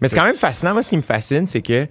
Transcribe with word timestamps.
Mais 0.00 0.08
c'est 0.08 0.16
quand 0.16 0.24
même 0.24 0.34
fascinant. 0.34 0.72
Moi, 0.72 0.82
ce 0.82 0.90
qui 0.90 0.96
me 0.96 1.02
fascine, 1.02 1.46
c'est 1.46 1.62
que, 1.62 1.86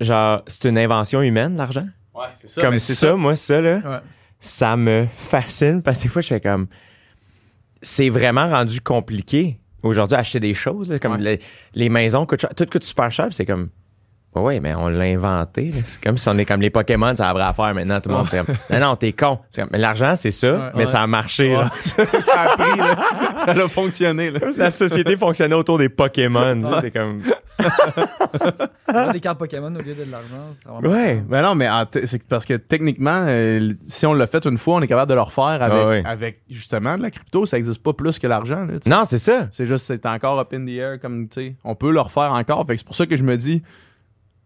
genre, 0.00 0.42
c'est 0.46 0.68
une 0.68 0.78
invention 0.78 1.22
humaine, 1.22 1.56
l'argent. 1.56 1.86
Ouais, 2.14 2.26
c'est 2.34 2.48
ça. 2.48 2.60
comme 2.60 2.78
ça, 2.78 3.14
moi, 3.16 3.36
ça, 3.36 3.60
là, 3.60 3.76
Ouais. 3.84 3.98
ça 4.40 4.76
me 4.76 5.06
fascine 5.10 5.82
parce 5.82 5.98
que 5.98 6.02
des 6.04 6.08
fois, 6.10 6.22
je 6.22 6.28
fais 6.28 6.40
comme. 6.40 6.66
C'est 7.80 8.10
vraiment 8.10 8.48
rendu 8.48 8.80
compliqué 8.80 9.58
aujourd'hui 9.82 10.16
acheter 10.16 10.38
des 10.40 10.54
choses. 10.54 10.90
là, 10.90 10.98
comme 10.98 11.12
Ouais. 11.12 11.18
les, 11.18 11.40
les 11.74 11.88
maisons, 11.88 12.26
coûtent 12.26 12.40
cher- 12.42 12.54
tout 12.54 12.66
coûte 12.66 12.84
super 12.84 13.10
cher. 13.10 13.28
C'est 13.30 13.46
comme. 13.46 13.70
Ouais, 14.34 14.40
ouais, 14.42 14.60
mais 14.60 14.74
on 14.74 14.88
l'a 14.88 15.04
inventé. 15.04 15.72
C'est 15.84 16.02
comme 16.02 16.16
si 16.16 16.26
on 16.28 16.38
est 16.38 16.46
comme 16.46 16.62
les 16.62 16.70
Pokémon, 16.70 17.14
ça 17.14 17.28
a 17.28 17.32
vraie 17.34 17.42
affaire 17.42 17.74
maintenant. 17.74 18.00
Tout 18.00 18.08
le 18.08 18.14
monde 18.14 18.28
fait 18.28 18.44
comme, 18.44 18.54
Non, 18.70 18.80
non, 18.80 18.96
t'es 18.96 19.12
con. 19.12 19.38
C'est 19.50 19.60
comme, 19.60 19.70
mais 19.72 19.78
l'argent, 19.78 20.14
c'est 20.14 20.30
ça, 20.30 20.52
Ouais. 20.52 20.58
mais 20.72 20.78
Ouais. 20.80 20.86
ça 20.86 21.02
a 21.02 21.06
marché. 21.06 21.50
Ouais. 21.54 21.64
là. 21.64 21.70
ça 22.20 22.40
a 22.40 22.56
pris, 22.56 22.78
là. 22.78 22.96
Ça 23.36 23.50
a 23.52 23.68
fonctionné, 23.68 24.30
là. 24.30 24.40
La 24.56 24.70
société 24.70 25.16
fonctionnait 25.18 25.54
autour 25.54 25.76
des 25.78 25.88
Pokémon. 25.90 26.60
C'est 26.80 26.90
comme. 26.90 27.20
Des 29.12 29.20
cartes 29.20 29.38
Pokémon 29.38 29.74
au 29.74 29.78
lieu 29.82 29.94
de 29.94 30.04
l'argent. 30.10 30.80
Ouais. 30.82 31.22
Ben 31.28 31.42
non, 31.42 31.54
mais 31.54 31.68
t- 31.90 32.06
c'est 32.06 32.22
parce 32.26 32.44
que 32.44 32.54
techniquement, 32.54 33.24
euh, 33.28 33.72
si 33.86 34.04
on 34.06 34.14
l'a 34.14 34.26
fait 34.26 34.44
une 34.46 34.58
fois, 34.58 34.76
on 34.76 34.82
est 34.82 34.86
capable 34.86 35.08
de 35.10 35.14
le 35.14 35.20
refaire 35.20 35.44
avec, 35.62 35.78
Ah 35.82 35.88
ouais. 35.88 36.02
avec 36.04 36.40
justement 36.50 36.96
de 36.96 37.02
la 37.02 37.10
crypto. 37.10 37.46
Ça 37.46 37.56
n'existe 37.56 37.82
pas 37.82 37.92
plus 37.92 38.18
que 38.18 38.26
l'argent. 38.26 38.66
Non, 38.86 39.04
c'est 39.06 39.18
ça. 39.18 39.46
C'est 39.50 39.66
juste, 39.66 39.86
c'est 39.86 40.04
encore 40.06 40.38
up 40.38 40.52
in 40.52 40.64
the 40.66 40.70
air, 40.70 41.00
comme 41.00 41.28
tu 41.28 41.34
sais. 41.40 41.54
On 41.64 41.74
peut 41.74 41.92
le 41.92 42.00
refaire 42.00 42.32
encore. 42.32 42.66
Fait 42.66 42.74
que 42.74 42.78
c'est 42.78 42.86
pour 42.86 42.96
ça 42.96 43.06
que 43.06 43.16
je 43.16 43.22
me 43.24 43.36
dis, 43.36 43.62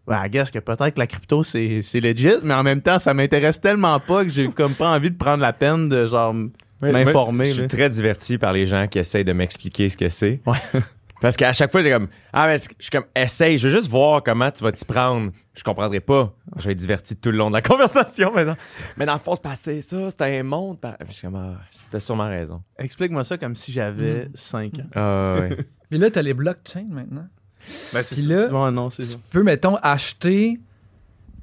ben, 0.07 0.23
I 0.25 0.29
guess 0.29 0.51
que 0.51 0.59
peut-être 0.59 0.93
que 0.93 0.99
la 0.99 1.07
crypto, 1.07 1.43
c'est 1.43 1.81
c'est 1.81 1.99
legit, 1.99 2.35
mais 2.43 2.53
en 2.53 2.63
même 2.63 2.81
temps, 2.81 2.99
ça 2.99 3.13
m'intéresse 3.13 3.59
tellement 3.61 3.99
pas 3.99 4.23
que 4.23 4.29
j'ai 4.29 4.49
comme 4.49 4.73
pas 4.73 4.89
envie 4.95 5.11
de 5.11 5.17
prendre 5.17 5.41
la 5.41 5.53
peine 5.53 5.89
de 5.89 6.07
genre 6.07 6.33
m'informer. 6.81 7.45
Je 7.45 7.53
suis 7.61 7.67
très 7.67 7.89
diverti 7.89 8.37
par 8.37 8.53
les 8.53 8.65
gens 8.65 8.87
qui 8.87 8.99
essayent 8.99 9.25
de 9.25 9.33
m'expliquer 9.33 9.89
ce 9.89 9.97
que 9.97 10.09
c'est. 10.09 10.41
Ouais. 10.45 10.57
Parce 11.19 11.35
qu'à 11.35 11.51
chaque 11.51 11.71
fois, 11.71 11.81
j'ai 11.81 11.89
comme 11.89 12.09
Ah, 12.31 12.45
mais 12.45 12.57
je 12.59 12.65
suis 12.79 12.91
comme 12.91 13.05
essaye, 13.15 13.57
je 13.57 13.67
veux 13.67 13.73
juste 13.75 13.89
voir 13.89 14.21
comment 14.21 14.51
tu 14.51 14.63
vas 14.63 14.71
t'y 14.71 14.85
prendre. 14.85 15.31
Je 15.55 15.63
comprendrai 15.63 15.99
pas. 15.99 16.31
Je 16.57 16.65
vais 16.67 16.73
être 16.73 16.77
diverti 16.77 17.15
tout 17.15 17.31
le 17.31 17.37
long 17.39 17.49
de 17.49 17.55
la 17.55 17.61
conversation. 17.63 18.31
Mais, 18.35 18.45
non. 18.45 18.55
mais 18.97 19.07
dans 19.07 19.13
le 19.13 19.19
fond, 19.19 19.33
c'est 19.33 19.41
passé 19.41 19.81
ça, 19.81 19.97
c'est 20.11 20.21
un 20.39 20.43
monde. 20.43 20.79
par- 20.79 20.95
Je 21.07 21.13
suis 21.13 21.23
comme 21.23 21.35
Ah, 21.35 21.59
t'as 21.89 21.99
sûrement 21.99 22.27
raison. 22.29 22.61
Explique-moi 22.77 23.23
ça 23.23 23.39
comme 23.39 23.55
si 23.55 23.71
j'avais 23.71 24.27
5 24.35 24.75
ans. 24.75 24.83
Ah, 24.93 25.37
ouais. 25.41 25.57
Puis 25.89 25.97
là, 25.97 26.11
t'as 26.11 26.21
les 26.21 26.35
blockchains 26.35 26.85
maintenant. 26.87 27.25
Ben, 27.93 28.03
c'est 28.03 28.15
Puis 28.15 28.25
ça. 28.25 28.33
là- 28.51 28.71
non, 28.71 28.89
c'est 28.89 29.03
ça. 29.03 29.13
Tu 29.15 29.19
peux, 29.31 29.43
mettons, 29.43 29.75
acheter 29.81 30.59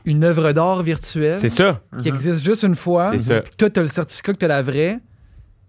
une 0.04 0.22
œuvre 0.24 0.52
d'art 0.52 0.82
virtuelle 0.82 1.36
c'est 1.36 1.48
ça. 1.48 1.80
qui 2.02 2.08
existe 2.08 2.44
juste 2.44 2.62
une 2.62 2.74
fois. 2.74 3.10
C'est 3.12 3.18
ça. 3.18 3.40
Puis 3.40 3.52
toi, 3.56 3.70
t'as 3.70 3.82
le 3.82 3.88
certificat 3.88 4.32
que 4.32 4.38
t'as 4.38 4.48
la 4.48 4.62
vraie. 4.62 4.98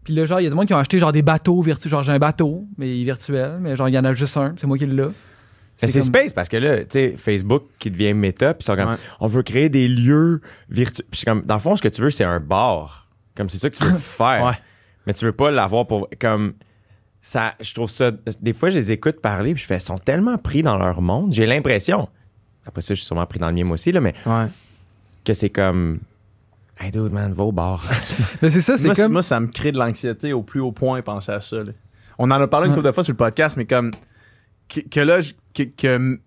Puis 0.03 0.13
là, 0.13 0.25
genre, 0.25 0.39
il 0.39 0.43
y 0.43 0.47
a 0.47 0.49
des 0.49 0.55
gens 0.55 0.65
qui 0.65 0.73
ont 0.73 0.77
acheté 0.77 0.99
genre 0.99 1.11
des 1.13 1.21
bateaux 1.21 1.61
virtuels. 1.61 1.89
Genre, 1.91 2.03
j'ai 2.03 2.11
un 2.11 2.19
bateau, 2.19 2.67
mais 2.77 3.03
virtuel. 3.03 3.57
Mais 3.59 3.75
genre, 3.75 3.89
il 3.89 3.95
y 3.95 3.97
en 3.99 4.03
a 4.05 4.13
juste 4.13 4.35
un. 4.37 4.53
C'est 4.57 4.67
moi 4.67 4.77
qui 4.77 4.85
l'ai. 4.85 5.03
Mais 5.81 5.87
c'est 5.87 5.99
comme- 5.99 6.07
space 6.07 6.31
parce 6.33 6.47
que 6.47 6.57
là, 6.57 6.79
tu 6.83 6.85
sais, 6.91 7.15
Facebook 7.17 7.63
qui 7.79 7.89
devient 7.91 8.13
méta, 8.13 8.53
puis 8.53 8.63
sont 8.63 8.75
comme 8.75 8.89
Ouais. 8.91 8.95
on 9.19 9.27
veut 9.27 9.41
créer 9.43 9.67
des 9.69 9.87
lieux 9.87 10.41
virtuels. 10.69 11.05
Puis 11.09 11.13
je 11.13 11.17
suis 11.19 11.25
comme 11.25 11.41
dans 11.43 11.55
le 11.55 11.59
fond, 11.59 11.75
ce 11.75 11.81
que 11.81 11.87
tu 11.89 12.01
veux, 12.01 12.09
c'est 12.11 12.23
un 12.23 12.39
bar. 12.39 13.09
Comme 13.35 13.49
c'est 13.49 13.57
ça 13.57 13.69
que 13.69 13.75
tu 13.75 13.83
veux 13.83 13.97
faire. 13.97 14.45
Ouais. 14.45 14.53
Mais 15.07 15.13
tu 15.13 15.25
veux 15.25 15.31
pas 15.33 15.49
l'avoir 15.51 15.85
pour 15.87 16.07
comme 16.19 16.53
ça. 17.27 17.53
Je 17.59 17.73
trouve 17.73 17.89
ça. 17.89 18.11
Des 18.41 18.53
fois, 18.53 18.69
je 18.69 18.75
les 18.75 18.91
écoute 18.91 19.19
parler, 19.21 19.53
puis 19.53 19.61
je 19.63 19.67
fais, 19.67 19.77
ils 19.77 19.81
sont 19.81 19.97
tellement 19.97 20.37
pris 20.37 20.63
dans 20.63 20.77
leur 20.77 21.01
monde. 21.01 21.33
J'ai 21.33 21.45
l'impression. 21.45 22.07
Après 22.65 22.81
ça, 22.81 22.93
je 22.93 22.99
suis 22.99 23.05
sûrement 23.07 23.25
pris 23.25 23.39
dans 23.39 23.47
le 23.47 23.53
mien 23.53 23.63
moi 23.63 23.75
aussi 23.75 23.91
là, 23.91 24.01
mais 24.01 24.13
Ouais. 24.25 24.45
que 25.23 25.33
c'est 25.33 25.49
comme. 25.49 25.99
Hey 26.79 26.91
dude, 26.91 27.11
man, 27.13 27.31
va 27.33 27.43
au 27.43 27.51
bar. 27.53 27.83
Mais 28.41 28.49
c'est 28.49 28.59
ça, 28.61 28.77
c'est 28.77 28.93
comme. 28.95 29.13
moi, 29.13 29.21
ça 29.21 29.39
me 29.39 29.47
crée 29.47 29.71
de 29.71 29.77
l'anxiété 29.77 30.33
au 30.33 30.43
plus 30.43 30.59
haut 30.59 30.73
point, 30.73 31.01
penser 31.01 31.31
à 31.31 31.39
ça. 31.39 31.57
là. 31.63 31.71
On 32.17 32.29
en 32.31 32.41
a 32.41 32.47
parlé 32.47 32.67
une 32.67 32.71
Ouais. 32.73 32.77
couple 32.77 32.87
de 32.87 32.91
fois 32.93 33.03
sur 33.03 33.13
le 33.13 33.17
podcast, 33.17 33.55
mais 33.55 33.65
comme 33.65 33.91
que, 34.67 34.81
que 34.81 34.99
là, 34.99 35.21
je- 35.21 35.31
que, 35.53 35.63
que, 35.63 35.87
m- 35.95 36.19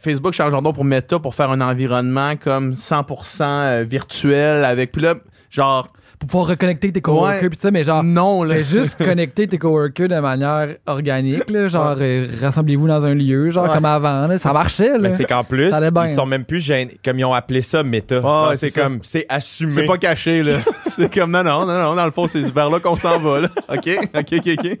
Facebook 0.00 0.32
change 0.34 0.52
d'ordre 0.52 0.72
pour 0.72 0.84
Meta 0.84 1.18
pour 1.18 1.34
faire 1.34 1.50
un 1.50 1.60
environnement 1.60 2.36
comme 2.36 2.74
100% 2.74 3.42
euh, 3.42 3.84
virtuel 3.84 4.64
avec 4.64 4.92
puis 4.92 5.02
là, 5.02 5.14
genre 5.50 5.92
Pour 6.18 6.26
pouvoir 6.28 6.46
reconnecter 6.48 6.90
tes 6.92 7.00
coworkers. 7.00 7.42
Ouais. 7.42 7.48
Puis 7.48 7.58
ça, 7.58 7.70
mais 7.70 7.84
genre. 7.84 8.02
non 8.02 8.42
là. 8.42 8.56
Fais 8.56 8.64
juste 8.64 8.96
connecter 9.04 9.46
tes 9.46 9.56
coworkers 9.58 10.08
de 10.08 10.18
manière 10.18 10.76
organique, 10.86 11.48
là, 11.48 11.68
genre 11.68 11.96
euh, 12.00 12.26
rassemblez-vous 12.40 12.88
dans 12.88 13.04
un 13.04 13.14
lieu, 13.14 13.50
genre 13.50 13.68
Ouais. 13.68 13.74
comme 13.74 13.84
avant, 13.84 14.26
là, 14.26 14.36
ça 14.38 14.52
marchait. 14.52 14.90
Là. 14.92 14.98
mais 14.98 15.10
c'est 15.12 15.24
qu'en 15.24 15.44
plus, 15.44 15.72
ils 15.72 16.08
sont 16.08 16.26
même 16.26 16.44
plus 16.44 16.60
gênés. 16.60 16.98
Comme 17.04 17.18
ils 17.20 17.24
ont 17.24 17.34
appelé 17.34 17.62
ça 17.62 17.82
méta. 17.82 18.20
Ouais, 18.20 18.56
c'est 18.56 18.68
c'est 18.70 18.80
comme. 18.80 18.98
C'est 19.04 19.26
assumé. 19.28 19.72
C'est 19.72 19.86
pas 19.86 19.98
caché 19.98 20.42
là. 20.42 20.58
c'est 20.86 21.12
comme 21.12 21.30
non 21.30 21.44
non 21.44 21.64
non 21.66 21.80
non 21.82 21.94
dans 21.94 22.04
le 22.04 22.10
fond 22.10 22.26
c'est 22.26 22.40
vers 22.52 22.68
là 22.70 22.80
qu'on 22.80 22.96
s'en 22.96 23.18
va 23.20 23.40
là. 23.42 23.48
OK, 23.68 23.88
OK 24.14 24.32
OK 24.32 24.48
OK. 24.58 24.78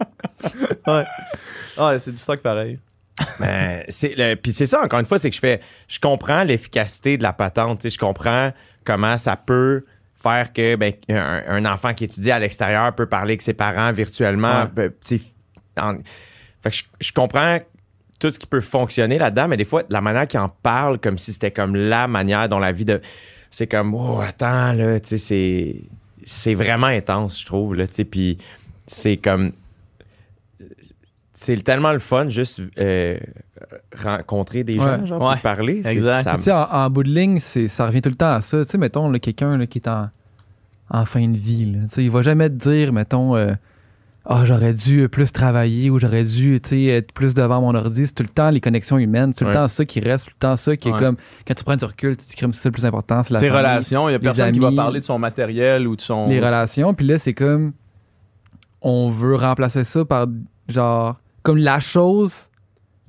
Ouais. 0.86 1.04
Ah, 1.76 1.98
c'est 1.98 2.10
du 2.10 2.16
stock 2.18 2.40
pareil. 2.40 2.78
Mais 3.40 3.84
c'est 3.88 4.14
le- 4.16 4.34
puis 4.36 4.52
c'est 4.52 4.66
ça 4.66 4.82
encore 4.82 5.00
une 5.00 5.06
fois 5.06 5.18
c'est 5.18 5.28
que 5.30 5.34
je 5.36 5.40
fais 5.40 5.60
je 5.88 5.98
comprends 5.98 6.42
l'efficacité 6.44 7.16
de 7.16 7.22
la 7.22 7.32
patente 7.32 7.80
tu 7.80 7.88
sais 7.90 7.94
je 7.94 7.98
comprends 7.98 8.52
comment 8.84 9.16
ça 9.16 9.34
peut 9.36 9.84
faire 10.20 10.52
que 10.52 10.76
ben, 10.76 10.92
un, 11.08 11.42
un 11.48 11.64
enfant 11.64 11.94
qui 11.94 12.04
étudie 12.04 12.30
à 12.30 12.38
l'extérieur 12.38 12.94
peut 12.94 13.06
parler 13.06 13.32
avec 13.32 13.42
ses 13.42 13.54
parents 13.54 13.92
virtuellement 13.92 14.62
Ouais. 14.76 14.90
ben, 14.90 15.20
en- 15.80 15.94
fait 16.62 16.70
que 16.70 16.76
je, 16.76 16.82
je 17.00 17.12
comprends 17.12 17.58
tout 18.18 18.30
ce 18.30 18.38
qui 18.40 18.46
peut 18.48 18.60
fonctionner 18.60 19.16
là-dedans 19.18 19.46
mais 19.46 19.56
des 19.56 19.64
fois 19.64 19.84
la 19.90 20.00
manière 20.00 20.26
qu'ils 20.26 20.40
en 20.40 20.48
parlent 20.48 20.98
comme 20.98 21.18
si 21.18 21.32
c'était 21.32 21.52
comme 21.52 21.76
la 21.76 22.08
manière 22.08 22.48
dont 22.48 22.58
la 22.58 22.72
vie 22.72 22.84
de 22.84 23.00
c'est 23.50 23.68
comme 23.68 23.94
oh 23.94 24.18
attends 24.20 24.72
là 24.72 24.98
tu 24.98 25.10
sais 25.10 25.18
c'est 25.18 25.76
c'est 26.24 26.54
vraiment 26.54 26.88
intense 26.88 27.40
je 27.40 27.46
trouve 27.46 27.76
là 27.76 27.86
tu 27.86 27.94
sais 27.94 28.04
puis 28.04 28.38
c'est 28.88 29.16
comme 29.18 29.52
c'est 31.32 31.62
tellement 31.62 31.92
le 31.92 32.00
fun 32.00 32.28
juste 32.28 32.60
euh, 32.78 33.16
rencontrer 33.96 34.64
des 34.64 34.78
gens 34.78 35.00
Ouais. 35.00 35.06
genre 35.06 35.22
Ouais. 35.30 35.36
parler 35.42 35.82
Exact. 35.84 36.22
ça- 36.22 36.34
Tu 36.36 36.42
sais, 36.42 36.52
en, 36.52 36.62
en 36.70 36.90
bout 36.90 37.02
de 37.02 37.10
ligne, 37.10 37.38
c'est- 37.40 37.68
ça 37.68 37.86
revient 37.86 38.02
tout 38.02 38.10
le 38.10 38.16
temps 38.16 38.32
à 38.32 38.40
ça. 38.40 38.64
Tu 38.64 38.70
sais, 38.72 38.78
mettons, 38.78 39.10
là, 39.10 39.18
quelqu'un 39.18 39.56
là, 39.56 39.66
qui 39.66 39.78
est 39.78 39.88
en, 39.88 40.08
en 40.90 41.04
fin 41.04 41.26
de 41.28 41.36
vie, 41.36 41.72
là, 41.72 41.78
tu 41.88 41.94
sais, 41.96 42.04
il 42.04 42.10
va 42.10 42.22
jamais 42.22 42.48
te 42.48 42.54
dire, 42.54 42.92
mettons, 42.92 43.36
euh, 43.36 43.52
ah, 44.30 44.44
j'aurais 44.44 44.72
dû 44.74 45.02
euh, 45.02 45.08
plus 45.08 45.32
travailler 45.32 45.88
ou 45.90 45.98
j'aurais 45.98 46.24
dû 46.24 46.60
tu 46.62 46.68
sais, 46.70 46.84
être 46.84 47.12
plus 47.12 47.32
devant 47.34 47.60
mon 47.62 47.74
ordi. 47.74 48.06
C'est 48.06 48.14
tout 48.14 48.22
le 48.22 48.28
temps 48.28 48.50
les 48.50 48.60
connexions 48.60 48.98
humaines. 48.98 49.32
C'est 49.32 49.38
tout 49.40 49.44
Ouais. 49.46 49.52
le 49.54 49.56
temps 49.60 49.68
ça 49.68 49.84
qui 49.86 50.00
reste. 50.00 50.26
tout 50.26 50.32
le 50.34 50.38
temps 50.40 50.56
ça 50.56 50.76
qui 50.76 50.90
Ouais. 50.90 50.96
est 50.96 51.00
comme, 51.00 51.16
quand 51.46 51.54
tu 51.54 51.64
prends 51.64 51.76
du 51.76 51.84
recul, 51.84 52.16
tu 52.16 52.24
te 52.26 52.30
dis, 52.30 52.36
c'est 52.38 52.52
ça 52.62 52.68
le 52.68 52.72
plus 52.72 52.84
important, 52.84 53.22
c'est 53.22 53.32
la 53.32 53.40
Tes 53.40 53.48
famille, 53.48 53.58
relations, 53.58 54.08
il 54.08 54.12
y 54.12 54.14
a 54.14 54.18
personne 54.18 54.52
qui 54.52 54.58
va 54.60 54.72
parler 54.72 55.00
de 55.00 55.04
son 55.04 55.18
matériel 55.18 55.86
ou 55.88 55.96
de 55.96 56.00
son 56.00 56.28
les 56.28 56.40
relations. 56.40 56.92
Puis 56.94 57.06
là, 57.06 57.18
c'est 57.18 57.32
comme, 57.34 57.72
on 58.82 59.08
veut 59.08 59.34
remplacer 59.36 59.84
ça 59.84 60.04
par, 60.04 60.26
genre, 60.68 61.16
comme 61.42 61.56
la 61.58 61.80
chose 61.80 62.47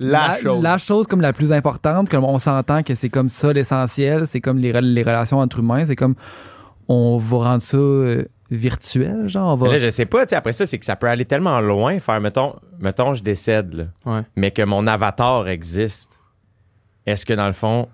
la, 0.00 0.38
chose. 0.38 0.62
la 0.62 0.78
chose 0.78 1.06
comme 1.06 1.20
la 1.20 1.32
plus 1.32 1.52
importante, 1.52 2.08
comme 2.08 2.24
on 2.24 2.38
s'entend 2.38 2.82
que 2.82 2.94
c'est 2.94 3.08
comme 3.10 3.28
ça 3.28 3.52
l'essentiel, 3.52 4.26
c'est 4.26 4.40
comme 4.40 4.58
les, 4.58 4.72
re- 4.72 4.80
les 4.80 5.02
relations 5.02 5.38
entre 5.38 5.58
humains, 5.60 5.84
c'est 5.86 5.96
comme 5.96 6.14
on 6.88 7.18
va 7.18 7.36
rendre 7.38 7.62
ça 7.62 7.76
euh, 7.76 8.24
virtuel, 8.50 9.28
genre 9.28 9.52
on 9.52 9.56
va. 9.56 9.68
Là, 9.68 9.78
je 9.78 9.90
sais 9.90 10.06
pas, 10.06 10.22
après 10.32 10.52
ça, 10.52 10.66
c'est 10.66 10.78
que 10.78 10.84
ça 10.84 10.96
peut 10.96 11.06
aller 11.08 11.24
tellement 11.24 11.60
loin, 11.60 11.98
faire, 12.00 12.20
mettons, 12.20 12.56
mettons, 12.80 13.14
je 13.14 13.22
décède, 13.22 13.74
là, 13.74 13.84
Ouais. 14.12 14.22
mais 14.36 14.50
que 14.50 14.62
mon 14.62 14.86
avatar 14.88 15.46
existe. 15.48 16.18
Est-ce 17.06 17.24
que 17.24 17.32
dans 17.34 17.46
le 17.46 17.52
fond, 17.52 17.88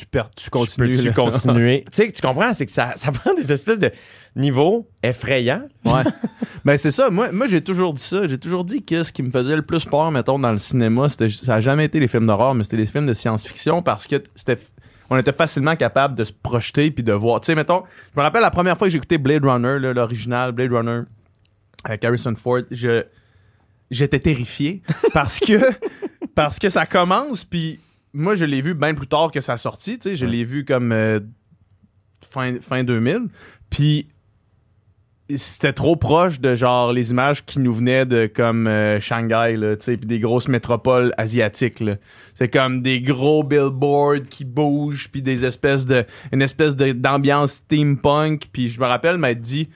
Tu 0.00 0.06
perds, 0.06 0.30
tu 0.34 0.46
je 0.46 0.50
continues. 0.50 0.96
peux-tu 0.96 1.12
continuer? 1.12 1.84
tu 1.92 1.96
sais, 2.04 2.10
tu 2.10 2.22
comprends, 2.22 2.54
c'est 2.54 2.64
que 2.64 2.72
ça, 2.72 2.94
ça 2.96 3.12
prend 3.12 3.34
des 3.34 3.52
espèces 3.52 3.78
de 3.78 3.92
niveaux 4.34 4.88
effrayants. 5.02 5.68
Ouais. 5.84 6.04
ben 6.64 6.78
c'est 6.78 6.90
ça. 6.90 7.10
Moi, 7.10 7.32
moi 7.32 7.46
j'ai 7.48 7.60
toujours 7.60 7.92
dit 7.92 8.02
ça. 8.02 8.26
J'ai 8.26 8.38
toujours 8.38 8.64
dit 8.64 8.82
que 8.82 9.02
ce 9.02 9.12
qui 9.12 9.22
me 9.22 9.30
faisait 9.30 9.56
le 9.56 9.60
plus 9.60 9.84
peur, 9.84 10.10
mettons, 10.10 10.38
dans 10.38 10.52
le 10.52 10.58
cinéma, 10.58 11.10
c'était, 11.10 11.28
ça 11.28 11.56
a 11.56 11.60
jamais 11.60 11.84
été 11.84 12.00
les 12.00 12.08
films 12.08 12.26
d'horreur, 12.26 12.54
mais 12.54 12.64
c'était 12.64 12.78
les 12.78 12.86
films 12.86 13.06
de 13.06 13.12
science-fiction 13.12 13.82
parce 13.82 14.06
que 14.06 14.22
c'était, 14.34 14.58
on 15.10 15.18
était 15.18 15.34
facilement 15.34 15.76
capable 15.76 16.14
de 16.14 16.24
se 16.24 16.32
projeter 16.32 16.90
puis 16.90 17.04
de 17.04 17.12
voir. 17.12 17.42
Tu 17.42 17.46
sais, 17.46 17.54
mettons, 17.54 17.82
je 18.14 18.18
me 18.18 18.24
rappelle 18.24 18.40
la 18.40 18.50
première 18.50 18.78
fois 18.78 18.86
que 18.86 18.92
j'ai 18.92 18.96
écouté 18.96 19.18
Blade 19.18 19.44
Runner, 19.44 19.78
l'original 19.92 20.52
Blade 20.52 20.72
Runner 20.72 21.02
avec 21.84 22.02
Harrison 22.04 22.34
Ford, 22.36 22.62
je, 22.70 23.02
j'étais 23.90 24.20
terrifié 24.20 24.82
parce 25.12 25.38
que, 25.40 25.60
parce 26.34 26.58
que 26.58 26.70
ça 26.70 26.86
commence 26.86 27.44
puis 27.44 27.80
moi 28.12 28.34
je 28.34 28.44
l'ai 28.44 28.60
vu 28.60 28.74
bien 28.74 28.94
plus 28.94 29.06
tard 29.06 29.30
que 29.30 29.40
sa 29.40 29.56
sortie. 29.56 29.98
Tu 29.98 30.10
sais, 30.10 30.16
je 30.16 30.24
Ouais. 30.26 30.32
l'ai 30.32 30.44
vu 30.44 30.64
comme 30.64 30.92
euh, 30.92 31.20
fin, 32.30 32.56
fin 32.60 32.84
2000. 32.84 33.28
Puis 33.70 34.08
c'était 35.36 35.72
trop 35.72 35.94
proche 35.94 36.40
de 36.40 36.56
genre 36.56 36.92
les 36.92 37.12
images 37.12 37.44
qui 37.44 37.60
nous 37.60 37.72
venaient 37.72 38.04
de 38.04 38.26
comme 38.26 38.66
euh, 38.66 38.98
Shanghai 38.98 39.56
là, 39.56 39.76
tu 39.76 39.84
sais, 39.84 39.96
puis 39.96 40.08
des 40.08 40.18
grosses 40.18 40.48
métropoles 40.48 41.14
asiatiques 41.18 41.78
là. 41.78 41.94
C'est 42.34 42.48
comme 42.48 42.82
des 42.82 43.00
gros 43.00 43.44
billboards 43.44 44.24
qui 44.28 44.44
bougent 44.44 45.08
puis 45.08 45.22
des 45.22 45.46
espèces 45.46 45.86
de 45.86 46.04
une 46.32 46.42
espèce 46.42 46.74
d'ambiance 46.74 47.52
steampunk 47.52 48.48
puis 48.52 48.70
je 48.70 48.80
me 48.80 48.86
rappelle 48.86 49.18
m'être 49.18 49.40
dit 49.40 49.68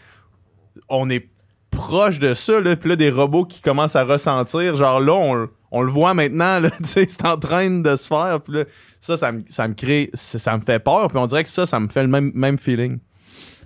on 0.88 1.08
est 1.08 1.28
proche 1.70 2.18
de 2.18 2.34
ça 2.34 2.60
là, 2.60 2.74
puis 2.74 2.88
là 2.88 2.96
des 2.96 3.10
robots 3.10 3.44
qui 3.44 3.60
commencent 3.62 3.94
à 3.96 4.02
ressentir 4.02 4.74
genre 4.74 4.98
là 4.98 5.12
on, 5.12 5.48
on 5.76 5.82
le 5.82 5.90
voit 5.92 6.14
maintenant 6.14 6.58
là, 6.60 6.70
c'est 6.82 7.24
en 7.24 7.36
train 7.36 7.68
de 7.80 7.96
se 7.96 8.06
faire 8.06 8.40
puis 8.40 8.54
là 8.58 8.64
ça 9.00 9.16
ça 9.16 9.32
me 9.32 9.42
ça 9.48 9.68
me 9.68 9.74
crée 9.74 10.10
ça, 10.14 10.38
ça 10.38 10.56
me 10.56 10.62
fait 10.62 10.78
peur 10.78 11.08
puis 11.08 11.18
on 11.18 11.26
dirait 11.26 11.42
que 11.44 11.50
ça 11.50 11.66
ça 11.66 11.78
me 11.80 11.88
fait 11.88 12.02
le 12.02 12.08
même 12.08 12.30
même 12.34 12.58
feeling 12.58 12.98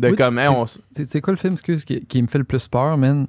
de 0.01 0.09
Oui, 0.11 0.17
comme 0.17 0.39
hey, 0.39 0.47
c'est- 0.95 1.17
on 1.17 1.21
quoi 1.21 1.33
le 1.33 1.39
film, 1.39 1.55
excuse, 1.55 1.85
qui, 1.85 2.05
qui 2.07 2.23
me 2.23 2.29
fait 2.29 2.39
le 2.39 2.45
plus 2.45 2.69
peur, 2.69 2.97
man? 2.97 3.27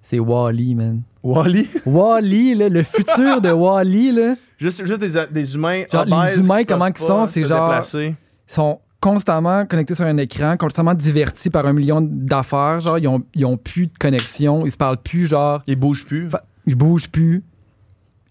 C'est 0.00 0.18
Wally, 0.18 0.74
man. 0.74 1.02
Wally 1.22 1.68
Wally, 1.84 2.54
là, 2.54 2.68
le 2.70 2.82
futur 2.82 3.42
de 3.42 3.50
Wally, 3.50 4.12
là. 4.12 4.34
Juste, 4.56 4.86
juste 4.86 5.00
des, 5.00 5.12
des 5.30 5.54
humains 5.54 5.82
Genre, 5.92 6.06
les 6.06 6.38
humains, 6.38 6.64
comment 6.64 6.90
pas 6.90 6.98
sont, 6.98 7.26
c'est 7.26 7.44
genre- 7.44 7.68
déplacer. 7.68 8.14
Ils 8.48 8.52
sont 8.54 8.80
constamment 9.00 9.66
connectés 9.66 9.94
sur 9.94 10.06
un 10.06 10.16
écran, 10.16 10.56
constamment 10.56 10.94
divertis 10.94 11.50
par 11.50 11.66
un 11.66 11.74
million 11.74 12.00
d'affaires. 12.00 12.80
Genre, 12.80 12.98
ils 12.98 13.06
ont, 13.08 13.22
ils 13.34 13.44
ont 13.44 13.58
plus 13.58 13.86
de 13.88 13.98
connexion, 13.98 14.64
ils 14.64 14.72
se 14.72 14.76
parlent 14.78 15.02
plus, 15.02 15.26
genre, 15.26 15.62
Ils 15.66 15.76
bougent 15.76 16.06
plus. 16.06 16.28
Ils 16.66 16.74
bougent 16.74 17.08
plus. 17.10 17.44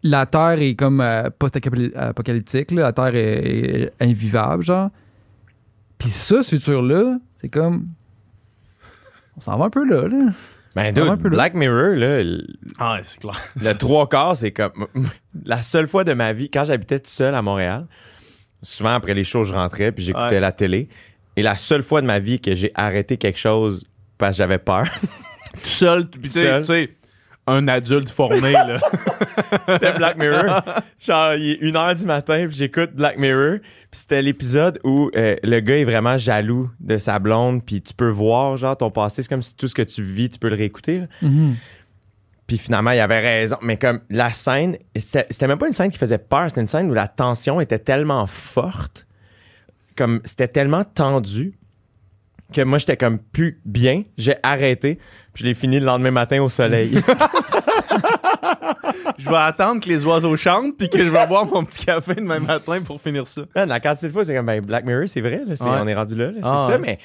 La 0.03 0.25
Terre 0.25 0.59
est 0.61 0.75
comme 0.75 1.01
euh, 1.01 1.29
post-apocalyptique, 1.37 2.71
là. 2.71 2.83
la 2.83 2.93
Terre 2.93 3.15
est, 3.15 3.83
est 3.83 3.93
invivable, 3.99 4.63
genre. 4.63 4.89
Puis 5.97 6.09
ça, 6.09 6.43
ce 6.43 6.55
futur-là, 6.55 7.17
c'est 7.41 7.49
comme. 7.49 7.87
On 9.35 9.39
s'en 9.41 9.57
va 9.57 9.65
un 9.65 9.69
peu 9.69 9.87
là, 9.87 10.07
là. 10.07 10.31
Ben, 10.75 10.93
dude, 10.93 11.03
un 11.03 11.17
peu 11.17 11.29
là. 11.29 11.35
Black 11.35 11.53
Mirror, 11.55 11.95
là, 11.95 12.23
le, 12.23 12.45
Ah, 12.77 12.99
c'est 13.01 13.19
clair. 13.19 13.35
le 13.55 13.73
trois 13.73 14.07
quarts, 14.07 14.37
c'est 14.37 14.51
comme. 14.51 14.87
La 15.45 15.61
seule 15.61 15.87
fois 15.87 16.03
de 16.03 16.13
ma 16.13 16.33
vie, 16.33 16.49
quand 16.51 16.65
j'habitais 16.65 16.99
tout 16.99 17.09
seul 17.09 17.33
à 17.33 17.41
Montréal, 17.41 17.87
souvent 18.61 18.93
après 18.93 19.13
les 19.15 19.23
shows, 19.23 19.43
je 19.43 19.53
rentrais 19.53 19.91
puis 19.91 20.03
j'écoutais 20.03 20.35
Ouais. 20.35 20.39
la 20.39 20.51
télé. 20.51 20.89
Et 21.35 21.41
la 21.43 21.55
seule 21.55 21.83
fois 21.83 22.01
de 22.01 22.07
ma 22.07 22.19
vie 22.19 22.39
que 22.39 22.53
j'ai 22.55 22.71
arrêté 22.75 23.17
quelque 23.17 23.37
chose 23.39 23.83
parce 24.17 24.35
que 24.35 24.37
j'avais 24.37 24.57
peur, 24.59 24.85
Tout 25.53 25.59
seul, 25.69 26.07
sais, 26.23 26.29
Seul. 26.29 26.61
tu 26.61 26.67
sais, 26.67 26.89
un 27.47 27.67
adulte 27.67 28.09
formé, 28.09 28.51
là. 28.51 28.79
c'était 29.67 29.93
Black 29.93 30.17
Mirror. 30.17 30.61
Genre, 30.99 31.33
il 31.35 31.51
est 31.51 31.71
1h 31.71 31.99
du 31.99 32.05
matin, 32.05 32.45
puis 32.47 32.57
j'écoute 32.57 32.91
Black 32.93 33.17
Mirror. 33.17 33.59
Puis 33.89 34.01
c'était 34.01 34.21
l'épisode 34.21 34.79
où 34.83 35.09
euh, 35.15 35.35
le 35.43 35.59
gars 35.61 35.77
est 35.77 35.85
vraiment 35.85 36.17
jaloux 36.17 36.69
de 36.79 36.97
sa 36.97 37.19
blonde, 37.19 37.63
puis 37.65 37.81
tu 37.81 37.93
peux 37.93 38.09
voir, 38.09 38.57
genre, 38.57 38.75
ton 38.75 38.91
passé. 38.91 39.21
C'est 39.21 39.29
comme 39.29 39.41
si 39.41 39.55
tout 39.55 39.67
ce 39.67 39.75
que 39.75 39.81
tu 39.81 40.03
vis, 40.03 40.29
tu 40.29 40.39
peux 40.39 40.49
le 40.49 40.55
réécouter. 40.55 40.99
là. 40.99 41.29
Puis 42.47 42.57
finalement, 42.57 42.91
il 42.91 42.99
avait 42.99 43.19
raison. 43.19 43.57
Mais 43.61 43.77
comme 43.77 43.99
la 44.09 44.31
scène, 44.31 44.77
c'était 44.95 45.27
c'était 45.29 45.47
même 45.47 45.57
pas 45.57 45.67
une 45.67 45.73
scène 45.73 45.91
qui 45.91 45.97
faisait 45.97 46.17
peur, 46.17 46.45
c'était 46.47 46.61
une 46.61 46.67
scène 46.67 46.89
où 46.89 46.93
la 46.93 47.09
tension 47.09 47.59
était 47.59 47.79
tellement 47.79 48.25
forte, 48.25 49.05
comme 49.97 50.21
c'était 50.23 50.47
tellement 50.47 50.85
tendu, 50.85 51.57
que 52.53 52.61
moi, 52.61 52.77
j'étais 52.77 52.95
comme 52.95 53.19
plus 53.19 53.59
bien. 53.65 54.03
J'ai 54.17 54.35
arrêté, 54.43 54.99
je 55.37 55.43
l'ai 55.45 55.53
fini 55.53 55.79
le 55.79 55.85
lendemain 55.85 56.09
matin 56.11 56.41
au 56.41 56.49
soleil. 56.49 56.99
je 59.17 59.29
vais 59.29 59.35
attendre 59.35 59.81
que 59.81 59.89
les 59.89 60.03
oiseaux 60.05 60.35
chantent, 60.35 60.77
puis 60.77 60.89
que 60.89 60.99
je 60.99 61.09
vais 61.09 61.27
boire 61.27 61.45
mon 61.45 61.63
petit 61.63 61.85
café 61.85 62.15
demain 62.15 62.39
matin 62.39 62.81
pour 62.83 62.99
finir 63.01 63.25
ça. 63.27 63.41
Man, 63.55 63.69
la 63.69 63.79
quantité 63.79 64.07
de 64.07 64.11
fois, 64.13 64.25
c'est 64.25 64.35
comme 64.35 64.45
ben, 64.45 64.61
Black 64.61 64.85
Mirror, 64.85 65.03
c'est 65.07 65.21
vrai, 65.21 65.41
là, 65.47 65.55
c'est- 65.55 65.63
Ouais. 65.63 65.77
on 65.81 65.87
est 65.87 65.95
rendu 65.95 66.15
là. 66.15 66.25
là, 66.27 66.31
c'est 66.41 66.47
Ah, 66.47 66.65
ça, 66.67 66.73
ouais. 66.73 66.79
mais 66.79 66.99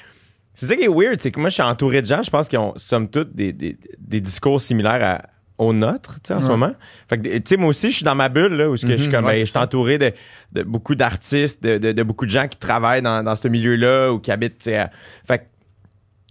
c'est 0.55 0.65
ça 0.65 0.75
qui 0.75 0.83
est 0.83 0.87
weird, 0.87 1.19
c'est 1.21 1.31
que 1.31 1.39
moi, 1.39 1.49
je 1.49 1.53
suis 1.55 1.63
entouré 1.63 2.01
de 2.01 2.07
gens, 2.07 2.21
je 2.23 2.29
pense 2.29 2.47
qu'ils 2.47 2.59
ont, 2.59 2.73
somme 2.75 3.07
toute, 3.09 3.35
des, 3.35 3.53
des, 3.53 3.77
des 3.99 4.21
discours 4.21 4.59
similaires 4.61 5.03
à- 5.03 5.21
aux 5.59 5.71
nôtres, 5.71 6.15
tu 6.15 6.29
sais, 6.29 6.33
en 6.33 6.41
ce 6.41 6.47
moment. 6.47 6.71
Fait 7.07 7.19
que, 7.19 7.27
tu 7.37 7.41
sais, 7.45 7.57
moi 7.57 7.69
aussi, 7.69 7.91
je 7.91 7.97
suis 7.97 8.03
dans 8.03 8.15
ma 8.15 8.27
bulle, 8.27 8.53
là, 8.53 8.69
où 8.69 8.75
je 8.75 8.87
suis 8.87 8.87
Mhm, 9.07 9.11
comme, 9.11 9.25
ouais, 9.25 9.33
ben, 9.35 9.45
je 9.45 9.49
suis 9.51 9.59
entouré 9.59 9.97
de, 9.99 10.11
de 10.51 10.63
beaucoup 10.63 10.95
d'artistes, 10.95 11.63
de, 11.63 11.77
de- 11.77 11.91
de 11.91 12.03
beaucoup 12.03 12.25
de 12.25 12.31
gens 12.31 12.47
qui 12.47 12.57
travaillent 12.57 13.03
dans, 13.03 13.23
dans 13.23 13.35
ce 13.35 13.47
milieu-là 13.47 14.11
ou 14.11 14.19
qui 14.19 14.31
habitent, 14.31 14.57
tu 14.57 14.63
sais, 14.71 14.77
à- 14.77 14.89
fait 15.27 15.37
que- 15.39 15.43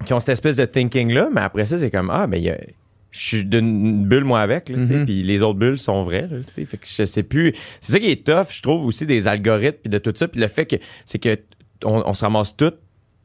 qui 0.05 0.13
ont 0.15 0.21
cette 0.21 0.31
espèce 0.31 0.57
de 0.57 0.65
thinking-là, 0.65 1.29
mais 1.33 1.41
après 1.41 1.67
ça, 1.67 1.79
c'est 1.79 1.91
comme, 1.91 2.11
ah, 2.11 2.27
ben, 2.27 2.37
il 2.39 2.45
y 2.45 2.51
a- 2.51 2.59
je 3.11 3.21
suis 3.21 3.45
d'une 3.45 4.05
bulle, 4.07 4.25
moi, 4.25 4.41
avec, 4.41 4.69
là, 4.71 4.79
Mhm. 4.79 5.05
puis 5.05 5.23
les 5.23 5.43
autres 5.43 5.59
bulles 5.59 5.79
sont 5.79 6.03
vraies, 6.03 6.29
là. 6.31 6.39
Fait 6.47 6.65
que 6.65 6.87
je 6.87 7.05
sais 7.05 7.23
plus. 7.23 7.53
C'est 7.81 7.93
ça 7.93 7.99
qui 8.01 8.11
est 8.11 8.25
tough, 8.27 8.47
je 8.51 8.63
trouve, 8.63 8.87
aussi, 8.87 9.05
des 9.07 9.27
algorithmes, 9.27 9.79
puis 9.83 9.91
de 9.91 9.99
tout 9.99 10.13
ça. 10.15 10.29
Puis 10.29 10.41
le 10.41 10.49
fait 10.49 10.65
que, 10.67 10.77
c'est 11.05 11.19
que 11.19 11.39
on, 11.85 12.03
on 12.07 12.15
se 12.15 12.25
ramasse 12.25 12.57
tous 12.57 12.73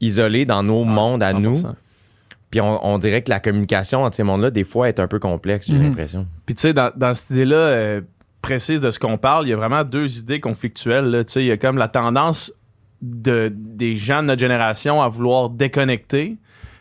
isolés 0.00 0.44
dans 0.44 0.62
nos 0.62 0.84
mondes 0.84 1.22
à 1.22 1.32
nous. 1.32 1.56
100%. 1.56 1.74
Puis 2.50 2.60
on, 2.60 2.86
on 2.86 2.98
dirait 2.98 3.22
que 3.22 3.30
la 3.30 3.40
communication 3.40 4.04
entre 4.04 4.16
ces 4.16 4.22
mondes-là, 4.22 4.50
des 4.50 4.64
fois, 4.64 4.88
est 4.88 5.00
un 5.00 5.06
peu 5.08 5.18
complexe, 5.18 5.66
j'ai 5.68 5.74
Mhm. 5.74 5.82
l'impression. 5.84 6.26
Puis 6.46 6.54
tu 6.54 6.62
sais, 6.62 6.72
dans, 6.72 6.90
dans 6.96 7.12
cette 7.14 7.30
idée-là 7.30 7.56
euh, 7.56 8.00
précise 8.42 8.80
de 8.80 8.90
ce 8.90 8.98
qu'on 8.98 9.18
parle, 9.18 9.46
il 9.46 9.50
y 9.50 9.52
a 9.52 9.56
vraiment 9.56 9.84
deux 9.84 10.18
idées 10.18 10.40
conflictuelles. 10.40 11.06
là. 11.06 11.24
Tu 11.24 11.32
sais, 11.32 11.42
il 11.42 11.46
y 11.46 11.50
a 11.50 11.56
comme 11.56 11.76
la 11.78 11.88
tendance 11.88 12.52
de, 13.02 13.50
des 13.54 13.96
gens 13.96 14.22
de 14.22 14.28
notre 14.28 14.40
génération 14.40 15.02
à 15.02 15.08
vouloir 15.08 15.50
déconnecter, 15.50 16.36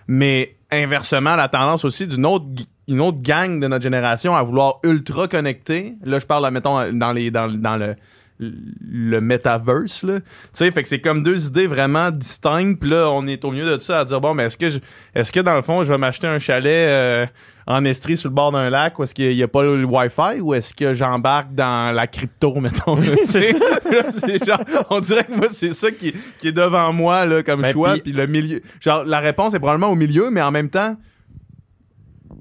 mais 0.08 0.56
inversement, 0.72 1.36
la 1.36 1.48
tendance 1.48 1.86
aussi 1.86 2.08
d'une 2.08 2.26
autre, 2.26 2.46
une 2.88 3.02
autre 3.02 3.22
gang 3.22 3.60
de 3.60 3.68
notre 3.68 3.84
génération 3.84 4.36
à 4.36 4.44
vouloir 4.44 4.80
ultra 4.84 5.28
connecter. 5.28 5.96
Là, 6.04 6.20
je 6.20 6.26
parle, 6.26 6.50
mettons, 6.52 6.92
dans, 6.94 7.12
les, 7.12 7.32
dans, 7.32 7.48
dans 7.50 7.76
le 7.78 7.96
le 8.40 9.20
metaverse 9.20 10.04
là 10.04 10.20
tu 10.20 10.26
sais 10.54 10.70
fait 10.70 10.84
que 10.84 10.88
c'est 10.88 11.00
comme 11.02 11.24
deux 11.24 11.48
idées 11.48 11.66
vraiment 11.66 12.12
distinctes 12.12 12.80
puis 12.80 12.92
là 12.92 13.10
on 13.10 13.26
est 13.26 13.44
au 13.44 13.50
milieu 13.50 13.66
de 13.66 13.82
ça 13.82 14.02
à 14.02 14.06
dire 14.06 14.22
bon 14.22 14.36
mais 14.36 14.44
est-ce 14.44 14.60
que 14.60 14.70
je- 14.70 14.78
est-ce 15.16 15.32
que 15.32 15.40
dans 15.40 15.56
le 15.56 15.64
fond 15.64 15.84
je 15.84 15.90
vais 15.92 15.98
m'acheter 15.98 16.28
un 16.28 16.38
chalet 16.38 16.88
euh, 16.88 17.26
en 17.70 17.84
Estrie 17.84 18.16
sur 18.16 18.30
le 18.30 18.34
bord 18.36 18.54
d'un 18.54 18.70
lac 18.70 18.98
où 18.98 19.04
est-ce 19.04 19.14
qu'il 19.14 19.36
n'y 19.36 19.44
a 19.44 19.48
pas 19.50 19.62
le 19.62 19.84
Wi-Fi 19.84 20.40
ou 20.42 20.54
est-ce 20.54 20.74
que 20.74 20.94
j'embarque 20.94 21.54
dans 21.54 21.94
la 21.94 22.08
crypto, 22.08 22.56
mettons? 22.62 22.98
c'est 23.26 24.46
genre, 24.46 24.62
on 24.90 25.00
dirait 25.02 25.26
que 25.26 25.34
moi, 25.34 25.48
c'est 25.52 25.72
ça 25.74 25.92
qui, 25.92 26.14
qui 26.40 26.48
est 26.48 26.52
devant 26.54 26.94
moi 26.94 27.26
là, 27.26 27.44
comme 27.44 27.62
Ben, 27.62 27.74
choix. 27.74 27.98
puis- 27.98 28.14
le 28.14 28.26
milieu. 28.28 28.62
Genre, 28.80 29.04
la 29.04 29.20
réponse 29.20 29.54
est 29.54 29.60
probablement 29.60 29.92
au 29.92 29.96
milieu, 29.96 30.30
mais 30.32 30.42
en 30.42 30.52
même 30.52 30.70
temps, 30.70 30.96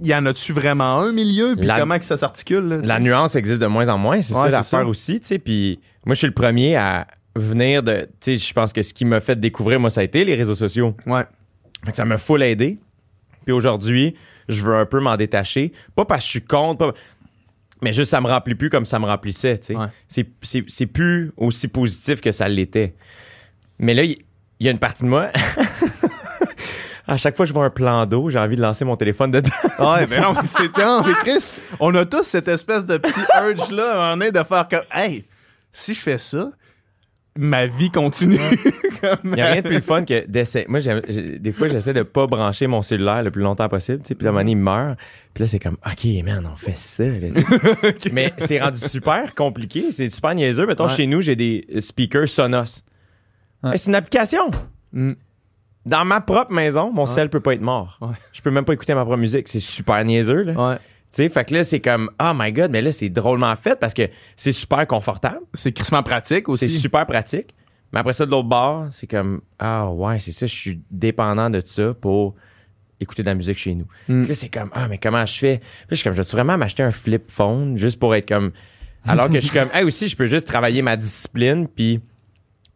il 0.00 0.06
y 0.06 0.14
en 0.14 0.24
a-tu 0.26 0.52
vraiment 0.52 0.98
un 1.00 1.12
milieu? 1.12 1.56
Puis 1.56 1.66
La- 1.66 1.80
comment 1.80 1.98
que 1.98 2.04
ça 2.04 2.16
s'articule? 2.16 2.80
La 2.84 3.00
nuance 3.00 3.34
existe 3.34 3.60
de 3.60 3.66
moins 3.66 3.88
en 3.88 3.98
moins, 3.98 4.20
c'est 4.20 4.34
Ouais, 4.34 4.50
ça 4.50 4.58
l'affaire 4.58 4.88
aussi, 4.88 5.20
tu 5.20 5.26
sais. 5.26 5.38
Puis 5.38 5.80
moi, 6.04 6.14
je 6.14 6.18
suis 6.18 6.26
le 6.26 6.34
premier 6.34 6.76
à 6.76 7.06
venir 7.34 7.82
de. 7.82 8.08
Tu 8.20 8.36
sais, 8.36 8.36
je 8.36 8.52
pense 8.54 8.72
que 8.72 8.82
ce 8.82 8.92
qui 8.94 9.04
m'a 9.04 9.20
fait 9.20 9.38
découvrir, 9.40 9.80
moi, 9.80 9.90
ça 9.90 10.02
a 10.02 10.04
été 10.04 10.24
les 10.24 10.34
réseaux 10.34 10.54
sociaux. 10.54 10.94
Ouais. 11.06 11.24
Fait 11.84 11.90
que 11.92 11.96
ça 11.96 12.04
m'a 12.04 12.18
full 12.18 12.42
aidé. 12.42 12.78
Puis 13.44 13.52
aujourd'hui, 13.52 14.14
je 14.48 14.62
veux 14.62 14.74
un 14.76 14.86
peu 14.86 15.00
m'en 15.00 15.16
détacher. 15.16 15.72
Pas 15.94 16.04
parce 16.04 16.22
que 16.22 16.26
je 16.26 16.30
suis 16.30 16.44
contre, 16.44 16.92
pas- 16.92 16.98
mais 17.82 17.92
juste 17.92 18.10
ça 18.10 18.20
me 18.20 18.26
remplit 18.26 18.54
plus 18.54 18.70
comme 18.70 18.86
ça 18.86 18.98
me 18.98 19.06
remplissait. 19.06 19.60
Ouais. 19.70 19.86
C'est, 20.08 20.26
c'est, 20.42 20.64
c'est 20.68 20.86
plus 20.86 21.32
aussi 21.36 21.68
positif 21.68 22.20
que 22.20 22.32
ça 22.32 22.48
l'était. 22.48 22.94
Mais 23.78 23.92
là, 23.92 24.02
il 24.04 24.18
y, 24.60 24.68
a 24.68 24.70
une 24.70 24.78
partie 24.78 25.04
de 25.04 25.08
moi. 25.08 25.28
à 27.06 27.16
chaque 27.18 27.36
fois 27.36 27.44
que 27.44 27.48
je 27.48 27.52
vois 27.52 27.66
un 27.66 27.70
plan 27.70 28.06
d'eau, 28.06 28.30
j'ai 28.30 28.38
envie 28.38 28.56
de 28.56 28.62
lancer 28.62 28.84
mon 28.84 28.96
téléphone 28.96 29.30
dedans. 29.30 29.50
Ouais, 29.78 30.06
mais 30.06 30.20
non, 30.20 30.32
mais 30.34 30.40
c'est 30.44 30.76
non, 30.78 31.02
mais 31.04 31.12
Chris, 31.12 31.44
on 31.78 31.94
a 31.94 32.06
tous 32.06 32.24
cette 32.24 32.48
espèce 32.48 32.86
de 32.86 32.96
petit 32.96 33.20
urge-là 33.42 34.12
en 34.12 34.20
est 34.20 34.32
de 34.32 34.42
faire 34.42 34.66
comme, 34.68 34.84
hey, 34.92 35.26
si 35.72 35.92
je 35.92 36.00
fais 36.00 36.18
ça, 36.18 36.50
ma 37.36 37.66
vie 37.66 37.90
continue. 37.90 38.38
Il 39.24 39.30
n'y 39.30 39.40
a 39.40 39.46
rien 39.52 39.60
de 39.62 39.66
plus 39.66 39.76
le 39.76 39.80
fun 39.82 40.04
que 40.04 40.26
d'essayer. 40.26 40.64
Moi, 40.68 40.80
des 40.80 41.52
fois, 41.52 41.68
j'essaie 41.68 41.92
de 41.92 42.02
pas 42.02 42.26
brancher 42.26 42.66
mon 42.66 42.82
cellulaire 42.82 43.22
le 43.22 43.30
plus 43.30 43.42
longtemps 43.42 43.68
possible. 43.68 44.00
Puis 44.00 44.14
à 44.20 44.28
un 44.28 44.32
moment 44.32 44.40
donné, 44.40 44.52
il 44.52 44.56
meurt. 44.56 44.98
Puis 45.34 45.44
là, 45.44 45.48
c'est 45.48 45.58
comme, 45.58 45.76
OK, 45.86 46.04
man, 46.24 46.48
on 46.52 46.56
fait 46.56 46.76
ça. 46.76 47.04
là. 47.04 47.28
Mais 48.12 48.32
c'est 48.38 48.60
rendu 48.60 48.78
super 48.80 49.34
compliqué. 49.34 49.92
C'est 49.92 50.08
super 50.08 50.34
niaiseux. 50.34 50.66
Mettons, 50.66 50.86
Ouais. 50.86 50.94
chez 50.94 51.06
nous, 51.06 51.20
j'ai 51.20 51.36
des 51.36 51.66
speakers 51.78 52.28
Sonos. 52.28 52.82
Ouais. 53.62 53.72
Hey, 53.72 53.78
c'est 53.78 53.88
une 53.88 53.94
application. 53.96 54.50
Mm. 54.92 55.12
Dans 55.84 56.04
ma 56.04 56.20
propre 56.20 56.52
maison, 56.52 56.90
mon 56.92 57.02
Ouais. 57.04 57.06
cell 57.10 57.28
peut 57.28 57.40
pas 57.40 57.54
être 57.54 57.60
mort. 57.60 58.00
Je 58.32 58.40
peux 58.42 58.50
même 58.50 58.64
pas 58.64 58.72
écouter 58.72 58.94
ma 58.94 59.02
propre 59.04 59.18
musique. 59.18 59.46
C'est 59.48 59.60
super 59.60 60.04
niaiseux. 60.04 60.42
Là. 60.42 60.78
Sais, 61.16 61.28
fait 61.30 61.44
que 61.46 61.54
là, 61.54 61.64
c'est 61.64 61.80
comme, 61.80 62.10
oh 62.20 62.32
my 62.34 62.52
God, 62.52 62.70
mais 62.70 62.82
là, 62.82 62.92
c'est 62.92 63.08
drôlement 63.08 63.54
fait 63.56 63.78
parce 63.80 63.94
que 63.94 64.02
c'est 64.36 64.52
super 64.52 64.86
confortable. 64.86 65.40
C'est 65.54 65.72
crissement 65.72 66.02
pratique 66.02 66.48
aussi. 66.48 66.68
C'est 66.68 66.78
super 66.78 67.06
pratique. 67.06 67.54
Mais 67.92 68.00
après 68.00 68.12
ça, 68.12 68.26
de 68.26 68.30
l'autre 68.30 68.48
bord, 68.48 68.88
c'est 68.90 69.06
comme 69.06 69.40
Ah 69.58 69.88
ouais, 69.90 70.18
c'est 70.18 70.32
ça, 70.32 70.46
je 70.46 70.54
suis 70.54 70.80
dépendant 70.90 71.48
de 71.48 71.62
ça 71.64 71.94
pour 71.98 72.34
écouter 73.00 73.22
de 73.22 73.28
la 73.28 73.34
musique 73.34 73.56
chez 73.56 73.74
nous. 73.74 73.86
Mm. 74.08 74.20
Puis 74.22 74.28
là, 74.28 74.34
c'est 74.34 74.48
comme 74.50 74.70
Ah, 74.74 74.88
mais 74.88 74.98
comment 74.98 75.24
je 75.24 75.38
fais? 75.38 75.58
Puis 75.58 75.66
là, 75.66 75.86
je 75.92 75.94
suis 75.96 76.04
comme, 76.04 76.12
je 76.12 76.20
vais 76.20 76.28
vraiment 76.28 76.58
m'acheter 76.58 76.82
un 76.82 76.90
flip 76.90 77.30
phone 77.30 77.78
juste 77.78 77.98
pour 77.98 78.14
être 78.14 78.28
comme. 78.28 78.52
Alors 79.06 79.28
que 79.30 79.36
je 79.40 79.46
suis 79.46 79.56
comme, 79.58 79.68
hey, 79.74 79.84
aussi, 79.84 80.08
je 80.08 80.16
peux 80.16 80.26
juste 80.26 80.46
travailler 80.46 80.82
ma 80.82 80.96
discipline, 80.96 81.66
puis 81.68 82.00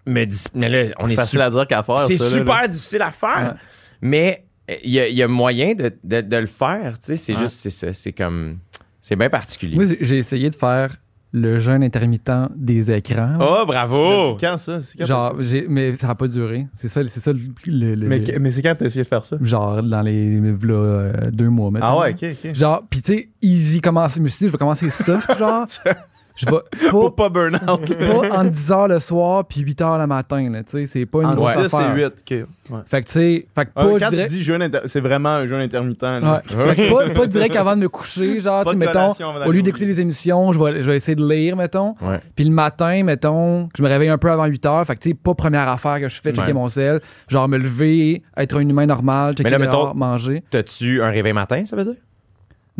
me 0.06 0.24
dis- 0.24 0.46
Mais 0.54 0.68
là, 0.68 0.94
on 0.98 1.08
est 1.10 1.14
facile 1.16 1.40
su- 1.40 1.42
à 1.42 1.50
dire 1.50 1.66
qu'à 1.66 1.82
faire. 1.82 2.06
C'est 2.06 2.16
super 2.16 2.62
là. 2.62 2.68
difficile 2.68 3.02
à 3.02 3.10
faire. 3.10 3.54
Ouais. 3.54 3.58
Mais 4.00 4.44
il 4.84 4.90
y, 4.90 5.00
a- 5.00 5.08
il 5.08 5.14
y 5.16 5.22
a 5.22 5.28
moyen 5.28 5.74
de, 5.74 5.92
de- 6.04 6.20
de 6.20 6.36
le 6.36 6.46
faire, 6.46 6.98
tu 6.98 7.06
sais. 7.06 7.16
C'est 7.16 7.34
Ouais. 7.34 7.40
juste, 7.40 7.56
c'est 7.56 7.70
ça. 7.70 7.92
C'est 7.92 8.12
comme. 8.12 8.58
C'est 9.02 9.16
bien 9.16 9.30
particulier. 9.30 9.76
Moi, 9.76 9.84
j'ai 10.00 10.18
essayé 10.18 10.50
de 10.50 10.54
faire 10.54 10.94
le 11.32 11.60
jeûne 11.60 11.82
intermittent 11.84 12.30
des 12.56 12.90
écrans. 12.90 13.38
oh, 13.40 13.64
bravo! 13.64 14.36
Quand 14.40 14.58
ça? 14.58 14.82
C'est 14.82 14.98
quand 14.98 15.06
genre, 15.06 15.36
j'ai, 15.38 15.64
mais 15.68 15.94
ça 15.94 16.08
n'a 16.08 16.14
pas 16.16 16.26
duré. 16.26 16.66
C'est 16.76 16.88
ça, 16.88 17.02
c'est 17.06 17.20
ça 17.20 17.32
le, 17.32 17.38
le- 17.66 17.94
le- 17.94 18.08
Mais, 18.08 18.22
mais 18.40 18.50
c'est 18.50 18.62
quand 18.62 18.74
t'as 18.76 18.86
essayé 18.86 19.04
de 19.04 19.08
faire 19.08 19.24
ça? 19.24 19.36
genre 19.40 19.80
dans 19.82 20.02
les 20.02 20.40
v'là, 20.40 20.74
euh, 20.74 21.30
deux 21.30 21.48
mois 21.48 21.70
maintenant. 21.70 21.98
Ah 21.98 22.00
ouais, 22.00 22.14
ok, 22.20 22.36
ok. 22.44 22.54
Genre, 22.56 22.82
pis 22.90 23.00
tu 23.02 23.12
sais, 23.14 23.28
easy 23.40 23.80
commencer. 23.80 24.16
Je 24.18 24.22
me 24.24 24.28
suis 24.28 24.38
dit, 24.44 24.46
je 24.48 24.52
vais 24.52 24.58
commencer 24.58 24.90
soft, 24.90 25.38
genre. 25.38 25.66
Je 26.40 26.46
vais 26.46 26.58
Pour 26.90 27.14
pas, 27.14 27.28
pas 27.28 27.50
burn 27.50 27.54
out. 27.56 27.98
pas 27.98 28.38
entre 28.40 28.50
10 28.50 28.70
h 28.70 28.88
le 28.88 29.00
soir 29.00 29.44
puis 29.44 29.60
8 29.60 29.80
h 29.80 29.98
le 30.00 30.06
matin, 30.06 30.50
là. 30.50 30.62
Tu 30.62 30.70
sais, 30.72 30.86
c'est 30.86 31.06
pas 31.06 31.20
une 31.20 31.26
En 31.26 31.34
grosse 31.34 31.52
10 31.56 31.64
affaire. 31.66 31.96
et 31.96 32.00
8. 32.00 32.04
ok. 32.06 32.48
Ouais. 32.70 32.78
Fait 32.86 33.02
que 33.02 33.06
tu 33.08 33.12
sais, 33.12 33.46
fait 33.54 33.64
que 33.66 33.70
Ah, 33.74 33.82
pas, 33.82 33.88
quand 33.90 33.98
je 33.98 34.08
dirais- 34.10 34.28
tu 34.28 34.34
dis 34.34 34.42
jeûne, 34.44 34.62
inter- 34.62 34.80
c'est 34.86 35.00
vraiment 35.00 35.28
un 35.30 35.46
jeûne 35.46 35.60
intermittent. 35.60 36.02
là. 36.02 36.42
Ouais. 36.54 36.74
Fait 36.74 36.76
que 36.76 36.90
pas, 36.92 37.14
pas 37.20 37.26
direct 37.26 37.56
avant 37.56 37.76
de 37.76 37.82
me 37.82 37.88
coucher, 37.88 38.40
genre, 38.40 38.64
mettons, 38.76 39.12
au 39.46 39.50
lieu 39.52 39.62
d'écouter 39.62 39.86
les 39.86 40.00
émissions, 40.00 40.52
je 40.52 40.58
vais, 40.62 40.80
je 40.82 40.90
vais 40.90 40.96
essayer 40.96 41.14
de 41.16 41.26
lire, 41.28 41.56
mettons. 41.56 41.94
Ouais. 42.00 42.20
Puis 42.36 42.44
le 42.44 42.52
matin, 42.52 43.02
mettons, 43.04 43.68
je 43.76 43.82
me 43.82 43.88
réveille 43.88 44.08
un 44.08 44.18
peu 44.18 44.30
avant 44.30 44.46
8 44.46 44.64
heures. 44.66 44.86
Fait 44.86 44.94
que, 44.96 45.00
tu 45.00 45.08
sais, 45.10 45.14
pas 45.14 45.34
première 45.34 45.68
affaire 45.68 46.00
que 46.00 46.08
je 46.08 46.20
fais, 46.20 46.30
checker 46.32 46.48
Ouais. 46.48 46.52
mon 46.52 46.68
sel. 46.68 47.00
Genre, 47.28 47.48
me 47.48 47.58
lever, 47.58 48.22
être 48.36 48.56
un 48.56 48.60
humain 48.68 48.86
normal, 48.86 49.34
checker 49.34 49.50
là, 49.50 49.58
dehors, 49.58 49.88
mettons- 49.94 49.98
manger. 49.98 50.42
T'as-tu 50.50 51.02
un 51.02 51.10
réveil 51.10 51.32
matin, 51.32 51.64
ça 51.64 51.76
veut 51.76 51.84
dire? 51.84 51.94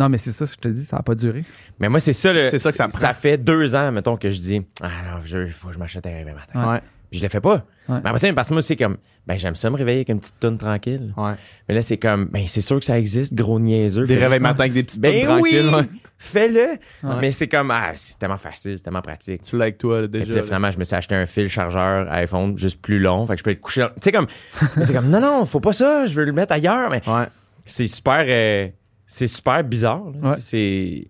Non, 0.00 0.09
mais 0.09 0.19
c'est 0.19 0.33
ça, 0.33 0.47
je 0.47 0.54
te 0.57 0.69
dis, 0.69 0.85
ça 0.85 0.97
n'a 0.97 1.02
pas 1.02 1.14
duré. 1.14 1.45
Mais 1.78 1.88
moi, 1.88 2.00
c'est 2.00 2.12
ça, 2.14 2.33
le, 2.33 2.49
C'est 2.50 2.59
ça 2.59 2.71
que 2.71 2.76
ça 2.76 2.88
prend. 2.88 2.99
Ça 2.99 3.12
fait 3.14 3.37
deux 3.38 3.75
ans, 3.75 3.92
mettons, 3.92 4.16
que 4.16 4.30
je 4.30 4.40
dis, 4.40 4.62
ah 4.83 4.88
non, 5.12 5.19
il 5.25 5.50
faut 5.50 5.69
que 5.69 5.75
je 5.75 5.78
m'achète 5.78 6.07
un 6.07 6.11
réveil 6.11 6.35
matin. 6.35 6.73
Ouais. 6.73 6.80
Puis 7.11 7.19
je 7.19 7.25
le 7.25 7.28
fais 7.28 7.40
pas. 7.40 7.64
Ouais. 7.88 7.99
Mais 8.02 8.09
après 8.09 8.19
ça, 8.19 8.33
parce 8.33 8.49
que 8.49 8.54
moi, 8.54 8.62
c'est 8.62 8.76
comme, 8.76 8.97
ben, 9.26 9.37
j'aime 9.37 9.57
ça 9.57 9.69
me 9.69 9.76
réveiller 9.76 9.99
avec 9.99 10.09
une 10.11 10.21
petite 10.21 10.38
toune 10.40 10.57
tranquille. 10.59 11.12
Ouais. 11.16 11.33
Mais 11.69 11.75
là, 11.75 11.83
c'est 11.83 11.97
comme, 11.99 12.26
ben, 12.26 12.45
c'est 12.47 12.61
sûr 12.61 12.78
que 12.78 12.85
ça 12.85 12.99
existe, 12.99 13.35
gros 13.35 13.59
niaiseux. 13.61 14.04
Des 14.07 14.14
réveils 14.16 14.38
matins 14.40 14.61
avec 14.61 14.73
des 14.73 14.85
petites 14.85 15.00
Ben 15.00 15.12
tunes 15.12 15.38
oui! 15.40 15.50
tranquilles. 15.66 15.75
ouais. 15.75 16.00
Fais-le. 16.19 16.61
Ouais. 17.02 17.16
Mais 17.21 17.30
c'est 17.33 17.49
comme, 17.49 17.71
ah, 17.73 17.92
c'est 17.95 18.19
tellement 18.19 18.37
facile, 18.38 18.75
c'est 18.78 18.85
tellement 18.85 19.02
pratique. 19.02 19.42
Tu 19.42 19.57
l'as 19.57 19.64
avec 19.64 19.78
toi 19.78 20.07
déjà. 20.07 20.42
finalement, 20.42 20.71
je 20.71 20.78
me 20.78 20.85
suis 20.85 20.95
acheté 20.95 21.14
un 21.14 21.26
fil 21.26 21.49
chargeur 21.49 22.11
iPhone 22.12 22.57
juste 22.57 22.80
plus 22.80 22.99
long. 23.00 23.26
Fait 23.26 23.33
que 23.35 23.38
je 23.40 23.45
peux 23.45 23.50
être 23.50 23.61
couché. 23.61 23.85
Tu 23.97 24.02
sais, 24.02 24.12
comme, 24.12 24.26
c'est 24.83 24.92
comme, 24.92 25.09
non, 25.11 25.21
non, 25.21 25.45
faut 25.47 25.61
pas 25.61 25.73
ça, 25.73 26.07
je 26.07 26.14
veux 26.14 26.25
le 26.25 26.33
mettre 26.33 26.52
ailleurs. 26.52 26.90
Mais 26.90 27.02
Ouais. 27.09 27.26
c'est 27.66 27.87
super, 27.87 28.25
euh, 28.28 28.69
c'est 29.12 29.26
super 29.26 29.62
bizarre. 29.64 30.04
là. 30.22 30.30
Ouais. 30.30 30.36
C'est, 30.38 31.08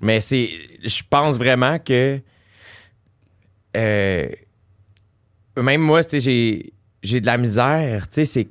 mais 0.00 0.20
c'est, 0.20 0.50
je 0.84 1.02
pense 1.10 1.36
vraiment 1.36 1.78
que, 1.80 2.20
euh, 3.76 4.28
même 5.56 5.80
moi, 5.80 6.04
tu 6.04 6.20
j'ai, 6.20 6.72
j'ai 7.02 7.20
de 7.20 7.26
la 7.26 7.36
misère. 7.38 8.08
Tu 8.08 8.14
sais, 8.14 8.24
c'est, 8.24 8.48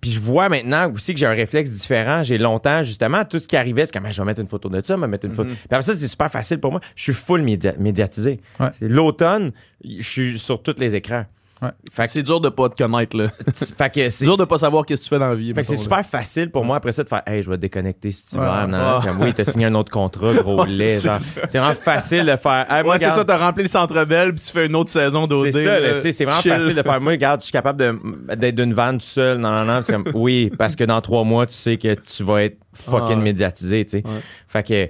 puis 0.00 0.10
je 0.12 0.20
vois 0.20 0.48
maintenant 0.48 0.90
aussi 0.92 1.12
que 1.14 1.20
j'ai 1.20 1.26
un 1.26 1.30
réflexe 1.34 1.70
différent. 1.70 2.22
J'ai 2.22 2.38
longtemps, 2.38 2.82
justement, 2.84 3.24
tout 3.24 3.38
ce 3.38 3.48
qui 3.48 3.56
arrivait, 3.56 3.86
c'est 3.86 3.92
comme, 3.92 4.06
Ah, 4.06 4.10
je 4.10 4.20
vais 4.22 4.26
mettre 4.26 4.40
une 4.40 4.48
photo 4.48 4.68
de 4.68 4.80
ça, 4.84 4.94
je 4.96 5.00
vais 5.00 5.06
mettre 5.08 5.26
une 5.26 5.32
photo. 5.34 5.50
Mhm. 5.50 5.56
Puis 5.56 5.64
après 5.70 5.82
ça, 5.82 5.94
c'est 5.94 6.08
super 6.08 6.30
facile 6.30 6.58
pour 6.60 6.70
moi. 6.70 6.80
Je 6.94 7.02
suis 7.02 7.12
full 7.12 7.42
média- 7.42 7.74
médiatisé. 7.78 8.40
Ouais. 8.58 8.68
L'automne, 8.80 9.52
je 9.84 10.08
suis 10.08 10.38
sur 10.38 10.62
tous 10.62 10.76
les 10.78 10.94
écrans. 10.96 11.26
Ouais. 11.62 11.68
Fait 11.92 12.04
que, 12.04 12.10
C'est 12.10 12.22
dur 12.22 12.40
de 12.40 12.48
pas 12.48 12.68
te 12.70 12.82
connaître 12.82 13.16
là. 13.16 13.24
fait 13.54 13.90
que 13.92 14.08
c'est 14.08 14.24
dur 14.24 14.36
de 14.38 14.44
pas 14.44 14.58
savoir 14.58 14.86
qu'est-ce 14.86 15.00
que 15.00 15.04
tu 15.04 15.08
fais 15.10 15.18
dans 15.18 15.28
la 15.28 15.34
vie. 15.34 15.52
fait 15.54 15.60
que 15.60 15.66
c'est 15.66 15.76
super 15.76 16.04
facile 16.06 16.50
pour 16.50 16.64
moi 16.64 16.76
après 16.76 16.92
ça 16.92 17.02
de 17.04 17.08
faire 17.08 17.22
Hey, 17.26 17.42
je 17.42 17.50
vais 17.50 17.56
te 17.56 17.60
déconnecter 17.62 18.10
si 18.12 18.28
tu 18.28 18.36
veux. 18.36 18.42
Ouais, 18.42 18.66
Non, 18.66 18.78
non, 18.78 18.92
ouais. 18.92 18.98
c'est 19.00 19.06
comme, 19.08 19.20
oui, 19.22 19.34
t'as 19.34 19.44
signé 19.44 19.66
un 19.66 19.74
autre 19.74 19.90
contrat, 19.90 20.32
gros 20.34 20.64
lait. 20.66 20.98
c'est 20.98 21.56
vraiment 21.58 21.74
facile 21.74 22.24
de 22.26 22.36
faire 22.36 22.66
Hey, 22.70 22.82
moi, 22.82 22.94
Ouais, 22.94 22.98
c'est 22.98 23.10
ça, 23.10 23.24
t'as 23.24 23.38
rempli 23.38 23.62
le 23.64 23.68
centre 23.68 24.04
belle 24.04 24.32
puis 24.32 24.40
tu 24.40 24.50
fais 24.52 24.66
une 24.66 24.74
autre 24.76 24.90
saison 24.90 25.24
d'OD. 25.26 25.52
c'est 25.52 25.64
ça, 25.64 25.78
tu 25.96 26.00
sais, 26.00 26.12
c'est 26.12 26.24
vraiment 26.24 26.40
Chill. 26.40 26.52
facile 26.52 26.74
de 26.74 26.82
faire. 26.82 27.00
Moi, 27.00 27.12
regarde, 27.12 27.40
je 27.40 27.44
suis 27.44 27.52
capable 27.52 27.78
de- 27.78 28.34
d'être 28.36 28.54
d'une 28.54 28.72
vanne 28.72 28.98
tout 28.98 29.04
seul. 29.06 29.38
Non, 29.38 29.50
non, 29.50 29.64
non. 29.64 29.82
C'est 29.82 29.92
comme, 29.92 30.06
oui, 30.14 30.50
parce 30.58 30.76
que 30.76 30.84
dans 30.84 31.00
trois 31.00 31.24
mois, 31.24 31.46
tu 31.46 31.52
sais 31.54 31.76
que 31.76 31.94
tu 31.94 32.24
vas 32.24 32.44
être 32.44 32.56
fucking 32.72 33.18
Ah 33.18 33.22
médiatisé, 33.22 33.84
tu 33.84 33.90
sais. 33.98 34.02
Ouais. 34.06 34.20
Fait 34.48 34.66
que, 34.66 34.88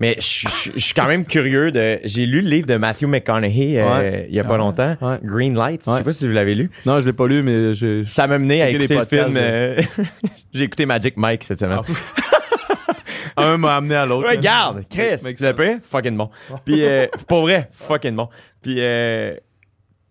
mais 0.00 0.16
je 0.18 0.48
je- 0.48 0.70
je 0.74 0.78
suis 0.78 0.94
quand 0.94 1.06
même 1.06 1.24
curieux 1.24 1.70
de. 1.70 2.00
J'ai 2.04 2.26
lu 2.26 2.40
le 2.40 2.48
livre 2.50 2.66
de 2.66 2.76
Matthew 2.76 3.04
McConaughey 3.04 3.78
euh, 3.80 3.94
Ouais. 3.94 4.26
il 4.28 4.34
y 4.34 4.40
a 4.40 4.44
pas 4.44 4.54
Ah. 4.54 4.58
longtemps, 4.58 4.96
Ouais. 5.00 5.18
Green 5.22 5.54
Lights. 5.54 5.84
Je 5.86 5.90
sais 5.92 6.02
pas 6.02 6.12
si 6.12 6.26
vous 6.26 6.32
l'avez 6.32 6.54
lu. 6.54 6.70
Non, 6.86 7.00
je 7.00 7.06
l'ai 7.06 7.12
pas 7.12 7.26
lu, 7.28 7.42
mais 7.42 7.74
je. 7.74 8.04
Ça 8.04 8.26
m'a 8.26 8.38
mené 8.38 8.62
à 8.62 8.70
écouter 8.70 8.96
le 8.96 9.04
film. 9.04 9.34
euh, 9.36 9.80
J'ai 10.54 10.64
écouté 10.64 10.86
Magic 10.86 11.16
Mike 11.16 11.44
cette 11.44 11.58
semaine. 11.60 11.80
Un 13.36 13.56
m'a 13.56 13.76
amené 13.76 13.96
à 13.96 14.06
l'autre. 14.06 14.28
Regarde, 14.30 14.84
Chris, 14.88 15.16
tu 15.36 15.54
pris? 15.54 15.80
Fucking 15.82 16.16
bon. 16.16 16.30
Puis, 16.64 16.84
euh, 16.84 17.06
pour 17.26 17.42
vrai, 17.42 17.68
fucking 17.72 18.14
bon. 18.14 18.28
Puis, 18.62 18.76
euh, 18.78 19.34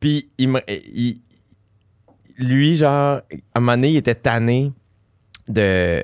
puis 0.01 0.29
il, 0.37 0.49
me- 0.49 0.61
il- 0.67 1.21
lui, 2.37 2.75
genre, 2.75 3.21
à 3.21 3.21
un 3.55 3.59
moment 3.61 3.73
donné, 3.77 3.91
il 3.91 3.97
était 3.97 4.15
tanné 4.15 4.73
de, 5.47 6.03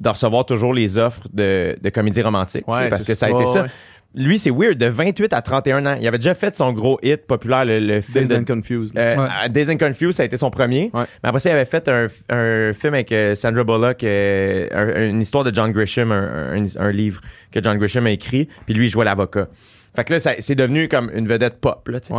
de 0.00 0.08
recevoir 0.08 0.44
toujours 0.46 0.72
les 0.74 0.98
offres 0.98 1.26
de, 1.32 1.76
de 1.82 1.90
comédie 1.90 2.22
romantique. 2.22 2.66
Ouais, 2.68 2.88
parce 2.88 3.04
que 3.04 3.14
ça 3.14 3.26
a 3.26 3.30
été 3.30 3.46
ça. 3.46 3.62
ouais. 3.62 3.68
Lui, 4.14 4.38
c'est 4.38 4.50
weird, 4.50 4.78
de 4.78 4.86
28 4.86 5.34
à 5.34 5.42
31 5.42 5.84
ans. 5.84 5.96
Il 6.00 6.06
avait 6.08 6.16
déjà 6.16 6.32
fait 6.32 6.56
son 6.56 6.72
gros 6.72 6.98
hit 7.02 7.26
populaire, 7.26 7.66
le, 7.66 7.78
le 7.78 8.00
film 8.00 8.26
de 8.26 8.36
and 8.36 8.44
Confused. 8.44 8.96
euh, 8.96 9.16
Ouais. 9.16 9.48
Days 9.50 9.70
and 9.70 9.76
Confused, 9.76 10.12
ça 10.14 10.22
a 10.22 10.26
été 10.26 10.38
son 10.38 10.50
premier. 10.50 10.90
Ouais. 10.94 11.04
Mais 11.22 11.28
après 11.28 11.40
ça, 11.40 11.50
il 11.50 11.52
avait 11.52 11.66
fait 11.66 11.86
un, 11.88 12.06
un 12.30 12.72
film 12.72 12.94
avec 12.94 13.12
euh, 13.12 13.34
Sandra 13.34 13.64
Bullock, 13.64 14.02
euh, 14.02 14.66
un- 14.72 15.10
une 15.10 15.20
histoire 15.20 15.44
de 15.44 15.54
John 15.54 15.72
Grisham, 15.72 16.10
un, 16.10 16.56
un- 16.64 16.80
un 16.80 16.90
livre 16.90 17.20
que 17.52 17.62
John 17.62 17.76
Grisham 17.76 18.06
a 18.06 18.10
écrit. 18.10 18.48
Puis 18.64 18.74
lui, 18.74 18.86
il 18.86 18.88
jouait 18.88 19.04
l'avocat. 19.04 19.48
Fait 19.94 20.04
que 20.04 20.14
là, 20.14 20.18
ça- 20.18 20.34
c'est 20.38 20.54
devenu 20.54 20.88
comme 20.88 21.10
une 21.14 21.28
vedette 21.28 21.60
pop. 21.60 21.86
Là. 21.88 22.00
Puis 22.00 22.16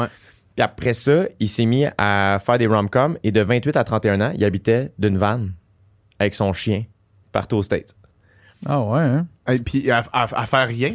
après 0.63 0.93
ça, 0.93 1.23
il 1.39 1.49
s'est 1.49 1.65
mis 1.65 1.85
à 1.97 2.37
faire 2.45 2.59
des 2.59 2.67
rom-coms. 2.67 3.17
Et 3.23 3.31
de 3.31 3.41
28 3.41 3.75
à 3.77 3.83
31 3.83 4.21
ans, 4.21 4.31
il 4.35 4.45
habitait 4.45 4.91
d'une 4.99 5.17
vanne 5.17 5.53
avec 6.19 6.35
son 6.35 6.53
chien 6.53 6.83
partout 7.31 7.57
aux 7.57 7.63
States. 7.63 7.95
Ah 8.65 8.81
ouais, 8.81 8.99
hein? 9.01 9.27
Et 9.51 9.57
puis 9.59 9.89
à, 9.89 10.03
à- 10.11 10.41
à 10.41 10.45
faire 10.45 10.67
rien? 10.67 10.93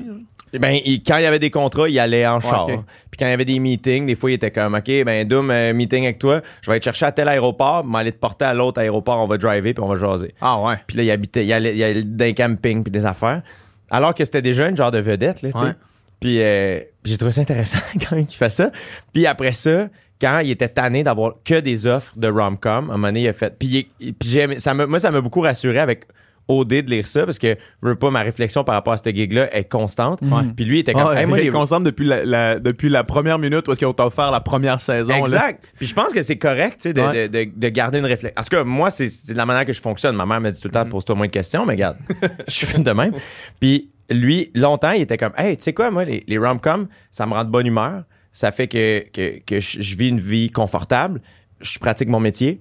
Eh 0.52 0.58
Ben, 0.58 0.78
il- 0.84 1.02
quand 1.02 1.16
il 1.16 1.22
y 1.22 1.26
avait 1.26 1.38
des 1.40 1.50
contrats, 1.50 1.88
il 1.88 1.98
allait 1.98 2.26
en 2.26 2.38
char. 2.40 2.68
ok. 2.68 2.78
Puis 3.10 3.18
quand 3.18 3.26
il 3.26 3.30
y 3.30 3.32
avait 3.32 3.44
des 3.44 3.58
meetings, 3.58 4.06
des 4.06 4.14
fois, 4.14 4.30
il 4.30 4.34
était 4.34 4.50
comme, 4.52 4.74
OK, 4.74 4.88
ben, 5.04 5.26
Doom, 5.26 5.50
euh, 5.50 5.72
meeting 5.74 6.04
avec 6.04 6.18
toi, 6.20 6.42
je 6.60 6.66
vais 6.66 6.74
aller 6.74 6.80
te 6.80 6.84
chercher 6.84 7.06
à 7.06 7.12
tel 7.12 7.26
aéroport, 7.28 7.84
m'aller 7.84 8.12
te 8.12 8.18
porter 8.18 8.44
à 8.44 8.54
l'autre 8.54 8.80
aéroport, 8.80 9.18
on 9.18 9.26
va 9.26 9.36
driver, 9.38 9.74
puis 9.74 9.82
on 9.82 9.88
va 9.88 9.96
jaser. 9.96 10.32
Ah 10.40 10.60
ouais. 10.60 10.76
Puis 10.86 10.96
là, 10.98 11.02
il 11.02 11.10
habitait, 11.10 11.44
il 11.44 11.52
allait, 11.52 11.74
il 11.76 11.82
allait 11.82 12.02
dans 12.04 12.24
les 12.24 12.34
campings, 12.34 12.84
puis 12.84 12.92
des 12.92 13.04
affaires. 13.06 13.42
Alors 13.90 14.14
que 14.14 14.24
c'était 14.24 14.42
déjà 14.42 14.68
une 14.68 14.76
genre 14.76 14.90
de 14.92 14.98
vedette, 15.00 15.42
là, 15.42 15.50
tu 15.52 15.58
sais. 15.58 15.64
Ouais. 15.64 15.72
Puis 16.20 16.40
euh, 16.40 16.78
puis 17.02 17.12
j'ai 17.12 17.18
trouvé 17.18 17.32
ça 17.32 17.40
intéressant 17.40 17.78
quand 18.08 18.14
même 18.14 18.26
qu'il 18.26 18.38
fasse 18.38 18.54
ça. 18.54 18.70
Puis 19.12 19.26
après 19.26 19.52
ça, 19.52 19.88
quand 20.20 20.38
il 20.38 20.50
était 20.52 20.68
tanné 20.68 21.02
d'avoir 21.02 21.34
que 21.44 21.58
des 21.60 21.86
offres 21.88 22.16
de 22.16 22.28
rom-com, 22.28 22.72
à 22.90 22.94
un 22.94 22.96
moment 22.96 23.08
donné, 23.08 23.22
il 23.22 23.28
a 23.28 23.32
fait. 23.32 23.54
Puis, 23.58 23.88
il- 24.00 24.14
puis 24.14 24.28
j'ai 24.28 24.42
aimé- 24.42 24.58
ça 24.60 24.72
m'a- 24.72 24.86
moi, 24.86 25.00
ça 25.00 25.10
m'a 25.10 25.20
beaucoup 25.20 25.40
rassuré 25.40 25.80
avec 25.80 26.04
OD 26.48 26.68
de 26.68 26.90
lire 26.90 27.06
ça 27.06 27.24
parce 27.24 27.38
que 27.38 27.56
je 27.82 27.88
veux 27.88 27.94
pas 27.96 28.10
ma 28.10 28.20
réflexion 28.22 28.64
par 28.64 28.74
rapport 28.74 28.92
à 28.92 28.96
ce 28.98 29.08
gig-là 29.08 29.54
est 29.56 29.64
constante. 29.64 30.20
Puis 30.56 30.64
lui, 30.64 30.76
il 30.76 30.80
était 30.80 30.92
comme. 30.92 31.06
Ah, 31.08 31.20
Hey, 31.20 31.26
moi, 31.26 31.38
il 31.38 31.42
est 31.42 31.44
les- 31.44 31.50
constant 31.50 31.80
depuis 31.80 32.04
la, 32.04 32.24
la- 32.24 32.58
depuis 32.58 32.88
la 32.88 33.02
première 33.04 33.38
minute 33.38 33.66
où 33.66 33.72
est-ce 33.72 33.84
qu'on 33.84 33.92
t'a 33.94 34.06
offert 34.06 34.30
la 34.30 34.40
première 34.40 34.80
saison. 34.80 35.12
là. 35.12 35.18
Exact. 35.20 35.64
Puis 35.76 35.86
je 35.86 35.94
pense 35.94 36.12
que 36.12 36.20
c'est 36.22 36.36
correct, 36.36 36.74
tu 36.82 36.88
sais, 36.88 36.92
de, 36.92 37.00
Ouais. 37.00 37.28
de, 37.28 37.44
de, 37.44 37.50
de 37.56 37.68
garder 37.68 37.98
une 37.98 38.04
réflexion. 38.06 38.38
En 38.40 38.42
tout 38.44 38.56
cas, 38.56 38.64
moi, 38.64 38.90
c'est 38.90 39.08
c'est 39.08 39.32
de 39.32 39.38
la 39.38 39.46
manière 39.46 39.64
que 39.64 39.72
je 39.72 39.80
fonctionne. 39.80 40.14
Ma 40.16 40.26
mère 40.26 40.40
me 40.40 40.50
dit 40.50 40.60
tout 40.60 40.68
le 40.68 40.72
temps, 40.72 40.84
pose-toi 40.86 41.14
moins 41.16 41.26
de 41.26 41.32
questions, 41.32 41.64
mais 41.64 41.72
regarde, 41.74 41.96
je 42.48 42.52
suis 42.66 42.82
de 42.82 42.90
même. 42.92 43.12
Puis 43.60 43.90
lui, 44.10 44.50
longtemps, 44.54 44.90
il 44.92 45.02
était 45.02 45.16
comme, 45.16 45.32
hey, 45.38 45.56
tu 45.56 45.62
sais 45.62 45.72
quoi, 45.72 45.90
moi, 45.90 46.04
les, 46.04 46.24
les 46.26 46.36
rom-coms, 46.38 46.88
ça 47.10 47.24
me 47.26 47.32
rend 47.32 47.44
de 47.44 47.50
bonne 47.50 47.66
humeur. 47.66 48.02
Ça 48.32 48.52
fait 48.52 48.68
que, 48.68 49.04
que, 49.12 49.38
que 49.46 49.60
je, 49.60 49.80
je 49.80 49.96
vis 49.96 50.08
une 50.08 50.20
vie 50.20 50.50
confortable. 50.50 51.22
Je 51.60 51.78
pratique 51.78 52.08
mon 52.08 52.20
métier. 52.20 52.60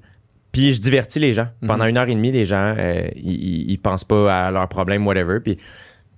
Puis 0.54 0.74
je 0.76 0.80
divertis 0.82 1.20
les 1.20 1.34
gens. 1.34 1.48
Pendant 1.68 1.84
une 1.86 1.98
heure 1.98 2.08
et 2.08 2.16
demie, 2.16 2.32
les 2.32 2.46
gens, 2.46 2.74
euh, 2.78 3.02
ils, 3.18 3.34
ils, 3.34 3.72
ils 3.72 3.78
pensent 3.78 4.06
pas 4.06 4.46
à 4.48 4.52
leurs 4.52 4.70
problèmes, 4.70 5.06
whatever. 5.06 5.40
Puis, 5.42 5.58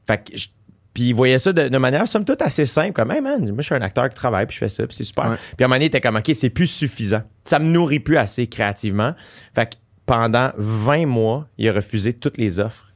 fait 0.06 0.18
que 0.30 0.38
je- 0.38 0.50
puis 0.94 1.06
il 1.10 1.14
voyait 1.14 1.40
ça 1.40 1.52
de, 1.52 1.68
de 1.68 1.78
manière, 1.78 2.08
somme 2.08 2.24
toute, 2.24 2.42
assez 2.42 2.64
simple. 2.66 2.94
Comme, 2.94 3.12
hey 3.12 3.20
man, 3.22 3.40
moi, 3.48 3.56
je 3.60 3.64
suis 3.64 3.76
un 3.76 3.82
acteur 3.82 4.08
qui 4.10 4.16
travaille, 4.16 4.46
puis 4.46 4.54
je 4.54 4.60
fais 4.60 4.70
ça, 4.70 4.86
puis 4.88 4.96
c'est 4.96 5.04
super. 5.04 5.32
Ouais. 5.32 5.36
Puis 5.58 5.64
à 5.64 5.66
un 5.66 5.68
moment 5.68 5.76
donné, 5.76 5.86
il 5.86 5.88
était 5.88 6.00
comme, 6.00 6.16
OK, 6.16 6.32
c'est 6.34 6.50
plus 6.50 6.68
suffisant. 6.68 7.22
Ça 7.44 7.60
me 7.60 7.66
nourrit 7.66 8.00
plus 8.00 8.16
assez 8.18 8.48
créativement. 8.48 9.14
Fait 9.54 9.72
que 9.72 9.76
pendant 10.06 10.52
20 10.58 11.06
mois, 11.06 11.48
il 11.58 11.68
a 11.68 11.74
refusé 11.74 12.14
toutes 12.14 12.38
les 12.38 12.60
offres 12.60 12.92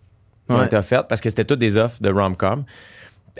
qui 0.47 0.53
ont 0.53 0.63
été 0.63 0.75
offertes 0.77 1.07
parce 1.09 1.19
que 1.21 1.29
c'était 1.29 1.43
toutes 1.45 1.59
des 1.59 1.77
offres 1.77 2.01
de 2.01 2.09
rom-com. 2.09 2.63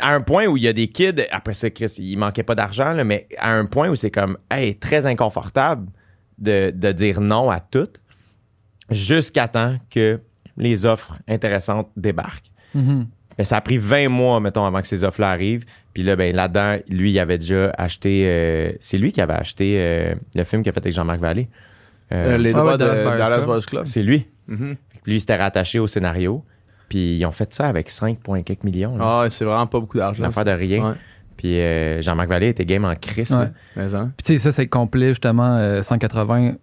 À 0.01 0.13
un 0.13 0.21
point 0.21 0.45
où 0.47 0.57
il 0.57 0.63
y 0.63 0.67
a 0.67 0.73
des 0.73 0.87
kids, 0.87 1.23
après 1.31 1.53
ça, 1.53 1.69
Chris, 1.69 1.93
il 1.97 2.17
manquait 2.17 2.43
pas 2.43 2.55
d'argent, 2.55 2.93
là, 2.93 3.03
mais 3.03 3.27
à 3.37 3.51
un 3.53 3.65
point 3.65 3.89
où 3.89 3.95
c'est 3.95 4.11
comme, 4.11 4.37
hey, 4.51 4.75
très 4.75 5.05
inconfortable 5.07 5.87
de, 6.39 6.71
de 6.75 6.91
dire 6.91 7.21
non 7.21 7.49
à 7.49 7.59
tout 7.59 7.87
jusqu'à 8.89 9.47
temps 9.47 9.77
que 9.89 10.19
les 10.57 10.85
offres 10.85 11.13
intéressantes 11.27 11.89
débarquent. 11.95 12.51
Mhm. 12.75 13.07
Ben, 13.37 13.43
ça 13.45 13.57
a 13.57 13.61
pris 13.61 13.77
20 13.77 14.09
mois, 14.09 14.39
mettons, 14.39 14.65
avant 14.65 14.81
que 14.81 14.87
ces 14.87 15.03
offres-là 15.03 15.29
arrivent. 15.31 15.65
Puis 15.93 16.03
là, 16.03 16.15
ben, 16.15 16.35
là-dedans, 16.35 16.77
lui, 16.89 17.11
il 17.11 17.19
avait 17.19 17.37
déjà 17.37 17.69
acheté. 17.77 18.23
euh, 18.27 18.73
c'est 18.79 18.97
lui 18.97 19.11
qui 19.11 19.21
avait 19.21 19.33
acheté 19.33 19.75
euh, 19.79 20.13
le 20.35 20.43
film 20.43 20.61
qu'il 20.61 20.69
a 20.69 20.73
fait 20.73 20.81
avec 20.81 20.93
Jean-Marc 20.93 21.19
Vallée. 21.21 21.47
Euh, 22.11 22.33
Euh, 22.33 22.37
les 22.37 22.49
Ah 22.49 22.53
droits 22.59 22.71
ouais, 22.71 22.77
de 22.77 22.83
Dallas 22.85 23.01
Buyers 23.01 23.17
Dallas 23.45 23.65
Club. 23.65 23.85
C'est 23.85 24.03
lui. 24.03 24.25
Mhm. 24.47 24.75
Puis 25.03 25.11
lui, 25.11 25.15
il 25.17 25.19
s'était 25.21 25.37
rattaché 25.37 25.79
au 25.79 25.87
scénario. 25.87 26.43
Puis 26.89 27.17
ils 27.17 27.25
ont 27.25 27.31
fait 27.31 27.53
ça 27.53 27.67
avec 27.67 27.89
5 27.89 28.19
points 28.19 28.41
quelques 28.43 28.63
millions. 28.63 28.97
là. 28.97 29.21
Ah, 29.23 29.29
c'est 29.29 29.45
vraiment 29.45 29.67
pas 29.67 29.79
beaucoup 29.79 29.97
Une 29.97 30.03
d'argent. 30.03 30.23
affaire 30.25 30.43
de 30.45 30.51
rien. 30.51 30.89
Ouais. 30.89 30.95
Puis 31.41 31.57
euh, 31.61 32.01
Jean-Marc 32.01 32.27
Vallée 32.27 32.49
était 32.49 32.65
game 32.65 32.83
en 32.83 32.93
crise. 32.95 33.31
Ouais. 33.31 33.47
hein. 33.95 34.11
Puis 34.17 34.23
tu 34.25 34.33
sais, 34.33 34.37
ça, 34.39 34.51
c'est 34.51 34.67
complet, 34.67 35.09
justement, 35.09 35.55
euh, 35.55 35.81
180 35.81 36.55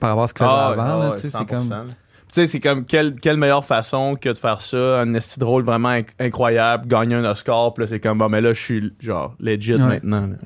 par 0.00 0.08
rapport 0.10 0.24
à 0.24 0.28
ce 0.28 0.32
qu'il 0.32 0.46
faisait 0.46 0.56
Ah, 0.56 0.68
avant. 0.68 1.10
ouais, 1.10 1.16
sais, 1.18 1.28
c'est 1.28 1.36
100%, 1.36 1.44
comme... 1.46 1.88
Tu 2.28 2.40
sais, 2.40 2.46
c'est 2.46 2.60
comme 2.60 2.86
quelle, 2.86 3.16
quelle 3.16 3.36
meilleure 3.36 3.62
façon 3.62 4.16
que 4.18 4.30
de 4.30 4.38
faire 4.38 4.62
ça, 4.62 5.00
un 5.02 5.12
esti 5.12 5.38
drôle 5.38 5.64
vraiment 5.64 5.90
inc- 5.90 6.06
incroyable, 6.18 6.88
gagner 6.88 7.14
un 7.16 7.26
Oscar, 7.26 7.74
puis 7.74 7.82
là 7.82 7.86
c'est 7.88 8.00
comme 8.00 8.16
bon 8.16 8.30
mais 8.30 8.40
là 8.40 8.54
je 8.54 8.58
suis 8.62 8.94
genre 9.00 9.34
legit 9.38 9.74
Ouais. 9.74 9.80
maintenant. 9.80 10.22
là. 10.28 10.36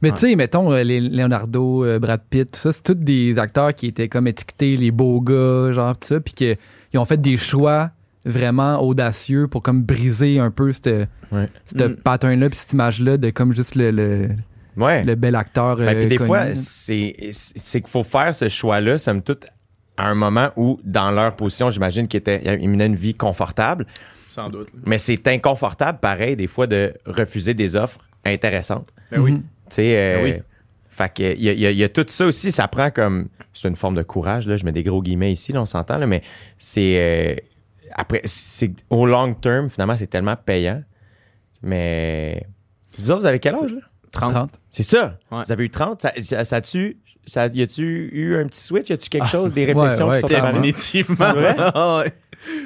Mais 0.00 0.08
Ouais. 0.08 0.14
tu 0.16 0.28
sais, 0.30 0.36
mettons, 0.36 0.72
euh, 0.72 0.82
les 0.82 1.00
Leonardo, 1.02 1.84
euh, 1.84 1.98
Brad 1.98 2.22
Pitt, 2.30 2.52
tout 2.52 2.58
ça, 2.58 2.72
c'est 2.72 2.82
tous 2.82 2.94
des 2.94 3.38
acteurs 3.38 3.74
qui 3.74 3.88
étaient 3.88 4.08
comme 4.08 4.26
étiquetés 4.26 4.78
les 4.78 4.90
beaux 4.90 5.20
gars, 5.20 5.70
genre, 5.72 5.92
tout 5.98 6.08
ça, 6.08 6.20
puis 6.20 6.32
qu'ils 6.32 6.56
ont 6.98 7.04
fait 7.04 7.20
des 7.20 7.36
choix 7.36 7.90
vraiment 8.24 8.80
audacieux 8.80 9.48
pour 9.48 9.62
comme 9.62 9.82
briser 9.82 10.38
un 10.38 10.50
peu 10.50 10.70
Ouais. 11.32 11.48
cette 11.66 11.82
Mm. 11.90 11.96
pattern-là, 11.96 12.48
puis 12.50 12.58
cette 12.58 12.72
image-là 12.72 13.16
de 13.16 13.30
comme 13.30 13.52
juste 13.52 13.74
le, 13.74 13.90
le, 13.90 14.28
Ouais. 14.76 15.04
le 15.04 15.14
bel 15.14 15.34
acteur. 15.34 15.76
Ben, 15.76 15.88
euh, 15.88 15.98
puis 16.00 16.06
des 16.08 16.16
connu, 16.16 16.26
fois, 16.28 16.54
c'est 16.54 17.14
c'est 17.30 17.80
qu'il 17.80 17.90
faut 17.90 18.02
faire 18.04 18.34
ce 18.34 18.48
choix-là, 18.48 18.98
somme 18.98 19.22
toute, 19.22 19.44
à 19.96 20.08
un 20.08 20.14
moment 20.14 20.50
où, 20.56 20.80
dans 20.84 21.10
leur 21.10 21.36
position, 21.36 21.68
j'imagine 21.70 22.08
qu'ils 22.08 22.18
étaient- 22.18 22.58
ils 22.60 22.68
menaient 22.68 22.86
une 22.86 22.96
vie 22.96 23.14
confortable. 23.14 23.86
Sans 24.30 24.48
doute. 24.48 24.68
là. 24.72 24.80
Mais 24.86 24.96
c'est 24.98 25.28
inconfortable, 25.28 25.98
pareil, 26.00 26.36
des 26.36 26.46
fois, 26.46 26.66
de 26.66 26.94
refuser 27.04 27.52
des 27.52 27.76
offres 27.76 27.98
intéressantes. 28.24 28.88
Ben 29.10 29.20
oui. 29.20 29.32
Mhm. 29.32 29.38
Tu 29.38 29.44
sais, 29.68 29.96
euh, 29.98 30.16
Ben 30.16 30.24
oui. 30.36 30.42
Fait 30.88 31.12
que 31.12 31.22
il 31.34 31.42
y, 31.42 31.48
a- 31.48 31.52
il 31.52 31.60
y 31.60 31.66
a- 31.66 31.70
il 31.70 31.76
y 31.78 31.84
a 31.84 31.88
tout 31.88 32.04
ça 32.08 32.26
aussi, 32.26 32.52
ça 32.52 32.68
prend 32.68 32.90
comme. 32.90 33.28
C'est 33.54 33.68
une 33.68 33.76
forme 33.76 33.94
de 33.94 34.02
courage, 34.02 34.46
là. 34.46 34.56
Je 34.56 34.64
mets 34.64 34.72
des 34.72 34.82
gros 34.82 35.02
guillemets 35.02 35.32
ici, 35.32 35.52
là, 35.52 35.60
on 35.62 35.66
s'entend, 35.66 35.96
là, 35.98 36.06
mais 36.06 36.22
c'est. 36.58 37.44
Après, 37.94 38.22
c'est, 38.24 38.72
au 38.90 39.06
long 39.06 39.32
terme, 39.34 39.70
finalement, 39.70 39.96
c'est 39.96 40.06
tellement 40.06 40.36
payant. 40.36 40.82
Mais. 41.62 42.46
Vous 42.98 43.10
autres, 43.10 43.20
vous 43.20 43.26
avez 43.26 43.38
quel 43.38 43.54
âge, 43.54 43.72
là? 43.72 43.80
30. 44.10 44.32
30. 44.32 44.50
C'est 44.70 44.82
ça. 44.82 45.18
Ouais. 45.30 45.42
Vous 45.46 45.52
avez 45.52 45.64
eu 45.64 45.70
30. 45.70 46.02
Ça, 46.02 46.12
ça, 46.20 46.44
ça 46.44 46.56
a-tu. 46.56 46.98
Ça, 47.24 47.46
y 47.46 47.62
a-tu 47.62 48.10
eu 48.12 48.36
un 48.36 48.46
petit 48.46 48.60
switch? 48.60 48.88
Y 48.90 48.92
a-tu 48.94 49.08
quelque 49.08 49.24
Ah, 49.24 49.28
chose, 49.28 49.52
des 49.52 49.64
ouais, 49.64 49.72
réflexions 49.72 50.08
ouais, 50.08 50.20
qui 50.20 50.28
sont? 50.28 50.28
Définitivement. 50.28 51.32
Vrai? 51.32 51.54
Ah. 51.58 52.02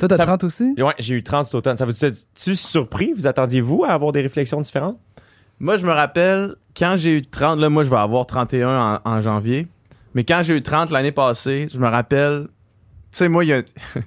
Toi, 0.01 0.09
t'as 0.09 0.17
Ça- 0.17 0.25
30 0.25 0.45
aussi? 0.45 0.75
Ouais, 0.79 0.95
j'ai 0.99 1.15
eu 1.15 1.23
30 1.23 1.45
cet 1.45 1.55
automne. 1.55 1.77
Ça 1.77 1.85
vous 1.85 1.93
tu 2.35 2.57
surpris? 2.57 3.13
Vous 3.15 3.27
attendiez-vous 3.27 3.85
à 3.85 3.91
avoir 3.91 4.13
des 4.13 4.23
réflexions 4.23 4.61
différentes? 4.61 4.99
Moi, 5.61 5.77
je 5.77 5.87
me 5.87 5.93
rappelle, 5.93 6.55
quand 6.77 6.97
j'ai 6.97 7.19
eu 7.19 7.23
30, 7.27 7.59
là, 7.61 7.69
moi, 7.69 7.83
je 7.83 7.91
vais 7.91 7.97
avoir 7.97 8.27
31 8.27 9.01
en, 9.05 9.11
en 9.11 9.21
janvier. 9.21 9.69
Mais 10.15 10.25
quand 10.25 10.41
j'ai 10.43 10.57
eu 10.57 10.63
30 10.63 10.91
l'année 10.91 11.13
passée, 11.13 11.69
je 11.73 11.79
me 11.79 11.89
rappelle, 11.89 12.47
tu 13.13 13.19
sais, 13.19 13.29
moi, 13.29 13.45
il 13.45 13.49
y 13.49 13.53
a. 13.53 13.63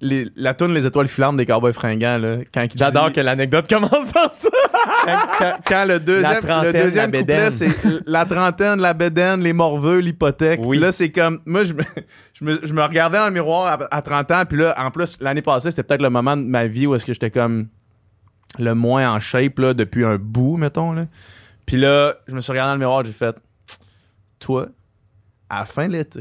les- 0.00 0.28
la 0.36 0.52
tourne 0.54 0.74
Les 0.74 0.86
étoiles 0.86 1.08
filantes 1.08 1.36
des 1.38 1.46
Cowboys 1.46 1.72
fringants, 1.72 2.18
là. 2.18 2.38
Quand 2.52 2.66
J'adore 2.76 3.08
dit- 3.08 3.14
que 3.14 3.20
l'anecdote 3.20 3.68
commence 3.68 4.06
par 4.12 4.30
ça. 4.30 4.48
quand, 5.04 5.18
quand- 5.38 5.56
quand 5.66 5.82
le 5.84 5.88
La 5.94 5.98
deuxième, 5.98 6.40
trentaine, 6.42 6.72
le 6.72 6.82
deuxième 6.82 7.10
la 7.12 7.18
couplet, 7.20 7.50
c'est 7.50 7.70
la 8.06 8.24
trentaine, 8.26 8.80
la 8.80 8.92
bédaine, 8.94 9.40
les 9.42 9.52
morveux, 9.52 9.98
l'hypothèque. 10.00 10.60
Oui. 10.62 10.76
Puis 10.76 10.78
là, 10.80 10.92
c'est 10.92 11.10
comme, 11.10 11.40
moi, 11.46 11.64
je 11.64 11.72
me, 11.72 11.82
je, 12.34 12.44
me, 12.44 12.60
je 12.62 12.72
me 12.72 12.82
regardais 12.82 13.18
dans 13.18 13.26
le 13.26 13.32
miroir 13.32 13.66
à, 13.90 13.94
à 13.96 14.02
30 14.02 14.30
ans, 14.32 14.42
puis 14.46 14.58
là, 14.58 14.74
en 14.78 14.90
plus, 14.90 15.16
l'année 15.20 15.42
passée, 15.42 15.70
c'était 15.70 15.82
peut-être 15.82 16.02
le 16.02 16.10
moment 16.10 16.36
de 16.36 16.42
ma 16.42 16.66
vie 16.66 16.86
où 16.86 16.94
est-ce 16.94 17.06
que 17.06 17.12
j'étais 17.14 17.30
comme 17.30 17.68
le 18.58 18.74
moins 18.74 19.10
en 19.10 19.20
shape, 19.20 19.58
là, 19.58 19.72
depuis 19.74 20.04
un 20.04 20.16
bout, 20.18 20.56
mettons, 20.56 20.92
là. 20.92 21.06
Puis 21.64 21.76
là, 21.78 22.14
je 22.28 22.32
me 22.34 22.40
suis 22.40 22.52
regardé 22.52 22.68
dans 22.70 22.74
le 22.74 22.80
miroir, 22.80 23.04
j'ai 23.04 23.12
fait, 23.12 23.34
toi, 24.38 24.66
à 25.48 25.60
la 25.60 25.64
fin 25.64 25.88
de 25.88 25.92
l'été, 25.94 26.20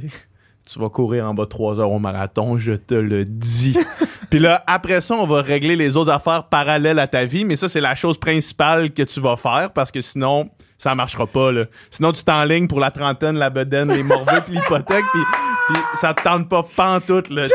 tu 0.65 0.79
vas 0.79 0.89
courir 0.89 1.25
en 1.25 1.33
bas 1.33 1.43
de 1.43 1.49
3 1.49 1.79
heures 1.79 1.91
au 1.91 1.99
marathon, 1.99 2.57
je 2.57 2.73
te 2.73 2.95
le 2.95 3.23
dis. 3.23 3.77
Puis 4.29 4.39
là, 4.39 4.63
après 4.65 5.01
ça, 5.01 5.15
on 5.15 5.27
va 5.27 5.41
régler 5.41 5.75
les 5.75 5.95
autres 5.95 6.11
affaires 6.11 6.45
parallèles 6.45 6.99
à 6.99 7.07
ta 7.07 7.25
vie, 7.25 7.45
mais 7.45 7.55
ça, 7.55 7.69
c'est 7.69 7.81
la 7.81 7.95
chose 7.95 8.17
principale 8.17 8.91
que 8.91 9.03
tu 9.03 9.19
vas 9.19 9.37
faire 9.37 9.71
parce 9.73 9.91
que 9.91 10.01
sinon, 10.01 10.49
ça 10.77 10.95
marchera 10.95 11.27
pas. 11.27 11.51
Là. 11.51 11.65
Sinon, 11.91 12.11
tu 12.11 12.23
t'enlignes 12.23 12.67
pour 12.67 12.79
la 12.79 12.91
trentaine, 12.91 13.37
la 13.37 13.49
bedaine, 13.49 13.91
les 13.91 14.03
morveux, 14.03 14.41
puis 14.45 14.55
l'hypothèque, 14.55 15.05
puis, 15.13 15.21
puis 15.67 15.77
ça 15.95 16.13
te 16.13 16.23
tente 16.23 16.49
pas 16.49 16.63
pantoute, 16.75 17.29
là, 17.29 17.45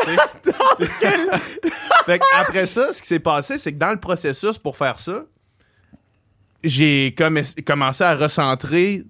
fait 2.06 2.18
que 2.18 2.40
après 2.40 2.66
ça, 2.66 2.92
ce 2.92 3.02
qui 3.02 3.08
s'est 3.08 3.20
passé, 3.20 3.58
c'est 3.58 3.72
que 3.72 3.78
dans 3.78 3.90
le 3.90 4.00
processus 4.00 4.56
pour 4.56 4.76
faire 4.76 4.98
ça, 4.98 5.24
j'ai 6.64 7.14
comme 7.16 7.40
commencé 7.66 8.04
à 8.04 8.14
recentrer 8.14 9.04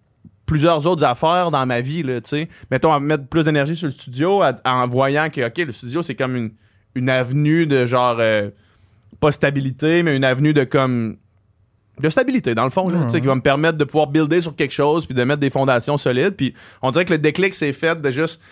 plusieurs 0.50 0.84
autres 0.84 1.04
affaires 1.04 1.52
dans 1.52 1.64
ma 1.64 1.80
vie, 1.80 2.02
là, 2.02 2.20
tu 2.20 2.30
sais. 2.30 2.48
Mettons, 2.72 2.92
à 2.92 2.98
mettre 2.98 3.24
plus 3.28 3.44
d'énergie 3.44 3.76
sur 3.76 3.86
le 3.86 3.92
studio, 3.92 4.42
en 4.64 4.88
voyant 4.88 5.30
que, 5.30 5.46
OK, 5.46 5.58
le 5.58 5.70
studio, 5.70 6.02
c'est 6.02 6.16
comme 6.16 6.34
une, 6.34 6.50
une 6.96 7.08
avenue 7.08 7.66
de 7.66 7.84
genre, 7.84 8.16
euh, 8.18 8.50
pas 9.20 9.30
stabilité, 9.30 10.02
mais 10.02 10.16
une 10.16 10.24
avenue 10.24 10.52
de 10.52 10.64
comme, 10.64 11.18
de 12.00 12.08
stabilité, 12.08 12.56
dans 12.56 12.64
le 12.64 12.70
fond, 12.70 12.88
là, 12.88 13.02
tu 13.04 13.10
sais, 13.10 13.20
qui 13.20 13.28
va 13.28 13.36
me 13.36 13.42
permettre 13.42 13.78
de 13.78 13.84
pouvoir 13.84 14.08
builder 14.08 14.40
sur 14.40 14.56
quelque 14.56 14.72
chose, 14.72 15.06
puis 15.06 15.14
de 15.14 15.22
mettre 15.22 15.38
des 15.38 15.50
fondations 15.50 15.96
solides. 15.96 16.34
Puis 16.34 16.52
on 16.82 16.90
dirait 16.90 17.04
que 17.04 17.12
le 17.12 17.18
déclic 17.18 17.54
s'est 17.54 17.72
fait 17.72 18.00
de 18.00 18.10
juste, 18.10 18.42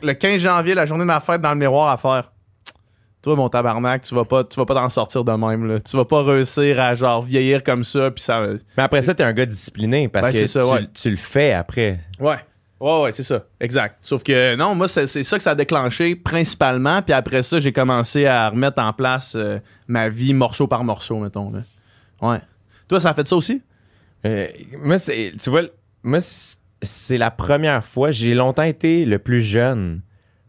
le 0.00 0.12
15 0.12 0.40
janvier, 0.40 0.74
la 0.74 0.86
journée 0.86 1.02
de 1.02 1.08
ma 1.08 1.18
fête, 1.18 1.40
dans 1.40 1.50
le 1.50 1.58
miroir, 1.58 1.90
à 1.90 1.96
faire. 1.96 2.30
Toi, 3.22 3.36
mon 3.36 3.48
tabarnak, 3.48 4.02
tu 4.02 4.14
vas 4.14 4.24
pas, 4.24 4.42
tu 4.42 4.56
vas 4.58 4.66
pas 4.66 4.74
t'en 4.74 4.88
sortir 4.88 5.22
de 5.22 5.32
même, 5.32 5.64
là. 5.66 5.78
Tu 5.80 5.96
vas 5.96 6.04
pas 6.04 6.24
réussir 6.24 6.80
à, 6.80 6.96
genre, 6.96 7.22
vieillir 7.22 7.62
comme 7.62 7.84
ça, 7.84 8.10
puis 8.10 8.22
ça, 8.22 8.44
Mais 8.76 8.82
après 8.82 9.00
ça, 9.00 9.14
t'es 9.14 9.22
un 9.22 9.32
gars 9.32 9.46
discipliné 9.46 10.08
parce 10.08 10.30
Ben, 10.30 10.40
que 10.40 10.46
ça, 10.46 10.60
tu, 10.60 10.66
ouais. 10.66 10.88
tu 10.92 11.10
le 11.10 11.16
fais 11.16 11.52
après. 11.52 12.00
Ouais. 12.18 12.36
Ouais, 12.80 13.02
ouais, 13.02 13.12
c'est 13.12 13.22
ça. 13.22 13.44
Exact. 13.60 13.98
Sauf 14.02 14.24
que 14.24 14.56
non, 14.56 14.74
moi, 14.74 14.88
c'est 14.88 15.06
ça 15.06 15.36
que 15.36 15.42
ça 15.44 15.52
a 15.52 15.54
déclenché 15.54 16.16
principalement. 16.16 17.00
Puis 17.00 17.12
après 17.12 17.44
ça, 17.44 17.60
j'ai 17.60 17.72
commencé 17.72 18.26
à 18.26 18.48
remettre 18.48 18.82
en 18.82 18.92
place 18.92 19.34
euh, 19.36 19.60
ma 19.86 20.08
vie 20.08 20.34
morceau 20.34 20.66
par 20.66 20.82
morceau, 20.82 21.18
mettons. 21.18 21.52
Là. 21.52 21.60
Ouais. 22.20 22.40
Toi, 22.88 22.98
ça 22.98 23.10
a 23.10 23.14
fait 23.14 23.28
ça 23.28 23.36
aussi? 23.36 23.62
Euh, 24.26 24.48
moi, 24.82 24.98
c'est, 24.98 25.32
tu 25.40 25.48
vois, 25.48 25.62
moi, 26.02 26.18
c'est 26.82 27.18
la 27.18 27.30
première 27.30 27.84
fois. 27.84 28.10
J'ai 28.10 28.34
longtemps 28.34 28.64
été 28.64 29.04
le 29.04 29.20
plus 29.20 29.42
jeune 29.42 30.00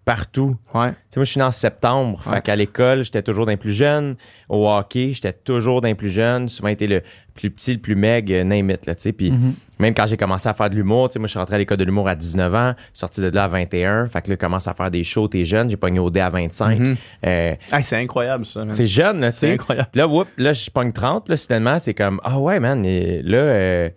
partout. 0.06 0.56
Ouais. 0.74 0.90
Tu 0.90 0.96
sais, 1.12 1.20
moi, 1.20 1.24
je 1.26 1.30
suis 1.32 1.38
né 1.40 1.46
en 1.46 1.52
septembre. 1.52 2.22
Ouais. 2.26 2.36
Fait 2.36 2.42
qu'à 2.42 2.56
l'école, 2.56 3.04
j'étais 3.04 3.22
toujours 3.24 3.46
d'un 3.46 3.58
plus 3.58 3.74
jeune. 3.74 4.16
Au 4.50 4.70
hockey, 4.70 5.12
j'étais 5.14 5.34
toujours 5.34 5.82
d'un 5.82 5.96
plus 5.96 6.10
jeune. 6.10 6.50
Souvent 6.50 6.68
été 6.70 6.88
le 6.88 7.02
plus 7.34 7.50
petit, 7.50 7.74
le 7.74 7.80
plus 7.80 7.96
meg, 7.96 8.32
euh, 8.32 8.44
name 8.44 8.70
it, 8.70 8.86
là, 8.86 8.94
tu 8.96 9.02
sais. 9.04 9.12
Puis 9.14 9.32
Mhm. 9.32 9.54
même 9.80 9.94
quand 9.96 10.06
j'ai 10.06 10.18
commencé 10.18 10.48
à 10.50 10.54
faire 10.54 10.70
de 10.70 10.76
l'humour, 10.76 11.10
tu 11.10 11.14
sais, 11.14 11.20
moi, 11.20 11.26
je 11.28 11.32
suis 11.32 11.40
rentré 11.40 11.56
à 11.56 11.58
l'école 11.58 11.78
de 11.78 11.84
l'humour 11.84 12.08
à 12.08 12.16
19 12.16 12.54
ans, 12.54 12.74
sorti 12.94 13.22
de 13.22 13.30
là 13.30 13.46
à 13.46 13.48
21. 13.48 14.08
Fait 14.08 14.22
que 14.22 14.30
là, 14.30 14.36
je 14.36 14.40
commence 14.40 14.68
à 14.68 14.74
faire 14.74 14.92
des 14.92 15.04
shows, 15.04 15.28
t'es 15.30 15.46
jeune. 15.46 15.70
J'ai 15.70 15.78
pogné 15.78 16.00
au 16.00 16.10
dé 16.10 16.20
à 16.20 16.30
25. 16.30 16.80
Mhm. 16.80 16.96
Euh, 17.26 17.56
Hey, 17.72 17.84
c'est 17.84 17.98
incroyable, 17.98 18.46
ça. 18.46 18.60
man. 18.60 18.72
c'est 18.72 18.86
jeune, 18.86 19.20
là, 19.22 19.32
tu 19.32 19.38
C'est 19.40 19.48
sais. 19.48 19.54
incroyable. 19.54 19.90
Là, 19.96 20.08
whoop, 20.08 20.28
là, 20.38 20.54
je 20.54 20.70
pogne 20.70 20.92
30, 20.92 21.28
là, 21.30 21.38
soudainement, 21.38 21.80
c'est 21.80 21.94
comme, 21.94 22.20
ah 22.24 22.38
ouais, 22.40 22.60
man, 22.60 22.86
et 22.86 23.22
là, 23.24 23.38
euh, 23.38 23.90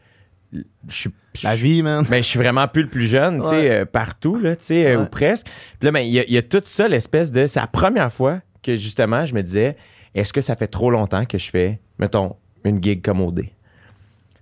je 0.53 0.63
suis. 0.95 1.11
La 1.43 1.55
vie, 1.55 1.83
man. 1.83 2.05
Ben, 2.09 2.23
je 2.23 2.29
suis 2.29 2.39
vraiment 2.39 2.67
plus 2.69 2.83
le 2.83 2.89
plus 2.89 3.07
jeune, 3.07 3.41
tu 3.43 3.49
sais, 3.49 3.71
euh, 3.71 3.85
partout, 3.85 4.39
là, 4.39 4.57
tu 4.57 4.65
sais, 4.67 4.87
euh, 4.87 5.03
ou 5.03 5.07
presque. 5.07 5.47
Puis 5.79 5.87
là, 5.87 5.93
ben, 5.93 6.01
il 6.01 6.11
y, 6.13 6.21
a- 6.21 6.25
il 6.25 6.33
y 6.33 6.39
a 6.39 6.43
tout 6.43 6.63
ça, 6.65 6.89
l'espèce 6.89 7.31
de. 7.33 7.47
C'est 7.47 7.61
la 7.61 7.67
première 7.67 8.13
fois 8.13 8.41
que, 8.63 8.77
justement, 8.77 9.25
je 9.27 9.35
me 9.35 9.43
disais, 9.43 9.77
est-ce 10.15 10.33
que 10.33 10.41
ça 10.41 10.57
fait 10.57 10.67
trop 10.69 10.91
longtemps 10.91 11.25
que 11.25 11.39
je 11.39 11.51
fais, 11.51 11.79
mettons, 11.99 12.37
une 12.65 12.83
gig 12.83 13.03
comme 13.03 13.21
OD? 13.21 13.45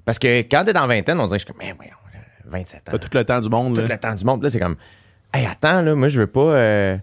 Parce 0.04 0.18
que 0.18 0.40
quand 0.42 0.64
t'es 0.64 0.72
dans 0.72 0.87
vingtaine, 0.87 1.18
on 1.20 1.24
dirait 1.26 1.38
que 1.38 1.42
je 1.42 1.44
suis 1.46 1.52
comme, 1.54 1.66
mais 1.66 1.72
voyons, 1.76 1.92
là, 2.12 2.20
27 2.46 2.88
ans. 2.88 2.92
Pas 2.92 2.98
tout 2.98 3.09
le 3.12 3.24
temps 3.24 3.40
du 3.40 3.48
monde. 3.48 3.74
Tout 3.74 3.80
là. 3.83 3.87
le 3.88 3.98
temps 3.98 4.14
du 4.14 4.24
monde. 4.24 4.42
Là, 4.42 4.48
c'est 4.48 4.59
comme, 4.61 4.76
hey, 5.33 5.46
attends, 5.46 5.80
là, 5.83 5.94
moi, 5.94 6.09
je 6.09 6.20
veux 6.20 6.26
pas. 6.26 6.40
euh, 6.40 6.96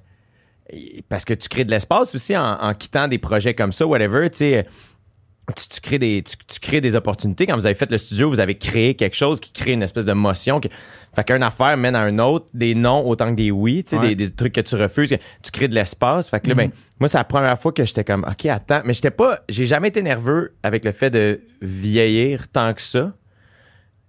parce 1.09 1.25
que 1.25 1.33
tu 1.33 1.49
crées 1.49 1.65
de 1.65 1.71
l'espace 1.71 2.15
aussi 2.15 2.37
en, 2.37 2.43
en 2.61 2.73
quittant 2.73 3.07
des 3.07 3.17
projets 3.17 3.53
comme 3.53 3.71
ça, 3.73 3.85
whatever, 3.85 4.29
tu 4.29 4.37
sais. 4.37 4.65
Tu, 5.55 5.67
tu 5.67 5.81
crées 5.81 5.99
des, 5.99 6.23
tu, 6.23 6.37
tu 6.47 6.59
crées 6.59 6.79
des 6.81 6.95
opportunités. 6.95 7.45
Quand 7.45 7.55
vous 7.55 7.65
avez 7.65 7.75
fait 7.75 7.91
le 7.91 7.97
studio, 7.97 8.29
vous 8.29 8.39
avez 8.39 8.57
créé 8.57 8.93
quelque 8.95 9.15
chose 9.15 9.39
qui 9.41 9.51
crée 9.51 9.71
une 9.73 9.81
espèce 9.83 10.05
de 10.05 10.13
motion. 10.13 10.61
que- 10.61 10.69
fait 11.13 11.23
qu'une 11.25 11.43
affaire 11.43 11.75
mène 11.75 11.95
à 11.95 12.01
un 12.01 12.19
autre, 12.19 12.45
des 12.53 12.73
non 12.73 13.05
autant 13.05 13.31
que 13.31 13.35
des 13.35 13.51
oui, 13.51 13.83
tu 13.83 13.89
sais, 13.89 13.97
Ouais. 13.97 14.09
des, 14.09 14.27
des 14.27 14.31
trucs 14.31 14.53
que 14.53 14.61
tu 14.61 14.75
refuses. 14.75 15.09
que 15.09 15.15
Tu 15.43 15.51
crées 15.51 15.67
de 15.67 15.75
l'espace. 15.75 16.29
Fait 16.29 16.39
que 16.39 16.47
là, 16.47 16.53
ben, 16.55 16.71
moi, 16.99 17.09
c'est 17.09 17.17
la 17.17 17.25
première 17.25 17.59
fois 17.59 17.73
que 17.73 17.83
j'étais 17.83 18.03
comme, 18.05 18.23
OK, 18.29 18.45
attends. 18.45 18.81
Mais 18.85 18.93
j'étais 18.93 19.11
pas, 19.11 19.41
j'ai 19.49 19.65
jamais 19.65 19.89
été 19.89 20.01
nerveux 20.01 20.53
avec 20.63 20.85
le 20.85 20.91
fait 20.93 21.09
de 21.09 21.41
vieillir 21.61 22.47
tant 22.47 22.73
que 22.73 22.81
ça. 22.81 23.11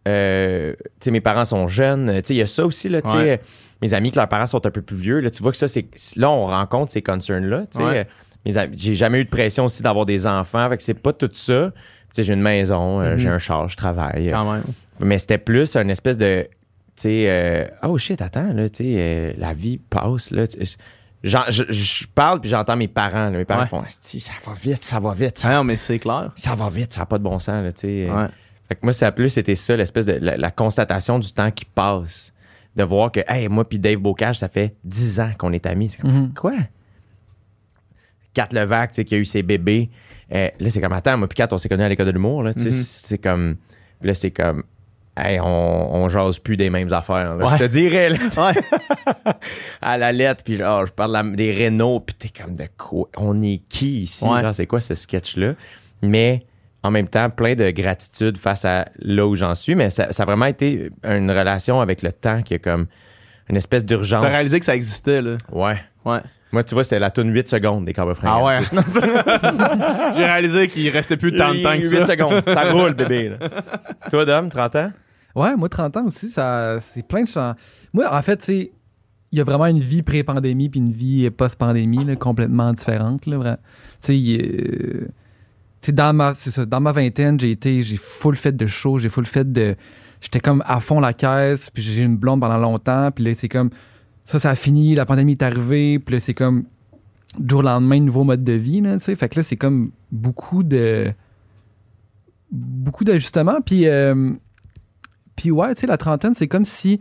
Euh, 0.09 0.75
tu 1.01 1.05
sais, 1.07 1.11
mes 1.11 1.21
parents 1.21 1.45
sont 1.45 1.67
jeunes. 1.67 2.07
Tu 2.23 2.29
sais, 2.29 2.35
il 2.35 2.39
y 2.39 2.43
a 2.43 2.47
ça 2.47 2.65
aussi, 2.67 2.89
là, 2.89 3.03
tu 3.03 3.11
sais. 3.11 3.17
Ouais. 3.17 3.41
Mes 3.81 3.95
amis 3.95 4.11
que 4.13 4.17
leurs 4.17 4.29
parents 4.29 4.47
sont 4.47 4.65
un 4.65 4.71
peu 4.71 4.83
plus 4.83 4.97
vieux, 4.97 5.21
là, 5.21 5.31
tu 5.31 5.43
vois 5.43 5.51
que 5.53 5.59
ça, 5.59 5.67
c'est. 5.69 5.87
Là, 6.17 6.31
on 6.31 6.47
rencontre 6.47 6.93
ces 6.93 7.03
concerns-là, 7.03 7.67
tu 7.71 7.79
sais. 7.79 7.85
Ouais. 7.85 8.07
Mes 8.45 8.57
amis- 8.57 8.77
J'ai 8.79 8.95
jamais 8.95 9.21
eu 9.21 9.25
de 9.25 9.31
pression 9.31 9.65
aussi 9.67 9.83
d'avoir 9.83 10.07
des 10.07 10.27
enfants, 10.27 10.69
fait 10.69 10.77
que 10.77 10.83
c'est 10.83 10.95
pas 10.95 11.13
tout 11.13 11.31
ça. 11.33 11.73
Tu 11.75 12.17
sais, 12.17 12.25
j'ai 12.25 12.35
une 12.35 12.43
maison, 12.43 13.01
euh, 13.01 13.13
Mhm. 13.13 13.19
j'ai 13.19 13.29
un 13.29 13.39
char, 13.39 13.69
je 13.69 13.77
travaille. 13.77 14.31
Quand 14.31 14.53
même. 14.53 14.65
Mais 15.01 15.19
c'était 15.19 15.39
plus 15.39 15.77
une 15.77 15.91
espèce 15.91 16.19
de. 16.19 16.47
Tu 16.97 17.03
sais, 17.03 17.25
euh, 17.31 17.67
oh 17.85 17.97
shit, 17.99 18.21
attends, 18.21 18.53
là, 18.53 18.69
tu 18.69 18.85
sais, 18.85 18.95
euh, 18.99 19.33
la 19.39 19.55
vie 19.55 19.79
passe, 19.79 20.31
là. 20.31 20.45
Je, 21.25 21.39
je 21.71 22.07
parle 22.15 22.41
puis 22.41 22.51
j'entends 22.51 22.77
mes 22.77 22.89
parents. 22.89 23.31
là. 23.31 23.39
mes 23.39 23.45
parents 23.45 23.63
Ouais. 23.63 23.69
font 23.69 23.85
ça 23.87 24.33
va 24.45 24.53
vite, 24.55 24.85
ça 24.85 24.99
va 24.99 25.15
vite, 25.15 25.39
ça, 25.39 25.55
non, 25.55 25.65
mais 25.65 25.77
c'est 25.77 25.99
clair. 26.01 26.33
ça 26.37 26.55
va 26.57 26.69
vite, 26.69 26.93
ça 26.93 27.01
n'a 27.01 27.07
pas 27.07 27.19
de 27.19 27.23
bon 27.23 27.39
sens, 27.39 27.65
là. 27.65 27.71
Ouais. 27.85 28.29
Fait 28.69 28.75
que 28.75 28.81
moi, 28.83 28.93
ça 28.93 29.07
a 29.07 29.13
plus 29.13 29.37
été 29.39 29.55
ça, 29.55 29.77
l'espèce 29.77 30.05
de 30.07 30.15
la, 30.21 30.37
la 30.37 30.51
constatation 30.51 31.19
du 31.19 31.33
temps 31.33 31.51
qui 31.51 31.65
passe. 31.65 32.33
De 32.75 32.83
voir 32.85 33.13
que, 33.13 33.21
hey, 33.29 33.49
moi 33.49 33.69
puis 33.69 33.79
Dave 33.79 33.99
Bocage, 33.99 34.39
ça 34.39 34.49
fait 34.49 34.75
10 34.83 35.21
ans 35.21 35.31
qu'on 35.39 35.53
est 35.53 35.67
amis. 35.67 35.91
C'est 35.91 36.01
comme, 36.01 36.11
Mhm. 36.11 36.35
quoi? 36.35 36.53
Kat 38.35 38.49
Levac, 38.53 38.91
tu 38.93 38.97
sais, 38.97 39.05
qui 39.05 39.15
a 39.15 39.19
eu 39.19 39.25
ses 39.25 39.43
bébés. 39.43 39.91
Euh, 40.35 40.49
là, 40.59 40.71
c'est 40.71 40.81
comme, 40.81 40.93
attends, 40.93 41.17
moi 41.19 41.29
puis 41.29 41.37
Kat, 41.37 41.49
on 41.53 41.59
s'est 41.59 41.69
connus 41.69 41.83
à 41.85 41.89
l'école 41.89 42.07
de 42.07 42.13
l'humour, 42.13 42.43
là, 42.43 42.55
tu 42.55 42.61
sais, 42.63 42.69
Mhm. 42.69 42.75
c'est 42.75 43.19
comme, 43.19 43.57
là, 44.03 44.15
c'est 44.15 44.31
comme, 44.31 44.63
hey, 45.17 45.39
on, 45.41 45.95
on 45.95 46.09
jase 46.09 46.39
plus 46.39 46.57
des 46.57 46.71
mêmes 46.71 46.91
affaires, 46.93 47.37
là. 47.37 47.45
Ouais. 47.47 47.53
Je 47.59 47.65
te 47.65 47.69
dirais, 47.69 48.09
là, 48.11 48.17
Ouais. 48.39 49.33
à 49.83 49.99
la 49.99 50.13
lettre, 50.13 50.43
puis 50.45 50.57
genre, 50.57 50.87
je 50.87 50.93
parle 50.93 51.13
la- 51.13 51.23
des 51.23 51.53
Renault, 51.67 52.01
puis 52.01 52.15
t'es 52.15 52.43
comme, 52.43 52.57
de 52.57 52.65
quoi? 52.79 53.09
On 53.17 53.41
est 53.43 53.61
qui 53.69 54.03
ici? 54.05 54.25
Ouais. 54.25 54.41
Genre, 54.41 54.55
c'est 54.55 54.67
quoi 54.67 54.81
ce 54.81 54.95
sketch-là? 54.95 55.55
Mais 56.03 56.45
en 56.83 56.91
même 56.91 57.09
temps, 57.09 57.29
plein 57.31 57.55
de 57.55 57.71
gratitude 57.71 58.39
face 58.39 58.65
à 58.65 58.87
là 58.99 59.27
où 59.27 59.37
j'en 59.37 59.55
suis, 59.55 59.75
mais 59.75 59.91
ça, 59.91 60.13
ça 60.13 60.23
a 60.23 60.27
vraiment 60.27 60.47
été 60.47 60.91
une 61.05 61.31
relation 61.31 61.81
avec 61.81 62.03
le 62.03 62.11
temps 62.13 62.43
qui 62.43 62.55
est 62.55 62.59
comme 62.59 62.87
une 63.49 63.57
espèce 63.57 63.85
d'urgence. 63.85 64.23
T'as 64.23 64.31
réalisé 64.31 64.59
que 64.59 64.65
ça 64.65 64.75
existait, 64.75 65.21
là. 65.23 65.37
Ouais. 65.53 65.77
Ouais. 66.05 66.21
Moi, 66.53 66.63
tu 66.65 66.75
vois, 66.75 66.85
c'était 66.85 66.99
la 66.99 67.11
tune 67.11 67.33
8 67.33 67.49
secondes 67.49 67.85
des 67.87 67.95
Cowboys 67.95 68.15
Ah 68.23 68.39
Fringants. 68.39 68.47
ouais. 68.47 68.61
J'ai 70.17 70.25
réalisé 70.25 70.69
qu'il 70.69 70.89
restait 70.91 71.17
plus 71.17 71.33
tant 71.35 71.55
de 71.55 71.63
temps 71.63 71.73
que 71.79 71.83
8 71.89 71.89
ça. 71.89 72.07
secondes. 72.07 72.43
Ça 72.47 72.73
roule, 72.73 72.93
bébé. 72.95 73.31
là. 73.31 73.37
Toi, 74.11 74.25
Dom, 74.25 74.49
30 74.51 74.77
ans? 74.77 74.93
Ouais, 75.35 75.57
moi, 75.57 75.69
30 75.71 75.97
ans 75.97 76.05
aussi, 76.07 76.29
ça, 76.29 76.77
c'est 76.81 77.07
plein 77.07 77.23
de 77.23 77.29
changements. 77.29 77.55
Moi, 77.95 78.15
en 78.15 78.23
fait, 78.23 78.43
c'est. 78.43 78.73
Il 79.35 79.39
y 79.39 79.41
a 79.41 79.45
vraiment 79.45 79.65
une 79.65 79.79
vie 79.79 80.03
pré-pandémie 80.03 80.69
puis 80.69 80.79
une 80.79 80.93
vie 80.93 81.31
post-pandémie 81.31 82.05
là, 82.05 82.17
complètement 82.17 82.71
différente. 82.75 83.25
Là, 83.25 83.39
vraiment. 83.39 83.57
Tu 84.05 84.13
sais, 84.13 84.13
tu 84.15 85.07
sais, 85.81 85.93
dans 85.93 86.13
ma, 86.13 86.35
c'est 86.35 86.51
ça, 86.51 86.67
dans 86.67 86.81
ma 86.81 86.93
vingtaine, 86.93 87.41
j'ai 87.41 87.51
été, 87.53 87.81
j'ai 87.81 87.97
full 87.97 88.37
fait 88.37 88.53
de 88.55 88.67
show, 88.67 88.99
j'ai 88.99 89.09
full 89.09 89.25
fait 89.25 89.51
de. 89.51 89.75
J'étais 90.21 90.39
comme 90.41 90.63
à 90.67 90.81
fond 90.81 91.01
la 91.01 91.15
caisse, 91.15 91.71
puis 91.71 91.83
j'ai 91.83 92.03
eu 92.03 92.05
une 92.05 92.19
blonde 92.19 92.41
pendant 92.43 92.59
longtemps, 92.59 93.11
puis 93.11 93.25
là, 93.25 93.31
c'est 93.35 93.49
comme. 93.49 93.71
Ça, 94.25 94.39
ça 94.39 94.51
a 94.51 94.55
fini, 94.55 94.95
la 94.95 95.05
pandémie 95.07 95.33
est 95.33 95.43
arrivée, 95.43 95.99
puis 95.99 96.15
là, 96.15 96.21
c'est 96.21 96.35
comme. 96.35 96.65
du 97.39 97.49
jour 97.49 97.61
au 97.61 97.63
lendemain, 97.63 98.01
nouveau 98.01 98.25
mode 98.25 98.45
de 98.45 98.53
vie. 98.53 98.81
Là, 98.81 98.99
tu 98.99 99.05
sais. 99.05 99.17
fait 99.17 99.29
que 99.29 99.37
là, 99.39 99.43
c'est 99.43 99.57
comme 99.57 99.93
beaucoup 100.11 100.63
de. 100.63 101.13
Beaucoup 102.51 103.05
d'ajustements. 103.05 103.61
Puis, 103.61 103.87
euh, 103.87 104.33
puis 105.37 105.51
ouais, 105.51 105.75
tu 105.75 105.83
sais, 105.83 105.87
la 105.87 105.97
trentaine, 105.97 106.35
c'est 106.35 106.49
comme 106.49 106.65
si. 106.65 107.01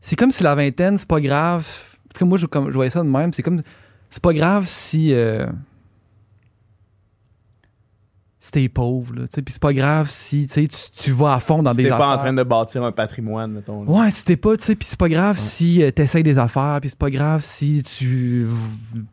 C'est 0.00 0.16
comme 0.16 0.30
si 0.30 0.42
la 0.42 0.54
vingtaine, 0.54 0.98
c'est 0.98 1.08
pas 1.08 1.20
grave. 1.20 1.66
En 1.66 2.12
tout 2.12 2.18
cas, 2.20 2.24
moi, 2.24 2.38
je, 2.38 2.46
comme, 2.46 2.70
voyais 2.70 2.90
ça 2.90 3.02
de 3.02 3.08
même. 3.08 3.32
C'est 3.32 3.42
comme. 3.42 3.60
C'est 4.10 4.22
pas 4.22 4.32
grave 4.32 4.66
si. 4.66 5.12
euh, 5.12 5.46
si 8.46 8.52
t'es 8.52 8.68
pauvre, 8.68 9.12
là. 9.16 9.22
Puis 9.32 9.42
c'est 9.48 9.60
pas 9.60 9.72
grave 9.72 10.08
si 10.08 10.46
tu, 10.46 10.68
tu 10.68 10.76
tu 11.02 11.10
vas 11.10 11.34
à 11.34 11.40
fond 11.40 11.64
dans 11.64 11.72
Si 11.72 11.78
des 11.78 11.82
t'es 11.84 11.88
affaires. 11.90 12.06
pas 12.06 12.14
en 12.14 12.18
train 12.18 12.32
de 12.32 12.42
bâtir 12.44 12.84
un 12.84 12.92
patrimoine, 12.92 13.50
mettons. 13.50 13.82
là. 13.84 13.90
Ouais, 13.90 14.10
si 14.12 14.24
t'es 14.24 14.36
pas, 14.36 14.56
tu 14.56 14.62
sais, 14.62 14.76
puis 14.76 14.86
c'est 14.88 14.98
pas 14.98 15.08
grave 15.08 15.36
si 15.36 15.82
euh, 15.82 15.90
t'essayes 15.90 16.22
des 16.22 16.38
affaires, 16.38 16.78
puis 16.80 16.88
c'est 16.90 16.98
pas 16.98 17.10
grave 17.10 17.42
si 17.42 17.82
tu 17.82 18.46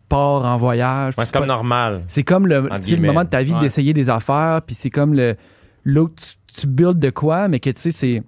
pars 0.07 0.45
en 0.45 0.57
voyage. 0.57 1.15
Ouais, 1.17 1.25
c'est 1.25 1.33
comme 1.33 1.41
pas- 1.43 1.47
normal. 1.47 2.03
C'est 2.07 2.21
comme 2.21 2.45
le, 2.45 2.69
le 2.69 3.01
moment 3.01 3.23
de 3.23 3.29
ta 3.29 3.41
vie 3.41 3.53
Ouais. 3.53 3.59
d'essayer 3.59 3.93
des 3.93 4.07
affaires, 4.09 4.61
puis 4.65 4.75
c'est 4.75 4.91
comme 4.91 5.15
le 5.15 5.35
l'autre, 5.83 6.13
tu, 6.47 6.61
tu 6.61 6.67
builds 6.67 6.99
de 6.99 7.09
quoi, 7.09 7.47
mais 7.47 7.59
que 7.59 7.71
tu 7.71 7.81
sais, 7.81 7.91
c'est. 7.91 8.23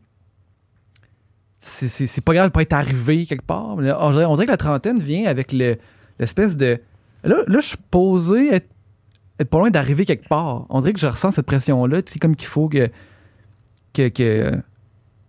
C'est, 1.59 2.21
pas 2.23 2.33
grave 2.33 2.47
de 2.47 2.51
pas 2.51 2.61
être 2.61 2.73
arrivé 2.73 3.25
quelque 3.25 3.45
part. 3.45 3.75
Mais 3.77 3.87
là, 3.87 3.97
on, 3.99 4.11
dirait, 4.11 4.25
on 4.25 4.35
dirait 4.35 4.45
que 4.45 4.51
la 4.51 4.57
trentaine 4.57 4.99
vient 4.99 5.25
avec 5.25 5.51
le, 5.51 5.77
l'espèce 6.19 6.57
de. 6.57 6.79
Là, 7.23 7.37
là 7.47 7.59
je 7.59 7.67
suis 7.67 7.77
posé 7.89 8.53
être, 8.53 8.67
être 9.39 9.49
pas 9.49 9.57
loin 9.59 9.69
d'arriver 9.69 10.05
quelque 10.05 10.27
part. 10.27 10.65
On 10.69 10.79
dirait 10.81 10.93
que 10.93 10.99
je 10.99 11.07
ressens 11.07 11.31
cette 11.31 11.45
pression-là. 11.45 12.01
Tu 12.01 12.13
sais, 12.13 12.19
comme 12.19 12.35
qu'il 12.35 12.47
faut 12.47 12.69
que. 12.69 12.89
que, 13.93 14.07
que 14.09 14.51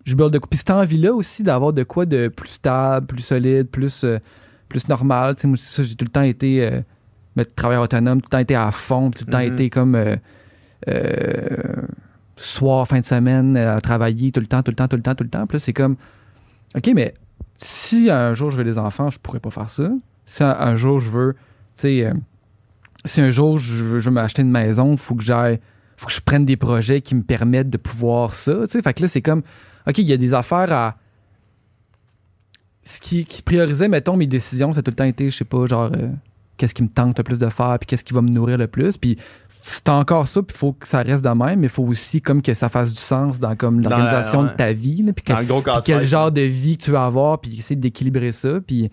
je 0.04 0.14
build 0.14 0.30
de 0.32 0.38
quoi. 0.38 0.48
Puis 0.48 0.58
cette 0.58 0.70
envie-là 0.70 1.12
aussi 1.12 1.42
d'avoir 1.42 1.72
de 1.72 1.82
quoi 1.82 2.06
de 2.06 2.28
plus 2.28 2.48
stable, 2.50 3.06
plus 3.06 3.22
solide, 3.22 3.66
plus, 3.68 4.04
euh, 4.04 4.18
plus 4.68 4.88
normal. 4.88 5.34
Tu 5.34 5.40
sais, 5.42 5.46
moi, 5.48 5.56
c'est 5.56 5.74
ça, 5.76 5.82
j'ai 5.82 5.96
tout 5.96 6.04
le 6.04 6.10
temps 6.12 6.22
été. 6.22 6.64
euh, 6.64 6.80
mais 7.34 7.44
travailleur 7.44 7.82
autonome, 7.82 8.20
tout 8.22 8.28
le 8.28 8.30
temps 8.30 8.38
été 8.38 8.54
à 8.54 8.70
fond, 8.70 9.10
tout 9.10 9.24
le 9.26 9.32
temps 9.32 9.38
Mhm. 9.40 9.52
été 9.52 9.68
comme 9.68 9.94
euh, 9.96 10.16
soir, 12.36 12.86
fin 12.86 13.00
de 13.00 13.04
semaine, 13.04 13.56
à 13.56 13.80
travailler 13.80 14.30
tout 14.32 14.40
le 14.40 14.46
temps, 14.46 14.62
tout 14.62 14.70
le 14.70 14.76
temps, 14.76 14.88
tout 14.88 14.96
le 14.96 15.02
temps, 15.02 15.14
tout 15.14 15.24
le 15.24 15.30
temps. 15.30 15.46
Puis 15.46 15.56
là, 15.56 15.58
c'est 15.58 15.72
comme, 15.72 15.96
OK, 16.76 16.90
mais 16.94 17.14
si 17.56 18.10
un 18.10 18.34
jour 18.34 18.50
je 18.50 18.58
veux 18.58 18.64
des 18.64 18.78
enfants, 18.78 19.10
je 19.10 19.18
pourrais 19.18 19.40
pas 19.40 19.50
faire 19.50 19.70
ça. 19.70 19.90
Si 20.26 20.42
un, 20.42 20.50
un 20.58 20.74
jour 20.76 20.98
je 21.00 21.10
veux, 21.10 21.32
tu 21.34 21.40
sais, 21.82 22.12
si 23.06 23.20
un 23.20 23.30
jour 23.30 23.58
je 23.58 23.72
veux, 23.82 24.00
je 24.00 24.08
veux 24.10 24.14
m'acheter 24.14 24.42
une 24.42 24.50
maison, 24.50 24.92
il 24.92 24.98
faut 24.98 25.14
que 25.14 25.22
j'aille, 25.22 25.60
faut 25.96 26.06
que 26.06 26.12
je 26.12 26.20
prenne 26.20 26.44
des 26.44 26.56
projets 26.56 27.00
qui 27.00 27.14
me 27.14 27.22
permettent 27.22 27.70
de 27.70 27.78
pouvoir 27.78 28.34
ça. 28.34 28.54
Tu 28.62 28.68
sais, 28.68 28.82
fait 28.82 28.94
que 28.94 29.02
là, 29.02 29.08
c'est 29.08 29.22
comme, 29.22 29.42
OK, 29.86 29.98
il 29.98 30.08
y 30.08 30.12
a 30.12 30.16
des 30.16 30.34
affaires 30.34 30.72
à. 30.72 30.96
Ce 32.84 33.00
qui, 33.00 33.24
qui 33.24 33.42
priorisait, 33.42 33.88
mettons, 33.88 34.16
mes 34.16 34.28
décisions, 34.28 34.72
ça 34.72 34.78
a 34.78 34.82
tout 34.82 34.92
le 34.92 34.96
temps 34.96 35.04
été, 35.04 35.28
je 35.28 35.36
sais 35.36 35.44
pas, 35.44 35.66
genre, 35.66 35.90
euh, 35.92 36.08
qu'est-ce 36.56 36.72
qui 36.72 36.84
me 36.84 36.88
tente 36.88 37.18
le 37.18 37.24
plus 37.24 37.40
de 37.40 37.48
faire, 37.48 37.76
puis 37.80 37.86
qu'est-ce 37.88 38.04
qui 38.04 38.14
va 38.14 38.22
me 38.22 38.28
nourrir 38.30 38.58
le 38.58 38.68
plus. 38.68 38.96
Puis 38.96 39.18
c'est 39.48 39.88
encore 39.88 40.28
ça, 40.28 40.40
puis 40.40 40.54
il 40.54 40.58
faut 40.58 40.72
que 40.72 40.86
ça 40.86 41.02
reste 41.02 41.24
de 41.24 41.30
même, 41.30 41.58
mais 41.58 41.66
il 41.66 41.70
faut 41.70 41.82
aussi 41.82 42.22
comme 42.22 42.42
que 42.42 42.54
ça 42.54 42.68
fasse 42.68 42.92
du 42.92 43.00
sens 43.00 43.40
dans 43.40 43.56
comme 43.56 43.80
l'organisation 43.80 44.42
ouais. 44.42 44.50
de 44.50 44.54
ta 44.54 44.72
vie, 44.72 45.02
là, 45.02 45.12
puis 45.12 45.24
que- 45.24 45.32
quel 45.84 46.06
genre 46.06 46.30
de 46.30 46.42
vie 46.42 46.78
que 46.78 46.84
tu 46.84 46.90
veux 46.92 46.98
avoir, 46.98 47.40
puis 47.40 47.58
essayer 47.58 47.74
d'équilibrer 47.74 48.30
ça, 48.30 48.60
puis... 48.64 48.90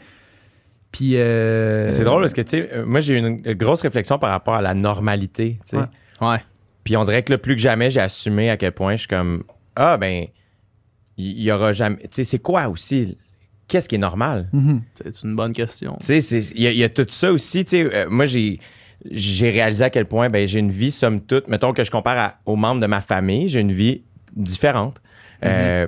Puis... 0.93 1.17
euh, 1.17 1.91
C'est 1.91 2.05
drôle 2.05 2.21
parce 2.21 2.33
que, 2.33 2.41
tu 2.41 2.51
sais, 2.51 2.69
euh, 2.71 2.85
moi, 2.85 3.01
j'ai 3.01 3.15
eu 3.15 3.17
une 3.17 3.41
grosse 3.55 3.81
réflexion 3.81 4.17
par 4.19 4.29
rapport 4.29 4.53
à 4.53 4.61
la 4.61 4.73
normalité, 4.73 5.59
tu 5.65 5.71
sais. 5.71 5.77
Ouais. 5.77 5.83
Ouais. 6.21 6.37
Puis 6.85 6.95
on 6.95 7.03
dirait 7.03 7.23
que 7.23 7.33
là, 7.33 7.37
plus 7.37 7.55
que 7.55 7.61
jamais, 7.61 7.89
j'ai 7.89 7.99
assumé 7.99 8.49
à 8.49 8.55
quel 8.57 8.71
point 8.71 8.93
je 8.93 8.99
suis 8.99 9.07
comme, 9.07 9.43
ah, 9.75 9.97
ben, 9.97 10.27
il 11.17 11.25
y, 11.25 11.43
y 11.45 11.51
aura 11.51 11.71
jamais. 11.73 11.97
Tu 12.03 12.07
sais, 12.11 12.23
c'est 12.23 12.39
quoi 12.39 12.69
aussi? 12.69 13.17
Qu'est-ce 13.67 13.89
qui 13.89 13.95
est 13.95 13.99
normal? 13.99 14.49
mhm. 14.53 14.81
C'est 14.95 15.23
une 15.23 15.35
bonne 15.35 15.53
question. 15.53 15.97
Tu 15.99 16.21
sais, 16.21 16.39
il 16.55 16.61
y, 16.61 16.67
a- 16.67 16.71
il 16.71 16.77
y 16.77 16.83
a 16.83 16.89
tout 16.89 17.05
ça 17.09 17.31
aussi. 17.31 17.65
Tu 17.65 17.69
sais, 17.71 17.83
euh, 17.95 18.05
moi, 18.09 18.25
j'ai, 18.25 18.59
j'ai 19.09 19.49
réalisé 19.49 19.83
à 19.85 19.89
quel 19.89 20.05
point 20.05 20.29
ben, 20.29 20.45
j'ai 20.45 20.59
une 20.59 20.69
vie, 20.71 20.91
somme 20.91 21.21
toute, 21.21 21.47
mettons 21.47 21.73
que 21.73 21.83
je 21.83 21.89
compare 21.91 22.17
à- 22.19 22.35
aux 22.45 22.55
membres 22.55 22.81
de 22.81 22.87
ma 22.87 23.01
famille, 23.01 23.47
j'ai 23.49 23.61
une 23.61 23.71
vie 23.71 24.03
différente. 24.35 25.01
Euh, 25.45 25.87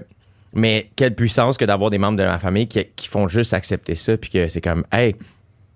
mais 0.56 0.89
quelle 0.96 1.13
puissance 1.13 1.58
que 1.58 1.65
d'avoir 1.65 1.89
des 1.91 1.98
membres 2.00 2.18
de 2.18 2.24
ma 2.24 2.39
famille 2.39 2.68
qui, 2.68 2.84
qui 2.96 3.08
font 3.08 3.28
juste 3.28 3.54
accepter 3.54 3.94
ça, 3.96 4.18
puis 4.18 4.32
que 4.32 4.48
c'est 4.48 4.62
comme, 4.62 4.84
hey, 4.91 5.15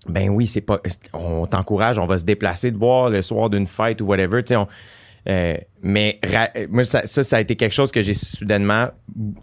ben 0.08 0.30
oui, 0.30 0.48
c'est 0.48 0.62
pas, 0.62 0.80
on 1.14 1.46
t'encourage, 1.46 2.00
on 2.00 2.06
va 2.08 2.18
se 2.18 2.26
déplacer 2.26 2.72
de 2.72 2.78
voir 2.78 3.10
le 3.12 3.22
soir 3.22 3.50
d'une 3.50 3.68
fête 3.68 4.02
ou 4.02 4.06
whatever, 4.06 4.44
tu 4.44 4.56
sais, 4.56 4.60
euh, 5.28 5.58
mais 5.84 6.18
ra- 6.26 6.50
moi, 6.70 6.84
ça, 6.86 7.06
ça, 7.06 7.24
ça 7.24 7.38
a 7.38 7.42
été 7.42 7.56
quelque 7.56 7.74
chose 7.74 7.92
que 7.92 8.02
j'ai 8.02 8.14
soudainement 8.16 8.88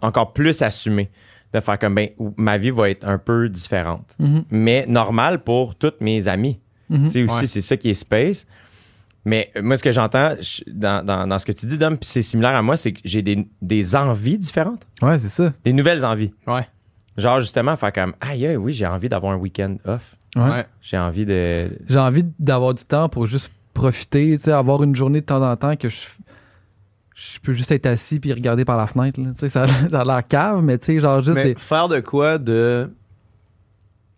encore 0.01 0.33
plus 0.33 0.61
assumé. 0.61 1.09
De 1.53 1.61
faire 1.61 1.79
comme, 1.79 1.95
ben, 1.95 2.09
ma 2.35 2.57
vie 2.57 2.71
va 2.71 2.89
être 2.89 3.07
un 3.07 3.17
peu 3.17 3.47
différente. 3.47 4.13
Mhm. 4.19 4.43
Mais 4.51 4.85
normal 4.85 5.43
pour 5.45 5.75
tous 5.75 5.93
mes 6.01 6.27
amis. 6.27 6.59
Tu 6.91 7.07
sais, 7.07 7.23
aussi, 7.23 7.33
Ouais. 7.39 7.47
c'est 7.47 7.61
ça 7.61 7.77
qui 7.77 7.89
est 7.89 7.93
space. 7.93 8.45
Mais 9.27 9.51
euh, 9.57 9.61
moi, 9.61 9.75
ce 9.75 9.83
que 9.83 9.91
j'entends 9.91 10.35
je- 10.39 10.63
dans, 10.67 11.05
dans- 11.05 11.27
dans 11.27 11.37
ce 11.37 11.45
que 11.45 11.51
tu 11.51 11.65
dis, 11.65 11.77
Dom, 11.77 11.97
puis 11.97 12.07
c'est 12.09 12.21
similaire 12.21 12.55
à 12.55 12.61
moi, 12.61 12.77
c'est 12.77 12.93
que 12.93 12.99
j'ai 13.03 13.21
des, 13.21 13.47
des 13.61 13.95
envies 13.95 14.37
différentes. 14.37 14.87
Ouais, 15.01 15.19
c'est 15.19 15.27
ça. 15.27 15.53
Des 15.65 15.73
nouvelles 15.73 16.05
envies. 16.05 16.33
Ouais. 16.47 16.65
Genre, 17.17 17.41
justement, 17.41 17.75
faire 17.75 17.91
comme, 17.91 18.13
aïe, 18.21 18.45
aïe, 18.45 18.55
oui, 18.55 18.73
j'ai 18.73 18.85
envie 18.87 19.09
d'avoir 19.09 19.33
un 19.33 19.37
week-end 19.37 19.75
off. 19.85 20.15
Ouais. 20.35 20.65
J'ai 20.81 20.97
envie 20.97 21.25
de. 21.25 21.69
J'ai 21.89 21.99
envie 21.99 22.23
d'avoir 22.39 22.73
du 22.73 22.85
temps 22.85 23.09
pour 23.09 23.25
juste 23.25 23.51
profiter, 23.73 24.37
tu 24.37 24.43
sais, 24.45 24.51
avoir 24.51 24.81
une 24.83 24.95
journée 24.95 25.21
de 25.21 25.25
temps 25.25 25.43
en 25.43 25.55
temps 25.57 25.75
que 25.75 25.89
je, 25.89 25.97
je 27.15 27.39
peux 27.39 27.53
juste 27.53 27.71
être 27.71 27.87
assis 27.87 28.19
puis 28.19 28.31
regarder 28.33 28.63
par 28.65 28.77
la 28.77 28.87
fenêtre. 28.87 29.19
là. 29.19 29.29
Tu 29.33 29.39
sais, 29.39 29.49
ça 29.49 29.63
a 29.63 29.65
l'air- 29.65 29.87
ça 29.91 30.01
a 30.01 30.03
l'air 30.05 30.27
cave, 30.27 30.61
mais 30.63 30.77
tu 30.77 30.85
sais, 30.85 30.99
genre 30.99 31.21
juste. 31.21 31.35
Mais 31.35 31.53
des- 31.53 31.55
faire 31.59 31.87
de 31.89 31.99
quoi 31.99 32.37
de. 32.37 32.89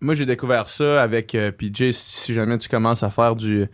Moi, 0.02 0.13
j'ai 0.13 0.26
découvert 0.26 0.67
ça 0.69 1.02
avec 1.02 1.36
euh, 1.36 1.52
PJ. 1.52 1.91
Si 1.91 2.34
jamais 2.34 2.58
tu 2.58 2.69
commences 2.69 3.04
à 3.04 3.10
faire 3.10 3.36
du, 3.36 3.65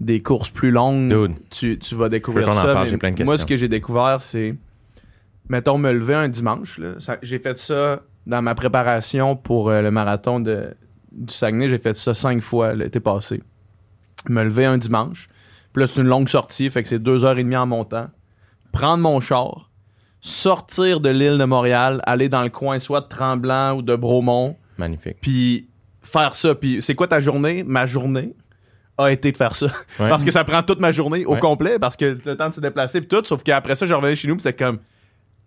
des 0.00 0.22
courses 0.22 0.50
plus 0.50 0.70
longues, 0.70 1.08
Dude. 1.08 1.36
tu, 1.50 1.78
tu 1.78 1.94
vas 1.94 2.08
découvrir 2.08 2.52
ça. 2.52 2.64
parle, 2.64 2.84
mais 2.84 2.90
j'ai 2.90 2.96
plein 2.98 3.12
de 3.12 3.24
Moi, 3.24 3.38
ce 3.38 3.46
que 3.46 3.56
j'ai 3.56 3.68
découvert, 3.68 4.20
c'est. 4.20 4.54
Mettons, 5.48 5.76
me 5.78 5.92
lever 5.92 6.14
un 6.14 6.28
dimanche. 6.28 6.80
J'ai 7.22 7.38
fait 7.38 7.58
ça 7.58 8.02
dans 8.26 8.40
ma 8.42 8.54
préparation 8.54 9.36
pour 9.36 9.70
euh, 9.70 9.82
le 9.82 9.90
marathon 9.90 10.40
de, 10.40 10.74
du 11.12 11.32
Saguenay. 11.34 11.68
J'ai 11.68 11.78
fait 11.78 11.96
ça 11.96 12.14
cinq 12.14 12.40
fois 12.42 12.74
l'été 12.74 12.98
passé. 12.98 13.42
Me 14.28 14.42
lever 14.42 14.64
un 14.64 14.78
dimanche. 14.78 15.28
Puis 15.72 15.80
là, 15.82 15.86
c'est 15.86 16.00
une 16.00 16.06
longue 16.06 16.28
sortie, 16.28 16.70
fait 16.70 16.82
que 16.82 16.88
c'est 16.88 16.98
deux 16.98 17.24
heures 17.24 17.36
et 17.38 17.42
demie 17.42 17.56
en 17.56 17.66
montant. 17.66 18.08
Prendre 18.72 19.02
mon 19.02 19.20
char, 19.20 19.70
sortir 20.20 21.00
de 21.00 21.10
l'île 21.10 21.36
de 21.36 21.44
Montréal, 21.44 22.00
aller 22.04 22.28
dans 22.28 22.42
le 22.42 22.48
coin 22.48 22.78
soit 22.78 23.02
de 23.02 23.08
Tremblant 23.08 23.76
ou 23.76 23.82
de 23.82 23.94
Bromont, 23.94 24.56
Magnifique. 24.78 25.18
puis 25.20 25.68
faire 26.00 26.34
ça. 26.34 26.54
Puis 26.54 26.80
c'est 26.80 26.94
quoi 26.94 27.06
ta 27.08 27.20
journée? 27.20 27.64
Ma 27.64 27.86
journée 27.86 28.34
a 28.98 29.10
été 29.10 29.32
de 29.32 29.36
faire 29.36 29.54
ça. 29.54 29.66
Ouais. 29.66 30.08
Parce 30.08 30.24
que 30.24 30.30
ça 30.30 30.44
prend 30.44 30.62
toute 30.62 30.80
ma 30.80 30.92
journée 30.92 31.24
au 31.24 31.34
Ouais. 31.34 31.40
complet, 31.40 31.78
parce 31.78 31.96
que 31.96 32.18
le 32.24 32.36
temps 32.36 32.48
de 32.48 32.54
se 32.54 32.60
déplacer, 32.60 33.00
puis 33.00 33.08
tout. 33.08 33.24
Sauf 33.24 33.42
qu'après 33.42 33.74
ça, 33.76 33.86
je 33.86 33.94
revenais 33.94 34.16
chez 34.16 34.28
nous, 34.28 34.34
puis 34.36 34.42
c'était 34.42 34.64
comme. 34.64 34.78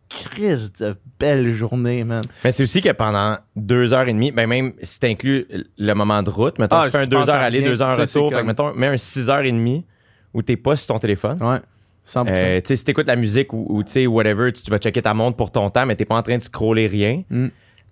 Crise 0.09 0.71
de 0.79 0.95
belle 1.19 1.51
journée, 1.53 2.05
man. 2.05 2.23
Mais 2.45 2.51
c'est 2.51 2.63
aussi 2.63 2.81
que 2.81 2.91
pendant 2.93 3.37
deux 3.57 3.91
heures 3.93 4.07
et 4.07 4.13
demie, 4.13 4.31
ben 4.31 4.47
même 4.47 4.71
si 4.81 5.01
t'inclus 5.01 5.45
le 5.77 5.93
moment 5.93 6.23
de 6.23 6.29
route, 6.29 6.57
mettons, 6.59 6.77
Ah, 6.77 6.85
tu 6.85 6.91
fais 6.91 6.99
un 6.99 7.07
deux 7.07 7.17
heures 7.29 7.35
aller, 7.35 7.59
rien. 7.59 7.67
deux 7.69 7.81
heures 7.81 7.93
c'est 7.95 8.01
retour. 8.03 8.29
Fait 8.29 8.35
que 8.35 8.39
comme- 8.39 8.47
mettons, 8.47 8.73
mets 8.73 8.87
un 8.87 8.95
six 8.95 9.29
heures 9.29 9.41
et 9.43 9.51
demie 9.51 9.85
où 10.33 10.41
t'es 10.41 10.55
pas 10.55 10.77
sur 10.77 10.87
ton 10.87 10.99
téléphone. 10.99 11.37
Ouais. 11.43 11.57
100%. 12.05 12.25
Euh, 12.29 12.61
tu 12.61 12.67
sais, 12.67 12.75
si 12.77 12.85
t'écoutes 12.85 13.07
la 13.07 13.17
musique 13.17 13.51
ou, 13.51 13.65
ou 13.67 13.83
tu 13.83 13.91
sais, 13.91 14.07
whatever, 14.07 14.53
tu, 14.53 14.61
tu 14.63 14.71
vas 14.71 14.77
checker 14.77 15.01
ta 15.01 15.13
montre 15.13 15.35
pour 15.35 15.51
ton 15.51 15.69
temps, 15.69 15.85
mais 15.85 15.97
t'es 15.97 16.05
pas 16.05 16.15
en 16.15 16.23
train 16.23 16.37
de 16.37 16.41
scroller 16.43 16.87
rien. 16.87 17.23
Mm. 17.29 17.47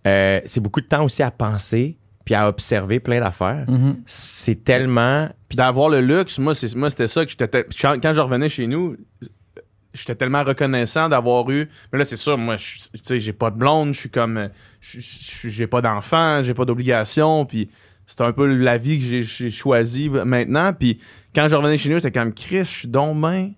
Euh, 0.07 0.39
c'est 0.45 0.61
beaucoup 0.61 0.79
de 0.79 0.85
temps 0.87 1.03
aussi 1.03 1.21
à 1.21 1.31
penser 1.31 1.97
puis 2.25 2.33
à 2.35 2.47
observer 2.49 2.99
plein 2.99 3.19
d'affaires. 3.21 3.65
Mhm. 3.69 3.97
C'est 4.05 4.63
tellement. 4.63 5.29
Puis 5.47 5.55
d'avoir 5.57 5.89
le 5.89 6.01
luxe, 6.01 6.39
moi, 6.39 6.53
c'est, 6.55 6.75
moi 6.75 6.89
c'était 6.89 7.07
ça 7.07 7.23
que 7.25 7.31
j'étais. 7.31 7.65
Quand 7.79 8.13
je 8.13 8.19
revenais 8.19 8.49
chez 8.49 8.65
nous, 8.67 8.97
j'étais 9.93 10.15
tellement 10.15 10.43
reconnaissant 10.43 11.07
d'avoir 11.07 11.49
eu. 11.51 11.69
Mais 11.93 11.99
là, 11.99 12.05
c'est 12.05 12.17
sûr, 12.17 12.37
moi, 12.37 12.57
je- 12.57 12.79
tu 12.93 12.99
sais, 13.03 13.19
j'ai 13.19 13.31
pas 13.33 13.51
de 13.51 13.57
blonde, 13.57 13.93
je 13.93 13.99
suis 13.99 14.09
comme. 14.09 14.49
J'ai 14.81 15.67
pas 15.67 15.81
d'enfant, 15.81 16.41
j'ai 16.43 16.53
pas 16.53 16.65
d'obligation, 16.65 17.45
puis 17.45 17.69
c'est 18.07 18.21
un 18.21 18.31
peu 18.33 18.45
la 18.45 18.77
vie 18.77 18.99
que 18.99 19.23
j'ai, 19.23 19.49
choisie 19.49 20.09
maintenant. 20.09 20.73
Puis 20.73 20.99
quand 21.33 21.47
je 21.47 21.55
revenais 21.55 21.77
chez 21.77 21.89
nous, 21.89 21.97
c'était 21.99 22.11
comme 22.19 22.33
Chris, 22.33 22.59
je 22.59 22.63
suis 22.65 22.87
donc 22.87 23.19
ben, 23.19 23.51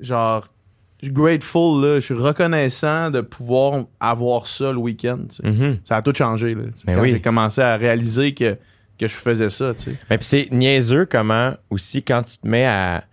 genre, 0.00 0.46
grateful, 1.12 1.82
là, 1.84 1.94
je 1.96 2.04
suis 2.06 2.14
reconnaissant 2.14 3.10
de 3.10 3.20
pouvoir 3.20 3.84
avoir 4.00 4.46
ça 4.46 4.72
le 4.72 4.78
week-end. 4.78 5.18
tu 5.28 5.36
sais. 5.36 5.48
Mhm. 5.48 5.78
Ça 5.84 5.96
a 5.96 6.02
tout 6.02 6.14
changé, 6.14 6.54
là. 6.54 6.62
tu 6.66 6.78
sais, 6.78 6.84
Mais 6.86 6.94
quand 6.94 7.00
oui. 7.02 7.10
j'ai 7.10 7.20
commencé 7.20 7.60
à 7.60 7.76
réaliser 7.76 8.34
que, 8.34 8.56
que 8.98 9.06
je 9.06 9.14
faisais 9.14 9.50
ça, 9.50 9.74
tu 9.74 9.82
sais. 9.84 9.96
Mais 10.10 10.18
puis 10.18 10.26
c'est 10.26 10.48
niaiseux 10.52 11.06
comment 11.06 11.52
aussi 11.70 12.02
quand 12.02 12.22
tu 12.22 12.38
te 12.38 12.46
mets 12.48 12.66
à. 12.66 13.04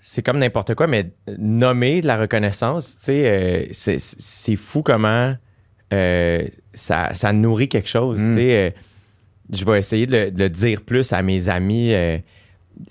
C'est 0.00 0.22
comme 0.24 0.38
n'importe 0.38 0.74
quoi, 0.76 0.86
mais 0.86 1.10
nommer 1.36 2.00
de 2.00 2.06
la 2.06 2.16
reconnaissance, 2.16 2.96
euh, 3.08 3.64
c'est- 3.72 3.98
c'est 3.98 4.54
fou 4.56 4.82
comment 4.82 5.34
euh, 5.92 6.44
ça, 6.74 7.12
ça 7.14 7.32
nourrit 7.32 7.68
quelque 7.68 7.88
chose. 7.88 8.22
Mm. 8.22 8.28
Tu 8.30 8.36
sais, 8.36 8.56
euh, 8.56 8.70
je 9.52 9.64
vais 9.64 9.78
essayer 9.78 10.06
de 10.06 10.12
le, 10.12 10.30
de 10.30 10.42
le 10.44 10.48
dire 10.50 10.80
plus 10.82 11.12
à 11.12 11.22
mes 11.22 11.48
amis 11.48 11.92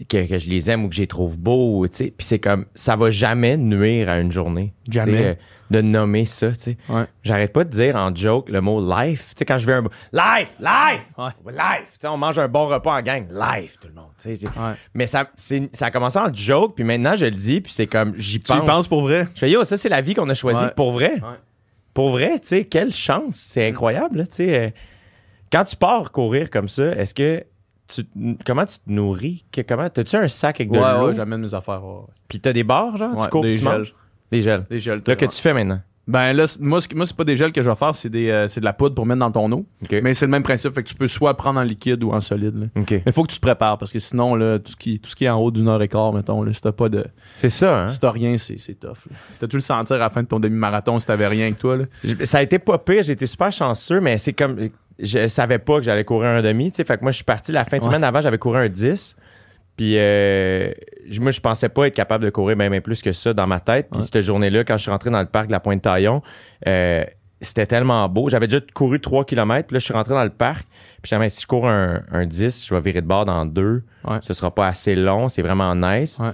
que, 0.09 0.27
que 0.27 0.37
je 0.39 0.49
les 0.49 0.69
aime 0.71 0.85
ou 0.85 0.89
que 0.89 0.95
je 0.95 1.01
les 1.01 1.07
trouve 1.07 1.37
beaux. 1.37 1.87
tu 1.87 1.95
sais. 1.95 2.13
Puis 2.17 2.25
c'est 2.25 2.39
comme, 2.39 2.65
ça 2.75 2.95
va 2.95 3.09
jamais 3.11 3.57
nuire 3.57 4.09
à 4.09 4.19
une 4.19 4.31
journée. 4.31 4.73
Jamais. 4.89 5.11
Tu 5.11 5.23
euh, 5.23 5.33
de 5.71 5.81
nommer 5.81 6.25
ça, 6.25 6.51
tu 6.51 6.59
sais. 6.59 6.77
Ouais. 6.89 7.05
J'arrête 7.23 7.51
pas 7.51 7.63
de 7.63 7.69
dire 7.71 7.95
en 7.95 8.13
joke 8.13 8.49
le 8.49 8.61
mot 8.61 8.79
life. 8.79 9.29
Tu 9.29 9.39
sais, 9.39 9.45
quand 9.45 9.57
je 9.57 9.65
vais 9.65 9.73
un. 9.73 9.83
Life! 10.13 10.53
Life! 10.59 11.07
Ouais. 11.17 11.51
Life! 11.51 11.93
Tu 11.93 11.97
sais, 12.01 12.07
on 12.07 12.17
mange 12.17 12.37
un 12.37 12.47
bon 12.47 12.67
repas 12.67 12.97
en 12.99 13.01
gang. 13.01 13.25
Life, 13.31 13.77
tout 13.81 13.87
le 13.87 13.95
monde. 13.95 14.11
tu 14.21 14.35
sais. 14.35 14.47
Ouais. 14.47 14.73
Mais 14.93 15.07
ça, 15.07 15.27
ça 15.35 15.85
a 15.87 15.91
commencé 15.91 16.19
en 16.19 16.31
joke, 16.31 16.75
puis 16.75 16.83
maintenant, 16.83 17.15
je 17.15 17.25
le 17.25 17.31
dis, 17.31 17.61
puis 17.61 17.71
c'est 17.73 17.87
comme, 17.87 18.13
j'y 18.15 18.39
Tu 18.39 18.53
y 18.53 18.55
pense. 18.57 18.65
penses 18.65 18.87
pour 18.87 19.01
vrai? 19.01 19.27
Je 19.33 19.39
fais, 19.39 19.49
yo, 19.49 19.63
ça, 19.63 19.75
c'est 19.77 19.89
la 19.89 20.01
vie 20.01 20.13
qu'on 20.13 20.29
a 20.29 20.33
choisie 20.35 20.65
pour 20.75 20.91
vrai. 20.91 21.19
Pour 21.95 22.09
vrai, 22.11 22.39
tu 22.39 22.47
sais, 22.49 22.65
quelle 22.65 22.93
chance. 22.93 23.35
C'est 23.35 23.67
incroyable, 23.67 24.27
tu 24.27 24.35
sais. 24.35 24.59
euh, 24.59 24.69
Quand 25.51 25.63
tu 25.63 25.75
pars 25.77 26.11
courir 26.11 26.49
comme 26.51 26.67
ça, 26.69 26.91
est-ce 26.91 27.15
que. 27.15 27.43
Tu, 27.87 28.03
comment 28.45 28.65
tu 28.65 28.77
te 28.77 28.89
nourris? 28.89 29.45
Que- 29.51 29.61
comment, 29.61 29.89
t'as-tu 29.89 30.15
un 30.15 30.27
sac 30.27 30.59
avec 30.59 30.71
de 30.71 30.77
Ouais, 30.79 30.93
l'eau? 30.99 31.07
ouais, 31.07 31.13
j'amène 31.13 31.41
mes 31.41 31.53
affaires. 31.53 31.83
ouais, 31.85 32.01
puis 32.27 32.39
t'as 32.39 32.53
des 32.53 32.63
barres, 32.63 32.97
genre? 32.97 33.15
Ouais, 33.15 33.23
tu 33.25 33.29
cours, 33.29 33.41
des 33.43 33.55
tu 33.55 33.63
manges? 33.63 33.87
gels. 33.87 33.93
Des 34.31 34.41
gels. 34.41 34.65
Des 34.69 34.79
gels. 34.79 35.01
Là, 35.05 35.15
que 35.15 35.25
tu 35.25 35.39
fais 35.41 35.53
maintenant? 35.53 35.79
Ben 36.07 36.33
là, 36.33 36.45
moi, 36.59 36.81
ce- 36.81 36.87
moi 36.93 37.03
c'est 37.07 37.15
pas 37.17 37.23
des 37.23 37.35
gels 37.35 37.51
que 37.51 37.63
je 37.63 37.67
vais 37.69 37.75
faire, 37.75 37.95
c'est 37.95 38.09
des, 38.09 38.29
euh, 38.29 38.47
c'est 38.47 38.59
de 38.59 38.65
la 38.65 38.73
poudre 38.73 38.93
pour 38.93 39.07
mettre 39.07 39.19
dans 39.21 39.31
ton 39.31 39.51
eau. 39.51 39.65
Mais 40.03 40.13
c'est 40.13 40.27
le 40.27 40.31
même 40.31 40.43
principe, 40.43 40.73
fait 40.75 40.83
que 40.83 40.87
tu 40.89 40.93
peux 40.93 41.07
soit 41.07 41.33
prendre 41.35 41.59
en 41.59 41.63
liquide 41.63 42.03
ou 42.03 42.11
en 42.11 42.19
solide. 42.19 42.55
là. 42.55 42.67
Mais 42.75 43.01
il 43.07 43.11
faut 43.11 43.23
que 43.23 43.31
tu 43.31 43.37
te 43.37 43.41
prépares 43.41 43.79
parce 43.79 43.91
que 43.91 43.97
sinon, 43.97 44.35
là, 44.35 44.59
tout, 44.59 44.71
ce 44.71 44.75
qui, 44.75 44.99
tout 44.99 45.09
ce 45.09 45.15
qui 45.15 45.25
est 45.25 45.29
en 45.29 45.39
haut 45.39 45.49
d'une 45.49 45.67
heure 45.67 45.81
et 45.81 45.87
quart, 45.87 46.13
mettons, 46.13 46.43
là, 46.43 46.53
si 46.53 46.61
t'as 46.61 46.71
pas 46.71 46.89
de. 46.89 47.05
C'est 47.37 47.49
ça, 47.49 47.85
hein? 47.85 47.87
Si 47.89 47.99
t'as 47.99 48.11
rien, 48.11 48.37
c'est, 48.37 48.59
c'est 48.59 48.75
tough. 48.75 48.97
là. 49.09 49.15
T'as 49.39 49.47
dû 49.47 49.55
le 49.55 49.61
sentir 49.61 49.95
à 49.95 49.99
la 49.99 50.09
fin 50.11 50.21
de 50.21 50.27
ton 50.27 50.39
demi-marathon 50.39 50.99
si 50.99 51.07
t'avais 51.07 51.25
rien 51.27 51.45
avec 51.45 51.57
toi. 51.57 51.75
Là. 51.77 51.85
Ça 52.23 52.37
a 52.37 52.43
été 52.43 52.59
pas 52.59 52.77
pire, 52.77 53.01
j'ai 53.01 53.13
été 53.13 53.25
super 53.25 53.51
chanceux, 53.51 53.99
mais 53.99 54.19
c'est 54.19 54.33
comme. 54.33 54.59
Je 54.99 55.27
savais 55.27 55.59
pas 55.59 55.77
que 55.77 55.83
j'allais 55.83 56.05
courir 56.05 56.29
un 56.29 56.41
demi. 56.41 56.71
Fait 56.71 56.83
que 56.85 57.01
moi, 57.01 57.11
je 57.11 57.15
suis 57.17 57.23
parti 57.25 57.51
la 57.51 57.65
fin 57.65 57.77
de 57.77 57.83
Ouais. 57.83 57.89
semaine 57.89 58.03
avant, 58.03 58.21
j'avais 58.21 58.37
couru 58.37 58.57
un 58.59 58.69
10. 58.69 59.15
Puis 59.77 59.95
euh, 59.97 60.71
moi, 61.19 61.31
je 61.31 61.41
pensais 61.41 61.67
pas 61.67 61.87
être 61.87 61.93
capable 61.93 62.23
de 62.23 62.29
courir 62.29 62.55
même 62.55 62.79
plus 62.81 63.01
que 63.01 63.11
ça 63.11 63.33
dans 63.33 63.45
ma 63.47 63.59
tête. 63.59 63.87
Puis 63.91 63.99
Ouais. 63.99 64.05
cette 64.05 64.21
journée-là, 64.21 64.63
quand 64.63 64.77
je 64.77 64.83
suis 64.83 64.91
rentré 64.91 65.09
dans 65.09 65.19
le 65.19 65.25
parc 65.27 65.47
de 65.47 65.51
la 65.51 65.59
Pointe-Taillon, 65.59 66.21
euh, 66.67 67.03
c'était 67.41 67.65
tellement 67.65 68.07
beau. 68.07 68.29
J'avais 68.29 68.47
déjà 68.47 68.61
couru 68.73 69.01
3 69.01 69.25
km, 69.25 69.67
puis 69.67 69.75
là, 69.75 69.79
je 69.79 69.83
suis 69.83 69.93
rentré 69.93 70.13
dans 70.13 70.23
le 70.23 70.29
parc. 70.29 70.65
Puis 71.01 71.09
je 71.11 71.15
me 71.17 71.27
si 71.27 71.41
je 71.41 71.47
cours 71.47 71.67
un, 71.67 72.01
un 72.11 72.25
10, 72.25 72.65
je 72.67 72.73
vais 72.73 72.79
virer 72.79 73.01
de 73.01 73.07
bord 73.07 73.25
dans 73.25 73.45
deux. 73.45 73.83
Ouais. 74.05 74.17
Ce 74.21 74.33
sera 74.33 74.53
pas 74.55 74.67
assez 74.69 74.95
long, 74.95 75.27
c'est 75.27 75.41
vraiment 75.41 75.75
nice. 75.75 76.19
Ouais. 76.19 76.31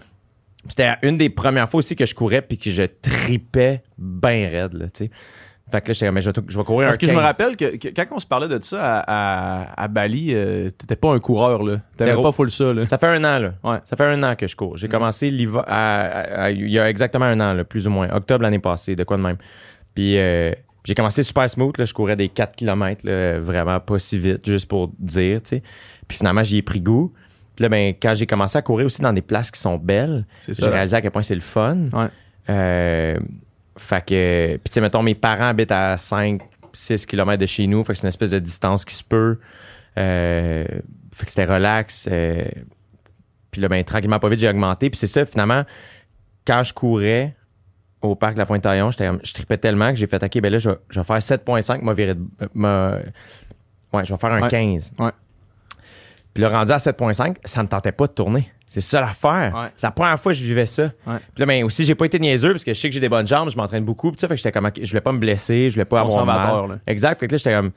C'était 0.69 0.93
une 1.01 1.17
des 1.17 1.29
premières 1.31 1.67
fois 1.67 1.79
aussi 1.79 1.95
que 1.95 2.05
je 2.05 2.13
courais 2.13 2.43
puis 2.43 2.59
que 2.59 2.69
je 2.69 2.83
tripais 2.83 3.81
bien 3.97 4.47
raide, 4.47 4.73
là. 4.73 4.85
Fait 5.71 5.81
que 5.81 5.87
là, 5.87 5.93
j'étais 5.93 6.05
comme, 6.07 6.15
mais 6.15 6.21
je 6.21 6.29
vais, 6.29 6.41
je 6.47 6.57
vais 6.57 6.63
courir 6.63 6.87
Parce 6.89 6.95
un 6.95 6.97
que 6.99 7.05
je 7.07 7.11
me 7.11 7.17
15. 7.17 7.25
rappelle 7.25 7.55
que, 7.57 7.77
que 7.77 7.87
quand 7.95 8.05
on 8.15 8.19
se 8.19 8.25
parlait 8.25 8.47
de 8.47 8.59
ça 8.63 8.99
à, 9.01 9.61
à, 9.67 9.83
à 9.83 9.87
Bali, 9.87 10.31
euh, 10.33 10.69
t'étais 10.69 10.95
pas 10.95 11.13
un 11.13 11.19
coureur. 11.19 11.63
là. 11.63 11.77
T'avais 11.97 12.21
pas 12.21 12.31
full 12.31 12.51
ça. 12.51 12.73
Là. 12.73 12.85
Ça 12.87 12.97
fait 12.97 13.07
un 13.07 13.23
an, 13.23 13.39
là. 13.39 13.53
Ouais. 13.63 13.77
Ça 13.85 13.95
fait 13.95 14.05
un 14.05 14.21
an 14.23 14.35
que 14.35 14.47
je 14.47 14.55
cours. 14.55 14.77
J'ai 14.77 14.87
Mm. 14.87 14.91
commencé 14.91 15.29
l'hiver, 15.29 15.63
il 16.51 16.69
y 16.69 16.77
a 16.79 16.89
exactement 16.89 17.25
un 17.25 17.39
an, 17.39 17.53
là, 17.53 17.63
plus 17.63 17.87
ou 17.87 17.89
moins. 17.89 18.09
Octobre 18.13 18.43
l'année 18.43 18.59
passée, 18.59 18.95
de 18.95 19.03
quoi 19.03 19.17
de 19.17 19.21
même. 19.21 19.37
Puis 19.95 20.17
euh, 20.17 20.51
j'ai 20.83 20.95
commencé 20.95 21.23
super 21.23 21.49
smooth, 21.49 21.77
là. 21.77 21.85
Je 21.85 21.93
courais 21.93 22.15
des 22.15 22.29
4 22.29 22.55
km, 22.55 23.05
là, 23.05 23.39
vraiment 23.39 23.79
pas 23.79 23.99
si 23.99 24.17
vite, 24.17 24.45
juste 24.47 24.67
pour 24.67 24.91
dire, 24.99 25.41
tu 25.43 25.49
sais. 25.57 25.63
Puis 26.07 26.17
finalement, 26.17 26.43
j'y 26.43 26.57
ai 26.57 26.61
pris 26.61 26.81
goût. 26.81 27.13
Puis 27.55 27.63
là, 27.63 27.69
ben, 27.69 27.93
quand 28.01 28.13
j'ai 28.15 28.25
commencé 28.25 28.57
à 28.57 28.61
courir 28.61 28.85
aussi 28.87 29.01
dans 29.01 29.13
des 29.13 29.21
places 29.21 29.51
qui 29.51 29.59
sont 29.59 29.77
belles, 29.77 30.25
j'ai 30.47 30.65
réalisé 30.65 30.95
à 30.95 31.01
quel 31.01 31.11
point 31.11 31.21
c'est 31.23 31.35
le 31.35 31.41
fun. 31.41 31.77
Ouais. 31.93 32.07
Euh, 32.49 33.19
fait 33.81 34.05
que, 34.05 34.53
puis 34.57 34.69
tu 34.69 34.73
sais, 34.75 34.81
mettons, 34.81 35.01
mes 35.03 35.15
parents 35.15 35.47
habitent 35.49 35.71
à 35.71 35.97
5, 35.97 36.41
6 36.73 37.05
km 37.05 37.37
de 37.39 37.45
chez 37.45 37.67
nous. 37.67 37.83
Fait 37.83 37.93
que 37.93 37.97
c'est 37.99 38.03
une 38.03 38.09
espèce 38.09 38.29
de 38.29 38.39
distance 38.39 38.85
qui 38.85 38.95
se 38.95 39.03
peut. 39.03 39.39
Euh, 39.97 40.63
fait 41.13 41.25
que 41.25 41.31
c'était 41.31 41.45
relax. 41.45 42.07
euh, 42.11 42.45
puis 43.51 43.61
là, 43.61 43.67
ben, 43.67 43.83
tranquillement, 43.83 44.19
pas 44.19 44.29
vite, 44.29 44.39
j'ai 44.39 44.47
augmenté. 44.49 44.89
Puis 44.89 44.97
c'est 44.97 45.07
ça, 45.07 45.25
finalement, 45.25 45.63
quand 46.47 46.63
je 46.63 46.73
courais 46.73 47.35
au 48.01 48.15
parc 48.15 48.33
de 48.33 48.39
la 48.39 48.45
Pointe-Taillon, 48.45 48.91
je 48.91 49.33
tripais 49.33 49.57
tellement 49.57 49.89
que 49.89 49.95
j'ai 49.95 50.07
fait, 50.07 50.23
OK, 50.23 50.39
ben 50.39 50.51
là, 50.51 50.57
je 50.57 50.69
vais, 50.69 50.77
je 50.89 50.99
vais 50.99 51.03
faire 51.05 51.21
7,5, 51.21 51.81
m'a 51.83 51.93
viré 51.93 52.15
de- 52.15 52.21
m'a- 52.53 52.97
Ouais, 53.93 54.05
je 54.05 54.13
vais 54.13 54.17
faire 54.19 54.31
un 54.31 54.41
Ouais. 54.43 54.47
15. 54.47 54.91
Ouais. 54.99 55.11
Puis 56.33 56.41
là, 56.41 56.49
rendu 56.49 56.71
à 56.71 56.77
7,5, 56.79 57.35
ça 57.43 57.61
me 57.61 57.67
tentait 57.67 57.91
pas 57.91 58.07
de 58.07 58.13
tourner. 58.13 58.49
C'est 58.71 58.79
ça 58.79 59.01
l'affaire. 59.01 59.53
Ouais. 59.53 59.67
C'est 59.75 59.85
la 59.85 59.91
première 59.91 60.17
fois 60.17 60.31
que 60.31 60.37
je 60.37 60.45
vivais 60.45 60.65
ça. 60.65 60.83
Ouais. 61.05 61.17
Puis 61.17 61.39
là, 61.39 61.45
ben, 61.45 61.65
aussi, 61.65 61.83
j'ai 61.83 61.93
pas 61.93 62.05
été 62.05 62.17
niaiseux 62.19 62.53
parce 62.53 62.63
que 62.63 62.73
je 62.73 62.79
sais 62.79 62.87
que 62.87 62.93
j'ai 62.93 63.01
des 63.01 63.09
bonnes 63.09 63.27
jambes, 63.27 63.49
je 63.49 63.57
m'entraîne 63.57 63.83
beaucoup. 63.83 64.11
Puis 64.11 64.21
ça, 64.21 64.29
fait 64.29 64.35
que 64.35 64.37
j'étais 64.37 64.53
comme, 64.53 64.71
je 64.81 64.87
voulais 64.87 65.01
pas 65.01 65.11
me 65.11 65.19
blesser, 65.19 65.69
je 65.69 65.73
voulais 65.73 65.83
pas 65.83 65.99
avoir 65.99 66.25
mal. 66.25 66.69
là. 66.69 66.79
Exact. 66.87 67.19
Fait 67.19 67.27
que 67.27 67.33
là, 67.33 67.37
j'étais 67.37 67.53
comme, 67.53 67.71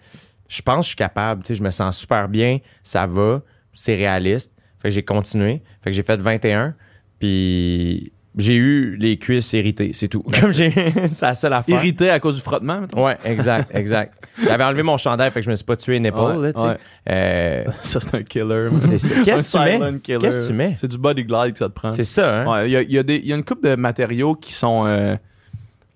je 0.46 0.62
pense 0.62 0.76
que 0.76 0.83
je 0.83 0.88
suis 0.90 0.96
capable. 0.96 1.42
Tu 1.42 1.48
sais, 1.48 1.54
je 1.57 1.64
me 1.64 1.72
sens 1.72 1.98
super 1.98 2.28
bien, 2.28 2.59
ça 2.85 3.09
va, 3.09 3.42
c'est 3.72 3.96
réaliste. 3.96 4.52
Fait 4.80 4.90
que 4.90 4.94
j'ai 4.94 5.02
continué. 5.02 5.62
Fait 5.83 5.90
que 5.90 5.96
j'ai 5.96 6.04
fait 6.04 6.16
21. 6.16 6.76
Puis 7.18 8.12
j'ai 8.36 8.56
eu 8.56 8.96
les 8.96 9.16
cuisses 9.16 9.52
irritées, 9.52 9.90
c'est 9.92 10.08
tout. 10.08 10.22
Comme 10.40 10.52
j'ai, 10.52 10.72
c'est 11.08 11.22
la 11.26 11.34
seule 11.34 11.52
affaire. 11.52 11.76
Irrité 11.76 12.10
à 12.10 12.18
cause 12.20 12.34
du 12.36 12.40
frottement, 12.40 12.80
mettons? 12.80 13.04
Ouais, 13.04 13.16
exact, 13.24 13.70
exact. 13.74 14.12
J'avais 14.44 14.64
enlevé 14.64 14.82
mon 14.82 14.96
chandail, 14.96 15.30
fait 15.30 15.40
que 15.40 15.44
je 15.46 15.50
me 15.50 15.54
suis 15.54 15.64
pas 15.64 15.76
tué 15.76 15.96
une 15.96 16.06
épaule, 16.06 16.36
Ouais, 16.36 16.46
là, 16.46 16.52
tu 16.52 16.60
sais. 16.60 16.66
ouais. 16.66 16.76
Euh, 17.10 17.64
Ça, 17.82 18.00
c'est 18.00 18.14
un 18.16 18.22
killer. 18.24 18.68
c'est 18.82 18.98
ça. 18.98 19.14
Qu'est-ce 19.24 19.52
que 19.56 19.58
tu 19.58 19.78
mets? 19.80 20.00
killer. 20.00 20.18
Qu'est-ce 20.18 20.40
que 20.40 20.46
tu 20.48 20.52
mets? 20.52 20.74
C'est 20.76 20.88
du 20.88 20.98
body 20.98 21.24
glide 21.24 21.52
que 21.52 21.58
ça 21.58 21.68
te 21.68 21.74
prend. 21.74 21.90
C'est 21.92 22.02
ça, 22.04 22.40
hein? 22.42 22.46
Ouais, 22.52 22.68
il 22.68 22.72
y 22.72 22.76
a, 22.76 22.82
y 22.82 22.98
a 22.98 23.02
des- 23.04 23.16
il 23.18 23.26
y 23.26 23.32
a 23.32 23.36
une 23.36 23.44
couple 23.44 23.68
de 23.68 23.76
matériaux 23.76 24.34
qui 24.34 24.52
sont 24.52 24.84
euh, 24.86 25.14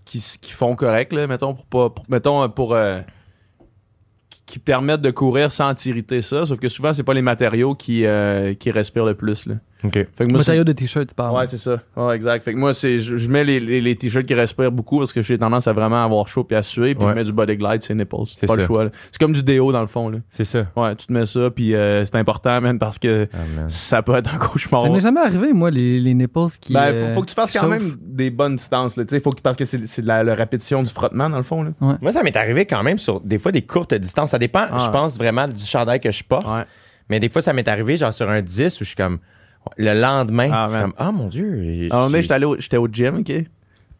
qui, 0.04 0.20
font 0.52 0.74
correct 0.76 1.12
là, 1.12 1.26
mettons 1.26 1.54
pour 1.54 1.66
pas 1.66 1.90
pour- 1.90 2.04
mettons 2.08 2.42
euh, 2.44 2.48
pour 2.48 2.74
euh, 2.74 3.00
qui, 4.30 4.42
qui 4.46 4.58
permettent 4.58 5.02
de 5.02 5.10
courir 5.10 5.52
sans 5.52 5.74
t'irriter 5.74 6.22
ça, 6.22 6.46
sauf 6.46 6.58
que 6.58 6.68
souvent 6.68 6.92
c'est 6.92 7.02
pas 7.02 7.14
les 7.14 7.20
matériaux 7.22 7.74
qui 7.74 8.06
euh, 8.06 8.54
qui 8.54 8.70
respirent 8.70 9.04
le 9.04 9.14
plus 9.14 9.46
là. 9.46 9.54
OK. 9.84 9.92
Fait 9.92 10.04
que 10.04 10.22
moi 10.24 10.28
c'est- 10.30 10.36
Matériau 10.38 10.64
de 10.64 10.72
t-shirt, 10.72 11.06
tu 11.08 11.14
parles. 11.14 11.36
Ouais, 11.36 11.46
c'est 11.46 11.58
ça. 11.58 11.78
Ouais, 11.96 12.16
exact. 12.16 12.42
Fait 12.44 12.52
que 12.52 12.58
moi, 12.58 12.74
c'est, 12.74 12.98
je, 12.98 13.16
je 13.16 13.28
mets 13.28 13.44
les, 13.44 13.60
les, 13.60 13.80
les 13.80 13.94
t-shirts 13.94 14.26
qui 14.26 14.34
respirent 14.34 14.72
beaucoup 14.72 14.98
parce 14.98 15.12
que 15.12 15.22
j'ai 15.22 15.38
tendance 15.38 15.68
à 15.68 15.72
vraiment 15.72 16.04
avoir 16.04 16.26
chaud 16.26 16.42
puis 16.42 16.56
à 16.56 16.62
suer. 16.62 16.96
Puis 16.96 17.04
Ouais. 17.04 17.10
je 17.12 17.16
mets 17.16 17.24
du 17.24 17.32
body 17.32 17.56
glide, 17.56 17.82
c'est 17.82 17.94
nipples. 17.94 18.16
C'est 18.26 18.46
pas 18.48 18.56
le 18.56 18.62
ça. 18.62 18.66
choix. 18.66 18.84
là. 18.84 18.90
C'est 19.12 19.18
comme 19.20 19.32
du 19.32 19.42
déo 19.44 19.70
dans 19.70 19.80
le 19.80 19.86
fond. 19.86 20.08
Là. 20.08 20.18
C'est 20.30 20.44
ça. 20.44 20.66
Ouais, 20.74 20.96
tu 20.96 21.06
te 21.06 21.12
mets 21.12 21.26
ça, 21.26 21.50
puis 21.54 21.74
euh, 21.76 22.04
c'est 22.04 22.16
important, 22.16 22.60
même, 22.60 22.78
parce 22.80 22.98
que 22.98 23.28
Ah, 23.32 23.36
man. 23.56 23.68
ça 23.70 24.02
peut 24.02 24.16
être 24.16 24.34
un 24.34 24.38
cauchemar. 24.38 24.82
Ça 24.82 24.90
m'est 24.90 24.98
jamais 25.00 25.20
arrivé, 25.20 25.52
moi, 25.52 25.70
les, 25.70 26.00
les 26.00 26.14
nipples 26.14 26.40
qui. 26.60 26.72
Ben, 26.72 26.92
euh, 26.92 27.08
faut, 27.10 27.14
faut 27.14 27.22
que 27.22 27.28
tu 27.28 27.34
fasses 27.34 27.52
quand 27.52 27.68
même 27.68 27.96
des 28.00 28.30
bonnes 28.30 28.56
distances. 28.56 28.96
Là, 28.96 29.04
tu 29.04 29.14
sais, 29.14 29.20
faut 29.20 29.30
que, 29.30 29.40
parce 29.40 29.56
que 29.56 29.64
c'est, 29.64 29.86
c'est 29.86 30.02
de 30.02 30.08
la, 30.08 30.24
la 30.24 30.34
répétition 30.34 30.82
du 30.82 30.90
frottement, 30.92 31.30
dans 31.30 31.36
le 31.36 31.42
fond. 31.44 31.62
Là. 31.62 31.70
Moi, 32.02 32.10
ça 32.10 32.22
m'est 32.24 32.36
arrivé 32.36 32.66
quand 32.66 32.82
même 32.82 32.98
sur 32.98 33.20
des 33.20 33.38
fois 33.38 33.52
des 33.52 33.62
courtes 33.62 33.94
distances. 33.94 34.30
Ça 34.30 34.38
dépend, 34.40 34.66
Ah. 34.70 34.78
je 34.84 34.90
pense, 34.90 35.16
vraiment 35.16 35.46
du 35.46 35.64
chandail 35.64 36.00
que 36.00 36.10
je 36.10 36.24
porte. 36.24 36.46
Ouais. 36.48 36.64
Mais 37.10 37.20
des 37.20 37.28
fois, 37.28 37.40
ça 37.42 37.52
m'est 37.52 37.68
arrivé 37.68 37.96
genre 37.96 38.12
sur 38.12 38.28
un 38.28 38.42
10 38.42 38.80
où 38.80 38.84
je 38.84 38.88
suis 38.88 38.96
comme. 38.96 39.18
Le 39.76 39.92
lendemain, 40.00 40.50
Ah, 40.52 40.68
man. 40.68 40.82
comme, 40.82 40.94
ah 40.98 41.12
mon 41.12 41.28
Dieu. 41.28 41.88
À 41.90 41.96
un 41.96 41.98
moment 41.98 42.06
donné, 42.06 42.16
j'ai- 42.18 42.22
j'étais, 42.22 42.34
allé 42.34 42.44
au, 42.46 42.56
j'étais 42.58 42.76
au 42.76 42.88
gym, 42.88 43.18
OK? 43.18 43.32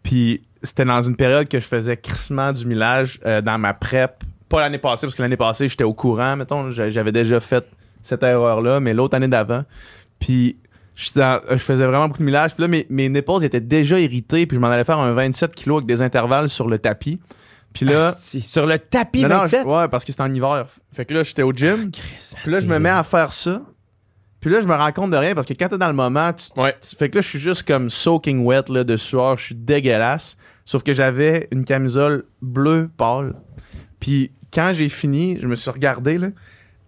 Puis 0.03 0.42
c'était 0.62 0.85
dans 0.85 1.03
une 1.03 1.16
période 1.16 1.49
que 1.49 1.61
je 1.61 1.66
faisais 1.66 1.97
crissement 1.97 2.53
du 2.53 2.64
millage 2.66 3.21
euh, 3.27 3.40
dans 3.42 3.59
ma 3.59 3.75
prep. 3.75 4.25
Pas 4.49 4.61
l'année 4.61 4.79
passée, 4.79 5.07
parce 5.07 5.14
que 5.14 5.23
l'année 5.23 5.37
passée, 5.37 5.68
j'étais 5.68 5.85
au 5.85 5.92
courant, 5.94 6.37
mettons. 6.37 6.71
j'a- 6.71 6.90
J'avais 6.90 7.12
déjà 7.12 7.38
fait 7.40 7.64
cette 8.03 8.23
erreur-là, 8.23 8.81
mais 8.81 8.94
l'autre 8.94 9.16
année 9.16 9.29
d'avant. 9.29 9.64
Puis 10.18 10.57
dans- 11.14 11.40
je 11.51 11.57
faisais 11.59 11.87
vraiment 11.87 12.07
beaucoup 12.09 12.21
de 12.21 12.25
millage. 12.25 12.55
Puis 12.55 12.62
là, 12.62 12.68
mes, 12.68 12.87
mes 12.88 13.09
étaient 13.44 13.61
déjà 13.61 14.01
irrités. 14.01 14.47
Puis 14.47 14.57
je 14.57 14.61
m'en 14.61 14.68
allais 14.68 14.85
faire 14.85 14.99
un 14.99 15.12
27 15.12 15.55
kg 15.55 15.73
avec 15.75 15.87
des 15.87 16.01
intervalles 16.03 16.49
sur 16.49 16.66
le 16.68 16.79
tapis. 16.79 17.21
Puis 17.75 17.85
là... 17.85 18.09
Asti, 18.09 18.40
sur 18.40 18.64
le 18.66 18.79
tapis 18.79 19.23
Non, 19.23 19.29
non, 19.29 19.35
27. 19.42 19.62
je- 19.62 19.68
ouais, 19.68 19.88
parce 19.88 20.05
que 20.05 20.12
c'était 20.12 20.23
en 20.23 20.33
hiver. 20.33 20.66
Fait 20.92 21.05
que 21.05 21.12
là, 21.14 21.23
j'étais 21.23 21.42
au 21.42 21.53
gym. 21.53 21.90
Puis 22.42 22.51
là, 22.51 22.61
je 22.61 22.66
me 22.66 22.79
mets 22.79 22.88
à 22.88 23.05
faire 23.05 23.31
ça. 23.33 23.61
Puis 24.40 24.51
là, 24.51 24.61
je 24.61 24.66
me 24.66 24.74
rends 24.74 24.92
compte 24.92 25.11
de 25.11 25.16
rien 25.16 25.35
parce 25.35 25.46
que 25.46 25.55
quand 25.55 25.68
t'es 25.68 25.79
dans 25.79 25.88
le 25.88 25.94
moment, 25.94 26.33
tu, 26.33 26.61
Ouais. 26.61 26.77
tu- 26.81 26.94
Fait 26.96 27.09
que 27.11 27.16
là, 27.16 27.22
je 27.22 27.29
suis 27.29 27.38
juste 27.40 27.66
comme 27.66 27.90
soaking 27.90 28.44
wet 28.44 28.68
là, 28.68 28.85
de 28.85 28.96
sueur. 28.96 29.37
Je 29.38 29.46
suis 29.46 29.55
dégueulasse. 29.55 30.37
Sauf 30.64 30.83
que 30.83 30.92
j'avais 30.92 31.48
une 31.51 31.64
camisole 31.64 32.24
bleue 32.42 32.88
pâle. 32.96 33.35
Puis 34.01 34.31
quand 34.53 34.72
j'ai 34.74 34.88
fini, 34.88 35.38
je 35.40 35.46
me 35.46 35.55
suis 35.57 35.70
regardé, 35.70 36.18
là, 36.18 36.29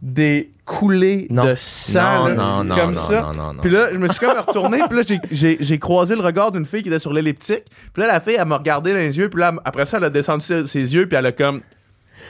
des 0.03 0.51
coulées 0.65 1.27
Non. 1.31 1.45
de 1.45 1.55
sang, 1.57 2.21
Non, 2.21 2.27
là, 2.29 2.35
non, 2.35 2.65
non, 2.65 2.77
comme 2.77 2.93
non, 2.93 3.01
ça. 3.01 3.21
non, 3.23 3.33
non, 3.35 3.55
non. 3.55 3.61
Puis 3.63 3.71
là, 3.71 3.89
je 3.93 3.99
me 3.99 4.09
suis 4.09 4.19
comme 4.19 4.39
retourné, 4.39 4.79
puis 4.89 4.97
là, 4.97 5.03
j'ai- 5.07 5.21
j'ai- 5.31 5.57
j'ai 5.61 5.79
croisé 5.79 6.15
le 6.15 6.23
regard 6.23 6.53
d'une 6.53 6.65
fille 6.65 6.83
qui 6.83 6.89
était 6.89 6.99
sur 6.99 7.13
l'elliptique. 7.13 7.65
Puis 7.93 8.01
là, 8.03 8.07
la 8.07 8.21
fille, 8.21 8.37
elle 8.39 8.47
m'a 8.47 8.57
regardé 8.59 8.93
dans 8.93 8.99
les 8.99 9.19
yeux, 9.19 9.29
puis 9.29 9.41
là, 9.41 9.53
après 9.65 9.85
ça, 9.87 9.97
elle 9.99 10.05
a 10.05 10.11
descendu 10.11 10.45
ses, 10.45 10.67
ses 10.67 10.95
yeux, 10.95 11.07
puis 11.07 11.19
elle 11.19 11.27
a 11.27 11.33
comme 11.33 11.61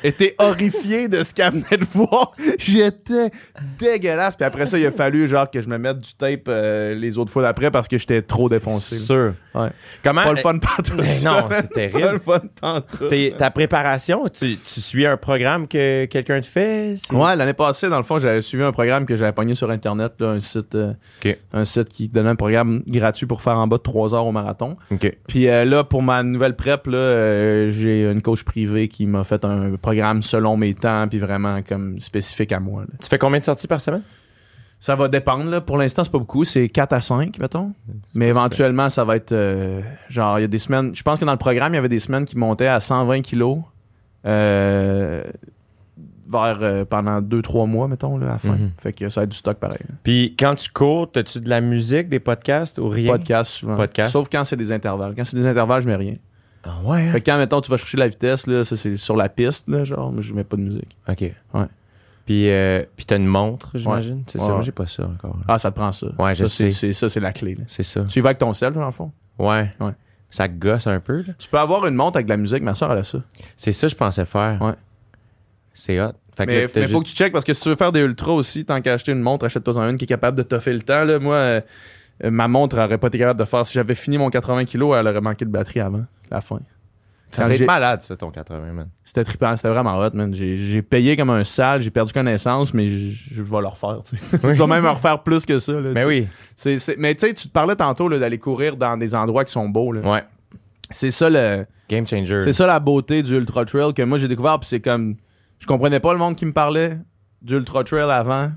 été 0.02 0.34
horrifiée 0.38 1.08
de 1.08 1.22
ce 1.22 1.34
qu'elle 1.34 1.52
venait 1.52 1.78
de 1.78 1.84
voir. 1.94 2.32
J'étais 2.58 3.30
dégueulasse. 3.78 4.36
Puis 4.36 4.44
après 4.44 4.66
ça, 4.66 4.78
il 4.78 4.86
a 4.86 4.92
fallu 4.92 5.28
genre 5.28 5.50
que 5.50 5.60
je 5.60 5.68
me 5.68 5.78
mette 5.78 6.00
du 6.00 6.14
tape 6.14 6.48
euh, 6.48 6.94
les 6.94 7.18
autres 7.18 7.32
fois 7.32 7.42
d'après 7.42 7.70
parce 7.70 7.88
que 7.88 7.98
j'étais 7.98 8.22
trop 8.22 8.48
défoncé. 8.48 8.96
sûr. 8.96 9.34
Ouais. 9.54 9.68
Comment. 10.02 10.22
Pas 10.22 10.32
le 10.32 10.38
fun 10.38 10.58
pantoute. 10.58 10.94
Mais 10.98 11.20
non, 11.24 11.48
c'est 11.50 11.70
terrible. 11.70 12.00
Pas 12.00 12.12
le 12.12 12.40
fun 12.40 12.40
pantoute. 12.60 13.36
Ta 13.36 13.50
préparation, 13.50 14.24
tu, 14.28 14.56
tu 14.56 14.80
suis 14.80 15.06
un 15.06 15.16
programme 15.16 15.68
que 15.68 16.06
quelqu'un 16.06 16.40
te 16.40 16.46
fait? 16.46 16.94
Ouais, 17.12 17.36
l'année 17.36 17.52
passée, 17.54 17.88
dans 17.88 17.98
le 17.98 18.04
fond, 18.04 18.18
j'avais 18.18 18.40
suivi 18.40 18.62
un 18.64 18.72
programme 18.72 19.06
que 19.06 19.16
j'avais 19.16 19.32
pogné 19.32 19.54
sur 19.54 19.70
Internet, 19.70 20.12
là, 20.18 20.28
un 20.30 20.40
site 20.40 20.74
euh, 20.74 20.92
un 21.52 21.64
site 21.64 21.88
qui 21.88 22.08
donnait 22.08 22.30
un 22.30 22.36
programme 22.36 22.82
gratuit 22.86 23.26
pour 23.26 23.42
faire 23.42 23.58
en 23.58 23.66
bas 23.66 23.76
de 23.76 23.82
3 23.82 24.14
heures 24.14 24.26
au 24.26 24.32
marathon. 24.32 24.76
OK. 24.90 25.16
Puis 25.26 25.48
euh, 25.48 25.64
là, 25.64 25.84
pour 25.84 26.02
ma 26.02 26.22
nouvelle 26.22 26.56
prep, 26.56 26.88
j'ai 26.88 28.04
une 28.10 28.22
coach 28.22 28.42
privée 28.44 28.88
qui 28.88 29.06
m'a 29.06 29.24
fait 29.24 29.44
un 29.44 29.72
programme 29.76 29.89
selon 30.22 30.56
mes 30.56 30.74
temps, 30.74 31.06
puis 31.08 31.18
vraiment 31.18 31.60
comme 31.62 31.98
spécifique 32.00 32.52
à 32.52 32.60
moi. 32.60 32.82
là. 32.82 32.88
Tu 33.02 33.08
fais 33.08 33.18
combien 33.18 33.38
de 33.38 33.44
sorties 33.44 33.66
par 33.66 33.80
semaine? 33.80 34.02
Ça 34.82 34.96
va 34.96 35.08
dépendre. 35.08 35.50
Là. 35.50 35.60
Pour 35.60 35.76
l'instant, 35.76 36.04
c'est 36.04 36.10
pas 36.12 36.18
beaucoup. 36.18 36.44
C'est 36.44 36.68
4 36.70 36.92
à 36.94 37.00
5, 37.02 37.38
mettons. 37.38 37.72
Mais 38.14 38.28
éventuellement, 38.28 38.88
ça 38.88 39.04
va 39.04 39.16
être. 39.16 39.32
euh, 39.32 39.82
genre, 40.08 40.38
il 40.38 40.42
y 40.42 40.44
a 40.44 40.48
des 40.48 40.58
semaines. 40.58 40.94
Je 40.94 41.02
pense 41.02 41.18
que 41.18 41.24
dans 41.26 41.32
le 41.32 41.38
programme, 41.38 41.72
il 41.72 41.76
y 41.76 41.78
avait 41.78 41.90
des 41.90 41.98
semaines 41.98 42.24
qui 42.24 42.38
montaient 42.38 42.66
à 42.66 42.80
120 42.80 43.20
kilos. 43.20 43.58
euh, 44.26 45.22
vers 46.32 46.58
euh, 46.62 46.84
pendant 46.84 47.20
2-3 47.20 47.66
mois, 47.68 47.88
mettons, 47.88 48.16
là, 48.16 48.26
à 48.26 48.30
la 48.34 48.38
fin. 48.38 48.56
Mhm. 48.56 48.70
Fait 48.80 48.92
que 48.92 49.08
ça 49.08 49.20
va 49.20 49.24
être 49.24 49.30
du 49.30 49.36
stock 49.36 49.58
pareil. 49.58 49.80
là. 49.88 49.94
Puis 50.04 50.36
quand 50.38 50.54
tu 50.54 50.70
cours, 50.70 51.10
as-tu 51.16 51.40
de 51.40 51.48
la 51.48 51.60
musique, 51.60 52.08
des 52.08 52.20
podcasts 52.20 52.78
ou 52.78 52.88
rien? 52.88 53.10
Podcast 53.10 53.50
souvent. 53.50 53.74
Podcast. 53.74 54.12
Sauf 54.12 54.28
quand 54.30 54.44
c'est 54.44 54.56
des 54.56 54.70
intervalles. 54.70 55.14
Quand 55.16 55.24
c'est 55.24 55.36
des 55.36 55.46
intervalles, 55.46 55.82
je 55.82 55.88
mets 55.88 55.96
rien. 55.96 56.14
Ah 56.64 56.76
ouais, 56.84 57.02
hein? 57.08 57.12
Fait 57.12 57.20
que 57.20 57.30
quand, 57.30 57.38
mettons, 57.38 57.60
tu 57.60 57.70
vas 57.70 57.76
chercher 57.78 57.96
la 57.96 58.08
vitesse, 58.08 58.46
là, 58.46 58.64
ça 58.64 58.76
c'est 58.76 58.96
sur 58.96 59.16
la 59.16 59.28
piste, 59.28 59.68
là, 59.68 59.84
genre, 59.84 60.12
mais 60.12 60.20
je 60.22 60.34
mets 60.34 60.44
pas 60.44 60.56
de 60.56 60.62
musique. 60.62 60.96
OK. 61.08 61.20
Ouais. 61.54 61.64
Puis, 62.26 62.48
euh, 62.50 62.84
puis 62.96 63.06
t'as 63.06 63.16
une 63.16 63.26
montre, 63.26 63.70
j'imagine? 63.74 64.22
C'est 64.26 64.38
Ouais, 64.38 64.44
ça? 64.44 64.50
Moi, 64.50 64.58
ouais. 64.58 64.64
j'ai 64.64 64.72
pas 64.72 64.86
ça 64.86 65.04
encore. 65.04 65.36
Ah, 65.48 65.58
ça 65.58 65.70
te 65.70 65.76
prend 65.76 65.90
ça. 65.90 66.06
Ouais, 66.18 66.34
je 66.34 66.44
ça, 66.44 66.54
c'est- 66.54 66.70
sais. 66.70 66.78
c'est- 66.88 66.92
Ça, 66.92 67.08
c'est 67.08 67.20
la 67.20 67.32
clé. 67.32 67.54
là. 67.54 67.64
C'est 67.66 67.82
ça. 67.82 68.04
Tu 68.04 68.18
y 68.18 68.22
vas 68.22 68.28
avec 68.28 68.38
ton 68.38 68.52
sel, 68.52 68.72
dans 68.72 68.84
le 68.84 68.92
fond? 68.92 69.10
Ouais. 69.38 69.70
Ouais. 69.80 69.92
Ça 70.28 70.46
gosse 70.46 70.86
un 70.86 71.00
peu, 71.00 71.22
là. 71.22 71.32
Tu 71.38 71.48
peux 71.48 71.58
avoir 71.58 71.86
une 71.86 71.94
montre 71.94 72.16
avec 72.16 72.26
de 72.26 72.30
la 72.30 72.36
musique, 72.36 72.62
ma 72.62 72.74
soeur, 72.74 72.92
elle 72.92 72.98
a 72.98 73.04
ça. 73.04 73.18
C'est 73.56 73.72
ça 73.72 73.86
que 73.88 73.90
je 73.92 73.96
pensais 73.96 74.24
faire. 74.26 74.60
Ouais. 74.62 74.74
C'est 75.74 76.00
hot. 76.00 76.12
Fait 76.36 76.46
que 76.46 76.52
Mais, 76.52 76.80
là, 76.82 76.88
faut 76.88 77.00
que 77.00 77.08
tu 77.08 77.14
checkes 77.14 77.32
parce 77.32 77.44
que 77.44 77.52
si 77.52 77.62
tu 77.62 77.68
veux 77.68 77.76
faire 77.76 77.90
des 77.92 78.00
ultras 78.00 78.32
aussi, 78.32 78.64
tant 78.64 78.80
qu'à 78.80 78.92
acheter 78.94 79.12
une 79.12 79.20
montre, 79.20 79.44
achète-toi 79.46 79.88
une 79.88 79.96
qui 79.96 80.04
est 80.04 80.08
capable 80.08 80.36
de 80.36 80.42
toffer 80.42 80.72
le 80.72 80.82
temps. 80.82 81.04
Là. 81.04 81.18
Moi, 81.18 81.34
euh, 81.34 81.60
ma 82.24 82.48
montre 82.48 82.78
aurait 82.78 82.98
pas 82.98 83.06
été 83.08 83.18
capable 83.18 83.40
de 83.40 83.44
faire. 83.44 83.64
Si 83.64 83.72
j'avais 83.72 83.94
fini 83.94 84.18
mon 84.18 84.30
80 84.30 84.64
kg, 84.66 84.92
elle 84.98 85.06
aurait 85.08 85.20
manqué 85.20 85.44
de 85.44 85.50
batterie 85.50 85.80
avant 85.80 86.04
la 86.30 86.40
fin. 86.40 86.60
Ça 87.32 87.48
j'ai- 87.52 87.64
malade, 87.64 88.02
ça, 88.02 88.16
ton 88.16 88.30
80, 88.30 88.72
man. 88.72 88.88
C'était 89.04 89.22
trippant, 89.22 89.54
c'était 89.56 89.68
vraiment 89.68 89.96
hot, 89.98 90.10
man. 90.14 90.34
J'ai, 90.34 90.82
payé 90.82 91.16
comme 91.16 91.30
un 91.30 91.44
sale, 91.44 91.80
j'ai 91.80 91.90
perdu 91.90 92.12
connaissance, 92.12 92.74
mais 92.74 92.88
je, 92.88 93.40
vais 93.42 93.60
le 93.60 93.68
refaire. 93.68 94.02
tu 94.04 94.16
sais. 94.16 94.38
je 94.42 94.48
vais 94.48 94.66
même 94.66 94.84
en 94.84 94.94
refaire 94.94 95.22
plus 95.22 95.46
que 95.46 95.58
ça. 95.60 95.72
là, 95.74 95.92
Mais 95.94 96.04
oui. 96.04 96.26
C'est- 96.56 96.78
c'est- 96.78 96.96
mais 96.98 97.14
tu 97.14 97.26
sais, 97.28 97.34
tu 97.34 97.46
te 97.46 97.52
parlais 97.52 97.76
tantôt 97.76 98.08
d'aller 98.08 98.38
courir 98.38 98.76
dans 98.76 98.96
des 98.96 99.14
endroits 99.14 99.44
qui 99.44 99.52
sont 99.52 99.68
beaux. 99.68 99.92
là. 99.92 100.00
Ouais. 100.00 100.24
C'est 100.90 101.10
ça 101.10 101.30
le. 101.30 101.66
Game 101.88 102.06
changer. 102.06 102.40
C'est 102.42 102.52
ça 102.52 102.66
la 102.66 102.80
beauté 102.80 103.22
du 103.22 103.36
Ultra 103.36 103.64
Trail 103.64 103.94
que 103.94 104.02
moi 104.02 104.18
j'ai 104.18 104.28
découvert, 104.28 104.58
puis 104.58 104.68
c'est 104.68 104.80
comme. 104.80 105.14
Je 105.60 105.66
comprenais 105.66 106.00
pas 106.00 106.12
le 106.12 106.18
monde 106.18 106.34
qui 106.36 106.46
me 106.46 106.52
parlait 106.52 106.98
du 107.42 107.54
Ultra 107.54 107.84
Trail 107.84 108.10
avant 108.10 108.50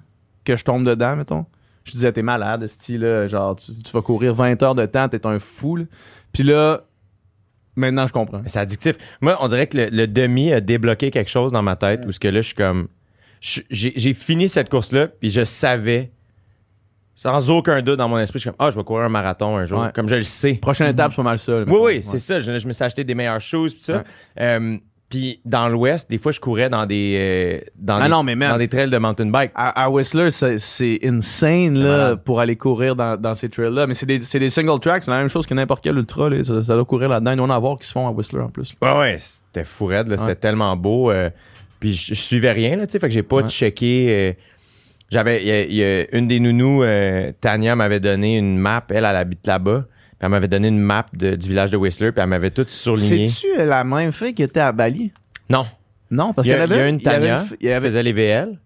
que 0.46 0.56
je 0.56 0.64
tombe 0.64 0.84
dedans, 0.84 1.16
mettons. 1.16 1.46
Je 1.86 1.92
disais, 1.92 2.12
t'es 2.14 2.22
malade, 2.22 2.66
style, 2.68 3.26
genre, 3.28 3.56
tu, 3.56 3.72
tu 3.84 3.92
vas 3.92 4.02
courir 4.02 4.34
20 4.34 4.62
heures 4.64 4.76
de 4.76 4.86
temps, 4.86 5.10
t'es 5.10 5.26
un 5.26 5.40
fou. 5.40 5.76
là. 5.76 5.84
Puis 6.32 6.44
là, 6.44 6.84
maintenant 7.76 8.08
je 8.08 8.14
comprends. 8.14 8.42
C'est 8.46 8.60
addictif. 8.60 8.96
Moi, 9.22 9.38
on 9.42 9.48
dirait 9.48 9.68
que 9.68 9.78
le, 9.78 9.90
le 9.92 10.08
demi 10.08 10.54
a 10.54 10.62
débloqué 10.62 11.12
quelque 11.12 11.30
chose 11.30 11.52
dans 11.52 11.62
ma 11.62 11.76
tête 11.76 12.02
où 12.08 12.12
ce 12.12 12.20
que 12.20 12.28
là, 12.28 12.42
je 12.42 12.48
suis 12.48 12.56
comme. 12.56 12.88
J'ai 13.42 14.14
fini 14.14 14.48
cette 14.48 14.70
course-là, 14.70 15.08
puis 15.08 15.30
je 15.30 15.44
savais, 15.44 16.12
sans 17.14 17.50
aucun 17.52 17.82
doute 17.82 17.98
dans 17.98 18.08
mon 18.08 18.18
esprit, 18.20 18.40
je 18.40 18.44
suis 18.44 18.50
comme, 18.50 18.66
ah, 18.66 18.72
je 18.72 18.78
vais 18.80 18.84
courir 18.86 19.04
un 19.04 19.10
marathon 19.10 19.58
un 19.58 19.66
jour. 19.66 19.82
Ouais. 19.82 19.90
Comme 19.94 20.08
je 20.08 20.16
le 20.16 20.24
sais. 20.24 20.54
Prochaine 20.54 20.88
étape, 20.88 21.12
c'est 21.12 21.18
pas 21.18 21.24
mal 21.24 21.40
ça. 21.40 21.58
Oui, 21.64 21.66
oui, 21.68 21.80
Ouais. 21.82 22.02
c'est 22.02 22.20
ça. 22.20 22.40
Je, 22.40 22.58
je 22.58 22.68
me 22.68 22.72
suis 22.72 22.84
acheté 22.86 23.04
des 23.04 23.14
meilleures 23.16 23.42
choses, 23.42 23.74
puis 23.74 23.84
ça. 23.84 23.98
Ouais. 23.98 24.04
Euh, 24.40 24.78
puis 25.14 25.40
dans 25.46 25.70
l'Ouest, 25.70 26.10
des 26.10 26.18
fois, 26.18 26.32
je 26.32 26.40
courais 26.40 26.72
dans 26.72 26.88
des, 26.88 27.18
euh, 27.22 27.70
dans 27.78 27.98
Ah 27.98 28.06
des, 28.06 28.10
non, 28.10 28.24
mais 28.24 28.36
man. 28.36 28.50
dans 28.54 28.58
des 28.58 28.68
trails 28.68 28.90
de 28.90 28.98
mountain 28.98 29.28
bike. 29.28 29.52
À, 29.54 29.84
à 29.84 29.90
Whistler, 29.92 30.32
c'est, 30.32 31.00
insane 31.04 31.78
là, 31.78 31.90
malade. 31.90 32.24
pour 32.26 32.40
aller 32.40 32.56
courir 32.56 32.96
dans, 32.96 33.16
dans 33.16 33.36
ces 33.36 33.48
trails-là. 33.48 33.86
Mais 33.86 33.94
c'est 33.94 34.08
des, 34.08 34.18
des 34.18 34.50
single 34.50 34.80
tracks, 34.80 35.04
c'est 35.04 35.12
la 35.12 35.20
même 35.20 35.30
chose 35.30 35.46
que 35.46 35.54
n'importe 35.54 35.84
quel 35.84 35.96
ultra. 35.98 36.32
là. 36.32 36.44
Ça, 36.44 36.64
ça 36.64 36.74
doit 36.74 36.86
courir 36.86 37.10
là-dedans. 37.10 37.30
Il 37.32 37.38
doit 37.38 37.46
en 37.46 37.50
avoir 37.52 37.78
qui 37.78 37.86
se 37.88 37.92
font 37.92 38.08
à 38.08 38.12
Whistler 38.12 38.42
en 38.42 38.50
plus. 38.50 38.74
Ouais, 38.82 38.98
ouais, 38.98 39.18
c'était 39.20 39.64
fou 39.64 39.86
raide, 39.86 40.08
là, 40.08 40.18
c'était 40.18 40.34
tellement 40.36 40.76
beau. 40.76 41.12
euh, 41.12 41.30
puis 41.80 41.94
je, 41.94 42.16
je 42.16 42.20
suivais 42.20 42.52
rien, 42.52 42.76
là, 42.76 42.88
tu 42.88 42.94
sais, 42.94 43.00
fait 43.00 43.08
que 43.10 43.14
j'ai 43.14 43.22
pas 43.22 43.36
Ouais. 43.44 43.50
checké. 43.50 44.08
euh, 44.10 44.34
j'avais, 45.12 46.08
une 46.12 46.28
des 46.28 46.40
nounous, 46.40 46.84
Tania, 47.40 47.76
m'avait 47.76 48.00
donné 48.00 48.38
une 48.40 48.58
map, 48.58 48.84
elle, 48.90 49.06
elle 49.06 49.16
habite 49.16 49.46
là-bas. 49.46 49.86
Elle 50.24 50.30
m'avait 50.30 50.48
donné 50.48 50.70
une 50.70 50.80
map 50.80 51.06
de- 51.14 51.36
du 51.36 51.50
village 51.50 51.70
de 51.72 51.76
Whistler, 51.76 52.14
puis 52.14 52.22
elle 52.22 52.30
m'avait 52.30 52.50
tout 52.50 52.64
surligné. 52.66 53.26
C'est-tu 53.26 53.48
la 53.66 53.84
même 53.84 54.14
fille 54.14 54.34
qui 54.34 54.42
était 54.44 54.62
à 54.62 54.72
Bali? 54.72 55.12
Non, 55.50 55.66
Non, 56.10 56.32
parce 56.32 56.48
qu'il 56.48 56.56
y 56.56 56.60
avait 56.60 56.76
il 56.76 56.78
y 56.78 56.82
a 56.82 56.88
une 56.88 56.96
il 57.00 57.04
y 57.04 57.08
avait 57.10 57.28
Tania 57.28 57.44
qui 57.60 57.68
faisait 57.86 58.04
les 58.04 58.14
VL. 58.14 58.58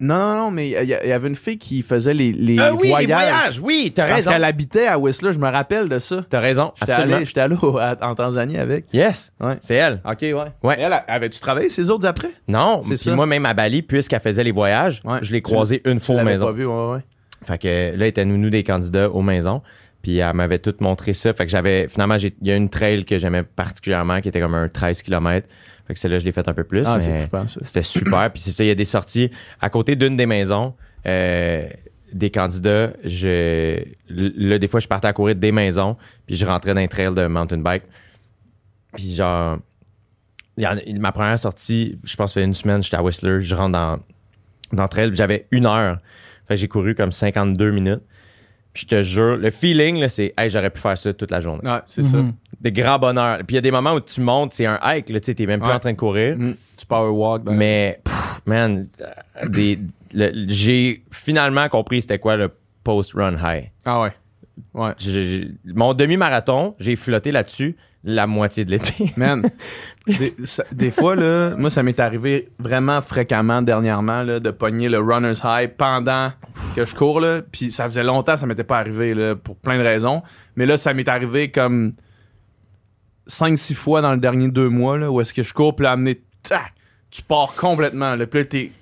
Non, 0.00 0.16
non, 0.16 0.34
non, 0.44 0.50
mais 0.50 0.70
il 0.70 0.88
y, 0.88 0.94
avait 1.12 1.28
une 1.28 1.36
fille 1.36 1.58
qui 1.58 1.82
faisait 1.82 2.14
les, 2.14 2.32
les 2.32 2.58
Ah 2.58 2.72
oui, 2.74 2.88
voyages. 2.88 3.06
les 3.06 3.14
voyages, 3.14 3.60
oui, 3.62 3.92
t'as 3.94 4.04
Parce 4.04 4.14
raison. 4.16 4.30
qu'elle 4.32 4.44
habitait 4.44 4.86
à 4.88 4.98
Whistler, 4.98 5.32
je 5.32 5.38
me 5.38 5.48
rappelle 5.48 5.88
de 5.88 5.98
ça. 6.00 6.24
T'as 6.28 6.40
raison, 6.40 6.72
J'étais 6.80 6.92
allé, 6.92 7.24
j'étais 7.24 7.40
allé 7.42 7.56
au- 7.62 7.76
à- 7.78 7.96
en 8.00 8.14
Tanzanie 8.16 8.56
avec. 8.58 8.86
Yes, 8.92 9.32
Ouais. 9.38 9.58
c'est 9.60 9.76
elle. 9.76 10.00
OK, 10.04 10.18
ouais. 10.22 10.34
Ouais. 10.64 10.76
Elle, 10.78 10.92
avais-tu 11.06 11.38
travaillé 11.40 11.68
ces 11.68 11.88
autres 11.90 12.08
après? 12.08 12.30
Non, 12.48 12.80
C'est 12.82 12.94
puis 12.94 12.98
ça. 12.98 13.14
moi, 13.14 13.26
même 13.26 13.46
à 13.46 13.54
Bali, 13.54 13.82
puisqu'elle 13.82 14.20
faisait 14.20 14.42
les 14.42 14.50
voyages, 14.50 15.02
Ouais. 15.04 15.18
je 15.22 15.30
l'ai 15.32 15.42
croisée 15.42 15.82
une 15.84 16.00
fois 16.00 16.16
aux 16.20 16.24
maisons. 16.24 16.46
pas 16.46 16.52
vu, 16.52 16.66
ouais, 16.66 16.92
ouais. 16.94 17.00
Fait 17.44 17.58
que 17.58 17.68
là, 17.68 17.72
elle 17.94 18.02
était 18.02 18.24
nounou 18.24 18.50
des 18.50 18.64
candidats 18.64 19.08
aux 19.10 19.22
maisons. 19.22 19.62
Puis 20.02 20.18
elle 20.18 20.34
m'avait 20.34 20.58
tout 20.58 20.74
montré 20.80 21.12
ça. 21.12 21.32
Fait 21.32 21.44
que 21.44 21.50
j'avais. 21.50 21.88
Finalement, 21.88 22.16
il 22.16 22.32
y 22.42 22.50
a 22.50 22.56
une 22.56 22.68
trail 22.68 23.04
que 23.04 23.18
j'aimais 23.18 23.42
particulièrement 23.44 24.20
qui 24.20 24.28
était 24.28 24.40
comme 24.40 24.54
un 24.54 24.68
13 24.68 25.02
km. 25.02 25.46
Fait 25.86 25.94
que 25.94 25.98
celle-là, 26.00 26.18
je 26.18 26.24
l'ai 26.24 26.32
faite 26.32 26.48
un 26.48 26.54
peu 26.54 26.64
plus. 26.64 26.84
Ah, 26.86 27.00
c'est 27.00 27.10
mais 27.10 27.18
trippant, 27.20 27.46
ça. 27.46 27.60
c'était 27.62 27.82
super. 27.82 28.30
Puis 28.32 28.42
c'est 28.42 28.52
ça, 28.52 28.64
il 28.64 28.68
y 28.68 28.70
a 28.70 28.74
des 28.74 28.84
sorties 28.84 29.30
à 29.60 29.70
côté 29.70 29.96
d'une 29.96 30.16
des 30.16 30.26
maisons. 30.26 30.74
euh, 31.06 31.66
des 32.12 32.30
candidats, 32.30 32.92
je, 33.04 33.82
là, 34.10 34.58
des 34.58 34.68
fois, 34.68 34.80
je 34.80 34.86
partais 34.86 35.08
à 35.08 35.14
courir 35.14 35.34
des 35.34 35.50
maisons, 35.50 35.96
puis 36.26 36.36
je 36.36 36.44
rentrais 36.44 36.74
dans 36.74 36.80
un 36.82 36.86
trail 36.86 37.14
de 37.14 37.26
mountain 37.26 37.56
bike. 37.56 37.84
Puis 38.94 39.14
genre, 39.14 39.58
ma 40.58 41.12
première 41.12 41.38
sortie, 41.38 41.98
je 42.04 42.14
pense, 42.16 42.34
ça 42.34 42.40
fait 42.40 42.44
une 42.44 42.52
semaine, 42.54 42.82
j'étais 42.82 42.96
à 42.96 43.02
Whistler, 43.02 43.40
je 43.40 43.54
rentre 43.54 43.72
dans, 43.72 43.98
dans 44.72 44.82
le 44.82 44.88
trail, 44.90 45.08
puis 45.08 45.16
j'avais 45.16 45.46
une 45.50 45.64
heure. 45.66 46.00
Fait 46.46 46.54
que 46.54 46.60
j'ai 46.60 46.68
couru 46.68 46.94
comme 46.94 47.12
52 47.12 47.70
minutes. 47.70 48.02
Puis 48.72 48.84
je 48.84 48.96
te 48.96 49.02
jure, 49.02 49.36
le 49.36 49.50
feeling, 49.50 50.00
là, 50.00 50.08
c'est, 50.08 50.32
hey, 50.38 50.48
j'aurais 50.48 50.70
pu 50.70 50.80
faire 50.80 50.96
ça 50.96 51.12
toute 51.12 51.30
la 51.30 51.40
journée. 51.40 51.68
Ouais, 51.68 51.80
c'est 51.84 52.02
ça. 52.02 52.16
Mhm. 52.16 52.32
De 52.60 52.70
grand 52.70 52.98
bonheur. 52.98 53.38
Puis 53.38 53.46
il 53.50 53.54
y 53.56 53.58
a 53.58 53.60
des 53.60 53.70
moments 53.70 53.92
où 53.94 54.00
tu 54.00 54.20
montes, 54.22 54.54
c'est 54.54 54.64
un 54.66 54.78
hike, 54.82 55.10
là, 55.10 55.20
tu 55.20 55.26
sais, 55.26 55.34
t'es 55.34 55.44
même 55.46 55.60
plus 55.60 55.68
Ouais. 55.68 55.74
en 55.74 55.78
train 55.80 55.92
de 55.92 55.96
courir. 55.98 56.36
Mm. 56.38 56.54
Tu 56.78 56.86
power 56.86 57.10
walk. 57.10 57.44
dans- 57.44 57.52
Mais, 57.52 58.00
pff, 58.02 58.40
man, 58.46 58.88
euh, 59.00 59.48
des, 59.48 59.78
le- 60.14 60.46
j'ai 60.48 61.02
finalement 61.10 61.68
compris 61.68 62.00
c'était 62.02 62.18
quoi 62.18 62.36
le 62.36 62.50
post-run 62.82 63.34
high. 63.42 63.70
Ah 63.84 64.02
ouais. 64.02 64.12
Ouais. 64.74 64.92
J'ai- 64.98 65.24
j'ai- 65.24 65.48
mon 65.66 65.92
demi-marathon, 65.94 66.74
j'ai 66.78 66.96
flotté 66.96 67.30
là-dessus 67.30 67.76
la 68.04 68.26
moitié 68.26 68.64
de 68.64 68.70
l'été. 68.70 69.12
Man, 69.16 69.48
des, 70.72 70.90
fois, 70.90 71.14
là, 71.14 71.54
moi, 71.56 71.70
ça 71.70 71.82
m'est 71.82 72.00
arrivé 72.00 72.48
vraiment 72.58 73.00
fréquemment 73.00 73.62
dernièrement 73.62 74.22
là, 74.22 74.40
de 74.40 74.50
pogner 74.50 74.88
le 74.88 74.98
runner's 74.98 75.42
high 75.44 75.70
pendant 75.70 76.32
que 76.74 76.84
je 76.84 76.94
cours. 76.94 77.20
Là, 77.20 77.42
puis 77.42 77.70
ça 77.70 77.84
faisait 77.84 78.02
longtemps 78.02 78.36
ça 78.36 78.46
m'était 78.46 78.64
pas 78.64 78.78
arrivé 78.78 79.14
là, 79.14 79.36
pour 79.36 79.56
plein 79.56 79.78
de 79.78 79.84
raisons. 79.84 80.22
Mais 80.56 80.66
là, 80.66 80.76
ça 80.76 80.92
m'est 80.94 81.08
arrivé 81.08 81.50
comme 81.50 81.94
5-6 83.28 83.74
fois 83.74 84.00
dans 84.00 84.12
le 84.12 84.18
dernier 84.18 84.48
deux 84.48 84.68
mois 84.68 84.98
là, 84.98 85.10
où 85.10 85.20
est-ce 85.20 85.32
que 85.32 85.42
je 85.42 85.54
cours, 85.54 85.76
puis 85.76 85.84
là, 85.84 85.96
tac, 86.42 86.74
tu 87.10 87.22
pars 87.22 87.54
complètement. 87.54 88.16
Là, 88.16 88.26
puis 88.26 88.40
là, 88.40 88.44
t'es, 88.46 88.72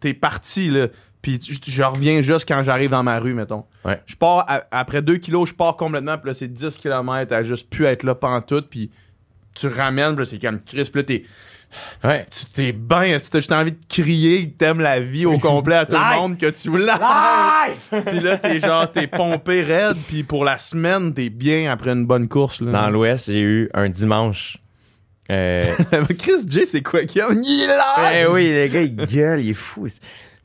t'es 0.00 0.14
parti. 0.14 0.68
Là, 0.70 0.88
puis 1.22 1.40
je, 1.42 1.54
je 1.70 1.82
reviens 1.82 2.20
juste 2.20 2.46
quand 2.48 2.62
j'arrive 2.62 2.90
dans 2.90 3.02
ma 3.02 3.18
rue, 3.20 3.32
mettons. 3.34 3.64
Ouais. 3.84 4.00
Je 4.06 4.16
pars, 4.16 4.44
à- 4.48 4.64
après 4.72 5.00
2 5.02 5.16
kilos, 5.16 5.48
je 5.48 5.54
pars 5.54 5.76
complètement, 5.76 6.18
puis 6.18 6.28
là, 6.28 6.34
c'est 6.34 6.52
10 6.52 6.76
km 6.78 7.32
à 7.32 7.42
juste 7.42 7.70
pu 7.70 7.86
être 7.86 8.02
là 8.02 8.14
pantoute, 8.14 8.68
puis 8.68 8.90
tu 9.54 9.68
ramènes, 9.68 10.14
puis 10.16 10.24
là, 10.24 10.24
c'est 10.24 10.38
comme 10.40 10.60
Chris, 10.60 10.88
puis 10.92 11.00
là, 11.00 11.04
t'es, 11.04 11.24
Ouais. 12.04 12.26
tu 12.30 12.44
t'es 12.52 12.72
bien, 12.72 13.18
si 13.18 13.30
t'as 13.30 13.38
juste 13.38 13.50
envie 13.52 13.72
de 13.72 13.78
crier 13.88 14.50
t'aimes 14.58 14.80
la 14.80 15.00
vie 15.00 15.24
au 15.24 15.38
complet 15.38 15.76
à 15.76 15.86
tout 15.86 15.92
Live! 15.94 16.02
le 16.12 16.20
monde, 16.20 16.38
que 16.38 16.50
tu 16.50 16.68
live! 16.70 18.02
puis 18.06 18.20
là, 18.20 18.36
t'es 18.36 18.60
genre, 18.60 18.92
t'es 18.92 19.06
pompé 19.06 19.62
raide, 19.62 19.96
puis 20.06 20.22
pour 20.22 20.44
la 20.44 20.58
semaine, 20.58 21.14
t'es 21.14 21.30
bien 21.30 21.72
après 21.72 21.92
une 21.92 22.04
bonne 22.04 22.28
course, 22.28 22.60
là. 22.60 22.72
Dans 22.72 22.90
l'Ouest, 22.90 23.30
j'ai 23.32 23.40
eu 23.40 23.70
un 23.72 23.88
dimanche. 23.88 24.58
Euh, 25.30 25.64
Chris 26.18 26.44
J, 26.46 26.66
c'est 26.66 26.82
quoi 26.82 27.04
qu'il 27.04 27.20
y 27.20 27.22
a? 27.22 27.28
Il 27.32 27.62
est 27.62 27.66
là! 27.68 28.20
Eh 28.20 28.26
oui, 28.26 28.52
le 28.52 28.66
gars, 28.66 28.82
il 28.82 28.94
gueule, 28.96 29.40
il 29.42 29.50
est 29.50 29.54
fou. 29.54 29.86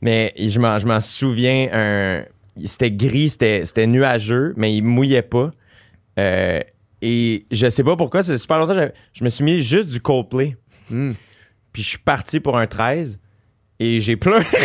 Mais 0.00 0.32
je 0.38 0.58
m'en, 0.60 0.78
je 0.78 0.86
m'en 0.86 1.00
souviens, 1.00 1.68
un, 1.72 2.24
c'était 2.64 2.90
gris, 2.90 3.30
c'était, 3.30 3.64
c'était 3.64 3.86
nuageux, 3.86 4.54
mais 4.56 4.74
il 4.74 4.82
mouillait 4.82 5.22
pas. 5.22 5.50
Euh, 6.18 6.60
et 7.02 7.46
je 7.50 7.68
sais 7.68 7.84
pas 7.84 7.96
pourquoi, 7.96 8.22
fait 8.22 8.38
super 8.38 8.58
longtemps, 8.58 8.74
j'avais- 8.74 8.94
je 9.12 9.24
me 9.24 9.28
suis 9.28 9.44
mis 9.44 9.60
juste 9.60 9.88
du 9.88 10.00
Coldplay. 10.00 10.56
Hmm. 10.90 11.12
Puis 11.72 11.82
je 11.82 11.88
suis 11.88 11.98
parti 11.98 12.40
pour 12.40 12.56
un 12.58 12.66
13 12.66 13.20
et 13.80 14.00
j'ai 14.00 14.16
pleuré. 14.16 14.44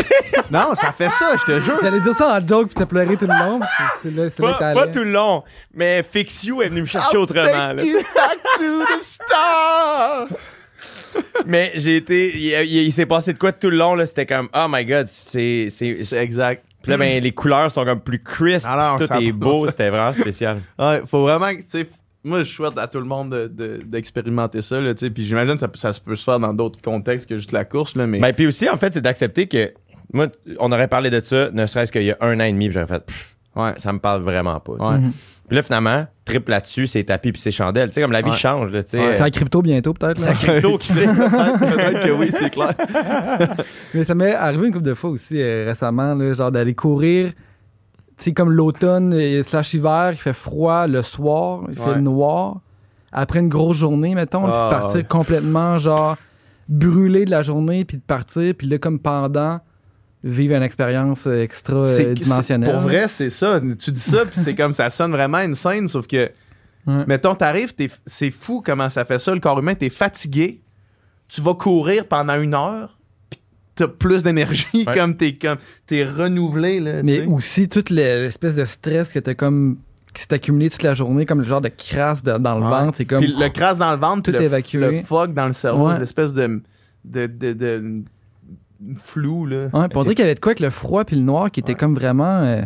Non, 0.52 0.76
ça 0.76 0.92
fait 0.92 1.10
ça, 1.10 1.36
je 1.40 1.52
te 1.52 1.60
jure. 1.62 1.78
J'allais 1.82 2.02
dire 2.02 2.14
ça 2.14 2.38
en 2.38 2.46
joke 2.46 2.68
puis 2.68 2.76
t'as 2.76 2.86
pleuré 2.86 3.16
tout 3.18 3.26
le 3.26 3.34
long. 3.40 3.60
C'est 3.62 4.10
c'est 4.10 4.16
là, 4.16 4.30
c'est 4.30 4.42
pas, 4.42 4.88
tout 4.88 5.00
le 5.00 5.12
long, 5.12 5.44
mais 5.74 6.04
Fix 6.04 6.44
You 6.44 6.62
est 6.62 6.68
venu 6.68 6.82
me 6.82 6.86
chercher 6.86 7.18
autrement. 7.18 7.74
là. 7.74 7.76
Take 7.76 7.88
you 7.88 8.00
back 8.14 8.38
to 8.58 8.84
the 8.86 9.02
star! 9.02 10.28
Mais 11.46 11.72
j'ai 11.76 11.98
été. 11.98 12.32
Il, 12.36 12.68
il- 12.70 12.84
il 12.84 12.92
s'est 12.92 13.06
passé 13.06 13.34
de 13.34 13.38
quoi 13.38 13.52
tout 13.52 13.70
le 13.70 13.78
long, 13.78 13.96
là? 13.96 14.06
C'était 14.06 14.26
comme, 14.26 14.50
oh 14.56 14.66
my 14.70 14.86
god, 14.86 15.08
c'est. 15.08 15.68
c'est, 15.70 15.96
C'est 16.04 16.18
exact. 16.24 16.66
Puis 16.82 16.92
là, 16.92 16.98
ben, 16.98 17.24
les 17.24 17.32
couleurs 17.32 17.72
sont 17.72 17.86
comme 17.86 18.02
plus 18.02 18.22
crisp. 18.22 18.68
Alors, 18.68 19.00
tout 19.00 19.06
ça 19.08 19.20
est 19.22 19.32
beau, 19.32 19.66
ça. 19.66 19.72
c'était 19.72 19.90
vraiment 19.90 20.12
spécial. 20.14 20.60
Ouais, 20.80 21.02
faut 21.10 21.22
vraiment 21.22 21.52
que, 21.52 21.62
tu 21.62 21.70
sais, 21.70 21.90
moi, 22.26 22.40
je 22.44 22.52
souhaite 22.52 22.78
à 22.78 22.88
tout 22.88 23.00
le 23.00 23.06
monde 23.06 23.32
de- 23.32 23.48
de- 23.48 23.82
d'expérimenter 23.86 24.62
ça, 24.62 24.82
là, 24.82 24.94
tu 24.94 25.06
sais, 25.06 25.10
puis 25.10 25.24
j'imagine 25.24 25.54
que 25.54 25.60
ça, 25.62 25.68
peut- 25.70 25.78
ça 25.78 25.94
se 25.94 26.02
peut 26.02 26.16
se 26.18 26.24
faire 26.26 26.40
dans 26.40 26.54
d'autres 26.54 26.82
contextes 26.82 27.30
que 27.30 27.38
juste 27.38 27.54
la 27.54 27.64
course, 27.64 27.96
là, 27.96 28.06
mais... 28.06 28.20
Ben, 28.20 28.34
puis 28.34 28.48
aussi, 28.48 28.70
en 28.70 28.76
fait, 28.78 28.94
c'est 28.94 29.02
d'accepter 29.02 29.48
que 29.48 29.72
Moi, 30.12 30.28
on 30.60 30.72
aurait 30.74 30.88
parlé 30.90 31.10
de 31.10 31.22
ça, 31.22 31.50
ne 31.52 31.66
serait-ce 31.66 31.92
qu'il 31.92 32.04
y 32.04 32.12
a 32.12 32.18
un 32.22 32.38
an 32.40 32.44
et 32.44 32.52
demi, 32.52 32.68
puis 32.68 32.74
j'aurais 32.74 32.88
fait, 32.88 33.06
pff, 33.06 33.36
Ouais. 33.56 33.74
ça 33.78 33.94
me 33.94 34.00
parle 34.00 34.22
vraiment 34.22 34.60
pas. 34.60 34.74
Ouais. 34.74 35.00
Puis 35.48 35.56
là, 35.58 35.62
finalement, 35.62 36.08
triple 36.26 36.52
là-dessus, 36.52 36.88
c'est 36.88 37.04
tapis 37.04 37.32
puis 37.34 37.42
c'est 37.42 37.52
chandelles. 37.52 37.90
Tu 37.90 37.96
sais, 37.96 38.02
comme 38.02 38.12
la 38.14 38.22
vie 38.22 38.30
Ouais. 38.32 38.36
change, 38.38 38.72
là, 38.72 38.84
tu 38.84 38.92
sais. 38.92 39.00
Ouais. 39.00 39.14
C'est 39.16 39.22
la 39.24 39.30
crypto 39.30 39.62
bientôt, 39.62 39.94
peut-être. 39.94 40.20
là? 40.20 40.26
Ça 40.26 40.34
crypto, 40.34 40.78
qui 40.78 40.88
sait? 40.94 41.06
Peut-être 41.08 42.00
que 42.06 42.12
oui, 42.12 42.32
c'est 42.34 42.50
clair. 42.50 42.74
Mais 43.94 44.04
ça 44.06 44.16
m'est 44.16 44.34
arrivé 44.34 44.68
une 44.68 44.74
couple 44.74 44.86
de 44.86 44.94
fois 44.94 45.10
aussi 45.10 45.42
euh, 45.42 45.66
récemment, 45.68 46.14
là, 46.16 46.34
genre 46.34 46.52
d'aller 46.52 46.74
courir, 46.74 47.32
tu 48.18 48.24
sais, 48.24 48.32
comme 48.34 48.52
l'automne 48.52 49.14
euh, 49.14 49.44
slash 49.44 49.74
hiver, 49.74 50.12
il 50.14 50.18
fait 50.18 50.34
froid 50.34 50.88
le 50.88 51.02
soir, 51.02 51.62
il 51.70 51.76
fait 51.78 52.00
noir. 52.00 52.62
Après 53.12 53.40
une 53.40 53.50
grosse 53.50 53.78
journée, 53.78 54.16
mettons, 54.16 54.44
puis 54.44 54.52
Ah, 54.56 54.66
de 54.66 54.70
partir 54.80 54.96
ouais. 55.02 55.04
complètement, 55.04 55.78
genre, 55.78 56.16
brûlé 56.70 57.26
de 57.26 57.32
la 57.32 57.42
journée, 57.42 57.86
puis 57.86 57.98
de 57.98 58.02
partir, 58.02 58.54
puis 58.58 58.68
là, 58.68 58.78
comme 58.78 58.98
pendant, 59.00 59.60
vivre 60.24 60.56
une 60.56 60.64
expérience 60.64 61.28
extra 61.28 61.84
dimensionnelle. 62.14 62.72
Pour 62.72 62.82
vrai, 62.82 63.08
c'est 63.08 63.30
ça. 63.30 63.60
Tu 63.80 63.92
dis 63.92 64.00
ça, 64.00 64.26
puis 64.26 64.40
c'est 64.40 64.56
comme 64.56 64.74
ça 64.74 64.90
sonne 64.90 65.12
vraiment 65.12 65.40
une 65.40 65.56
scène, 65.56 65.88
sauf 65.88 66.08
que, 66.08 66.30
Ouais. 66.86 67.04
mettons, 67.08 67.34
t'arrives, 67.36 67.74
t'es- 67.74 67.90
c'est 68.06 68.32
fou 68.32 68.62
comment 68.66 68.90
ça 68.90 69.06
fait 69.06 69.20
ça, 69.20 69.34
le 69.34 69.40
corps 69.40 69.60
humain. 69.60 69.74
T'es 69.76 69.90
fatigué, 69.90 70.62
tu 71.30 71.42
vas 71.42 71.54
courir 71.54 72.08
pendant 72.08 72.40
une 72.40 72.54
heure, 72.54 72.98
puis 73.30 73.40
t'as 73.76 73.88
plus 73.88 74.22
d'énergie, 74.24 74.66
Ouais. 74.88 74.94
comme 74.94 75.16
t'es 75.18 75.34
comme 75.36 75.58
t'es 75.88 76.04
renouvelé. 76.06 76.80
Là, 76.80 77.02
Mais 77.04 77.26
aussi, 77.26 77.68
toute 77.70 77.90
le- 77.90 77.96
l'espèce 78.24 78.56
de 78.56 78.66
stress 78.66 79.12
que 79.12 79.20
t'as 79.20 79.34
comme. 79.34 79.78
qui 80.14 80.22
s'est 80.22 80.34
accumulé 80.36 80.70
toute 80.70 80.84
la 80.84 80.94
journée, 80.94 81.26
comme 81.26 81.40
le 81.40 81.44
genre 81.46 81.60
de 81.62 81.70
crasse 81.70 82.22
de- 82.22 82.38
dans 82.38 82.56
le 82.60 82.64
Ouais. 82.64 82.70
ventre. 82.70 82.98
C'est 82.98 83.06
comme. 83.06 83.22
Puis 83.24 83.34
le 83.36 83.50
crasse 83.50 83.80
dans 83.80 83.92
le 83.92 83.98
ventre, 83.98 84.22
Tout 84.22 84.32
le, 84.32 84.42
évacué. 84.44 84.78
le 85.00 85.04
fog 85.04 85.34
dans 85.34 85.48
le 85.48 85.54
cerveau, 85.54 85.88
Ouais. 85.90 85.98
l'espèce 86.00 86.34
de, 86.36 86.62
de, 87.04 87.26
de, 87.26 87.54
de- 87.54 88.04
flou. 89.02 89.46
Là. 89.46 89.68
Ouais, 89.74 89.88
on 89.96 90.04
dirait 90.04 90.16
qu'il 90.16 90.24
y 90.24 90.28
avait 90.28 90.36
de 90.36 90.40
quoi 90.40 90.52
avec 90.52 90.60
le 90.60 90.70
froid 90.70 91.04
puis 91.06 91.16
le 91.16 91.22
noir 91.24 91.52
qui 91.52 91.60
était 91.60 91.74
Ouais. 91.74 91.78
comme 91.78 91.96
vraiment 91.96 92.40
euh, 92.42 92.62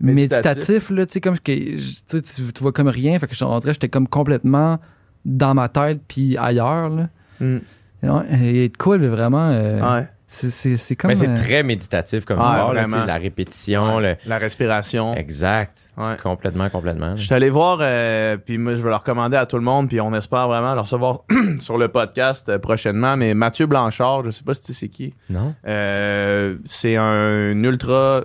Méditatif. 0.00 0.46
méditatif, 0.56 0.90
là, 0.90 1.06
tu 1.06 1.12
sais, 1.14 1.20
comme 1.20 1.38
que 1.38 1.52
tu, 1.52 2.22
tu, 2.52 2.62
vois 2.62 2.72
comme 2.72 2.88
rien, 2.88 3.18
fait 3.18 3.26
que 3.26 3.34
je 3.34 3.44
rentrais, 3.44 3.72
j'étais 3.72 3.88
comme 3.88 4.08
complètement 4.08 4.78
dans 5.24 5.54
ma 5.54 5.68
tête 5.68 6.00
puis 6.06 6.36
ailleurs, 6.36 6.90
là. 6.90 7.08
Mm. 7.40 7.56
Et 8.02 8.08
ouais, 8.10 8.42
Et 8.42 8.68
de 8.68 8.76
quoi, 8.76 8.98
là, 8.98 9.08
vraiment, 9.08 9.48
euh, 9.50 9.80
Ouais. 9.98 10.08
C'est- 10.34 10.96
comme... 10.96 11.08
Mais 11.08 11.14
c'est 11.14 11.28
euh, 11.28 11.34
très 11.34 11.62
méditatif 11.62 12.24
comme 12.24 12.38
Ouais, 12.38 12.44
sport, 12.44 12.72
là, 12.72 12.86
la 13.06 13.16
répétition, 13.16 13.96
Ouais. 13.96 14.18
La 14.26 14.38
respiration. 14.38 15.14
exact. 15.14 15.78
Ouais. 15.96 16.16
Complètement, 16.22 16.68
complètement. 16.70 17.16
Je 17.16 17.24
suis 17.24 17.34
allé 17.34 17.50
voir, 17.50 17.78
euh, 17.80 18.36
puis 18.36 18.58
moi, 18.58 18.74
je 18.74 18.82
vais 18.82 18.88
le 18.88 18.96
recommander 18.96 19.36
à 19.36 19.46
tout 19.46 19.56
le 19.56 19.62
monde, 19.62 19.88
puis 19.88 20.00
on 20.00 20.12
espère 20.14 20.48
vraiment 20.48 20.74
le 20.74 20.80
recevoir 20.80 21.20
sur 21.60 21.78
le 21.78 21.88
podcast 21.88 22.48
euh, 22.48 22.58
prochainement. 22.58 23.16
Mais 23.16 23.32
Mathieu 23.34 23.66
Blanchard, 23.66 24.24
je 24.24 24.30
sais 24.30 24.42
pas 24.44 24.54
si 24.54 24.60
tu 24.62 24.66
sais 24.72 24.80
c'est 24.80 24.88
qui. 24.88 25.14
Non? 25.30 25.54
Euh, 25.66 26.56
c'est 26.64 26.96
un 26.96 27.52
ultra, 27.62 28.24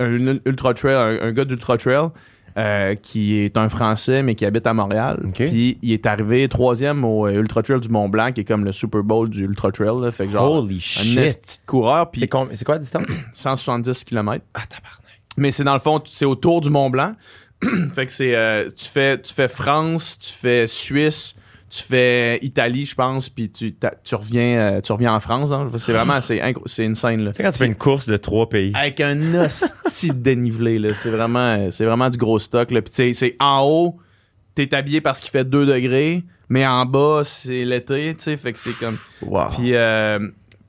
un 0.00 0.38
ultra 0.46 0.72
trail, 0.74 0.94
un, 1.20 1.26
un 1.28 1.32
gars 1.32 1.44
d'ultra 1.44 1.76
trail 1.76 2.08
euh, 2.56 2.94
qui 2.94 3.36
est 3.36 3.56
un 3.56 3.68
Français 3.68 4.22
mais 4.22 4.34
qui 4.34 4.46
habite 4.46 4.66
à 4.66 4.74
Montréal. 4.74 5.20
Ok. 5.24 5.44
Puis 5.46 5.78
il 5.82 5.92
est 5.92 6.06
arrivé 6.06 6.48
troisième 6.48 7.04
au 7.04 7.26
euh, 7.26 7.32
ultra 7.32 7.62
trail 7.62 7.80
du 7.80 7.88
Mont 7.88 8.08
Blanc, 8.08 8.32
qui 8.32 8.42
est 8.42 8.44
comme 8.44 8.64
le 8.64 8.72
Super 8.72 9.02
Bowl 9.02 9.28
du 9.28 9.44
ultra 9.44 9.72
trail. 9.72 10.00
là. 10.00 10.10
Fait 10.10 10.26
que 10.26 10.32
genre 10.32 10.58
Holy 10.58 10.76
un 10.76 10.78
shit! 10.78 11.16
de 11.16 11.66
coureur, 11.66 12.10
c'est 12.14 12.28
quoi 12.28 12.48
la 12.68 12.78
distance? 12.78 13.06
170 13.32 14.04
km. 14.04 14.44
Ah, 14.54 14.60
tabarnak. 14.68 15.20
Mais 15.36 15.50
c'est 15.50 15.64
dans 15.64 15.74
le 15.74 15.80
fond, 15.80 16.00
c'est 16.06 16.24
autour 16.24 16.60
du 16.60 16.70
Mont 16.70 16.90
Blanc. 16.90 17.14
fait 17.94 18.06
que 18.06 18.12
c'est 18.12 18.34
euh, 18.34 18.68
tu 18.76 18.86
fais 18.86 19.20
tu 19.20 19.32
fais 19.32 19.48
France, 19.48 20.18
tu 20.20 20.32
fais 20.32 20.66
Suisse, 20.66 21.36
tu 21.76 21.82
fais 21.82 22.38
Italie, 22.42 22.84
je 22.86 22.94
pense, 22.94 23.28
puis 23.28 23.50
tu 23.50 23.74
tu 24.04 24.14
reviens 24.14 24.58
euh, 24.76 24.80
tu 24.80 24.92
reviens 24.92 25.14
en 25.14 25.20
France. 25.20 25.50
hein. 25.52 25.68
C'est 25.76 25.92
vraiment 25.92 26.20
c'est 26.20 26.84
une 26.84 26.94
scène 26.94 27.24
là. 27.24 27.30
Tu 27.32 27.38
sais, 27.38 27.42
quand 27.42 27.50
tu 27.52 27.58
fais 27.58 27.66
une 27.66 27.74
course 27.74 28.06
de 28.06 28.16
trois 28.16 28.48
pays. 28.48 28.72
Avec 28.74 29.00
un 29.00 29.34
hostie 29.34 30.08
de 30.08 30.14
dénivelé 30.14 30.78
là, 30.78 30.94
c'est 30.94 31.10
vraiment 31.10 31.54
euh, 31.58 31.70
c'est 31.70 31.84
vraiment 31.84 32.10
du 32.10 32.18
gros 32.18 32.38
stock 32.38 32.70
là. 32.70 32.80
Puis 32.82 32.90
tu 32.90 32.96
sais, 32.96 33.12
c'est 33.14 33.36
en 33.40 33.62
haut, 33.64 33.96
t'es 34.54 34.72
habillé 34.74 35.00
parce 35.00 35.18
qu'il 35.20 35.30
fait 35.30 35.44
2 35.44 35.66
degrés, 35.66 36.22
mais 36.48 36.66
en 36.66 36.86
bas, 36.86 37.22
c'est 37.24 37.64
l'été, 37.64 38.14
tu 38.14 38.22
sais, 38.22 38.36
fait 38.36 38.52
que 38.52 38.58
c'est 38.58 38.78
comme 38.78 38.96
Wow. 39.22 39.48
puis, 39.56 39.74
euh, 39.74 40.18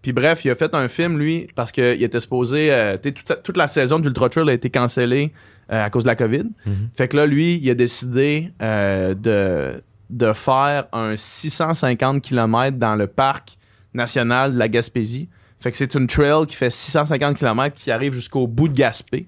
puis 0.02 0.12
bref, 0.14 0.44
il 0.46 0.50
a 0.52 0.56
fait 0.56 0.74
un 0.74 0.88
film, 0.88 1.20
lui, 1.20 1.48
parce 1.56 1.72
qu'il 1.72 2.02
était 2.02 2.20
supposé. 2.20 2.72
euh, 2.72 2.98
tu 3.02 3.14
toute, 3.14 3.44
toute 3.44 3.58
la 3.58 3.68
saison 3.68 4.00
d'Ultra 4.00 4.30
Trail 4.30 4.50
a 4.50 4.54
été 4.54 4.70
cancellée 4.70 5.32
à 5.68 5.90
cause 5.90 6.04
de 6.04 6.10
la 6.10 6.16
COVID. 6.16 6.44
Mhm. 6.66 6.90
Fait 6.96 7.08
que 7.08 7.18
là, 7.18 7.26
lui, 7.26 7.56
il 7.62 7.70
a 7.72 7.74
décidé 7.74 8.52
de, 8.60 9.82
de 10.10 10.34
faire 10.34 10.86
un 10.94 11.16
650 11.16 12.22
km 12.22 12.78
dans 12.78 12.96
le 12.96 13.08
parc 13.08 13.58
national 13.94 14.54
de 14.54 14.60
la 14.60 14.68
Gaspésie. 14.68 15.30
Fait 15.60 15.72
c'est 15.72 15.96
une 15.96 16.08
trail 16.08 16.46
qui 16.48 16.56
fait 16.56 16.70
650 16.70 17.38
km 17.38 17.76
qui 17.76 17.92
arrive 17.92 18.14
jusqu'au 18.14 18.48
bout 18.48 18.68
de 18.68 18.76
Gaspé. 18.76 19.28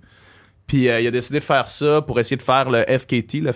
Puis 0.68 0.90
euh, 0.90 1.00
il 1.00 1.08
a 1.08 1.12
décidé 1.12 1.40
de 1.40 1.44
faire 1.44 1.70
ça 1.70 2.02
pour 2.02 2.20
essayer 2.20 2.36
de 2.36 2.42
faire 2.44 2.70
le 2.70 2.84
FKT, 2.84 3.36
le 3.36 3.52
euh, 3.52 3.54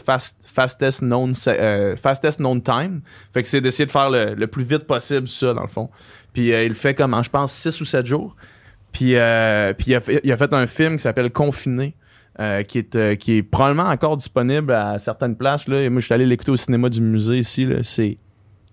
fastest 0.55 1.01
known 1.01 2.61
time. 2.63 3.01
C'est 3.43 3.61
d'essayer 3.61 3.85
de 3.85 3.91
faire 3.91 4.09
le, 4.09 4.45
plus 4.47 4.63
vite 4.63 4.87
possible 4.87 5.27
ça, 5.27 5.53
dans 5.53 5.61
le 5.61 5.67
fond. 5.67 5.89
Puis 6.33 6.53
euh, 6.53 6.63
il 6.63 6.73
fait 6.73 6.95
comme, 6.95 7.13
en, 7.13 7.21
je 7.21 7.29
pense, 7.29 7.51
6 7.53 7.81
ou 7.81 7.85
7 7.85 8.05
jours. 8.05 8.35
Puis, 8.93 9.11
il 9.11 9.17
a 9.17 9.73
fait 9.73 10.53
un 10.53 10.67
film 10.67 10.97
qui 10.97 10.99
s'appelle 10.99 11.31
Confiné, 11.31 11.95
euh, 12.39 12.63
qui, 12.63 12.77
est, 12.77 12.95
euh, 12.95 13.15
qui 13.15 13.37
est 13.37 13.43
probablement 13.43 13.89
encore 13.89 14.17
disponible 14.17 14.73
à 14.73 14.99
certaines 14.99 15.35
places. 15.35 15.67
Là. 15.67 15.81
Et 15.81 15.89
moi, 15.89 15.99
je 15.99 16.05
suis 16.05 16.13
allé 16.13 16.25
l'écouter 16.25 16.51
au 16.51 16.57
cinéma 16.57 16.89
du 16.89 17.01
musée 17.01 17.39
ici. 17.39 17.67
C'est 17.83 18.17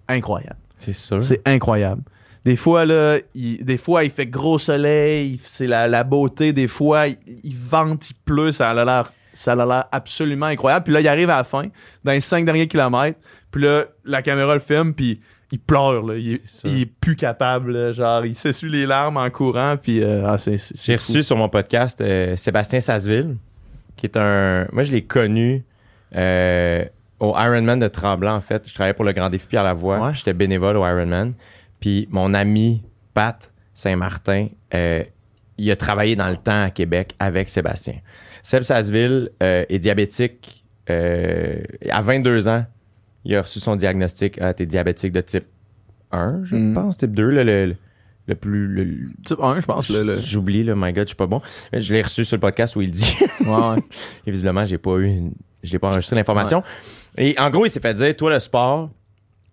incroyable. 0.09 0.59
C'est 0.79 0.93
sûr. 0.93 1.21
C'est 1.21 1.47
incroyable. 1.47 2.03
Des 2.45 2.57
fois, 2.57 2.85
là, 2.85 3.19
il, 3.35 3.65
des 3.65 3.79
fois, 3.79 4.05
il 4.05 4.11
fait 4.11 4.27
gros 4.27 4.59
soleil, 4.59 5.41
c'est 5.45 5.67
la, 5.67 5.89
la 5.89 6.05
beauté. 6.05 6.53
Des 6.53 6.69
fois, 6.69 7.09
il, 7.09 7.19
il 7.43 7.57
vente, 7.57 8.11
il 8.11 8.15
pleut, 8.15 8.53
ça 8.53 8.71
a 8.71 8.85
l'air 8.85 9.13
ça 9.39 9.53
a 9.53 9.67
l'air 9.67 9.85
absolument 9.93 10.47
incroyable. 10.47 10.85
Puis 10.85 10.93
là, 10.93 11.01
il 11.01 11.09
arrive 11.09 11.31
à 11.31 11.39
la 11.39 11.45
fin, 11.45 11.69
dans 12.03 12.13
les 12.13 12.21
cinq 12.21 12.45
derniers 12.45 12.67
kilomètres. 12.67 13.19
Puis 13.51 13.63
là, 13.63 13.85
la 14.05 14.21
caméra 14.21 14.55
le 14.55 14.61
filme, 14.61 14.95
puis 14.95 15.21
il 15.51 15.59
pleure. 15.59 16.03
Là. 16.05 16.17
Il, 16.17 16.35
est, 16.35 16.65
il 16.65 16.89
plus 16.89 17.17
capable. 17.17 17.73
là. 17.73 17.93
Genre, 17.93 18.27
il 18.27 18.35
s'essuie 18.35 18.71
les 18.71 18.87
larmes 18.87 19.17
en 19.17 19.31
courant. 19.31 19.77
Puis 19.81 20.03
euh, 20.03 20.27
ah, 20.27 20.39
c'est, 20.39 20.57
J'ai 20.75 20.97
reçu 20.97 21.23
sur 21.23 21.37
mon 21.37 21.49
podcast 21.49 22.01
euh, 22.01 22.37
Sébastien 22.37 22.81
Sasseville, 22.81 23.37
qui 23.97 24.07
est 24.07 24.17
un. 24.17 24.67
Moi, 24.73 24.85
je 24.85 24.93
l'ai 24.93 25.03
connu 25.03 25.65
euh, 26.15 26.85
au 27.21 27.35
Ironman 27.37 27.79
de 27.79 27.89
Tremblant, 27.89 28.37
en 28.37 28.41
fait. 28.41 28.69
Je 28.69 28.75
travaillais 28.75 28.95
pour 28.95 29.05
le 29.05 29.13
Grand 29.13 29.31
Défi 29.31 29.47
Pierre 29.47 29.65
Lavoie. 29.65 29.99
Ouais. 29.99 30.15
J'étais 30.15 30.35
bénévole 30.35 30.77
au 30.77 30.87
Ironman. 30.87 31.33
Puis 31.81 32.09
mon 32.11 32.35
ami 32.35 32.83
Pat 33.15 33.51
Saint-Martin, 33.73 34.49
il 34.73 35.71
a 35.71 35.77
travaillé 35.77 36.17
dans 36.17 36.29
le 36.29 36.37
temps 36.37 36.65
à 36.65 36.71
Québec 36.71 37.15
avec 37.19 37.49
Sébastien. 37.49 37.95
Seb 38.43 38.65
Sasseville 38.65 39.31
est 39.41 39.79
diabétique. 39.79 40.65
à 40.89 42.03
22 42.03 42.49
ans, 42.49 42.65
il 43.25 43.35
a 43.37 43.43
reçu 43.43 43.61
son 43.61 43.77
diagnostic. 43.77 44.39
Ah, 44.41 44.55
t'es 44.55 44.67
diabétique 44.67 45.13
de 45.13 45.21
type 45.21 45.45
1, 46.13 46.41
je 46.45 46.57
Mm. 46.57 46.73
pense, 46.75 46.97
type 46.97 47.13
2, 47.13 47.29
le, 47.31 47.43
le, 47.45 47.77
le 48.27 48.35
plus. 48.35 48.67
le- 48.67 49.09
Type 49.25 49.41
1, 49.41 49.61
je 49.61 49.67
pense. 49.67 49.89
Le, 49.91 50.03
le- 50.03 50.21
J'oublie, 50.21 50.65
là, 50.65 50.75
my 50.77 50.93
God, 50.93 51.05
je 51.05 51.09
suis 51.09 51.17
pas 51.17 51.27
bon. 51.27 51.41
Je 51.73 51.93
l'ai 51.95 52.03
reçu 52.03 52.25
sur 52.25 52.37
le 52.37 52.41
podcast 52.41 52.77
où 52.77 52.81
il 52.81 52.91
dit. 52.91 53.17
Ouais, 53.41 53.47
ouais. 53.49 53.83
Et 54.27 54.31
visiblement, 54.31 54.65
j'ai 54.67 54.79
pas 54.79 54.97
eu. 54.97 55.07
une- 55.07 55.33
J'ai 55.63 55.79
pas 55.79 55.89
enregistré 55.89 56.15
l'information. 56.17 56.63
Et 57.17 57.35
en 57.39 57.51
gros, 57.51 57.67
il 57.67 57.71
s'est 57.71 57.81
fait 57.81 57.95
dire 57.95 58.15
toi, 58.17 58.33
le 58.33 58.39
sport, 58.39 58.91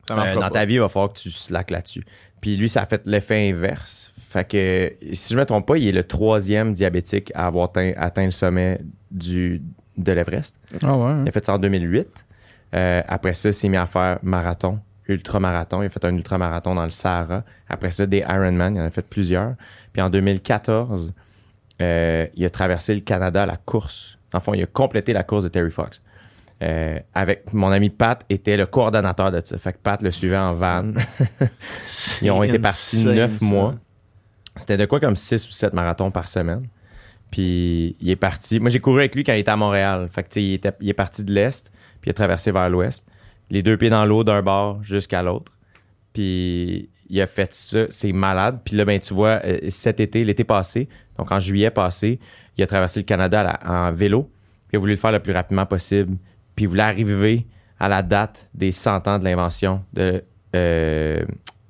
Ça 0.07 0.13
euh, 0.21 0.33
dans 0.35 0.39
pas. 0.41 0.49
ta 0.51 0.65
vie, 0.65 0.75
il 0.75 0.79
va 0.79 0.87
falloir 0.89 1.11
que 1.13 1.19
tu 1.19 1.31
slack 1.31 1.71
là-dessus. 1.71 2.05
Puis 2.41 2.57
lui, 2.57 2.69
ça 2.69 2.83
a 2.83 2.85
fait 2.85 3.01
l'effet 3.07 3.49
inverse. 3.49 4.11
Fait 4.29 4.47
que, 4.47 4.93
si 5.13 5.33
je 5.33 5.39
me 5.39 5.45
trompe 5.45 5.65
pas, 5.65 5.77
il 5.77 5.87
est 5.87 5.91
le 5.91 6.03
troisième 6.03 6.73
diabétique 6.73 7.31
à 7.33 7.47
avoir 7.47 7.65
atteint, 7.69 7.93
atteint 7.97 8.25
le 8.25 8.31
sommet 8.31 8.81
du, 9.09 9.61
de 9.97 10.11
l'Everest. 10.11 10.55
Ah 10.83 10.95
ouais. 10.95 11.13
Il 11.23 11.29
a 11.29 11.31
fait 11.31 11.43
ça 11.45 11.53
en 11.53 11.57
2008. 11.59 12.07
Euh, 12.75 13.01
après 13.07 13.33
ça, 13.33 13.49
il 13.49 13.53
s'est 13.53 13.69
mis 13.69 13.77
à 13.77 13.85
faire 13.85 14.19
marathon, 14.23 14.79
ultra-marathon. 15.07 15.81
Il 15.81 15.85
a 15.85 15.89
fait 15.89 16.03
un 16.05 16.15
ultra-marathon 16.15 16.75
dans 16.75 16.83
le 16.83 16.89
Sahara. 16.89 17.43
Après 17.69 17.91
ça, 17.91 18.05
des 18.05 18.19
Ironman. 18.19 18.75
Il 18.75 18.81
en 18.81 18.85
a 18.85 18.89
fait 18.89 19.01
plusieurs. 19.07 19.53
Puis 19.93 20.01
en 20.01 20.09
2014, 20.09 21.13
euh, 21.81 22.27
il 22.35 22.45
a 22.45 22.49
traversé 22.49 22.93
le 22.93 23.01
Canada 23.01 23.43
à 23.43 23.45
la 23.45 23.57
course. 23.57 24.17
En 24.33 24.39
fond, 24.39 24.53
il 24.53 24.63
a 24.63 24.65
complété 24.65 25.13
la 25.13 25.23
course 25.23 25.43
de 25.43 25.49
Terry 25.49 25.71
Fox. 25.71 26.01
Euh, 26.63 26.99
avec 27.13 27.53
mon 27.53 27.69
ami 27.71 27.89
Pat 27.89 28.23
était 28.29 28.55
le 28.57 28.65
coordonnateur 28.65 29.31
de 29.31 29.41
ça. 29.43 29.57
Fait 29.57 29.73
que 29.73 29.77
Pat 29.77 30.01
le 30.01 30.11
suivait 30.11 30.37
en 30.37 30.51
van. 30.53 30.91
Ils 32.21 32.31
ont 32.31 32.43
été 32.43 32.59
partis 32.59 33.05
neuf 33.05 33.41
mois. 33.41 33.75
C'était 34.55 34.77
de 34.77 34.85
quoi 34.85 34.99
comme 35.01 35.15
6 35.17 35.47
ou 35.47 35.51
7 35.51 35.73
marathons 35.73 36.11
par 36.11 36.27
semaine. 36.29 36.65
Puis 37.29 37.97
il 37.99 38.09
est 38.09 38.15
parti. 38.15 38.59
Moi, 38.61 38.69
j'ai 38.69 38.79
couru 38.79 38.99
avec 38.99 39.15
lui 39.15 39.23
quand 39.25 39.33
il 39.33 39.39
était 39.39 39.51
à 39.51 39.57
Montréal. 39.57 40.07
Fait 40.11 40.23
que, 40.23 40.39
était- 40.39 40.71
il 40.79 40.89
est 40.89 40.93
parti 40.93 41.23
de 41.25 41.33
l'Est, 41.33 41.71
puis 42.05 42.09
il 42.09 42.11
a 42.11 42.13
traversé 42.13 42.51
vers 42.51 42.69
l'Ouest. 42.69 43.07
Les 43.49 43.63
deux 43.63 43.77
pieds 43.77 43.89
dans 43.89 44.05
l'eau 44.05 44.23
d'un 44.23 44.43
bord 44.43 44.83
jusqu'à 44.83 45.23
l'autre. 45.23 45.51
Puis 46.13 46.89
il 47.09 47.21
a 47.21 47.25
fait 47.25 47.51
ça. 47.53 47.85
C'est 47.89 48.11
malade. 48.11 48.59
Puis 48.63 48.75
là, 48.75 48.85
ben, 48.85 48.99
tu 48.99 49.13
vois, 49.15 49.41
euh, 49.43 49.59
cet 49.69 49.99
été, 49.99 50.23
l'été 50.23 50.43
passé, 50.43 50.87
donc 51.17 51.31
en 51.31 51.39
juillet 51.39 51.71
passé, 51.71 52.19
il 52.57 52.63
a 52.63 52.67
traversé 52.67 52.99
le 52.99 53.05
Canada 53.05 53.43
la- 53.43 53.59
en 53.87 53.91
vélo. 53.91 54.23
Puis 54.67 54.73
il 54.73 54.75
a 54.77 54.79
voulu 54.79 54.93
le 54.93 54.97
faire 54.99 55.11
le 55.11 55.19
plus 55.19 55.33
rapidement 55.33 55.65
possible. 55.65 56.15
Puis 56.55 56.65
il 56.65 56.67
voulait 56.67 56.83
arriver 56.83 57.47
à 57.79 57.89
la 57.89 58.03
date 58.03 58.47
des 58.53 58.71
100 58.71 59.07
ans 59.07 59.17
de 59.19 59.23
l'invention 59.23 59.83
de 59.93 60.23
euh, 60.55 61.23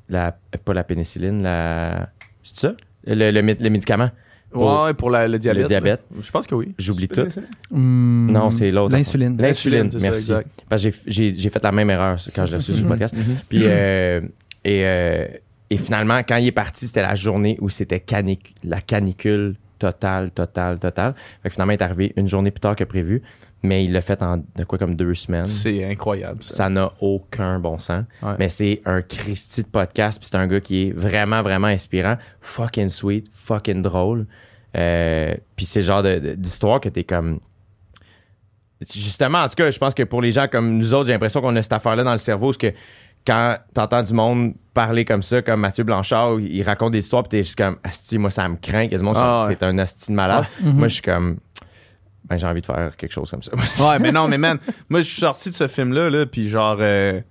la, 0.09 0.37
pas 0.63 0.73
la 0.73 0.83
pénicilline, 0.83 1.43
la. 1.43 2.09
C'est 2.43 2.59
ça? 2.59 2.75
Le, 3.07 3.31
le 3.31 3.69
médicament. 3.69 4.11
Pour 4.55 4.83
ouais, 4.83 4.93
pour 4.93 5.09
la- 5.09 5.27
le 5.27 5.37
diabète. 5.37 5.61
le 5.63 5.67
diabète. 5.67 6.01
là. 6.15 6.21
Je 6.21 6.31
pense 6.31 6.47
que 6.47 6.55
oui. 6.55 6.73
J'oublie 6.79 7.07
tout. 7.07 7.27
Hmm, 7.71 8.31
Non, 8.31 8.51
c'est 8.51 8.71
l'autre. 8.71 8.95
L'insuline. 8.95 9.37
L'insuline, 9.37 9.91
ça, 9.91 9.97
merci. 10.01 10.31
exact. 10.31 10.49
Parce 10.69 10.83
que 10.83 10.89
j'ai- 11.07 11.49
fait 11.49 11.63
la 11.63 11.71
même 11.71 11.89
erreur 11.89 12.17
quand 12.35 12.45
je 12.45 12.51
l'ai 12.51 12.57
reçu 12.57 12.73
sur 12.73 12.83
le 12.83 12.89
Mhm. 12.89 12.89
podcast. 12.89 13.15
Puis, 13.49 13.61
euh, 13.63 14.21
et, 14.63 14.85
euh, 14.85 15.27
et 15.69 15.77
finalement, 15.77 16.19
quand 16.19 16.37
il 16.37 16.47
est 16.47 16.51
parti, 16.51 16.87
c'était 16.87 17.01
la 17.01 17.15
journée 17.15 17.57
où 17.61 17.69
c'était 17.69 17.99
canic- 17.99 18.55
la 18.63 18.81
canicule 18.81 19.55
totale, 19.79 20.31
totale, 20.31 20.79
totale. 20.79 21.13
Fait 21.43 21.49
que 21.49 21.53
finalement, 21.53 21.73
il 21.73 21.77
est 21.79 21.83
arrivé 21.83 22.13
une 22.15 22.27
journée 22.27 22.49
plus 22.51 22.61
tard 22.61 22.75
que 22.77 22.83
prévu, 22.85 23.21
mais 23.61 23.83
il 23.83 23.91
l'a 23.91 24.01
fait 24.01 24.21
en 24.21 24.37
de 24.37 24.63
quoi 24.63 24.77
comme 24.77 24.95
deux 24.95 25.13
semaines. 25.15 25.45
C'est 25.45 25.83
incroyable. 25.83 26.43
Ça. 26.43 26.55
Ça 26.55 26.69
n'a 26.69 26.93
aucun 27.01 27.59
bon 27.59 27.77
sens. 27.77 28.05
Ouais. 28.23 28.33
Mais 28.39 28.47
c'est 28.47 28.81
un 28.85 29.01
Christy 29.01 29.63
de 29.63 29.67
podcast. 29.67 30.19
Puis 30.19 30.29
c'est 30.31 30.37
un 30.37 30.47
gars 30.47 30.61
qui 30.61 30.87
est 30.87 30.91
vraiment, 30.91 31.41
vraiment 31.41 31.67
inspirant. 31.67 32.15
Fucking 32.41 32.89
sweet, 32.89 33.27
fucking 33.33 33.81
drôle. 33.81 34.27
Euh, 34.75 35.35
puis 35.55 35.65
c'est 35.65 35.79
le 35.79 35.85
genre 35.85 36.03
d'histoire 36.03 36.79
que 36.79 36.89
t'es 36.89 37.03
comme. 37.03 37.39
Justement, 38.81 39.39
en 39.39 39.47
tout 39.47 39.55
cas, 39.55 39.71
je 39.71 39.79
pense 39.79 39.93
que 39.93 40.03
pour 40.03 40.21
les 40.21 40.31
gens 40.31 40.47
comme 40.47 40.77
nous 40.77 40.93
autres, 40.93 41.07
j'ai 41.07 41.13
l'impression 41.13 41.41
qu'on 41.41 41.55
a 41.55 41.61
cette 41.61 41.73
affaire-là 41.73 42.03
dans 42.03 42.11
le 42.11 42.17
cerveau. 42.17 42.47
Parce 42.47 42.57
que 42.57 42.73
quand 43.25 43.57
t'entends 43.73 44.03
du 44.03 44.13
monde 44.13 44.53
parler 44.73 45.05
comme 45.05 45.23
ça, 45.23 45.41
comme 45.41 45.61
Mathieu 45.61 45.83
Blanchard, 45.83 46.39
il 46.41 46.61
raconte 46.63 46.91
des 46.91 46.99
histoires, 46.99 47.23
puis 47.23 47.29
t'es 47.29 47.43
juste 47.43 47.57
comme, 47.57 47.77
Asti, 47.83 48.17
moi, 48.17 48.29
ça 48.29 48.47
me 48.49 48.57
craint. 48.57 48.87
Monde, 49.01 49.15
Ah, 49.17 49.45
t'es 49.47 49.63
un 49.65 49.77
asti 49.79 50.11
de 50.11 50.15
malade. 50.15 50.45
Mhm. 50.61 50.73
Moi, 50.73 50.87
je 50.89 50.93
suis 50.95 51.01
comme, 51.01 51.37
ben, 52.25 52.37
j'ai 52.37 52.45
envie 52.47 52.61
de 52.61 52.65
faire 52.65 52.95
quelque 52.97 53.13
chose 53.13 53.31
comme 53.31 53.41
ça. 53.41 53.53
Ouais, 53.89 53.99
mais 53.99 54.11
non, 54.11 54.27
mais 54.27 54.37
man, 54.37 54.59
moi, 54.89 55.01
je 55.01 55.07
suis 55.09 55.21
sorti 55.21 55.49
de 55.49 55.55
ce 55.55 55.67
film-là, 55.67 56.09
là, 56.09 56.25
puis 56.25 56.49
genre, 56.49 56.77
euh, 56.81 57.21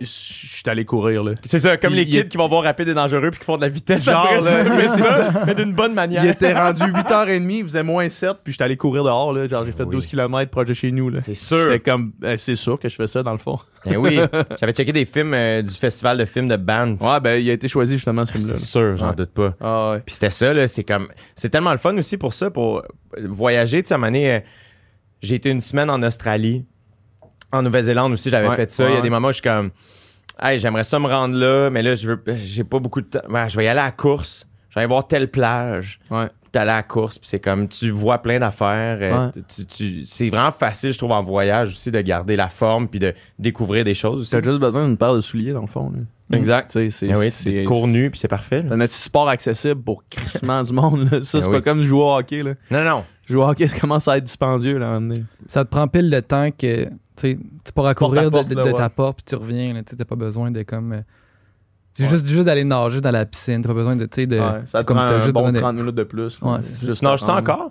je 0.00 0.06
suis 0.06 0.62
allé 0.66 0.84
courir, 0.84 1.22
là. 1.22 1.32
C'est 1.44 1.60
ça, 1.60 1.76
comme 1.76 1.92
Il- 1.92 1.96
les 1.98 2.06
kids 2.06 2.28
qui 2.28 2.36
vont 2.36 2.48
voir 2.48 2.64
rapide 2.64 2.88
et 2.88 2.94
dangereux 2.94 3.30
puis 3.30 3.38
qui 3.38 3.44
font 3.46 3.56
de 3.56 3.60
la 3.62 3.68
vitesse. 3.68 4.04
Genre, 4.04 4.24
après. 4.26 4.40
là, 4.40 4.64
mais 4.76 4.88
ça, 4.88 5.42
mais 5.46 5.54
d'une 5.54 5.72
bonne 5.72 5.94
manière. 5.94 6.24
Il 6.24 6.30
était 6.30 6.52
rendu 6.52 6.82
8h30, 6.82 7.50
il 7.58 7.62
faisait 7.64 7.82
moins 7.84 8.08
7, 8.08 8.38
puis 8.42 8.52
j'étais 8.52 8.64
allé 8.64 8.76
courir 8.76 9.04
dehors, 9.04 9.32
là. 9.32 9.46
Genre, 9.46 9.64
j'ai 9.64 9.70
fait 9.72 9.84
Oui. 9.84 9.92
12 9.94 10.06
km 10.08 10.50
proche 10.50 10.66
de 10.66 10.74
chez 10.74 10.90
nous, 10.90 11.10
là. 11.10 11.20
C'est 11.20 11.34
sûr. 11.34 11.70
J'étais 11.70 11.78
comme, 11.90 12.12
euh, 12.24 12.34
c'est 12.36 12.56
sûr 12.56 12.78
que 12.78 12.88
je 12.88 12.96
fais 12.96 13.06
ça, 13.06 13.22
dans 13.22 13.32
le 13.32 13.38
fond. 13.38 13.58
Ben 13.86 13.96
oui. 13.96 14.18
J'avais 14.60 14.72
checké 14.72 14.92
des 14.92 15.04
films 15.04 15.32
euh, 15.34 15.62
du 15.62 15.72
festival 15.74 16.18
de 16.18 16.24
films 16.24 16.48
de 16.48 16.56
Banff. 16.56 17.00
Ouais, 17.00 17.20
ben, 17.20 17.40
il 17.40 17.48
a 17.48 17.52
été 17.52 17.68
choisi, 17.68 17.94
justement, 17.94 18.24
ce 18.24 18.32
film-là. 18.32 18.56
C'est 18.56 18.64
sûr, 18.64 18.96
j'en 18.96 19.10
Ouais. 19.10 19.14
doute 19.16 19.30
pas. 19.30 19.54
Ah, 19.60 19.92
ouais. 19.92 20.00
Puis 20.04 20.14
c'était 20.16 20.30
ça, 20.30 20.52
là. 20.52 20.66
C'est 20.66 20.84
comme. 20.84 21.06
C'est 21.36 21.50
tellement 21.50 21.72
le 21.72 21.78
fun 21.78 21.96
aussi 21.96 22.16
pour 22.16 22.32
ça, 22.34 22.50
pour 22.50 22.82
voyager. 23.22 23.82
Tu 23.82 23.88
sais, 23.88 23.94
à 23.94 23.96
un 23.96 24.00
moment 24.00 24.08
donné, 24.12 24.32
euh, 24.32 24.40
j'ai 25.22 25.36
été 25.36 25.50
une 25.50 25.60
semaine 25.60 25.88
en 25.88 26.02
Australie. 26.02 26.64
En 27.54 27.62
Nouvelle-Zélande 27.62 28.12
aussi, 28.12 28.30
j'avais 28.30 28.48
Ouais, 28.48 28.56
fait 28.56 28.70
ça. 28.70 28.88
Il 28.88 28.94
y 28.94 28.98
a 28.98 29.00
des 29.00 29.10
moments 29.10 29.28
où 29.28 29.32
je 29.32 29.34
suis 29.36 29.42
comme. 29.42 29.70
Hey, 30.42 30.58
j'aimerais 30.58 30.84
ça 30.84 30.98
me 30.98 31.06
rendre 31.06 31.36
là, 31.36 31.70
mais 31.70 31.82
là, 31.82 31.94
je 31.94 32.08
veux. 32.08 32.22
J'ai 32.34 32.64
pas 32.64 32.78
beaucoup 32.80 33.00
de 33.00 33.06
temps. 33.06 33.20
Ouais, 33.28 33.48
je 33.48 33.56
vais 33.56 33.64
y 33.64 33.68
aller 33.68 33.80
à 33.80 33.84
la 33.86 33.90
course. 33.92 34.46
Je 34.70 34.74
vais 34.74 34.80
aller 34.80 34.88
voir 34.88 35.06
telle 35.06 35.30
plage. 35.30 36.00
Ouais. 36.10 36.26
T'es 36.50 36.58
allé 36.60 36.70
à 36.70 36.76
la 36.76 36.82
course, 36.84 37.18
puis 37.18 37.28
c'est 37.28 37.38
comme 37.40 37.66
tu 37.68 37.90
vois 37.90 38.18
plein 38.18 38.38
d'affaires. 38.38 38.98
euh, 39.00 39.26
Ouais. 39.26 39.32
tu- 39.48 39.66
tu- 39.66 40.04
c'est 40.04 40.28
vraiment 40.30 40.50
facile, 40.52 40.92
je 40.92 40.98
trouve, 40.98 41.10
en 41.12 41.22
voyage 41.22 41.70
aussi, 41.70 41.90
de 41.90 42.00
garder 42.00 42.36
la 42.36 42.48
forme 42.48 42.86
puis 42.88 42.98
de 43.00 43.12
découvrir 43.40 43.84
des 43.84 43.94
choses 43.94 44.20
aussi. 44.20 44.30
T'as 44.32 44.42
juste 44.42 44.60
besoin 44.60 44.86
d'une 44.86 44.96
paire 44.96 45.14
de 45.14 45.20
souliers, 45.20 45.52
dans 45.52 45.60
le 45.62 45.66
fond, 45.68 45.90
là. 45.94 46.36
Exact. 46.36 46.70
Tu 46.70 46.90
c'est. 46.90 47.14
Oui, 47.16 47.30
c'est 47.30 47.50
c'est 47.58 47.64
court 47.64 47.86
nu, 47.86 48.10
puis 48.10 48.18
c'est 48.18 48.28
parfait. 48.28 48.62
là. 48.62 48.68
C'est 48.70 48.74
un 48.74 48.78
petit 48.78 48.94
sport 49.02 49.28
accessible 49.28 49.80
pour 49.82 50.04
crissement 50.08 50.62
du 50.62 50.72
monde, 50.72 51.08
là. 51.12 51.22
Ça, 51.22 51.38
Ah 51.38 51.42
c'est 51.42 51.48
oui. 51.48 51.54
pas 51.56 51.60
comme 51.60 51.82
jouer 51.84 52.00
au 52.02 52.12
hockey, 52.16 52.42
là. 52.42 52.54
Non, 52.70 52.82
non. 52.84 53.04
Jouer 53.28 53.42
au 53.44 53.48
hockey, 53.48 53.68
ça 53.68 53.78
commence 53.78 54.08
à 54.08 54.16
être 54.18 54.24
dispendieux, 54.24 54.78
là, 54.78 54.86
à 54.86 54.90
un 54.90 55.00
moment 55.00 55.14
donné. 55.14 55.24
Ça 55.48 55.64
te 55.64 55.70
prend 55.70 55.86
pile 55.88 56.08
le 56.10 56.22
temps 56.22 56.50
que 56.50 56.88
tu 57.16 57.38
pourras 57.74 57.94
courir 57.94 58.24
de, 58.24 58.28
porte, 58.30 58.48
de- 58.48 58.54
là, 58.54 58.64
de 58.64 58.68
ouais. 58.70 58.74
ta 58.76 58.88
porte 58.88 59.16
puis 59.18 59.24
tu 59.26 59.34
reviens. 59.34 59.82
Tu 59.88 59.96
T'as 59.96 60.04
pas 60.04 60.16
besoin 60.16 60.50
de 60.50 60.62
comme. 60.62 60.92
euh, 60.92 61.00
c'est 61.94 62.04
Ouais. 62.04 62.08
juste, 62.08 62.26
juste 62.26 62.44
d'aller 62.44 62.64
nager 62.64 63.00
dans 63.00 63.10
la 63.12 63.24
piscine. 63.26 63.62
T'as 63.62 63.68
pas 63.68 63.74
besoin 63.74 63.94
de. 63.96 64.04
tu 64.06 64.22
sais, 64.22 64.26
de 64.26 64.38
Ouais, 64.38 64.62
ça 64.66 64.82
te 64.82 64.92
prend 64.92 65.00
un 65.02 65.20
juste 65.20 65.32
bon 65.32 65.40
besoin 65.40 65.52
de- 65.52 65.60
30 65.60 65.76
minutes 65.76 65.94
de 65.94 66.04
plus. 66.04 66.40
Ouais. 66.42 66.58
Juste 66.62 66.98
Tu 67.00 67.04
nages 67.04 67.20
ça 67.20 67.34
encore? 67.36 67.70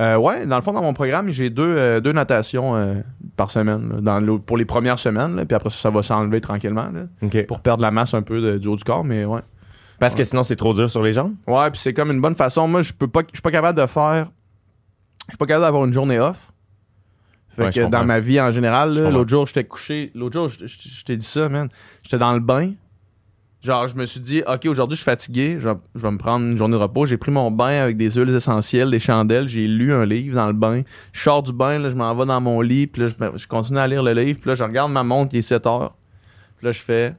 Euh, 0.00 0.16
ouais, 0.16 0.44
dans 0.44 0.56
le 0.56 0.62
fond, 0.62 0.72
dans 0.72 0.82
mon 0.82 0.92
programme, 0.92 1.30
j'ai 1.30 1.50
deux, 1.50 1.62
euh, 1.68 2.00
deux 2.00 2.10
natations 2.10 2.74
euh, 2.74 2.94
par 3.36 3.50
semaine 3.50 3.90
là, 3.94 4.00
dans 4.00 4.18
le- 4.18 4.40
pour 4.40 4.56
les 4.56 4.64
premières 4.64 4.98
semaines. 4.98 5.36
là, 5.36 5.44
puis 5.44 5.54
après 5.54 5.70
ça, 5.70 5.76
ça 5.78 5.90
va 5.90 6.02
s'enlever 6.02 6.40
tranquillement 6.40 6.88
là, 6.92 7.28
pour 7.46 7.60
perdre 7.60 7.80
la 7.82 7.92
masse 7.92 8.12
un 8.12 8.22
peu 8.22 8.40
de- 8.40 8.58
du 8.58 8.66
haut 8.66 8.74
du 8.76 8.82
corps. 8.82 9.04
Mais 9.04 9.24
ouais. 9.24 9.40
Parce 10.00 10.16
que 10.16 10.24
sinon, 10.24 10.42
c'est 10.42 10.56
trop 10.56 10.74
dur 10.74 10.90
sur 10.90 11.00
les 11.04 11.12
jambes? 11.12 11.34
Ouais, 11.46 11.70
puis 11.70 11.78
c'est 11.80 11.94
comme 11.94 12.10
une 12.10 12.20
bonne 12.20 12.34
façon. 12.34 12.66
Moi, 12.66 12.82
je 12.82 12.92
peux 12.92 13.06
pas, 13.06 13.20
je 13.28 13.36
suis 13.36 13.40
pas 13.42 13.52
capable 13.52 13.80
de 13.80 13.86
faire. 13.86 14.26
Je 15.28 15.32
suis 15.32 15.38
pas 15.38 15.46
capable 15.46 15.64
d'avoir 15.64 15.84
une 15.84 15.92
journée 15.92 16.18
off. 16.18 16.52
Fait 17.56 17.64
Ouais, 17.64 17.70
que 17.70 17.88
dans 17.88 18.04
ma 18.04 18.20
vie 18.20 18.40
en 18.40 18.50
général, 18.50 18.98
l'autre 19.10 19.30
jour, 19.30 19.46
j'étais 19.46 19.64
couché. 19.64 20.10
L'autre 20.14 20.34
jour, 20.34 20.48
je, 20.48 21.04
t'ai 21.04 21.16
dit 21.16 21.26
ça, 21.26 21.48
man. 21.48 21.68
J'étais 22.02 22.18
dans 22.18 22.32
le 22.32 22.40
bain. 22.40 22.72
Genre, 23.62 23.88
je 23.88 23.94
me 23.94 24.04
suis 24.04 24.20
dit, 24.20 24.42
OK, 24.46 24.66
aujourd'hui, 24.66 24.94
je 24.94 25.00
suis 25.00 25.10
fatigué. 25.10 25.56
Je 25.58 25.68
vais, 25.68 25.74
je 25.94 26.00
vais 26.00 26.10
me 26.10 26.18
prendre 26.18 26.44
une 26.44 26.56
journée 26.56 26.76
de 26.76 26.82
repos. 26.82 27.06
J'ai 27.06 27.16
pris 27.16 27.30
mon 27.30 27.50
bain 27.50 27.80
avec 27.80 27.96
des 27.96 28.10
huiles 28.10 28.34
essentielles, 28.34 28.90
des 28.90 28.98
chandelles. 28.98 29.48
J'ai 29.48 29.66
lu 29.66 29.92
un 29.94 30.04
livre 30.04 30.34
dans 30.34 30.48
le 30.48 30.52
bain. 30.52 30.82
Je 31.12 31.22
sors 31.22 31.42
du 31.42 31.52
bain, 31.52 31.78
là, 31.78 31.88
je 31.88 31.94
m'en 31.94 32.14
vais 32.14 32.26
dans 32.26 32.40
mon 32.42 32.60
lit. 32.60 32.86
Puis 32.86 33.02
là, 33.02 33.08
je, 33.36 33.46
continue 33.46 33.78
à 33.78 33.86
lire 33.86 34.02
le 34.02 34.12
livre. 34.12 34.38
Puis 34.40 34.48
là, 34.48 34.54
je 34.54 34.64
regarde 34.64 34.92
ma 34.92 35.02
montre, 35.02 35.34
il 35.34 35.38
est 35.38 35.42
7 35.42 35.66
heures. 35.66 35.94
Puis 36.58 36.66
là, 36.66 36.72
je 36.72 36.80
fais. 36.80 37.14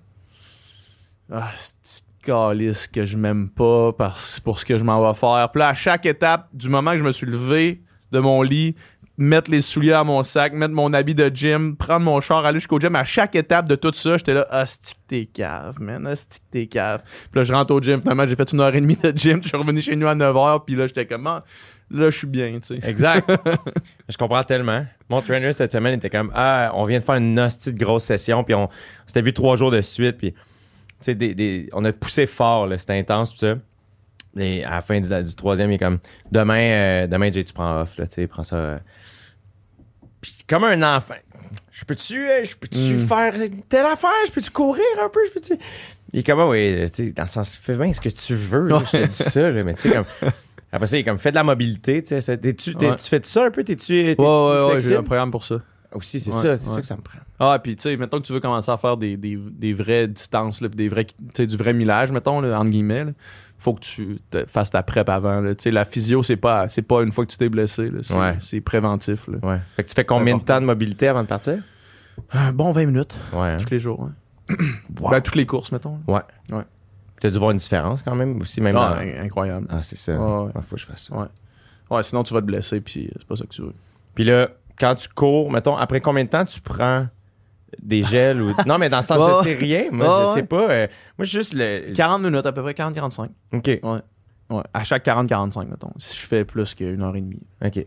Ah, 1.31 1.49
c'est 1.81 2.05
calice 2.25 2.87
que 2.87 3.05
je 3.05 3.15
m'aime 3.15 3.49
pas 3.49 3.93
parce, 3.93 4.39
pour 4.39 4.59
ce 4.59 4.65
que 4.65 4.77
je 4.77 4.83
m'en 4.83 5.05
vais 5.07 5.17
faire. 5.17 5.49
Puis 5.51 5.59
là, 5.59 5.69
à 5.69 5.73
chaque 5.73 6.05
étape, 6.05 6.49
du 6.53 6.69
moment 6.69 6.91
que 6.91 6.97
je 6.97 7.03
me 7.03 7.11
suis 7.11 7.27
levé 7.27 7.81
de 8.11 8.19
mon 8.19 8.41
lit, 8.41 8.75
mettre 9.17 9.49
les 9.49 9.61
souliers 9.61 9.93
à 9.93 10.03
mon 10.03 10.23
sac, 10.23 10.53
mettre 10.53 10.73
mon 10.73 10.91
habit 10.93 11.15
de 11.15 11.31
gym, 11.33 11.75
prendre 11.77 12.03
mon 12.05 12.19
char, 12.19 12.43
aller 12.45 12.59
jusqu'au 12.59 12.79
gym, 12.79 12.95
à 12.95 13.05
chaque 13.05 13.35
étape 13.35 13.67
de 13.69 13.75
tout 13.75 13.93
ça, 13.93 14.17
j'étais 14.17 14.33
là, 14.33 14.45
ah, 14.49 14.65
stick 14.65 14.97
t'es 15.07 15.25
cave, 15.25 15.75
man, 15.79 16.05
ah, 16.07 16.15
stick 16.15 16.41
t'es 16.51 16.67
cave? 16.67 17.01
Puis 17.03 17.39
là, 17.39 17.43
je 17.43 17.53
rentre 17.53 17.73
au 17.73 17.79
gym, 17.81 18.01
finalement, 18.01 18.27
j'ai 18.27 18.35
fait 18.35 18.51
une 18.51 18.59
heure 18.59 18.75
et 18.75 18.81
demie 18.81 18.97
de 18.97 19.13
gym, 19.15 19.39
je 19.43 19.47
suis 19.47 19.57
revenu 19.57 19.81
chez 19.81 19.95
nous 19.95 20.07
à 20.07 20.15
9 20.15 20.35
h, 20.35 20.65
puis 20.65 20.75
là, 20.75 20.85
j'étais 20.87 21.05
comme, 21.05 21.25
ah, 21.27 21.43
là, 21.91 22.09
je 22.09 22.17
suis 22.17 22.27
bien, 22.27 22.51
tu 22.59 22.75
sais. 22.75 22.79
Exact. 22.83 23.31
je 24.09 24.17
comprends 24.17 24.43
tellement. 24.43 24.85
Mon 25.07 25.21
trainer 25.21 25.51
cette 25.53 25.71
semaine 25.71 25.93
était 25.93 26.09
comme 26.09 26.31
Ah, 26.35 26.71
on 26.73 26.85
vient 26.85 26.99
de 26.99 27.03
faire 27.03 27.15
une 27.15 27.39
hostie 27.39 27.71
de 27.71 27.77
grosse 27.77 28.03
session, 28.03 28.43
puis 28.43 28.53
on, 28.55 28.63
on 28.65 28.69
s'était 29.07 29.21
vu 29.21 29.31
trois 29.33 29.55
jours 29.55 29.71
de 29.71 29.81
suite, 29.81 30.17
puis 30.17 30.31
tu 30.33 30.39
sais, 30.99 31.15
des, 31.15 31.33
des- 31.35 31.69
on 31.73 31.85
a 31.85 31.93
poussé 31.93 32.25
fort, 32.25 32.67
là, 32.67 32.77
c'était 32.77 32.97
intense, 32.97 33.31
tout 33.33 33.39
ça. 33.39 33.55
Et 34.37 34.65
à 34.65 34.71
la 34.71 34.81
fin 34.81 34.99
du, 34.99 35.07
du 35.23 35.35
troisième, 35.35 35.71
il 35.71 35.75
est 35.75 35.77
comme 35.77 35.99
Demain, 36.29 36.59
euh, 36.59 37.07
demain 37.07 37.31
Jay, 37.31 37.43
tu 37.45 37.53
prends 37.53 37.81
off, 37.81 37.97
là, 37.97 38.05
tu 38.07 38.15
sais, 38.15 38.27
prends 38.27 38.43
ça. 38.43 38.55
euh. 38.57 38.77
Comme 40.47 40.63
un 40.65 40.95
enfant, 40.95 41.15
je 41.71 41.85
peux-tu 41.85 42.29
euh, 42.29 42.43
je 42.43 42.55
peux-tu 42.55 42.95
Mm. 42.95 43.07
faire 43.07 43.33
telle 43.69 43.85
affaire, 43.85 44.09
je 44.27 44.31
peux-tu 44.31 44.51
courir 44.51 44.83
un 45.03 45.09
peu, 45.09 45.19
je 45.27 45.31
peux-tu? 45.31 45.57
Il 46.13 46.19
est 46.19 46.23
comme 46.23 46.39
Ah, 46.39 46.47
oui, 46.47 46.85
dans 47.15 47.23
le 47.23 47.27
sens, 47.27 47.55
fais 47.55 47.75
bien 47.75 47.91
ce 47.91 47.99
que 48.01 48.09
tu 48.09 48.35
veux, 48.35 48.67
là, 48.67 48.81
je 48.85 48.91
te 48.97 49.05
dis 49.05 49.11
ça, 49.15 49.49
là, 49.51 49.63
mais 49.63 49.73
tu 49.73 49.81
sais, 49.89 49.91
comme. 49.91 50.05
Après 50.71 50.87
ça, 50.87 50.97
il 50.97 51.01
est 51.01 51.03
comme, 51.03 51.17
fais 51.19 51.31
de 51.31 51.35
la 51.35 51.43
mobilité, 51.43 52.03
tu 52.03 52.19
sais. 52.21 52.37
Tu 52.37 52.75
fais 53.09 53.19
ça 53.23 53.45
un 53.45 53.51
peu? 53.51 53.63
T'es-tu 53.63 53.93
Ouais, 53.93 54.15
ouais, 54.17 54.65
ouais, 54.73 54.79
j'ai 54.79 54.95
un 54.97 55.03
programme 55.03 55.31
pour 55.31 55.43
ça. 55.45 55.61
Aussi, 55.93 56.19
c'est 56.19 56.29
Ouais, 56.31 56.41
ça, 56.41 56.57
c'est 56.57 56.67
ouais. 56.67 56.75
ça 56.75 56.81
que 56.81 56.87
ça 56.87 56.95
me 56.97 57.01
prend. 57.01 57.19
Ah, 57.39 57.57
puis 57.63 57.75
tu 57.77 57.83
sais, 57.83 57.95
mettons 57.95 58.19
que 58.19 58.25
tu 58.27 58.33
veux 58.33 58.41
commencer 58.41 58.69
à 58.69 58.75
faire 58.77 58.97
des, 58.97 59.15
des, 59.15 59.37
des 59.37 59.73
vraies 59.73 60.07
distances, 60.09 60.59
là, 60.61 60.67
des 60.67 60.89
vrais, 60.89 61.07
du 61.39 61.55
vrai 61.57 61.71
millage, 61.73 62.11
mettons, 62.11 62.41
là, 62.41 62.59
entre 62.59 62.69
guillemets, 62.71 63.05
là, 63.05 63.11
faut 63.65 63.73
que 63.73 63.79
tu 63.81 64.19
te 64.29 64.45
fasses 64.45 64.69
ta 64.71 64.83
prep 64.83 65.09
avant. 65.09 65.41
là. 65.41 65.55
Tu 65.55 65.71
la 65.71 65.85
physio, 65.85 66.21
c'est 66.23 66.37
pas, 66.37 66.69
c'est 66.69 66.83
pas 66.83 67.01
une 67.01 67.11
fois 67.11 67.25
que 67.25 67.31
tu 67.31 67.37
t'es 67.37 67.49
blessé, 67.49 67.91
c'est, 68.03 68.15
Ouais. 68.15 68.61
préventif. 68.61 69.27
Là. 69.27 69.37
Ouais. 69.41 69.57
Fait 69.75 69.83
que 69.83 69.89
tu 69.89 69.95
fais 69.95 70.05
combien 70.05 70.37
de 70.37 70.43
temps 70.43 70.61
de 70.61 70.65
mobilité 70.67 71.07
avant 71.07 71.23
de 71.23 71.27
partir? 71.27 71.57
Un 72.31 72.51
bon 72.53 72.71
20 72.71 72.85
minutes, 72.85 73.19
Ouais. 73.33 73.39
hein? 73.49 73.57
tous 73.57 73.71
les 73.71 73.79
jours. 73.79 74.01
ouais. 74.49 74.55
Wow. 75.01 75.09
Ben, 75.09 75.21
toutes 75.21 75.35
les 75.35 75.45
courses, 75.47 75.71
mettons. 75.71 75.97
là. 76.07 76.25
T'as 77.19 77.29
dû 77.29 77.37
voir 77.39 77.51
une 77.51 77.57
différence 77.57 78.03
quand 78.03 78.13
même 78.13 78.39
aussi, 78.41 78.61
même 78.61 78.75
Ah, 78.77 78.97
dans- 78.99 79.21
incroyable. 79.23 79.65
Ah, 79.69 79.81
c'est 79.81 79.95
ça. 79.97 80.13
Ouais, 80.13 80.19
ouais. 80.45 80.51
Ouais, 80.53 80.61
faut 80.61 80.75
que 80.75 80.81
je 80.81 80.85
fasse 80.85 81.07
ça. 81.07 81.15
Ouais. 81.17 81.25
Ouais, 81.89 82.03
sinon 82.03 82.23
tu 82.23 82.33
vas 82.33 82.41
te 82.41 82.45
blesser, 82.45 82.81
puis 82.81 83.09
c'est 83.17 83.25
pas 83.27 83.35
ça 83.35 83.45
que 83.45 83.49
tu 83.49 83.61
veux. 83.63 83.73
Puis 84.13 84.23
là, 84.25 84.49
quand 84.79 84.93
tu 84.95 85.09
cours, 85.09 85.51
mettons, 85.51 85.75
après 85.75 86.01
combien 86.01 86.23
de 86.25 86.29
temps 86.29 86.45
tu 86.45 86.61
prends 86.61 87.07
des 87.81 88.03
gels 88.03 88.41
ou. 88.41 88.53
Non, 88.65 88.77
mais 88.77 88.89
dans 88.89 88.97
le 88.97 89.03
sens, 89.03 89.19
Ouais, 89.19 89.33
je 89.39 89.43
sais 89.43 89.53
rien. 89.55 89.83
Moi, 89.91 90.05
Ouais, 90.07 90.21
je 90.23 90.27
ouais. 90.29 90.33
sais 90.41 90.47
pas. 90.47 90.69
euh, 90.69 90.87
moi, 91.17 91.25
juste 91.25 91.53
le. 91.55 91.93
40 91.93 92.21
minutes, 92.21 92.45
à 92.45 92.51
peu 92.51 92.61
près 92.61 92.73
40-45. 92.73 93.29
OK. 93.53 93.79
Ouais, 93.83 94.61
à 94.73 94.83
chaque 94.83 95.05
40-45, 95.05 95.67
mettons. 95.69 95.91
Si 95.97 96.19
je 96.21 96.27
fais 96.27 96.45
plus 96.45 96.73
qu'une 96.75 97.01
heure 97.01 97.15
et 97.15 97.21
demie. 97.21 97.39
OK. 97.63 97.75
Ouais. 97.75 97.85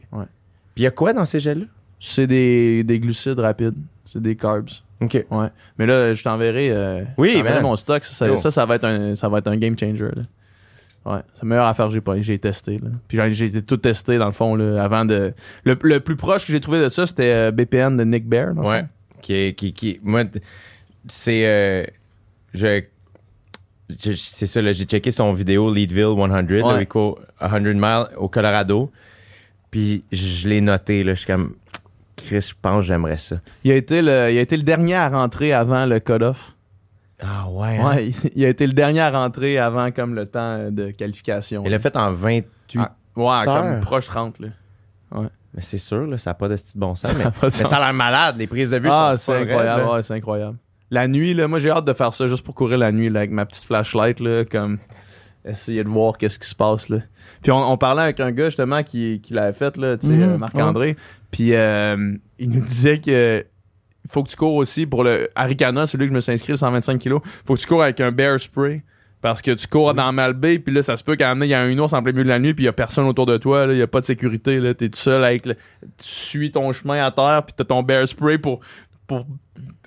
Puis 0.75 0.79
il 0.79 0.83
y 0.83 0.87
a 0.87 0.91
quoi 0.91 1.13
dans 1.13 1.25
ces 1.25 1.39
gels-là? 1.41 1.67
C'est 2.01 2.27
des, 2.27 2.83
des 2.85 2.99
glucides 3.01 3.39
rapides. 3.39 3.77
C'est 4.07 4.21
des 4.23 4.35
carbs. 4.37 4.69
OK. 5.01 5.25
Ouais. 5.31 5.47
Mais 5.79 5.87
là, 5.87 6.13
je 6.13 6.23
t'enverrai, 6.25 6.71
euh, 6.71 7.05
Oui, 7.17 7.35
t'enverrai 7.37 7.55
man. 7.57 7.63
mon 7.63 7.77
stock. 7.77 8.05
Ça, 8.05 8.27
ça, 8.29 8.37
ça, 8.37 8.51
ça 8.51 8.65
va 8.67 8.75
être 8.77 8.85
un, 8.85 9.15
ça 9.15 9.29
va 9.29 9.39
être 9.39 9.47
un 9.49 9.57
game 9.57 9.79
changer. 9.79 10.09
Là. 10.15 10.23
Ouais. 11.07 11.21
C'est 11.35 11.43
la 11.45 11.49
meilleure 11.49 11.67
affaire 11.67 11.87
que 11.87 11.93
j'ai 11.93 12.01
pas. 12.01 12.21
J'ai 12.21 12.39
testé. 12.39 12.79
Là. 12.79 12.89
Puis 13.07 13.19
j'ai- 13.35 13.63
tout 13.63 13.77
testé, 13.77 14.19
dans 14.19 14.27
le 14.27 14.33
fond, 14.33 14.57
là, 14.57 14.83
avant 14.83 15.05
de. 15.05 15.33
Le, 15.65 15.79
le 15.83 16.01
plus 16.01 16.17
proche 16.17 16.45
que 16.45 16.53
j'ai 16.53 16.61
trouvé 16.61 16.83
de 16.83 16.89
ça, 16.89 17.07
c'était 17.07 17.33
euh, 17.33 17.51
BPN 17.53 17.97
de 17.97 18.03
Nick 18.05 18.29
Bear. 18.29 18.55
dans 18.55 18.63
le 18.63 18.69
Ouais. 18.69 18.81
fond. 18.83 18.89
Qui, 19.23 19.35
est- 19.35 19.55
qui, 19.55 19.73
qui, 19.73 20.01
moi, 20.03 20.25
c'est. 21.09 21.47
euh, 21.47 21.85
je, 22.55 22.83
c'est 24.17 24.47
ça, 24.47 24.61
là, 24.61 24.73
j'ai 24.73 24.85
checké 24.85 25.11
son 25.11 25.33
vidéo 25.33 25.73
Leadville 25.73 26.15
100, 26.17 26.27
là, 26.27 26.43
Ouais. 26.75 26.87
court 26.87 27.19
100 27.41 27.61
miles 27.61 28.07
au 28.17 28.29
Colorado. 28.29 28.91
Puis 29.71 30.05
je, 30.13 30.49
l'ai 30.49 30.61
noté, 30.61 31.05
là, 31.05 31.15
je 31.15 31.21
suis 31.21 31.27
comme. 31.27 31.55
Chris, 32.17 32.41
je 32.41 32.55
pense 32.61 32.81
que 32.83 32.87
j'aimerais 32.89 33.17
ça. 33.19 33.37
Il, 33.65 33.71
a 33.71 33.77
été 33.77 34.03
le, 34.03 34.31
il 34.33 34.39
a 34.39 34.41
été 34.41 34.57
le 34.57 34.63
dernier 34.65 34.97
à 34.97 35.09
rentrer 35.09 35.53
avant 35.53 35.87
le 35.87 36.01
cut-off. 36.01 36.55
Ah 37.21 37.49
ouais. 37.49 37.79
hein? 37.79 37.87
Ouais, 37.97 38.11
il, 38.35 38.45
a 38.45 38.49
été 38.49 38.67
le 38.67 38.73
dernier 38.73 39.01
à 39.01 39.11
rentrer 39.11 39.57
avant 39.59 39.91
comme 39.93 40.15
le 40.15 40.27
temps 40.27 40.71
de 40.71 40.91
qualification. 40.91 41.63
Il 41.65 41.71
l'a 41.71 41.79
fait 41.79 41.97
en 41.97 42.13
28. 42.13 42.45
Ah, 42.77 42.95
ouais, 43.17 43.45
comme 43.45 43.81
proche 43.81 44.07
30. 44.07 44.41
Là. 44.41 44.49
Mais 45.55 45.63
c'est 45.63 45.79
sûr, 45.79 46.07
là, 46.07 46.19
ça 46.19 46.31
n'a 46.31 46.35
pas 46.35 46.49
de 46.49 46.57
style 46.57 46.81
bon 46.81 46.95
sens. 46.95 47.11
Ça 47.11 47.19
Mais, 47.19 47.25
a 47.25 47.33
mais 47.43 47.51
ça 47.51 47.77
a 47.77 47.81
l'air 47.81 47.93
malade. 47.95 48.37
Les 48.39 48.47
prises 48.47 48.71
de 48.71 48.79
vue 48.79 48.89
Ah, 48.91 49.15
c'est 49.17 49.35
incroyable. 49.35 49.89
ouais, 49.91 50.03
c'est 50.03 50.15
incroyable. 50.15 50.57
La 50.91 51.07
nuit, 51.09 51.35
là, 51.35 51.49
moi 51.49 51.59
j'ai 51.59 51.71
hâte 51.71 51.85
de 51.85 51.93
faire 51.93 52.15
ça 52.15 52.27
juste 52.27 52.43
pour 52.45 52.55
courir 52.55 52.79
la 52.79 52.93
nuit 52.93 53.09
là, 53.11 53.21
avec 53.21 53.31
ma 53.31 53.45
petite 53.47 53.65
flashlight, 53.65 54.21
là, 54.21 54.45
comme 54.45 54.79
essayer 55.45 55.85
de 55.85 55.89
voir 55.89 56.17
qu'est-ce 56.19 56.39
qui 56.39 56.49
se 56.49 56.55
passe 56.55 56.89
là. 56.89 56.99
Puis 57.43 57.53
on, 57.53 57.71
on 57.73 57.77
parlait 57.79 58.03
avec 58.03 58.21
un 58.21 58.31
gars 58.33 58.47
justement 58.47 58.83
qui, 58.83 59.21
qui 59.23 59.33
l'avait 59.35 59.53
fait 59.53 59.77
là, 59.77 59.97
tu 59.97 60.07
sais, 60.07 60.13
Mhm, 60.15 60.23
euh, 60.23 60.39
Marc-André. 60.39 60.97
Puis 61.31 61.55
euh, 61.55 62.15
il 62.39 62.51
nous 62.51 62.61
disait 62.61 63.01
que 63.01 63.45
faut 64.11 64.23
que 64.23 64.31
tu 64.31 64.37
cours 64.37 64.55
aussi 64.55 64.87
pour 64.87 65.05
le 65.05 65.29
Aricana, 65.35 65.87
celui 65.87 66.07
que 66.07 66.11
je 66.11 66.15
me 66.15 66.21
suis 66.21 66.33
inscrit, 66.33 66.53
le 66.53 66.57
125 66.57 66.99
kg. 66.99 67.19
Faut 67.47 67.55
que 67.55 67.61
tu 67.61 67.67
cours 67.67 67.83
avec 67.83 68.01
un 68.01 68.11
bear 68.11 68.41
spray. 68.41 68.83
Parce 69.21 69.43
que 69.43 69.51
tu 69.51 69.67
cours 69.67 69.95
dans 69.95 70.13
Malbay, 70.13 70.61
puis 70.61 70.73
là, 70.73 70.83
ça 70.83 70.97
se 70.97 71.03
peut 71.03 71.17
qu'à 71.17 71.33
il 71.35 71.45
y 71.47 71.55
a 71.55 71.61
un 71.61 71.77
ours 71.79 71.93
en 71.93 72.03
plein 72.03 72.13
milieu 72.13 72.25
de 72.25 72.29
la 72.29 72.39
nuit, 72.39 72.55
puis 72.55 72.65
il 72.65 72.67
y 72.67 72.69
a 72.69 72.73
personne 72.73 73.05
autour 73.07 73.27
de 73.27 73.37
toi, 73.37 73.67
il 73.69 73.77
y 73.77 73.83
a 73.83 73.87
pas 73.89 74.01
de 74.01 74.05
sécurité, 74.07 74.59
là, 74.61 74.75
t'es 74.75 74.89
tout 74.89 74.99
seul 74.99 75.25
avec 75.25 75.45
le- 75.47 75.55
tu 75.55 75.59
suis 75.99 76.53
ton 76.53 76.71
chemin 76.73 77.05
à 77.05 77.11
terre, 77.11 77.43
puis 77.45 77.53
t'as 77.57 77.65
ton 77.65 77.83
bear 77.83 78.07
spray 78.07 78.39
pour, 78.39 78.61
pour, 79.09 79.27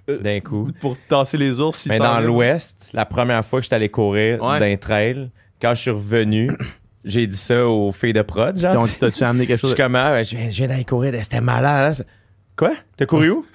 D'un 0.08 0.42
coup. 0.42 0.70
pour 0.82 0.98
tasser 1.08 1.38
les 1.38 1.62
ours. 1.62 1.86
Mais 1.88 1.98
dans 1.98 2.20
l'Ouest, 2.20 2.90
la 2.94 3.06
première 3.06 3.46
fois 3.46 3.60
que 3.60 3.64
j'étais 3.64 3.76
allé 3.78 3.88
courir 3.90 4.44
Ouais. 4.44 4.60
d'un 4.60 4.76
trail, 4.76 5.30
quand 5.62 5.74
je 5.76 5.82
suis 5.82 5.92
revenu, 5.92 6.52
j'ai 7.06 7.26
dit 7.26 7.38
ça 7.38 7.66
aux 7.66 7.92
filles 7.94 8.12
de 8.14 8.24
prod. 8.24 8.58
Genre, 8.58 8.74
Donc, 8.74 8.90
t'as-tu 9.00 9.24
amené 9.24 9.48
quelque 9.48 9.58
je 9.60 9.62
chose? 9.62 9.70
suis 9.72 9.78
comme, 9.82 9.96
ah, 9.96 10.22
je 10.24 10.36
viens, 10.36 10.50
je 10.50 10.58
viens 10.58 10.68
d'aller 10.68 10.84
courir, 10.86 11.14
c'était 11.24 11.40
malade. 11.40 11.96
hein, 12.02 12.04
Quoi? 12.58 12.74
T'as 12.98 13.06
couru 13.06 13.30
où? 13.30 13.46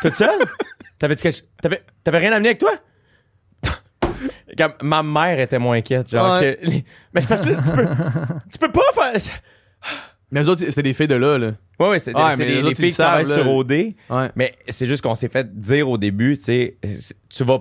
Toute 0.00 0.14
seule? 0.14 0.40
T'avais-tu 0.98 1.22
quelque- 1.30 1.82
t'avais 2.02 2.18
rien 2.18 2.32
amené 2.32 2.48
avec 2.48 2.58
toi? 2.58 2.72
Comme, 4.58 4.72
ma 4.82 5.02
mère 5.02 5.38
était 5.40 5.58
moins 5.58 5.76
inquiète. 5.78 6.10
Genre 6.10 6.38
Ouais. 6.40 6.58
que- 6.62 6.68
mais 7.14 7.20
c'est 7.20 7.28
parce 7.28 7.42
que 7.46 7.48
tu 7.50 7.70
peux, 7.70 7.86
tu 8.52 8.58
peux 8.58 8.72
pas 8.72 8.80
faire. 8.94 9.20
Mais 10.30 10.42
eux 10.42 10.48
autres, 10.48 10.62
c'était 10.64 10.82
des 10.82 10.92
filles 10.92 11.08
de 11.08 11.14
là, 11.14 11.38
là. 11.38 11.52
Ouais, 11.80 11.88
ouais, 11.90 11.98
c'est, 11.98 12.14
Ouais, 12.14 12.22
c'est 12.32 12.36
mais 12.38 12.44
les, 12.46 12.50
les 12.56 12.62
les 12.62 12.66
autres, 12.66 12.76
filles 12.76 12.86
ils 12.88 12.90
qui 12.90 12.96
travaillent 12.96 13.24
savent, 13.24 13.36
là. 13.38 13.42
sur 13.44 13.54
OD. 13.54 13.70
Ouais. 13.70 13.94
Mais 14.36 14.54
c'est 14.68 14.86
juste 14.86 15.02
qu'on 15.02 15.14
s'est 15.14 15.28
fait 15.28 15.58
dire 15.58 15.88
au 15.88 15.96
début, 15.96 16.36
tu 16.36 16.44
sais, 16.44 16.76
tu 17.30 17.44
vas. 17.44 17.60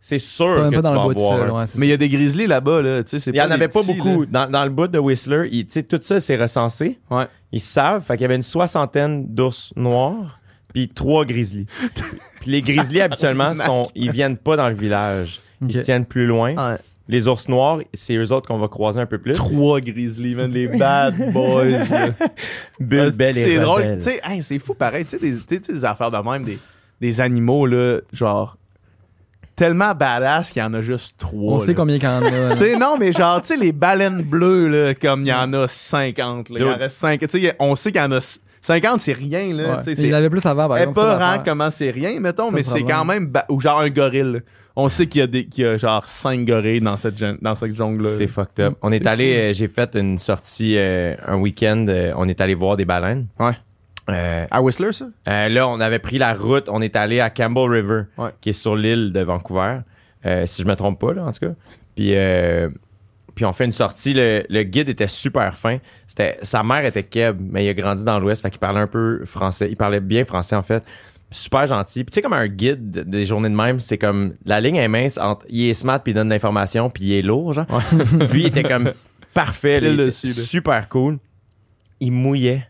C'est 0.00 0.18
sûr 0.18 0.48
même 0.62 0.70
que 0.70 0.76
pas 0.76 0.76
tu 0.78 0.82
dans 0.82 0.94
vas 0.94 0.94
le 0.94 1.00
bois 1.02 1.04
en 1.04 1.14
tout 1.14 1.20
voir 1.20 1.38
seul. 1.38 1.48
un. 1.50 1.52
ouais, 1.60 1.64
c'est 1.68 1.78
Mais 1.78 1.86
il 1.86 1.90
y 1.90 1.92
a 1.92 1.96
des 1.96 2.08
grizzlies 2.08 2.46
là-bas, 2.48 2.82
là. 2.82 3.02
Tu 3.04 3.10
sais, 3.10 3.18
c'est 3.20 3.30
Il 3.30 3.36
y 3.36 3.40
en 3.42 3.46
des 3.46 3.52
avait 3.52 3.68
pas 3.68 3.80
petits, 3.82 3.94
beaucoup. 3.94 4.26
Dans, 4.26 4.50
dans 4.50 4.64
le 4.64 4.70
bout 4.70 4.88
de 4.88 4.98
Whistler, 4.98 5.48
il- 5.52 5.66
tu 5.66 5.74
sais, 5.74 5.84
tout 5.84 6.00
ça, 6.02 6.18
c'est 6.18 6.34
recensé. 6.36 6.98
Ouais. 7.08 7.26
Ils 7.52 7.60
savent. 7.60 8.02
Fait 8.04 8.14
qu'il 8.14 8.22
y 8.22 8.24
avait 8.24 8.34
une 8.34 8.42
soixantaine 8.42 9.26
d'ours 9.28 9.72
noirs, 9.76 10.40
puis 10.74 10.88
trois 10.88 11.24
grizzlies. 11.24 11.66
puis 12.40 12.50
les 12.50 12.62
grizzlies, 12.62 13.00
habituellement, 13.00 13.54
sont, 13.54 13.88
ils 13.94 14.10
viennent 14.10 14.38
pas 14.38 14.56
dans 14.56 14.68
le 14.68 14.74
village. 14.74 15.40
Ils 15.68 15.74
se 15.74 15.80
tiennent 15.80 16.06
plus 16.06 16.26
loin. 16.26 16.54
Ouais. 16.54 16.78
Les 17.08 17.26
ours 17.26 17.48
noirs, 17.48 17.80
c'est 17.94 18.16
eux 18.16 18.32
autres 18.32 18.46
qu'on 18.46 18.58
va 18.58 18.68
croiser 18.68 19.00
un 19.00 19.06
peu 19.06 19.18
plus. 19.18 19.32
Trois 19.32 19.80
grizzlies, 19.80 20.34
man. 20.34 20.50
Les 20.50 20.68
bad 20.68 21.14
boys, 21.32 21.64
Ah, 21.90 22.08
belle 22.78 23.34
c'est 23.34 23.58
drôle. 23.58 23.96
Tu 23.96 24.02
sais, 24.02 24.20
hey, 24.24 24.42
c'est 24.42 24.58
fou 24.58 24.74
pareil. 24.74 25.04
Tu 25.04 25.10
sais, 25.10 25.18
des, 25.18 25.36
tu 25.36 25.64
sais, 25.64 25.72
des 25.72 25.84
affaires 25.84 26.10
de 26.10 26.16
même, 26.16 26.44
des, 26.44 26.58
des 27.00 27.20
animaux, 27.20 27.66
là, 27.66 27.98
genre, 28.12 28.56
tellement 29.56 29.94
badass 29.94 30.50
qu'il 30.50 30.62
y 30.62 30.64
en 30.64 30.72
a 30.74 30.80
juste 30.80 31.16
trois. 31.18 31.54
On 31.54 31.58
là. 31.58 31.66
sait 31.66 31.74
combien 31.74 31.98
qu'il 31.98 32.08
y 32.08 32.12
en 32.12 32.22
a. 32.24 32.56
sais, 32.56 32.76
non, 32.76 32.96
mais 32.98 33.12
genre, 33.12 33.40
tu 33.42 33.48
sais, 33.48 33.56
les 33.56 33.72
baleines 33.72 34.22
bleues, 34.22 34.68
là, 34.68 34.94
comme 34.94 35.22
il 35.22 35.28
y 35.28 35.32
en 35.32 35.52
a 35.52 35.66
50, 35.66 36.50
là. 36.50 36.56
Il 36.58 36.64
en 36.64 36.76
reste 36.76 36.98
5. 36.98 37.20
Tu 37.20 37.26
sais, 37.28 37.56
on 37.58 37.74
sait 37.74 37.90
qu'il 37.90 38.00
y 38.00 38.04
en 38.04 38.12
a 38.12 38.20
50, 38.60 39.00
c'est 39.00 39.12
rien, 39.12 39.52
là. 39.52 39.82
Ouais. 39.84 39.92
Il 39.92 40.06
y 40.06 40.14
en 40.14 40.18
avait 40.18 40.30
plus 40.30 40.46
avant, 40.46 40.68
par 40.68 40.78
exemple. 40.78 40.98
épeurant 41.00 41.18
l'affaire. 41.18 41.42
comment 41.44 41.70
c'est 41.70 41.90
rien, 41.90 42.18
mettons, 42.20 42.52
mais 42.52 42.62
c'est 42.62 42.84
quand 42.84 43.04
même. 43.04 43.32
Ou 43.48 43.60
genre 43.60 43.80
un 43.80 43.90
gorille. 43.90 44.40
Là. 44.76 44.82
On 44.82 44.88
sait 44.88 45.06
qu'il 45.06 45.20
y 45.20 45.22
a, 45.22 45.26
des, 45.26 45.46
qu'il 45.46 45.64
y 45.64 45.66
a 45.66 45.76
genre 45.76 46.06
5 46.06 46.44
gorilles 46.46 46.80
dans 46.80 46.96
cette, 46.96 47.22
dans 47.42 47.54
cette 47.54 47.74
jungle-là. 47.74 48.16
C'est 48.16 48.26
fucked 48.26 48.60
up. 48.64 48.74
On 48.82 48.90
est 48.92 49.06
allé, 49.06 49.34
euh, 49.36 49.52
j'ai 49.52 49.68
fait 49.68 49.94
une 49.94 50.18
sortie 50.18 50.76
euh, 50.78 51.14
un 51.26 51.36
week-end. 51.36 51.84
euh, 51.88 52.12
on 52.16 52.28
est 52.28 52.40
allé 52.40 52.54
voir 52.54 52.76
des 52.76 52.84
baleines. 52.84 53.26
Ouais. 53.38 53.52
À 54.08 54.60
Whistler, 54.60 54.92
ça? 54.92 55.06
Là, 55.26 55.68
on 55.68 55.80
avait 55.80 55.98
pris 56.00 56.18
la 56.18 56.34
route, 56.34 56.68
on 56.68 56.82
est 56.82 56.96
allé 56.96 57.20
à 57.20 57.30
Campbell 57.30 57.70
River, 57.70 58.02
Ouais. 58.18 58.30
qui 58.40 58.50
est 58.50 58.52
sur 58.54 58.74
l'île 58.76 59.12
de 59.12 59.20
Vancouver, 59.20 59.78
si 60.44 60.62
je 60.62 60.66
me 60.66 60.74
trompe 60.74 61.00
pas, 61.00 61.12
là, 61.14 61.24
en 61.24 61.32
tout 61.32 61.46
cas. 61.46 61.52
Puis, 61.94 62.14
puis 63.34 63.44
on 63.44 63.52
fait 63.52 63.64
une 63.64 63.72
sortie, 63.72 64.12
le, 64.12 64.44
le 64.48 64.62
guide 64.64 64.88
était 64.88 65.06
super 65.06 65.54
fin. 65.56 65.78
C'était, 66.06 66.36
sa 66.42 66.62
mère 66.62 66.84
était 66.84 67.04
keb, 67.04 67.38
mais 67.40 67.64
il 67.64 67.68
a 67.68 67.74
grandi 67.74 68.04
dans 68.04 68.18
l'Ouest, 68.18 68.42
fait 68.42 68.50
qu'il 68.50 68.58
parlait 68.58 68.80
un 68.80 68.86
peu 68.86 69.24
français. 69.24 69.68
Il 69.70 69.76
parlait 69.76 70.00
bien 70.00 70.24
français, 70.24 70.56
en 70.56 70.62
fait. 70.62 70.82
Super 71.32 71.66
gentil. 71.66 72.04
Puis 72.04 72.10
tu 72.12 72.14
sais, 72.16 72.22
comme 72.22 72.32
un 72.34 72.46
guide 72.46 72.90
de- 72.90 73.02
des 73.02 73.24
journées 73.24 73.48
de 73.48 73.54
même, 73.54 73.80
c'est 73.80 73.98
comme, 73.98 74.34
la 74.44 74.60
ligne 74.60 74.76
est 74.76 74.86
mince 74.88 75.18
entre, 75.18 75.44
il 75.48 75.68
est 75.68 75.74
smart 75.74 76.00
puis 76.02 76.12
il 76.12 76.14
donne 76.14 76.28
de 76.28 76.32
l'information, 76.34 76.90
puis 76.90 77.04
il 77.04 77.12
est 77.14 77.22
lourd, 77.22 77.52
genre. 77.54 77.66
Lui, 78.32 78.42
il 78.42 78.46
était 78.46 78.62
comme 78.62 78.92
parfait, 79.34 79.80
là, 79.80 79.88
Pile 79.88 79.88
il 79.88 79.94
était 79.94 80.04
dessus, 80.06 80.26
là. 80.28 80.32
super 80.34 80.88
cool. 80.88 81.18
Il 82.00 82.12
mouillait, 82.12 82.66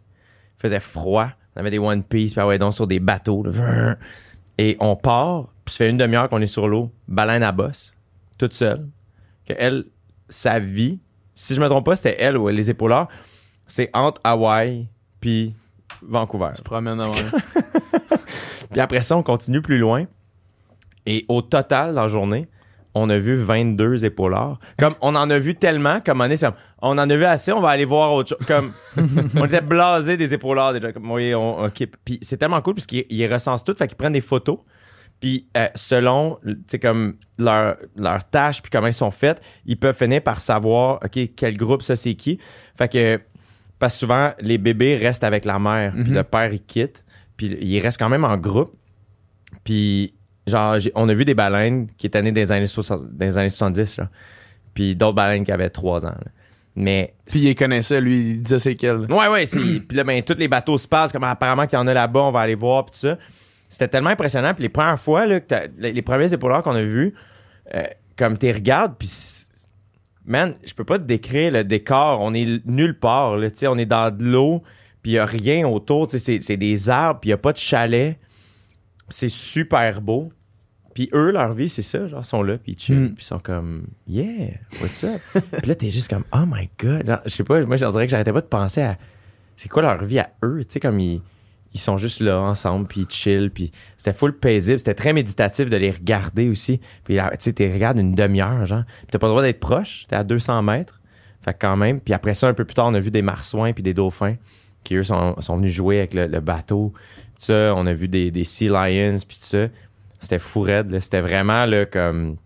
il 0.59 0.63
faisait 0.63 0.81
froid. 0.81 1.29
On 1.57 1.61
avait 1.61 1.71
des 1.71 1.79
One 1.79 2.03
Piece, 2.03 2.33
puis 2.33 2.41
ah 2.41 2.47
ouais, 2.47 2.59
donc 2.59 2.73
sur 2.73 2.87
des 2.87 3.01
bateaux. 3.01 3.43
là. 3.43 3.97
Et 4.59 4.77
on 4.81 4.97
part, 4.97 5.49
puis 5.65 5.73
ça 5.75 5.79
fait 5.79 5.91
une 5.91 5.99
demi-heure 5.99 6.29
qu'on 6.29 6.41
est 6.41 6.47
sur 6.47 6.69
l'eau, 6.69 6.91
baleine 7.09 7.43
à 7.43 7.53
bosse, 7.53 7.93
toute 8.39 8.55
seule. 8.55 8.87
Que 9.47 9.55
elle, 9.59 9.85
sa 10.29 10.59
vie, 10.61 10.99
si 11.35 11.55
je 11.55 11.61
me 11.61 11.69
trompe 11.69 11.85
pas, 11.87 11.97
c'était 11.97 12.17
elle 12.21 12.37
ou 12.37 12.49
les 12.49 12.71
épaulards, 12.71 13.09
c'est 13.67 13.91
entre 13.93 14.21
Hawaï 14.25 14.87
puis 15.21 15.55
Vancouver. 16.03 16.51
Tu 16.57 16.63
promènes 16.63 17.01
avant. 17.01 17.15
Puis 18.71 18.81
après 18.81 19.03
ça, 19.03 19.17
on 19.17 19.23
continue 19.23 19.61
plus 19.61 19.79
loin. 19.79 20.07
Et 21.07 21.25
au 21.29 21.43
total, 21.43 21.95
dans 21.95 22.03
la 22.03 22.09
journée, 22.09 22.49
on 22.95 23.09
a 23.11 23.19
vu 23.19 23.37
22 23.37 24.05
épaulards. 24.05 24.59
Comme 24.79 24.95
on 25.01 25.15
en 25.15 25.29
a 25.31 25.39
vu 25.39 25.55
tellement, 25.55 26.01
comme 26.01 26.21
on 26.21 26.31
est, 26.31 26.45
on 26.81 26.99
en 26.99 27.11
a 27.11 27.17
vu 27.17 27.25
assez, 27.25 27.53
on 27.53 27.61
va 27.61 27.71
aller 27.71 27.85
voir 27.85 28.13
autre 28.13 28.31
chose. 28.31 28.47
Comme 28.47 28.73
on 29.37 29.45
était 29.45 29.61
blasés 29.61 30.17
des 30.17 30.35
épaulards 30.35 30.75
déjà. 30.75 30.93
Comme, 30.93 31.11
oui, 31.11 31.35
on. 31.35 31.71
Puis 32.05 32.19
c'est 32.23 32.37
tellement 32.37 32.61
cool 32.61 32.75
parce 32.75 32.87
qu'ils 32.87 33.07
ils 33.09 33.33
recensent 33.33 33.65
tout, 33.65 33.75
fait 33.75 33.89
qu'ils 33.89 33.97
prennent 33.97 34.13
des 34.13 34.21
photos. 34.21 34.59
Puis 35.21 35.47
euh, 35.57 35.69
selon, 35.77 36.39
comme 36.81 37.15
leur, 37.39 37.77
leur 37.97 38.29
tâche 38.29 38.61
puis 38.61 38.71
comment 38.71 38.89
ils 38.89 38.93
sont 38.93 39.13
faits, 39.13 39.41
ils 39.65 39.79
peuvent 39.79 39.97
finir 39.97 40.21
par 40.21 40.41
savoir, 40.41 40.99
OK, 41.05 41.19
quel 41.37 41.57
groupe 41.57 41.83
ça 41.83 41.95
c'est 41.95 42.15
qui. 42.15 42.41
Fait 42.77 42.89
que, 42.89 43.21
parce 43.83 43.95
que 43.95 43.99
souvent, 44.01 44.31
les 44.41 44.57
bébés 44.59 44.97
restent 44.97 45.25
avec 45.25 45.45
la 45.45 45.59
mère, 45.59 45.93
puis 45.93 46.05
Mhm. 46.11 46.15
le 46.15 46.23
père, 46.23 46.53
il 46.53 46.63
quitte. 46.63 47.05
Puis 47.37 47.57
ils 47.61 47.81
restent 47.81 47.99
quand 47.99 48.09
même 48.09 48.25
en 48.25 48.37
groupe. 48.37 48.73
Puis, 49.65 50.15
genre, 50.47 50.77
on 50.95 51.09
a 51.09 51.15
vu 51.15 51.25
des 51.25 51.35
baleines 51.35 51.89
qui 51.99 52.07
étaient 52.07 52.23
nées 52.23 52.33
dans 52.33 52.41
les 52.41 52.53
années, 52.53 52.67
60 52.67 53.03
dans 53.13 53.27
les 53.27 53.37
années 53.39 53.49
70, 53.49 53.97
là. 53.99 54.09
Puis 54.75 54.97
d'autres 54.97 55.15
baleines 55.17 55.45
qui 55.45 55.53
avaient 55.53 55.69
3 55.71 56.07
ans. 56.07 56.11
là. 56.11 56.31
Mais. 56.77 57.15
Puis 57.27 57.41
il 57.41 57.55
connaissait, 57.55 58.01
lui, 58.01 58.31
il 58.31 58.43
disait 58.43 58.59
c'est 58.59 58.75
quel. 58.77 58.99
Ouais, 59.13 59.29
ouais, 59.29 59.47
c'est. 59.47 59.59
puis 59.89 59.97
là, 59.97 60.05
ben, 60.05 60.23
tous 60.23 60.39
les 60.39 60.49
bateaux 60.49 60.79
se 60.79 60.89
passent, 60.89 61.13
comme 61.13 61.25
apparemment 61.25 61.67
qu'il 61.67 61.79
y 61.79 61.83
en 61.83 61.87
a 61.87 61.93
là-bas, 61.95 62.21
on 62.21 62.31
va 62.31 62.41
aller 62.41 62.55
voir, 62.55 62.87
puis 62.87 62.93
tout 62.93 63.07
ça. 63.09 63.19
C'était 63.69 63.89
tellement 63.89 64.11
impressionnant. 64.11 64.55
Puis 64.55 64.63
les 64.63 64.69
premières 64.69 64.99
fois, 65.01 65.27
là, 65.27 65.41
que 65.41 65.47
t'as- 65.47 65.67
les, 65.79 65.93
les 65.93 66.03
premiers 66.03 66.33
épaulards 66.33 66.63
qu'on 66.63 66.75
a 66.75 66.83
vus, 66.83 67.15
euh, 67.75 67.83
comme 68.17 68.39
tu 68.39 68.51
regardes, 68.51 68.95
puis. 68.99 69.11
Man, 70.25 70.55
je 70.65 70.73
peux 70.75 70.85
pas 70.85 70.99
te 70.99 71.05
décrire 71.05 71.53
le 71.53 71.65
décor. 71.65 72.21
On 72.21 72.33
est 72.35 72.65
nulle 72.67 72.99
part, 72.99 73.37
là, 73.37 73.51
tu 73.51 73.59
sais, 73.59 73.67
on 73.67 73.77
est 73.77 73.87
dans 73.87 74.15
de 74.17 74.25
l'eau, 74.25 74.63
puis 75.03 75.13
il 75.13 75.15
y 75.15 75.19
a 75.19 75.27
rien 75.27 75.67
autour, 75.67 76.07
tu 76.07 76.19
sais, 76.19 76.41
c'est- 76.41 76.57
des 76.57 76.89
arbres, 76.91 77.21
puis 77.21 77.31
il 77.31 77.33
a 77.33 77.37
pas 77.39 77.53
de 77.53 77.59
chalet. 77.59 78.19
C'est 79.09 79.29
super 79.29 80.01
beau. 80.01 80.33
Puis 80.95 81.09
eux, 81.15 81.33
leur 81.33 81.53
vie, 81.55 81.69
c'est 81.69 81.83
ça, 81.83 82.07
genre, 82.07 82.21
ils 82.23 82.27
sont 82.27 82.43
là, 82.43 82.59
puis 82.59 82.73
ils 82.73 82.79
chill, 82.79 82.97
Mm. 82.99 83.15
puis 83.15 83.25
ils 83.25 83.27
sont 83.27 83.39
comme, 83.39 83.87
yeah, 84.07 84.51
what's 84.81 85.03
up? 85.05 85.21
puis 85.59 85.67
là, 85.67 85.75
t'es 85.75 85.91
juste 85.91 86.09
comme, 86.09 86.25
oh 86.33 86.45
my 86.47 86.69
god. 86.79 87.19
Je 87.25 87.31
sais 87.31 87.45
pas, 87.45 87.61
moi, 87.65 87.77
j'en 87.77 87.91
dirais 87.91 88.07
que 88.07 88.11
j'arrêtais 88.11 88.33
pas 88.33 88.43
de 88.43 88.47
penser 88.47 88.83
à, 88.83 88.99
c'est 89.57 89.69
quoi 89.71 89.83
leur 89.83 90.05
vie 90.05 90.19
à 90.19 90.31
eux, 90.45 90.63
tu 90.65 90.73
sais, 90.75 90.81
comme 90.81 91.01
ils, 91.01 91.21
ils 91.75 91.81
sont 91.81 91.97
juste 91.97 92.21
là 92.21 92.39
ensemble, 92.39 92.87
puis 92.87 93.03
ils 93.03 93.11
chill, 93.11 93.51
puis 93.51 93.73
c'était 93.97 94.13
full 94.13 94.37
paisible, 94.37 94.79
c'était 94.79 94.95
très 94.95 95.13
méditatif 95.13 95.71
de 95.71 95.77
les 95.77 95.91
regarder 95.91 96.49
aussi. 96.49 96.81
Puis 97.05 97.15
là, 97.15 97.31
tu 97.33 97.37
sais, 97.41 97.53
tu 97.53 97.71
regardes 97.71 97.99
une 97.99 98.15
demi-heure, 98.15 98.67
genre, 98.67 98.85
puis 98.85 99.07
t'as 99.11 99.19
pas 99.19 99.27
le 99.27 99.33
droit 99.33 99.43
d'être 99.43 99.61
proche, 99.61 100.07
t'es 100.09 100.17
à 100.17 100.25
200 100.25 100.63
mètres, 100.63 101.01
fait 101.43 101.53
que 101.53 101.59
quand 101.61 101.77
même. 101.77 102.01
Puis 102.01 102.15
après 102.15 102.35
ça, 102.35 102.49
un 102.49 102.55
peu 102.55 102.65
plus 102.65 102.75
tard, 102.75 102.87
on 102.87 102.95
a 102.95 103.01
vu 103.01 103.11
des 103.11 103.23
marsouins 103.23 103.73
puis 103.73 103.83
des 103.83 103.95
dauphins 103.95 104.37
qui, 104.85 104.95
eux, 104.97 105.05
sont, 105.05 105.41
sont 105.41 105.57
venus 105.57 105.73
jouer 105.73 105.99
avec 105.99 106.15
le, 106.15 106.41
bateau. 106.41 106.93
Tout 107.39 107.47
ça, 107.47 107.75
on 107.77 107.87
a 107.87 107.93
vu 107.93 108.09
des, 108.09 108.31
des 108.31 108.45
Sea 108.45 108.69
Lions, 108.69 109.17
puis 109.27 109.39
tout 109.39 109.47
ça. 109.47 109.69
C'était 110.21 110.39
fou 110.39 110.61
raide. 110.61 110.99
C'était 111.01 111.21
vraiment, 111.21 111.67
là, 111.67 111.87
comme 111.87 112.37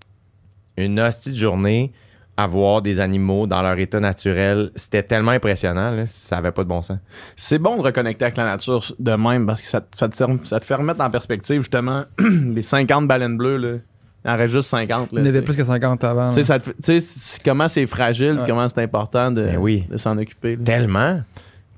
une 0.76 1.00
hostie 1.00 1.30
de 1.30 1.36
journée 1.36 1.92
à 2.36 2.46
voir 2.46 2.82
des 2.82 3.00
animaux 3.00 3.46
dans 3.46 3.62
leur 3.62 3.78
état 3.78 3.98
naturel. 4.00 4.70
C'était 4.74 5.02
tellement 5.02 5.30
impressionnant, 5.32 5.90
là. 5.90 6.06
Ça 6.06 6.36
avait 6.38 6.52
pas 6.52 6.64
de 6.64 6.68
bon 6.68 6.82
sens. 6.82 6.98
C'est 7.34 7.58
bon 7.58 7.76
de 7.76 7.82
reconnecter 7.82 8.24
avec 8.26 8.36
la 8.36 8.44
nature 8.44 8.84
de 8.98 9.12
même 9.12 9.46
parce 9.46 9.62
que 9.62 9.66
ça, 9.68 9.80
te- 9.80 9.96
ça, 9.96 10.08
te, 10.08 10.16
ça 10.44 10.60
te 10.60 10.64
fait 10.64 10.74
remettre 10.74 11.00
en 11.00 11.10
perspective, 11.10 11.62
justement, 11.62 12.04
les 12.18 12.62
50 12.62 13.08
baleines 13.08 13.36
bleues, 13.38 13.56
là. 13.56 13.78
Il 14.24 14.30
en 14.30 14.36
reste 14.36 14.52
juste 14.54 14.68
50, 14.70 15.12
là. 15.12 15.20
Il 15.20 15.24
y 15.24 15.26
en 15.26 15.30
avait 15.30 15.42
plus 15.42 15.56
que 15.56 15.62
50 15.64 16.02
avant. 16.04 16.30
Tu 16.30 16.42
sais, 16.44 17.38
comment 17.44 17.68
c'est 17.68 17.86
fragile, 17.86 18.38
Ouais. 18.40 18.44
comment 18.46 18.66
c'est 18.66 18.82
important 18.82 19.30
de, 19.30 19.42
Ben 19.44 19.56
oui. 19.56 19.84
de 19.88 19.96
s'en 19.96 20.18
occuper. 20.18 20.56
là. 20.56 20.62
Tellement. 20.64 21.20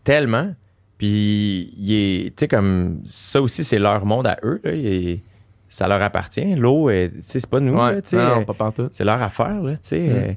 Tellement. 0.03 0.55
Puis, 0.97 1.75
tu 1.77 2.33
sais, 2.37 2.49
comme 2.49 3.01
ça 3.07 3.41
aussi, 3.41 3.65
c'est 3.65 3.79
leur 3.79 4.05
monde 4.05 4.27
à 4.27 4.39
eux. 4.43 4.61
Là. 4.65 4.73
Il 4.75 4.87
est- 4.87 5.21
ça 5.69 5.87
leur 5.89 6.01
appartient. 6.03 6.55
L'eau, 6.55 6.89
euh, 6.89 7.09
tu 7.09 7.23
sais, 7.23 7.41
c'est 7.41 7.51
pas 7.51 7.61
nous, 7.61 7.75
Ouais, 7.75 7.95
là, 7.95 8.03
tu 8.03 8.11
sais, 8.11 8.17
non, 8.17 8.45
pas 8.45 8.55
pantoute. 8.55 8.93
c'est 8.93 9.05
leur 9.05 9.21
affaire, 9.23 9.61
là, 9.63 9.73
tu 9.73 9.79
sais. 9.83 10.01
Mm. 10.01 10.11
euh, 10.13 10.33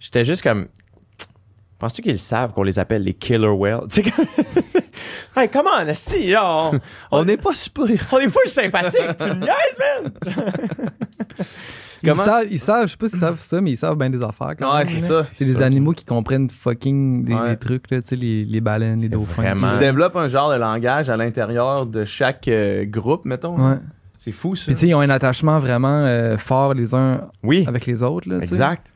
J'étais 0.00 0.24
juste 0.24 0.42
comme. 0.42 0.68
Penses-tu 1.78 2.02
qu'ils 2.02 2.18
savent 2.18 2.52
qu'on 2.52 2.64
les 2.64 2.78
appelle 2.80 3.04
les 3.04 3.14
killer 3.14 3.46
whales? 3.48 3.82
Tu 3.90 4.02
sais, 4.02 4.10
comme. 4.10 4.26
hey, 5.36 5.48
come 5.48 5.66
on, 5.66 5.94
si, 5.94 6.30
là, 6.30 6.70
on, 6.72 6.80
On 7.12 7.24
n'est 7.24 7.36
pas 7.36 7.54
super. 7.54 7.84
on 8.12 8.18
est 8.18 8.28
full 8.28 8.48
sympathique, 8.48 9.16
tu 9.18 9.28
me 9.30 9.34
niaises, 9.44 9.78
man! 9.78 10.12
Ils 12.00 12.14
savent, 12.16 12.46
ils 12.48 12.60
savent, 12.60 12.86
je 12.86 12.92
sais 12.92 12.96
pas 12.96 13.08
s'ils 13.08 13.18
savent 13.18 13.40
ça, 13.40 13.60
mais 13.60 13.72
ils 13.72 13.76
savent 13.76 13.96
bien 13.98 14.08
des 14.08 14.22
affaires. 14.22 14.54
quand 14.56 14.72
Ouais, 14.72 14.86
c'est 14.86 15.00
ça. 15.00 15.24
C'est 15.32 15.44
des 15.44 15.60
animaux 15.60 15.92
qui 15.92 16.04
comprennent 16.04 16.48
fucking 16.48 17.24
des, 17.24 17.34
Ouais. 17.34 17.50
des 17.50 17.56
trucs, 17.56 17.90
là, 17.90 18.00
tu 18.00 18.06
sais, 18.08 18.16
les, 18.16 18.44
les 18.44 18.60
baleines, 18.60 19.00
les 19.00 19.08
dauphins. 19.08 19.42
Vraiment. 19.42 19.66
Ils 19.66 19.74
se 19.74 19.78
développent 19.78 20.14
un 20.16 20.28
genre 20.28 20.52
de 20.52 20.56
langage 20.56 21.10
à 21.10 21.16
l'intérieur 21.16 21.86
de 21.86 22.04
chaque 22.04 22.46
euh, 22.46 22.84
groupe, 22.84 23.24
mettons. 23.24 23.56
Ouais. 23.58 23.78
C'est 24.18 24.32
fou, 24.32 24.56
ça. 24.56 24.66
Puis 24.66 24.74
tu 24.74 24.80
sais, 24.80 24.88
ils 24.88 24.94
ont 24.94 25.00
un 25.00 25.10
attachement 25.10 25.58
vraiment 25.58 26.04
euh, 26.04 26.36
fort 26.36 26.74
les 26.74 26.94
uns 26.94 27.28
Oui, 27.42 27.64
avec 27.66 27.86
les 27.86 28.02
autres, 28.02 28.28
là, 28.28 28.38
exact. 28.38 28.92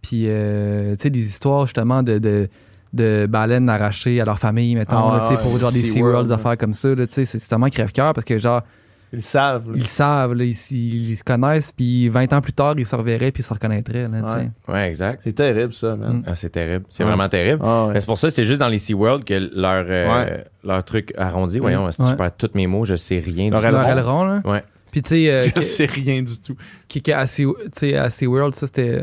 Puis, 0.00 0.24
euh, 0.28 0.94
tu 0.94 1.02
sais, 1.02 1.10
des 1.10 1.22
histoires 1.22 1.66
justement 1.66 2.02
de, 2.02 2.18
de, 2.18 2.48
de 2.94 3.26
baleines 3.28 3.68
arrachées 3.68 4.20
à 4.20 4.24
leur 4.24 4.38
famille, 4.38 4.74
mettons, 4.74 5.10
Ah 5.10 5.28
là, 5.30 5.36
pour 5.38 5.58
genre 5.58 5.72
des 5.72 5.82
SeaWorld, 5.82 6.28
des 6.28 6.32
affaires 6.32 6.56
comme 6.56 6.72
ça, 6.72 6.88
tu 6.94 7.04
sais, 7.08 7.24
c'est 7.26 7.38
tellement 7.46 7.68
crève-cœur 7.68 8.14
parce 8.14 8.24
que 8.24 8.38
genre, 8.38 8.62
Ils 9.12 9.22
savent. 9.22 9.68
là. 9.70 9.74
ils 9.76 9.86
savent, 9.86 10.34
là, 10.34 10.44
ils, 10.44 10.56
ils- 10.70 11.10
ils 11.10 11.16
se 11.16 11.24
connaissent, 11.24 11.72
puis 11.72 12.08
20 12.08 12.32
ans 12.32 12.40
plus 12.40 12.52
tard, 12.52 12.74
ils 12.78 12.86
se 12.86 12.94
reverraient, 12.94 13.32
puis 13.32 13.42
ils 13.42 13.46
se 13.46 13.52
reconnaîtraient, 13.52 14.06
là. 14.08 14.20
Ouais. 14.36 14.50
Ouais, 14.72 14.88
exact. 14.88 15.20
C'est 15.24 15.32
terrible, 15.32 15.72
ça, 15.74 15.96
man. 15.96 16.18
Mm. 16.18 16.22
Ah, 16.26 16.36
c'est 16.36 16.50
terrible. 16.50 16.84
C'est 16.88 17.02
Ouais. 17.02 17.08
vraiment 17.10 17.28
terrible. 17.28 17.60
Ah, 17.64 17.86
ouais. 17.86 17.98
C'est 18.00 18.06
pour 18.06 18.18
ça 18.18 18.28
que 18.28 18.34
c'est 18.34 18.44
juste 18.44 18.60
dans 18.60 18.68
les 18.68 18.78
SeaWorld 18.78 19.24
que 19.24 19.34
leur, 19.34 19.84
euh, 19.88 20.14
Ouais. 20.24 20.44
leur 20.64 20.84
truc 20.84 21.12
arrondi. 21.18 21.58
Voyons, 21.58 21.90
si 21.90 22.00
Ouais. 22.02 22.08
je 22.10 22.14
perds 22.14 22.36
tous 22.36 22.50
mes 22.54 22.66
mots, 22.68 22.84
je 22.84 22.94
sais 22.94 23.18
rien. 23.18 23.46
du 23.46 23.50
Leur. 23.50 23.62
Leur 23.62 23.88
aileron, 23.88 24.24
là? 24.24 24.42
Ouais. 24.44 24.62
Puis, 24.92 25.02
tu 25.02 25.08
sais, 25.10 25.30
euh, 25.30 25.44
Je 25.46 25.50
que- 25.52 25.60
sais 25.60 25.86
rien 25.86 26.22
du 26.22 26.38
tout. 26.40 26.56
qui, 26.88 27.00
qui, 27.00 27.12
à, 27.12 27.26
Sea, 27.26 27.44
tu 27.44 27.52
sais, 27.76 27.96
à 27.96 28.10
SeaWorld, 28.10 28.54
ça, 28.54 28.66
c'était... 28.66 29.02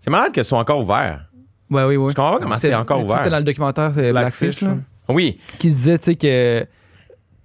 C'est 0.00 0.10
malade 0.10 0.32
que 0.32 0.42
ce 0.42 0.48
soit 0.50 0.58
encore 0.58 0.80
ouvert. 0.80 1.26
Ouais, 1.70 1.84
oui, 1.84 1.96
oui. 1.96 2.10
Je 2.10 2.14
comprends 2.16 2.32
pas 2.38 2.40
comment 2.42 2.54
c'est 2.56 2.74
encore 2.74 3.04
ouvert. 3.04 3.18
C'était 3.18 3.30
dans 3.30 3.38
le 3.38 3.44
documentaire 3.44 3.92
c'est 3.94 4.10
Blackfish, 4.12 4.60
là, 4.62 4.68
ouais. 4.70 4.76
Oui, 5.14 5.38
qui 5.58 5.70
disait, 5.70 5.98
tu 5.98 6.04
sais, 6.04 6.14
que 6.16 6.64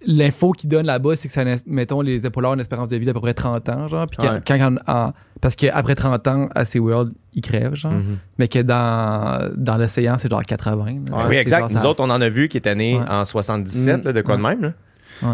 l'info 0.08 0.52
qu'il 0.52 0.70
donne 0.70 0.86
là-bas, 0.86 1.16
c'est 1.16 1.28
que 1.28 1.34
ça, 1.34 1.44
mettons, 1.66 2.02
les 2.02 2.26
épaulards 2.26 2.52
ont 2.52 2.56
une 2.56 2.60
espérance 2.62 2.90
de 2.90 2.96
vie 2.98 3.06
d'à 3.06 3.14
peu 3.14 3.20
près 3.22 3.34
30 3.34 3.68
ans, 3.70 3.88
genre. 3.88 4.08
Puis 4.08 4.28
Ouais. 4.28 4.40
quand, 4.46 4.76
en- 4.88 5.14
parce 5.42 5.56
qu'après 5.56 5.96
30 5.96 6.28
ans, 6.28 6.50
à 6.56 6.66
SeaWorld, 6.66 7.14
ils 7.34 7.42
crèvent, 7.42 7.76
genre. 7.76 7.92
Mhm. 7.92 8.18
Mais 8.38 8.48
que 8.48 8.60
dans, 8.60 9.52
dans 9.56 9.78
l'océan, 9.78 10.18
c'est 10.18 10.30
genre 10.30 10.44
80. 10.44 10.86
là. 10.86 10.92
Ouais. 10.92 11.00
Oui, 11.10 11.20
genre, 11.22 11.32
exact. 11.34 11.70
ça- 11.70 11.80
Nous 11.80 11.86
autres, 11.86 12.04
on 12.04 12.10
en 12.10 12.22
a 12.22 12.30
vu 12.30 12.48
qui 12.48 12.58
étaient 12.58 12.76
nés 12.76 12.98
Ouais. 13.00 13.06
en 13.10 13.26
77, 13.26 14.04
Mm. 14.04 14.08
là, 14.08 14.14
de 14.14 14.22
quoi 14.22 14.38
de 14.38 14.42
même. 14.42 14.74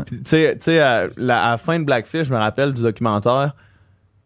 Tu 0.07 0.19
sais, 0.25 0.53
tu 0.55 0.65
sais, 0.65 0.79
à, 0.79 1.07
la, 1.17 1.57
fin 1.57 1.79
de 1.79 1.85
Blackfish, 1.85 2.27
je 2.27 2.31
me 2.33 2.37
rappelle 2.37 2.73
du 2.73 2.81
documentaire, 2.83 3.55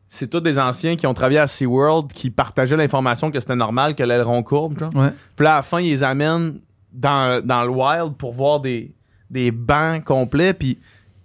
c'est 0.10 0.30
tous 0.30 0.40
des 0.42 0.60
anciens 0.60 0.96
qui 0.96 1.08
ont 1.08 1.14
travaillé 1.14 1.40
à 1.40 1.48
SeaWorld 1.48 2.12
qui 2.14 2.30
partageaient 2.30 2.78
l'information 2.78 3.32
que 3.32 3.40
c'était 3.40 3.56
normal 3.56 3.96
que 3.96 4.04
l'aileron 4.04 4.44
courbe, 4.44 4.78
genre. 4.80 4.96
Ouais. 4.96 5.10
Puis 5.36 5.44
là, 5.46 5.54
à 5.54 5.58
la 5.58 5.64
fin, 5.64 5.80
ils 5.80 5.90
les 5.90 6.04
amènent 6.04 6.60
dans, 6.94 7.42
dans 7.46 7.64
le 7.64 7.70
wild 7.70 8.16
pour 8.18 8.32
voir 8.34 8.60
des, 8.62 8.94
des 9.30 9.52
bancs 9.52 10.04
complets, 10.04 10.54
puis 10.54 10.78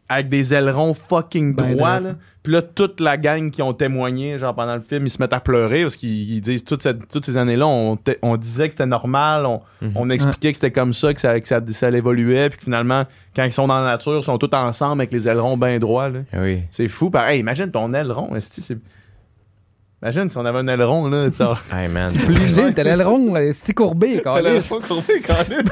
avec 0.09 0.29
des 0.29 0.53
ailerons 0.55 0.93
fucking 0.95 1.55
Ben 1.55 1.77
droits. 1.77 2.01
Puis 2.43 2.55
là, 2.55 2.63
toute 2.63 3.01
la 3.01 3.19
gang 3.19 3.51
qui 3.51 3.61
ont 3.61 3.75
témoigné, 3.75 4.39
genre 4.39 4.55
pendant 4.55 4.75
le 4.75 4.81
film, 4.81 5.07
ils 5.07 5.11
se 5.11 5.21
mettent 5.21 5.35
à 5.35 5.41
pleurer 5.41 5.83
parce 5.83 5.95
qu'ils 5.97 6.33
ils 6.33 6.41
disent 6.41 6.65
toute 6.65 6.81
cette- 6.83 7.07
toutes 7.07 7.25
ces 7.27 7.37
années-là, 7.37 7.67
on, 7.67 7.99
on 8.23 8.37
disait 8.39 8.67
que 8.69 8.73
c'était 8.73 8.87
normal, 8.87 9.45
on, 9.45 9.61
Mhm. 9.83 9.93
on 9.95 10.09
expliquait 10.11 10.51
que 10.53 10.57
c'était 10.57 10.71
comme 10.71 10.95
ça, 10.95 11.13
que 11.13 11.21
ça, 11.21 11.39
que 11.39 11.47
ça, 11.47 11.61
ça 11.69 11.91
évoluait, 11.91 12.49
puis 12.49 12.59
que 12.59 12.65
finalement, 12.65 13.05
quand 13.37 13.45
ils 13.45 13.53
sont 13.53 13.67
dans 13.69 13.79
la 13.83 13.93
nature, 13.93 14.17
ils 14.17 14.23
sont 14.23 14.39
tous 14.39 14.57
ensemble 14.57 15.03
avec 15.03 15.13
les 15.13 15.29
ailerons 15.29 15.59
bien 15.59 15.79
droits. 15.79 16.09
là. 16.09 16.21
Oui. 16.33 16.63
C'est 16.71 16.89
fou. 16.89 17.11
Pareil, 17.11 17.41
imagine 17.41 17.71
ton 17.71 17.93
aileron. 17.93 18.31
c'est- 18.41 18.79
Imagine 20.03 20.31
si 20.31 20.37
on 20.39 20.45
avait 20.47 20.59
un 20.61 20.69
aileron, 20.69 21.09
là. 21.09 21.29
tu. 21.31 21.43
Hey, 21.75 21.89
man. 21.89 22.13
Plus 22.13 22.35
léger, 22.39 22.73
t'as 22.75 22.83
l'aileron, 22.85 23.35
là, 23.35 23.53
c'est 23.53 23.75
courbé, 23.75 24.21
T'as 24.25 24.41
câlisse. 24.43 24.71
l'aileron 24.71 24.87
courbé, 24.87 25.21
quand 25.27 25.49
même. 25.51 25.65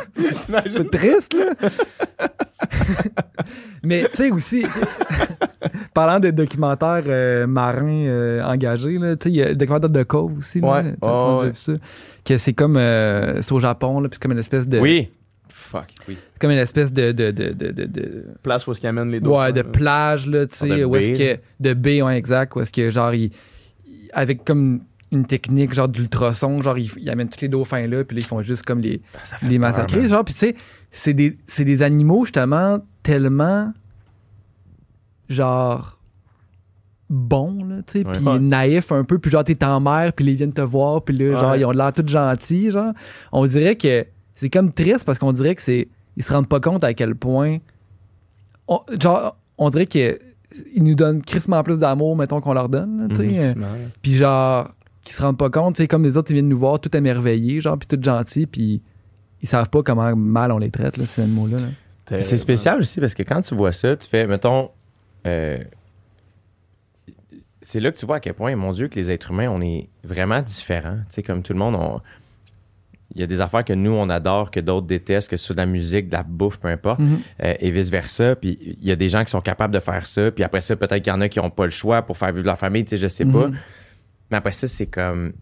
C'est 0.66 0.90
triste, 0.90 1.34
là. 1.34 2.28
Mais 3.82 4.08
tu 4.10 4.16
sais 4.16 4.30
aussi, 4.30 4.66
parlant 5.94 6.20
de 6.20 6.30
documentaires 6.30 7.04
euh, 7.06 7.46
marins 7.46 8.06
euh, 8.06 8.42
engagés, 8.42 8.98
là, 8.98 9.16
tu 9.16 9.24
sais, 9.24 9.30
il 9.30 9.36
y 9.36 9.42
a 9.42 9.48
le 9.50 9.54
documentaire 9.54 9.90
de 9.90 10.02
Cove 10.02 10.38
aussi. 10.38 10.60
Là, 10.60 10.68
Ouais. 10.68 11.46
Vu 11.46 11.50
ça. 11.54 11.72
Que 12.24 12.36
c'est 12.38 12.52
comme. 12.52 12.76
euh, 12.76 13.40
c'est 13.40 13.52
au 13.52 13.60
Japon, 13.60 14.00
là, 14.00 14.08
puis 14.08 14.16
c'est 14.16 14.22
comme 14.22 14.32
une 14.32 14.38
espèce 14.38 14.68
de. 14.68 14.78
Oui. 14.78 15.08
Fuck, 15.48 15.86
oui. 16.08 16.18
C'est 16.34 16.40
comme 16.40 16.50
une 16.50 16.58
espèce 16.58 16.92
de. 16.92 17.12
de, 17.12 17.30
de, 17.30 17.52
de, 17.52 17.70
de, 17.72 18.24
Place 18.42 18.66
où 18.66 18.72
est-ce 18.72 18.80
qu'ils 18.80 18.88
amènent 18.88 19.10
les 19.10 19.20
dauphins. 19.20 19.46
ouais, 19.46 19.52
de 19.52 19.60
là. 19.60 19.64
plage, 19.64 20.26
là, 20.26 20.46
tu 20.46 20.54
sais, 20.56 20.84
où 20.84 20.94
est-ce 20.96 21.10
que. 21.12 21.40
De 21.60 21.72
baie, 21.74 22.02
ouais, 22.02 22.18
exact. 22.18 22.54
Où 22.56 22.60
est-ce 22.60 22.72
que, 22.72 22.90
genre, 22.90 23.14
il, 23.14 23.24
il- 23.24 23.32
avec 24.12 24.44
comme 24.44 24.80
une 25.10 25.24
technique, 25.26 25.72
genre, 25.72 25.88
d'ultrason, 25.88 26.60
genre, 26.62 26.76
ils 26.78 26.90
il 26.98 27.08
amènent 27.08 27.28
tous 27.30 27.40
les 27.40 27.48
dauphins 27.48 27.86
là, 27.86 28.04
puis 28.04 28.16
là, 28.16 28.20
ils 28.22 28.26
font 28.26 28.42
juste 28.42 28.62
comme 28.62 28.80
les 28.80 29.00
Ah, 29.14 29.36
les 29.46 29.58
massacrer. 29.58 30.06
Genre, 30.06 30.24
puis 30.24 30.34
tu 30.34 30.40
sais, 30.40 30.54
c'est 30.90 31.14
des, 31.14 31.38
des 31.58 31.82
animaux 31.82 32.24
justement 32.24 32.78
tellement 33.02 33.72
genre 35.28 35.98
bons, 37.10 37.64
là, 37.64 37.76
tu 37.86 37.92
sais, 38.00 38.04
puis 38.04 38.18
Ouais. 38.22 38.38
naïfs 38.38 38.92
un 38.92 39.02
peu, 39.04 39.18
puis 39.18 39.30
genre 39.30 39.44
t'es 39.44 39.64
en 39.64 39.80
mer, 39.80 40.12
puis 40.12 40.26
ils 40.26 40.36
viennent 40.36 40.52
te 40.52 40.60
voir, 40.60 41.02
puis 41.02 41.16
là, 41.16 41.38
genre, 41.38 41.56
ils 41.56 41.64
ont 41.64 41.70
l'air 41.70 41.92
tout 41.92 42.06
gentils, 42.06 42.70
genre. 42.70 42.92
On 43.32 43.46
dirait 43.46 43.76
que 43.76 44.06
c'est 44.34 44.50
comme 44.50 44.72
triste 44.72 45.04
parce 45.04 45.18
qu'on 45.18 45.32
dirait 45.32 45.54
que 45.54 45.62
c'est. 45.62 45.88
Ils 46.16 46.22
se 46.22 46.32
rendent 46.32 46.48
pas 46.48 46.60
compte 46.60 46.84
à 46.84 46.92
quel 46.94 47.14
point. 47.14 47.58
on- 48.70 48.82
genre, 49.00 49.38
on 49.56 49.70
dirait 49.70 49.86
que 49.86 50.18
ils 50.74 50.82
nous 50.82 50.94
donnent 50.94 51.22
crissement 51.22 51.62
plus 51.62 51.78
d'amour, 51.78 52.16
mettons, 52.16 52.40
qu'on 52.40 52.52
leur 52.54 52.68
donne, 52.68 53.02
là, 53.02 53.08
tu 53.08 53.16
sais. 53.30 53.54
Mhm. 53.54 53.64
Puis 54.02 54.14
genre, 54.16 54.70
qui 55.04 55.12
se 55.12 55.22
rendent 55.22 55.38
pas 55.38 55.50
compte, 55.50 55.76
tu 55.76 55.82
sais, 55.82 55.88
comme 55.88 56.04
les 56.04 56.16
autres, 56.16 56.30
ils 56.30 56.34
viennent 56.34 56.48
nous 56.48 56.58
voir 56.58 56.80
tout 56.80 56.94
émerveillés, 56.96 57.60
genre, 57.60 57.78
puis 57.78 57.86
tout 57.88 58.02
gentils, 58.02 58.46
puis 58.46 58.82
ils 59.42 59.48
savent 59.48 59.68
pas 59.70 59.82
comment 59.82 60.14
mal 60.16 60.50
on 60.52 60.58
les 60.58 60.70
traite, 60.70 60.96
là, 60.96 61.06
ces 61.06 61.22
animaux-là. 61.22 61.58
là. 61.58 62.20
C'est 62.20 62.38
spécial 62.38 62.80
aussi 62.80 63.00
parce 63.00 63.12
que 63.14 63.22
quand 63.22 63.42
tu 63.42 63.54
vois 63.54 63.72
ça, 63.72 63.94
tu 63.96 64.08
fais, 64.08 64.26
mettons, 64.26 64.70
euh, 65.26 65.58
c'est 67.60 67.80
là 67.80 67.90
que 67.92 67.98
tu 67.98 68.06
vois 68.06 68.16
à 68.16 68.20
quel 68.20 68.34
point, 68.34 68.54
mon 68.56 68.72
Dieu, 68.72 68.88
que 68.88 68.94
les 68.94 69.10
êtres 69.10 69.30
humains, 69.32 69.48
on 69.50 69.60
est 69.60 69.88
vraiment 70.04 70.40
différents. 70.40 70.98
Tu 71.08 71.16
sais, 71.16 71.22
comme 71.22 71.42
tout 71.42 71.52
le 71.52 71.58
monde, 71.58 71.74
on- 71.74 72.00
il 73.14 73.20
y 73.20 73.24
a 73.24 73.26
des 73.26 73.40
affaires 73.40 73.64
que 73.64 73.72
nous, 73.72 73.90
on 73.92 74.08
adore, 74.10 74.50
que 74.50 74.60
d'autres 74.60 74.86
détestent, 74.86 75.30
que 75.30 75.36
ce 75.36 75.46
soit 75.46 75.54
de 75.54 75.60
la 75.60 75.66
musique, 75.66 76.08
de 76.08 76.16
la 76.16 76.22
bouffe, 76.22 76.58
peu 76.60 76.68
importe, 76.68 77.00
euh, 77.42 77.54
et 77.58 77.70
vice-versa. 77.70 78.36
Puis 78.36 78.58
il 78.80 78.86
y 78.86 78.90
a 78.92 78.96
des 78.96 79.08
gens 79.08 79.24
qui 79.24 79.30
sont 79.30 79.40
capables 79.40 79.72
de 79.72 79.80
faire 79.80 80.06
ça. 80.06 80.30
Puis 80.30 80.44
après 80.44 80.60
ça, 80.60 80.76
peut-être 80.76 81.02
qu'il 81.02 81.12
y 81.12 81.16
en 81.16 81.20
a 81.22 81.28
qui 81.28 81.38
n'ont 81.38 81.50
pas 81.50 81.64
le 81.64 81.70
choix 81.70 82.02
pour 82.02 82.16
faire 82.18 82.32
vivre 82.32 82.44
leur 82.46 82.58
famille, 82.58 82.84
tu 82.84 82.90
sais, 82.90 82.96
je 82.98 83.08
sais 83.08 83.24
pas. 83.24 83.48
Mhm. 83.48 83.56
Mais 84.30 84.36
après 84.36 84.52
ça, 84.52 84.68
c'est 84.68 84.86
comme... 84.86 85.32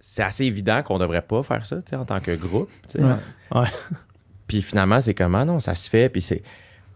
C'est 0.00 0.22
assez 0.22 0.44
évident 0.44 0.82
qu'on 0.82 0.98
devrait 0.98 1.22
pas 1.22 1.42
faire 1.42 1.64
ça, 1.66 1.76
tu 1.76 1.90
sais, 1.90 1.96
en 1.96 2.04
tant 2.04 2.20
que 2.20 2.34
groupe. 2.34 2.70
tu 2.88 2.96
sais. 3.00 3.02
Ouais. 3.04 3.14
Ouais. 3.54 3.66
Puis 4.46 4.62
finalement, 4.62 5.00
c'est 5.00 5.14
comment 5.14 5.44
non, 5.44 5.60
ça 5.60 5.74
se 5.74 5.88
fait. 5.90 6.08
Puis 6.08 6.22
c'est. 6.22 6.42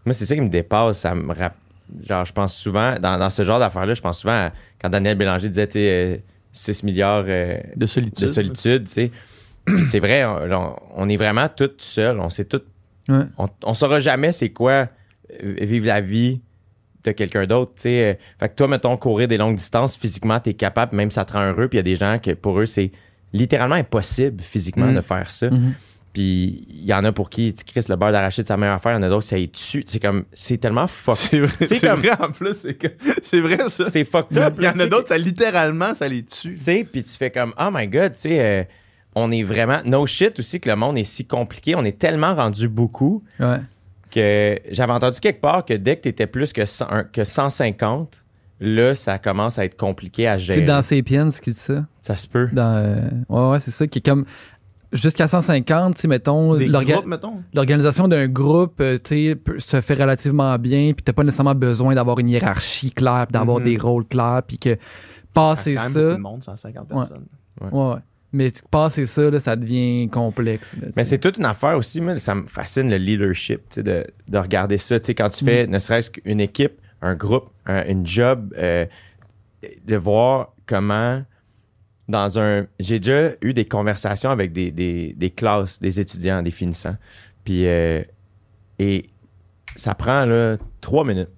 Moi, 0.05 0.13
c'est 0.13 0.25
ça 0.25 0.33
qui 0.35 0.41
me 0.41 0.49
dépasse. 0.49 0.99
Ça 0.99 1.13
me 1.13 1.31
rapp- 1.33 1.55
Genre, 2.03 2.25
je 2.25 2.33
pense 2.33 2.55
souvent, 2.55 2.97
dans, 2.99 3.19
dans 3.19 3.29
ce 3.29 3.43
genre 3.43 3.59
d'affaires-là, 3.59 3.93
je 3.93 4.01
pense 4.01 4.19
souvent 4.19 4.33
à 4.47 4.51
quand 4.81 4.89
Daniel 4.89 5.15
Bélanger 5.17 5.49
disait, 5.49 5.67
tu 5.67 5.73
sais, 5.73 5.89
euh, 5.91 6.17
6 6.53 6.83
milliards 6.83 7.25
euh, 7.27 7.57
De 7.75 7.85
solitude. 7.85 8.23
de 8.23 8.27
solitude, 8.27 8.87
tu 8.87 8.93
sais. 8.93 9.11
C'est 9.83 9.99
vrai, 9.99 10.23
on, 10.25 11.09
est 11.09 11.17
vraiment 11.17 11.47
tous 11.49 11.71
seuls. 11.79 12.19
On 12.19 12.29
sait 12.29 12.45
tout. 12.45 12.61
Ouais. 13.09 13.19
On, 13.37 13.47
on 13.63 13.73
saura 13.73 13.99
jamais 13.99 14.31
c'est 14.31 14.49
quoi 14.49 14.87
euh, 15.43 15.55
vivre 15.61 15.87
la 15.87 16.01
vie 16.01 16.41
de 17.03 17.11
quelqu'un 17.11 17.45
d'autre, 17.45 17.73
tu 17.75 17.81
sais. 17.83 18.11
Euh, 18.11 18.13
Fait 18.39 18.49
que 18.49 18.55
toi, 18.55 18.67
mettons, 18.69 18.95
courir 18.97 19.27
des 19.27 19.35
longues 19.37 19.57
distances, 19.57 19.97
physiquement, 19.97 20.39
t'es 20.39 20.53
capable, 20.53 20.95
même 20.95 21.11
ça 21.11 21.25
te 21.25 21.33
rend 21.33 21.45
heureux. 21.51 21.67
Puis 21.67 21.77
il 21.77 21.79
y 21.79 21.81
a 21.81 21.83
des 21.83 21.95
gens 21.97 22.17
que 22.19 22.31
pour 22.31 22.59
eux, 22.59 22.65
c'est 22.65 22.91
littéralement 23.33 23.75
impossible 23.75 24.41
physiquement 24.41 24.87
Mm. 24.87 24.95
de 24.95 25.01
faire 25.01 25.29
ça. 25.31 25.49
Mhm. 25.49 25.73
Puis 26.13 26.65
il 26.69 26.85
y 26.85 26.93
en 26.93 27.03
a 27.03 27.11
pour 27.11 27.29
qui, 27.29 27.53
tu 27.53 27.63
Chris, 27.65 27.85
le 27.89 27.95
beurre 27.95 28.11
d'arachide, 28.11 28.43
c'est 28.45 28.49
sa 28.53 28.57
meilleure 28.57 28.75
affaire. 28.75 28.91
Il 28.93 28.95
y 28.95 28.99
en 28.99 29.03
a 29.03 29.09
d'autres, 29.09 29.25
ça 29.27 29.37
y 29.37 29.49
tue. 29.49 29.83
C'est 29.87 29.99
comme, 29.99 30.25
c'est 30.31 30.59
tellement 30.59 30.85
fuck. 30.87 31.15
C'est 31.17 31.39
vrai, 31.39 31.67
sais, 31.67 31.75
c'est 31.79 31.87
comme- 31.87 31.99
vrai 31.99 32.11
en 32.19 32.31
plus. 32.31 32.53
C'est 32.55 32.75
que- 32.75 32.87
c'est 33.23 33.39
vrai 33.41 33.57
ça. 33.67 33.89
C'est 33.89 34.03
fucked 34.05 34.37
up. 34.37 34.53
Il 34.59 34.63
y 34.63 34.67
en 34.69 34.73
tu 34.73 34.81
a 34.81 34.85
d'autres, 34.87 35.07
ça 35.09 35.17
littéralement, 35.17 35.93
ça 35.95 36.07
les 36.07 36.23
tue. 36.23 36.53
Tu 36.53 36.61
sais, 36.61 36.87
puis 36.89 37.03
tu 37.03 37.17
fais 37.17 37.31
comme, 37.31 37.53
oh 37.59 37.69
my 37.73 37.87
god, 37.87 38.13
tu 38.13 38.19
sais, 38.19 38.39
euh, 38.39 38.63
on 39.15 39.31
est 39.31 39.43
vraiment. 39.43 39.79
No 39.85 40.05
shit 40.05 40.39
aussi 40.39 40.59
que 40.59 40.69
le 40.69 40.75
monde 40.75 40.97
est 40.97 41.03
si 41.03 41.25
compliqué. 41.25 41.75
On 41.75 41.83
est 41.83 41.97
tellement 41.97 42.35
rendu 42.35 42.67
beaucoup 42.67 43.23
Ouais. 43.39 43.59
que 44.11 44.59
j'avais 44.71 44.93
entendu 44.93 45.19
quelque 45.19 45.41
part 45.41 45.65
que 45.65 45.73
dès 45.73 45.97
que 45.97 46.01
tu 46.03 46.09
étais 46.09 46.27
plus 46.27 46.53
que, 46.53 46.65
100 46.65 46.85
un- 46.89 47.03
que 47.03 47.23
150, 47.23 48.23
là, 48.59 48.95
ça 48.95 49.17
commence 49.19 49.59
à 49.59 49.65
être 49.65 49.75
compliqué 49.77 50.27
à 50.27 50.37
gérer. 50.37 50.59
C'est 50.59 50.65
dans 50.65 50.81
Sapiens 50.81 51.29
qui 51.29 51.51
dit 51.51 51.57
ça. 51.57 51.85
Ça 52.01 52.15
se 52.15 52.27
peut. 52.27 52.49
Dans, 52.51 52.75
euh, 52.77 53.09
ouais, 53.29 53.51
ouais, 53.51 53.59
c'est 53.59 53.71
ça, 53.71 53.87
qui 53.87 53.99
est 53.99 54.05
comme. 54.05 54.25
Jusqu'à 54.91 55.27
150, 55.27 55.95
tu 55.95 56.01
sais, 56.01 56.07
mettons, 56.07 56.53
l'organisation 57.53 58.07
d'un 58.07 58.27
groupe, 58.27 58.79
euh, 58.79 58.99
tu 59.03 59.33
sais, 59.33 59.37
se 59.57 59.81
fait 59.81 59.95
relativement 59.95 60.55
bien, 60.59 60.93
puis 60.93 61.03
t'as 61.03 61.13
pas 61.13 61.23
nécessairement 61.23 61.55
besoin 61.55 61.95
d'avoir 61.95 62.19
une 62.19 62.29
hiérarchie 62.29 62.91
claire, 62.91 63.25
puis 63.27 63.33
d'avoir 63.33 63.57
Mhm. 63.59 63.63
des 63.65 63.77
rôles 63.77 64.05
clairs, 64.05 64.41
puis 64.47 64.59
que 64.59 64.77
Ah, 65.35 65.55
c'est 65.57 65.73
passer 65.73 65.75
quand 65.75 65.83
même 65.83 65.91
ça. 65.93 66.01
beaucoup 66.03 66.15
de 66.15 66.21
monde, 66.21 66.43
150 66.43 66.89
Ouais. 66.91 66.95
personnes. 66.99 67.25
Ouais, 67.61 67.69
ouais. 67.71 67.95
Mais 68.33 68.51
passer 68.71 69.05
ça, 69.05 69.29
là, 69.29 69.39
ça 69.39 69.55
devient 69.55 70.09
complexe. 70.11 70.75
là, 70.81 70.87
Mais 70.95 71.03
c'est 71.03 71.19
toute 71.19 71.37
une 71.37 71.45
affaire 71.45 71.77
aussi. 71.77 72.01
Moi, 72.01 72.17
ça 72.17 72.33
me 72.35 72.47
fascine 72.47 72.89
le 72.89 72.97
leadership, 72.97 73.61
de, 73.79 74.05
de 74.27 74.37
regarder 74.37 74.77
ça. 74.77 74.99
Tu 74.99 75.07
sais, 75.07 75.15
quand 75.15 75.29
tu 75.29 75.45
fais 75.45 75.67
ne 75.67 75.77
serait-ce 75.79 76.09
qu'une 76.09 76.41
équipe, 76.41 76.73
un 77.01 77.15
groupe, 77.15 77.49
un- 77.67 77.85
une 77.85 78.05
job, 78.07 78.53
euh, 78.57 78.85
de 79.85 79.95
voir 79.95 80.53
comment 80.65 81.23
dans 82.09 82.39
un. 82.39 82.65
J'ai 82.79 82.99
déjà 82.99 83.33
eu 83.41 83.53
des 83.53 83.65
conversations 83.65 84.29
avec 84.31 84.51
des, 84.51 84.71
des- 84.71 85.13
des 85.15 85.29
classes, 85.29 85.79
des 85.79 85.99
étudiants, 85.99 86.41
des 86.41 86.51
finissants. 86.51 86.97
Puis, 87.45 87.67
euh, 87.67 88.01
et 88.79 89.09
ça 89.75 89.93
prend 89.95 90.25
là, 90.25 90.57
trois 90.81 91.05
minutes. 91.05 91.29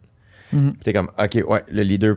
Puis 0.72 0.80
t'es 0.84 0.94
comme, 0.94 1.12
OK, 1.20 1.44
ouais, 1.48 1.64
le 1.70 1.82
leader 1.84 2.16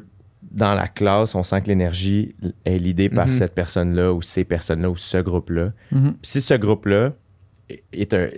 dans 0.51 0.75
la 0.75 0.89
classe, 0.89 1.35
on 1.35 1.43
sent 1.43 1.63
que 1.63 1.67
l'énergie 1.69 2.35
est 2.65 2.79
l'idée 2.79 3.09
par 3.09 3.27
Mhm. 3.27 3.33
cette 3.33 3.55
personne-là 3.55 4.13
ou 4.13 4.23
ces 4.23 4.45
personnes-là 4.45 4.91
ou 4.91 4.97
ce 4.97 5.19
groupe-là. 5.19 5.73
Mhm. 5.93 6.15
Si 6.23 6.41
ce 6.41 6.55
groupe-là 6.55 7.13
est, 7.93 8.15
un- 8.15 8.29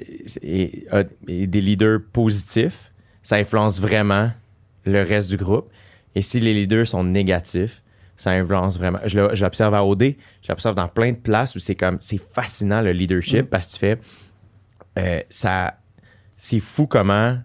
est- 0.43 1.47
des 1.47 1.61
leaders 1.61 2.01
positifs, 2.13 2.93
ça 3.23 3.37
influence 3.37 3.81
vraiment 3.81 4.31
le 4.85 5.03
reste 5.03 5.31
du 5.31 5.37
groupe. 5.37 5.71
Et 6.15 6.23
si 6.23 6.41
les 6.41 6.53
leaders 6.55 6.87
sont 6.87 7.05
négatifs, 7.05 7.83
ça 8.17 8.33
influence 8.33 8.77
vraiment. 8.79 8.99
Je 9.07 9.19
l'observe 9.43 9.75
à 9.75 9.85
OD, 9.85 10.17
je 10.43 10.49
l'observe 10.49 10.75
dans 10.75 10.89
plein 10.89 11.13
de 11.13 11.17
places 11.17 11.55
où 11.55 11.59
c'est 11.59 11.75
comme, 11.77 11.99
c'est 12.01 12.19
fascinant 12.21 12.83
le 12.83 12.93
leadership 12.93 13.49
parce 13.49 13.69
que 13.69 13.73
tu 13.75 13.79
fais, 13.79 13.99
euh, 14.99 15.21
ça, 15.31 15.79
c'est 16.37 16.61
fou 16.61 16.87
comment. 16.87 17.39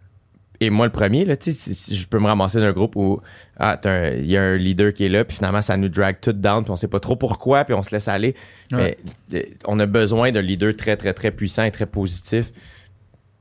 Et 0.62 0.70
moi, 0.70 0.86
le 0.86 0.92
premier, 0.92 1.26
là, 1.26 1.36
tu 1.36 1.52
sais, 1.52 1.94
je 1.94 2.08
peux 2.08 2.18
me 2.20 2.28
ramasser 2.28 2.60
d'un 2.60 2.72
groupe 2.72 2.96
où 2.96 3.20
ah, 3.60 3.80
il 4.18 4.26
y 4.26 4.38
a 4.38 4.42
un 4.42 4.56
leader 4.56 4.94
qui 4.94 5.06
est 5.06 5.10
là, 5.10 5.26
puis 5.26 5.36
finalement, 5.38 5.62
ça 5.62 5.76
nous 5.78 5.90
drag 5.90 6.18
tout 6.22 6.32
down, 6.34 6.64
puis 6.64 6.72
on 6.72 6.76
sait 6.76 6.88
pas 6.88 7.00
trop 7.00 7.16
pourquoi, 7.16 7.66
puis 7.66 7.74
on 7.74 7.84
se 7.84 7.92
laisse 7.92 8.08
aller. 8.08 8.36
Ouais. 8.72 8.98
Mais 9.32 9.40
euh, 9.40 9.44
on 9.66 9.80
a 9.80 9.86
besoin 9.86 10.32
d'un 10.32 10.42
leader 10.42 10.76
très, 10.76 10.96
très, 10.98 11.14
très 11.14 11.32
puissant 11.32 11.64
et 11.64 11.72
très 11.72 11.86
positif 11.86 12.52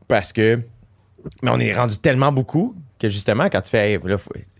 parce 0.08 0.32
que. 0.32 0.60
Mais 1.42 1.50
on 1.50 1.58
est 1.60 1.72
rendu 1.74 1.96
tellement 1.98 2.32
beaucoup 2.32 2.74
que 2.98 3.08
justement, 3.08 3.44
quand 3.50 3.60
tu 3.62 3.70
fais, 3.70 3.92
hey, 3.92 3.98
là, 4.04 4.16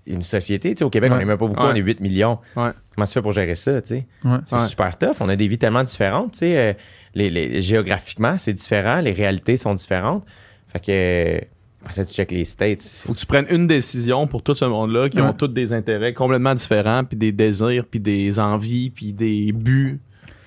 une 0.06 0.22
société, 0.22 0.70
tu 0.74 0.78
sais, 0.78 0.84
au 0.84 0.90
Québec, 0.90 1.10
on 1.12 1.18
n'est 1.18 1.24
même 1.24 1.38
pas 1.38 1.46
beaucoup, 1.46 1.62
Ouais. 1.62 1.70
on 1.72 1.74
est 1.74 1.80
8 1.80 2.00
millions. 2.00 2.38
Comment 2.54 3.06
tu 3.06 3.12
fais 3.12 3.22
pour 3.22 3.32
gérer 3.32 3.54
ça, 3.54 3.80
tu 3.82 3.88
sais? 3.88 4.06
C'est 4.44 4.58
super 4.68 4.96
tough. 4.98 5.16
On 5.20 5.28
a 5.28 5.36
des 5.36 5.46
vies 5.48 5.58
tellement 5.58 5.82
différentes, 5.84 6.32
tu 6.32 6.38
sais. 6.40 6.56
euh, 6.58 6.72
les, 7.14 7.30
les- 7.30 7.60
géographiquement, 7.60 8.38
c'est 8.38 8.52
différent. 8.54 9.00
Les 9.00 9.12
réalités 9.12 9.56
sont 9.56 9.74
différentes. 9.74 10.24
Fait 10.68 10.80
que. 10.80 11.46
Ça, 11.92 12.04
tu 12.04 12.14
checkes 12.14 12.32
les 12.32 12.44
States. 12.44 12.80
c'est- 12.80 13.06
Faut 13.06 13.12
que 13.14 13.18
tu 13.18 13.26
prennes 13.26 13.46
une 13.50 13.66
décision 13.66 14.26
pour 14.26 14.42
tout 14.42 14.54
ce 14.54 14.64
monde-là 14.64 15.08
qui 15.08 15.20
Ouais. 15.20 15.26
ont 15.26 15.32
tous 15.34 15.48
des 15.48 15.72
intérêts 15.72 16.14
complètement 16.14 16.54
différents, 16.54 17.04
puis 17.04 17.16
des 17.16 17.32
désirs, 17.32 17.84
puis 17.90 18.00
des 18.00 18.40
envies, 18.40 18.90
puis 18.90 19.12
des 19.12 19.52
buts 19.52 20.00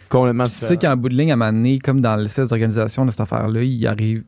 complètement 0.09 0.45
Puis 0.45 0.53
tu 0.53 0.59
sais 0.59 0.75
différents. 0.75 0.95
qu'en 0.95 1.01
bout 1.01 1.09
de 1.09 1.15
ligne, 1.15 1.31
à 1.31 1.33
un 1.33 1.38
moment 1.38 1.51
donné, 1.53 1.79
comme 1.79 2.01
dans 2.01 2.15
l'espèce 2.15 2.47
d'organisation 2.49 3.05
de 3.05 3.11
cette 3.11 3.21
affaire-là, 3.21 3.63
il 3.63 3.85
arrive 3.88 4.23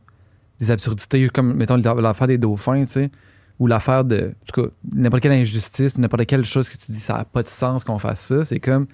des 0.60 0.70
absurdités, 0.72 1.30
comme, 1.30 1.54
mettons, 1.56 1.78
l'affaire 1.78 2.28
des 2.28 2.38
dauphins, 2.38 2.82
tu 2.84 2.92
sais, 2.92 3.12
ou 3.60 3.68
l'affaire 3.68 4.04
de, 4.06 4.34
en 4.42 4.46
tout 4.54 4.62
cas, 4.62 4.68
n'importe 4.94 5.24
quelle 5.24 5.32
injustice, 5.34 5.98
n'importe 5.98 6.26
quelle 6.26 6.44
chose 6.46 6.68
que 6.70 6.78
tu 6.78 6.92
dis, 6.92 7.00
ça 7.00 7.14
n'a 7.16 7.24
pas 7.26 7.44
de 7.44 7.48
sens 7.48 7.84
qu'on 7.84 7.98
fasse 8.00 8.22
ça. 8.22 8.44
C'est 8.46 8.60
comme, 8.60 8.88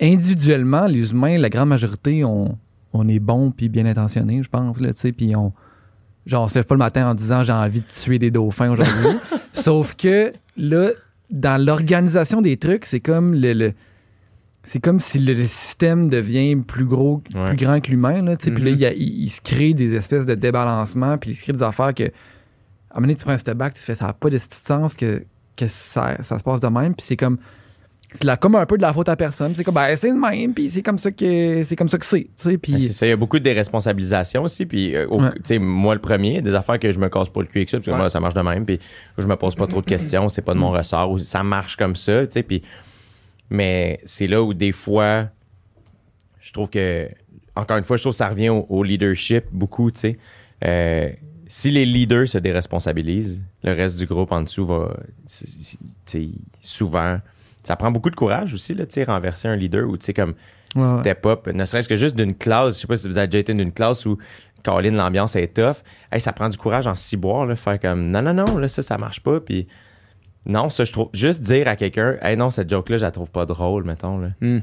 individuellement, 0.00 0.86
les 0.86 1.12
humains, 1.12 1.38
la 1.38 1.48
grande 1.50 1.68
majorité, 1.68 2.24
on, 2.24 2.56
on 2.92 3.08
est 3.08 3.18
bons 3.18 3.50
puis 3.50 3.68
bien 3.68 3.86
intentionnés, 3.86 4.42
je 4.42 4.48
pense, 4.48 4.80
là, 4.80 4.92
tu 4.92 5.00
sais, 5.00 5.12
puis 5.12 5.34
on, 5.36 5.52
genre, 6.26 6.44
on 6.44 6.48
se 6.48 6.54
lève 6.54 6.64
pas 6.66 6.74
le 6.74 6.78
matin 6.80 7.08
en 7.10 7.14
disant, 7.14 7.42
j'ai 7.44 7.52
envie 7.52 7.80
de 7.80 7.86
tuer 7.86 8.18
des 8.18 8.30
dauphins 8.30 8.70
aujourd'hui. 8.70 9.18
Sauf 9.52 9.94
que, 9.94 10.32
là, 10.56 10.90
dans 11.30 11.62
l'organisation 11.62 12.40
des 12.40 12.56
trucs, 12.56 12.84
c'est 12.86 13.00
comme 13.00 13.34
le- 13.34 13.52
le 13.52 13.72
c'est 14.66 14.80
comme 14.80 14.98
si 14.98 15.18
le, 15.18 15.34
le 15.34 15.42
système 15.44 16.08
devient 16.08 16.56
plus 16.56 16.86
gros, 16.86 17.22
Ouais. 17.34 17.48
plus 17.48 17.56
grand 17.66 17.80
que 17.82 17.90
l'humain. 17.90 18.22
Là, 18.22 18.32
là, 18.32 18.50
Mhm. 18.50 18.94
il, 18.96 19.28
se 19.28 19.42
crée 19.42 19.74
des 19.74 19.94
espèces 19.94 20.24
de 20.24 20.34
débalancements, 20.34 21.18
puis 21.18 21.32
il 21.32 21.36
se 21.36 21.42
crée 21.42 21.52
des 21.52 21.62
affaires 21.62 21.92
que, 21.92 22.04
à 22.04 22.06
un 22.06 22.10
moment 22.94 23.02
donné, 23.08 23.16
tu 23.16 23.24
prends 23.24 23.34
un 23.34 23.38
step 23.38 23.58
back, 23.58 23.74
tu 23.74 23.80
fais 23.82 23.94
ça 23.94 24.06
n'a 24.06 24.12
pas 24.14 24.30
de 24.30 24.38
sens 24.38 24.94
que, 24.94 25.22
que 25.54 25.66
ça, 25.66 26.16
ça 26.22 26.38
se 26.38 26.44
passe 26.44 26.60
de 26.60 26.68
même. 26.68 26.94
Puis 26.94 27.04
c'est 27.06 27.16
comme, 27.16 27.36
c'est 28.14 28.24
la- 28.24 28.36
comme 28.36 28.54
un 28.54 28.64
peu 28.64 28.76
de 28.76 28.82
la 28.82 28.92
faute 28.92 29.08
à 29.08 29.16
personne. 29.16 29.54
C'est 29.54 29.64
comme, 29.64 29.74
ben, 29.74 29.94
c'est 29.96 30.10
de 30.10 30.16
même, 30.16 30.54
puis 30.54 30.70
c'est 30.70 30.82
comme 30.82 30.98
ça 30.98 31.10
que 31.10 31.62
c'est. 31.64 31.76
comme 31.76 31.88
ça 31.88 31.98
que 31.98 32.06
c'est. 32.06 32.28
Ben, 32.46 32.58
Puis 32.58 32.80
c'est 32.80 32.92
ça, 32.92 33.06
il 33.06 33.10
y 33.10 33.12
a 33.12 33.16
beaucoup 33.16 33.38
de 33.38 33.44
déresponsabilisation 33.44 34.42
aussi. 34.44 34.64
Puis, 34.66 34.94
euh, 34.94 35.06
Ouais. 35.08 35.58
moi, 35.58 35.94
le 35.94 36.00
premier, 36.00 36.40
des 36.40 36.54
affaires 36.54 36.78
que 36.78 36.92
je 36.92 36.98
me 36.98 37.08
casse 37.08 37.28
pas 37.28 37.40
le 37.40 37.46
cul 37.48 37.58
avec 37.58 37.70
ça, 37.70 37.78
parce 37.78 37.86
que 37.86 37.90
Ouais. 37.90 37.96
moi, 37.96 38.08
ça 38.10 38.20
marche 38.20 38.34
de 38.34 38.40
même. 38.40 38.64
Puis, 38.64 38.78
je 39.18 39.26
me 39.26 39.36
pose 39.36 39.54
pas 39.56 39.66
trop 39.66 39.80
de 39.80 39.86
questions, 39.86 40.28
c'est 40.28 40.42
pas 40.42 40.54
de 40.54 40.58
mon 40.60 40.70
Mm. 40.72 40.76
ressort, 40.76 41.10
ou 41.10 41.18
ça 41.18 41.42
marche 41.42 41.76
comme 41.76 41.96
ça, 41.96 42.24
tu 42.26 42.32
sais. 42.32 42.42
Puis, 42.42 42.62
mais 43.50 44.00
c'est 44.04 44.26
là 44.26 44.42
où 44.42 44.54
des 44.54 44.72
fois, 44.72 45.28
je 46.40 46.52
trouve 46.52 46.70
que, 46.70 47.08
encore 47.56 47.76
une 47.78 47.84
fois, 47.84 47.96
je 47.96 48.02
trouve 48.02 48.12
que 48.12 48.16
ça 48.18 48.28
revient 48.28 48.48
au, 48.50 48.64
au 48.68 48.82
leadership 48.82 49.44
beaucoup, 49.52 49.90
tu 49.90 50.00
sais. 50.00 50.18
Euh, 50.64 51.10
si 51.46 51.70
les 51.70 51.84
leaders 51.84 52.26
se 52.26 52.38
déresponsabilisent, 52.38 53.42
le 53.62 53.72
reste 53.72 53.98
du 53.98 54.06
groupe 54.06 54.32
en 54.32 54.42
dessous 54.42 54.64
va, 54.66 54.96
souvent, 56.62 57.18
ça 57.64 57.76
prend 57.76 57.90
beaucoup 57.90 58.10
de 58.10 58.16
courage 58.16 58.54
aussi, 58.54 58.74
là, 58.74 58.86
tu 58.86 58.92
sais, 58.94 59.04
renverser 59.04 59.48
un 59.48 59.56
leader 59.56 59.88
ou, 59.88 59.96
tu 59.96 60.06
sais, 60.06 60.14
comme, 60.14 60.34
Ouais, 60.76 60.82
ouais. 60.82 61.00
step 61.00 61.24
up, 61.26 61.46
ne 61.46 61.64
serait-ce 61.64 61.88
que 61.88 61.94
juste 61.96 62.16
d'une 62.16 62.34
classe. 62.34 62.74
Je 62.76 62.80
sais 62.80 62.86
pas 62.88 62.96
si 62.96 63.06
vous 63.08 63.16
avez 63.16 63.28
déjà 63.28 63.38
été 63.38 63.54
d'une 63.54 63.70
classe 63.72 64.04
où 64.06 64.18
Caroline, 64.64 64.96
l'ambiance 64.96 65.36
est 65.36 65.54
tough. 65.54 65.76
Hey, 66.10 66.20
ça 66.20 66.32
prend 66.32 66.48
du 66.48 66.58
courage 66.58 66.86
en 66.88 66.96
ciboire, 66.96 67.46
là, 67.46 67.54
faire 67.54 67.78
comme 67.78 68.10
non, 68.10 68.22
non, 68.22 68.34
non, 68.34 68.58
là, 68.58 68.66
ça, 68.66 68.82
ça 68.82 68.98
marche 68.98 69.20
pas. 69.20 69.38
Puis 69.38 69.68
non, 70.46 70.70
ça, 70.70 70.82
je 70.84 70.90
trouve. 70.92 71.10
Juste 71.12 71.42
dire 71.42 71.68
à 71.68 71.76
quelqu'un, 71.76 72.16
hey, 72.22 72.36
non, 72.36 72.50
cette 72.50 72.68
joke-là, 72.70 72.96
je 72.96 73.02
la 73.04 73.12
trouve 73.12 73.30
pas 73.30 73.46
drôle, 73.46 73.84
mettons. 73.84 74.18
Là. 74.18 74.28
Hmm. 74.40 74.60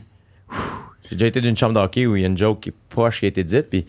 J'ai 1.09 1.15
déjà 1.15 1.27
été 1.27 1.39
d'une 1.39 1.55
chambre 1.55 1.73
d'hockey 1.73 2.05
où 2.05 2.17
il 2.17 2.23
y 2.23 2.25
a 2.25 2.27
une 2.27 2.37
joke 2.37 2.59
qui 2.59 2.69
est 2.69 2.75
poche 2.89 3.19
qui 3.19 3.25
a 3.25 3.29
été 3.29 3.43
dite, 3.45 3.69
puis 3.69 3.85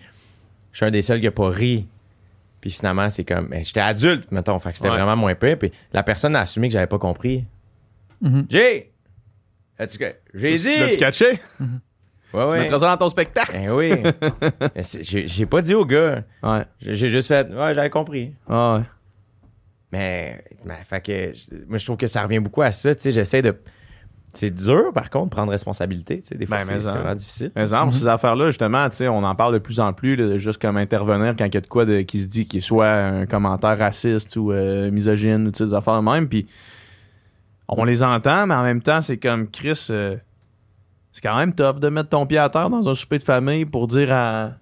je 0.70 0.76
suis 0.76 0.86
un 0.86 0.90
des 0.92 1.02
seuls 1.02 1.20
qui 1.20 1.26
a 1.26 1.32
pas 1.32 1.48
ri. 1.50 1.86
Puis 2.60 2.70
finalement, 2.70 3.10
c'est 3.10 3.24
comme, 3.24 3.48
ben, 3.48 3.64
j'étais 3.64 3.80
adulte, 3.80 4.30
mettons, 4.30 4.56
fait 4.60 4.70
que 4.70 4.78
c'était 4.78 4.90
Ouais. 4.90 4.96
vraiment 4.96 5.16
moins 5.16 5.34
pire. 5.34 5.58
Puis 5.58 5.72
la 5.92 6.04
personne 6.04 6.36
a 6.36 6.42
assumé 6.42 6.68
que 6.68 6.74
j'avais 6.74 6.86
pas 6.86 6.98
compris. 7.00 7.44
Mhm. 8.20 8.46
J'ai! 8.48 8.91
As-tu 9.82 9.98
que- 9.98 10.14
J'ai 10.34 10.56
dit! 10.58 10.72
Tu 10.74 10.80
l'as-tu 10.80 10.96
catché? 10.96 11.26
Ouais, 11.30 11.38
Tu 12.32 12.36
ouais. 12.54 12.60
mettras 12.60 12.78
ça 12.78 12.86
dans 12.88 12.96
ton 12.96 13.08
spectacle? 13.10 13.52
Ben 13.52 13.70
oui. 13.72 13.90
Mais 14.74 14.82
J'ai 15.02 15.28
j'ai 15.28 15.46
pas 15.46 15.60
dit 15.60 15.74
au 15.74 15.84
gars. 15.84 16.22
Ouais. 16.42 16.64
J'ai 16.80 16.94
j'ai 16.94 17.08
juste 17.10 17.28
fait, 17.28 17.46
ouais, 17.48 17.74
j'avais 17.74 17.90
compris. 17.90 18.32
Ah 18.48 18.76
ouais. 18.78 18.82
Mais, 19.92 20.42
mais 20.64 20.78
fait 20.88 21.00
que, 21.04 21.32
je- 21.34 21.66
moi, 21.68 21.76
je 21.78 21.84
trouve 21.84 21.98
que 21.98 22.06
ça 22.06 22.22
revient 22.22 22.38
beaucoup 22.38 22.62
à 22.62 22.72
ça. 22.72 22.94
Tu 22.94 23.02
sais, 23.02 23.10
j'essaie 23.10 23.42
de. 23.42 23.54
C'est 24.34 24.50
dur, 24.50 24.92
par 24.94 25.10
contre, 25.10 25.28
prendre 25.28 25.50
responsabilité. 25.52 26.20
Tu 26.22 26.28
sais, 26.28 26.34
des 26.36 26.46
fois, 26.46 26.56
Ben, 26.56 26.64
c'est 26.64 26.72
mais 26.72 26.78
vraiment 26.78 27.14
difficile. 27.14 27.52
Exemple, 27.54 27.88
Mhm. 27.88 27.92
ces 27.92 28.08
affaires-là, 28.08 28.46
justement, 28.46 28.88
tu 28.88 28.96
sais, 28.96 29.08
on 29.08 29.22
en 29.22 29.34
parle 29.34 29.52
de 29.52 29.58
plus 29.58 29.78
en 29.78 29.92
plus, 29.92 30.16
là, 30.16 30.38
juste 30.38 30.58
comme 30.62 30.78
intervenir 30.78 31.34
quand 31.38 31.44
il 31.44 31.52
y 31.52 31.58
a 31.58 31.60
de 31.60 31.66
quoi 31.66 31.84
de, 31.84 32.00
qui 32.00 32.18
se 32.18 32.28
dit, 32.28 32.46
qui 32.46 32.62
soit 32.62 32.88
un 32.90 33.26
commentaire 33.26 33.76
raciste 33.76 34.34
ou 34.36 34.50
euh, 34.52 34.90
misogyne 34.90 35.48
ou 35.48 35.50
tu 35.50 35.58
sais, 35.58 35.64
des 35.64 35.74
affaires 35.74 36.00
même. 36.00 36.26
Puis 36.30 36.46
on 37.78 37.84
les 37.84 38.02
entend, 38.02 38.46
mais 38.46 38.54
en 38.54 38.62
même 38.62 38.82
temps, 38.82 39.00
c'est 39.00 39.18
comme 39.18 39.48
Chris. 39.48 39.86
euh, 39.90 40.16
c'est 41.12 41.20
quand 41.20 41.36
même 41.36 41.54
tough 41.54 41.78
de 41.78 41.88
mettre 41.88 42.08
ton 42.10 42.26
pied 42.26 42.38
à 42.38 42.48
terre 42.48 42.70
dans 42.70 42.88
un 42.88 42.94
souper 42.94 43.18
de 43.18 43.24
famille 43.24 43.64
pour 43.66 43.86
dire 43.86 44.10
à, 44.12 44.52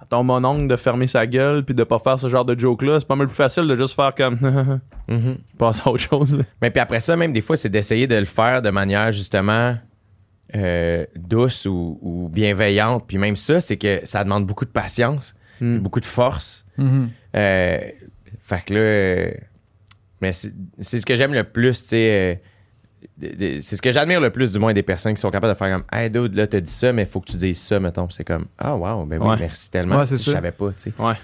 à 0.00 0.04
ton 0.08 0.24
mononcle 0.24 0.66
de 0.66 0.76
fermer 0.76 1.06
sa 1.06 1.26
gueule 1.26 1.64
puis 1.64 1.74
de 1.76 1.84
pas 1.84 1.98
faire 2.00 2.18
ce 2.18 2.28
genre 2.28 2.44
de 2.44 2.58
joke-là. 2.58 2.98
C'est 3.00 3.06
pas 3.06 3.14
mal 3.16 3.28
plus 3.28 3.36
facile 3.36 3.68
de 3.68 3.76
juste 3.76 3.94
faire 3.94 4.14
comme. 4.14 4.38
Mhm. 5.08 5.38
passe 5.56 5.86
à 5.86 5.90
autre 5.90 6.02
chose. 6.02 6.36
là. 6.36 6.42
Mais 6.60 6.72
puis 6.72 6.80
après 6.80 6.98
ça, 6.98 7.14
même 7.14 7.32
des 7.32 7.40
fois, 7.40 7.56
c'est 7.56 7.68
d'essayer 7.68 8.08
de 8.08 8.16
le 8.16 8.24
faire 8.24 8.60
de 8.60 8.70
manière 8.70 9.12
justement 9.12 9.76
euh, 10.56 11.06
douce 11.14 11.64
ou, 11.66 11.96
ou 12.02 12.28
bienveillante. 12.28 13.04
Puis 13.06 13.16
même 13.16 13.36
ça, 13.36 13.60
c'est 13.60 13.76
que 13.76 14.00
ça 14.02 14.24
demande 14.24 14.46
beaucoup 14.46 14.64
de 14.64 14.70
patience, 14.70 15.34
Mm. 15.60 15.78
beaucoup 15.78 16.00
de 16.00 16.04
force. 16.06 16.66
Euh, 16.80 17.78
fait 18.40 18.64
que 18.66 18.74
là, 18.74 18.80
euh, 18.80 19.30
mais 20.20 20.32
c'est 20.32 20.52
c'est 20.80 20.98
ce 20.98 21.06
que 21.06 21.14
j'aime 21.16 21.34
le 21.34 21.44
plus, 21.44 21.82
tu 21.82 21.88
sais. 21.88 22.40
euh, 23.22 23.56
c'est 23.60 23.76
ce 23.76 23.82
que 23.82 23.90
j'admire 23.90 24.20
le 24.20 24.30
plus, 24.30 24.52
du 24.52 24.58
moins, 24.58 24.72
des 24.72 24.82
personnes 24.82 25.14
qui 25.14 25.20
sont 25.20 25.30
capables 25.30 25.52
de 25.52 25.58
faire 25.58 25.72
comme 25.76 25.84
Hey, 25.92 26.10
dude, 26.10 26.34
là, 26.34 26.46
t'as 26.46 26.60
dit 26.60 26.72
ça, 26.72 26.92
mais 26.92 27.02
il 27.02 27.08
faut 27.08 27.20
que 27.20 27.30
tu 27.30 27.36
dises 27.36 27.60
ça, 27.60 27.78
mettons. 27.78 28.08
C'est 28.10 28.24
comme 28.24 28.46
Ah, 28.58 28.74
wow, 28.76 29.04
ben 29.04 29.20
oui, 29.20 29.28
Ouais. 29.28 29.36
merci 29.38 29.70
tellement. 29.70 29.98
Ouais, 29.98 30.06
Je 30.06 30.14
savais 30.16 30.50
pas, 30.52 30.70
tu 30.72 30.90
sais. 30.90 30.92
Ouais. 30.98 31.14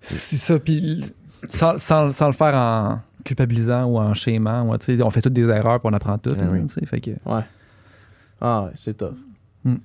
C'est 0.00 0.36
ça, 0.36 0.58
puis 0.58 1.04
sans, 1.48 1.78
sans, 1.78 2.12
sans 2.12 2.26
le 2.26 2.32
faire 2.34 2.54
en 2.54 3.00
culpabilisant 3.24 3.84
ou 3.84 3.98
en 3.98 4.12
schémant, 4.14 4.68
ou, 4.68 4.76
tu 4.78 4.96
sais, 4.96 5.02
on 5.02 5.10
fait 5.10 5.22
toutes 5.22 5.32
des 5.32 5.48
erreurs 5.48 5.80
puis 5.80 5.88
on 5.90 5.94
apprend 5.94 6.18
toutes. 6.18 6.36
Ah 6.40 6.44
là, 6.44 6.50
oui. 6.52 6.66
tu 6.66 6.74
sais, 6.74 6.86
fait 6.86 7.00
que, 7.00 7.10
Ouais. 7.24 7.42
Ah 8.40 8.64
ouais, 8.64 8.70
c'est 8.76 8.96
tough. 8.96 9.14
Hmm. 9.64 9.76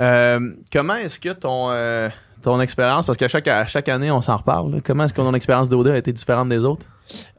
Euh, 0.00 0.52
comment 0.72 0.94
est-ce 0.96 1.18
que 1.18 1.30
ton, 1.30 1.70
euh, 1.70 2.08
ton 2.42 2.60
expérience, 2.60 3.06
parce 3.06 3.16
qu'à 3.16 3.28
chaque, 3.28 3.48
à 3.48 3.64
chaque 3.66 3.88
année, 3.88 4.10
on 4.10 4.20
s'en 4.20 4.36
reparle, 4.36 4.74
là, 4.74 4.78
comment 4.84 5.04
est-ce 5.04 5.14
que 5.14 5.20
ton 5.22 5.32
expérience 5.34 5.68
d'OD 5.68 5.88
a 5.88 5.96
été 5.96 6.12
différente 6.12 6.48
des 6.50 6.64
autres? 6.64 6.86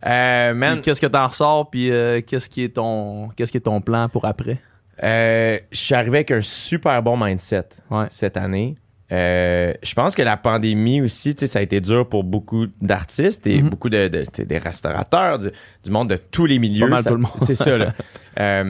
Euh, 0.05 0.75
Qu'est-ce 0.81 1.01
que 1.01 1.07
t'en 1.07 1.27
ressors, 1.27 1.69
puis 1.69 1.89
euh, 1.91 2.21
qu'est-ce 2.21 2.49
qui 2.49 2.63
est 2.63 2.75
ton 2.75 3.29
qu'est-ce 3.35 3.51
qui 3.51 3.57
est 3.57 3.61
ton 3.61 3.81
plan 3.81 4.09
pour 4.09 4.25
après? 4.25 4.59
euh, 5.03 5.57
je 5.71 5.77
suis 5.77 5.93
arrivé 5.95 6.17
avec 6.19 6.31
un 6.31 6.41
super 6.41 7.01
bon 7.03 7.17
mindset 7.17 7.65
Ouais. 7.91 8.05
cette 8.09 8.37
année. 8.37 8.75
Euh, 9.11 9.73
je 9.83 9.93
pense 9.93 10.15
que 10.15 10.21
la 10.23 10.35
pandémie 10.37 11.01
aussi, 11.01 11.35
ça 11.37 11.59
a 11.59 11.61
été 11.61 11.79
dur 11.81 12.07
pour 12.09 12.23
beaucoup 12.23 12.65
d'artistes 12.81 13.45
et 13.45 13.61
Mhm. 13.61 13.69
beaucoup 13.69 13.89
de, 13.89 14.07
des 14.07 14.57
restaurateurs, 14.57 15.37
du, 15.39 15.49
du 15.83 15.91
monde 15.91 16.09
de 16.09 16.15
tous 16.15 16.45
les 16.45 16.57
milieux. 16.59 16.85
Pas 16.87 16.95
mal 16.95 17.03
Ça- 17.03 17.09
tout 17.11 17.15
le 17.17 17.21
monde. 17.21 17.31
C'est 17.39 17.55
ça, 17.55 17.77
là. 17.77 17.93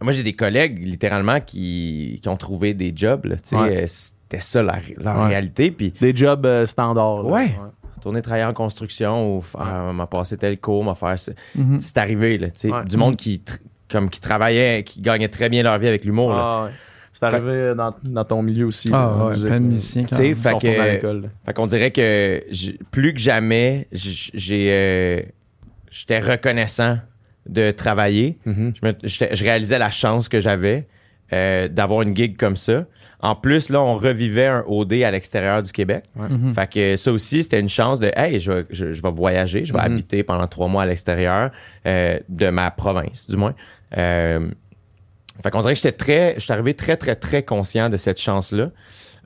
Moi, 0.00 0.12
j'ai 0.12 0.22
des 0.22 0.32
collègues, 0.32 0.78
littéralement, 0.86 1.40
qui, 1.40 2.20
qui 2.22 2.28
ont 2.28 2.36
trouvé 2.36 2.72
des 2.72 2.92
jobs, 2.94 3.24
là. 3.26 3.36
Ouais. 3.60 3.84
C'était 3.88 4.40
ça, 4.40 4.62
leur, 4.62 4.76
leur 4.96 5.18
Ouais. 5.22 5.26
réalité. 5.28 5.70
Des 5.70 6.14
jobs 6.14 6.46
standards. 6.66 7.24
là. 7.24 7.28
Ouais. 7.30 7.56
Retourner 7.98 8.22
travailler 8.22 8.44
en 8.46 8.52
construction 8.54 9.36
ou 9.36 9.40
faire- 9.42 9.92
m'a 9.92 10.06
passé 10.06 10.36
tel 10.38 10.58
cours, 10.58 10.82
m'a 10.84 10.94
faire 10.94 11.18
ça. 11.18 11.32
Mhm. 11.54 11.78
C'est 11.80 11.98
arrivé, 11.98 12.38
là, 12.38 12.46
tu 12.50 12.60
sais. 12.60 12.70
Ouais. 12.72 12.84
Du 12.84 12.96
monde 12.96 13.16
qui, 13.16 13.42
tr- 13.46 13.60
comme, 13.90 14.08
qui 14.10 14.20
travaillait, 14.20 14.82
qui 14.84 15.00
gagnait 15.00 15.28
très 15.28 15.48
bien 15.48 15.62
leur 15.62 15.78
vie 15.78 15.88
avec 15.88 16.04
l'humour, 16.04 16.30
là. 16.32 16.38
Ah, 16.40 16.64
ouais. 16.64 16.70
C'est 17.12 17.24
arrivé 17.24 17.74
dans, 17.76 17.94
dans 18.04 18.24
ton 18.24 18.42
milieu 18.42 18.66
aussi. 18.66 18.90
Ah, 18.92 19.12
là, 19.18 19.26
ouais, 19.26 19.34
plein 19.34 19.42
de 19.44 19.48
là. 19.48 19.58
musiciens. 19.60 20.04
Tu 20.04 20.14
sais, 20.14 20.28
Ils 20.28 20.36
fait 20.36 20.52
l'école. 20.94 21.22
là. 21.22 21.28
Fait 21.44 21.52
qu'on 21.52 21.66
dirait 21.66 21.90
que 21.90 22.44
plus 22.92 23.12
que 23.12 23.18
jamais, 23.18 23.88
j'ai, 23.90 24.68
euh, 24.70 25.22
j'étais 25.90 26.20
reconnaissant 26.20 26.98
de 27.48 27.70
travailler. 27.72 28.38
Mhm. 28.46 28.72
Je, 28.80 28.86
me- 28.86 29.34
je 29.34 29.42
réalisais 29.44 29.78
la 29.78 29.90
chance 29.90 30.28
que 30.28 30.38
j'avais 30.38 30.86
euh, 31.32 31.66
d'avoir 31.68 32.02
une 32.02 32.14
gig 32.14 32.36
comme 32.36 32.56
ça. 32.56 32.84
En 33.20 33.34
plus, 33.34 33.68
là, 33.68 33.80
on 33.80 33.96
revivait 33.96 34.46
un 34.46 34.64
OD 34.68 34.92
à 35.02 35.10
l'extérieur 35.10 35.62
du 35.62 35.72
Québec. 35.72 36.04
Mhm. 36.14 36.54
Fait 36.54 36.70
que 36.72 36.96
ça 36.96 37.10
aussi, 37.10 37.42
c'était 37.42 37.58
une 37.58 37.68
chance 37.68 37.98
de 37.98 38.12
Hey, 38.14 38.38
je 38.38 38.52
vais, 38.52 38.66
je, 38.70 38.92
je 38.92 39.02
vais 39.02 39.10
voyager, 39.10 39.64
je 39.64 39.72
vais 39.72 39.80
Mhm. 39.80 39.84
habiter 39.86 40.22
pendant 40.22 40.46
trois 40.46 40.68
mois 40.68 40.84
à 40.84 40.86
l'extérieur 40.86 41.50
euh, 41.86 42.18
de 42.28 42.48
ma 42.50 42.70
province, 42.70 43.28
du 43.28 43.36
moins. 43.36 43.54
Euh, 43.96 44.48
fait 45.42 45.50
qu'on 45.50 45.60
dirait 45.60 45.72
que 45.74 45.80
j'étais 45.80 45.92
très. 45.96 46.34
Je 46.36 46.40
suis 46.40 46.52
arrivé 46.52 46.74
très, 46.74 46.96
très, 46.96 47.16
très 47.16 47.42
conscient 47.42 47.88
de 47.88 47.96
cette 47.96 48.20
chance-là. 48.20 48.70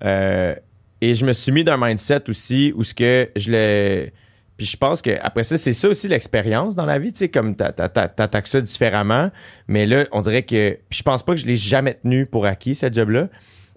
Euh, 0.04 0.54
et 1.00 1.14
je 1.14 1.26
me 1.26 1.32
suis 1.32 1.52
mis 1.52 1.64
d'un 1.64 1.76
mindset 1.76 2.28
aussi 2.30 2.72
où 2.76 2.84
ce 2.84 2.94
que 2.94 3.28
je 3.36 3.50
l'ai. 3.50 4.12
Puis 4.56 4.66
je 4.66 4.76
pense 4.76 5.02
que 5.02 5.10
après 5.22 5.42
ça, 5.44 5.56
c'est 5.58 5.72
ça 5.72 5.88
aussi 5.88 6.08
l'expérience 6.08 6.74
dans 6.74 6.84
la 6.86 6.98
vie, 6.98 7.12
tu 7.12 7.20
sais, 7.20 7.28
comme 7.28 7.56
t'a- 7.56 7.72
t'a- 7.72 7.88
t'a- 7.88 8.08
t'attaques 8.08 8.46
ça 8.46 8.60
différemment. 8.60 9.30
Mais 9.66 9.86
là, 9.86 10.04
on 10.12 10.20
dirait 10.20 10.42
que. 10.44 10.78
Puis 10.88 10.98
je 10.98 11.02
pense 11.02 11.22
pas 11.22 11.32
que 11.34 11.40
je 11.40 11.46
l'ai 11.46 11.56
jamais 11.56 11.94
tenu 11.94 12.26
pour 12.26 12.46
acquis, 12.46 12.74
cette 12.74 12.94
job-là. 12.94 13.28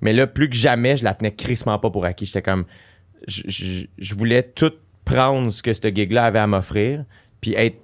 Mais 0.01 0.13
là, 0.13 0.27
plus 0.27 0.49
que 0.49 0.55
jamais, 0.55 0.95
je 0.97 1.03
la 1.03 1.13
tenais 1.13 1.31
crissement 1.33 1.79
pas 1.79 1.89
pour 1.89 2.05
acquis. 2.05 2.25
J'étais 2.25 2.41
comme. 2.41 2.65
Je, 3.27 3.41
je- 3.47 3.85
je 3.97 4.15
voulais 4.15 4.43
tout 4.43 4.71
prendre 5.05 5.51
ce 5.51 5.63
que 5.63 5.73
ce 5.73 5.87
gig-là 5.87 6.25
avait 6.25 6.39
à 6.39 6.47
m'offrir, 6.47 7.05
puis 7.41 7.53
être 7.55 7.77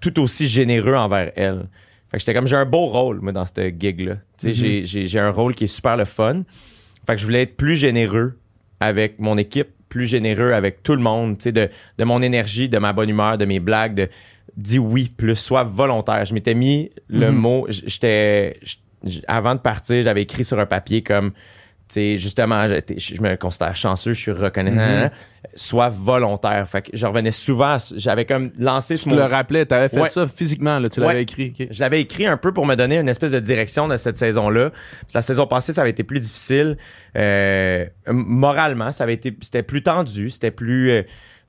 tout 0.00 0.18
aussi 0.20 0.48
généreux 0.48 0.94
envers 0.94 1.32
elle. 1.36 1.68
Fait 2.10 2.16
que 2.16 2.18
j'étais 2.20 2.34
comme, 2.34 2.46
j'ai 2.46 2.56
un 2.56 2.64
beau 2.66 2.86
rôle, 2.86 3.20
moi, 3.20 3.32
dans 3.32 3.46
ce 3.46 3.68
gig-là. 3.78 4.16
Tu 4.38 4.54
sais, 4.54 4.78
Mhm. 4.80 4.84
j'ai- 4.84 5.06
j'ai 5.06 5.18
un 5.20 5.30
rôle 5.30 5.54
qui 5.54 5.64
est 5.64 5.68
super 5.68 5.96
le 5.96 6.04
fun. 6.04 6.42
Fait 7.06 7.14
que 7.14 7.20
je 7.20 7.24
voulais 7.26 7.42
être 7.42 7.56
plus 7.56 7.76
généreux 7.76 8.38
avec 8.80 9.18
mon 9.18 9.38
équipe, 9.38 9.68
plus 9.88 10.06
généreux 10.06 10.52
avec 10.52 10.82
tout 10.82 10.92
le 10.94 11.02
monde, 11.02 11.38
tu 11.38 11.44
sais, 11.44 11.52
de, 11.52 11.68
de 11.98 12.04
mon 12.04 12.20
énergie, 12.22 12.68
de 12.68 12.78
ma 12.78 12.92
bonne 12.92 13.08
humeur, 13.10 13.38
de 13.38 13.44
mes 13.44 13.60
blagues, 13.60 13.94
de 13.94 14.08
dis 14.56 14.78
oui 14.78 15.10
plus, 15.16 15.36
sois 15.36 15.62
volontaire. 15.64 16.24
Je 16.24 16.34
m'étais 16.34 16.54
mis 16.54 16.90
le 17.08 17.30
Mhm. 17.30 17.36
mot, 17.38 17.66
j'étais, 17.68 18.58
avant 19.28 19.54
de 19.54 19.60
partir, 19.60 20.02
j'avais 20.02 20.22
écrit 20.22 20.44
sur 20.44 20.58
un 20.58 20.66
papier 20.66 21.02
comme, 21.02 21.32
tu 21.88 21.94
sais, 21.94 22.18
justement, 22.18 22.66
je 22.68 23.20
me 23.20 23.36
considère 23.36 23.76
chanceux, 23.76 24.12
je 24.14 24.20
suis 24.20 24.30
reconnaissant, 24.32 25.04
Mhm. 25.04 25.10
sois 25.54 25.88
volontaire. 25.90 26.66
Fait 26.66 26.82
que 26.82 26.90
je 26.96 27.04
revenais 27.06 27.32
souvent, 27.32 27.76
j'avais 27.96 28.24
comme 28.24 28.50
lancé 28.58 28.96
ce 28.96 29.02
Tu 29.04 29.10
mot. 29.10 29.16
le 29.16 29.24
rappelais, 29.24 29.66
t'avais 29.66 29.88
fait 29.90 30.00
Ouais. 30.00 30.08
ça 30.08 30.26
physiquement, 30.26 30.78
là, 30.78 30.88
tu 30.88 31.00
l'avais 31.00 31.14
Ouais. 31.14 31.22
écrit. 31.22 31.52
Je 31.70 31.80
l'avais 31.80 32.00
écrit 32.00 32.26
un 32.26 32.36
peu 32.38 32.52
pour 32.52 32.64
me 32.64 32.76
donner 32.76 32.96
une 32.96 33.08
espèce 33.08 33.32
de 33.32 33.40
direction 33.40 33.88
de 33.88 33.96
cette 33.98 34.16
saison-là. 34.16 34.70
La 35.12 35.20
saison 35.20 35.46
passée, 35.46 35.72
ça 35.74 35.82
avait 35.82 35.90
été 35.90 36.02
plus 36.04 36.20
difficile. 36.20 36.78
Euh, 37.16 37.84
moralement, 38.08 38.92
ça 38.92 39.04
avait 39.04 39.14
été, 39.14 39.36
c'était 39.42 39.62
plus 39.62 39.82
tendu, 39.82 40.30
c'était 40.30 40.50
plus, 40.50 40.90
euh, 40.90 41.02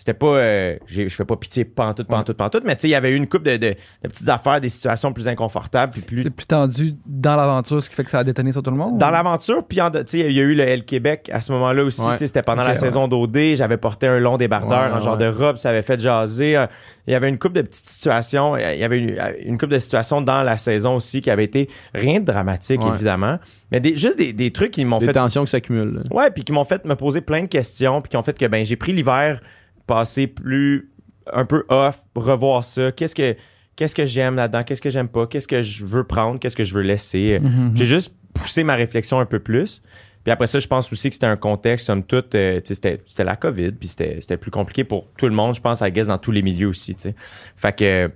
c'était 0.06 0.14
pas, 0.18 0.36
euh, 0.36 0.76
je 0.86 1.08
fais 1.08 1.24
pas 1.24 1.38
pitié 1.38 1.64
pantoute, 1.64 2.08
pantoute, 2.08 2.36
pantoute, 2.36 2.64
mais 2.66 2.76
tu 2.76 2.82
sais, 2.82 2.88
il 2.90 2.92
y 2.92 2.96
avait 2.96 3.12
eu 3.12 3.16
une 3.16 3.26
coupe 3.28 3.44
de, 3.44 3.56
de- 3.56 3.70
de 4.04 4.08
petites 4.10 4.28
affaires, 4.28 4.60
des 4.60 4.68
situations 4.68 5.14
plus 5.14 5.30
inconfortables, 5.30 5.94
puis 5.94 6.02
plus 6.02 6.24
C'est 6.24 6.30
plus 6.30 6.46
tendu 6.46 6.96
dans 7.06 7.38
l'aventure, 7.38 7.80
ce 7.82 7.90
qui 7.90 7.96
fait 7.96 8.04
que 8.04 8.10
ça 8.10 8.20
a 8.20 8.24
détonné 8.26 8.52
sur 8.52 8.62
tout 8.62 8.70
le 8.72 8.76
monde? 8.76 8.98
dans 8.98 9.10
l'aventure, 9.12 9.64
puis 9.66 9.80
en- 9.80 9.90
tu 9.90 10.00
sais, 10.08 10.20
il 10.20 10.34
y 10.34 10.40
a 10.40 10.44
eu 10.44 10.56
le 10.56 10.64
L 10.64 10.84
Québec 10.84 11.30
à 11.32 11.40
ce 11.40 11.54
moment-là 11.54 11.86
aussi. 11.86 12.02
Ouais. 12.02 12.18
C'était 12.18 12.42
pendant 12.44 12.64
la 12.64 12.72
ouais. 12.72 12.76
saison 12.76 13.08
d'OD. 13.08 13.56
J'avais 13.56 13.78
porté 13.78 14.08
un 14.08 14.20
long 14.20 14.36
débardeur, 14.36 14.92
Ouais, 14.92 14.98
un 14.98 15.00
genre 15.00 15.16
de 15.18 15.28
robe, 15.28 15.56
ça 15.56 15.70
avait 15.70 15.82
fait 15.84 15.98
jaser. 16.02 16.66
Il 17.08 17.12
y 17.14 17.16
avait 17.16 17.30
une 17.30 17.40
couple 17.40 17.56
de 17.56 17.62
petites 17.62 17.88
situations. 17.88 18.58
Il 18.58 18.78
y 18.80 18.84
avait 18.84 19.00
une, 19.00 19.18
une 19.46 19.58
couple 19.58 19.74
de 19.74 19.80
situations 19.80 20.22
dans 20.22 20.44
la 20.44 20.58
saison 20.58 20.96
aussi 20.98 21.22
qui 21.22 21.30
avait 21.30 21.44
été 21.46 21.70
rien 21.94 22.20
de 22.20 22.26
dramatique, 22.26 22.82
évidemment. 22.94 23.40
Mais 23.72 23.80
des, 23.80 23.96
juste 23.96 24.18
des, 24.18 24.34
des 24.34 24.52
trucs 24.52 24.72
qui 24.72 24.84
m'ont 24.86 24.98
Des 25.00 25.06
fait. 25.08 25.14
tensions 25.14 25.46
qui 25.46 25.52
s'accumulent. 25.52 26.04
Ouais, 26.12 26.30
puis 26.30 26.44
qui 26.44 26.52
m'ont 26.52 26.64
fait 26.66 26.84
me 26.86 26.96
poser 26.96 27.22
plein 27.22 27.42
de 27.44 27.48
questions, 27.48 28.02
puis 28.02 28.10
qui 28.10 28.18
ont 28.18 28.22
fait 28.24 28.38
que 28.38 28.46
ben 28.46 28.66
j'ai 28.66 28.76
pris 28.76 28.92
l'hiver 28.94 29.40
passé 29.88 30.28
plus 30.28 30.92
un 31.32 31.46
peu 31.46 31.66
off, 31.70 32.04
revoir 32.16 32.64
ça. 32.64 32.92
Qu'est-ce 32.92 33.16
que 33.16 33.36
qu'est-ce 33.76 33.96
que 33.96 34.06
j'aime 34.06 34.36
là-dedans, 34.36 34.64
qu'est-ce 34.64 34.82
que 34.82 34.90
j'aime 34.90 35.08
pas, 35.08 35.28
qu'est-ce 35.28 35.48
que 35.48 35.62
je 35.62 35.86
veux 35.86 36.04
prendre, 36.04 36.40
qu'est-ce 36.40 36.56
que 36.56 36.64
je 36.64 36.74
veux 36.74 36.84
laisser? 36.84 37.40
Mhm. 37.42 37.72
J'ai 37.76 37.86
juste 37.86 38.14
poussé 38.34 38.64
ma 38.64 38.76
réflexion 38.76 39.20
un 39.20 39.26
peu 39.26 39.40
plus. 39.40 39.82
Puis 40.24 40.32
après 40.32 40.48
ça, 40.48 40.60
je 40.60 40.68
pense 40.68 40.92
aussi 40.92 41.10
que 41.10 41.16
c'était 41.16 41.26
un 41.26 41.36
contexte, 41.36 41.88
somme 41.88 42.04
toute, 42.04 42.34
euh, 42.34 42.62
c'était, 42.64 43.02
c'était 43.08 43.26
la 43.26 43.36
COVID, 43.36 43.74
puis 43.74 43.90
c'était, 43.90 44.22
c'était 44.22 44.38
plus 44.38 44.52
compliqué 44.52 44.86
pour 44.86 45.08
tout 45.18 45.28
le 45.28 45.34
monde, 45.34 45.54
je 45.54 45.60
pense, 45.60 45.82
à 45.82 45.92
guess, 45.92 46.08
dans 46.08 46.18
tous 46.18 46.32
les 46.32 46.42
milieux 46.42 46.70
aussi, 46.70 46.96
que, 46.96 47.12
fait 47.58 47.76
que 47.76 48.10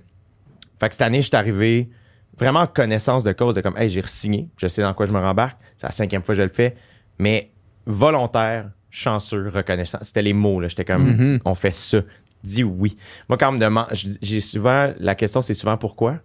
cette 0.90 1.02
année, 1.02 1.20
je 1.20 1.26
suis 1.26 1.36
arrivé 1.36 1.90
vraiment 2.38 2.60
en 2.60 2.66
connaissance 2.66 3.24
de 3.24 3.32
cause, 3.32 3.54
de 3.54 3.60
comme, 3.60 3.76
hey, 3.76 3.90
j'ai 3.90 4.00
re-signé, 4.00 4.48
je 4.56 4.68
sais 4.68 4.80
dans 4.80 4.94
quoi 4.94 5.04
je 5.04 5.12
me 5.12 5.18
rembarque, 5.18 5.58
c'est 5.76 5.86
la 5.86 5.90
cinquième 5.90 6.22
fois 6.22 6.34
que 6.34 6.38
je 6.38 6.44
le 6.44 6.48
fais, 6.48 6.76
mais 7.18 7.50
volontaire, 7.84 8.70
chanceux, 8.90 9.48
reconnaissant. 9.54 9.98
C'était 10.02 10.22
les 10.22 10.32
mots, 10.32 10.60
là. 10.60 10.68
J'étais 10.68 10.84
comme, 10.84 11.06
Mhm. 11.08 11.40
on 11.44 11.54
fait 11.54 11.72
ça. 11.72 11.98
Dis 12.44 12.62
oui. 12.64 12.96
Moi, 13.28 13.36
quand 13.38 13.48
on 13.50 13.52
me 13.52 13.58
demande, 13.58 13.86
j'ai 14.22 14.40
souvent, 14.40 14.92
la 14.98 15.14
question, 15.14 15.40
c'est 15.40 15.54
souvent 15.54 15.76
pourquoi? 15.76 16.16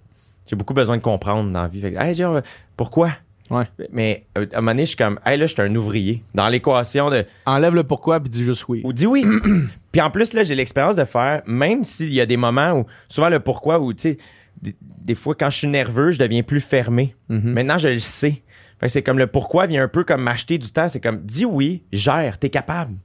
J'ai 0.47 0.55
beaucoup 0.55 0.73
besoin 0.73 0.97
de 0.97 1.01
comprendre 1.01 1.51
dans 1.51 1.61
la 1.63 1.67
vie. 1.67 1.81
Fait 1.81 1.91
que, 1.93 1.99
hey, 1.99 2.13
Jean, 2.15 2.41
pourquoi? 2.77 3.11
Ouais. 3.49 3.65
Mais 3.91 4.25
euh, 4.37 4.45
à 4.53 4.57
un 4.57 4.61
moment 4.61 4.71
donné, 4.71 4.83
je 4.83 4.89
suis 4.89 4.97
comme, 4.97 5.19
hey, 5.25 5.37
là, 5.37 5.47
je 5.47 5.53
suis 5.53 5.61
un 5.61 5.75
ouvrier. 5.75 6.23
Dans 6.33 6.47
l'équation 6.49 7.09
de, 7.09 7.25
Enlève 7.45 7.75
le 7.75 7.83
pourquoi 7.83 8.19
puis 8.19 8.29
dis 8.29 8.43
juste 8.43 8.65
oui. 8.67 8.81
ou 8.83 8.93
dis 8.93 9.05
oui. 9.07 9.25
Puis 9.91 10.01
en 10.01 10.09
plus, 10.09 10.33
là, 10.33 10.43
j'ai 10.43 10.55
l'expérience 10.55 10.95
de 10.95 11.03
faire, 11.05 11.41
même 11.45 11.83
s'il 11.83 12.11
y 12.13 12.19
a 12.21 12.25
des 12.25 12.37
moments 12.37 12.71
où, 12.79 12.85
souvent 13.07 13.29
le 13.29 13.39
pourquoi, 13.39 13.79
où, 13.79 13.93
tu 13.93 14.01
sais, 14.01 14.17
des, 14.61 14.75
des 14.81 15.13
fois, 15.15 15.35
quand 15.35 15.49
je 15.49 15.57
suis 15.57 15.67
nerveux, 15.67 16.11
je 16.11 16.19
deviens 16.19 16.41
plus 16.41 16.61
fermé. 16.61 17.15
Mhm. 17.29 17.53
Maintenant, 17.53 17.77
je 17.77 17.89
le 17.89 17.99
sais. 17.99 18.41
C'est 18.87 19.03
comme 19.03 19.17
le 19.17 19.27
pourquoi 19.27 19.65
vient 19.67 19.83
un 19.83 19.87
peu 19.87 20.03
comme 20.03 20.21
m'acheter 20.21 20.57
du 20.57 20.71
temps. 20.71 20.87
C'est 20.89 20.99
comme, 20.99 21.19
dis 21.21 21.45
oui, 21.45 21.83
gère, 21.91 22.37
t'es 22.37 22.49
capable. 22.49 22.95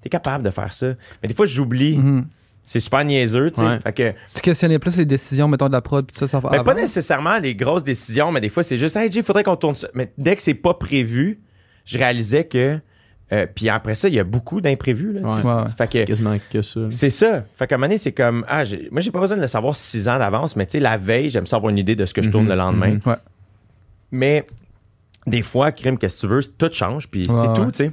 T'es 0.00 0.08
capable 0.08 0.44
de 0.44 0.50
faire 0.50 0.72
ça. 0.72 0.92
Mais 1.22 1.28
des 1.28 1.34
fois, 1.34 1.46
j'oublie. 1.46 1.98
Mhm. 1.98 2.26
C'est 2.68 2.80
super 2.80 3.04
niaiseux, 3.04 3.50
tu 3.52 3.60
sais. 3.60 3.66
Ouais. 3.66 3.78
Fait 3.80 3.92
que, 3.92 4.12
Tu 4.34 4.40
questionnais 4.42 4.80
plus 4.80 4.96
les 4.96 5.04
décisions, 5.04 5.46
mettons, 5.46 5.68
de 5.68 5.72
la 5.72 5.80
prod, 5.80 6.04
puis 6.04 6.16
ça, 6.16 6.26
ça 6.26 6.40
va 6.40 6.50
mais 6.50 6.56
pas 6.64 6.72
avant? 6.72 6.80
nécessairement 6.80 7.38
les 7.38 7.54
grosses 7.54 7.84
décisions, 7.84 8.32
mais 8.32 8.40
des 8.40 8.48
fois, 8.48 8.64
c'est 8.64 8.76
juste, 8.76 8.96
hey, 8.96 9.10
Jay, 9.12 9.22
faudrait 9.22 9.44
qu'on 9.44 9.54
tourne 9.54 9.74
ça. 9.76 9.86
Mais 9.94 10.10
dès 10.18 10.34
que 10.34 10.42
c'est 10.42 10.54
pas 10.54 10.74
prévu, 10.74 11.38
je 11.84 11.96
réalisais 11.96 12.44
que. 12.44 12.80
euh, 13.32 13.46
puis 13.54 13.68
après 13.68 13.94
ça, 13.94 14.08
il 14.08 14.14
y 14.14 14.18
a 14.18 14.24
beaucoup 14.24 14.60
d'imprévus. 14.60 15.12
Là. 15.12 15.20
Ouais, 15.28 15.44
ouais. 15.46 15.68
Fait 15.78 15.88
que. 15.88 16.04
Quasiment 16.06 16.36
que 16.50 16.62
ça. 16.62 16.80
C'est 16.90 17.10
ça. 17.10 17.44
Fait 17.56 17.68
qu'à 17.68 17.76
un 17.76 17.78
moment 17.78 17.86
donné, 17.86 17.98
c'est 17.98 18.10
comme, 18.12 18.44
ah, 18.48 18.64
j'ai- 18.64 18.88
moi, 18.90 19.00
j'ai 19.00 19.12
pas 19.12 19.20
besoin 19.20 19.36
de 19.36 19.42
le 19.42 19.48
savoir 19.48 19.76
six 19.76 20.08
ans 20.08 20.18
d'avance, 20.18 20.56
mais 20.56 20.66
tu 20.66 20.72
sais, 20.72 20.80
la 20.80 20.96
veille, 20.96 21.28
j'aime 21.28 21.46
ça 21.46 21.56
avoir 21.56 21.70
une 21.70 21.78
idée 21.78 21.94
de 21.94 22.04
ce 22.04 22.12
que 22.14 22.22
je 22.22 22.30
tourne 22.30 22.44
Mhm, 22.46 22.50
le 22.50 22.56
lendemain. 22.56 22.98
Ouais. 23.06 23.16
Mais 24.10 24.44
des 25.26 25.42
fois, 25.42 25.72
crime, 25.72 25.98
qu'est-ce 25.98 26.16
que 26.22 26.26
tu 26.26 26.32
veux, 26.32 26.40
tout 26.42 26.70
change, 26.72 27.08
puis 27.08 27.22
Ouais, 27.22 27.26
c'est 27.34 27.48
ouais. 27.48 27.54
tout, 27.54 27.70
tu 27.72 27.84
sais. 27.84 27.92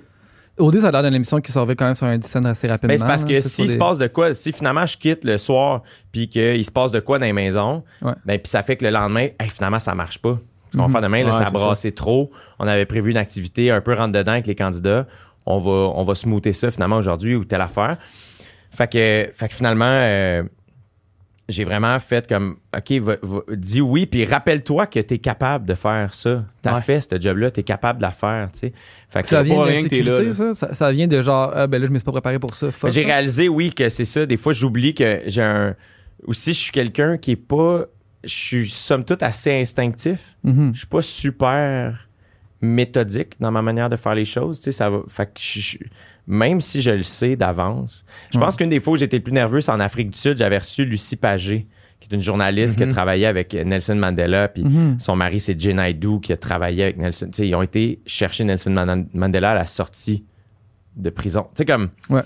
Ça 0.81 0.88
a 0.88 0.91
l'air 0.91 1.03
d'une 1.03 1.15
émission 1.15 1.41
qui 1.41 1.51
survit 1.51 1.75
quand 1.75 1.86
même 1.86 1.95
sur 1.95 2.05
un 2.05 2.21
scène 2.21 2.45
assez 2.45 2.67
rapidement. 2.67 2.93
Mais 2.93 2.97
c'est 2.99 3.05
parce 3.07 3.25
que 3.25 3.39
s'il 3.39 3.69
se 3.69 3.75
passe 3.75 3.97
de 3.97 4.05
quoi, 4.05 4.36
si 4.36 4.51
finalement 4.51 4.86
je 4.86 4.95
quitte 4.97 5.23
le 5.25 5.39
soir, 5.39 5.81
puis 6.11 6.29
qu'il 6.29 6.63
se 6.63 6.69
passe 6.69 6.91
de 6.91 6.99
quoi 6.99 7.17
dans 7.17 7.25
les 7.25 7.34
maisons, 7.34 7.84
Ouais. 8.03 8.13
ben, 8.25 8.38
puis 8.39 8.49
ça 8.49 8.61
fait 8.61 8.75
que 8.75 8.86
le 8.86 8.91
lendemain, 8.91 9.29
hey, 9.39 9.49
finalement, 9.49 9.79
ça 9.79 9.95
marche 9.95 10.19
pas. 10.19 10.38
Ce 10.71 10.77
qu'on 10.77 10.84
va 10.84 10.88
Mhm. 10.89 10.91
faire 10.93 11.01
demain, 11.01 11.23
là, 11.23 11.31
ça 11.31 11.45
a 11.47 11.49
brassé 11.51 11.91
trop. 11.91 12.31
On 12.59 12.67
avait 12.67 12.86
prévu 12.86 13.09
une 13.11 13.17
activité 13.17 13.71
un 13.71 13.81
peu 13.81 13.93
rentre 13.95 14.11
dedans 14.11 14.34
avec 14.34 14.45
les 14.47 14.55
candidats. 14.55 15.07
On 15.47 15.57
va, 15.57 15.71
on 15.71 16.03
va 16.03 16.13
smoother 16.15 16.53
ça 16.53 16.69
finalement 16.71 16.97
aujourd'hui 16.97 17.36
ou 17.36 17.45
telle 17.45 17.61
affaire. 17.61 17.97
Fait 18.71 18.88
que, 18.91 19.29
fait 19.34 19.49
que 19.49 19.53
finalement, 19.55 19.86
euh, 19.88 20.43
j'ai 21.49 21.65
vraiment 21.65 21.99
fait 21.99 22.25
comme, 22.27 22.57
OK, 22.75 22.91
va- 23.01 23.17
va- 23.21 23.41
dis 23.55 23.81
oui, 23.81 24.05
puis 24.05 24.23
rappelle-toi 24.25 24.87
que 24.87 24.99
tu 24.99 25.15
es 25.15 25.17
capable 25.19 25.65
de 25.65 25.75
faire 25.75 26.13
ça. 26.13 26.45
Tu 26.63 26.69
as 26.69 26.75
Ouais. 26.75 26.81
fait 26.81 27.01
ce 27.01 27.19
job-là, 27.19 27.51
tu 27.51 27.59
es 27.59 27.63
capable 27.63 27.99
de 27.99 28.03
la 28.03 28.11
faire, 28.11 28.49
tu 28.53 28.59
sais. 28.59 28.73
Fait 29.09 29.21
que 29.23 29.27
Ça 29.27 29.43
vient 29.43 29.55
pas 29.57 29.65
de 29.65 29.69
rien 29.71 29.83
que 29.83 29.87
t'es 29.89 30.01
là, 30.03 30.33
ça? 30.33 30.55
ça? 30.55 30.73
ça 30.73 30.91
vient 30.91 31.07
de 31.07 31.21
genre, 31.21 31.51
ah, 31.53 31.67
ben 31.67 31.79
là, 31.81 31.87
je 31.87 31.91
me 31.91 31.97
suis 31.97 32.05
pas 32.05 32.11
préparé 32.13 32.39
pour 32.39 32.55
ça. 32.55 32.69
J'ai 32.89 33.03
réalisé, 33.03 33.49
oui, 33.49 33.73
que 33.73 33.89
c'est 33.89 34.05
ça. 34.05 34.25
Des 34.25 34.37
fois, 34.37 34.53
j'oublie 34.53 34.93
que 34.93 35.21
j'ai 35.27 35.41
un. 35.43 35.75
Aussi, 36.25 36.53
je 36.53 36.59
suis 36.59 36.71
quelqu'un 36.71 37.17
qui 37.17 37.31
est 37.31 37.35
pas. 37.35 37.85
Je 38.23 38.29
suis, 38.33 38.69
somme 38.69 39.03
toute, 39.03 39.21
assez 39.21 39.51
instinctif. 39.53 40.37
Mhm. 40.45 40.71
Je 40.73 40.77
suis 40.79 40.87
pas 40.87 41.01
super 41.01 42.07
méthodique 42.61 43.35
dans 43.41 43.51
ma 43.51 43.61
manière 43.61 43.89
de 43.89 43.95
faire 43.97 44.15
les 44.15 44.23
choses. 44.25 44.59
Tu 44.59 44.65
sais, 44.65 44.71
ça 44.71 44.89
va. 44.89 44.99
Fait 45.09 45.25
que 45.25 45.31
je- 45.41 45.59
je- 45.59 45.77
même 46.28 46.61
si 46.61 46.82
je 46.82 46.91
le 46.91 47.03
sais 47.03 47.36
d'avance, 47.36 48.05
je 48.32 48.39
pense 48.39 48.55
qu'une 48.55 48.69
des 48.69 48.80
fois 48.80 48.93
où 48.93 48.97
j'étais 48.97 49.17
le 49.17 49.24
plus 49.24 49.34
nerveux, 49.34 49.61
c'est 49.61 49.71
en 49.71 49.80
Afrique 49.80 50.11
du 50.11 50.17
Sud. 50.17 50.38
J'avais 50.38 50.57
reçu 50.57 50.86
Lucie 50.86 51.15
Pagé, 51.17 51.67
qui 51.99 52.09
est 52.11 52.15
une 52.15 52.21
journaliste 52.21 52.78
qui 52.78 52.84
Mhm. 52.84 52.89
a 52.89 52.93
travaillé 52.93 53.26
avec 53.26 53.53
Nelson 53.53 53.95
Mandela. 53.95 54.47
Puis 54.47 54.63
Mhm. 54.63 54.99
son 54.99 55.15
mari, 55.15 55.39
c'est 55.39 55.59
Jay 55.59 55.74
Naidoo, 55.74 56.19
qui 56.19 56.32
a 56.34 56.38
travaillé 56.38 56.84
avec 56.84 56.97
Nelson. 56.97 57.30
Ils 57.39 57.55
ont 57.55 57.61
été 57.61 57.99
chercher 58.05 58.43
Nelson 58.43 58.71
Man- 58.71 59.07
Mandela 59.13 59.51
à 59.51 59.55
la 59.55 59.65
sortie 59.65 60.24
de 60.95 61.09
prison. 61.09 61.43
Tu 61.55 61.59
sais, 61.59 61.65
comme. 61.65 61.89
Ouais. 62.09 62.21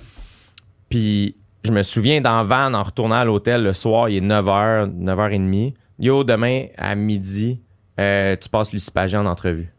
Puis 0.89 1.35
je 1.63 1.71
me 1.71 1.81
souviens 1.81 2.21
dans 2.21 2.43
Van, 2.43 2.73
en 2.73 2.83
retournant 2.83 3.15
à 3.15 3.25
l'hôtel 3.25 3.63
le 3.63 3.73
soir, 3.73 4.09
il 4.09 4.17
est 4.17 4.21
9h, 4.21 4.87
9h30. 4.87 5.73
Yo, 5.99 6.23
demain 6.23 6.65
à 6.77 6.93
midi, 6.95 7.59
euh, 7.99 8.35
tu 8.39 8.47
passes 8.49 8.71
Lucie 8.71 8.91
Pagé 8.91 9.17
en 9.17 9.25
entrevue. 9.25 9.71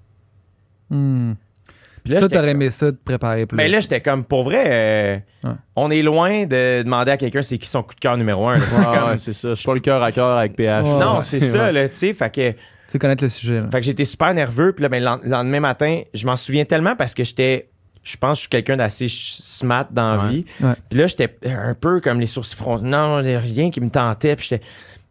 Puis 2.05 2.12
là, 2.12 2.20
ça, 2.20 2.24
j'étais 2.26 2.36
t'aurais 2.36 2.53
comme- 2.53 2.62
aimé 2.62 2.70
ça, 2.70 2.92
te 2.92 2.96
préparer 3.05 3.46
plus. 3.46 3.57
Mais 3.57 3.68
là, 3.68 3.80
j'étais 3.80 4.01
comme, 4.01 4.24
pour 4.24 4.44
vrai, 4.44 4.64
euh, 4.68 5.18
Ouais. 5.44 5.55
on 5.76 5.90
est 5.90 6.03
loin 6.03 6.44
de 6.46 6.82
demander 6.82 7.12
à 7.12 7.16
quelqu'un 7.16 7.42
c'est 7.42 7.59
qui 7.59 7.68
son 7.68 7.82
coup 7.82 7.94
de 7.94 8.01
cœur 8.01 8.16
numéro 8.16 8.49
un. 8.49 8.59
ouais, 8.59 9.18
c'est 9.18 9.32
ça. 9.32 9.51
Je 9.51 9.55
suis 9.55 9.66
pas 9.66 9.74
le 9.74 9.80
cœur 9.80 10.03
à 10.03 10.12
cœur 10.12 10.36
avec 10.38 10.55
PH. 10.57 10.84
Ouais. 10.84 10.90
non, 10.99 11.16
Ouais. 11.16 11.22
c'est 11.22 11.40
ça, 11.40 11.70
là, 11.72 11.88
tu 11.88 11.96
sais. 11.96 12.14
Fait 12.14 12.32
que, 12.34 12.51
tu 12.51 12.57
sais 12.88 12.99
connaître 12.99 13.22
le 13.22 13.28
sujet. 13.28 13.61
là. 13.61 13.68
fait 13.70 13.80
que 13.80 13.86
j'étais 13.86 14.05
super 14.05 14.32
nerveux. 14.34 14.72
Puis 14.72 14.82
là, 14.82 14.88
ben, 14.88 14.99
le 15.01 15.05
lend- 15.05 15.20
le 15.22 15.28
lendemain 15.30 15.61
matin, 15.61 16.01
je 16.14 16.26
m'en 16.26 16.36
souviens 16.36 16.64
tellement 16.64 16.96
parce 16.96 17.14
que 17.14 17.22
j'étais, 17.24 17.68
je 18.03 18.16
pense 18.16 18.30
que 18.32 18.36
je 18.36 18.40
suis 18.42 18.49
quelqu'un 18.49 18.76
d'assez 18.78 19.07
smart 19.09 19.86
dans 19.90 20.16
la 20.16 20.24
Ouais. 20.24 20.30
vie. 20.30 20.44
Ouais. 20.62 20.72
Puis 20.88 20.99
là, 20.99 21.07
j'étais 21.07 21.36
un 21.44 21.74
peu 21.74 22.01
comme 22.01 22.18
les 22.20 22.26
sourcils 22.26 22.57
froncés. 22.57 22.84
Non, 22.84 23.20
il 23.20 23.30
y 23.30 23.34
a 23.34 23.40
rien 23.40 23.70
qui 23.70 23.80
me 23.80 23.90
tentait. 23.90 24.34
Puis 24.36 24.49
j'étais. 24.51 24.64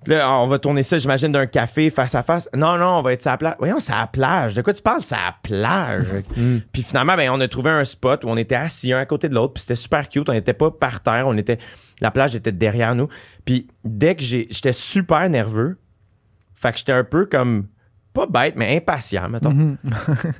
Là, 0.06 0.40
on 0.40 0.48
va 0.48 0.60
tourner 0.60 0.84
ça, 0.84 0.98
j'imagine, 0.98 1.32
d'un 1.32 1.48
café 1.48 1.90
face 1.90 2.16
à 2.16 2.24
face. 2.24 2.48
Non, 2.56 2.78
non, 2.78 3.00
on 3.00 3.02
va 3.02 3.14
être 3.14 3.22
sur 3.22 3.32
la 3.32 3.38
plage. 3.38 3.56
Voyons, 3.60 3.80
c'est 3.80 3.94
à 3.94 4.02
la 4.02 4.08
plage. 4.08 4.56
De 4.56 4.62
quoi 4.62 4.74
tu 4.74 4.82
parles? 4.82 5.02
C'est 5.02 5.16
à 5.16 5.26
la 5.26 5.36
plage. 5.42 6.14
Mm. 6.36 6.58
Puis 6.72 6.84
finalement, 6.84 7.16
ben, 7.16 7.30
on 7.32 7.40
a 7.42 7.48
trouvé 7.48 7.72
un 7.72 7.84
spot 7.84 8.24
où 8.24 8.28
on 8.30 8.38
était 8.38 8.56
assis 8.56 8.94
un 8.94 9.00
à 9.00 9.06
côté 9.06 9.28
de 9.28 9.36
l'autre. 9.36 9.54
Puis 9.54 9.62
c'était 9.62 9.76
super 9.76 10.08
cute. 10.08 10.30
On 10.30 10.34
n'était 10.34 10.54
pas 10.54 10.72
par 10.72 11.02
terre. 11.02 11.26
On 11.28 11.36
était. 11.36 11.58
La 12.00 12.12
plage 12.12 12.36
était 12.36 12.52
derrière 12.52 12.96
nous. 12.96 13.10
Puis 13.44 13.68
dès 13.84 14.16
que 14.16 14.24
j'ai. 14.24 14.48
J'étais 14.50 14.72
super 14.72 15.30
nerveux. 15.30 15.78
Fait 16.54 16.72
que 16.72 16.78
j'étais 16.78 16.94
un 16.94 17.04
peu 17.04 17.26
comme. 17.26 17.68
Pas 18.14 18.26
bête, 18.26 18.56
mais 18.56 18.76
impatient, 18.76 19.30
mettons. 19.30 19.52
Mhm. 19.52 19.78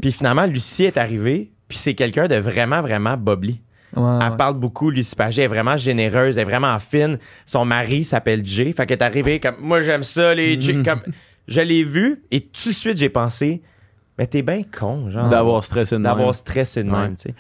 Puis 0.02 0.12
finalement, 0.12 0.46
Lucie 0.46 0.86
est 0.86 0.98
arrivée. 0.98 1.52
Puis 1.68 1.78
c'est 1.78 1.94
quelqu'un 1.94 2.28
de 2.28 2.36
vraiment, 2.36 2.82
vraiment 2.82 3.18
bobli. 3.18 3.62
Ouais, 3.96 4.04
Elle 4.22 4.32
ouais. 4.32 4.38
parle 4.38 4.56
beaucoup, 4.56 4.90
Lucie 4.90 5.16
Pagé. 5.16 5.42
Elle 5.42 5.46
est 5.46 5.48
vraiment 5.48 5.78
généreuse, 5.78 6.38
elle 6.38 6.42
est 6.44 6.46
vraiment 6.50 6.78
fine. 6.80 7.18
Son 7.46 7.66
mari 7.66 8.04
s'appelle 8.04 8.46
Jay. 8.46 8.72
Fait 8.74 8.86
qu'elle 8.86 8.98
est 8.98 9.04
arrivée 9.04 9.40
comme 9.40 9.56
moi, 9.62 9.82
j'aime 9.82 10.04
ça, 10.04 10.34
les 10.36 10.60
Jay. 10.60 10.74
Mhm. 10.74 10.86
Comme, 10.86 11.02
je 11.48 11.62
l'ai 11.62 11.84
vu 11.84 12.22
et 12.32 12.42
tout 12.42 12.70
de 12.70 12.74
suite, 12.74 12.98
j'ai 12.98 13.10
pensé, 13.10 13.62
mais 14.18 14.28
t'es 14.28 14.42
bien 14.42 14.64
con, 14.64 15.10
genre. 15.10 15.30
D'avoir 15.30 15.64
stressé 15.64 15.98
de 15.98 16.04
D'avoir 16.04 16.36
stressé 16.36 16.84
de 16.84 16.90
même, 16.90 17.16
tu 17.16 17.24
sais. 17.30 17.36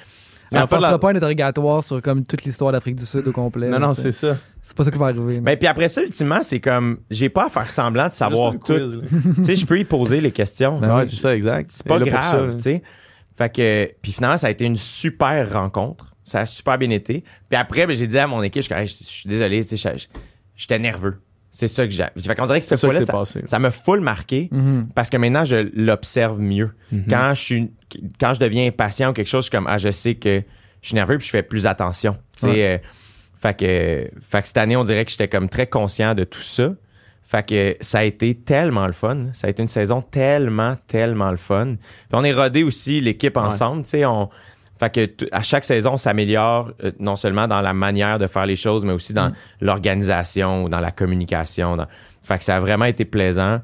Ça 0.49 0.59
en 0.59 0.61
ne 0.61 0.67
passera 0.67 0.91
la- 0.91 0.97
pas 0.97 1.09
un 1.11 1.15
interrogatoire 1.17 1.83
sur 1.83 2.01
comme 2.01 2.23
toute 2.25 2.43
l'histoire 2.45 2.71
d'Afrique 2.71 2.95
du 2.95 3.05
Sud 3.05 3.27
au 3.27 3.33
complet. 3.33 3.67
Non, 3.67 3.79
non, 3.79 3.93
c'est 3.93 4.13
ça. 4.13 4.37
C'est 4.63 4.75
pas 4.75 4.83
ça 4.85 4.91
qui 4.91 4.97
va 4.97 5.07
arriver. 5.07 5.39
Ben, 5.41 5.57
puis 5.57 5.67
après 5.67 5.89
ça, 5.89 6.01
ultimement, 6.01 6.39
c'est 6.41 6.59
comme, 6.61 6.99
j'ai 7.11 7.27
pas 7.29 7.45
à 7.45 7.49
faire 7.49 7.69
semblant 7.69 8.07
de 8.07 8.13
savoir 8.13 8.53
Juste 8.53 8.63
tout. 8.65 9.01
tu 9.37 9.43
sais, 9.43 9.55
je 9.57 9.65
peux 9.65 9.77
y 9.79 9.83
poser 9.85 10.21
les 10.21 10.31
questions. 10.31 10.79
Ben 10.79 10.95
ouais, 10.95 11.01
oui. 11.03 11.07
c'est 11.09 11.15
ça, 11.17 11.35
exact. 11.35 11.71
C'est 11.71 11.85
pas 11.85 11.99
grave, 11.99 12.55
tu 12.55 12.61
sais. 12.61 12.81
Fait 13.37 13.53
que, 13.53 13.91
puis 14.01 14.11
finalement, 14.13 14.37
ça 14.37 14.47
a 14.47 14.49
été 14.49 14.63
une 14.65 14.77
super 14.77 15.51
rencontre. 15.53 16.13
Ça 16.27 16.41
a 16.41 16.45
super 16.45 16.77
bien 16.77 16.89
été. 16.89 17.23
Puis 17.49 17.57
après, 17.57 17.87
ben, 17.87 17.95
j'ai 17.95 18.07
dit 18.07 18.17
à 18.19 18.27
mon 18.27 18.41
équipe, 18.43 18.61
je 18.61 18.65
suis 18.65 18.69
comme, 18.73 18.81
Hey, 18.81 18.87
je 18.87 18.93
je 18.97 19.03
suis 19.03 19.29
désolé, 19.29 19.63
tu 19.65 19.77
sais, 19.77 19.97
je- 19.97 20.07
j'étais 20.55 20.77
nerveux. 20.79 21.21
C'est 21.49 21.67
ça 21.69 21.85
que 21.85 21.91
j'ai. 21.91 22.03
Fait 22.19 22.35
qu'on 22.35 22.45
dirait 22.45 22.59
que 22.59 22.65
cette 22.65 22.77
ça 22.77 22.87
fois-là, 22.87 23.05
ça, 23.05 23.13
passé. 23.13 23.41
ça 23.45 23.57
m'a 23.59 23.71
full 23.71 24.01
marqué 24.01 24.49
Mhm. 24.51 24.89
parce 24.93 25.09
que 25.09 25.15
maintenant, 25.17 25.43
je 25.45 25.69
l'observe 25.73 26.39
mieux. 26.39 26.71
Mhm. 26.91 27.05
Quand 27.09 27.33
je 27.33 27.41
suis, 27.41 27.71
quand 28.19 28.33
je 28.33 28.39
deviens 28.39 28.67
impatient 28.67 29.09
ou 29.09 29.13
quelque 29.13 29.27
chose, 29.29 29.45
je 29.45 29.49
suis 29.49 29.57
comme, 29.57 29.67
ah, 29.67 29.77
je 29.77 29.89
sais 29.89 30.15
que 30.15 30.43
je 30.81 30.87
suis 30.87 30.95
nerveux 30.95 31.17
puis 31.17 31.25
je 31.27 31.31
fais 31.31 31.43
plus 31.43 31.65
attention. 31.65 32.17
Tu 32.33 32.41
sais, 32.41 32.47
Ouais. 32.49 32.63
euh, 32.75 32.77
fait 33.37 33.57
que, 33.57 34.11
fait 34.21 34.41
que 34.41 34.47
cette 34.47 34.57
année, 34.57 34.75
on 34.75 34.83
dirait 34.83 35.05
que 35.05 35.11
j'étais 35.11 35.29
comme 35.29 35.47
très 35.49 35.67
conscient 35.67 36.13
de 36.13 36.25
tout 36.25 36.41
ça. 36.41 36.71
Fait 37.23 37.45
que 37.47 37.75
ça 37.81 37.99
a 37.99 38.03
été 38.03 38.35
tellement 38.35 38.85
le 38.85 38.93
fun. 38.93 39.27
Ça 39.33 39.47
a 39.47 39.49
été 39.49 39.61
une 39.61 39.67
saison 39.67 40.01
tellement, 40.01 40.75
tellement 40.87 41.31
le 41.31 41.37
fun. 41.37 41.75
Puis 41.75 41.79
on 42.13 42.23
est 42.23 42.31
rodé 42.33 42.63
aussi 42.63 43.01
l'équipe 43.01 43.35
ensemble. 43.37 43.83
Tu 43.83 43.89
sais, 43.91 44.05
on. 44.05 44.29
Fait 44.79 44.93
que 44.93 45.25
à 45.31 45.41
chaque 45.43 45.65
saison, 45.65 45.93
on 45.93 45.97
s'améliore 45.97 46.71
euh, 46.83 46.91
non 46.99 47.15
seulement 47.15 47.47
dans 47.47 47.61
la 47.61 47.73
manière 47.73 48.19
de 48.19 48.27
faire 48.27 48.45
les 48.45 48.55
choses, 48.55 48.85
mais 48.85 48.93
aussi 48.93 49.13
dans 49.13 49.29
Mm. 49.29 49.33
l'organisation 49.61 50.63
ou 50.65 50.69
dans 50.69 50.79
la 50.79 50.91
communication. 50.91 51.75
dans- 51.77 51.87
Fait 52.21 52.37
que 52.37 52.43
ça 52.43 52.57
a 52.57 52.59
vraiment 52.59 52.85
été 52.85 53.05
plaisant. 53.05 53.61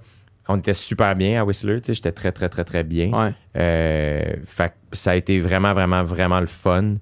On 0.48 0.58
était 0.58 0.74
super 0.74 1.16
bien 1.16 1.42
à 1.42 1.46
Whistler. 1.46 1.82
Tu 1.82 1.88
sais, 1.88 1.94
j'étais 1.96 2.12
très, 2.12 2.32
très, 2.32 2.50
très, 2.50 2.64
très 2.64 2.84
bien. 2.84 3.12
Ouais. 3.12 3.34
Euh, 3.58 4.22
fait 4.46 4.70
que 4.70 4.98
ça 4.98 5.12
a 5.12 5.16
été 5.16 5.40
vraiment, 5.40 5.74
vraiment, 5.74 6.04
vraiment 6.04 6.40
le 6.40 6.46
fun. 6.48 6.96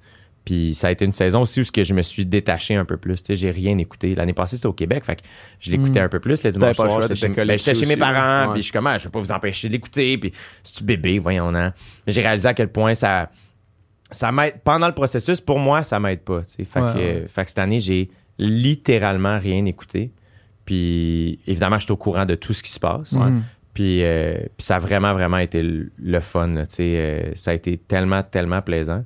Puis 0.43 0.73
ça 0.73 0.87
a 0.87 0.91
été 0.91 1.05
une 1.05 1.11
saison 1.11 1.41
aussi 1.41 1.61
où 1.61 1.63
ce 1.63 1.71
que 1.71 1.83
je 1.83 1.93
me 1.93 2.01
suis 2.01 2.25
détaché 2.25 2.75
un 2.75 2.83
peu 2.85 2.97
plus. 2.97 3.21
Tu 3.21 3.27
sais, 3.27 3.35
j'ai 3.35 3.51
rien 3.51 3.77
écouté. 3.77 4.15
L'année 4.15 4.33
passée, 4.33 4.55
c'était 4.55 4.67
au 4.67 4.73
Québec. 4.73 5.03
Fait 5.03 5.17
que 5.17 5.21
je 5.59 5.69
l'écoutais 5.71 6.01
Mm. 6.01 6.05
un 6.05 6.09
peu 6.09 6.19
plus 6.19 6.41
les 6.43 6.51
soirs. 6.51 6.73
choix, 6.73 7.01
J'étais 7.01 7.15
chez, 7.15 7.27
ben, 7.29 7.57
chez 7.57 7.85
mes 7.85 7.97
parents. 7.97 8.51
Puis 8.51 8.61
je 8.61 8.65
suis 8.65 8.73
comme, 8.73 8.87
ah, 8.87 8.97
je 8.97 9.03
vais 9.05 9.11
pas 9.11 9.19
vous 9.19 9.31
empêcher 9.31 9.67
de 9.67 9.73
l'écouter. 9.73 10.17
Puis 10.17 10.31
si 10.63 10.73
tu 10.73 10.83
bébé, 10.83 11.19
voyons, 11.19 11.51
non. 11.51 11.71
Mais 12.07 12.13
j'ai 12.13 12.21
réalisé 12.21 12.47
à 12.47 12.53
quel 12.55 12.69
point 12.69 12.95
ça, 12.95 13.29
ça 14.11 14.31
m'aide. 14.31 14.55
Pendant 14.63 14.87
le 14.87 14.93
processus, 14.93 15.41
pour 15.41 15.59
moi, 15.59 15.83
ça 15.83 15.99
m'aide 15.99 16.21
pas. 16.21 16.41
tu 16.41 16.49
sais. 16.49 16.63
Fait, 16.65 16.81
Ouais, 16.81 16.93
que, 16.93 16.97
ouais. 17.21 17.27
fait 17.27 17.43
que 17.43 17.49
cette 17.49 17.59
année, 17.59 17.79
j'ai 17.79 18.09
littéralement 18.37 19.37
rien 19.39 19.65
écouté. 19.65 20.11
Puis 20.65 21.39
évidemment, 21.47 21.79
je 21.79 21.85
suis 21.85 21.91
au 21.91 21.97
courant 21.97 22.25
de 22.25 22.35
tout 22.35 22.53
ce 22.53 22.63
qui 22.63 22.71
se 22.71 22.79
passe. 22.79 23.13
Puis, 23.73 24.03
euh, 24.03 24.35
puis 24.57 24.65
ça 24.65 24.75
a 24.75 24.79
vraiment, 24.79 25.13
vraiment 25.13 25.37
été 25.37 25.63
le, 25.63 25.91
le 25.97 26.19
fun. 26.19 26.47
là, 26.47 26.67
tu 26.67 26.75
sais, 26.75 26.83
euh, 26.97 27.31
ça 27.35 27.51
a 27.51 27.53
été 27.53 27.77
tellement, 27.77 28.21
tellement 28.21 28.61
plaisant. 28.61 29.03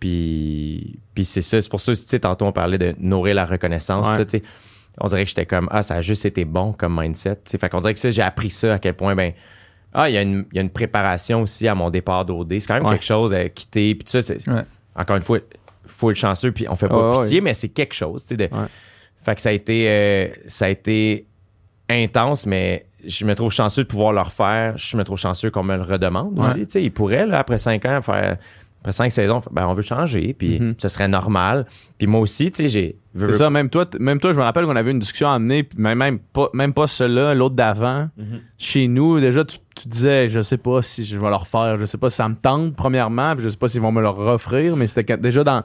Puis, 0.00 0.98
puis 1.14 1.24
c'est 1.24 1.42
ça. 1.42 1.60
C'est 1.60 1.68
pour 1.70 1.80
ça, 1.80 1.92
tu 1.92 1.98
sais, 2.06 2.20
tantôt, 2.20 2.44
on 2.46 2.52
parlait 2.52 2.78
de 2.78 2.94
nourrir 2.98 3.34
la 3.34 3.46
reconnaissance. 3.46 4.06
On 4.98 5.06
dirait 5.08 5.24
que 5.24 5.28
j'étais 5.28 5.44
comme, 5.46 5.68
ah, 5.70 5.82
ça 5.82 5.96
a 5.96 6.00
juste 6.00 6.24
été 6.24 6.44
bon 6.44 6.72
comme 6.72 6.98
mindset. 6.98 7.36
tu 7.36 7.40
sais. 7.50 7.58
Fait 7.58 7.68
qu'on 7.68 7.80
dirait 7.80 7.94
que 7.94 8.00
ça, 8.00 8.10
j'ai 8.10 8.22
appris 8.22 8.50
ça 8.50 8.74
à 8.74 8.78
quel 8.78 8.94
point, 8.94 9.14
ben, 9.14 9.32
ah, 9.96 10.08
il 10.10 10.12
y, 10.14 10.18
a 10.18 10.22
une- 10.22 10.44
il 10.52 10.56
y 10.56 10.58
a 10.58 10.62
une 10.62 10.70
préparation 10.70 11.42
aussi 11.42 11.66
à 11.66 11.74
mon 11.74 11.90
départ 11.90 12.24
d'OD. 12.24 12.58
C'est 12.60 12.66
quand 12.68 12.74
même 12.74 12.84
Ouais. 12.84 12.90
quelque 12.90 13.04
chose 13.04 13.32
à 13.34 13.48
quitter. 13.48 13.94
Puis 13.94 14.04
tout 14.04 14.20
ça, 14.20 14.34
Ouais. 14.34 14.62
encore 14.94 15.16
une 15.16 15.22
fois, 15.22 15.38
faut 15.86 16.10
être 16.10 16.16
chanceux. 16.16 16.52
Puis 16.52 16.66
on 16.68 16.76
fait 16.76 16.88
pas 16.88 17.12
Ouais, 17.16 17.22
pitié, 17.22 17.40
mais 17.40 17.54
c'est 17.54 17.68
quelque 17.70 17.94
chose. 17.94 18.24
tu 18.24 18.36
sais, 18.36 18.36
de- 18.48 18.54
Ouais. 18.54 18.66
Fait 19.24 19.34
que 19.34 19.40
ça 19.40 19.48
a 19.48 19.52
été, 19.52 19.86
euh, 19.88 20.28
ça 20.46 20.66
a 20.66 20.68
été 20.68 21.26
intense, 21.88 22.46
mais 22.46 22.86
je 23.04 23.24
me 23.24 23.34
trouve 23.34 23.52
chanceux 23.52 23.82
de 23.84 23.88
pouvoir 23.88 24.12
le 24.12 24.20
refaire. 24.20 24.76
Je 24.76 24.96
me 24.96 25.04
trouve 25.04 25.18
chanceux 25.18 25.50
qu'on 25.50 25.62
me 25.62 25.76
le 25.76 25.82
redemande 25.82 26.38
aussi. 26.38 26.66
Tu 26.66 26.70
sais, 26.72 26.82
ils 26.82 26.90
pourraient, 26.92 27.26
là, 27.26 27.38
après 27.40 27.58
cinq 27.58 27.84
ans, 27.86 28.00
faire. 28.02 28.36
Après 28.80 28.92
cinq 28.92 29.10
saisons, 29.10 29.40
ben, 29.50 29.66
on 29.66 29.72
veut 29.74 29.82
changer, 29.82 30.32
puis 30.32 30.60
Mhm. 30.60 30.74
ce 30.78 30.86
serait 30.88 31.08
normal. 31.08 31.66
Puis 31.98 32.06
moi 32.06 32.20
aussi, 32.20 32.52
tu 32.52 32.62
sais, 32.62 32.68
j'ai. 32.68 32.96
veux- 33.14 33.32
C'est 33.32 33.38
ça, 33.38 33.50
même 33.50 33.68
toi, 33.68 33.84
même 33.98 34.20
toi, 34.20 34.32
je 34.32 34.38
me 34.38 34.44
rappelle 34.44 34.64
qu'on 34.64 34.76
avait 34.76 34.92
une 34.92 35.00
discussion 35.00 35.28
à 35.28 35.32
amener, 35.34 35.64
puis 35.64 35.76
même, 35.80 35.98
même 35.98 36.18
pas, 36.20 36.50
même 36.52 36.72
pas 36.72 36.86
celui-là, 36.86 37.34
l'autre 37.34 37.56
d'avant. 37.56 38.08
Mhm. 38.16 38.40
Chez 38.58 38.86
nous, 38.86 39.18
déjà, 39.18 39.44
tu, 39.44 39.58
tu 39.74 39.88
disais, 39.88 40.28
je 40.28 40.40
sais 40.40 40.58
pas 40.58 40.82
si 40.82 41.04
je 41.04 41.18
vais 41.18 41.28
le 41.28 41.34
refaire, 41.34 41.78
je 41.78 41.84
sais 41.86 41.98
pas 41.98 42.10
si 42.10 42.16
ça 42.16 42.28
me 42.28 42.36
tente, 42.36 42.76
premièrement, 42.76 43.34
puis 43.34 43.42
je 43.44 43.48
sais 43.48 43.56
pas 43.56 43.66
s'ils 43.66 43.80
vont 43.80 43.90
me 43.92 44.00
le 44.00 44.06
offrir, 44.08 44.76
mais 44.76 44.86
c'était 44.86 45.16
déjà 45.16 45.42
dans, 45.42 45.64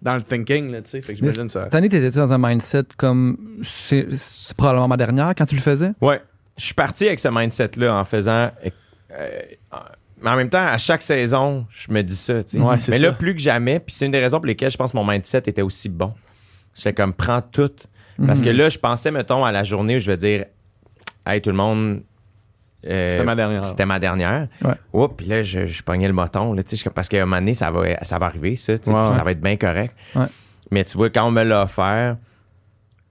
dans 0.00 0.14
le 0.14 0.22
thinking, 0.22 0.70
là, 0.70 0.80
tu 0.80 0.90
sais. 0.90 1.02
Fait 1.02 1.12
que 1.12 1.18
j'imagine 1.18 1.48
ça. 1.50 1.64
Cette 1.64 1.74
année, 1.74 1.88
t'étais-tu 1.90 2.16
dans 2.18 2.32
un 2.32 2.38
mindset 2.38 2.84
comme. 2.96 3.36
C'est 3.62 4.06
c'est 4.16 4.56
probablement 4.56 4.88
ma 4.88 4.96
dernière 4.96 5.34
quand 5.36 5.44
tu 5.46 5.56
le 5.56 5.60
faisais? 5.60 5.92
Ouais. 6.00 6.22
Je 6.56 6.64
suis 6.64 6.74
parti 6.74 7.06
avec 7.06 7.18
ce 7.18 7.28
mindset-là 7.28 7.94
en 7.96 8.04
faisant. 8.04 8.50
euh, 9.12 9.40
mais 10.22 10.30
en 10.30 10.36
même 10.36 10.50
temps, 10.50 10.64
à 10.64 10.78
chaque 10.78 11.02
saison, 11.02 11.66
je 11.70 11.90
me 11.92 12.02
dis 12.02 12.16
ça. 12.16 12.34
Ouais, 12.34 12.42
mais 12.74 12.78
ça. 12.78 12.98
là, 12.98 13.12
plus 13.12 13.34
que 13.34 13.40
jamais, 13.40 13.80
puis 13.80 13.94
c'est 13.94 14.06
une 14.06 14.12
des 14.12 14.20
raisons 14.20 14.38
pour 14.38 14.46
lesquelles 14.46 14.70
je 14.70 14.76
pense 14.76 14.92
que 14.92 14.96
mon 14.96 15.04
mindset 15.06 15.42
était 15.46 15.62
aussi 15.62 15.88
bon. 15.88 16.12
Je 16.74 16.82
fais 16.82 16.92
comme, 16.92 17.12
prends 17.12 17.42
tout. 17.42 17.70
Parce 18.26 18.40
Mhm. 18.40 18.44
que 18.46 18.50
là, 18.50 18.68
je 18.68 18.78
pensais, 18.78 19.10
mettons, 19.10 19.44
à 19.44 19.52
la 19.52 19.64
journée 19.64 19.96
où 19.96 19.98
je 19.98 20.06
vais 20.06 20.16
dire, 20.16 20.44
hey, 21.26 21.40
tout 21.40 21.50
le 21.50 21.56
monde. 21.56 22.02
euh, 22.86 23.10
C'était 23.10 23.24
ma 23.24 23.34
dernière. 23.36 23.64
C'était 23.64 23.86
ma 23.86 23.98
dernière. 23.98 24.48
Ouais. 24.62 24.74
Oups, 24.92 25.14
puis 25.16 25.26
là, 25.26 25.42
je, 25.42 25.66
je 25.66 25.82
pognais 25.82 26.06
le 26.08 26.12
moton. 26.14 26.52
Là, 26.52 26.62
parce 26.94 27.08
qu'à 27.08 27.18
un 27.18 27.24
moment 27.26 27.36
donné, 27.38 27.54
ça 27.54 27.70
va, 27.70 28.02
ça 28.04 28.18
va 28.18 28.26
arriver, 28.26 28.56
ça. 28.56 28.76
puis 28.78 28.90
ouais. 28.90 29.08
Ça 29.10 29.22
va 29.22 29.30
être 29.32 29.40
bien 29.40 29.56
correct. 29.56 29.94
Mais 30.70 30.84
tu 30.84 30.96
vois, 30.96 31.10
quand 31.10 31.26
on 31.26 31.30
me 31.30 31.42
l'a 31.42 31.62
offert, 31.64 32.16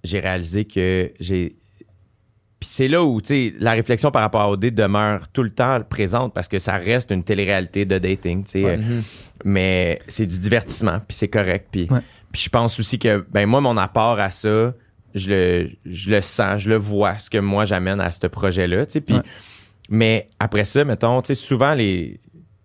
j'ai 0.04 0.20
réalisé 0.20 0.66
que 0.66 1.12
j'ai. 1.20 1.56
Puis 2.62 2.70
c'est 2.72 2.88
là 2.88 3.04
où, 3.04 3.20
tu 3.20 3.28
sais, 3.28 3.54
la 3.60 3.72
réflexion 3.72 4.12
par 4.12 4.22
rapport 4.22 4.42
à 4.42 4.50
OD 4.52 4.68
demeure 4.70 5.28
tout 5.30 5.42
le 5.44 5.50
temps 5.50 5.82
présente 5.82 6.34
parce 6.34 6.48
que 6.48 6.60
ça 6.60 6.78
reste 6.78 7.10
une 7.12 7.24
télé-réalité 7.24 7.84
de 7.86 7.98
dating, 7.98 8.44
tu 8.46 8.52
sais. 8.52 8.64
Ouais. 8.64 8.72
Euh, 8.74 8.78
Mhm. 8.78 9.04
Mais 9.44 10.00
c'est 10.08 10.28
du 10.28 10.38
divertissement, 10.40 11.00
puis 11.08 11.18
c'est 11.18 11.28
correct. 11.28 11.68
Puis, 11.72 11.88
Ouais. 11.90 12.00
je 12.34 12.48
pense 12.50 12.80
aussi 12.80 13.00
que, 13.00 13.26
ben 13.32 13.48
moi, 13.48 13.60
mon 13.62 13.76
apport 13.78 14.20
à 14.20 14.30
ça, 14.30 14.74
je 15.16 15.30
le, 15.30 15.70
je 15.86 16.12
le 16.12 16.22
sens, 16.22 16.62
je 16.62 16.70
le 16.70 16.78
vois, 16.78 17.18
ce 17.18 17.30
que 17.32 17.40
moi 17.40 17.66
j'amène 17.66 18.00
à 18.00 18.12
ce 18.12 18.28
projet-là, 18.28 18.86
tu 18.86 18.92
sais. 18.94 19.02
Puis, 19.02 19.16
Ouais. 19.16 19.22
Mais 19.90 20.30
après 20.40 20.64
ça, 20.64 20.86
mettons, 20.86 21.22
tu 21.22 21.28
sais, 21.28 21.36
souvent 21.36 21.74
les. 21.74 22.21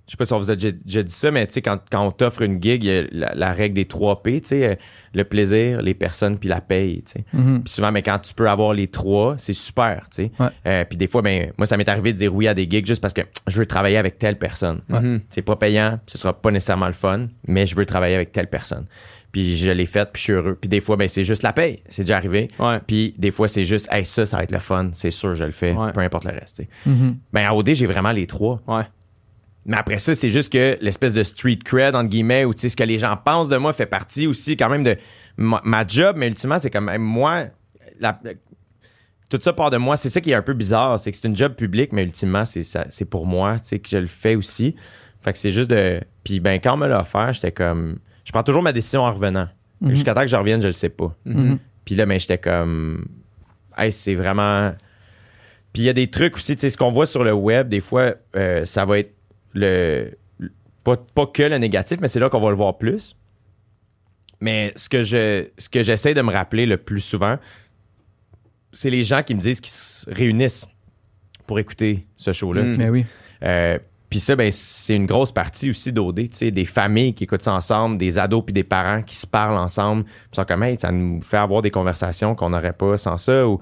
Je 0.06 0.12
sais 0.12 0.16
pas 0.16 0.24
si 0.24 0.32
on 0.34 0.38
vous 0.38 0.50
a 0.52 0.54
déjà, 0.54 0.70
déjà 0.70 1.02
dit 1.02 1.12
ça, 1.12 1.30
mais 1.32 1.46
tu 1.48 1.54
sais, 1.54 1.62
quand, 1.62 1.78
quand 1.90 2.06
on 2.06 2.12
t'offre 2.12 2.42
une 2.42 2.62
gig, 2.62 2.84
il 2.84 2.90
y 2.90 2.96
a 2.98 3.02
la, 3.10 3.34
la 3.34 3.52
règle 3.52 3.74
des 3.74 3.86
3 3.86 4.22
P, 4.22 4.40
tu 4.40 4.48
sais, 4.48 4.64
euh, 4.64 4.74
le 5.14 5.24
plaisir, 5.24 5.82
les 5.82 5.94
personnes, 5.94 6.38
puis 6.38 6.48
la 6.48 6.60
paye, 6.60 7.02
tu 7.02 7.12
sais. 7.12 7.24
Mhm. 7.32 7.62
Puis 7.64 7.72
souvent, 7.72 7.90
mais 7.90 8.02
quand 8.02 8.18
tu 8.20 8.32
peux 8.32 8.48
avoir 8.48 8.72
les 8.72 8.86
trois, 8.86 9.34
c'est 9.38 9.52
super, 9.52 10.06
tu 10.10 10.26
sais. 10.26 10.30
Ouais. 10.38 10.48
Euh, 10.66 10.84
puis 10.84 10.96
des 10.96 11.08
fois, 11.08 11.22
ben, 11.22 11.50
moi, 11.58 11.66
ça 11.66 11.76
m'est 11.76 11.88
arrivé 11.88 12.12
de 12.12 12.18
dire 12.18 12.32
oui 12.32 12.46
à 12.46 12.54
des 12.54 12.68
gigs 12.70 12.86
juste 12.86 13.02
parce 13.02 13.14
que 13.14 13.22
je 13.48 13.58
veux 13.58 13.66
travailler 13.66 13.96
avec 13.96 14.18
telle 14.18 14.38
personne. 14.38 14.80
Mhm. 14.88 15.22
C'est 15.30 15.42
pas 15.42 15.56
payant, 15.56 15.98
ce 16.06 16.18
sera 16.18 16.32
pas 16.40 16.50
nécessairement 16.52 16.86
le 16.86 16.92
fun, 16.92 17.26
mais 17.48 17.66
je 17.66 17.74
veux 17.74 17.84
travailler 17.86 18.14
avec 18.14 18.30
telle 18.30 18.48
personne. 18.48 18.86
Puis 19.32 19.56
je 19.56 19.70
l'ai 19.72 19.86
fait, 19.86 20.08
puis 20.12 20.20
je 20.20 20.24
suis 20.24 20.32
heureux. 20.34 20.56
Puis 20.58 20.68
des 20.68 20.80
fois, 20.80 20.96
ben, 20.96 21.08
c'est 21.08 21.24
juste 21.24 21.42
la 21.42 21.52
paye. 21.52 21.82
C'est 21.88 22.02
déjà 22.02 22.16
arrivé. 22.16 22.48
Ouais. 22.60 22.78
Puis 22.86 23.12
des 23.18 23.30
fois, 23.32 23.48
c'est 23.48 23.64
juste, 23.64 23.88
hey, 23.90 24.04
ça, 24.04 24.24
ça 24.24 24.36
va 24.36 24.44
être 24.44 24.52
le 24.52 24.60
fun. 24.60 24.90
C'est 24.92 25.10
sûr, 25.10 25.34
je 25.34 25.44
le 25.44 25.50
fais, 25.50 25.72
Ouais. 25.72 25.90
peu 25.92 26.00
importe 26.00 26.24
le 26.26 26.30
reste. 26.32 26.62
Mhm. 26.86 27.16
Ben, 27.32 27.44
à 27.44 27.54
OD, 27.54 27.74
j'ai 27.74 27.86
vraiment 27.86 28.12
les 28.12 28.26
trois. 28.28 28.60
Ouais. 28.68 28.84
Mais 29.68 29.76
après 29.76 29.98
ça, 29.98 30.14
c'est 30.14 30.30
juste 30.30 30.52
que 30.52 30.78
l'espèce 30.80 31.12
de 31.12 31.22
street 31.24 31.58
cred, 31.64 31.94
entre 31.96 32.08
guillemets, 32.08 32.44
ou 32.44 32.54
tu 32.54 32.60
sais, 32.60 32.68
ce 32.68 32.76
que 32.76 32.84
les 32.84 32.98
gens 32.98 33.16
pensent 33.16 33.48
de 33.48 33.56
moi 33.56 33.72
fait 33.72 33.86
partie 33.86 34.26
aussi 34.28 34.56
quand 34.56 34.68
même 34.70 34.84
de 34.84 34.96
ma, 35.36 35.60
ma 35.64 35.84
job, 35.86 36.16
mais 36.18 36.28
ultimement, 36.28 36.58
c'est 36.58 36.70
comme 36.70 36.88
hey, 36.88 36.98
moi, 36.98 37.46
la- 37.98 38.18
tout 39.28 39.40
ça 39.42 39.52
part 39.52 39.70
de 39.70 39.76
moi. 39.76 39.96
C'est 39.96 40.08
ça 40.08 40.20
qui 40.20 40.30
est 40.30 40.34
un 40.34 40.42
peu 40.42 40.54
bizarre, 40.54 40.98
c'est 41.00 41.10
que 41.10 41.16
c'est 41.16 41.26
une 41.26 41.34
job 41.34 41.54
publique, 41.54 41.92
mais 41.92 42.04
ultimement, 42.04 42.44
c'est 42.44 43.04
pour 43.10 43.26
moi, 43.26 43.58
tu 43.58 43.68
sais, 43.70 43.78
que 43.80 43.88
je 43.88 43.98
le 43.98 44.06
fais 44.06 44.36
aussi. 44.36 44.76
Fait 45.20 45.32
que 45.32 45.38
c'est 45.38 45.50
juste 45.50 45.68
de. 45.70 46.00
Puis 46.22 46.38
ben, 46.38 46.60
quand 46.60 46.74
on 46.74 46.76
me 46.76 46.86
l'a 46.86 47.00
offert, 47.00 47.32
j'étais 47.32 47.50
comme. 47.50 47.98
Je 48.24 48.30
prends 48.30 48.44
toujours 48.44 48.62
ma 48.62 48.72
décision 48.72 49.00
en 49.02 49.12
revenant. 49.12 49.48
Mhm. 49.80 49.94
Jusqu'à 49.94 50.14
temps 50.14 50.20
que 50.22 50.28
je 50.28 50.36
revienne, 50.36 50.60
je 50.62 50.68
le 50.68 50.72
sais 50.72 50.88
pas. 50.88 51.12
Mhm. 51.24 51.58
Puis 51.84 51.96
là, 51.96 52.06
ben, 52.06 52.20
j'étais 52.20 52.38
comme. 52.38 53.04
Hey, 53.76 53.90
c'est 53.90 54.14
vraiment. 54.14 54.72
Puis 55.72 55.82
il 55.82 55.84
y 55.86 55.88
a 55.88 55.92
des 55.92 56.08
trucs 56.08 56.36
aussi, 56.36 56.54
tu 56.54 56.60
sais, 56.60 56.70
ce 56.70 56.76
qu'on 56.78 56.90
voit 56.90 57.06
sur 57.06 57.24
le 57.24 57.32
web, 57.32 57.68
des 57.68 57.80
fois, 57.80 58.14
euh, 58.36 58.64
ça 58.64 58.84
va 58.84 59.00
être 59.00 59.15
le. 59.56 60.16
Pas, 60.84 60.96
pas 60.96 61.26
que 61.26 61.42
le 61.42 61.58
négatif, 61.58 61.98
mais 62.00 62.06
c'est 62.06 62.20
là 62.20 62.30
qu'on 62.30 62.40
va 62.40 62.50
le 62.50 62.56
voir 62.56 62.78
plus. 62.78 63.16
Mais 64.40 64.72
ce 64.76 64.88
que 64.88 65.02
je 65.02 65.48
ce 65.58 65.68
que 65.68 65.82
j'essaie 65.82 66.14
de 66.14 66.22
me 66.22 66.30
rappeler 66.30 66.66
le 66.66 66.76
plus 66.76 67.00
souvent, 67.00 67.38
c'est 68.72 68.90
les 68.90 69.02
gens 69.02 69.22
qui 69.22 69.34
me 69.34 69.40
disent 69.40 69.60
qu'ils 69.60 69.72
se 69.72 70.08
réunissent 70.08 70.68
pour 71.46 71.58
écouter 71.58 72.06
ce 72.16 72.32
show-là. 72.32 72.62
Mm. 72.62 72.66
tu 72.66 72.72
sais. 72.74 72.82
Mais 72.82 72.90
oui. 72.90 73.06
Euh, 73.42 73.78
puis 74.08 74.20
ça, 74.20 74.36
ben, 74.36 74.52
c'est 74.52 74.94
une 74.94 75.06
grosse 75.06 75.32
partie 75.32 75.70
aussi 75.70 75.92
d'OD, 75.92 76.28
des 76.30 76.64
familles 76.64 77.12
qui 77.12 77.24
écoutent 77.24 77.42
ça 77.42 77.54
ensemble, 77.54 77.98
des 77.98 78.18
ados 78.18 78.44
puis 78.44 78.52
des 78.52 78.64
parents 78.64 79.02
qui 79.02 79.16
se 79.16 79.26
parlent 79.26 79.58
ensemble. 79.58 80.04
Ils 80.32 80.36
sont 80.36 80.44
comme, 80.44 80.62
hey, 80.62 80.76
ça 80.76 80.92
nous 80.92 81.20
fait 81.22 81.36
avoir 81.36 81.60
des 81.60 81.72
conversations 81.72 82.34
qu'on 82.36 82.50
n'aurait 82.50 82.72
pas 82.72 82.96
sans 82.98 83.16
ça. 83.16 83.48
Ou... 83.48 83.58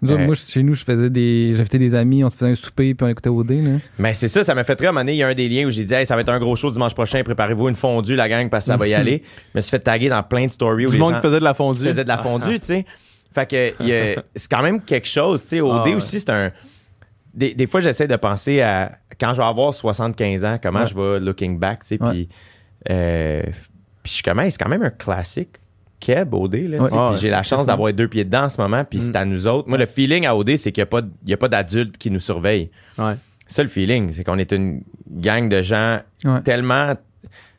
Nous 0.00 0.12
autres, 0.12 0.20
Euh, 0.22 0.26
moi, 0.26 0.34
chez 0.34 0.62
nous, 0.62 0.74
je 0.74 0.84
faisais 0.84 1.10
des. 1.10 1.52
J'invitais 1.54 1.78
des 1.78 1.94
amis, 1.94 2.22
on 2.22 2.30
se 2.30 2.36
faisait 2.36 2.50
un 2.52 2.54
souper, 2.54 2.94
puis 2.94 3.04
on 3.04 3.08
écoutait 3.08 3.30
OD. 3.30 3.50
Là. 3.50 3.78
Mais 3.98 4.14
c'est 4.14 4.28
ça, 4.28 4.44
ça 4.44 4.54
m'a 4.54 4.62
fait 4.64 4.76
très 4.76 4.86
à 4.86 4.90
un 4.90 4.92
moment 4.92 5.00
donné, 5.02 5.14
il 5.14 5.18
y 5.18 5.22
a 5.22 5.28
un 5.28 5.34
des 5.34 5.48
liens 5.48 5.66
où 5.66 5.70
j'ai 5.70 5.84
dit, 5.84 5.92
hey, 5.94 6.06
ça 6.06 6.14
va 6.14 6.20
être 6.20 6.28
un 6.28 6.38
gros 6.38 6.54
show 6.56 6.70
dimanche 6.70 6.94
prochain, 6.94 7.22
préparez-vous 7.24 7.68
une 7.68 7.74
fondue, 7.76 8.14
la 8.14 8.28
gang, 8.28 8.48
parce 8.48 8.64
que 8.66 8.72
ça 8.72 8.76
va 8.76 8.86
y 8.86 8.94
aller. 8.94 9.22
Je 9.54 9.58
me 9.58 9.60
suis 9.60 9.70
fait 9.70 9.80
taguer 9.80 10.08
dans 10.08 10.22
plein 10.22 10.46
de 10.46 10.50
stories 10.52 10.86
où 10.86 10.88
Du 10.88 10.94
les 10.94 11.00
monde 11.00 11.14
gens 11.14 11.20
qui 11.20 11.26
faisait 11.26 11.40
de 11.40 11.44
la 11.44 11.54
fondue. 11.54 11.84
faisaient 11.84 12.04
de 12.04 12.08
la 12.08 12.18
fondue, 12.18 12.60
tu 12.60 12.66
sais. 12.66 12.86
Fait 13.34 13.46
que 13.48 13.72
il 13.80 13.88
y 13.88 13.92
a- 13.94 14.22
c'est 14.34 14.50
quand 14.50 14.62
même 14.62 14.80
quelque 14.80 15.08
chose, 15.08 15.42
tu 15.42 15.48
sais. 15.48 15.60
OD 15.60 15.70
Ah 15.72 15.82
ouais. 15.84 15.94
aussi, 15.94 16.20
c'est 16.20 16.30
un. 16.30 16.50
Des, 17.34 17.54
des 17.54 17.66
fois, 17.66 17.80
j'essaie 17.80 18.06
de 18.08 18.16
penser 18.16 18.60
à 18.62 18.98
quand 19.20 19.32
je 19.34 19.38
vais 19.40 19.46
avoir 19.46 19.72
75 19.74 20.44
ans, 20.44 20.58
comment 20.62 20.80
Ouais. 20.80 20.86
je 20.86 20.94
vais 20.94 21.20
looking 21.20 21.58
back, 21.58 21.80
tu 21.80 21.88
sais. 21.88 21.98
Puis, 21.98 22.28
euh, 22.90 23.42
puis 23.42 23.52
je 24.06 24.10
suis 24.12 24.22
comme, 24.22 24.40
Hey, 24.40 24.50
c'est 24.50 24.58
quand 24.62 24.68
même 24.70 24.82
un 24.82 24.90
classique. 24.90 25.56
Keb, 26.00 26.32
OD, 26.34 26.54
là. 26.54 26.78
Ouais. 26.82 26.88
Ah 26.92 27.10
ouais, 27.12 27.16
j'ai 27.18 27.30
la 27.30 27.42
chance 27.42 27.66
d'avoir 27.66 27.92
deux 27.92 28.08
pieds 28.08 28.24
dedans 28.24 28.44
en 28.44 28.48
ce 28.48 28.60
moment, 28.60 28.84
puis 28.84 28.98
Mm. 28.98 29.02
c'est 29.02 29.16
à 29.16 29.24
nous 29.24 29.46
autres. 29.46 29.68
Moi, 29.68 29.78
le 29.78 29.86
feeling 29.86 30.26
à 30.26 30.36
OD, 30.36 30.56
c'est 30.56 30.70
qu'il 30.72 30.80
n'y 30.82 30.84
a 30.84 30.86
pas, 30.86 31.02
pas 31.40 31.48
d'adultes 31.48 31.98
qui 31.98 32.10
nous 32.10 32.20
surveillent. 32.20 32.70
Ouais. 32.98 33.14
C'est 33.46 33.56
ça 33.56 33.62
le 33.62 33.68
feeling, 33.68 34.12
c'est 34.12 34.24
qu'on 34.24 34.38
est 34.38 34.52
une 34.52 34.82
gang 35.10 35.48
de 35.48 35.62
gens 35.62 36.00
tellement 36.44 36.94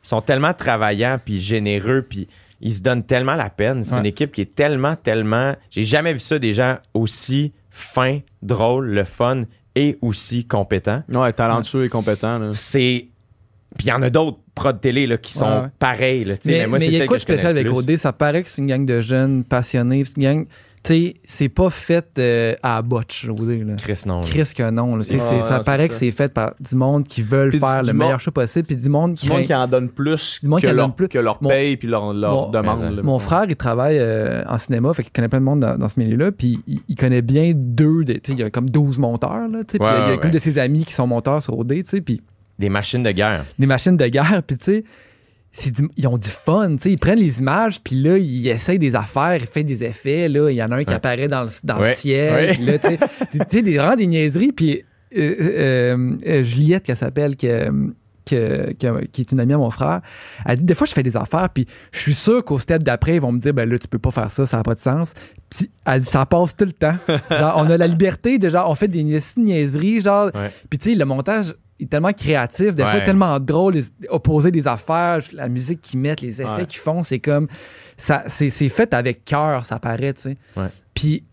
sont 0.02 0.22
tellement 0.22 0.54
travaillants 0.54 1.18
puis 1.22 1.38
généreux 1.40 2.06
puis 2.08 2.26
ils 2.62 2.74
se 2.74 2.80
donnent 2.80 3.02
tellement 3.04 3.34
la 3.34 3.50
peine. 3.50 3.84
C'est 3.84 3.96
une 3.96 4.06
équipe 4.06 4.32
qui 4.32 4.40
est 4.40 4.54
tellement 4.54 4.94
tellement 4.96 5.54
j'ai 5.70 5.82
jamais 5.82 6.12
vu 6.12 6.18
ça 6.20 6.38
des 6.38 6.52
gens 6.52 6.78
aussi 6.94 7.52
fins, 7.70 8.20
drôles, 8.42 8.88
le 8.90 9.04
fun 9.04 9.44
et 9.74 9.98
aussi 10.00 10.46
compétents. 10.46 11.02
Ouais, 11.12 11.32
talentueux 11.32 11.84
et 11.84 11.88
compétent. 11.88 12.38
Là. 12.38 12.50
C'est 12.52 13.08
puis 13.76 13.86
il 13.86 13.90
y 13.90 13.92
en 13.92 14.02
a 14.02 14.10
d'autres 14.10 14.38
pros 14.60 14.72
de 14.72 14.78
télé 14.78 15.06
là, 15.06 15.16
qui 15.16 15.32
sont 15.32 15.46
Ouais, 15.46 15.60
ouais. 15.62 15.68
pareils 15.78 16.24
là, 16.24 16.34
Mais 16.46 16.52
mais 16.52 16.66
moi 16.66 16.78
mais 16.78 16.84
c'est 16.84 16.86
il 16.86 16.92
y 16.92 16.96
a 16.96 16.98
celle 17.00 17.08
quoi 17.08 17.16
que 17.18 17.22
de 17.24 17.28
je 17.28 17.32
spécial 17.34 17.50
avec. 17.58 17.72
OD? 17.72 17.96
Ça 17.96 18.12
paraît 18.12 18.42
que 18.42 18.48
c'est 18.48 18.60
une 18.62 18.68
gang 18.68 18.84
de 18.84 19.00
jeunes 19.00 19.44
passionnés. 19.44 20.04
C'est 20.04 20.16
une 20.16 20.22
gang. 20.22 20.46
Tu 20.82 20.94
sais, 20.94 21.14
c'est 21.24 21.50
pas 21.50 21.68
fait 21.68 22.06
euh, 22.18 22.54
à 22.62 22.76
la 22.76 22.82
botche, 22.82 23.28
OD. 23.28 23.50
Là. 23.66 23.74
Chris 23.76 24.00
non. 24.06 24.22
Chris 24.22 24.50
que 24.56 24.70
non. 24.70 24.96
là. 24.96 25.04
Ouais, 25.10 25.18
ça 25.42 25.60
paraît 25.60 25.82
ça. 25.82 25.88
que 25.88 25.94
c'est 25.94 26.10
fait 26.10 26.32
par 26.32 26.54
du 26.58 26.74
monde 26.74 27.06
qui 27.06 27.20
veulent 27.20 27.50
Puis 27.50 27.58
faire 27.58 27.82
du 27.82 27.88
le 27.88 27.92
monde- 27.92 28.06
meilleur 28.06 28.18
show 28.20 28.30
possible, 28.30 28.66
puis 28.66 28.76
du 28.76 28.88
monde 28.88 29.14
qui. 29.14 29.26
Du 29.26 29.32
monde 29.32 29.42
qui 29.42 29.54
en 29.54 29.68
donne 29.68 29.90
plus 29.90 30.38
Du 30.42 30.48
monde 30.48 30.58
que, 30.58 30.66
qui 30.66 30.72
en 30.72 30.74
leur, 30.76 30.86
donne 30.86 30.94
plus. 30.94 31.08
que 31.08 31.18
leur 31.18 31.36
Mon- 31.42 31.50
paye 31.50 31.76
puis 31.76 31.86
leur, 31.86 32.14
leur 32.14 32.32
mon- 32.32 32.48
demande. 32.48 33.00
Mon 33.02 33.18
frère, 33.18 33.44
il 33.46 33.56
travaille 33.56 33.98
euh, 33.98 34.42
en 34.48 34.56
cinéma, 34.56 34.94
fait 34.94 35.02
qu'il 35.02 35.12
connaît 35.12 35.28
plein 35.28 35.40
de 35.40 35.44
monde 35.44 35.60
dans, 35.60 35.76
dans 35.76 35.88
ce 35.90 36.00
milieu-là, 36.00 36.32
puis 36.32 36.60
il, 36.66 36.80
il 36.88 36.96
connaît 36.96 37.20
bien 37.20 37.52
deux, 37.54 38.02
des- 38.04 38.14
tu 38.20 38.32
sais, 38.32 38.38
il 38.38 38.40
y 38.40 38.42
a 38.42 38.48
comme 38.48 38.70
12 38.70 38.98
monteurs, 38.98 39.48
là, 39.48 39.58
tu 39.64 39.72
sais, 39.72 39.78
puis 39.78 39.86
Ouais, 39.86 39.92
il 39.92 39.98
y 39.98 40.00
a, 40.00 40.00
il 40.00 40.00
y 40.00 40.02
a 40.04 40.06
ouais, 40.12 40.14
une 40.16 40.24
ouais. 40.24 40.30
de 40.30 40.38
ses 40.38 40.58
amis 40.58 40.86
qui 40.86 40.94
sont 40.94 41.06
monteurs 41.06 41.42
sur 41.42 41.58
OD, 41.58 41.74
tu 41.74 41.82
sais, 41.84 42.00
puis 42.00 42.22
Des 42.60 42.68
machines 42.68 43.02
de 43.02 43.10
guerre. 43.10 43.44
des 43.58 43.66
machines 43.66 43.96
de 43.96 44.06
guerre, 44.06 44.42
puis 44.46 44.56
tu 44.58 44.64
sais, 44.64 44.84
ils 45.96 46.06
ont 46.06 46.16
du 46.18 46.28
fun, 46.28 46.76
tu 46.76 46.82
sais, 46.82 46.92
ils 46.92 46.98
prennent 46.98 47.18
les 47.18 47.40
images, 47.40 47.80
puis 47.82 47.96
là, 47.96 48.16
ils 48.18 48.46
essayent 48.46 48.78
des 48.78 48.94
affaires, 48.94 49.34
ils 49.36 49.46
font 49.46 49.62
des 49.66 49.82
effets, 49.82 50.28
là, 50.28 50.48
il 50.50 50.54
y 50.56 50.62
en 50.62 50.70
a 50.70 50.76
un 50.76 50.84
qui 50.84 50.94
apparaît 50.94 51.26
dans 51.26 51.42
le, 51.42 51.48
dans 51.64 51.76
le 51.78 51.82
Ouais, 51.82 51.94
ciel, 51.94 52.32
ouais. 52.34 52.54
puis 52.54 52.64
là, 52.66 52.78
tu 52.78 53.38
sais, 53.48 53.62
des, 53.62 53.76
vraiment 53.76 53.96
des 53.96 54.06
niaiseries, 54.06 54.52
puis 54.52 54.84
euh, 55.16 55.34
euh, 55.40 56.16
euh, 56.24 56.44
Juliette, 56.44 56.84
qu'elle 56.84 56.96
s'appelle, 56.96 57.36
que, 57.36 57.68
que- 58.26 58.72
que- 58.78 59.04
qui 59.06 59.22
est 59.22 59.32
une 59.32 59.40
amie 59.40 59.54
à 59.54 59.58
mon 59.58 59.70
frère, 59.70 60.02
elle 60.46 60.58
dit, 60.58 60.64
des 60.64 60.76
fois, 60.76 60.86
je 60.86 60.92
fais 60.92 61.02
des 61.02 61.16
affaires, 61.16 61.48
puis 61.48 61.66
je 61.90 61.98
suis 61.98 62.14
sûr 62.14 62.44
qu'au 62.44 62.60
step 62.60 62.84
d'après, 62.84 63.16
ils 63.16 63.20
vont 63.20 63.32
me 63.32 63.40
dire, 63.40 63.52
ben 63.52 63.68
là, 63.68 63.76
tu 63.76 63.88
peux 63.88 63.98
pas 63.98 64.12
faire 64.12 64.30
ça, 64.30 64.46
ça 64.46 64.58
n'a 64.58 64.62
pas 64.62 64.74
de 64.74 64.78
sens. 64.78 65.14
Puis 65.50 65.68
elle 65.84 66.00
dit, 66.02 66.06
ça 66.08 66.26
passe 66.26 66.54
tout 66.56 66.64
le 66.66 66.70
temps. 66.72 66.94
Genre, 67.30 67.54
on 67.56 67.68
a 67.70 67.76
la 67.76 67.88
liberté 67.88 68.38
de, 68.38 68.48
genre, 68.48 68.70
on 68.70 68.76
fait 68.76 68.86
des 68.86 69.02
nia- 69.02 69.34
niaiseries, 69.36 70.00
genre, 70.02 70.30
Ouais. 70.32 70.52
puis 70.68 70.78
tu 70.78 70.90
sais, 70.90 70.94
le 70.94 71.04
montage 71.04 71.54
est 71.80 71.90
tellement 71.90 72.12
créatif, 72.12 72.74
des 72.74 72.82
fois 72.82 73.00
tellement 73.00 73.38
drôle, 73.40 73.74
les- 73.74 73.84
opposer 74.08 74.50
des 74.50 74.66
affaires, 74.66 75.18
la 75.32 75.48
musique 75.48 75.80
qu'ils 75.80 76.00
mettent, 76.00 76.20
les 76.20 76.40
effets 76.40 76.50
Ouais. 76.50 76.66
qu'ils 76.66 76.80
font, 76.80 77.02
c'est 77.02 77.18
comme 77.18 77.48
ça, 77.96 78.24
c'est 78.28 78.50
c'est 78.50 78.68
fait 78.68 78.92
avec 78.94 79.24
cœur, 79.24 79.64
ça 79.64 79.78
paraît, 79.78 80.12
tu 80.14 80.22
sais. 80.22 80.36
Ouais. 80.56 80.68
Puis 80.94 81.24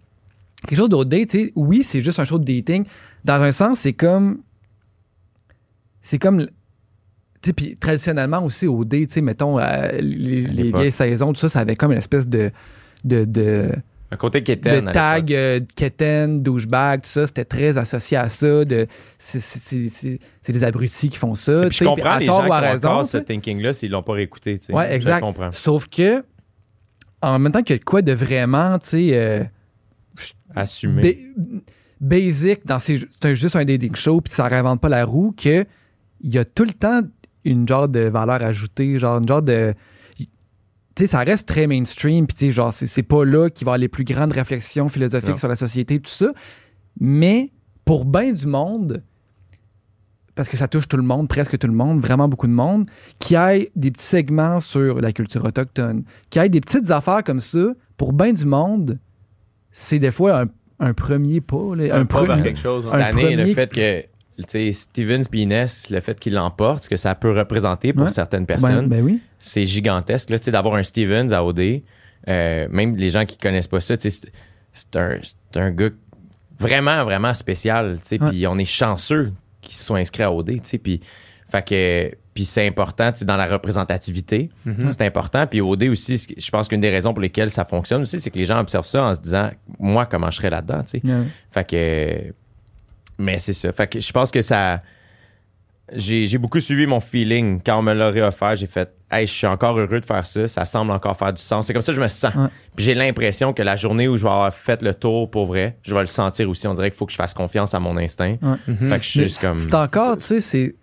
quelque 0.68 0.78
chose 0.78 0.90
d'autre, 0.90 1.10
tu 1.10 1.28
sais, 1.30 1.52
oui, 1.56 1.84
c'est 1.84 2.02
juste 2.02 2.20
un 2.20 2.26
show 2.26 2.40
de 2.40 2.46
dating. 2.52 2.86
Dans 3.24 3.42
un 3.42 3.52
sens, 3.52 3.80
c'est 3.80 3.94
comme, 3.94 4.40
c'est 6.02 6.20
comme, 6.20 6.46
tu 6.46 6.50
sais, 7.44 7.54
puis 7.54 7.76
traditionnellement 7.78 8.44
aussi 8.44 8.68
au 8.68 8.84
date, 8.86 9.08
tu 9.08 9.14
sais, 9.16 9.22
mettons 9.22 9.60
euh, 9.60 9.92
les, 10.00 10.72
vieilles 10.72 10.92
saisons, 10.92 11.34
tout 11.34 11.40
ça, 11.40 11.50
ça 11.50 11.60
avait 11.60 11.76
comme 11.76 11.92
une 11.92 11.98
espèce 11.98 12.28
de 12.28 12.52
de, 13.04 13.26
de, 13.26 13.70
Un 14.10 14.16
côté 14.16 14.42
quétaine. 14.42 14.86
de 14.86 14.92
tag, 14.92 15.30
l'époque. 15.30 15.38
euh, 15.38 15.60
keten, 15.76 16.42
douchebag, 16.42 17.02
tout 17.02 17.10
ça, 17.10 17.28
c'était 17.28 17.44
très 17.44 17.78
associé 17.78 18.16
à 18.16 18.30
ça. 18.30 18.64
De, 18.64 18.88
c'est, 19.20 20.20
des 20.48 20.64
abrutis 20.64 21.10
qui 21.10 21.18
font 21.18 21.36
ça. 21.36 21.66
Puis 21.68 21.80
je 21.80 21.84
comprends 21.84 22.12
à 22.12 22.20
les 22.20 22.26
tort 22.26 22.44
gens 22.44 22.50
ou 22.50 22.54
à 22.54 22.62
qui 22.62 22.86
ont 22.86 22.90
encore 22.90 23.06
ce 23.06 23.18
thinking-là 23.18 23.74
s'ils 23.74 23.92
l'ont 23.92 24.04
pas 24.04 24.14
réécouté. 24.14 24.60
tu 24.60 24.66
sais. 24.68 24.74
Ouais, 24.74 24.94
exact. 24.96 25.20
comprends. 25.20 25.52
Sauf 25.52 25.88
que, 25.88 26.24
en 27.22 27.38
même 27.40 27.52
temps 27.52 27.62
qu'il 27.64 27.74
y 27.74 27.76
a 27.76 27.80
de 27.80 27.84
quoi 27.84 28.02
de 28.02 28.14
vraiment, 28.14 28.80
tu 28.80 28.88
sais, 28.88 29.10
euh, 29.14 29.44
Assumer. 30.56 31.02
ba- 31.38 31.60
basic 32.00 32.66
dans 32.66 32.80
ces. 32.80 33.00
C'est 33.22 33.36
juste 33.36 33.56
un 33.56 33.66
dating 33.66 33.96
show, 33.96 34.22
puis 34.22 34.34
ça 34.34 34.48
réinvente 34.48 34.80
pas 34.82 34.90
la 34.90 35.04
roue, 35.06 35.34
que 35.36 35.66
il 36.22 36.34
y 36.34 36.38
a 36.38 36.46
tout 36.46 36.64
le 36.64 36.72
temps 36.74 37.02
une 37.44 37.68
genre 37.68 37.88
de 37.88 38.02
valeur 38.02 38.42
ajoutée, 38.42 38.98
genre 39.00 39.18
une 39.20 39.28
genre 39.28 39.42
de. 39.42 39.74
Tu 40.98 41.04
sais, 41.04 41.12
ça 41.12 41.20
reste 41.20 41.48
très 41.48 41.68
mainstream, 41.68 42.26
puis 42.26 42.36
tu 42.36 42.46
sais, 42.48 42.52
genre, 42.52 42.74
c'est 42.74 42.88
c'est 42.88 43.04
pas 43.04 43.24
là 43.24 43.50
qu'il 43.52 43.66
va 43.66 43.70
y 43.70 43.74
avoir 43.74 43.78
les 43.78 43.88
plus 43.88 44.04
grandes 44.04 44.32
réflexions 44.32 44.90
philosophiques 44.90 45.30
Non. 45.30 45.38
sur 45.38 45.48
la 45.48 45.56
société, 45.56 46.00
tout 46.00 46.10
ça. 46.10 46.32
Mais 47.00 47.52
pour 47.86 48.04
bien 48.06 48.34
du 48.34 48.48
monde, 48.48 49.04
parce 50.34 50.50
que 50.50 50.58
ça 50.58 50.68
touche 50.68 50.88
tout 50.88 50.98
le 50.98 51.04
monde, 51.04 51.28
presque 51.28 51.56
tout 51.60 51.68
le 51.68 51.74
monde, 51.74 52.00
vraiment 52.02 52.28
beaucoup 52.28 52.48
de 52.48 52.52
monde, 52.52 52.88
qui 53.20 53.36
ait 53.36 53.72
des 53.76 53.92
petits 53.92 54.06
segments 54.06 54.60
sur 54.60 55.00
la 55.00 55.12
culture 55.14 55.46
autochtone, 55.46 56.04
qui 56.32 56.40
ait 56.40 56.50
des 56.50 56.62
petites 56.62 56.90
affaires 56.90 57.24
comme 57.24 57.42
ça, 57.42 57.74
pour 57.96 58.12
bien 58.12 58.34
du 58.34 58.46
monde, 58.46 58.98
c'est 59.72 60.00
des 60.00 60.12
fois 60.12 60.42
un, 60.42 60.46
un 60.80 60.94
premier 60.94 61.42
pas. 61.42 61.76
là, 61.76 61.84
un, 61.94 61.98
vers 62.00 62.08
premier. 62.08 62.42
quelque 62.42 62.60
chose. 62.60 62.86
Cette 62.86 62.96
un 62.96 63.00
année, 63.04 63.36
le 63.36 63.44
premier 63.44 63.54
fait 63.54 63.72
que 63.72 64.17
tu 64.38 64.44
sais, 64.50 64.72
Stevens 64.72 65.24
Beaness, 65.32 65.90
le 65.90 66.00
fait 66.00 66.20
qu'il 66.20 66.34
l'emporte, 66.34 66.84
ce 66.84 66.90
que 66.90 66.96
ça 66.98 67.16
peut 67.16 67.38
représenter 67.38 67.94
pour 67.94 68.04
Ouais. 68.06 68.10
certaines 68.12 68.46
Ben, 68.46 68.60
personnes, 68.60 68.88
ben 68.88 69.04
oui. 69.04 69.20
c'est 69.40 69.66
gigantesque. 69.66 70.30
Là, 70.30 70.40
tu 70.40 70.46
sais, 70.46 70.52
d'avoir 70.52 70.76
un 70.76 70.84
Stevens 70.84 71.32
à 71.32 71.44
OD, 71.44 71.82
euh, 72.28 72.68
même 72.70 72.96
les 72.96 73.10
gens 73.10 73.26
qui 73.26 73.38
connaissent 73.38 73.68
pas 73.68 73.80
ça, 73.80 73.96
c'est 74.00 74.96
un, 74.96 75.18
c'est 75.22 75.60
un 75.60 75.72
gars 75.72 75.90
vraiment, 76.60 77.04
vraiment 77.04 77.34
spécial. 77.34 77.98
tu 78.02 78.08
sais, 78.08 78.22
Ouais. 78.24 78.30
Puis 78.30 78.48
on 78.48 78.58
est 78.58 78.66
chanceux 78.66 79.32
qu'ils 79.62 79.76
se 79.76 79.84
soient 79.86 79.98
inscrits 80.00 80.24
à 80.24 80.32
OD. 80.32 80.56
tu 80.56 80.60
sais, 80.64 80.78
Puis, 80.78 81.02
fait 81.50 81.66
que, 81.68 82.12
puis 82.34 82.46
c'est 82.46 82.68
important 82.68 83.12
tu 83.12 83.20
sais, 83.20 83.26
dans 83.26 83.38
la 83.38 83.48
représentativité. 83.48 84.50
Mhm. 84.66 84.92
C'est 84.92 85.02
important. 85.06 85.48
Puis 85.48 85.62
OD 85.62 85.84
aussi, 85.90 86.28
je 86.38 86.52
pense 86.52 86.68
qu'une 86.68 86.82
des 86.82 86.90
raisons 86.90 87.14
pour 87.14 87.22
lesquelles 87.22 87.50
ça 87.50 87.66
fonctionne 87.66 88.02
aussi, 88.04 88.20
c'est 88.20 88.30
que 88.30 88.38
les 88.38 88.46
gens 88.46 88.60
observent 88.60 88.86
ça 88.86 89.04
en 89.06 89.14
se 89.14 89.22
disant, 89.22 89.50
moi, 89.80 90.06
comment 90.06 90.30
je 90.30 90.38
serais 90.38 90.50
là-dedans. 90.52 90.84
tu 90.84 91.00
sais. 91.00 91.02
Ouais. 91.08 91.24
Fait 91.52 91.68
que. 91.68 92.34
Mais 93.18 93.40
c'est 93.40 93.54
ça. 93.54 93.72
Fait 93.72 93.88
que 93.88 94.00
je 94.00 94.12
pense 94.12 94.32
que 94.32 94.42
ça. 94.42 94.82
J'ai 95.94 96.28
j'ai 96.28 96.38
beaucoup 96.38 96.60
suivi 96.60 96.86
mon 96.86 97.00
feeling. 97.00 97.62
Quand 97.66 97.80
on 97.80 97.82
me 97.82 97.94
l'a 97.94 98.10
offert, 98.28 98.56
j'ai 98.56 98.68
fait 98.68 98.94
Hey, 99.10 99.26
je 99.26 99.32
suis 99.32 99.48
encore 99.48 99.80
heureux 99.80 100.02
de 100.02 100.06
faire 100.06 100.26
ça. 100.26 100.48
Ça 100.50 100.66
semble 100.66 100.92
encore 100.92 101.16
faire 101.16 101.32
du 101.32 101.42
sens. 101.42 101.66
C'est 101.66 101.72
comme 101.72 101.82
ça 101.82 101.94
que 101.94 101.96
je 101.96 102.02
me 102.02 102.10
sens. 102.10 102.36
Ouais. 102.36 102.48
Puis 102.76 102.84
j'ai 102.86 102.94
l'impression 102.94 103.54
que 103.54 103.62
la 103.62 103.78
journée 103.78 104.10
où 104.10 104.18
je 104.18 104.24
vais 104.24 104.30
avoir 104.30 104.54
fait 104.54 104.82
le 104.82 104.94
tour 104.94 105.32
pour 105.32 105.46
vrai, 105.46 105.78
je 105.84 105.94
vais 105.94 106.02
le 106.02 106.08
sentir 106.08 106.50
aussi. 106.50 106.68
On 106.68 106.74
dirait 106.74 106.90
qu'il 106.92 106.98
faut 106.98 107.06
que 107.06 107.14
je 107.14 107.18
fasse 107.18 107.34
confiance 107.34 107.74
à 107.74 107.80
mon 107.80 107.96
instinct. 107.96 108.36
Mhm. 108.42 108.90
Fait 108.90 108.98
que 108.98 109.04
je 109.06 109.10
suis 109.10 109.24
juste 109.24 109.40
comme. 109.40 109.62
C'est 109.62 109.74
encore, 109.74 110.18
tu 110.18 110.26
sais, 110.26 110.42
c'est. 110.42 110.76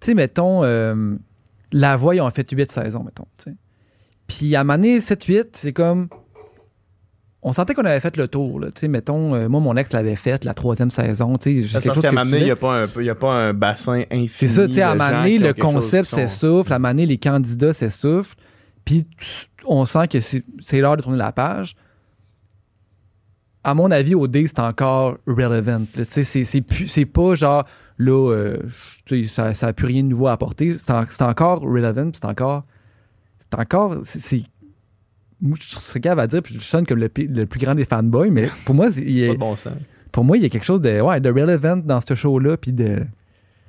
Tu 0.00 0.06
sais, 0.06 0.14
mettons, 0.14 0.64
euh, 0.64 1.14
La 1.72 1.96
Voix, 1.96 2.14
ils 2.14 2.22
ont 2.22 2.30
fait 2.30 2.50
8 2.50 2.72
saisons, 2.72 3.02
mettons. 3.02 3.26
tu 3.36 3.50
sais. 3.50 3.56
Puis 4.26 4.56
à 4.56 4.64
Mané 4.64 5.00
7-8, 5.00 5.48
c'est 5.52 5.74
comme. 5.74 6.08
On 7.42 7.54
sentait 7.54 7.72
qu'on 7.74 7.84
avait 7.86 8.00
fait 8.00 8.16
le 8.18 8.28
tour, 8.28 8.60
là. 8.60 8.68
Mettons, 8.88 9.34
euh, 9.34 9.48
moi, 9.48 9.60
mon 9.60 9.74
ex 9.76 9.92
l'avait 9.92 10.14
fait, 10.16 10.44
la 10.44 10.52
troisième 10.52 10.90
saison. 10.90 11.36
Parce 11.36 11.44
quelque 11.84 11.94
chose 11.94 12.02
qu'à 12.02 12.08
un 12.10 12.12
moment 12.12 12.24
donné, 12.26 12.36
il 12.42 12.44
n'y 12.44 12.50
a, 12.50 13.14
pas 13.14 13.32
un 13.32 13.48
un 13.48 13.54
bassin 13.54 14.02
infini. 14.10 14.28
C'est 14.28 14.48
ça, 14.48 14.66
tu 14.68 14.74
sais, 14.74 14.82
à 14.82 14.94
Mané, 14.94 15.36
qui 15.38 15.38
ont 15.38 15.46
le 15.46 15.54
concept 15.54 16.04
qui 16.04 16.10
sont- 16.10 16.16
s'essouffle, 16.18 16.72
à 16.74 16.78
Mané, 16.78 17.06
les 17.06 17.16
candidats 17.16 17.72
s'essoufflent, 17.72 18.36
puis 18.84 19.06
on 19.64 19.86
sent 19.86 20.08
que 20.08 20.20
c'est 20.20 20.42
l'heure 20.80 20.96
de 20.98 21.02
tourner 21.02 21.16
la 21.18 21.32
page. 21.32 21.74
à 23.62 23.74
mon 23.74 23.90
avis, 23.90 24.14
au 24.14 24.26
D, 24.26 24.46
c'est 24.46 24.58
encore 24.58 25.18
relevant. 25.26 25.82
c'est- 26.08 27.04
pas 27.06 27.34
genre, 27.34 27.66
là, 27.98 28.32
euh, 28.32 28.56
ça, 29.28 29.52
ça 29.54 29.66
a 29.68 29.72
plus 29.74 29.86
rien 29.86 30.02
de 30.02 30.08
nouveau 30.08 30.28
à 30.28 30.32
apporter. 30.32 30.72
C'est 30.78 30.90
en- 30.90 31.04
c'est 31.08 31.22
encore 31.22 31.60
relevant, 31.60 32.10
c'est 32.14 32.24
encore. 32.24 32.64
C'est 33.38 33.58
encore. 33.58 33.96
Moi, 35.42 35.56
je 35.60 35.68
serais 35.68 36.00
capable 36.00 36.20
à 36.20 36.26
dire, 36.26 36.42
puis 36.42 36.54
je 36.54 36.60
sonne 36.64 36.86
comme 36.86 36.98
le, 36.98 37.10
le 37.16 37.46
plus 37.46 37.60
grand 37.60 37.74
des 37.74 37.84
fanboys, 37.84 38.30
mais 38.30 38.48
pour 38.66 38.74
moi, 38.74 38.88
il 38.96 39.36
bon 39.38 39.56
sens. 39.56 39.72
pour 40.12 40.24
moi, 40.24 40.36
il 40.36 40.42
y 40.42 40.46
a 40.46 40.48
quelque 40.48 40.66
chose 40.66 40.80
de, 40.80 41.00
ouais, 41.00 41.20
de 41.20 41.30
relevant 41.30 41.76
dans 41.76 42.00
ce 42.00 42.14
show-là, 42.14 42.56
puis 42.56 42.72
de 42.72 42.98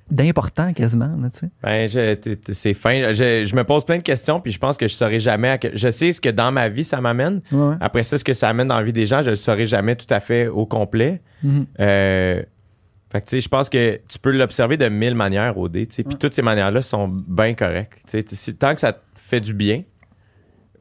d'important 0.09 0.73
quasiment, 0.73 1.15
là, 1.21 1.29
tu 1.29 1.39
sais. 1.39 1.49
Ben, 1.63 2.41
c'est 2.51 2.73
fin. 2.73 3.13
Je, 3.13 3.45
je 3.45 3.55
me 3.55 3.63
pose 3.63 3.85
plein 3.85 3.97
de 3.97 4.03
questions, 4.03 4.41
puis 4.41 4.51
je 4.51 4.59
pense 4.59 4.75
que 4.75 4.85
je 4.87 4.93
saurais 4.93 5.19
jamais. 5.19 5.47
à 5.49 5.57
que- 5.57 5.69
je 5.73 5.89
sais 5.89 6.11
ce 6.11 6.19
que 6.19 6.27
dans 6.27 6.51
ma 6.51 6.67
vie 6.67 6.83
ça 6.83 6.99
m'amène. 6.99 7.41
Ouais. 7.51 7.75
Après 7.79 8.03
ça, 8.03 8.17
ce 8.17 8.23
que 8.25 8.33
ça 8.33 8.49
amène 8.49 8.67
dans 8.67 8.75
la 8.75 8.83
vie 8.83 8.91
des 8.91 9.05
gens, 9.05 9.21
je 9.21 9.29
le 9.29 9.35
saurais 9.37 9.65
jamais 9.65 9.95
tout 9.95 10.07
à 10.13 10.19
fait 10.19 10.47
au 10.47 10.65
complet. 10.65 11.21
Mhm. 11.43 11.65
Euh, 11.79 12.41
fait 13.09 13.21
que, 13.21 13.25
tu 13.25 13.29
sais, 13.37 13.41
je 13.41 13.47
pense 13.49 13.69
que 13.69 14.01
tu 14.07 14.19
peux 14.19 14.31
l'observer 14.31 14.75
de 14.75 14.89
mille 14.89 15.15
manières 15.15 15.57
au 15.57 15.69
dé, 15.69 15.87
tu 15.87 15.95
sais, 15.95 16.03
puis 16.03 16.13
Ouais. 16.15 16.19
toutes 16.19 16.33
ces 16.33 16.41
manières-là 16.41 16.81
sont 16.81 17.07
bien 17.07 17.53
correctes. 17.53 18.01
Tu 18.09 18.21
sais, 18.35 18.53
tant 18.53 18.73
que 18.73 18.81
ça 18.81 18.91
te 18.93 18.99
fait 19.15 19.39
du 19.39 19.53
bien, 19.53 19.83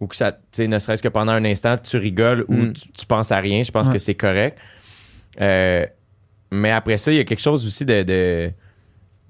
ou 0.01 0.07
que 0.07 0.17
ça, 0.17 0.33
tu 0.33 0.39
sais, 0.53 0.67
ne 0.69 0.79
serait-ce 0.79 1.03
que 1.03 1.09
pendant 1.09 1.33
un 1.33 1.45
instant, 1.45 1.77
tu 1.79 1.97
rigoles 1.99 2.45
ou 2.49 2.55
Mm. 2.55 2.73
tu, 2.73 2.89
tu 2.93 3.07
penses 3.07 3.31
à 3.33 3.39
rien, 3.39 3.63
je 3.63 3.71
pense 3.71 3.87
Ouais. 3.89 3.93
que 3.93 3.99
c'est 3.99 4.15
correct. 4.15 4.59
Euh, 5.41 5.87
mais 6.51 6.71
après 6.71 6.97
ça, 6.97 7.13
il 7.13 7.17
y 7.17 7.21
a 7.21 7.25
quelque 7.25 7.43
chose 7.43 7.65
aussi 7.67 7.85
de, 7.85 8.03
de, 8.03 8.51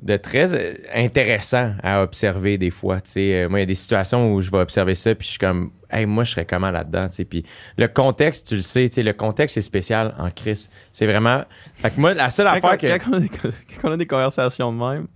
de 0.02 0.16
très 0.16 0.54
euh, 0.54 0.74
intéressant 0.94 1.72
à 1.82 2.02
observer 2.02 2.56
des 2.56 2.70
fois. 2.70 3.00
tu 3.00 3.10
sais. 3.10 3.34
Euh, 3.34 3.48
moi, 3.48 3.58
il 3.58 3.62
y 3.62 3.64
a 3.64 3.66
des 3.66 3.74
situations 3.74 4.32
où 4.32 4.40
je 4.40 4.50
vais 4.50 4.58
observer 4.58 4.94
ça, 4.94 5.14
puis 5.14 5.26
je 5.26 5.30
suis 5.32 5.38
comme, 5.38 5.72
hey, 5.90 6.06
moi, 6.06 6.24
je 6.24 6.30
serais 6.30 6.46
comment 6.46 6.70
là-dedans? 6.70 7.08
tu 7.08 7.16
sais. 7.16 7.24
Puis 7.24 7.44
le 7.76 7.88
contexte, 7.88 8.48
tu 8.48 8.56
le 8.56 8.62
sais, 8.62 8.88
tu 8.88 8.94
sais, 8.94 9.02
le 9.02 9.12
contexte 9.12 9.56
est 9.58 9.62
spécial 9.62 10.14
en 10.18 10.30
crise. 10.30 10.70
C'est 10.92 11.06
vraiment. 11.06 11.42
Fait 11.74 11.90
que 11.90 12.00
moi, 12.00 12.14
la 12.14 12.30
seule 12.30 12.46
affaire 12.46 12.78
que. 12.78 12.86
quand 12.98 13.88
on 13.90 13.92
a 13.92 13.96
des 13.96 14.06
conversations 14.06 14.72
de 14.72 14.78
même, 14.78 15.06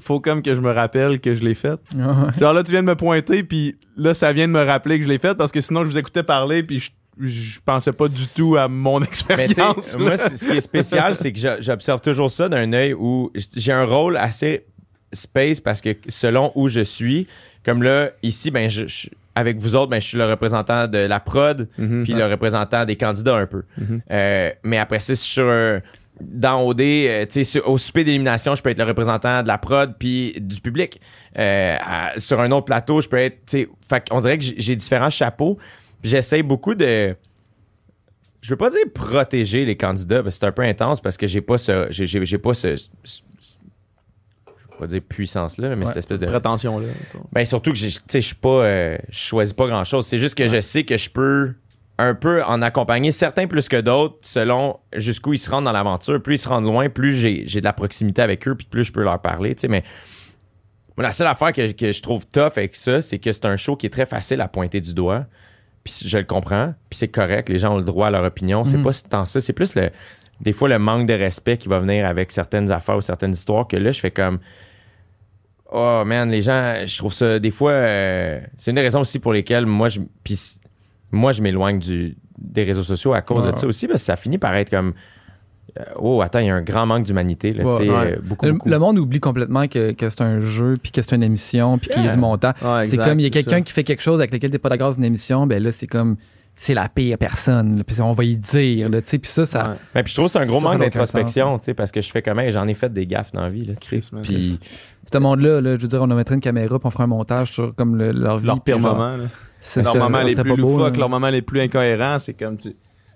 faut 0.00 0.20
comme 0.20 0.42
que 0.42 0.54
je 0.54 0.60
me 0.60 0.70
rappelle 0.72 1.20
que 1.20 1.34
je 1.34 1.42
l'ai 1.44 1.54
faite. 1.54 1.80
Ouais. 1.94 2.02
Genre 2.38 2.52
là, 2.52 2.62
tu 2.62 2.72
viens 2.72 2.82
de 2.82 2.88
me 2.88 2.94
pointer, 2.96 3.42
puis 3.42 3.76
là, 3.96 4.14
ça 4.14 4.32
vient 4.32 4.48
de 4.48 4.52
me 4.52 4.62
rappeler 4.64 4.98
que 4.98 5.04
je 5.04 5.08
l'ai 5.08 5.18
faite 5.18 5.36
parce 5.38 5.52
que 5.52 5.60
sinon, 5.60 5.84
je 5.84 5.90
vous 5.90 5.98
écoutais 5.98 6.22
parler, 6.22 6.62
puis 6.62 6.78
je, 6.78 6.90
je 7.26 7.58
pensais 7.64 7.92
pas 7.92 8.08
du 8.08 8.26
tout 8.28 8.56
à 8.56 8.68
mon 8.68 9.02
expérience. 9.02 9.96
moi, 9.98 10.16
ce 10.16 10.48
qui 10.48 10.56
est 10.56 10.60
spécial, 10.60 11.14
c'est 11.16 11.32
que 11.32 11.38
j'observe 11.60 12.00
toujours 12.00 12.30
ça 12.30 12.48
d'un 12.48 12.72
œil 12.72 12.94
où 12.94 13.30
j'ai 13.56 13.72
un 13.72 13.84
rôle 13.84 14.16
assez 14.16 14.64
space 15.12 15.60
parce 15.60 15.80
que 15.80 15.90
selon 16.08 16.52
où 16.54 16.68
je 16.68 16.80
suis, 16.82 17.26
comme 17.64 17.82
là, 17.82 18.10
ici, 18.22 18.50
ben, 18.50 18.68
je, 18.70 18.86
je- 18.86 19.08
avec 19.34 19.58
vous 19.58 19.74
autres, 19.76 19.90
ben, 19.90 20.00
je 20.00 20.06
suis 20.06 20.18
le 20.18 20.24
représentant 20.28 20.86
de 20.88 20.98
la 20.98 21.20
prod, 21.20 21.68
Mhm. 21.78 22.02
puis 22.04 22.12
le 22.14 22.26
représentant 22.26 22.84
des 22.84 22.96
candidats 22.96 23.36
un 23.36 23.46
peu. 23.46 23.62
Mhm. 23.78 24.00
Euh, 24.10 24.50
mais 24.64 24.78
après 24.78 25.00
ça, 25.00 25.14
sur 25.14 25.48
un- 25.48 25.80
dans 26.20 26.62
OD, 26.66 26.80
euh, 26.80 27.26
au 27.66 27.78
souper 27.78 28.04
d'élimination, 28.04 28.54
je 28.54 28.62
peux 28.62 28.70
être 28.70 28.78
le 28.78 28.84
représentant 28.84 29.42
de 29.42 29.48
la 29.48 29.58
prod 29.58 29.94
puis 29.98 30.34
du 30.40 30.60
public. 30.60 31.00
Euh, 31.38 31.76
à- 31.80 32.12
sur 32.18 32.40
un 32.40 32.50
autre 32.50 32.66
plateau, 32.66 33.00
je 33.00 33.08
peux 33.08 33.18
être, 33.18 33.56
fait 33.88 34.04
on 34.10 34.20
dirait 34.20 34.38
que 34.38 34.44
j'ai- 34.56 34.76
différents 34.76 35.10
chapeaux. 35.10 35.58
J'essaie 36.02 36.42
beaucoup 36.42 36.74
de, 36.74 37.14
je 38.40 38.50
veux 38.50 38.56
pas 38.56 38.70
dire 38.70 38.80
protéger 38.94 39.64
les 39.64 39.76
candidats, 39.76 40.22
parce 40.22 40.36
que 40.36 40.40
c'est 40.40 40.46
un 40.46 40.52
peu 40.52 40.62
intense 40.62 41.00
parce 41.00 41.16
que 41.16 41.26
j'ai 41.26 41.40
pas 41.40 41.58
ce, 41.58 41.86
j'ai, 41.90 42.38
pas 42.38 42.54
ce, 42.54 42.76
ce- 42.76 42.88
ce- 43.04 43.20
je 44.46 44.50
vais 44.72 44.78
pas 44.78 44.86
dire 44.86 45.02
puissance 45.02 45.58
là, 45.58 45.68
mais 45.76 45.80
Ouais. 45.82 45.86
cette 45.86 45.98
espèce 45.98 46.20
de, 46.20 46.26
prétention 46.26 46.78
là. 46.78 46.86
ben 47.32 47.44
surtout 47.44 47.72
que 47.72 47.78
je 47.78 48.18
suis 48.20 48.34
pas, 48.34 48.48
euh, 48.64 48.98
je 49.10 49.18
choisis 49.18 49.52
pas 49.52 49.66
grand 49.66 49.84
chose. 49.84 50.06
C'est 50.06 50.18
juste 50.18 50.34
que 50.36 50.48
je 50.48 50.60
sais 50.60 50.84
que 50.84 50.96
je 50.96 51.10
peux 51.10 51.52
un 52.00 52.14
peu 52.14 52.42
en 52.44 52.62
accompagner 52.62 53.12
certains 53.12 53.46
plus 53.46 53.68
que 53.68 53.80
d'autres 53.80 54.16
selon 54.22 54.78
jusqu'où 54.96 55.32
ils 55.32 55.38
se 55.38 55.50
rendent 55.50 55.64
dans 55.64 55.72
l'aventure. 55.72 56.22
Plus 56.22 56.34
ils 56.34 56.38
se 56.38 56.48
rendent 56.48 56.64
loin, 56.64 56.88
plus 56.88 57.14
j'ai, 57.14 57.44
j'ai 57.46 57.60
de 57.60 57.64
la 57.64 57.72
proximité 57.72 58.22
avec 58.22 58.46
eux, 58.48 58.54
puis 58.54 58.66
plus 58.70 58.84
je 58.84 58.92
peux 58.92 59.02
leur 59.02 59.20
parler. 59.20 59.54
Tu 59.54 59.62
sais, 59.62 59.68
mais 59.68 59.84
la 60.98 61.12
seule 61.12 61.26
affaire 61.28 61.52
que, 61.52 61.72
que 61.72 61.92
je 61.92 62.02
trouve 62.02 62.26
tough 62.26 62.52
avec 62.56 62.76
ça, 62.76 63.00
c'est 63.00 63.18
que 63.18 63.32
c'est 63.32 63.46
un 63.46 63.56
show 63.56 63.74
qui 63.76 63.86
est 63.86 63.90
très 63.90 64.06
facile 64.06 64.40
à 64.40 64.48
pointer 64.48 64.80
du 64.80 64.92
doigt. 64.94 65.24
Puis 65.82 66.02
je 66.04 66.18
le 66.18 66.24
comprends, 66.24 66.74
puis 66.90 66.98
c'est 66.98 67.08
correct. 67.08 67.48
Les 67.48 67.58
gens 67.58 67.74
ont 67.74 67.78
le 67.78 67.84
droit 67.84 68.08
à 68.08 68.10
leur 68.10 68.22
opinion. 68.24 68.64
C'est 68.66 68.76
Mhm. 68.76 68.84
pas 68.84 68.90
tant 69.08 69.24
ça. 69.24 69.40
C'est 69.40 69.54
plus 69.54 69.74
le, 69.76 69.88
des 70.40 70.52
fois 70.52 70.68
le 70.68 70.78
manque 70.78 71.06
de 71.06 71.14
respect 71.14 71.56
qui 71.56 71.68
va 71.68 71.78
venir 71.78 72.06
avec 72.06 72.30
certaines 72.32 72.70
affaires 72.70 72.96
ou 72.98 73.00
certaines 73.00 73.32
histoires 73.32 73.66
que 73.66 73.76
là, 73.78 73.90
je 73.92 74.00
fais 74.00 74.10
comme. 74.10 74.40
Oh 75.72 76.02
man, 76.04 76.28
les 76.30 76.42
gens, 76.42 76.74
je 76.84 76.98
trouve 76.98 77.12
ça 77.14 77.38
des 77.38 77.50
fois. 77.52 77.70
euh, 77.72 78.40
c'est 78.58 78.72
une 78.72 78.74
des 78.74 78.80
raisons 78.82 79.00
aussi 79.00 79.20
pour 79.20 79.32
lesquelles 79.32 79.66
moi 79.66 79.88
je, 79.88 80.00
puis 80.24 80.36
moi, 81.12 81.32
je 81.32 81.42
m'éloigne 81.42 81.78
du, 81.78 82.16
des 82.38 82.62
réseaux 82.64 82.82
sociaux 82.82 83.12
à 83.12 83.22
cause 83.22 83.44
Ouais, 83.46 83.52
de 83.52 83.58
ça 83.58 83.66
aussi, 83.66 83.86
parce 83.86 84.00
que 84.00 84.06
ça 84.06 84.16
finit 84.16 84.38
par 84.38 84.54
être 84.54 84.70
comme. 84.70 84.94
euh, 85.78 85.82
oh, 85.98 86.20
attends, 86.22 86.38
il 86.40 86.46
y 86.46 86.50
a 86.50 86.54
un 86.54 86.62
grand 86.62 86.86
manque 86.86 87.04
d'humanité. 87.04 87.52
Là, 87.52 87.64
Ouais, 87.64 87.78
tu 87.78 87.84
sais, 87.84 87.90
ouais. 87.90 88.12
euh, 88.14 88.16
beaucoup, 88.22 88.46
Le, 88.46 88.52
beaucoup. 88.52 88.68
le 88.68 88.78
monde 88.78 88.98
oublie 88.98 89.20
complètement 89.20 89.66
que, 89.68 89.92
que 89.92 90.08
c'est 90.08 90.22
un 90.22 90.40
jeu, 90.40 90.76
puis 90.82 90.90
que 90.92 91.02
c'est 91.02 91.14
une 91.14 91.22
émission, 91.22 91.78
puis 91.78 91.90
qu'il 91.90 92.04
y 92.04 92.08
a 92.08 92.12
du 92.12 92.18
montant. 92.18 92.52
c'est 92.84 92.96
comme 92.96 93.20
il 93.20 93.24
y 93.24 93.26
a 93.26 93.30
quelqu'un 93.30 93.62
qui 93.62 93.72
fait 93.72 93.84
quelque 93.84 94.02
chose 94.02 94.18
avec 94.20 94.32
lequel 94.32 94.50
t'es 94.50 94.58
pas 94.58 94.68
d'accord 94.68 94.90
dans 94.90 94.96
une 94.96 95.04
émission, 95.04 95.46
ben 95.46 95.62
là, 95.62 95.70
c'est 95.72 95.86
comme 95.86 96.16
c'est 96.54 96.74
la 96.74 96.88
pire 96.88 97.16
personne. 97.18 97.82
Puis 97.86 98.00
on 98.00 98.12
va 98.12 98.24
y 98.24 98.36
dire, 98.36 98.88
là, 98.88 99.00
tu 99.00 99.08
sais. 99.08 99.18
Puis 99.18 99.30
ça, 99.30 99.44
ça. 99.46 99.76
Mais 99.94 100.02
puis 100.02 100.10
je 100.12 100.16
trouve 100.16 100.26
que 100.26 100.32
c'est 100.32 100.38
un 100.40 100.46
gros 100.46 100.60
Ça, 100.60 100.68
manque 100.68 100.80
d'introspection, 100.80 101.58
tu 101.58 101.64
sais, 101.66 101.74
parce 101.74 101.90
que 101.90 102.00
je 102.00 102.10
fais 102.10 102.20
comme, 102.22 102.38
Hey, 102.38 102.52
j'en 102.52 102.66
ai 102.68 102.74
fait 102.74 102.92
des 102.92 103.06
gaffes 103.06 103.32
dans 103.32 103.42
la 103.42 103.48
vie, 103.50 103.64
là, 103.64 103.74
Puis, 104.22 104.58
Ce 105.12 105.18
monde-là, 105.18 105.60
là, 105.60 105.76
je 105.76 105.80
veux 105.82 105.88
dire, 105.88 106.02
on 106.02 106.10
a 106.10 106.14
mettre 106.14 106.32
une 106.32 106.40
caméra, 106.40 106.78
puis 106.78 106.86
on 106.86 106.90
fera 106.90 107.04
un 107.04 107.08
montage 107.08 107.52
sur 107.52 107.74
comme 107.74 107.96
le- 107.96 108.12
leur 108.12 108.38
vie. 108.38 108.46
Leur 108.46 108.60
pire 108.60 108.78
genre, 108.78 108.96
moment. 108.96 109.16
c'est- 109.60 109.82
moments 109.82 110.18
ça 110.18 110.24
les 110.24 110.34
plus 110.36 110.56
loufoques, 110.56 110.92
là. 110.94 110.98
leurs 111.00 111.08
moments 111.08 111.30
les 111.30 111.42
plus 111.42 111.60
incohérents, 111.60 112.18
c'est 112.18 112.34
comme 112.34 112.56
tu- 112.58 112.74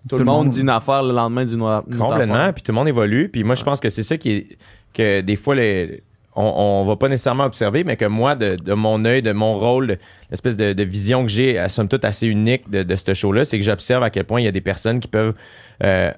tout, 0.09 0.19
le 0.19 0.25
monde 0.25 0.51
dit 0.51 0.61
une 0.63 0.69
affaire, 0.71 1.03
le 1.03 1.13
lendemain 1.15 1.45
dit 1.45 1.55
une 1.55 1.63
autre 1.63 1.85
une 1.89 1.95
autre 1.97 2.09
complètement, 2.11 2.53
puis 2.53 2.63
tout 2.63 2.73
le 2.73 2.77
monde 2.77 2.89
évolue. 2.89 3.29
Puis 3.31 3.43
moi, 3.45 3.55
je 3.55 3.63
pense 3.63 3.81
que 3.81 3.89
c'est 3.91 4.03
ça 4.03 4.17
qui 4.19 4.31
est, 4.33 4.59
que 4.93 5.21
des 5.23 5.37
fois, 5.37 5.55
les, 5.55 6.03
on, 6.37 6.43
on 6.45 6.85
va 6.85 6.97
pas 6.97 7.09
nécessairement 7.09 7.45
observer, 7.45 7.85
mais 7.85 7.97
que 7.97 8.05
moi, 8.05 8.35
de, 8.35 8.57
de 8.57 8.75
mon 8.75 9.03
œil, 9.05 9.23
de 9.23 9.33
mon 9.33 9.59
rôle, 9.59 9.99
l'espèce 10.35 10.57
de, 10.57 10.73
de 10.73 10.83
vision 10.85 11.23
que 11.23 11.31
j'ai, 11.31 11.59
à 11.59 11.69
somme 11.69 11.89
toute 11.89 12.05
assez 12.05 12.27
unique 12.27 12.69
de, 12.71 12.83
de 12.83 12.97
ce 12.97 13.15
show-là, 13.15 13.45
c'est 13.45 13.59
que 13.59 13.65
j'observe 13.65 14.03
à 14.03 14.11
quel 14.11 14.25
point 14.25 14.41
il 14.41 14.45
y 14.45 14.49
a 14.49 14.53
des 14.53 14.61
personnes 14.61 15.01
qui 15.01 15.09
peuvent 15.09 15.35
euh, 15.83 16.11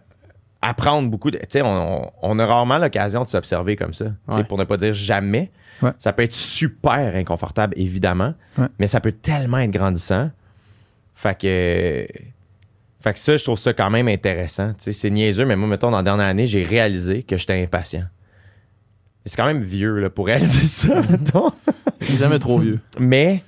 apprendre 0.62 1.08
beaucoup. 1.10 1.30
de- 1.30 1.38
Tu 1.38 1.44
sais, 1.50 1.62
on, 1.62 2.38
a 2.38 2.46
rarement 2.46 2.78
l'occasion 2.78 3.24
de 3.24 3.28
s'observer 3.28 3.76
comme 3.76 3.92
ça, 3.94 4.06
Ouais. 4.28 4.44
pour 4.44 4.58
ne 4.58 4.64
pas 4.64 4.76
dire 4.76 4.92
jamais. 4.92 5.50
Ouais. 5.82 5.90
Ça 5.98 6.12
peut 6.12 6.22
être 6.22 6.34
super 6.34 7.14
inconfortable, 7.14 7.74
évidemment, 7.76 8.34
Ouais. 8.58 8.66
mais 8.78 8.86
ça 8.86 9.00
peut 9.00 9.12
tellement 9.12 9.58
être 9.58 9.70
grandissant. 9.70 10.30
Fait 11.14 11.38
que. 11.38 12.06
Fait 13.00 13.12
que 13.12 13.18
ça, 13.18 13.36
je 13.36 13.44
trouve 13.44 13.58
ça 13.58 13.72
quand 13.72 13.88
même 13.90 14.08
intéressant. 14.08 14.72
C'est 14.78 15.10
niaiseux, 15.10 15.44
mais 15.44 15.54
moi, 15.56 15.68
mettons, 15.68 15.90
dans 15.90 15.98
la 15.98 16.02
dernière 16.02 16.26
année, 16.26 16.46
j'ai 16.46 16.64
réalisé 16.64 17.22
que 17.22 17.36
j'étais 17.36 17.62
impatient. 17.62 18.04
C'est 19.24 19.36
quand 19.36 19.46
même 19.46 19.62
vieux 19.62 19.98
là, 20.00 20.10
pour 20.10 20.26
réaliser 20.26 20.66
ça, 20.66 21.00
mettons. 21.10 21.52
Jamais 22.18 22.38
trop 22.38 22.58
vieux. 22.58 22.80
Mais 22.98 23.42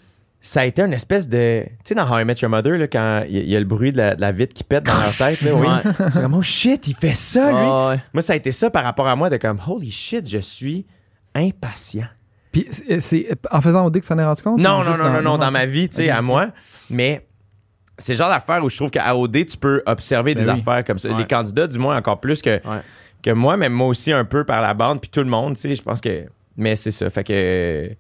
ça 0.51 0.63
a 0.63 0.65
été 0.65 0.81
une 0.81 0.95
espèce 0.95 1.29
de. 1.29 1.65
Tu 1.67 1.71
sais, 1.85 1.95
dans 1.95 2.11
How 2.11 2.21
I 2.21 2.25
Met 2.25 2.37
Your 2.41 2.51
Mother, 2.51 2.79
là, 2.79 2.87
quand 2.89 3.23
il 3.29 3.35
y, 3.35 3.39
a- 3.39 3.43
il 3.43 3.49
y 3.51 3.55
a 3.57 3.59
le 3.59 3.67
bruit 3.67 3.93
de 3.93 3.99
la, 3.99 4.15
de 4.15 4.21
la 4.23 4.33
vitre 4.33 4.55
qui 4.55 4.65
pète 4.65 4.85
dans 4.85 4.99
leur 4.99 5.15
tête, 5.15 5.43
là, 5.43 5.55
oui. 5.55 5.67
Ouais. 5.67 5.93
C'est 6.15 6.23
comme, 6.23 6.35
oh 6.35 6.41
shit, 6.43 6.89
il 6.89 6.95
fait 6.95 7.15
ça, 7.15 7.49
lui. 7.51 7.69
Ouais. 7.69 8.01
Moi, 8.15 8.23
ça 8.23 8.33
a 8.33 8.37
été 8.37 8.51
ça 8.53 8.71
par 8.71 8.83
rapport 8.83 9.07
à 9.09 9.15
moi, 9.15 9.29
de 9.29 9.37
comme, 9.37 9.61
holy 9.67 9.91
shit, 9.91 10.27
je 10.27 10.39
suis 10.39 10.87
impatient. 11.35 12.07
Puis 12.51 12.67
c'est- 13.01 13.37
en 13.51 13.61
faisant 13.61 13.85
au 13.85 13.91
dé 13.91 14.01
que 14.01 14.07
ça 14.07 14.15
en 14.15 14.19
est 14.19 14.25
rendu 14.25 14.43
compte? 14.43 14.59
Non, 14.59 14.83
non, 14.83 14.97
non, 14.97 15.11
non, 15.11 15.23
non, 15.23 15.39
dans 15.39 15.51
ma 15.51 15.67
vie, 15.67 15.89
tu 15.89 15.97
sais, 15.97 16.09
à 16.11 16.23
moi. 16.23 16.49
Mais 16.89 17.27
c'est 17.99 18.15
le 18.15 18.19
genre 18.19 18.31
d'affaire 18.31 18.65
où 18.65 18.71
je 18.71 18.77
trouve 18.77 18.91
qu'à 18.91 19.15
OD, 19.15 19.45
tu 19.45 19.59
peux 19.59 19.83
observer 19.85 20.35
Ben 20.35 20.45
des 20.45 20.51
oui. 20.51 20.61
affaires 20.61 20.83
comme 20.85 20.99
ça. 20.99 21.11
Ouais. 21.11 21.19
Les 21.19 21.27
candidats, 21.27 21.67
du 21.67 21.79
moins, 21.79 21.97
encore 21.99 22.21
plus 22.21 22.41
que, 22.41 22.57
Ouais. 22.67 22.81
que 23.23 23.31
moi, 23.33 23.59
mais 23.59 23.69
moi 23.69 23.89
aussi 23.89 24.13
un 24.13 24.25
peu 24.25 24.45
par 24.45 24.63
la 24.63 24.73
bande, 24.73 25.01
puis 25.01 25.11
tout 25.11 25.21
le 25.21 25.27
monde, 25.27 25.57
tu 25.57 25.61
sais, 25.61 25.75
je 25.75 25.83
pense 25.83 26.01
que. 26.01 26.25
Mais 26.57 26.75
c'est 26.75 26.91
ça. 26.91 27.11
Fait 27.11 27.23
que. 27.25 27.91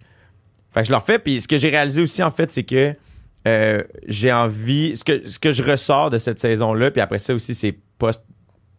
Fait 0.71 0.81
que 0.81 0.87
je 0.87 0.93
leur 0.93 1.03
fais. 1.05 1.19
Puis 1.19 1.41
ce 1.41 1.49
que 1.49 1.57
j'ai 1.57 1.69
réalisé 1.71 2.03
aussi, 2.03 2.23
en 2.23 2.31
fait, 2.31 2.51
c'est 2.53 2.65
que 2.65 2.95
euh, 3.47 3.83
j'ai 4.07 4.33
envie. 4.33 4.97
Ce 4.97 5.05
que, 5.05 5.27
ce 5.27 5.39
que 5.39 5.51
je 5.51 5.63
ressors 5.63 6.11
de 6.11 6.19
cette 6.19 6.39
saison-là, 6.39 6.91
puis 6.91 7.01
après 7.01 7.19
ça 7.19 7.35
aussi, 7.35 7.55
c'est 7.55 7.77
post. 7.99 8.25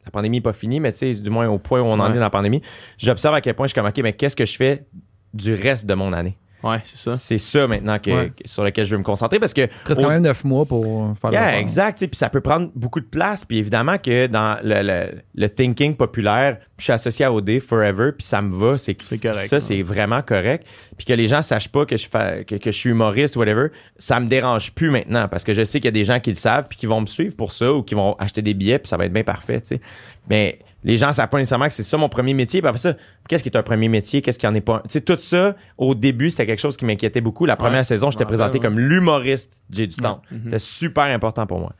La 0.05 0.11
pandémie 0.11 0.37
n'est 0.37 0.41
pas 0.41 0.53
finie, 0.53 0.79
mais 0.79 0.91
tu 0.91 0.97
sais, 1.13 1.21
du 1.21 1.29
moins 1.29 1.47
au 1.47 1.59
point 1.59 1.81
où 1.81 1.85
on 1.85 1.93
en 1.93 1.99
Ouais. 2.05 2.11
est 2.11 2.13
dans 2.15 2.19
la 2.21 2.29
pandémie, 2.29 2.61
j'observe 2.97 3.35
à 3.35 3.41
quel 3.41 3.53
point 3.53 3.67
je 3.67 3.71
suis 3.73 3.75
comme, 3.79 3.87
OK, 3.89 3.97
mais 4.01 4.13
qu'est-ce 4.13 4.35
que 4.35 4.45
je 4.45 4.55
fais 4.55 4.85
du 5.33 5.53
reste 5.53 5.85
de 5.85 5.93
mon 5.93 6.13
année? 6.13 6.35
Ouais, 6.63 6.79
c'est 6.83 6.97
ça. 6.97 7.15
C'est 7.17 7.37
ça 7.37 7.67
maintenant 7.67 7.99
que, 7.99 8.11
Ouais. 8.11 8.29
que- 8.29 8.47
sur 8.47 8.63
lequel 8.63 8.85
je 8.85 8.91
veux 8.91 8.97
me 8.97 9.03
concentrer 9.03 9.39
parce 9.39 9.53
que. 9.53 9.61
Reste 9.85 9.99
au- 9.99 10.03
quand 10.03 10.09
même 10.09 10.21
neuf 10.23 10.43
mois 10.43 10.65
pour 10.65 10.83
faire 11.21 11.31
Yeah, 11.31 11.41
l'affaire. 11.41 11.59
exact. 11.59 11.99
Puis 12.05 12.17
ça 12.17 12.29
peut 12.29 12.41
prendre 12.41 12.69
beaucoup 12.75 12.99
de 12.99 13.05
place. 13.05 13.45
Puis 13.45 13.57
évidemment 13.57 13.97
que 13.97 14.27
dans 14.27 14.57
le, 14.63 14.81
le- 14.83 15.21
le 15.35 15.49
thinking 15.49 15.95
populaire, 15.95 16.57
je 16.77 16.83
suis 16.83 16.93
associé 16.93 17.25
à 17.25 17.33
OD 17.33 17.59
forever, 17.59 18.11
puis 18.17 18.25
ça 18.27 18.41
me 18.41 18.53
va. 18.55 18.77
C'est 18.77 18.95
correct, 18.95 19.47
Ça, 19.47 19.55
ouais. 19.55 19.59
c'est 19.61 19.81
vraiment 19.81 20.21
correct. 20.21 20.65
Puis 20.97 21.05
que 21.05 21.13
les 21.13 21.27
gens 21.27 21.41
sachent 21.41 21.69
pas 21.69 21.85
que 21.85 21.95
je, 21.95 22.07
que, 22.09 22.55
que 22.55 22.71
je 22.71 22.77
suis 22.77 22.89
humoriste 22.89 23.35
ou 23.35 23.39
whatever, 23.39 23.67
ça 23.97 24.19
me 24.19 24.27
dérange 24.27 24.73
plus 24.73 24.89
maintenant 24.89 25.27
parce 25.29 25.43
que 25.45 25.53
je 25.53 25.63
sais 25.63 25.79
qu'il 25.79 25.85
y 25.85 25.89
a 25.89 25.91
des 25.91 26.03
gens 26.03 26.19
qui 26.19 26.29
le 26.31 26.35
savent 26.35 26.65
puis 26.67 26.77
qui 26.77 26.85
vont 26.87 26.99
me 27.01 27.05
suivre 27.07 27.35
pour 27.37 27.53
ça 27.53 27.71
ou 27.73 27.83
qui 27.83 27.95
vont 27.95 28.15
acheter 28.19 28.41
des 28.41 28.53
billets 28.53 28.79
puis 28.79 28.89
ça 28.89 28.97
va 28.97 29.05
être 29.05 29.13
bien 29.13 29.23
parfait. 29.23 29.61
tu 29.61 29.75
sais. 29.75 29.81
Mais 30.29 30.59
les 30.83 30.95
gens 30.97 31.11
savent 31.11 31.27
pas 31.29 31.37
nécessairement 31.37 31.67
que 31.67 31.73
c'est 31.73 31.83
ça 31.83 31.97
mon 31.97 32.07
premier 32.09 32.33
métier. 32.33 32.61
Puis 32.61 32.67
après 32.69 32.79
ça, 32.79 32.93
qu'est-ce 33.27 33.43
qui 33.43 33.49
est 33.49 33.57
un 33.57 33.63
premier 33.63 33.89
métier? 33.89 34.21
Qu'est-ce 34.21 34.39
qui 34.39 34.47
en 34.47 34.53
est 34.55 34.61
pas 34.61 34.75
un? 34.75 34.79
Tu 34.79 34.89
sais, 34.89 35.01
tout 35.01 35.17
ça, 35.19 35.55
au 35.77 35.93
début, 35.95 36.29
c'était 36.29 36.45
quelque 36.45 36.59
chose 36.61 36.77
qui 36.77 36.85
m'inquiétait 36.85 37.21
beaucoup. 37.21 37.45
La 37.45 37.55
première 37.57 37.79
Ouais, 37.79 37.83
saison, 37.83 38.11
j'étais 38.11 38.25
présenté 38.25 38.59
ouais. 38.59 38.63
comme 38.65 38.79
l'humoriste 38.79 39.61
J'ai 39.69 39.87
du 39.87 39.95
temps. 39.97 40.21
Mhm. 40.31 40.41
C'était 40.45 40.59
super 40.59 41.03
important 41.05 41.45
pour 41.45 41.59
moi. 41.59 41.73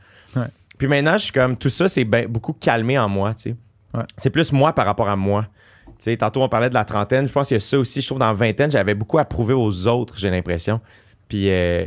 Puis 0.77 0.87
maintenant, 0.87 1.13
je 1.17 1.23
suis 1.23 1.33
comme, 1.33 1.57
tout 1.57 1.69
ça, 1.69 1.89
c'est 1.89 2.05
ben- 2.05 2.25
beaucoup 2.27 2.53
calmé 2.53 2.97
en 2.97 3.09
moi, 3.09 3.33
tu 3.33 3.49
sais. 3.51 3.55
Ouais. 3.93 4.03
C'est 4.15 4.29
plus 4.29 4.51
moi 4.53 4.71
par 4.73 4.85
rapport 4.85 5.09
à 5.09 5.15
moi. 5.17 5.45
Tu 5.87 5.93
sais, 6.05 6.15
tantôt, 6.17 6.41
on 6.41 6.47
parlait 6.47 6.69
de 6.69 6.73
la 6.73 6.85
trentaine. 6.85 7.27
Je 7.27 7.33
pense 7.33 7.49
qu'il 7.49 7.55
y 7.55 7.57
a 7.57 7.59
ça 7.59 7.77
aussi. 7.77 7.99
Je 7.99 8.05
trouve 8.05 8.19
dans 8.19 8.27
la 8.27 8.33
vingtaine, 8.33 8.71
j'avais 8.71 8.95
beaucoup 8.95 9.19
à 9.19 9.25
prouver 9.25 9.53
aux 9.53 9.87
autres, 9.87 10.17
j'ai 10.17 10.29
l'impression. 10.29 10.79
Puis, 11.27 11.49
euh, 11.49 11.85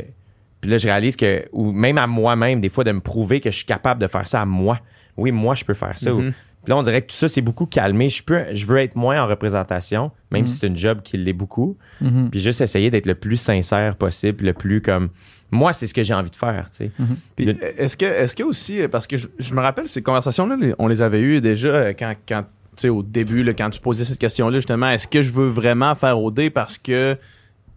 puis 0.61 0.69
là, 0.69 0.77
je 0.77 0.85
réalise 0.87 1.15
que, 1.15 1.45
ou 1.51 1.71
même 1.71 1.97
à 1.97 2.05
moi-même, 2.05 2.61
des 2.61 2.69
fois, 2.69 2.83
de 2.83 2.91
me 2.91 2.99
prouver 2.99 3.41
que 3.41 3.49
je 3.49 3.55
suis 3.57 3.65
capable 3.65 3.99
de 3.99 4.05
faire 4.07 4.27
ça 4.27 4.41
à 4.41 4.45
moi. 4.45 4.79
Oui, 5.17 5.31
moi, 5.31 5.55
je 5.55 5.63
peux 5.65 5.73
faire 5.73 5.97
ça. 5.97 6.11
Mhm. 6.11 6.33
Puis 6.63 6.69
là, 6.71 6.77
on 6.77 6.81
dirait 6.83 7.01
que 7.01 7.07
tout 7.07 7.15
ça, 7.15 7.27
c'est 7.27 7.41
beaucoup 7.41 7.65
calmé. 7.65 8.09
Je, 8.09 8.23
peux, 8.23 8.43
je 8.53 8.65
veux 8.65 8.77
être 8.77 8.95
moins 8.95 9.21
en 9.21 9.27
représentation, 9.27 10.11
même 10.31 10.41
Mhm. 10.43 10.47
si 10.47 10.55
c'est 10.57 10.67
une 10.67 10.77
job 10.77 10.99
qui 11.03 11.17
l'est 11.17 11.33
beaucoup. 11.33 11.77
Mhm. 12.01 12.29
Puis 12.31 12.39
juste 12.39 12.61
essayer 12.61 12.89
d'être 12.89 13.05
le 13.05 13.15
plus 13.15 13.37
sincère 13.37 13.95
possible, 13.95 14.45
le 14.45 14.53
plus 14.53 14.81
comme. 14.81 15.09
Moi, 15.51 15.71
c'est 15.73 15.85
ce 15.87 15.93
que 15.93 16.01
j'ai 16.03 16.13
envie 16.15 16.31
de 16.31 16.35
faire, 16.35 16.69
tu 16.71 16.85
sais. 16.85 16.91
Puis, 17.35 17.45
Le- 17.45 17.57
est-ce 17.81 17.95
que, 17.95 18.05
est-ce 18.05 18.35
que 18.35 18.41
aussi, 18.43 18.81
euh, 18.81 18.87
parce 18.87 19.05
que 19.05 19.17
je, 19.17 19.27
je 19.37 19.53
me 19.53 19.61
rappelle 19.61 19.87
ces 19.87 20.01
conversations-là, 20.01 20.55
on 20.79 20.87
les 20.87 21.01
avait 21.03 21.21
eues 21.21 21.41
déjà 21.41 21.67
euh, 21.67 21.93
quand, 21.97 22.15
quand 22.27 22.41
tu 22.41 22.47
sais, 22.81 22.89
au 22.89 23.03
début, 23.03 23.43
là, 23.43 23.53
quand 23.53 23.69
tu 23.69 23.79
posais 23.79 24.03
cette 24.03 24.17
question-là, 24.17 24.57
justement, 24.57 24.89
est-ce 24.89 25.07
que 25.07 25.21
je 25.21 25.31
veux 25.31 25.49
vraiment 25.49 25.93
faire 25.93 26.19
OD 26.19 26.49
parce 26.49 26.79
que 26.79 27.17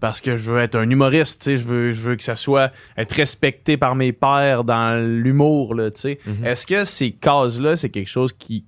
parce 0.00 0.20
que 0.20 0.36
je 0.36 0.52
veux 0.52 0.60
être 0.60 0.74
un 0.76 0.88
humoriste, 0.88 1.42
tu 1.42 1.44
sais, 1.50 1.56
je 1.56 1.66
veux, 1.66 1.92
je 1.92 2.00
veux 2.10 2.16
que 2.16 2.22
ça 2.22 2.34
soit 2.34 2.70
être 2.98 3.12
respecté 3.12 3.76
par 3.78 3.94
mes 3.94 4.12
pairs 4.12 4.62
dans 4.64 4.98
l'humour, 5.02 5.74
là, 5.74 5.90
tu 5.90 6.00
sais? 6.02 6.18
Mhm. 6.26 6.46
Est-ce 6.46 6.66
que 6.66 6.84
ces 6.84 7.10
cases-là, 7.12 7.76
c'est 7.76 7.88
quelque 7.90 8.08
chose 8.08 8.32
qui, 8.32 8.64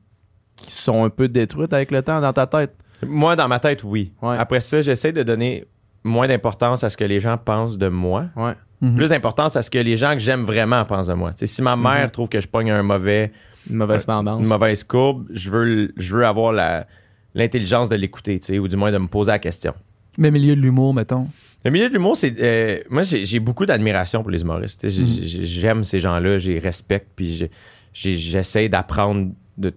qui 0.62 0.72
sont 0.72 1.04
un 1.04 1.10
peu 1.10 1.28
détruites 1.28 1.72
avec 1.72 1.90
le 1.90 2.02
temps 2.02 2.20
dans 2.20 2.32
ta 2.32 2.46
tête? 2.46 2.74
Moi, 3.06 3.36
dans 3.36 3.48
ma 3.48 3.60
tête, 3.60 3.84
oui. 3.84 4.12
Ouais. 4.22 4.36
Après 4.38 4.60
ça, 4.60 4.80
j'essaie 4.80 5.12
de 5.12 5.22
donner 5.22 5.64
moins 6.04 6.26
d'importance 6.28 6.82
à 6.84 6.90
ce 6.90 6.96
que 6.96 7.04
les 7.04 7.20
gens 7.20 7.36
pensent 7.38 7.78
de 7.78 7.88
moi, 7.88 8.26
Ouais. 8.36 8.52
Mhm. 8.80 8.94
plus 8.96 9.08
d'importance 9.10 9.56
à 9.56 9.62
ce 9.62 9.70
que 9.70 9.78
les 9.78 9.96
gens 9.96 10.12
que 10.14 10.20
j'aime 10.20 10.44
vraiment 10.44 10.84
pensent 10.84 11.08
de 11.08 11.14
moi. 11.14 11.32
Si 11.36 11.62
ma 11.62 11.76
mère 11.76 12.04
Mhm. 12.04 12.10
trouve 12.10 12.28
que 12.28 12.40
je 12.40 12.48
pogne 12.48 12.70
un 12.70 12.82
mauvais, 12.82 13.32
Une 13.68 13.76
mauvaise 13.76 14.06
tendance. 14.06 14.40
une 14.42 14.48
mauvaise 14.48 14.84
courbe, 14.84 15.26
je 15.32 15.50
veux, 15.50 15.92
je 15.96 16.14
veux 16.16 16.24
avoir 16.24 16.52
la, 16.52 16.86
l'intelligence 17.34 17.88
de 17.88 17.96
l'écouter, 17.96 18.38
tu 18.40 18.46
sais, 18.46 18.58
ou 18.58 18.68
du 18.68 18.76
moins 18.76 18.90
de 18.92 18.98
me 18.98 19.06
poser 19.08 19.32
la 19.32 19.38
question. 19.38 19.74
Mais 20.16 20.30
milieu 20.30 20.56
de 20.56 20.60
l'humour, 20.60 20.94
mettons. 20.94 21.28
Le 21.64 21.70
milieu 21.72 21.88
de 21.88 21.92
l'humour, 21.94 22.16
c'est. 22.16 22.34
euh, 22.40 22.78
moi, 22.88 23.02
j'ai 23.02 23.24
j'ai 23.24 23.40
beaucoup 23.40 23.66
d'admiration 23.66 24.22
pour 24.22 24.30
les 24.30 24.40
humoristes. 24.42 24.84
Mhm. 24.84 24.90
j'ai- 24.90 25.44
J'aime 25.44 25.84
ces 25.84 25.98
gens-là, 26.00 26.38
j'ai 26.38 26.58
respecte, 26.58 27.08
puis 27.16 27.48
j'essaie 27.92 28.68
d'apprendre 28.68 29.30
de, 29.56 29.72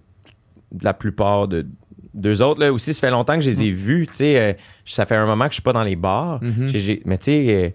de 0.72 0.84
la 0.84 0.94
plupart 0.94 1.48
de 1.48 1.66
d'eux 2.14 2.42
autres. 2.42 2.60
Là 2.60 2.70
aussi, 2.72 2.92
ça 2.92 3.00
fait 3.00 3.10
longtemps 3.10 3.36
que 3.36 3.40
je 3.40 3.48
les 3.50 3.62
ai 3.62 3.70
vus. 3.72 4.06
tu 4.06 4.16
sais, 4.16 4.38
euh, 4.38 4.52
ça 4.84 5.06
fait 5.06 5.16
un 5.16 5.24
moment 5.24 5.44
que 5.46 5.50
je 5.52 5.54
suis 5.56 5.62
pas 5.62 5.72
dans 5.72 5.82
les 5.82 5.96
bars. 5.96 6.42
Mhm. 6.42 6.68
J'ai- 6.68 7.00
mais 7.06 7.16
tu 7.16 7.24
sais, 7.24 7.74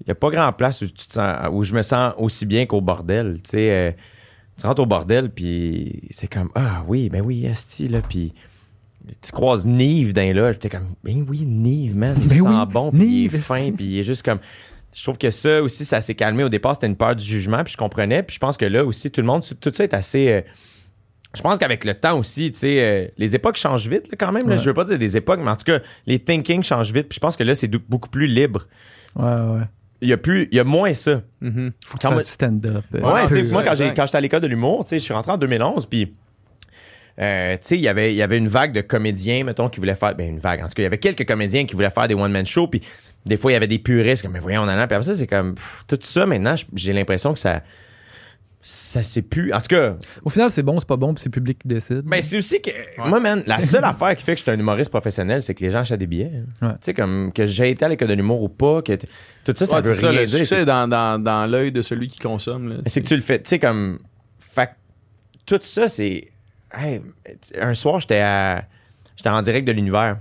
il 0.00 0.04
n'y 0.06 0.12
a 0.12 0.14
pas 0.14 0.30
grand 0.30 0.52
place 0.52 0.82
où, 0.82 0.86
tu 0.86 1.06
te 1.08 1.12
sens, 1.12 1.48
où 1.50 1.64
je 1.64 1.74
me 1.74 1.82
sens 1.82 2.12
aussi 2.18 2.46
bien 2.46 2.66
qu'au 2.66 2.80
bordel. 2.80 3.40
Tu 3.42 3.50
sais, 3.50 3.70
euh, 3.70 3.90
tu 4.60 4.66
rentres 4.66 4.82
au 4.82 4.86
bordel, 4.86 5.30
puis 5.30 6.02
c'est 6.10 6.28
comme 6.28 6.50
Ah 6.54 6.84
oui, 6.86 7.08
ben 7.08 7.20
oui, 7.22 7.44
Esti, 7.46 7.88
là, 7.88 8.00
puis. 8.00 8.32
Tu 9.20 9.32
croises 9.32 9.66
Nive 9.66 10.12
dans 10.12 10.32
là, 10.32 10.52
j'étais 10.52 10.68
comme, 10.68 10.94
ben 11.02 11.26
oui, 11.28 11.44
Nive, 11.44 11.96
man, 11.96 12.16
il 12.22 12.28
Ben 12.28 12.36
sent 12.36 12.40
oui, 12.42 12.66
bon, 12.72 12.92
puis 12.92 13.24
il 13.24 13.34
est 13.34 13.36
fin, 13.36 13.72
puis 13.72 13.84
il 13.86 13.98
est 13.98 14.02
juste 14.04 14.22
comme. 14.24 14.38
Je 14.94 15.02
trouve 15.02 15.18
que 15.18 15.32
ça 15.32 15.60
aussi, 15.60 15.84
ça 15.84 16.00
s'est 16.00 16.14
calmé. 16.14 16.44
Au 16.44 16.48
départ, 16.48 16.74
c'était 16.76 16.86
une 16.86 16.94
peur 16.94 17.16
du 17.16 17.24
jugement, 17.24 17.64
puis 17.64 17.72
je 17.72 17.76
comprenais. 17.76 18.22
Puis 18.22 18.34
je 18.34 18.38
pense 18.38 18.56
que 18.56 18.64
là 18.64 18.84
aussi, 18.84 19.10
tout 19.10 19.20
le 19.20 19.26
monde, 19.26 19.42
tout 19.60 19.72
ça 19.74 19.82
est 19.82 19.94
assez. 19.94 20.44
Je 21.34 21.40
pense 21.42 21.58
qu'avec 21.58 21.84
le 21.84 21.94
temps 21.94 22.18
aussi, 22.18 22.52
tu 22.52 22.58
sais, 22.58 22.80
euh, 22.82 23.06
les 23.18 23.34
époques 23.34 23.56
changent 23.56 23.88
vite 23.88 24.08
là, 24.10 24.16
quand 24.18 24.32
même. 24.32 24.48
là. 24.48 24.56
Ouais. 24.56 24.58
Je 24.62 24.64
veux 24.66 24.74
pas 24.74 24.84
dire 24.84 24.98
des 24.98 25.16
époques, 25.16 25.40
mais 25.42 25.50
en 25.50 25.56
tout 25.56 25.64
cas, 25.64 25.78
les 26.06 26.18
thinking 26.18 26.62
changent 26.62 26.92
vite. 26.92 27.08
Puis 27.08 27.16
je 27.16 27.20
pense 27.20 27.36
que 27.36 27.44
là, 27.44 27.54
c'est 27.54 27.68
beaucoup 27.68 28.08
plus 28.10 28.26
libre. 28.26 28.66
Ouais, 29.16 29.24
ouais. 29.24 29.62
Il 30.00 30.08
y 30.08 30.12
a 30.12 30.16
plus, 30.16 30.48
il 30.50 30.56
y 30.56 30.60
a 30.60 30.64
moins 30.64 30.92
ça. 30.94 31.22
Mhm. 31.40 31.72
Faut 31.86 31.96
que 31.96 32.02
Quand 32.02 32.08
tu 32.08 32.14
moi- 32.14 32.22
fasses 32.22 32.26
du 32.28 32.32
stand-up. 32.32 32.84
euh, 32.94 33.00
Ouais, 33.00 33.26
tu 33.28 33.44
sais, 33.44 33.52
moi, 33.52 33.62
quand 33.62 33.74
j'ai- 33.74 33.84
exact. 33.84 33.96
quand 33.96 34.06
j'étais 34.06 34.18
à 34.18 34.20
l'école 34.20 34.40
de 34.40 34.46
l'humour, 34.48 34.84
tu 34.84 34.90
sais, 34.90 34.98
je 34.98 35.04
suis 35.04 35.14
rentré 35.14 35.30
en 35.32 35.38
2011, 35.38 35.86
puis. 35.86 36.12
euh, 37.20 37.52
tu 37.54 37.58
sais, 37.62 37.76
il 37.76 37.82
y 37.82 37.88
avait- 37.88 38.12
il 38.12 38.16
y 38.16 38.22
avait 38.22 38.38
une 38.38 38.48
vague 38.48 38.72
de 38.72 38.80
comédiens, 38.80 39.44
mettons, 39.44 39.68
qui 39.68 39.78
voulaient 39.80 39.94
faire. 39.94 40.14
Ben, 40.14 40.28
une 40.28 40.38
vague. 40.38 40.60
En 40.60 40.64
tout 40.64 40.70
cas, 40.74 40.82
il 40.82 40.84
y 40.84 40.86
avait 40.86 40.98
quelques 40.98 41.26
comédiens 41.26 41.64
qui 41.66 41.74
voulaient 41.74 41.90
faire 41.90 42.08
des 42.08 42.14
one-man 42.14 42.46
shows, 42.46 42.68
puis 42.68 42.80
des 43.26 43.36
fois, 43.36 43.52
il 43.52 43.54
y 43.54 43.56
avait 43.56 43.66
des 43.68 43.78
puristes, 43.78 44.22
comme, 44.22 44.32
mais 44.32 44.38
voyons, 44.40 44.62
on 44.62 44.64
en 44.64 44.68
a. 44.68 44.86
Puis 44.86 44.96
après 44.96 45.02
ça, 45.06 45.14
c'est 45.14 45.26
comme. 45.26 45.54
pff, 45.54 45.84
tout 45.86 45.98
ça, 46.02 46.26
maintenant, 46.26 46.54
j'ai 46.74 46.92
l'impression 46.92 47.32
que 47.34 47.38
ça. 47.38 47.62
Ça, 48.64 49.02
c'est 49.02 49.22
plus. 49.22 49.52
En 49.52 49.60
tout 49.60 49.66
cas, 49.66 49.96
Au 50.24 50.30
final, 50.30 50.48
c'est 50.50 50.62
bon, 50.62 50.78
c'est 50.78 50.86
pas 50.88 50.96
bon, 50.96 51.12
puis 51.14 51.20
c'est 51.22 51.28
le 51.28 51.32
public 51.32 51.58
qui 51.58 51.66
décide. 51.66 52.02
ben, 52.02 52.22
c'est 52.22 52.36
aussi 52.38 52.62
que. 52.62 52.70
Moi, 53.08 53.18
man, 53.18 53.42
la 53.46 53.60
seule 53.60 53.82
affaire 53.84 54.14
qui 54.14 54.22
fait 54.22 54.32
que 54.34 54.38
je 54.38 54.42
suis 54.42 54.50
un 54.52 54.58
humoriste 54.58 54.90
professionnel, 54.90 55.42
c'est 55.42 55.52
que 55.54 55.64
les 55.64 55.70
gens 55.72 55.80
achètent 55.80 55.98
des 55.98 56.06
billets. 56.06 56.30
Ouais. 56.62 56.68
Tu 56.74 56.76
sais, 56.82 56.94
comme 56.94 57.32
que 57.32 57.44
j'ai 57.44 57.70
été 57.70 57.84
à 57.84 57.88
l'école 57.88 58.06
de 58.08 58.14
l'humour 58.14 58.40
ou 58.40 58.48
pas, 58.48 58.80
que 58.82 58.92
tout 59.44 59.52
ça, 59.56 59.66
ça 59.66 59.74
Ouais, 59.76 59.80
veut 59.82 59.94
c'est 59.94 60.00
ça, 60.02 60.10
rien 60.10 60.20
le 60.20 60.26
dire. 60.26 60.38
succès 60.38 60.64
dans, 60.64 60.86
dans, 60.86 61.20
dans 61.20 61.44
l'œil 61.46 61.72
de 61.72 61.82
celui 61.82 62.06
qui 62.08 62.20
consomme. 62.20 62.68
là. 62.68 62.74
Mais 62.84 62.88
c'est 62.88 63.02
que 63.02 63.08
tu 63.08 63.16
le 63.16 63.22
fais, 63.22 63.42
tu 63.42 63.48
sais, 63.48 63.58
comme. 63.58 63.98
Fait 64.38 64.66
que 64.68 64.72
tout 65.44 65.60
ça, 65.64 65.88
c'est. 65.88 66.28
Hey, 66.72 67.02
un 67.60 67.74
soir, 67.74 67.98
j'étais 67.98 68.20
à. 68.20 68.64
J'étais 69.16 69.28
en 69.30 69.42
direct 69.42 69.66
de 69.66 69.72
l'univers. 69.72 70.18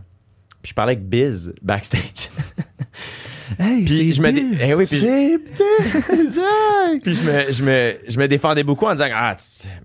Puis 0.63 0.71
je 0.71 0.73
parlais 0.73 0.93
avec 0.93 1.07
Biz 1.07 1.53
backstage. 1.61 2.29
Hey, 3.59 3.83
Puis 3.85 4.13
je 4.13 4.21
me. 4.21 4.31
dé-. 4.31 4.45
Eh 4.61 4.73
oui, 4.73 4.85
puis 4.85 4.97
je- 4.97 5.37
puis 7.03 7.13
je 7.15 7.23
me, 7.23 7.51
je, 7.51 7.63
me, 7.63 7.93
je 8.07 8.19
me 8.19 8.27
défendais 8.27 8.63
beaucoup 8.63 8.85
en 8.85 8.93
disant 8.93 9.07
Ah, 9.13 9.35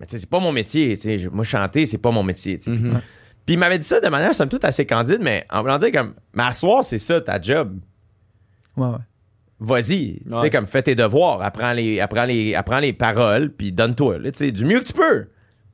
mais 0.00 0.06
tu 0.06 0.12
sais, 0.12 0.18
c'est 0.20 0.30
pas 0.30 0.40
mon 0.40 0.52
métier. 0.52 0.96
tu 0.96 1.02
sais, 1.02 1.18
je- 1.18 1.28
Moi, 1.28 1.44
chanter, 1.44 1.86
c'est 1.86 1.98
pas 1.98 2.10
mon 2.10 2.22
métier. 2.22 2.58
Mhm. 2.66 3.00
Puis 3.44 3.54
il 3.54 3.58
m'avait 3.58 3.78
dit 3.78 3.86
ça 3.86 4.00
de 4.00 4.08
manière, 4.08 4.34
somme 4.34 4.48
toute, 4.48 4.64
assez 4.64 4.86
candide, 4.86 5.18
mais 5.20 5.46
en 5.50 5.62
voulant 5.62 5.78
dire 5.78 5.92
comme. 5.92 6.14
Soir, 6.52 6.84
c'est 6.84 6.98
ça, 6.98 7.20
ta 7.20 7.40
job. 7.40 7.78
Ouais, 8.76 8.86
ouais. 8.88 8.96
Vas-y, 9.58 10.20
tu 10.20 10.38
sais, 10.42 10.50
comme 10.50 10.66
fais 10.66 10.82
tes 10.82 10.94
devoirs, 10.94 11.40
apprends 11.40 11.72
les, 11.72 11.98
apprends 12.00 12.24
les, 12.26 12.54
apprends 12.54 12.78
les 12.80 12.92
paroles, 12.92 13.50
puis 13.50 13.72
donne-toi, 13.72 14.18
là, 14.18 14.30
tu 14.30 14.38
sais, 14.38 14.50
du 14.52 14.64
mieux 14.66 14.80
que 14.80 14.86
tu 14.86 14.92
peux. 14.92 15.26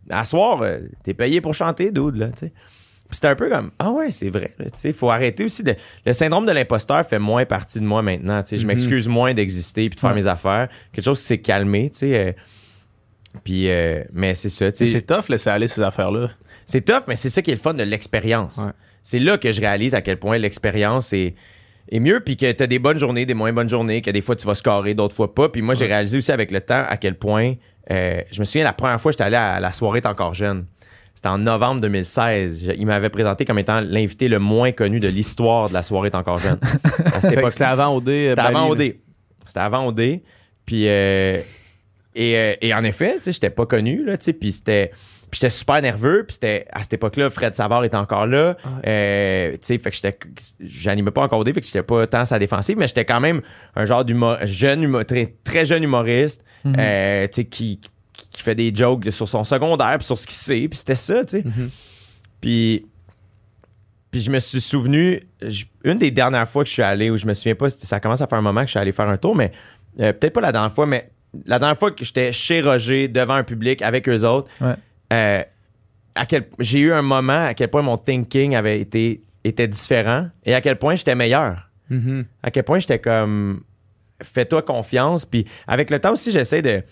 À 0.09 0.24
soir, 0.24 0.62
euh, 0.62 0.81
t'es 1.02 1.14
payé 1.14 1.40
pour 1.40 1.52
chanter, 1.55 1.90
dude, 1.90 2.16
là, 2.16 2.28
tu 2.28 2.47
sais. 2.47 2.52
C'était 3.12 3.28
un 3.28 3.34
peu 3.36 3.48
comme, 3.51 3.70
ah 3.78 3.90
ouais, 3.90 4.10
c'est 4.10 4.30
vrai, 4.30 4.52
là, 4.59 4.64
tu 4.70 4.78
sais, 4.80 4.93
faut 4.93 5.10
arrêter 5.10 5.44
aussi 5.44 5.62
de... 5.62 5.74
Le 6.06 6.12
syndrome 6.14 6.47
de 6.47 6.51
l'imposteur 6.52 7.05
fait 7.06 7.18
moins 7.18 7.44
partie 7.44 7.78
de 7.78 7.84
moi 7.84 8.01
maintenant, 8.02 8.43
tu 8.43 8.48
sais, 8.51 8.56
je 8.56 8.62
Mhm. 8.62 8.68
m'excuse 8.68 9.06
moins 9.09 9.34
d'exister 9.34 9.89
puis 9.90 9.97
de 9.97 10.01
faire 10.01 10.14
mes 10.14 10.26
affaires. 10.26 10.68
Quelque 10.93 11.05
chose 11.05 11.20
qui 11.20 11.26
s'est 11.26 11.39
calmé, 11.39 11.90
tu 11.90 11.98
sais. 11.98 12.14
euh, 12.18 12.32
puis, 13.44 13.70
euh, 13.70 14.02
mais 14.12 14.34
c'est 14.34 14.48
ça, 14.48 14.70
tu 14.72 14.78
sais. 14.78 14.86
C'est 14.86 15.02
tough 15.02 15.28
laisser 15.28 15.51
aller 15.51 15.68
ces 15.68 15.80
affaires-là. 15.82 16.30
C'est 16.66 16.82
tough, 16.84 17.02
mais 17.09 17.16
c'est 17.16 17.30
ça 17.30 17.43
qui 17.43 17.51
est 17.51 17.55
le 17.55 17.60
fun 17.60 17.74
de 17.74 17.82
l'expérience. 17.82 18.59
Ouais. 18.59 18.72
C'est 19.02 19.18
là 19.18 19.36
que 19.39 19.51
je 19.52 19.60
réalise 19.60 19.94
à 19.94 20.01
quel 20.02 20.18
point 20.18 20.39
l'expérience 20.39 21.12
est, 21.12 21.34
mieux, 21.93 22.20
puis 22.20 22.36
que 22.36 22.51
tu 22.52 22.62
as 22.62 22.66
des 22.66 22.78
bonnes 22.78 22.98
journées, 22.98 23.26
des 23.26 23.34
moins 23.34 23.52
bonnes 23.52 23.68
journées, 23.68 24.01
que 24.01 24.10
des 24.10 24.20
fois 24.22 24.36
tu 24.36 24.47
vas 24.47 24.55
scorer, 24.55 24.94
d'autres 24.94 25.14
fois 25.16 25.34
pas. 25.34 25.48
Puis 25.48 25.60
moi, 25.60 25.74
j'ai 25.74 25.86
réalisé 25.86 26.18
aussi 26.18 26.30
avec 26.32 26.51
le 26.51 26.60
temps 26.60 26.84
à 26.89 26.97
quel 26.97 27.16
point. 27.16 27.55
euh, 27.90 28.22
je 28.30 28.39
me 28.40 28.44
souviens 28.44 28.64
la 28.64 28.72
première 28.72 29.01
fois 29.01 29.10
j'étais 29.12 29.24
allé 29.24 29.36
à 29.36 29.59
la 29.60 29.72
soirée 29.72 30.01
T'es 30.01 30.06
encore 30.09 30.34
jeune. 30.34 30.66
C'était 31.23 31.28
en 31.28 31.39
novembre 31.39 31.81
2016. 31.82 32.65
Je- 32.66 32.73
il 32.73 32.85
m'avait 32.85 33.09
présenté 33.09 33.44
comme 33.44 33.61
étant 33.61 33.81
l'invité 33.81 34.27
le 34.27 34.40
moins 34.40 34.73
connu 34.73 34.99
de 34.99 35.07
l'histoire 35.07 35.69
de 35.69 35.74
la 35.74 35.82
soirée 35.85 36.11
T'es 36.11 36.16
encore 36.16 36.39
jeune. 36.39 36.59
C'était 37.20 37.62
avant 37.65 37.94
OD. 37.97 38.09
euh, 38.09 38.28
c'était 38.31 38.40
avant. 38.40 38.69
OD. 38.69 38.97
C'était 39.47 39.61
avant 39.61 39.86
OD. 39.86 40.20
Puis, 40.66 40.89
euh, 40.89 41.39
et, 42.16 42.36
euh, 42.36 42.55
et 42.61 42.74
en 42.74 42.82
effet, 42.82 43.15
tu 43.19 43.23
sais, 43.23 43.32
j'étais 43.32 43.51
pas 43.51 43.66
connu, 43.66 44.05
là, 44.05 44.16
tu 44.19 44.24
sais, 44.24 44.32
puis 44.32 44.51
c'était... 44.53 44.90
Puis 45.31 45.39
j'étais 45.40 45.51
super 45.51 45.81
nerveux, 45.81 46.24
puis 46.27 46.35
c'était 46.35 46.66
à 46.73 46.82
cette 46.82 46.93
époque-là, 46.94 47.31
Fred 47.31 47.55
Savard 47.55 47.85
était 47.85 47.97
encore 47.97 48.27
là. 48.27 48.57
Euh, 48.86 49.53
tu 49.53 49.59
sais, 49.62 49.78
fait 49.78 49.90
que 49.90 49.97
j'étais 49.97 50.19
j'animais 50.61 51.11
pas 51.11 51.23
encore 51.23 51.39
OD, 51.39 51.55
fait 51.55 51.61
que 51.61 51.66
j'étais 51.66 51.82
pas 51.82 52.07
tant 52.07 52.24
sa 52.27 52.39
défensive, 52.39 52.77
mais 52.77 52.86
j'étais 52.86 53.05
quand 53.07 53.20
même 53.20 53.40
un 53.74 53.85
genre 53.86 54.05
d'humour 54.05 54.36
jeune 54.43 54.82
humo- 54.82 55.05
très, 55.05 55.32
très 55.44 55.65
jeune 55.65 55.85
humoriste, 55.85 56.44
Mhm. 56.65 56.77
euh, 56.78 57.27
tu 57.28 57.32
sais 57.32 57.44
qui, 57.47 57.78
qui 57.81 57.89
qui 58.32 58.42
fait 58.42 58.54
des 58.54 58.74
jokes 58.74 59.10
sur 59.12 59.28
son 59.28 59.44
secondaire, 59.44 59.98
puis 59.98 60.06
sur 60.06 60.18
ce 60.18 60.26
qu'il 60.26 60.36
sait, 60.36 60.68
puis 60.68 60.78
c'était 60.78 60.96
ça, 60.96 61.24
tu 61.24 61.38
sais. 61.38 61.42
Mhm. 61.44 61.70
Puis, 62.40 62.86
puis 64.10 64.20
je 64.20 64.30
me 64.30 64.38
suis 64.40 64.60
souvenu, 64.60 65.22
une 65.84 65.98
des 65.98 66.10
dernières 66.10 66.48
fois 66.48 66.64
que 66.64 66.68
je 66.68 66.74
suis 66.74 66.82
allé, 66.82 67.10
où 67.10 67.16
je 67.16 67.26
me 67.26 67.34
souviens 67.34 67.54
pas, 67.54 67.70
ça 67.70 68.00
commence 68.00 68.20
à 68.20 68.26
faire 68.26 68.38
un 68.38 68.42
moment 68.42 68.60
que 68.62 68.66
je 68.66 68.72
suis 68.72 68.78
allé 68.80 68.92
faire 68.92 69.09
un 69.09 69.16
tour, 69.16 69.34
mais 69.36 69.52
euh, 70.00 70.12
peut-être 70.12 70.32
pas 70.34 70.40
la 70.40 70.52
dernière 70.52 70.72
fois, 70.72 70.86
mais 70.86 71.10
la 71.46 71.59
dernière 71.59 71.78
fois 71.78 71.90
que 71.92 72.04
j'étais 72.04 72.32
chez 72.32 72.60
Roger, 72.60 73.09
devant 73.09 73.34
un 73.34 73.44
public, 73.44 73.80
avec 73.82 74.09
eux 74.09 74.24
autres, 74.26 74.50
Ouais. 74.60 74.74
euh, 75.12 75.42
à 76.14 76.26
quel, 76.26 76.44
j'ai 76.59 76.80
eu 76.80 76.92
un 76.92 77.00
moment 77.02 77.46
à 77.46 77.54
quel 77.54 77.68
point 77.68 77.80
mon 77.82 77.96
thinking 77.96 78.54
avait 78.54 78.80
été 78.80 79.22
était 79.44 79.66
différent 79.66 80.28
et 80.44 80.54
à 80.54 80.60
quel 80.60 80.78
point 80.78 80.94
j'étais 80.94 81.14
meilleur. 81.14 81.68
Mhm. 81.90 82.26
À 82.42 82.50
quel 82.50 82.62
point 82.64 82.78
j'étais 82.78 82.98
comme 82.98 83.62
fais-toi 84.22 84.62
confiance. 84.62 85.24
Puis 85.24 85.46
avec 85.66 85.90
le 85.90 85.98
temps 85.98 86.12
aussi, 86.12 86.30
j'essaie 86.30 86.62
de. 86.62 86.82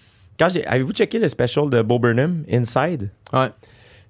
Quand 0.40 0.48
j'ai, 0.48 0.64
avez-vous 0.66 0.92
checké 0.92 1.18
le 1.20 1.28
special 1.28 1.68
de 1.70 1.82
Bo 1.82 1.98
Burnham, 2.00 2.42
Inside? 2.50 3.10
Ouais. 3.32 3.50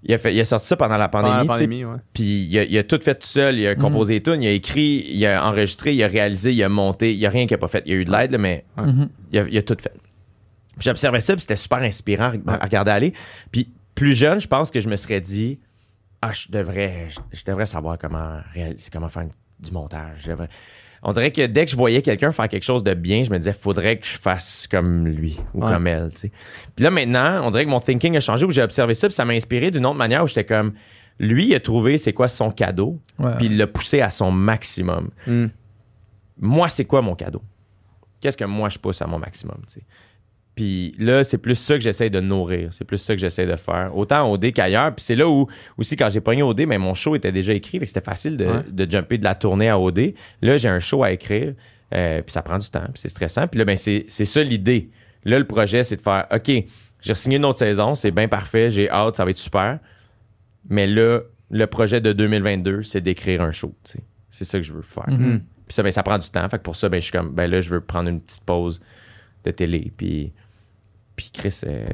Il 0.04 0.14
a, 0.14 0.18
fait, 0.18 0.32
il 0.34 0.40
a 0.40 0.46
sorti 0.46 0.66
ça 0.66 0.76
pendant 0.76 0.96
la 0.96 1.08
pandémie. 1.08 1.38
Pendant 1.46 1.52
la 1.52 1.58
tu 1.58 1.60
sais. 1.60 1.64
pandémie, 1.66 1.84
ouais. 1.84 1.98
Puis 2.14 2.46
il 2.50 2.58
a, 2.58 2.62
il 2.62 2.78
a 2.78 2.84
tout 2.84 2.98
fait 3.02 3.16
tout 3.16 3.26
seul. 3.26 3.58
Il 3.58 3.66
a 3.66 3.74
composé 3.74 4.14
les 4.14 4.22
tunes, 4.22 4.42
il 4.42 4.46
a 4.46 4.52
écrit, 4.52 5.04
il 5.06 5.26
a 5.26 5.44
enregistré, 5.46 5.92
il 5.94 6.02
a 6.02 6.06
réalisé, 6.06 6.52
il 6.52 6.62
a 6.62 6.70
monté. 6.70 7.12
Il 7.12 7.18
n'y 7.18 7.26
a 7.26 7.30
rien 7.30 7.46
qu'il 7.46 7.54
n'a 7.54 7.58
pas 7.58 7.68
fait. 7.68 7.82
Il 7.84 7.92
y 7.92 7.94
a 7.96 7.98
eu 7.98 8.04
de 8.06 8.10
l'aide, 8.12 8.30
là, 8.30 8.38
mais 8.38 8.64
Mhm. 8.78 9.08
il 9.32 9.38
a, 9.40 9.42
il 9.48 9.58
a 9.58 9.62
tout 9.62 9.76
fait. 9.78 9.92
Puis 9.92 10.84
J'observais 10.86 11.20
ça, 11.20 11.34
puis 11.34 11.42
c'était 11.42 11.56
super 11.56 11.78
inspirant 11.80 12.32
à 12.46 12.54
à 12.54 12.64
regarder 12.64 12.90
aller. 12.92 13.12
Puis 13.52 13.68
plus 13.94 14.14
jeune, 14.14 14.40
je 14.40 14.48
pense 14.48 14.70
que 14.70 14.80
je 14.80 14.88
me 14.88 14.96
serais 14.96 15.20
dit, 15.20 15.58
ah, 16.22 16.32
je 16.32 16.46
devrais, 16.50 17.08
je, 17.10 17.18
je 17.38 17.44
devrais 17.44 17.66
savoir 17.66 17.98
comment 17.98 18.38
réaliser, 18.54 18.88
comment 18.90 19.08
faire 19.10 19.26
du 19.58 19.70
montage. 19.72 20.20
J'avais- 20.24 20.48
On 21.02 21.12
dirait 21.12 21.30
que 21.32 21.46
dès 21.46 21.64
que 21.64 21.70
je 21.70 21.76
voyais 21.76 22.02
quelqu'un 22.02 22.30
faire 22.30 22.48
quelque 22.48 22.62
chose 22.64 22.84
de 22.84 22.92
bien, 22.92 23.24
je 23.24 23.30
me 23.30 23.38
disais, 23.38 23.54
faudrait 23.54 23.98
que 23.98 24.06
je 24.06 24.18
fasse 24.18 24.66
comme 24.70 25.06
lui 25.08 25.38
ou 25.54 25.64
Ouais. 25.64 25.72
comme 25.72 25.86
elle. 25.86 26.10
Puis 26.10 26.30
là, 26.84 26.90
maintenant, 26.90 27.40
on 27.46 27.50
dirait 27.50 27.64
que 27.64 27.70
mon 27.70 27.80
thinking 27.80 28.16
a 28.16 28.20
changé 28.20 28.44
où 28.44 28.50
j'ai 28.50 28.62
observé 28.62 28.92
ça, 28.94 29.08
puis 29.08 29.14
ça 29.14 29.24
m'a 29.24 29.32
inspiré 29.32 29.70
d'une 29.70 29.86
autre 29.86 29.96
manière 29.96 30.22
où 30.22 30.26
j'étais 30.26 30.44
comme, 30.44 30.74
lui, 31.18 31.46
il 31.48 31.54
a 31.54 31.60
trouvé 31.60 31.96
c'est 31.96 32.12
quoi 32.12 32.28
son 32.28 32.50
cadeau, 32.50 33.00
Ouais. 33.18 33.34
puis 33.38 33.46
il 33.46 33.56
l'a 33.56 33.66
poussé 33.66 34.00
à 34.02 34.10
son 34.10 34.30
maximum. 34.30 35.08
Hmm. 35.26 35.46
Moi, 36.38 36.68
c'est 36.68 36.84
quoi 36.84 37.00
mon 37.02 37.14
cadeau? 37.14 37.42
Qu'est-ce 38.20 38.36
que 38.36 38.44
moi, 38.44 38.68
je 38.68 38.78
pousse 38.78 39.00
à 39.00 39.06
mon 39.06 39.18
maximum? 39.18 39.56
Puis 40.60 40.94
là, 40.98 41.24
c'est 41.24 41.38
plus 41.38 41.54
ça 41.54 41.72
que 41.76 41.80
j'essaie 41.80 42.10
de 42.10 42.20
nourrir. 42.20 42.68
C'est 42.70 42.84
plus 42.84 42.98
ça 42.98 43.14
que 43.14 43.18
j'essaie 43.20 43.46
de 43.46 43.56
faire. 43.56 43.96
Autant 43.96 44.28
au 44.30 44.34
OD 44.34 44.52
qu'ailleurs. 44.52 44.94
Puis 44.94 45.02
c'est 45.06 45.14
là 45.16 45.26
où, 45.26 45.46
aussi, 45.78 45.96
quand 45.96 46.10
j'ai 46.10 46.20
pogné 46.20 46.42
OD, 46.42 46.66
mais 46.66 46.76
mon 46.76 46.92
show 46.92 47.16
était 47.16 47.32
déjà 47.32 47.54
écrit. 47.54 47.78
Fait 47.78 47.86
que 47.86 47.88
c'était 47.88 48.02
facile 48.04 48.36
de, 48.36 48.44
Ouais. 48.44 48.62
de 48.70 48.90
jumper 48.90 49.16
de 49.16 49.24
la 49.24 49.34
tournée 49.34 49.70
à 49.70 49.78
OD. 49.78 50.12
Là, 50.42 50.58
j'ai 50.58 50.68
un 50.68 50.78
show 50.78 51.02
à 51.02 51.12
écrire. 51.12 51.54
euh, 51.94 52.20
puis 52.20 52.30
ça 52.30 52.42
prend 52.42 52.58
du 52.58 52.68
temps. 52.68 52.84
Puis 52.92 52.96
c'est 53.00 53.08
stressant. 53.08 53.46
Puis 53.48 53.58
là, 53.58 53.64
ben, 53.64 53.74
c'est 53.78 54.04
c'est 54.08 54.26
ça 54.26 54.42
l'idée. 54.42 54.90
Là, 55.24 55.38
le 55.38 55.46
projet, 55.46 55.82
c'est 55.82 55.96
de 55.96 56.02
faire 56.02 56.26
OK, 56.30 56.50
j'ai 57.00 57.14
signé 57.14 57.36
une 57.38 57.44
autre 57.46 57.58
saison. 57.60 57.94
C'est 57.94 58.10
bien 58.10 58.28
parfait. 58.28 58.70
J'ai 58.70 58.90
hâte. 58.90 59.16
Ça 59.16 59.24
va 59.24 59.30
être 59.30 59.38
super. 59.38 59.78
Mais 60.68 60.86
là, 60.86 61.20
le 61.50 61.66
projet 61.68 62.02
de 62.02 62.12
2022, 62.12 62.82
c'est 62.82 63.00
d'écrire 63.00 63.40
un 63.40 63.50
show. 63.50 63.74
C'est 64.28 64.44
ça 64.44 64.58
que 64.58 64.62
je 64.64 64.74
veux 64.74 64.82
faire. 64.82 65.08
Mhm. 65.08 65.40
Puis 65.66 65.74
ça, 65.74 65.82
ben, 65.82 65.90
ça 65.90 66.02
prend 66.02 66.18
du 66.18 66.28
temps. 66.28 66.46
Fait 66.50 66.58
que 66.58 66.62
pour 66.64 66.76
ça, 66.76 66.90
ben, 66.90 66.98
je 67.00 67.04
suis 67.04 67.12
comme, 67.12 67.32
ben 67.32 67.50
là, 67.50 67.60
je 67.62 67.70
veux 67.70 67.80
prendre 67.80 68.10
une 68.10 68.20
petite 68.20 68.44
pause 68.44 68.80
de 69.46 69.50
télé. 69.52 69.90
Puis, 69.96 70.32
puis 71.20 71.30
Chris, 71.32 71.60
euh, 71.64 71.86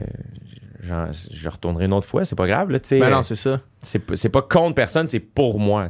genre, 0.82 1.09
je 1.32 1.48
retournerai 1.48 1.86
une 1.86 1.93
autre 1.93 2.07
fois. 2.07 2.24
C'est 2.24 2.36
pas 2.36 2.47
grave, 2.47 2.70
là. 2.70 2.78
Ben 2.90 3.11
non, 3.11 3.23
c'est 3.23 3.35
ça. 3.36 3.61
c'est 3.82 4.28
pas- 4.28 4.43
contre 4.43 4.74
personne, 4.74 5.09
c'est 5.09 5.20
pour 5.20 5.59
moi. 5.59 5.89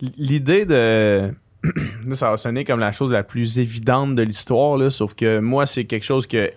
L'idée 0.00 0.64
de. 0.66 1.30
Ça 2.12 2.30
va 2.30 2.36
sonner 2.36 2.64
comme 2.64 2.80
la 2.80 2.92
chose 2.92 3.10
la 3.10 3.22
plus 3.22 3.58
évidente 3.58 4.14
de 4.16 4.22
l'histoire, 4.22 4.76
là, 4.76 4.90
sauf 4.90 5.14
que 5.14 5.38
moi, 5.38 5.64
c'est 5.66 5.84
quelque 5.84 6.04
chose 6.04 6.26
que 6.26 6.50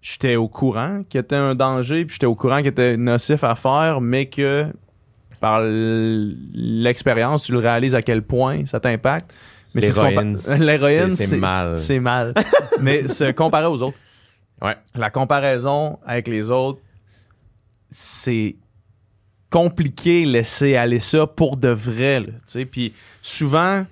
j'étais 0.00 0.36
au 0.36 0.48
courant 0.48 1.02
qu'il 1.08 1.20
était 1.20 1.36
un 1.36 1.54
danger, 1.54 2.04
puis 2.04 2.14
j'étais 2.14 2.26
au 2.26 2.34
courant 2.34 2.58
qu'il 2.58 2.68
était 2.68 2.96
nocif 2.96 3.44
à 3.44 3.54
faire, 3.54 4.00
mais 4.00 4.26
que 4.26 4.66
par 5.40 5.60
l'expérience, 5.62 7.44
tu 7.44 7.52
le 7.52 7.58
réalises 7.58 7.94
à 7.94 8.02
quel 8.02 8.22
point 8.22 8.66
ça 8.66 8.80
t'impacte. 8.80 9.32
Mais 9.74 9.82
c'est 9.82 9.92
ce 9.92 10.00
qu'on 10.00 10.08
L'héroïne, 10.64 11.10
c'est 11.16 11.36
mal. 11.36 11.78
C'est 11.78 12.00
mal. 12.00 12.34
mais 12.80 13.06
se 13.06 13.30
comparer 13.30 13.66
aux 13.66 13.80
autres. 13.82 13.96
Ouais. 14.62 14.76
La 14.94 15.10
comparaison 15.10 15.98
avec 16.04 16.28
les 16.28 16.50
autres, 16.50 16.80
c'est 17.90 18.56
compliqué 19.50 20.24
laisser 20.24 20.76
aller 20.76 21.00
ça 21.00 21.26
pour 21.26 21.56
de 21.56 21.68
vrai. 21.68 22.20
là. 22.20 22.64
Puis 22.70 22.94
souvent, 23.22 23.84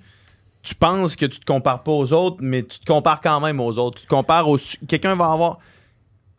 tu 0.62 0.74
penses 0.74 1.16
que 1.16 1.26
tu 1.26 1.40
te 1.40 1.44
compares 1.44 1.82
pas 1.82 1.92
aux 1.92 2.12
autres, 2.12 2.36
mais 2.40 2.62
tu 2.62 2.80
te 2.80 2.84
compares 2.84 3.20
quand 3.20 3.40
même 3.40 3.60
aux 3.60 3.78
autres. 3.78 4.00
Tu 4.00 4.06
te 4.06 4.10
compares 4.10 4.48
au... 4.48 4.58
Quelqu'un 4.86 5.14
va 5.14 5.32
avoir 5.32 5.58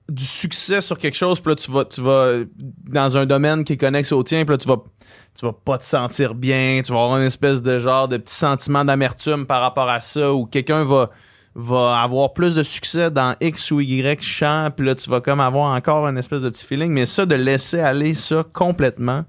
du 0.08 0.24
succès 0.24 0.82
sur 0.82 0.98
quelque 0.98 1.16
chose, 1.16 1.40
puis 1.40 1.52
là, 1.52 1.56
tu 1.56 1.72
vas, 1.72 1.86
tu 1.86 2.02
vas 2.02 2.40
dans 2.88 3.18
un 3.18 3.26
domaine 3.26 3.64
qui 3.64 3.74
est 3.74 3.78
connexe 3.78 4.12
au 4.12 4.24
tien, 4.24 4.44
puis 4.44 4.54
là, 4.54 4.58
tu 4.58 4.68
vas, 4.68 4.78
tu 5.36 5.46
vas 5.46 5.54
pas 5.54 5.78
te 5.78 5.86
sentir 5.86 6.34
bien, 6.34 6.82
tu 6.84 6.92
vas 6.92 7.04
avoir 7.04 7.18
une 7.18 7.28
espèce 7.28 7.62
de 7.62 7.78
genre 7.78 8.08
de 8.08 8.18
petit 8.18 8.34
sentiment 8.34 8.84
d'amertume 8.84 9.46
par 9.46 9.62
rapport 9.62 9.88
à 9.88 10.02
ça, 10.02 10.34
ou 10.34 10.46
quelqu'un 10.46 10.84
va, 10.84 11.12
va 11.60 12.02
avoir 12.02 12.34
plus 12.34 12.56
de 12.56 12.64
succès 12.64 13.12
dans 13.12 13.36
X 13.42 13.72
ou 13.72 13.80
Y 13.82 14.22
champ, 14.22 14.70
puis 14.76 14.86
là, 14.86 14.96
tu 14.96 15.10
vas 15.10 15.22
comme 15.22 15.40
avoir 15.40 15.76
encore 15.76 16.08
une 16.08 16.18
espèce 16.18 16.42
de 16.42 16.50
petit 16.50 16.66
feeling, 16.66 16.92
mais 16.92 17.06
ça, 17.06 17.26
de 17.26 17.36
laisser 17.36 17.80
aller 17.80 18.14
ça 18.14 18.46
complètement, 18.54 19.26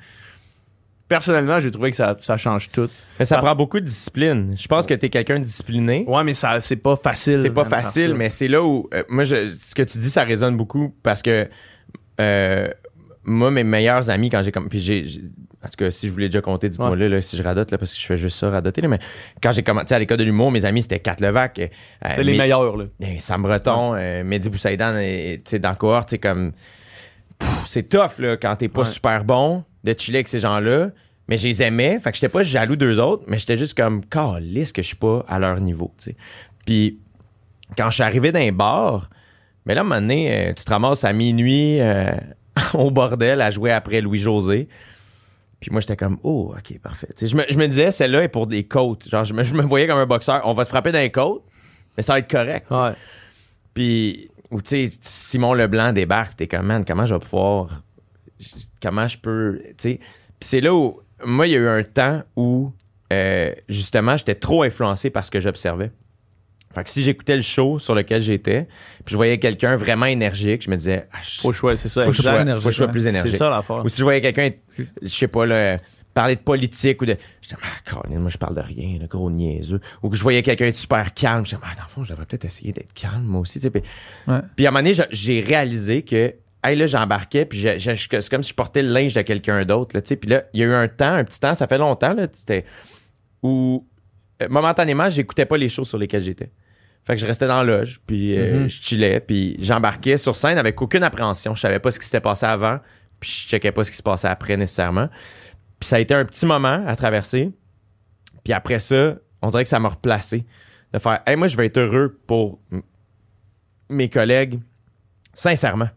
personnellement, 1.11 1.61
j'ai 1.61 1.71
trouvé 1.71 1.91
que 1.91 1.97
ça, 1.97 2.17
ça 2.21 2.37
change 2.37 2.71
tout. 2.71 2.89
Mais 3.19 3.25
ça 3.25 3.39
prend 3.39 3.55
beaucoup 3.55 3.81
de 3.81 3.85
discipline. 3.85 4.55
Je 4.57 4.69
pense 4.69 4.87
que 4.87 4.95
tu 4.95 5.07
es 5.07 5.11
quelqu'un 5.11 5.41
de 5.41 5.45
discipliné. 5.45 6.05
Ouais, 6.07 6.25
mais 6.25 6.35
ça, 6.35 6.61
c'est 6.61 6.77
pas 6.77 6.97
facile. 6.97 7.39
C'est 7.39 7.51
pas 7.51 7.65
facile, 7.65 8.15
mais 8.15 8.31
c'est 8.31 8.49
là 8.49 8.63
où. 8.63 8.89
euh, 8.95 9.03
moi, 9.09 9.25
je, 9.25 9.49
ce 9.49 9.75
que 9.75 9.83
tu 9.83 9.99
dis, 9.99 10.09
ça 10.09 10.23
résonne 10.25 10.57
beaucoup 10.57 10.95
parce 11.03 11.21
que. 11.21 11.49
euh, 12.21 12.69
moi, 13.23 13.51
mes 13.51 13.65
meilleurs 13.65 14.09
amis, 14.09 14.31
quand 14.31 14.43
j'ai 14.43 14.53
comme. 14.53 14.69
Puis 14.69 14.81
j'ai. 14.81 15.05
En 15.63 15.69
tout 15.69 15.77
cas, 15.77 15.91
si 15.91 16.09
je 16.09 16.13
voulais 16.13 16.29
déjà 16.29 16.41
compter, 16.41 16.69
dites-moi 16.71 16.91
Ouais. 16.91 17.09
là, 17.09 17.21
si 17.21 17.37
je 17.37 17.43
radote, 17.43 17.71
là, 17.71 17.77
parce 17.77 17.93
que 17.95 18.01
je 18.01 18.07
fais 18.07 18.17
juste 18.17 18.39
ça, 18.39 18.49
radoter. 18.49 18.81
Là, 18.81 18.89
mais 18.89 18.99
quand 19.43 19.53
j'ai 19.53 19.63
commencé 19.63 19.93
à 19.93 19.99
l'école 19.99 20.17
de 20.17 20.25
l'humour, 20.25 20.51
mes 20.51 20.65
amis, 20.65 20.83
c'était 20.83 21.01
Kat 21.01 21.17
Levac. 21.21 21.59
euh, 21.59 21.67
C'est 22.17 22.23
les 22.25 22.37
meilleurs, 22.39 22.77
là. 22.79 22.87
Ben, 22.99 23.19
Sam 23.19 23.43
Breton, 23.43 23.95
euh, 23.95 24.25
Mehdi 24.25 24.49
Boussaïdan, 24.49 24.95
tu 24.99 25.41
sais, 25.45 25.59
dans 25.59 25.71
le 25.71 25.77
cohort, 25.77 26.07
tu 26.07 26.13
sais, 26.13 26.19
comme. 26.19 26.53
C'est 27.67 27.89
tough, 27.89 28.19
là, 28.19 28.37
quand 28.37 28.57
t'es 28.57 28.69
pas 28.69 28.81
Ouais. 28.81 28.87
super 28.87 29.25
bon 29.25 29.65
de 29.85 29.95
chiller 29.97 30.19
avec 30.19 30.29
ces 30.29 30.39
gens-là. 30.39 30.91
Mais 31.29 31.37
je 31.37 31.47
les 31.47 31.63
aimais, 31.63 32.01
fait 32.01 32.11
que 32.11 32.17
j'étais 32.17 32.29
pas 32.29 32.43
jaloux 32.43 32.75
d'eux 32.75 32.99
autres, 32.99 33.23
mais 33.29 33.39
j'étais 33.39 33.57
juste 33.57 33.77
comme, 33.77 34.05
calisse 34.05 34.73
que 34.73 34.83
je 34.83 34.89
suis 34.89 34.97
pas 34.97 35.25
à 35.29 35.39
leur 35.39 35.61
niveau, 35.61 35.93
tu 35.97 36.11
sais. 36.11 36.17
Puis, 36.67 36.99
quand 37.79 37.89
je 37.91 37.95
suis 37.95 38.03
arrivé 38.03 38.33
dans 38.33 38.41
un 38.41 38.51
bar, 38.51 39.09
mais 39.65 39.75
là, 39.77 39.83
à 39.83 39.85
un 39.85 39.87
moment 39.87 40.01
donné, 40.01 40.49
euh, 40.49 40.53
tu 40.55 40.65
te 40.65 40.71
ramasses 40.71 41.05
à 41.05 41.13
minuit 41.13 41.81
euh, 41.81 42.11
au 42.75 42.91
bordel 42.91 43.41
à 43.43 43.51
jouer 43.53 43.71
après 43.71 44.01
Louis-José. 44.01 44.67
Puis 45.61 45.71
moi, 45.71 45.81
j'étais 45.81 45.97
comme, 45.97 46.19
oh, 46.23 46.55
OK, 46.57 46.79
parfait. 46.79 47.09
Je, 47.21 47.37
me, 47.37 47.45
je 47.49 47.59
me 47.59 47.67
disais, 47.69 47.91
celle-là 47.91 48.23
est 48.25 48.29
pour 48.29 48.47
des 48.47 48.65
côtes. 48.65 49.09
Genre, 49.09 49.25
je 49.25 49.35
me, 49.35 49.43
je 49.45 49.55
me 49.55 49.63
voyais 49.63 49.87
comme 49.87 49.99
un 49.99 50.07
boxeur. 50.07 50.41
On 50.45 50.55
va 50.55 50.65
te 50.65 50.71
frapper 50.71 50.91
dans 50.91 50.99
les 50.99 51.13
côtes, 51.13 51.45
mais 51.97 52.03
ça 52.03 52.15
va 52.15 52.21
être 52.21 52.31
correct. 52.31 52.71
Ouais. 52.71 52.93
Puis, 53.75 54.31
ou 54.51 54.63
tu 54.63 54.89
sais, 54.89 54.99
Simon 55.03 55.53
Leblanc 55.53 55.93
débarque, 55.93 56.37
t'es 56.37 56.49
comme, 56.49 56.67
man, 56.67 56.85
comment 56.87 57.05
je 57.05 57.15
vais 57.15 57.21
pouvoir. 57.21 57.83
Comment 58.83 59.07
je 59.07 59.19
peux. 59.19 59.61
Tu 59.63 59.75
sais. 59.77 60.01
Puis 60.41 60.49
c'est 60.49 60.61
là 60.61 60.75
où. 60.75 61.01
Moi, 61.23 61.47
il 61.47 61.53
y 61.53 61.57
a 61.57 61.59
eu 61.59 61.69
un 61.69 61.83
temps 61.83 62.23
où, 62.35 62.73
euh, 63.13 63.53
justement, 63.69 64.17
j'étais 64.17 64.37
trop 64.37 64.63
influencé 64.63 65.11
par 65.11 65.27
ce 65.27 65.31
que 65.31 65.41
j'observais. 65.41 65.91
Fait 66.75 66.85
que 66.85 66.91
si 66.91 67.03
j'écoutais 67.03 67.35
le 67.37 67.43
show 67.43 67.79
sur 67.81 67.95
lequel 67.97 68.23
j'étais, 68.23 68.69
puis 69.05 69.13
je 69.13 69.17
voyais 69.17 69.39
quelqu'un 69.39 69.75
vraiment 69.77 70.07
énergique, 70.07 70.63
je 70.63 70.71
me 70.71 70.77
disais, 70.77 71.09
ah, 71.13 71.19
je- 71.23 71.41
Faut 71.41 71.53
choisir, 71.53 71.81
c'est 71.83 71.89
ça. 71.89 72.05
faut 72.05 72.13
je 72.13 72.21
exact. 72.21 72.59
faut 72.61 72.71
je 72.71 72.77
sois 72.77 72.87
ouais. 72.87 72.93
plus 72.93 73.03
C'est 73.03 73.09
énergique. 73.09 73.37
ça 73.37 73.51
l'affaire. 73.51 73.85
Ou 73.85 73.89
si 73.89 73.99
je 73.99 74.05
voyais 74.05 74.21
quelqu'un, 74.21 74.51
je 74.79 75.09
sais 75.09 75.27
pas, 75.27 75.47
là, 75.47 75.79
parler 76.15 76.37
de 76.37 76.41
politique 76.41 77.03
ou 77.03 77.07
de. 77.07 77.17
J'étais, 77.41 77.57
ah, 77.61 77.91
Colin, 77.91 78.21
moi, 78.21 78.31
je 78.31 78.39
parle 78.39 78.55
de 78.55 78.61
rien, 78.61 78.99
le 79.01 79.07
gros 79.09 79.31
niaiseux. 79.31 79.81
Ou 80.03 80.11
que 80.11 80.17
je 80.17 80.23
voyais 80.23 80.43
quelqu'un 80.43 80.67
être 80.67 80.77
super 80.77 81.13
calme. 81.13 81.45
J'étais, 81.45 81.61
ah, 81.65 81.75
dans 81.77 81.83
le 81.85 81.89
fond, 81.89 82.05
je 82.05 82.11
devrais 82.11 82.27
peut-être 82.27 82.45
essayer 82.45 82.73
d'être 82.73 82.93
calme, 82.93 83.25
moi 83.25 83.41
aussi. 83.41 83.55
tu 83.59 83.63
sais. 83.65 83.71
Puis, 83.71 83.83
Ouais. 84.29 84.39
puis 84.55 84.65
à 84.67 84.69
un 84.69 84.73
moment 84.73 84.83
donné, 84.83 84.95
je- 84.95 85.03
j'ai 85.11 85.41
réalisé 85.41 86.03
que, 86.03 86.35
hey, 86.63 86.77
là, 86.77 86.87
j'embarquais, 86.87 87.47
puis 87.47 87.59
je- 87.59 87.79
je- 87.81 87.97
je- 87.97 88.21
c'est 88.21 88.29
comme 88.31 88.45
si 88.45 88.51
je 88.51 88.55
portais 88.55 88.83
le 88.83 88.93
linge 88.93 89.15
de 89.15 89.23
quelqu'un 89.23 89.65
d'autre, 89.65 89.97
là, 89.97 90.03
tu 90.03 90.09
sais. 90.09 90.17
Puis 90.17 90.31
là, 90.31 90.45
il 90.53 90.61
y 90.61 90.63
a 90.63 90.67
eu 90.67 90.73
un 90.75 90.87
temps, 90.87 91.15
un 91.15 91.25
petit 91.25 91.41
temps, 91.41 91.55
ça 91.55 91.67
fait 91.67 91.79
longtemps, 91.79 92.15
là, 92.15 92.27
où, 93.43 93.87
euh, 94.43 94.49
momentanément, 94.49 95.09
j'écoutais 95.09 95.47
pas 95.47 95.57
les 95.57 95.69
choses 95.69 95.89
sur 95.89 95.99
lesquelles 95.99 96.23
j'étais. 96.23 96.51
Fait 97.05 97.15
que 97.15 97.21
je 97.21 97.27
restais 97.27 97.47
dans 97.47 97.63
la 97.63 97.79
loge, 97.79 98.01
puis 98.07 98.37
euh, 98.39 98.61
Mhm. 98.61 98.69
je 98.71 98.83
chillais, 98.83 99.21
puis 99.21 99.57
j'embarquais 99.59 100.17
sur 100.17 100.37
scène 100.37 100.59
avec 100.59 100.81
aucune 100.83 101.03
appréhension. 101.03 101.55
Je 101.55 101.61
savais 101.61 101.79
pas 101.79 101.91
ce 101.91 101.99
qui 101.99 102.05
s'était 102.07 102.21
passé 102.21 102.47
avant, 102.47 102.79
puis 103.19 103.31
je 103.31 103.49
checkais 103.49 103.73
pas 103.73 103.85
ce 103.85 103.91
qui 103.91 103.97
se 103.97 104.03
passait 104.03 104.29
après 104.29 104.57
nécessairement. 104.57 105.09
Puis 105.79 105.89
ça 105.89 105.97
a 105.97 105.99
été 106.01 106.15
un 106.15 106.25
petit 106.25 106.45
moment 106.47 106.85
à 106.87 106.95
traverser. 106.97 107.51
Puis 108.45 108.53
après 108.53 108.79
ça, 108.79 109.17
on 109.43 109.49
dirait 109.49 109.63
que 109.65 109.69
ça 109.71 109.79
m'a 109.79 109.89
replacé. 109.89 110.45
De 110.93 110.99
faire, 110.99 111.21
hey, 111.27 111.37
moi, 111.37 111.47
je 111.47 111.57
vais 111.57 111.67
être 111.67 111.79
heureux 111.79 112.21
pour 112.27 112.61
mes 113.89 114.09
collègues, 114.09 114.61
sincèrement. 115.35 115.89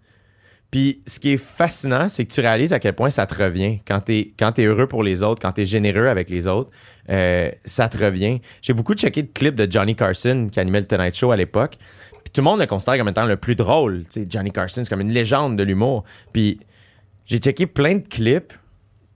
Puis 0.72 1.04
ce 1.06 1.20
qui 1.20 1.34
est 1.34 1.38
fascinant, 1.38 2.08
c'est 2.08 2.26
que 2.26 2.34
tu 2.34 2.42
réalises 2.42 2.74
à 2.74 2.80
quel 2.80 2.94
point 2.96 3.10
ça 3.10 3.26
te 3.28 3.36
revient. 3.36 3.80
Quand 3.88 4.02
tu 4.02 4.34
es, 4.58 4.66
heureux 4.66 4.88
pour 4.88 5.04
les 5.04 5.22
autres, 5.22 5.42
quand 5.42 5.52
tu 5.52 5.62
es 5.62 5.66
généreux 5.66 6.08
avec 6.08 6.30
les 6.30 6.48
autres, 6.48 6.72
euh, 7.10 7.52
ça 7.66 7.90
te 7.90 7.98
revient. 7.98 8.40
J'ai 8.62 8.74
beaucoup 8.74 8.94
checké 8.94 9.24
de 9.24 9.32
clips 9.34 9.56
de 9.56 9.70
Johnny 9.70 9.96
Carson 9.96 10.50
qui 10.52 10.60
animait 10.60 10.82
le 10.82 10.88
Tonight 10.88 11.16
Show 11.16 11.32
à 11.32 11.36
l'époque. 11.36 11.78
Puis 12.24 12.32
tout 12.34 12.42
le 12.42 12.46
monde 12.46 12.60
le 12.60 12.66
considère 12.66 12.98
comme 12.98 13.10
étant 13.10 13.26
le 13.26 13.36
plus 13.38 13.56
drôle. 13.56 14.04
Johnny 14.30 14.52
Carson, 14.52 14.82
c'est 14.84 14.90
comme 14.90 15.02
une 15.02 15.12
légende 15.12 15.58
de 15.58 15.64
l'humour. 15.64 16.04
Puis 16.32 16.60
j'ai 17.26 17.38
checké 17.40 17.68
plein 17.68 17.96
de 17.96 18.08
clips 18.08 18.54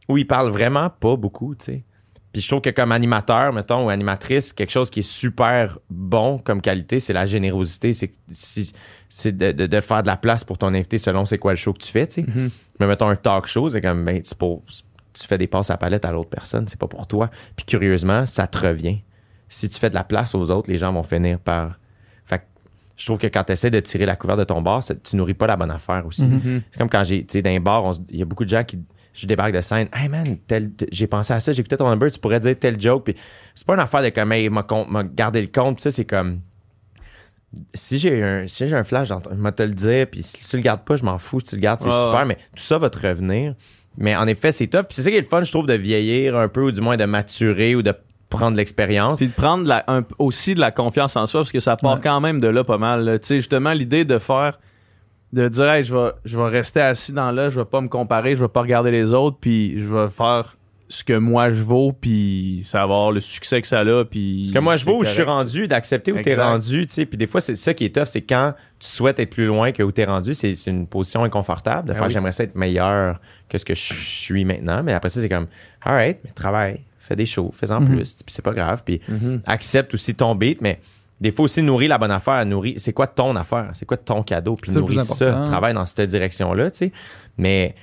où 0.09 0.17
il 0.17 0.27
parle 0.27 0.49
vraiment 0.51 0.89
pas 0.89 1.15
beaucoup, 1.15 1.55
tu 1.55 1.65
sais. 1.65 1.83
Puis 2.33 2.41
je 2.41 2.47
trouve 2.49 2.61
que 2.61 2.69
comme 2.69 2.91
animateur, 2.91 3.51
mettons, 3.53 3.85
ou 3.85 3.89
animatrice, 3.89 4.51
quelque 4.53 4.69
chose 4.69 4.89
qui 4.89 4.99
est 4.99 5.09
super 5.09 5.79
bon 5.89 6.37
comme 6.37 6.61
qualité, 6.61 6.99
c'est 6.99 7.13
la 7.13 7.25
générosité. 7.25 7.93
C'est 9.09 9.37
de, 9.37 9.51
de- 9.53 9.65
de 9.67 9.79
faire 9.79 10.01
de 10.03 10.07
la 10.07 10.17
place 10.17 10.43
pour 10.43 10.57
ton 10.57 10.67
invité 10.73 10.97
selon 10.97 11.23
c'est 11.25 11.37
quoi 11.37 11.53
le 11.53 11.57
show 11.57 11.71
que 11.73 11.79
tu 11.79 11.89
fais, 11.91 12.05
tu 12.07 12.15
sais. 12.15 12.21
Mhm. 12.27 12.49
Mais 12.79 12.87
mettons 12.87 13.07
un 13.07 13.15
talk 13.15 13.47
show, 13.47 13.69
c'est 13.69 13.81
comme, 13.81 14.03
ben, 14.05 14.19
c'est 14.23 14.37
pour, 14.37 14.61
tu 15.19 15.27
fais 15.27 15.37
des 15.37 15.47
passes 15.47 15.69
à 15.69 15.77
palette 15.77 16.05
à 16.05 16.11
l'autre 16.11 16.29
personne, 16.29 16.67
c'est 16.67 16.79
pas 16.79 16.87
pour 16.87 17.07
toi. 17.07 17.29
Puis 17.55 17.65
curieusement, 17.65 18.25
ça 18.25 18.47
te 18.47 18.57
revient. 18.57 18.99
Si 19.49 19.69
tu 19.69 19.79
fais 19.79 19.89
de 19.89 19.95
la 19.95 20.03
place 20.03 20.35
aux 20.35 20.49
autres, 20.51 20.69
les 20.69 20.77
gens 20.77 20.91
vont 20.91 21.03
finir 21.03 21.39
par. 21.39 21.79
Fait 22.25 22.39
que 22.39 22.43
je 22.97 23.05
trouve 23.05 23.17
que 23.17 23.27
quand 23.27 23.43
tu 23.45 23.53
essaies 23.53 23.71
de 23.71 23.79
tirer 23.79 24.05
la 24.05 24.15
couverture 24.15 24.45
de 24.45 24.47
ton 24.53 24.61
bar, 24.61 24.83
ça- 24.83 24.95
tu 24.95 25.15
nourris 25.15 25.33
pas 25.33 25.47
la 25.47 25.55
bonne 25.55 25.71
affaire 25.71 26.05
aussi. 26.05 26.27
Mhm. 26.27 26.61
C'est 26.71 26.77
comme 26.77 26.89
quand 26.89 27.03
j'ai, 27.03 27.21
tu 27.25 27.33
sais, 27.33 27.41
dans 27.41 27.49
un 27.51 27.59
bar, 27.59 27.93
il 28.09 28.19
y 28.19 28.21
a 28.21 28.25
beaucoup 28.25 28.43
de 28.43 28.49
gens 28.49 28.63
qui, 28.63 28.79
je 29.13 29.25
débarque 29.25 29.53
de 29.53 29.61
scène, 29.61 29.87
hey 29.93 30.09
man, 30.09 30.37
j'ai 30.91 31.07
pensé 31.07 31.33
à 31.33 31.39
ça, 31.39 31.51
j'écoutais 31.51 31.77
ton 31.77 31.89
number, 31.89 32.11
tu 32.11 32.19
pourrais 32.19 32.39
dire 32.39 32.55
tel 32.59 32.79
joke, 32.79 33.05
puis 33.05 33.15
c'est 33.55 33.65
pas 33.65 33.73
une 33.73 33.79
affaire 33.79 34.03
de 34.03 34.09
comme, 34.09 34.31
hey, 34.31 34.49
m'a, 34.49 34.63
gardé 35.15 35.41
le 35.41 35.47
compte, 35.47 35.81
ça, 35.81 35.89
c'est 35.89 36.05
comme, 36.05 36.41
si 37.73 37.97
j'ai 37.97 38.21
un, 38.21 38.47
si 38.47 38.67
j'ai 38.67 38.75
un 38.75 38.83
flash, 38.83 39.07
je 39.07 39.13
vais 39.41 39.51
te 39.51 39.63
le 39.63 39.71
dire, 39.73 40.07
puis 40.07 40.21
si 40.21 40.47
tu 40.47 40.57
le 40.57 40.61
gardes 40.61 40.83
pas, 40.83 40.97
je 40.97 41.03
m'en 41.03 41.17
fous, 41.17 41.39
si 41.39 41.51
tu 41.51 41.55
le 41.55 41.61
gardes, 41.61 41.81
c'est 41.81 41.89
super, 41.89 42.25
mais 42.27 42.35
tout 42.55 42.63
ça 42.63 42.77
va 42.77 42.89
te 42.89 42.99
revenir. 43.07 43.55
Mais 43.97 44.15
en 44.15 44.27
effet, 44.27 44.51
c'est 44.51 44.67
tough, 44.67 44.83
puis 44.83 44.95
c'est 44.95 45.01
ça 45.01 45.09
qui 45.09 45.17
est 45.17 45.21
le 45.21 45.27
fun, 45.27 45.43
je 45.43 45.51
trouve, 45.51 45.65
de 45.67 45.73
vieillir 45.73 46.35
un 46.37 46.47
peu, 46.47 46.61
ou 46.61 46.71
du 46.71 46.81
moins 46.81 46.97
de 46.97 47.05
maturer, 47.05 47.75
ou 47.75 47.81
de 47.81 47.93
prendre 48.29 48.57
l'expérience. 48.57 49.19
C'est 49.19 49.27
de 49.27 49.31
prendre 49.33 49.65
la- 49.65 49.83
un- 49.87 50.03
aussi 50.19 50.53
de 50.53 50.59
la 50.59 50.71
confiance 50.71 51.15
en 51.15 51.25
soi 51.25 51.41
parce 51.41 51.51
que 51.51 51.59
ça 51.61 51.75
part 51.77 51.95
Ouais. 51.95 51.99
quand 52.03 52.19
même 52.19 52.39
de 52.39 52.47
là 52.47 52.63
pas 52.63 52.77
mal. 52.77 53.19
Tu 53.21 53.27
sais, 53.27 53.35
justement, 53.37 53.71
l'idée 53.71 54.03
de 54.05 54.19
faire, 54.19 54.59
de 55.33 55.47
dire, 55.47 55.69
hey, 55.69 55.83
je 55.83 55.95
vais, 55.95 56.11
je 56.25 56.37
vais 56.37 56.47
rester 56.49 56.81
assis 56.81 57.13
dans 57.13 57.31
là, 57.31 57.49
je 57.49 57.59
vais 57.61 57.65
pas 57.65 57.79
me 57.81 57.87
comparer, 57.87 58.35
je 58.35 58.41
vais 58.41 58.49
pas 58.49 58.61
regarder 58.61 58.91
les 58.91 59.13
autres, 59.13 59.37
puis 59.39 59.81
je 59.81 59.87
vais 59.93 60.09
faire 60.09 60.56
ce 60.89 61.03
que 61.03 61.13
moi 61.13 61.49
je 61.51 61.61
vaux, 61.63 61.91
puis 61.91 62.61
ça 62.65 62.77
va 62.79 62.83
avoir 62.83 63.11
le 63.11 63.19
succès 63.19 63.61
que 63.61 63.67
ça 63.67 63.79
a, 63.81 64.05
puis. 64.05 64.43
Parce 64.43 64.53
que 64.53 64.59
moi, 64.59 64.77
je 64.77 64.85
vois 64.85 64.95
où 64.95 65.03
je 65.03 65.09
suis 65.11 65.23
rendu, 65.23 65.67
d'accepter 65.67 66.11
où 66.13 66.15
t'es 66.21 66.31
Exact. 66.31 66.43
rendu, 66.43 66.87
tu 66.87 66.93
sais. 66.93 67.05
Puis 67.05 67.17
des 67.17 67.27
fois, 67.27 67.41
c'est 67.41 67.55
ça 67.55 67.73
qui 67.73 67.83
est 67.85 67.93
tough, 67.93 68.05
c'est 68.05 68.21
quand 68.21 68.53
tu 68.79 68.87
souhaites 68.87 69.19
être 69.19 69.29
plus 69.31 69.45
loin 69.47 69.71
que 69.71 69.83
où 69.83 69.91
t'es 69.91 70.05
rendu, 70.05 70.33
c'est 70.33 70.53
une 70.67 70.87
position 70.87 71.23
inconfortable 71.23 71.87
de 71.89 71.93
Ben 71.93 71.97
faire 71.99 72.07
oui. 72.07 72.13
j'aimerais 72.13 72.31
ça 72.31 72.43
être 72.45 72.55
meilleur 72.55 73.19
que 73.49 73.57
ce 73.57 73.65
que 73.65 73.75
je 73.75 73.81
suis 73.93 74.45
maintenant. 74.45 74.81
Mais 74.83 74.93
après 74.93 75.09
ça, 75.09 75.19
c'est 75.21 75.29
comme, 75.29 75.47
alright, 75.81 76.19
mais 76.23 76.31
travaille, 76.31 76.79
fais 76.99 77.15
des 77.15 77.25
shows, 77.25 77.51
fais-en 77.53 77.81
Mhm. 77.81 77.95
plus, 77.95 78.13
puis 78.23 78.33
c'est 78.33 78.41
pas 78.43 78.53
grave. 78.53 78.83
Puis 78.85 78.99
tu. 78.99 79.11
Mhm. 79.11 79.41
accepte 79.45 79.93
aussi 79.93 80.15
ton 80.15 80.35
beat, 80.35 80.61
mais 80.61 80.79
des 81.19 81.31
fois 81.31 81.45
aussi 81.45 81.63
nourrir 81.63 81.89
la 81.89 81.97
bonne 81.97 82.11
affaire, 82.11 82.45
nourrir. 82.45 82.75
C'est 82.77 82.93
quoi 82.93 83.07
ton 83.07 83.35
affaire? 83.35 83.71
C'est 83.73 83.85
quoi 83.85 83.97
ton 83.97 84.23
cadeau? 84.23 84.55
Puis 84.55 84.71
nourrir 84.71 85.01
ça, 85.01 85.43
travaille 85.47 85.73
dans 85.73 85.85
cette 85.85 86.09
direction-là, 86.09 86.71
tu 86.71 86.77
sais. 86.77 86.91
Mais 87.37 87.75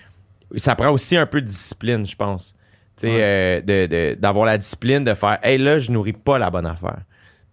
ça 0.56 0.74
prend 0.76 0.90
aussi 0.90 1.16
un 1.16 1.26
peu 1.26 1.42
de 1.42 1.46
discipline, 1.48 2.06
je 2.06 2.14
pense. 2.16 2.54
Ouais. 3.02 3.18
euh, 3.20 3.60
de- 3.60 3.86
de- 3.86 4.14
d'avoir 4.20 4.46
la 4.46 4.56
discipline 4.58 5.02
de 5.04 5.14
faire, 5.14 5.38
hey, 5.42 5.58
là, 5.58 5.78
je 5.78 5.90
nourris 5.90 6.12
pas 6.12 6.38
la 6.38 6.50
bonne 6.50 6.66
affaire. 6.66 7.00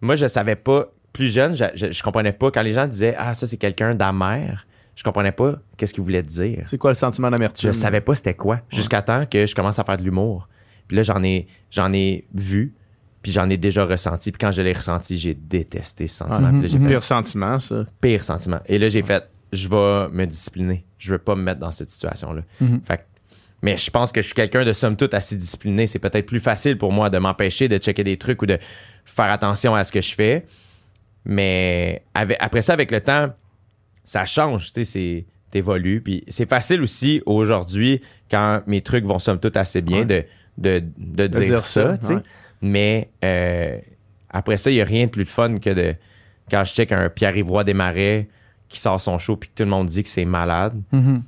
Moi, 0.01 0.15
je 0.15 0.27
savais 0.27 0.55
pas, 0.55 0.87
plus 1.13 1.29
jeune, 1.33 1.55
je, 1.55 1.65
je, 1.75 1.91
je 1.91 2.03
comprenais 2.03 2.31
pas 2.33 2.51
quand 2.51 2.61
les 2.61 2.73
gens 2.73 2.87
disaient, 2.87 3.15
ah, 3.17 3.33
ça, 3.33 3.45
c'est 3.47 3.57
quelqu'un 3.57 3.95
d'amer. 3.95 4.65
Je 4.95 5.03
comprenais 5.03 5.31
pas 5.31 5.55
qu'est-ce 5.77 5.93
qu'ils 5.93 6.03
voulaient 6.03 6.23
dire. 6.23 6.63
C'est 6.65 6.77
quoi 6.77 6.91
le 6.91 6.95
sentiment 6.95 7.27
Je 7.29 7.31
d'amertume? 7.33 7.73
savais 7.73 8.01
pas 8.01 8.13
c'était 8.15 8.33
quoi 8.33 8.59
jusqu'à 8.69 9.01
temps 9.01 9.25
que 9.25 9.45
je 9.45 9.55
commence 9.55 9.79
à 9.79 9.83
faire 9.83 9.97
de 9.97 10.03
l'humour. 10.03 10.47
Puis 10.87 10.97
là, 10.97 11.03
j'en 11.03 11.23
ai, 11.23 11.47
j'en 11.71 11.91
ai 11.93 12.25
vu, 12.33 12.75
puis 13.21 13.31
j'en 13.31 13.49
ai 13.49 13.57
déjà 13.57 13.85
ressenti. 13.85 14.31
Puis 14.31 14.39
quand 14.39 14.51
je 14.51 14.61
l'ai 14.61 14.73
ressenti, 14.73 15.17
j'ai 15.17 15.33
détesté 15.33 16.07
ce 16.07 16.17
sentiment. 16.17 16.47
Ouais. 16.47 16.51
Puis 16.53 16.61
là, 16.63 16.67
j'ai 16.67 16.77
Mhm. 16.77 16.83
fait 16.87 16.93
Pire 16.93 17.03
sentiment, 17.03 17.59
ça. 17.59 17.85
pire 18.01 18.23
sentiment. 18.23 18.59
Et 18.67 18.77
là, 18.79 18.89
j'ai 18.89 19.01
fait, 19.01 19.23
je 19.53 19.69
vais 19.69 20.07
me 20.11 20.25
discipliner. 20.25 20.85
Je 20.97 21.11
veux 21.13 21.19
pas 21.19 21.35
me 21.35 21.41
mettre 21.43 21.59
dans 21.61 21.71
cette 21.71 21.89
situation-là. 21.89 22.41
Mhm. 22.59 22.81
Fait 22.85 22.97
que- 22.97 23.03
mais 23.61 23.77
je 23.77 23.89
pense 23.91 24.11
que 24.11 24.21
je 24.21 24.27
suis 24.27 24.35
quelqu'un 24.35 24.65
de 24.65 24.73
somme 24.73 24.95
toute 24.97 25.13
assez 25.13 25.35
discipliné. 25.35 25.87
C'est 25.87 25.99
peut-être 25.99 26.25
plus 26.25 26.39
facile 26.39 26.77
pour 26.77 26.91
moi 26.91 27.09
de 27.09 27.17
m'empêcher 27.17 27.67
de 27.67 27.77
checker 27.77 28.03
des 28.03 28.17
trucs 28.17 28.41
ou 28.41 28.45
de 28.45 28.57
faire 29.05 29.25
attention 29.31 29.75
à 29.75 29.83
ce 29.83 29.91
que 29.91 30.01
je 30.01 30.13
fais. 30.15 30.45
Mais 31.25 32.01
avec- 32.13 32.37
après 32.39 32.61
ça, 32.61 32.73
avec 32.73 32.91
le 32.91 33.01
temps, 33.01 33.29
ça 34.03 34.25
change. 34.25 34.67
Tu 34.67 34.71
sais, 34.71 34.83
c'est 34.83 35.25
t'évolues. 35.51 36.01
Puis 36.01 36.23
c'est 36.29 36.49
facile 36.49 36.81
aussi 36.81 37.21
aujourd'hui, 37.25 38.01
quand 38.29 38.61
mes 38.67 38.81
trucs 38.81 39.05
vont 39.05 39.19
somme 39.19 39.39
toute 39.39 39.57
assez 39.57 39.81
bien, 39.81 39.99
Ouais. 40.07 40.27
de, 40.57 40.79
de, 40.79 40.79
de 41.17 41.27
dire, 41.27 41.41
dire 41.41 41.61
ça. 41.61 41.91
ouais. 41.91 42.15
Mais 42.61 43.09
euh, 43.23 43.77
après 44.29 44.57
ça, 44.57 44.71
il 44.71 44.75
n'y 44.75 44.81
a 44.81 44.85
rien 44.85 45.05
de 45.05 45.11
plus 45.11 45.25
de 45.25 45.29
fun 45.29 45.57
que 45.59 45.69
de 45.69 45.95
quand 46.49 46.63
je 46.63 46.73
check 46.73 46.91
un 46.91 47.09
Pierre-Ivoire 47.09 47.65
Desmarais 47.65 48.27
qui 48.69 48.79
sort 48.79 48.99
son 49.01 49.17
show 49.17 49.35
puis 49.35 49.49
que 49.49 49.55
tout 49.55 49.63
le 49.63 49.69
monde 49.69 49.87
dit 49.87 50.03
que 50.03 50.09
c'est 50.09 50.25
malade. 50.25 50.81
Mhm. 50.91 51.23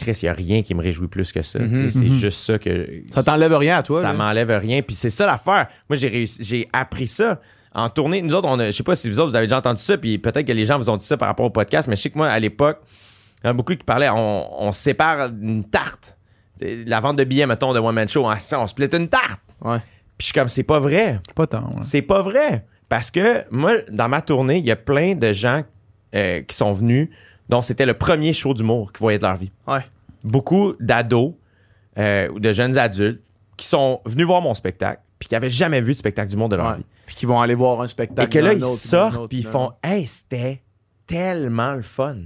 Chris, 0.00 0.18
il 0.22 0.24
n'y 0.24 0.28
a 0.28 0.32
rien 0.32 0.62
qui 0.62 0.74
me 0.74 0.82
réjouit 0.82 1.08
plus 1.08 1.30
que 1.30 1.42
ça. 1.42 1.58
Mhm, 1.58 1.90
c'est 1.90 2.00
mhm. 2.00 2.10
juste 2.10 2.40
ça 2.40 2.58
que. 2.58 3.02
Ça 3.12 3.22
t'enlève 3.22 3.54
rien 3.54 3.76
à 3.76 3.82
toi. 3.82 4.00
ça 4.00 4.12
m'enlève 4.12 4.50
rien. 4.50 4.82
Puis 4.82 4.96
c'est 4.96 5.10
ça 5.10 5.26
l'affaire. 5.26 5.68
Moi, 5.88 5.96
j'ai 5.96 6.08
réussi, 6.08 6.42
j'ai 6.42 6.68
appris 6.72 7.06
ça 7.06 7.40
en 7.74 7.88
tournée. 7.88 8.22
Nous 8.22 8.34
autres, 8.34 8.48
on 8.48 8.58
a, 8.58 8.66
je 8.66 8.70
sais 8.72 8.82
pas 8.82 8.94
si 8.94 9.08
vous 9.08 9.20
autres, 9.20 9.30
vous 9.30 9.36
avez 9.36 9.46
déjà 9.46 9.58
entendu 9.58 9.82
ça, 9.82 9.96
puis 9.96 10.18
peut-être 10.18 10.46
que 10.46 10.52
les 10.52 10.64
gens 10.64 10.78
vous 10.78 10.90
ont 10.90 10.96
dit 10.96 11.06
ça 11.06 11.16
par 11.16 11.28
rapport 11.28 11.46
au 11.46 11.50
podcast, 11.50 11.88
mais 11.88 11.96
je 11.96 12.02
sais 12.02 12.10
que 12.10 12.18
moi, 12.18 12.28
à 12.28 12.38
l'époque, 12.38 12.80
il 13.42 13.46
y 13.46 13.48
en 13.48 13.50
a 13.50 13.52
beaucoup 13.52 13.74
qui 13.74 13.84
parlaient, 13.84 14.10
on, 14.10 14.62
on 14.62 14.72
sépare 14.72 15.30
une 15.40 15.64
tarte. 15.64 16.16
La 16.60 17.00
vente 17.00 17.16
de 17.16 17.24
billets, 17.24 17.46
mettons, 17.46 17.72
de 17.72 17.78
One 17.78 17.94
Man 17.94 18.08
Show, 18.08 18.26
on, 18.26 18.32
on 18.32 18.66
split 18.66 18.88
une 18.92 19.08
tarte. 19.08 19.40
Ouais. 19.62 19.78
Puis 20.18 20.18
je 20.18 20.24
suis 20.26 20.34
comme, 20.34 20.48
c'est 20.48 20.62
pas 20.62 20.78
vrai. 20.78 21.20
Pas 21.34 21.46
tant. 21.46 21.62
ouais. 21.68 21.82
C'est 21.82 22.02
pas 22.02 22.20
vrai. 22.20 22.66
Parce 22.90 23.10
que 23.10 23.44
moi, 23.50 23.76
dans 23.90 24.08
ma 24.08 24.20
tournée, 24.20 24.58
il 24.58 24.66
y 24.66 24.70
a 24.70 24.76
plein 24.76 25.14
de 25.14 25.32
gens 25.32 25.62
euh, 26.14 26.42
qui 26.42 26.54
sont 26.56 26.72
venus 26.72 27.08
dont 27.50 27.62
c'était 27.62 27.84
le 27.86 27.94
premier 27.94 28.32
show 28.32 28.54
d'humour 28.54 28.92
qu'ils 28.92 29.00
voyaient 29.00 29.18
de 29.18 29.24
leur 29.26 29.36
vie. 29.36 29.50
Ouais. 29.66 29.84
Beaucoup 30.24 30.74
d'ados 30.80 31.34
euh, 31.98 32.28
ou 32.30 32.40
de 32.40 32.52
jeunes 32.52 32.78
adultes 32.78 33.20
qui 33.56 33.66
sont 33.66 34.00
venus 34.06 34.26
voir 34.26 34.40
mon 34.40 34.54
spectacle 34.54 35.02
puis 35.18 35.28
qui 35.28 35.34
n'avaient 35.34 35.50
jamais 35.50 35.80
vu 35.82 35.92
de 35.92 35.98
spectacle 35.98 36.30
d'humour 36.30 36.48
de 36.48 36.56
leur 36.56 36.68
Ouais. 36.70 36.76
vie. 36.78 36.84
Puis 37.06 37.16
qu'ils 37.16 37.28
vont 37.28 37.40
aller 37.40 37.54
voir 37.56 37.80
un 37.82 37.88
spectacle. 37.88 38.28
Et 38.28 38.32
que 38.32 38.38
là, 38.38 38.52
ils 38.54 38.62
autre, 38.64 38.76
sortent 38.76 39.28
puis 39.28 39.38
ils 39.38 39.44
font. 39.46 39.72
Hey, 39.82 40.06
c'était 40.06 40.62
tellement 41.06 41.72
le 41.72 41.82
fun. 41.82 42.16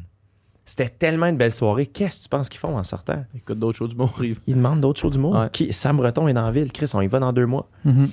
C'était 0.67 0.89
tellement 0.91 1.27
une 1.27 1.37
belle 1.37 1.53
soirée. 1.53 1.87
Qu'est-ce 1.87 2.19
que 2.19 2.23
tu 2.25 2.29
penses 2.29 2.49
qu'ils 2.49 2.61
font 2.61 2.77
en 2.77 2.85
sortant? 2.85 3.25
Écoute 3.35 3.59
d'autres 3.59 3.79
choses 3.79 3.91
du 3.91 3.97
monde. 3.97 4.11
Ils 4.47 4.55
demandent 4.55 4.81
d'autres 4.81 5.01
shows 5.01 5.11
d'humour. 5.11 5.35
Ouais. 5.35 5.49
Qui- 5.53 5.73
Sam 5.73 5.97
Breton 5.97 6.29
est 6.29 6.33
dans 6.35 6.45
la 6.45 6.51
ville. 6.51 6.71
Chris, 6.73 6.91
on 6.95 7.01
y 7.01 7.07
va 7.07 7.19
dans 7.19 7.33
deux 7.33 7.47
mois. 7.47 7.69
Mhm. 7.85 8.11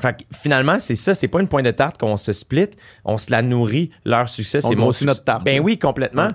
Fait 0.00 0.12
que 0.18 0.22
finalement, 0.34 0.78
c'est 0.78 0.94
ça, 0.94 1.14
c'est 1.14 1.28
pas 1.28 1.40
une 1.40 1.48
pointe 1.48 1.64
de 1.64 1.70
tarte 1.70 1.98
qu'on 1.98 2.16
se 2.16 2.32
split, 2.32 2.68
on 3.04 3.16
se 3.16 3.30
la 3.30 3.42
nourrit, 3.42 3.90
leur 4.04 4.28
succès, 4.28 4.60
c'est 4.60 4.74
mon 4.74 4.92
succès. 4.92 5.06
notre 5.06 5.24
tarte. 5.24 5.44
Ben 5.44 5.60
oui, 5.60 5.78
complètement. 5.78 6.26
Ouais. 6.26 6.32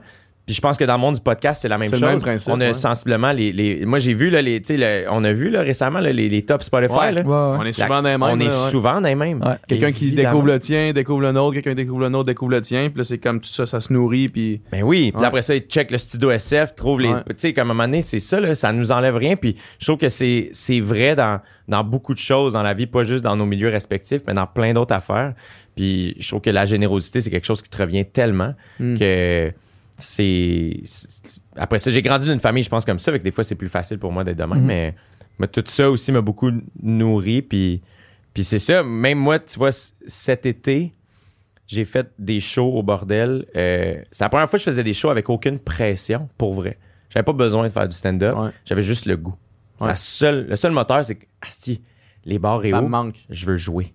Puis 0.51 0.57
je 0.57 0.61
pense 0.61 0.77
que 0.77 0.83
dans 0.83 0.95
le 0.95 0.99
monde 0.99 1.15
du 1.15 1.21
podcast, 1.21 1.61
c'est 1.61 1.69
la 1.69 1.77
même 1.77 1.87
C'est 1.87 1.93
chose. 1.95 2.01
le 2.01 2.07
même 2.09 2.19
principe, 2.19 2.51
on 2.53 2.59
a 2.59 2.67
ouais. 2.67 2.73
sensiblement 2.73 3.31
les, 3.31 3.53
les- 3.53 3.85
Moi, 3.85 3.99
j'ai 3.99 4.13
vu, 4.13 4.29
là, 4.29 4.41
les, 4.41 4.59
le- 4.59 5.05
on 5.09 5.23
a 5.23 5.31
vu 5.31 5.49
là, 5.49 5.61
récemment 5.61 5.99
là, 6.01 6.11
les, 6.11 6.27
les 6.27 6.41
top 6.43 6.61
Spotify. 6.61 6.93
Ouais. 6.93 7.11
là. 7.13 7.21
Ouais, 7.21 7.27
ouais. 7.29 7.57
On 7.59 7.61
est 7.61 7.77
La- 7.77 7.85
souvent 7.85 8.01
dans 8.01 8.09
les 8.09 8.17
mêmes. 8.17 8.23
on 8.23 8.39
est 8.41 8.69
souvent 8.69 8.99
dans 8.99 9.07
les 9.07 9.15
mêmes. 9.15 9.41
Ouais. 9.41 9.55
Quelqu'un 9.65 9.93
qui 9.93 10.11
découvre 10.11 10.47
le 10.47 10.59
tien, 10.59 10.91
découvre 10.91 11.21
le 11.21 11.31
nôtre, 11.31 11.53
quelqu'un 11.53 11.73
découvre 11.73 12.01
le 12.01 12.09
nôtre, 12.09 12.25
découvre 12.25 12.51
le 12.51 12.59
tien, 12.59 12.89
puis 12.89 12.97
là 12.97 13.03
c'est 13.05 13.17
comme 13.17 13.39
tout 13.39 13.47
ça, 13.47 13.65
ça 13.65 13.79
se 13.79 13.93
nourrit, 13.93 14.27
puis 14.27 14.59
Ben 14.73 14.83
oui, 14.83 15.13
puis 15.15 15.23
après 15.25 15.41
ça, 15.41 15.55
ils 15.55 15.61
checkent 15.61 15.91
le 15.91 15.97
studio 15.97 16.31
SF, 16.31 16.75
trouvent 16.75 16.99
les. 16.99 17.07
Ouais. 17.07 17.21
Tu 17.29 17.35
sais, 17.37 17.53
comme 17.53 17.69
à 17.69 17.71
un 17.71 17.73
moment 17.73 17.87
donné, 17.87 18.01
c'est 18.01 18.19
ça, 18.19 18.41
là, 18.41 18.53
ça 18.55 18.73
nous 18.73 18.91
enlève 18.91 19.15
rien. 19.15 19.37
Puis 19.37 19.55
je 19.79 19.85
trouve 19.85 19.99
que 19.99 20.09
c'est, 20.09 20.49
c'est 20.51 20.81
vrai 20.81 21.15
dans, 21.15 21.39
dans 21.69 21.85
beaucoup 21.85 22.13
de 22.13 22.19
choses 22.19 22.51
dans 22.53 22.63
la 22.63 22.73
vie, 22.73 22.87
pas 22.87 23.03
juste 23.05 23.23
dans 23.23 23.37
nos 23.37 23.45
milieux 23.45 23.69
respectifs, 23.69 24.21
mais 24.27 24.33
dans 24.33 24.47
plein 24.47 24.73
d'autres 24.73 24.93
affaires. 24.95 25.33
Puis 25.77 26.17
je 26.19 26.27
trouve 26.27 26.41
que 26.41 26.49
la 26.49 26.65
générosité, 26.65 27.21
c'est 27.21 27.29
quelque 27.29 27.47
chose 27.47 27.61
qui 27.61 27.69
te 27.69 27.77
revient 27.81 28.03
tellement 28.05 28.53
Hmm. 28.79 28.97
que 28.97 29.53
c'est. 30.01 30.81
Après 31.55 31.79
ça, 31.79 31.91
j'ai 31.91 32.01
grandi 32.01 32.25
d'une 32.25 32.39
famille, 32.39 32.63
je 32.63 32.69
pense, 32.69 32.85
comme 32.85 32.99
ça, 32.99 33.11
avec 33.11 33.23
des 33.23 33.31
fois, 33.31 33.43
c'est 33.43 33.55
plus 33.55 33.69
facile 33.69 33.99
pour 33.99 34.11
moi 34.11 34.23
d'être 34.23 34.37
de 34.37 34.43
même, 34.43 34.59
Mhm. 34.59 34.65
mais, 34.65 34.95
mais 35.39 35.47
tout 35.47 35.63
ça 35.67 35.89
aussi 35.89 36.11
m'a 36.11 36.21
beaucoup 36.21 36.51
nourri. 36.81 37.41
Puis, 37.41 37.81
puis 38.33 38.43
c'est 38.43 38.59
ça, 38.59 38.83
même 38.83 39.17
moi, 39.19 39.39
tu 39.39 39.57
vois, 39.57 39.71
cet 39.71 40.45
été, 40.45 40.93
j'ai 41.67 41.85
fait 41.85 42.07
des 42.19 42.39
shows 42.39 42.73
au 42.73 42.83
bordel. 42.83 43.45
Euh, 43.55 43.95
c'est 44.11 44.23
la 44.23 44.29
première 44.29 44.49
fois 44.49 44.57
que 44.59 44.65
je 44.65 44.69
faisais 44.69 44.83
des 44.83 44.93
shows 44.93 45.09
avec 45.09 45.29
aucune 45.29 45.59
pression, 45.59 46.27
pour 46.37 46.53
vrai. 46.53 46.77
J'avais 47.09 47.23
pas 47.23 47.33
besoin 47.33 47.63
de 47.63 47.69
faire 47.69 47.87
du 47.87 47.95
stand-up. 47.95 48.37
Ouais. 48.37 48.49
J'avais 48.65 48.81
juste 48.81 49.05
le 49.05 49.17
goût. 49.17 49.35
Ouais. 49.79 49.87
La 49.87 49.95
seule, 49.95 50.47
le 50.47 50.55
seul 50.55 50.71
moteur, 50.71 51.03
c'est 51.03 51.15
que, 51.15 51.25
asti, 51.41 51.81
les 52.25 52.39
bars 52.39 52.63
et 52.63 52.69
ça 52.69 52.81
me 52.81 52.87
manque. 52.87 53.25
je 53.29 53.45
veux 53.45 53.57
jouer. 53.57 53.93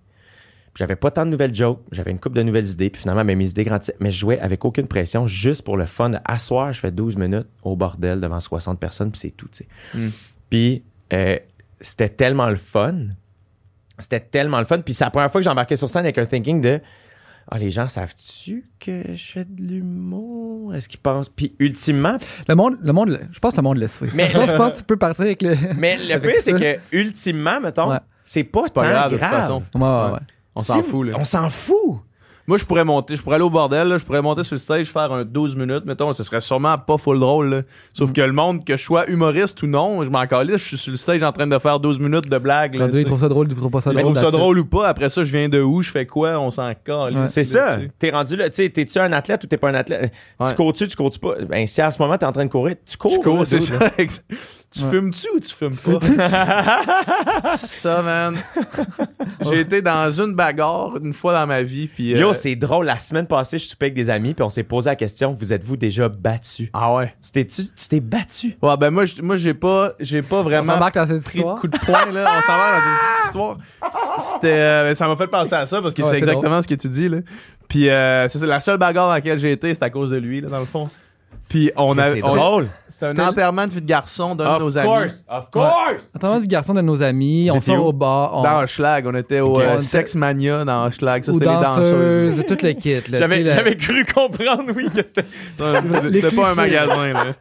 J'avais 0.77 0.95
pas 0.95 1.09
tant 1.09 1.25
de 1.25 1.31
nouvelles 1.31 1.55
jokes, 1.55 1.81
j'avais 1.91 2.11
une 2.11 2.19
couple 2.19 2.35
de 2.37 2.43
nouvelles 2.43 2.67
idées, 2.67 2.91
puis 2.91 3.01
finalement, 3.01 3.25
ben, 3.25 3.35
mes 3.35 3.49
idées 3.49 3.63
grandissaient, 3.63 3.95
mais 3.99 4.11
je 4.11 4.19
jouais 4.19 4.39
avec 4.39 4.63
aucune 4.63 4.87
pression, 4.87 5.25
juste 5.25 5.63
pour 5.63 5.75
le 5.75 5.87
fun. 5.87 6.11
À 6.23 6.37
soir, 6.37 6.71
je 6.71 6.79
fais 6.79 6.91
12 6.91 7.17
minutes 7.17 7.47
au 7.63 7.75
bordel 7.75 8.21
devant 8.21 8.39
60 8.39 8.79
personnes, 8.79 9.09
puis 9.09 9.19
c'est 9.19 9.31
tout, 9.31 9.47
tu 9.47 9.63
sais. 9.63 9.67
Mm. 9.97 10.09
Puis 10.51 10.83
euh, 11.13 11.37
c'était 11.81 12.09
tellement 12.09 12.47
le 12.47 12.55
fun. 12.57 12.95
C'était 13.97 14.19
tellement 14.19 14.59
le 14.59 14.65
fun. 14.65 14.79
Puis 14.81 14.93
c'est 14.93 15.03
la 15.03 15.09
première 15.09 15.31
fois 15.31 15.41
que 15.41 15.45
j'embarquais 15.45 15.75
sur 15.75 15.89
scène 15.89 16.03
avec 16.03 16.17
un 16.19 16.25
thinking 16.27 16.61
de 16.61 16.79
Ah, 17.49 17.57
les 17.57 17.71
gens 17.71 17.87
savent-tu 17.87 18.65
que 18.79 19.15
je 19.15 19.31
fais 19.31 19.45
de 19.45 19.61
l'humour? 19.63 20.75
Est-ce 20.75 20.87
qu'ils 20.87 20.99
pensent? 20.99 21.29
Puis 21.29 21.55
ultimement, 21.57 22.17
Le 22.47 22.53
monde, 22.53 22.77
le 22.83 22.93
monde, 22.93 23.19
je 23.31 23.39
pense 23.39 23.53
que 23.53 23.57
le 23.57 23.63
monde 23.63 23.77
le 23.79 23.87
sait. 23.87 24.09
Mais- 24.13 24.27
je, 24.27 24.33
pense, 24.37 24.49
je 24.51 24.55
pense 24.55 24.73
que 24.73 24.77
tu 24.77 24.83
peux 24.83 24.97
partir 24.97 25.25
avec 25.25 25.41
le. 25.41 25.55
mais 25.77 25.97
le 25.97 26.19
pire, 26.19 26.35
c'est 26.41 26.53
que 26.53 26.79
ultimement, 26.91 27.59
mettons, 27.59 27.89
Ouais. 27.89 27.99
c'est 28.25 28.43
pas, 28.43 28.63
pas 28.63 28.69
tant 28.69 28.81
grave, 28.81 28.93
grave. 28.93 29.11
de 29.11 29.15
toute 29.17 29.25
façon. 29.27 29.63
Ouais, 29.73 29.81
ouais, 29.81 30.11
ouais. 30.13 30.19
On 30.57 30.61
s'en 30.61 30.83
fout, 30.83 31.07
là. 31.07 31.13
On 31.17 31.23
s'en 31.23 31.49
fout. 31.49 32.01
Moi, 32.47 32.57
je 32.57 32.63
pourrais 32.63 32.85
monter, 32.85 33.17
je 33.17 33.21
pourrais 33.21 33.35
aller 33.35 33.43
au 33.43 33.49
bordel, 33.49 33.89
là, 33.89 33.97
je 33.97 34.05
pourrais 34.05 34.21
monter 34.21 34.45
sur 34.45 34.53
le 34.55 34.59
stage, 34.59 34.87
faire 34.87 35.11
un 35.11 35.25
12 35.25 35.57
minutes, 35.57 35.83
mettons, 35.85 36.13
ce 36.13 36.23
serait 36.23 36.39
sûrement 36.39 36.77
pas 36.77 36.97
full 36.97 37.19
drôle, 37.19 37.49
là. 37.49 37.57
Mm. 37.59 37.63
Sauf 37.93 38.13
que 38.13 38.21
le 38.21 38.31
monde, 38.31 38.63
que 38.63 38.77
je 38.77 38.81
sois 38.81 39.05
humoriste 39.09 39.61
ou 39.63 39.67
non, 39.67 40.01
je 40.05 40.09
m'en 40.09 40.25
calisse, 40.27 40.59
je 40.59 40.67
suis 40.67 40.77
sur 40.77 40.91
le 40.91 40.97
stage 40.97 41.23
en 41.23 41.33
train 41.33 41.45
de 41.45 41.59
faire 41.59 41.81
12 41.81 41.99
minutes 41.99 42.29
de 42.29 42.37
blagues, 42.37 42.75
là, 42.75 42.87
tu 42.87 42.93
il 42.93 42.99
sais. 42.99 43.03
trouve 43.03 43.19
ça 43.19 43.27
drôle, 43.27 43.47
il 43.49 43.53
trouve 43.55 43.69
pas 43.69 43.81
ça 43.81 43.89
drôle. 43.89 44.01
trouve 44.01 44.15
ça 44.15 44.21
that's 44.21 44.31
it. 44.31 44.39
drôle 44.39 44.59
ou 44.59 44.65
pas, 44.65 44.87
après 44.87 45.09
ça, 45.09 45.25
je 45.25 45.31
viens 45.37 45.49
de 45.49 45.61
où, 45.61 45.81
je 45.81 45.91
fais 45.91 46.05
quoi, 46.05 46.39
on 46.39 46.49
s'en 46.49 46.71
calisse. 46.85 47.17
Ouais. 47.17 47.27
C'est 47.27 47.53
là, 47.53 47.67
ça. 47.67 47.75
tu 47.75 47.83
sais. 47.83 47.91
T'es 47.99 48.11
rendu 48.11 48.37
là. 48.37 48.49
Tu 48.49 48.55
sais, 48.55 48.69
t'es-tu 48.69 48.97
un 48.97 49.11
athlète 49.11 49.43
ou 49.43 49.47
t'es 49.47 49.57
pas 49.57 49.69
un 49.69 49.75
athlète? 49.75 50.13
Ouais. 50.39 50.47
Tu 50.47 50.55
cours-tu, 50.55 50.87
tu 50.87 50.95
cours-tu 50.95 51.19
pas? 51.19 51.35
Ben, 51.49 51.67
si 51.67 51.81
à 51.81 51.91
ce 51.91 52.01
moment, 52.01 52.17
t'es 52.17 52.25
en 52.25 52.31
train 52.31 52.45
de 52.45 52.51
courir, 52.51 52.77
tu 52.89 52.95
cours. 52.95 53.11
Tu 53.11 53.19
cours, 53.19 53.39
là, 53.39 53.45
c'est 53.45 53.57
dude, 53.57 53.65
ça. 53.65 53.89
Tu 54.69 54.83
Ouais. 54.83 54.91
fumes-tu 54.91 55.27
ou 55.33 55.39
tu 55.39 55.53
fumes 55.55 55.75
pas? 55.77 55.97
ça, 57.57 58.01
man. 58.01 58.37
J'ai 59.41 59.61
été 59.61 59.81
dans 59.81 60.11
une 60.11 60.33
bagarre 60.35 60.97
une 61.01 61.13
fois 61.13 61.33
dans 61.33 61.47
ma 61.47 61.63
vie, 61.63 61.87
puis... 61.87 62.13
euh, 62.13 62.19
Yo, 62.19 62.33
c'est 62.33 62.55
drôle. 62.55 62.85
La 62.85 62.99
semaine 62.99 63.27
passée, 63.27 63.57
je 63.57 63.65
soupais 63.65 63.85
avec 63.87 63.95
des 63.95 64.09
amis, 64.09 64.33
puis 64.33 64.43
on 64.43 64.49
s'est 64.49 64.63
posé 64.63 64.89
la 64.89 64.95
question 64.95 65.31
vous 65.31 65.53
êtes-vous 65.53 65.77
déjà 65.77 66.09
battu? 66.09 66.69
Ah 66.73 66.93
ouais. 66.95 67.13
Tu 67.23 67.31
t'es-tu 67.31 67.67
tu 67.67 67.87
t'es 67.87 67.99
battu? 68.01 68.57
Ouais, 68.61 68.75
ben 68.77 68.89
moi, 68.91 69.05
moi 69.21 69.37
j'ai 69.37 69.53
pas, 69.53 69.93
j'ai 69.99 70.21
pas 70.21 70.37
On 70.37 70.43
vraiment 70.43 70.73
s'embarque 70.73 70.95
dans 70.95 71.07
cette 71.07 71.23
pris 71.23 71.33
de 71.35 71.37
histoire. 71.39 71.59
coup 71.61 71.67
de 71.67 71.77
poing, 71.77 72.05
là. 72.11 72.33
On 72.37 72.41
s'en 72.41 72.57
va 72.57 72.71
dans 72.79 72.85
une 72.85 72.97
petite 72.97 73.25
histoire. 73.25 73.57
C'était, 74.33 74.51
euh, 74.51 74.95
ça 74.95 75.07
m'a 75.07 75.15
fait 75.15 75.27
penser 75.27 75.53
à 75.53 75.65
ça 75.65 75.81
parce 75.81 75.93
que 75.93 76.01
Ouais, 76.01 76.07
c'est 76.09 76.13
c'est 76.15 76.17
exactement 76.19 76.61
ce 76.61 76.67
que 76.67 76.75
tu 76.75 76.89
dis, 76.89 77.07
là. 77.09 77.17
Puis, 77.69 77.89
euh, 77.89 78.27
c'est 78.29 78.39
ça, 78.39 78.45
la 78.45 78.59
seule 78.59 78.77
bagarre 78.77 79.07
dans 79.07 79.13
laquelle 79.13 79.39
j'ai 79.39 79.51
été, 79.51 79.73
c'est 79.73 79.83
à 79.83 79.89
cause 79.89 80.11
de 80.11 80.17
lui, 80.17 80.41
là, 80.41 80.49
dans 80.49 80.59
le 80.59 80.65
fond. 80.65 80.89
Puis 81.49 81.71
on 81.75 81.97
a. 81.97 82.11
c'est 82.11 82.19
drôle. 82.19 82.67
C'était 82.89 83.21
un 83.21 83.27
enterrement 83.27 83.67
de 83.67 83.73
vie 83.73 83.81
de 83.81 83.85
garçon 83.85 84.33
d'un 84.33 84.45
de 84.45 84.49
Of 84.55 84.61
nos 84.61 84.77
amis. 84.79 84.87
course, 84.87 85.25
of 85.29 85.51
course. 85.51 86.03
Attends, 86.15 86.39
du 86.39 86.47
garçon 86.47 86.73
de 86.73 86.81
nos 86.81 87.03
amis, 87.03 87.49
on 87.53 87.59
sort 87.59 87.85
au 87.85 87.93
bar. 87.93 88.31
On, 88.33 88.41
Dans 88.41 88.65
Schlag, 88.65 89.05
on 89.05 89.13
était 89.13 89.39
au 89.39 89.59
euh, 89.59 89.81
Sex 89.81 90.15
Mania 90.15 90.65
dans 90.65 90.89
Schlag. 90.89 91.23
Ça, 91.23 91.31
c'était 91.31 91.45
les 91.45 91.51
danseuses. 91.61 92.43
tout 92.47 92.57
le 92.63 92.71
kit. 92.73 93.01
J'avais 93.07 93.75
cru 93.77 94.03
comprendre, 94.05 94.71
oui, 94.75 94.89
que 94.89 94.97
c'était. 94.97 95.25
C'était 96.13 96.35
pas 96.35 96.51
un 96.51 96.55
magasin, 96.55 97.13
là. 97.13 97.35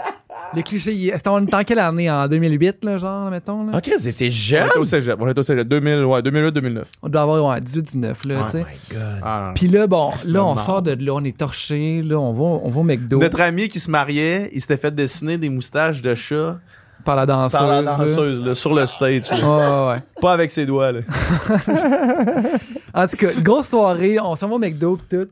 Les 0.55 0.63
clichés, 0.63 0.93
il- 0.95 1.13
c'était 1.13 1.29
on 1.29 1.37
en 1.39 1.65
quelle 1.65 1.79
année? 1.81 2.11
En 2.11 2.27
2008, 2.29 2.85
là, 2.85 2.99
genre, 2.99 3.31
mettons? 3.31 3.67
Là? 3.67 3.79
Ok, 3.79 3.91
vous 3.99 4.09
étiez 4.09 4.29
On 4.29 4.31
jeune. 4.31 4.67
était 4.67 4.79
au 4.79 4.85
cégep. 4.85 5.17
On 5.21 5.29
était 5.29 5.41
au 5.41 5.43
cégep. 5.43 5.69
2000, 5.69 6.05
ouais, 6.05 6.23
2008-2009. 6.23 6.85
On 7.03 7.09
doit 7.09 7.23
avoir 7.23 7.45
ouais, 7.53 7.61
18-19, 7.61 8.27
là, 8.29 8.45
tu 8.47 8.51
sais. 8.53 8.59
my 8.59 8.65
god. 8.97 9.21
Ah, 9.23 9.53
Puis 9.55 9.69
là, 9.69 9.87
bon, 9.87 10.11
là, 10.27 10.45
on 10.45 10.57
sort 10.57 10.83
de 10.83 10.93
là, 10.93 11.13
on 11.15 11.25
est 11.25 11.37
torché, 11.37 12.01
là, 12.03 12.17
on 12.19 12.33
va, 12.33 12.43
on 12.65 12.71
va 12.71 12.81
au 12.81 12.83
McDo 12.85 13.19
Notre 13.19 13.41
ami 13.41 13.69
qui 13.69 13.81
se 13.81 13.91
mariait, 13.91 14.49
il 14.53 14.61
s'était 14.61 14.77
fait 14.77 14.95
dessiner 14.95 15.37
des 15.37 15.49
moustaches 15.51 16.01
de 16.01 16.15
chat 16.15 16.59
par 17.05 17.17
la 17.17 17.27
danseuse. 17.27 17.59
par 17.61 17.69
la 17.69 17.83
danseuse, 17.83 18.45
là, 18.45 18.55
sur 18.55 18.75
le 18.75 18.87
stage. 18.87 19.31
là. 19.31 19.37
Ouais, 19.37 19.43
ouais, 19.89 19.95
ouais. 19.95 20.03
Pas 20.21 20.33
avec 20.33 20.51
ses 20.51 20.65
doigts, 20.67 20.93
là. 20.93 21.01
En 22.95 23.07
tout 23.07 23.17
cas, 23.17 23.29
grosse 23.41 23.69
soirée, 23.69 24.19
on 24.21 24.35
s'en 24.37 24.49
va 24.49 24.55
au 24.55 24.59
McDo 24.59 24.97
pis 24.97 25.17
tout. 25.17 25.29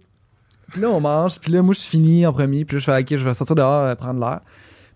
Puis 0.70 0.81
là, 0.82 0.89
on 0.91 1.01
mange, 1.01 1.39
puis 1.39 1.53
là, 1.53 1.62
moi, 1.62 1.73
je 1.74 1.81
suis 1.81 1.91
fini 1.91 2.27
en 2.27 2.32
premier, 2.32 2.65
puis 2.65 2.77
là, 2.77 2.81
je 2.81 2.85
fais, 2.85 2.99
OK, 3.01 3.07
je 3.11 3.24
vais 3.28 3.35
sortir 3.35 3.57
dehors, 3.57 3.85
euh, 3.86 3.95
prendre 3.95 4.20
l'air. 4.20 4.41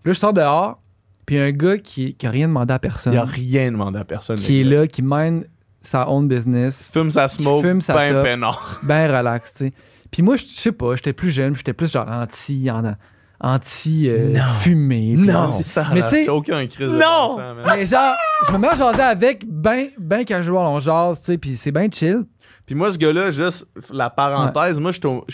Puis 0.03 0.09
là, 0.09 0.13
je 0.13 0.19
sors 0.19 0.33
dehors, 0.33 0.81
puis 1.25 1.37
un 1.39 1.51
gars 1.51 1.77
qui, 1.77 2.15
qui 2.15 2.25
a 2.27 2.29
rien 2.29 2.47
demandé 2.47 2.73
à 2.73 2.79
personne, 2.79 3.13
Il 3.13 3.17
a 3.17 3.23
rien 3.25 3.71
demandé 3.71 3.99
à 3.99 4.03
personne. 4.05 4.37
qui 4.37 4.59
est 4.61 4.63
gars. 4.63 4.79
là, 4.81 4.87
qui 4.87 5.01
mène 5.01 5.45
sa 5.81 6.09
own 6.09 6.27
business, 6.27 6.89
Fume 6.91 7.11
sa 7.11 7.27
smoke, 7.27 7.61
fume 7.65 7.81
sa 7.81 7.93
ben 7.95 8.11
top. 8.13 8.23
peinard. 8.23 8.79
ben 8.83 9.15
relax, 9.15 9.53
tu 9.53 9.57
sais. 9.67 9.73
Puis 10.11 10.21
moi, 10.23 10.35
je 10.37 10.43
sais 10.45 10.71
pas, 10.71 10.95
j'étais 10.95 11.13
plus 11.13 11.29
jeune, 11.31 11.55
j'étais 11.55 11.73
plus 11.73 11.91
genre 11.91 12.07
anti, 12.09 12.69
en- 12.71 12.95
anti 13.41 14.09
euh, 14.09 14.33
Non. 14.33 14.41
fumé. 14.59 15.13
puis 15.15 15.27
Non. 15.27 15.39
anti- 15.39 15.63
Ça, 15.63 15.85
Mais 15.93 16.01
tu 16.09 16.29
aucun 16.29 16.65
crise 16.67 16.87
de 16.89 16.93
Non! 16.93 17.27
bon 17.27 17.35
sens. 17.37 17.41
Mais 17.77 17.85
genre, 17.85 18.15
je 18.47 18.51
me 18.53 18.57
mets 18.57 18.67
à 18.67 18.75
jaser 18.75 19.01
avec, 19.01 19.45
ben, 19.47 19.87
ben 19.97 20.25
casual, 20.25 20.65
on 20.65 20.79
jase, 20.79 21.19
tu 21.19 21.25
sais, 21.25 21.37
puis 21.37 21.55
c'est 21.55 21.71
ben 21.71 21.89
chill. 21.91 22.25
Puis 22.69 22.75
moi, 22.75 22.93
ce 22.93 22.99
gars-là, 22.99 23.31
juste 23.31 23.67
la 23.91 24.11
parenthèse, 24.11 24.79
moi, 24.79 24.91
au- 25.07 25.25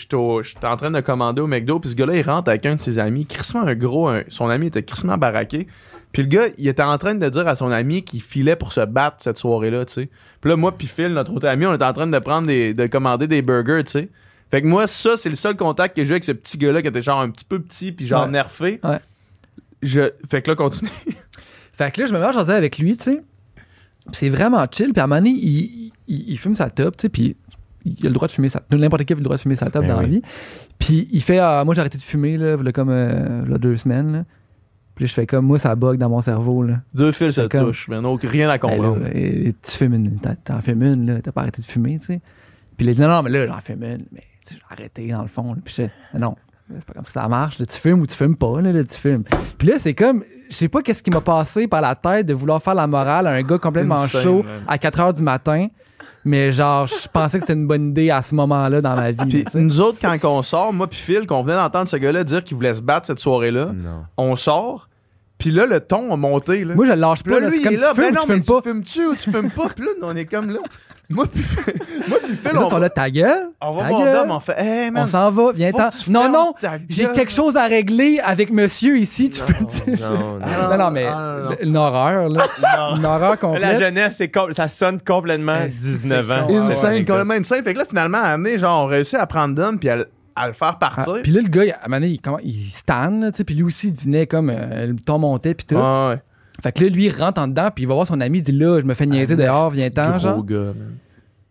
j'étais 0.42 0.66
en 0.66 0.76
train 0.78 0.90
de 0.90 1.00
commander 1.00 1.42
au 1.42 1.46
McDo, 1.46 1.78
puis 1.78 1.90
ce 1.90 1.94
gars-là, 1.94 2.16
il 2.16 2.22
rentre 2.22 2.48
avec 2.48 2.64
un 2.64 2.76
de 2.76 2.80
ses 2.80 2.98
amis, 2.98 3.26
crissement 3.26 3.60
un 3.60 3.74
gros, 3.74 4.08
un- 4.08 4.22
son 4.30 4.48
ami 4.48 4.68
était 4.68 4.82
crissement 4.82 5.18
baraqué. 5.18 5.66
Puis 6.12 6.22
le 6.22 6.28
gars, 6.28 6.46
il 6.56 6.66
était 6.66 6.82
en 6.82 6.96
train 6.96 7.14
de 7.14 7.28
dire 7.28 7.46
à 7.46 7.54
son 7.54 7.70
ami 7.70 8.02
qu'il 8.04 8.22
filait 8.22 8.56
pour 8.56 8.72
se 8.72 8.80
battre 8.80 9.16
cette 9.18 9.36
soirée-là, 9.36 9.84
tu 9.84 9.92
sais. 9.92 10.08
Puis 10.40 10.48
là, 10.48 10.56
moi, 10.56 10.72
puis 10.78 10.86
Phil, 10.86 11.08
notre 11.08 11.30
autre 11.34 11.46
ami, 11.46 11.66
on 11.66 11.74
était 11.74 11.84
en 11.84 11.92
train 11.92 12.06
de 12.06 12.18
prendre 12.20 12.46
des, 12.46 12.72
de 12.72 12.86
commander 12.86 13.26
des 13.26 13.42
burgers, 13.42 13.84
tu 13.84 13.92
sais. 13.92 14.08
Fait 14.50 14.62
que 14.62 14.66
moi, 14.66 14.86
ça, 14.86 15.18
c'est 15.18 15.28
le 15.28 15.34
seul 15.36 15.56
contact 15.56 15.94
que 15.94 16.04
j'ai 16.04 16.08
eu 16.08 16.12
avec 16.12 16.24
ce 16.24 16.32
petit 16.32 16.56
gars-là 16.56 16.80
qui 16.80 16.88
était 16.88 17.02
genre 17.02 17.20
un 17.20 17.28
petit 17.28 17.44
peu 17.44 17.60
petit, 17.60 17.92
puis 17.92 18.06
genre 18.06 18.24
Ouais. 18.24 18.30
nerfé. 18.30 18.80
Ouais. 18.82 19.00
Je... 19.82 20.00
Fait 20.30 20.40
que 20.40 20.52
là, 20.52 20.56
continue. 20.56 20.88
Fait 21.74 21.90
que 21.92 22.00
là, 22.00 22.06
je 22.06 22.14
me 22.14 22.18
mets 22.18 22.24
à 22.24 22.54
avec 22.56 22.78
lui, 22.78 22.96
tu 22.96 23.02
sais. 23.02 23.22
C'est 24.12 24.28
vraiment 24.30 24.64
chill. 24.70 24.92
Puis 24.92 25.00
à 25.00 25.04
un 25.04 25.06
moment 25.06 25.20
donné, 25.20 25.30
il, 25.30 25.92
il, 26.08 26.30
il 26.30 26.38
fume 26.38 26.54
sa 26.54 26.70
top, 26.70 26.96
tu 26.96 27.02
sais. 27.02 27.08
Puis 27.08 27.36
il 27.84 28.04
a 28.06 28.08
le 28.08 28.14
droit 28.14 28.26
de 28.28 28.32
fumer 28.32 28.48
sa 28.48 28.62
N'importe 28.70 29.04
qui 29.04 29.12
a 29.12 29.16
le 29.16 29.22
droit 29.22 29.36
de 29.36 29.40
fumer 29.40 29.56
sa 29.56 29.66
top 29.70 29.82
Ben 29.82 29.94
dans 29.94 30.00
la 30.00 30.06
vie. 30.08 30.22
Puis 30.78 31.08
il 31.12 31.22
fait 31.22 31.38
ah, 31.38 31.62
Moi, 31.64 31.74
j'ai 31.74 31.80
arrêté 31.80 31.98
de 31.98 32.02
fumer, 32.02 32.36
là, 32.36 32.56
là 32.56 32.72
comme 32.72 32.90
euh, 32.90 33.44
là, 33.46 33.58
deux 33.58 33.76
semaines. 33.76 34.12
Là. 34.12 34.24
Puis 34.94 35.06
je 35.06 35.12
fais 35.12 35.26
comme 35.26 35.46
moi, 35.46 35.58
ça 35.58 35.74
bug 35.76 35.98
dans 35.98 36.08
mon 36.08 36.20
cerveau. 36.20 36.62
Là. 36.62 36.80
Deux 36.94 37.12
fils 37.12 37.34
C'est 37.34 37.50
comme- 37.50 37.66
touchent, 37.66 37.88
mais 37.88 38.00
donc 38.00 38.22
rien 38.22 38.48
à 38.48 38.58
comprendre. 38.58 38.98
là, 39.00 39.08
et- 39.12 39.48
et 39.48 39.52
tu 39.52 39.70
fumes 39.72 39.94
une. 39.94 40.18
t'en- 40.18 40.60
fumes 40.60 40.82
une, 40.82 41.06
là. 41.06 41.20
T'as 41.22 41.32
pas 41.32 41.42
arrêté 41.42 41.60
de 41.62 41.66
fumer, 41.66 41.98
tu 41.98 42.06
sais. 42.06 42.20
Puis 42.76 42.86
il 42.86 42.94
dit 42.94 43.00
Non, 43.00 43.08
non, 43.08 43.22
mais 43.22 43.30
là, 43.30 43.46
j'en 43.46 43.60
fume 43.60 43.82
une. 43.82 44.04
Mais 44.12 44.22
j'ai 44.50 44.58
arrêté 44.70 45.08
dans 45.08 45.22
le 45.22 45.28
fond. 45.28 45.52
là. 45.54 45.60
Puis 45.64 45.74
je 46.12 46.18
non. 46.18 46.34
C'est 46.68 46.84
pas 46.84 46.92
comme 46.94 47.04
ça 47.04 47.08
que 47.08 47.20
ça 47.20 47.28
marche. 47.28 47.58
là. 47.58 47.66
Tu 47.66 47.78
fumes 47.78 48.00
ou 48.00 48.06
tu 48.06 48.16
fumes 48.16 48.36
pas. 48.36 48.60
Là, 48.60 48.72
là, 48.72 48.82
tu 48.84 48.94
fumes. 48.98 49.24
Puis 49.58 49.68
là, 49.68 49.74
c'est 49.78 49.94
comme. 49.94 50.24
Je 50.50 50.54
sais 50.54 50.68
pas 50.68 50.80
qu'est-ce 50.82 51.02
qui 51.02 51.10
m'a 51.10 51.20
passé 51.20 51.66
par 51.66 51.80
la 51.80 51.94
tête 51.96 52.26
de 52.26 52.34
vouloir 52.34 52.62
faire 52.62 52.74
la 52.74 52.86
morale 52.86 53.26
à 53.26 53.30
un 53.32 53.42
gars 53.42 53.58
complètement 53.58 53.96
Insane, 53.96 54.20
chaud 54.22 54.42
man. 54.44 54.62
à 54.68 54.78
4 54.78 54.98
h 55.00 55.12
du 55.16 55.22
matin. 55.22 55.66
Mais 56.24 56.50
genre, 56.52 56.86
je 56.88 57.08
pensais 57.08 57.38
que 57.38 57.42
c'était 57.44 57.52
une 57.58 57.66
bonne 57.68 57.90
idée 57.90 58.10
à 58.10 58.20
ce 58.22 58.34
moment-là 58.34 58.80
dans 58.80 58.94
ma 58.96 59.10
vie. 59.12 59.16
Puis 59.28 59.44
tu 59.44 59.58
nous 59.58 59.80
autres, 59.80 59.98
quand 60.00 60.16
on 60.24 60.42
sort, 60.42 60.72
moi 60.72 60.88
puis 60.88 60.98
Phil, 60.98 61.26
qu'on 61.26 61.42
venait 61.42 61.54
d'entendre 61.56 61.88
ce 61.88 61.96
gars-là 61.96 62.24
dire 62.24 62.42
qu'il 62.42 62.56
voulait 62.56 62.74
se 62.74 62.82
battre 62.82 63.06
cette 63.06 63.18
soirée-là, 63.20 63.70
on 64.16 64.34
sort, 64.36 64.88
puis 65.38 65.50
là, 65.50 65.66
le 65.66 65.78
ton 65.80 66.12
a 66.12 66.16
monté. 66.16 66.64
Là. 66.64 66.74
Moi, 66.74 66.86
je 66.86 66.92
le 66.92 66.96
lâche 66.98 67.22
pas. 67.22 67.30
là, 67.32 67.40
là. 67.40 67.48
lui, 67.50 67.56
C'est 67.56 67.62
il 67.62 67.64
comme 67.64 67.74
est 67.74 67.76
là, 67.76 67.90
tu 67.94 68.00
fumes 68.00 68.04
ben 68.10 68.14
non, 68.14 68.22
tu 68.22 68.28
mais 68.28 68.34
fumes 68.34 68.42
tu 68.44 68.52
pas. 68.52 68.62
fumes-tu 68.62 69.06
ou 69.06 69.14
tu 69.16 69.30
fumes 69.30 69.50
pas? 69.50 69.68
Puis 69.68 69.84
là, 69.84 69.90
on 70.02 70.16
est 70.16 70.24
comme 70.24 70.50
là. 70.50 70.58
Moi 71.08 71.26
puis 71.32 71.40
moi 72.08 72.18
puis 72.24 72.34
Phil, 72.36 72.58
on, 72.58 72.68
sont 72.68 72.78
là, 72.78 72.90
ta 72.90 73.08
gueule. 73.10 73.50
on 73.60 73.74
va 73.74 73.88
voir. 73.88 74.14
Dom, 74.14 74.30
on 74.32 74.40
fait, 74.40 74.54
hey 74.58 74.90
man, 74.90 75.04
On 75.04 75.06
s'en 75.06 75.30
va, 75.30 75.52
viens 75.52 75.70
ten 75.70 75.88
Non, 76.08 76.28
non, 76.30 76.54
j'ai 76.88 77.06
quelque 77.12 77.32
chose 77.32 77.56
à 77.56 77.66
régler 77.66 78.18
avec 78.24 78.50
monsieur 78.50 78.98
ici. 78.98 79.30
Tu 79.30 79.40
fais. 79.40 79.62
Non, 80.00 80.38
non. 80.38 80.38
Non, 80.70 80.78
non, 80.78 80.90
mais 80.90 81.06
Ah, 81.06 81.38
non, 81.44 81.50
non. 81.50 81.56
une 81.62 81.76
horreur, 81.76 82.28
là. 82.28 82.44
Une 82.96 83.04
horreur 83.06 83.30
La 83.30 83.36
complète. 83.36 83.78
jeunesse, 83.78 84.16
c'est 84.16 84.28
com- 84.28 84.52
ça 84.52 84.66
sonne 84.68 85.00
complètement 85.00 85.58
Eh, 85.64 85.68
19 85.68 86.26
c'est 86.26 86.32
ans. 86.32 86.46
Ouais, 86.48 86.56
Insane, 86.56 87.04
complètement 87.04 87.34
insane. 87.34 87.62
Fait 87.62 87.72
que 87.74 87.78
là, 87.78 87.84
finalement, 87.88 88.18
à 88.18 88.30
amener, 88.30 88.58
genre, 88.58 88.84
on 88.84 88.86
réussit 88.86 89.14
à 89.14 89.26
prendre 89.26 89.54
Dom 89.54 89.78
puis 89.78 89.88
à, 89.88 89.96
le- 89.96 90.08
à 90.34 90.48
le 90.48 90.52
faire 90.54 90.72
Ah, 90.74 90.78
partir. 90.78 91.14
puis 91.22 91.30
là, 91.32 91.40
le 91.42 91.48
gars, 91.48 91.64
il- 91.64 91.70
à 91.70 91.76
un 91.84 91.88
moment 91.88 91.96
donné, 92.00 92.08
il, 92.12 92.20
comment- 92.20 92.40
il 92.42 92.70
stan, 92.72 93.10
là, 93.10 93.30
tu 93.30 93.38
sais, 93.38 93.44
puis 93.44 93.54
lui 93.54 93.62
aussi, 93.62 93.88
il 93.88 93.92
devenait 93.96 94.26
comme 94.26 94.50
euh, 94.50 94.86
le 94.86 94.96
ton 94.96 95.18
montait, 95.18 95.54
puis 95.54 95.66
tout. 95.66 95.76
Ouais, 95.76 96.08
ouais. 96.08 96.22
Fait 96.62 96.72
que 96.72 96.82
là, 96.84 96.88
lui, 96.90 97.04
il 97.06 97.10
rentre 97.10 97.40
en 97.40 97.48
dedans, 97.48 97.68
puis 97.74 97.84
il 97.84 97.86
va 97.86 97.94
voir 97.94 98.06
son 98.06 98.20
ami, 98.20 98.38
il 98.38 98.42
dit 98.42 98.52
là, 98.52 98.80
je 98.80 98.84
me 98.86 98.94
fais 98.94 99.06
niaiser 99.06 99.34
Un 99.34 99.36
dehors, 99.38 99.70
viens-t'en, 99.70 100.18
genre. 100.18 100.44
gars. 100.44 100.72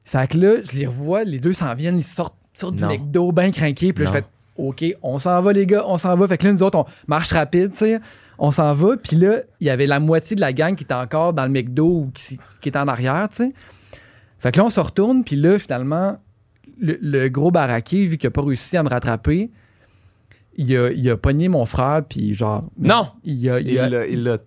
Fait 0.04 0.28
que 0.30 0.38
là, 0.38 0.56
je 0.64 0.78
les 0.78 0.86
revois, 0.88 1.24
les 1.24 1.40
deux 1.40 1.54
s'en 1.54 1.74
viennent, 1.76 1.98
ils 1.98 2.04
sortent, 2.04 2.36
sortent 2.54 2.76
du. 2.76 2.86
McDo, 2.86 3.32
bien 3.32 3.52
craqués, 3.52 3.94
puis 3.94 4.04
là, 4.04 4.12
je 4.12 4.18
fais 4.18 4.26
OK, 4.58 4.86
on 5.04 5.20
s'en 5.20 5.42
va, 5.42 5.52
les 5.54 5.66
gars, 5.66 5.84
on 5.88 5.98
s'en 5.98 6.16
va. 6.16 6.28
Fait 6.28 6.38
que 6.38 6.46
là, 6.48 6.54
nous 6.54 6.64
autres, 6.64 6.78
on 6.80 6.86
marche 7.08 7.32
rapide, 7.34 7.72
tu 7.74 7.80
sais. 7.80 8.00
On 8.38 8.52
s'en 8.52 8.74
va, 8.74 8.98
puis 8.98 9.16
là, 9.16 9.40
il 9.62 9.68
y 9.68 9.70
avait 9.70 9.86
la 9.88 10.00
moitié 10.00 10.36
de 10.36 10.42
la 10.42 10.54
gang 10.54 10.76
qui 10.76 10.84
était 10.84 10.94
encore 10.94 11.34
dans 11.34 11.44
le 11.46 11.52
McDo 11.52 11.86
ou 11.88 12.12
qui, 12.14 12.38
qui 12.62 12.70
était 12.70 12.80
en 12.80 12.88
arrière, 12.88 13.28
tu 13.30 13.38
sais. 13.38 13.54
Fait 14.40 14.52
que 14.52 14.58
là, 14.60 14.66
on 14.66 14.70
se 14.70 14.80
retourne, 14.80 15.24
puis 15.24 15.36
là, 15.38 15.58
finalement, 15.60 16.18
le, 16.80 16.98
le 17.02 17.30
gros 17.30 17.52
baraqué, 17.52 18.06
vu 18.06 18.18
qu'il 18.18 18.28
a 18.28 18.32
pas 18.32 18.42
réussi 18.44 18.76
à 18.78 18.84
me 18.84 18.90
rattraper, 18.90 19.50
il 20.58 20.76
a, 20.78 20.92
il 20.92 21.10
a 21.10 21.18
pogné 21.18 21.48
mon 21.50 21.66
frère, 21.66 22.04
puis 22.08 22.34
genre. 22.34 22.64
Non! 22.78 23.08
Il 23.24 23.50
a. 23.50 23.60
il 23.60 23.70
Il 23.72 23.80
a- 23.80 23.90
l'a 23.90 24.08
il 24.08 24.24
l'a 24.24 24.38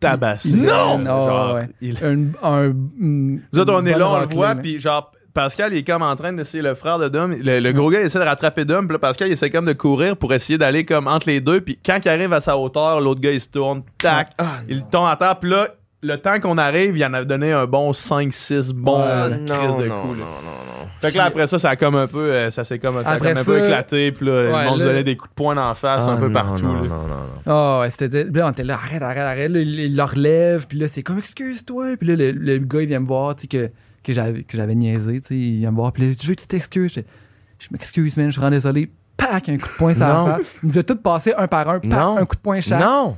tabassé. 0.00 0.52
Non! 0.52 1.04
genre, 1.04 1.54
ouais. 1.54 1.68
il- 1.80 1.96
un, 2.04 2.26
un- 2.42 2.72
une- 3.00 3.40
Nous 3.52 3.58
autres, 3.58 3.72
on 3.74 3.84
est 3.86 3.96
là, 3.98 4.08
on 4.10 4.20
le 4.20 4.26
voit, 4.26 4.54
puis 4.54 4.80
genre, 4.80 5.12
Pascal, 5.34 5.72
il 5.72 5.78
est 5.78 5.84
comme 5.84 6.02
en 6.02 6.16
train 6.16 6.32
d'essayer 6.32 6.62
le 6.62 6.74
frère 6.74 6.98
de 6.98 7.08
Dom. 7.08 7.32
Le, 7.40 7.60
le 7.60 7.72
gros 7.72 7.90
gars, 7.90 8.00
il 8.00 8.06
essaie 8.06 8.18
de 8.18 8.24
rattraper 8.24 8.64
Dom, 8.64 8.88
puis 8.88 8.94
là, 8.94 8.98
Pascal, 8.98 9.28
il 9.28 9.32
essaie 9.32 9.50
comme 9.50 9.66
de 9.66 9.72
courir 9.72 10.16
pour 10.16 10.32
essayer 10.34 10.58
d'aller 10.58 10.84
comme 10.84 11.06
entre 11.06 11.28
les 11.28 11.40
deux, 11.40 11.60
puis 11.60 11.78
quand 11.84 11.98
il 12.04 12.08
arrive 12.08 12.32
à 12.32 12.40
sa 12.40 12.56
hauteur, 12.58 13.00
l'autre 13.00 13.20
gars, 13.20 13.30
il 13.32 13.40
se 13.40 13.48
tourne, 13.48 13.82
tac, 13.98 14.30
Ah, 14.38 14.56
il 14.68 14.82
tombe 14.84 15.06
à 15.06 15.14
terre, 15.16 15.38
puis 15.38 15.50
là, 15.50 15.68
le 16.02 16.16
temps 16.16 16.38
qu'on 16.40 16.58
arrive, 16.58 16.96
il 16.96 17.04
en 17.04 17.12
a 17.14 17.24
donné 17.24 17.52
un 17.52 17.66
bon 17.66 17.92
5-6 17.92 18.72
bons 18.72 19.00
Ouais. 19.00 19.30
crises 19.46 19.50
non, 19.50 19.78
de 19.80 19.86
non, 19.86 20.02
coups. 20.02 20.18
non, 20.18 20.24
là. 20.24 20.30
non, 20.44 20.84
non. 20.84 20.88
Fait 21.00 21.12
que 21.12 21.16
là, 21.16 21.24
après 21.24 21.46
ça, 21.46 21.58
ça 21.58 21.70
a 21.70 21.76
comme 21.76 21.94
un 21.94 22.06
peu, 22.08 22.18
euh, 22.18 22.50
ça 22.50 22.64
s'est 22.64 22.78
comme, 22.78 23.02
ça 23.04 23.10
a 23.10 23.14
un 23.14 23.18
peu 23.18 23.34
ça- 23.34 23.64
éclaté, 23.64 24.10
puis 24.12 24.26
là, 24.26 24.32
Ouais, 24.32 24.64
le 24.64 24.70
monde 24.70 24.80
se 24.80 24.84
là- 24.84 24.90
donnait 24.90 25.04
des 25.04 25.16
coups 25.16 25.30
de 25.30 25.34
poing 25.34 25.54
d'en 25.54 25.74
face 25.74 26.02
un 26.04 26.14
Ah, 26.14 26.16
peu 26.16 26.26
non, 26.28 26.32
partout. 26.32 26.64
Non, 26.64 26.74
là. 26.74 26.80
non, 26.88 27.02
non, 27.02 27.06
non. 27.06 27.26
Ah 27.46 27.80
ouais, 27.80 27.90
c'était. 27.90 28.24
Là, 28.24 28.46
on 28.46 28.50
était 28.50 28.64
là, 28.64 28.74
arrête, 28.74 29.02
arrête, 29.02 29.18
arrête. 29.18 29.50
Là, 29.50 29.60
il, 29.60 29.94
le 29.96 30.02
relève, 30.02 30.66
puis 30.66 30.78
là, 30.78 30.88
c'est 30.88 31.02
comme, 31.02 31.18
excuse-toi. 31.18 31.96
Puis 31.98 32.08
là, 32.08 32.16
le, 32.16 32.32
le 32.32 32.58
gars, 32.58 32.80
il 32.80 32.88
vient 32.88 33.00
me 33.00 33.06
voir, 33.06 33.36
tu 33.36 33.42
sais, 33.42 33.46
que, 33.48 33.70
que 34.02 34.12
j'avais 34.12 34.42
que 34.42 34.56
j'avais 34.56 34.74
niaisé, 34.74 35.20
tu 35.20 35.26
sais. 35.28 35.34
Il 35.36 35.58
vient 35.58 35.70
me 35.70 35.76
voir, 35.76 35.92
puis 35.92 36.08
là, 36.08 36.14
tu 36.18 36.26
veux 36.26 36.34
que 36.34 36.40
tu 36.40 36.46
t'excuses? 36.48 36.94
Je, 36.94 37.00
je 37.60 37.68
m'excuse, 37.70 38.16
man, 38.16 38.26
je 38.26 38.32
suis 38.32 38.40
vraiment 38.40 38.54
désolé. 38.56 38.90
Pac, 39.16 39.48
un 39.48 39.58
coup 39.58 39.68
de 39.68 39.74
poing 39.78 39.94
face. 39.94 40.40
Il 40.62 40.68
nous 40.68 40.78
a 40.78 40.82
tous 40.84 40.94
passé 40.96 41.32
un 41.36 41.46
par 41.48 41.68
un, 41.68 41.80
pac, 41.80 41.92
un 41.92 42.24
coup 42.24 42.36
de 42.36 42.40
poing 42.40 42.60
chaque. 42.60 42.80
Non! 42.80 43.16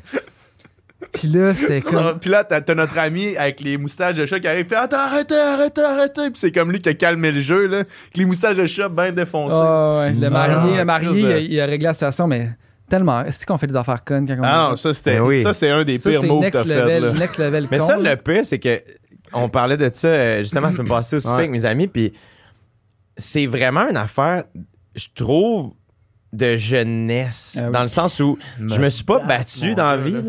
Puis 1.12 1.28
là, 1.28 1.54
c'était 1.54 1.80
comme. 1.80 2.18
Puis 2.20 2.28
là, 2.30 2.44
t'as 2.44 2.60
t'as 2.60 2.74
notre 2.74 2.98
ami 2.98 3.36
avec 3.36 3.60
les 3.60 3.78
moustaches 3.78 4.16
de 4.16 4.26
chat 4.26 4.38
qui 4.38 4.46
arrive, 4.48 4.66
fait 4.66 4.76
Attends, 4.76 4.98
arrêtez, 4.98 5.34
arrêtez, 5.38 5.82
arrêtez. 5.82 6.30
Puis 6.30 6.36
c'est 6.36 6.52
comme 6.52 6.70
lui 6.70 6.80
qui 6.80 6.88
a 6.90 6.94
calmé 6.94 7.32
le 7.32 7.40
jeu, 7.40 7.66
là. 7.66 7.78
Avec 7.78 8.16
les 8.16 8.24
moustaches 8.26 8.56
de 8.56 8.66
chat 8.66 8.88
bien 8.88 9.10
défoncées. 9.12 9.56
Ah 9.58 10.00
ouais, 10.00 10.12
le 10.12 10.28
marié, 10.30 10.76
le 10.76 10.84
marié, 10.84 11.08
de- 11.08 11.14
il, 11.18 11.26
a, 11.32 11.38
il 11.38 11.60
a 11.60 11.64
réglé 11.66 11.86
la 11.86 11.94
situation, 11.94 12.26
mais 12.26 12.50
tellement. 12.88 13.24
Est-ce 13.24 13.46
qu'on 13.46 13.56
fait 13.56 13.66
des 13.66 13.76
affaires 13.76 14.04
connes 14.04 14.26
quand 14.26 14.36
on 14.38 14.42
Ah 14.44 14.68
non, 14.70 14.76
ça 14.76 14.92
c'était 14.92 15.14
Mais 15.14 15.20
oui. 15.20 15.42
ça 15.42 15.54
c'est 15.54 15.70
un 15.70 15.84
des 15.84 15.98
Ça, 15.98 16.10
pires 16.10 16.22
moves 16.22 16.40
que 16.40 16.44
next 16.44 16.58
t'as 16.58 16.64
fait 16.64 16.80
level, 16.82 17.02
là. 17.04 17.12
next 17.18 17.38
level. 17.38 17.68
Mais 17.70 17.78
con, 17.78 17.86
ça, 17.86 17.96
là. 17.96 18.10
le 18.10 18.16
pire, 18.16 18.44
c'est 18.44 18.58
que 18.58 18.82
on 19.32 19.48
parlait 19.48 19.76
de 19.78 19.90
ça 19.94 20.08
euh, 20.08 20.38
justement 20.42 20.66
la 20.66 20.72
semaine 20.74 20.88
passée 20.88 21.16
au 21.16 21.20
souper 21.20 21.34
Ouais. 21.34 21.38
avec 21.40 21.50
mes 21.52 21.64
amis, 21.64 21.86
puis 21.86 22.12
c'est 23.16 23.46
vraiment 23.46 23.88
une 23.88 23.96
affaire, 23.96 24.44
je 24.94 25.06
trouve, 25.14 25.72
de 26.32 26.56
jeunesse. 26.56 27.56
Ah 27.58 27.66
oui. 27.66 27.72
Dans 27.72 27.82
le 27.82 27.88
sens 27.88 28.20
où 28.20 28.38
je 28.58 28.78
me 28.80 28.88
suis 28.88 29.04
pas 29.04 29.18
battre, 29.20 29.28
battu 29.60 29.74
dans 29.74 29.90
la 29.90 29.96
vie, 29.96 30.12
là. 30.12 30.20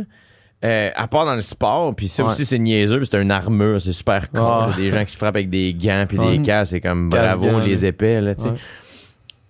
Euh, 0.64 0.92
à 0.96 1.08
part 1.08 1.26
dans 1.26 1.34
le 1.34 1.42
sport, 1.42 1.96
puis 1.96 2.08
ça 2.08 2.24
Ouais. 2.24 2.30
aussi 2.32 2.46
c'est 2.46 2.60
niaiseux, 2.60 2.98
puis 3.00 3.08
c'est 3.12 3.20
une 3.20 3.32
armure, 3.32 3.82
c'est 3.82 3.94
super 3.94 4.28
là, 4.34 4.72
des 4.78 4.92
gens 4.92 5.04
qui 5.04 5.12
se 5.12 5.18
frappent 5.18 5.36
avec 5.36 5.50
des 5.50 5.74
gants 5.74 6.06
puis 6.08 6.20
Ouais. 6.20 6.38
des 6.38 6.44
casques, 6.44 6.72
c'est 6.72 6.82
comme 6.82 7.10
bravo 7.10 7.60
les 7.62 7.84
épais 7.84 8.22
là, 8.22 8.36
tu 8.36 8.44
sais. 8.44 8.50
Ouais. 8.50 8.58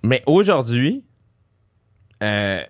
Mais 0.04 0.24
aujourd'hui, 0.26 1.04
euh, 2.24 2.62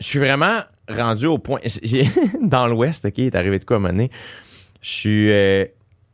je 0.00 0.06
suis 0.06 0.18
vraiment 0.18 0.60
rendu 0.88 1.26
au 1.26 1.38
point. 1.38 1.60
dans 2.42 2.66
l'Ouest, 2.66 3.04
OK, 3.04 3.18
il 3.18 3.26
est 3.26 3.36
arrivé 3.36 3.58
de 3.58 3.64
quoi 3.64 3.76
à 3.76 3.78
un 3.78 3.82
moment 3.82 3.92
donné? 3.94 4.10
Je 4.80 4.90
suis, 4.90 5.30
euh, 5.30 5.64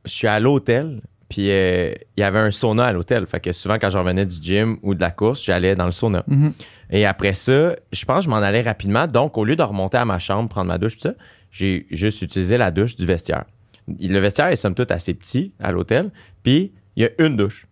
je 0.04 0.10
suis 0.10 0.28
à 0.28 0.40
l'hôtel, 0.40 1.00
Puis 1.30 1.50
euh, 1.50 1.92
il 2.16 2.20
y 2.20 2.22
avait 2.24 2.38
un 2.38 2.50
sauna 2.50 2.86
à 2.86 2.92
l'hôtel. 2.92 3.26
Fait 3.26 3.40
que 3.40 3.52
souvent, 3.52 3.78
quand 3.78 3.90
je 3.90 3.98
revenais 3.98 4.24
du 4.24 4.36
gym 4.40 4.78
ou 4.82 4.94
de 4.94 5.00
la 5.00 5.10
course, 5.10 5.44
j'allais 5.44 5.74
dans 5.74 5.84
le 5.86 5.92
sauna. 5.92 6.24
Mhm. 6.26 6.52
Et 6.90 7.04
après 7.04 7.34
ça, 7.34 7.74
je 7.92 8.04
pense 8.06 8.18
que 8.20 8.24
je 8.24 8.30
m'en 8.30 8.36
allais 8.36 8.62
rapidement. 8.62 9.06
Donc, 9.06 9.36
au 9.36 9.44
lieu 9.44 9.54
de 9.54 9.62
remonter 9.62 9.98
à 9.98 10.06
ma 10.06 10.18
chambre, 10.18 10.48
prendre 10.48 10.68
ma 10.68 10.78
douche, 10.78 10.94
tout 10.96 11.02
ça, 11.02 11.12
j'ai 11.50 11.86
juste 11.90 12.22
utilisé 12.22 12.56
la 12.56 12.70
douche 12.70 12.96
du 12.96 13.06
vestiaire. 13.06 13.44
Le 13.86 14.18
vestiaire 14.18 14.48
est 14.48 14.56
somme 14.56 14.74
toute 14.74 14.90
assez 14.90 15.14
petit 15.14 15.52
à 15.58 15.72
l'hôtel. 15.72 16.10
Puis, 16.42 16.72
il 16.96 17.02
y 17.02 17.06
a 17.06 17.10
une 17.18 17.36
douche. 17.36 17.66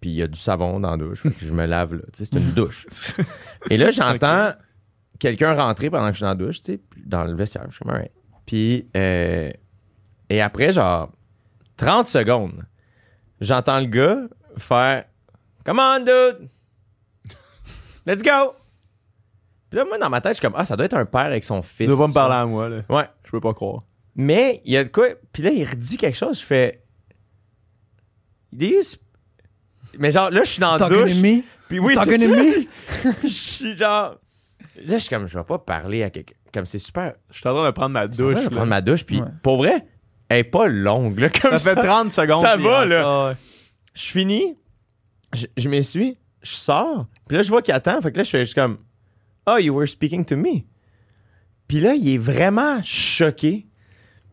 Puis, 0.00 0.10
il 0.10 0.16
y 0.16 0.22
a 0.22 0.28
du 0.28 0.38
savon 0.38 0.80
dans 0.80 0.90
la 0.90 0.96
douche. 0.96 1.22
Fait 1.22 1.30
que 1.30 1.46
je 1.46 1.52
me 1.52 1.66
lave 1.66 1.94
là. 1.94 2.02
C'est 2.12 2.32
une 2.32 2.52
douche. 2.52 2.86
Et 3.70 3.76
là, 3.76 3.90
j'entends 3.90 4.52
quelqu'un 5.18 5.54
rentrer 5.54 5.90
pendant 5.90 6.08
que 6.08 6.12
je 6.12 6.18
suis 6.18 6.22
dans 6.22 6.28
la 6.28 6.34
douche, 6.34 6.60
tu 6.60 6.74
sais, 6.74 6.80
dans 7.04 7.24
le 7.24 7.34
vestiaire. 7.34 7.64
Je 7.68 7.76
suis 7.76 7.84
comme. 7.84 8.02
Puis, 8.46 8.88
euh, 8.96 9.50
et 10.30 10.40
après, 10.40 10.72
genre, 10.72 11.10
30 11.76 12.08
secondes, 12.08 12.64
j'entends 13.40 13.78
le 13.78 13.86
gars 13.86 14.20
faire 14.56 15.04
Come 15.64 15.80
on, 15.80 16.00
dude! 16.00 16.48
Let's 18.06 18.22
go! 18.22 18.54
Puis 19.70 19.78
là, 19.78 19.84
moi, 19.84 19.98
dans 19.98 20.08
ma 20.10 20.20
tête, 20.20 20.32
je 20.32 20.38
suis 20.38 20.42
comme, 20.42 20.54
ah, 20.56 20.64
ça 20.64 20.76
doit 20.76 20.86
être 20.86 20.96
un 20.96 21.04
père 21.04 21.20
avec 21.26 21.44
son 21.44 21.60
fils. 21.62 21.86
Tu 21.86 21.86
dois 21.86 21.98
pas 21.98 22.08
me 22.08 22.12
parler 22.14 22.36
à 22.36 22.46
moi, 22.46 22.68
là. 22.68 22.82
Ouais. 22.88 23.04
Je 23.24 23.30
peux 23.30 23.40
pas 23.40 23.52
croire. 23.54 23.82
Mais 24.16 24.62
il 24.64 24.72
y 24.72 24.76
a 24.76 24.84
de 24.84 24.88
quoi. 24.88 25.08
Puis 25.32 25.42
là, 25.42 25.50
il 25.50 25.64
redit 25.64 25.96
quelque 25.96 26.16
chose. 26.16 26.40
Je 26.40 26.44
fais. 26.46 26.82
These- 28.56 28.98
Mais 29.98 30.10
genre, 30.10 30.30
là, 30.30 30.42
je 30.44 30.50
suis 30.50 30.60
dans 30.60 30.76
la 30.76 30.88
douche. 30.88 31.14
to 31.14 31.20
me? 31.22 31.42
Puis 31.68 31.78
oui, 31.78 31.96
c'est 32.02 32.28
me? 32.28 32.66
je 33.22 33.28
suis 33.28 33.76
genre. 33.76 34.16
Là, 34.76 34.94
je 34.94 34.98
suis 34.98 35.08
comme, 35.10 35.26
je 35.26 35.38
vais 35.38 35.44
pas 35.44 35.58
parler 35.58 36.02
à 36.02 36.10
quelqu'un. 36.10 36.34
Comme 36.52 36.64
c'est 36.66 36.78
super. 36.78 37.14
Je 37.30 37.38
suis 37.38 37.48
en 37.48 37.54
train 37.54 37.66
de 37.66 37.70
prendre 37.72 37.90
ma 37.92 38.04
Je 38.10 38.16
douche. 38.16 38.34
vais 38.34 38.44
là. 38.44 38.50
prendre 38.50 38.66
ma 38.66 38.80
douche. 38.80 39.04
Puis 39.04 39.20
Ouais. 39.20 39.28
pour 39.42 39.58
vrai, 39.58 39.86
elle 40.30 40.38
est 40.38 40.44
pas 40.44 40.66
longue, 40.68 41.18
là, 41.18 41.28
comme 41.28 41.52
Ça 41.52 41.58
ça. 41.58 41.74
fait 41.74 41.86
30 41.86 42.12
secondes. 42.12 42.42
Ça 42.42 42.56
va, 42.56 42.84
là. 42.86 43.02
Ah 43.04 43.28
ouais. 43.28 43.36
Je 43.94 44.04
finis. 44.04 44.56
Je, 45.34 45.46
je 45.56 45.68
m'essuie. 45.68 46.16
Je 46.42 46.52
sors. 46.52 47.06
Puis 47.26 47.36
là, 47.36 47.42
je 47.42 47.50
vois 47.50 47.60
qu'il 47.60 47.74
attend. 47.74 48.00
Fait 48.00 48.12
que 48.12 48.16
là, 48.16 48.24
je 48.24 48.30
fais 48.30 48.40
juste 48.44 48.54
comme, 48.54 48.78
oh, 49.54 49.58
you 49.58 49.72
were 49.74 49.86
speaking 49.88 50.24
to 50.26 50.36
me. 50.36 50.64
Puis 51.66 51.80
là, 51.80 51.94
il 51.94 52.08
est 52.08 52.18
vraiment 52.18 52.80
choqué. 52.82 53.66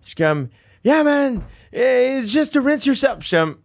Je 0.01 0.07
suis 0.07 0.15
comme, 0.15 0.47
yeah, 0.83 1.03
man, 1.03 1.41
it's 1.73 2.31
just 2.31 2.53
to 2.53 2.61
rinse 2.61 2.85
yourself. 2.85 3.17
Je 3.21 3.27
suis 3.27 3.37
comme, 3.37 3.55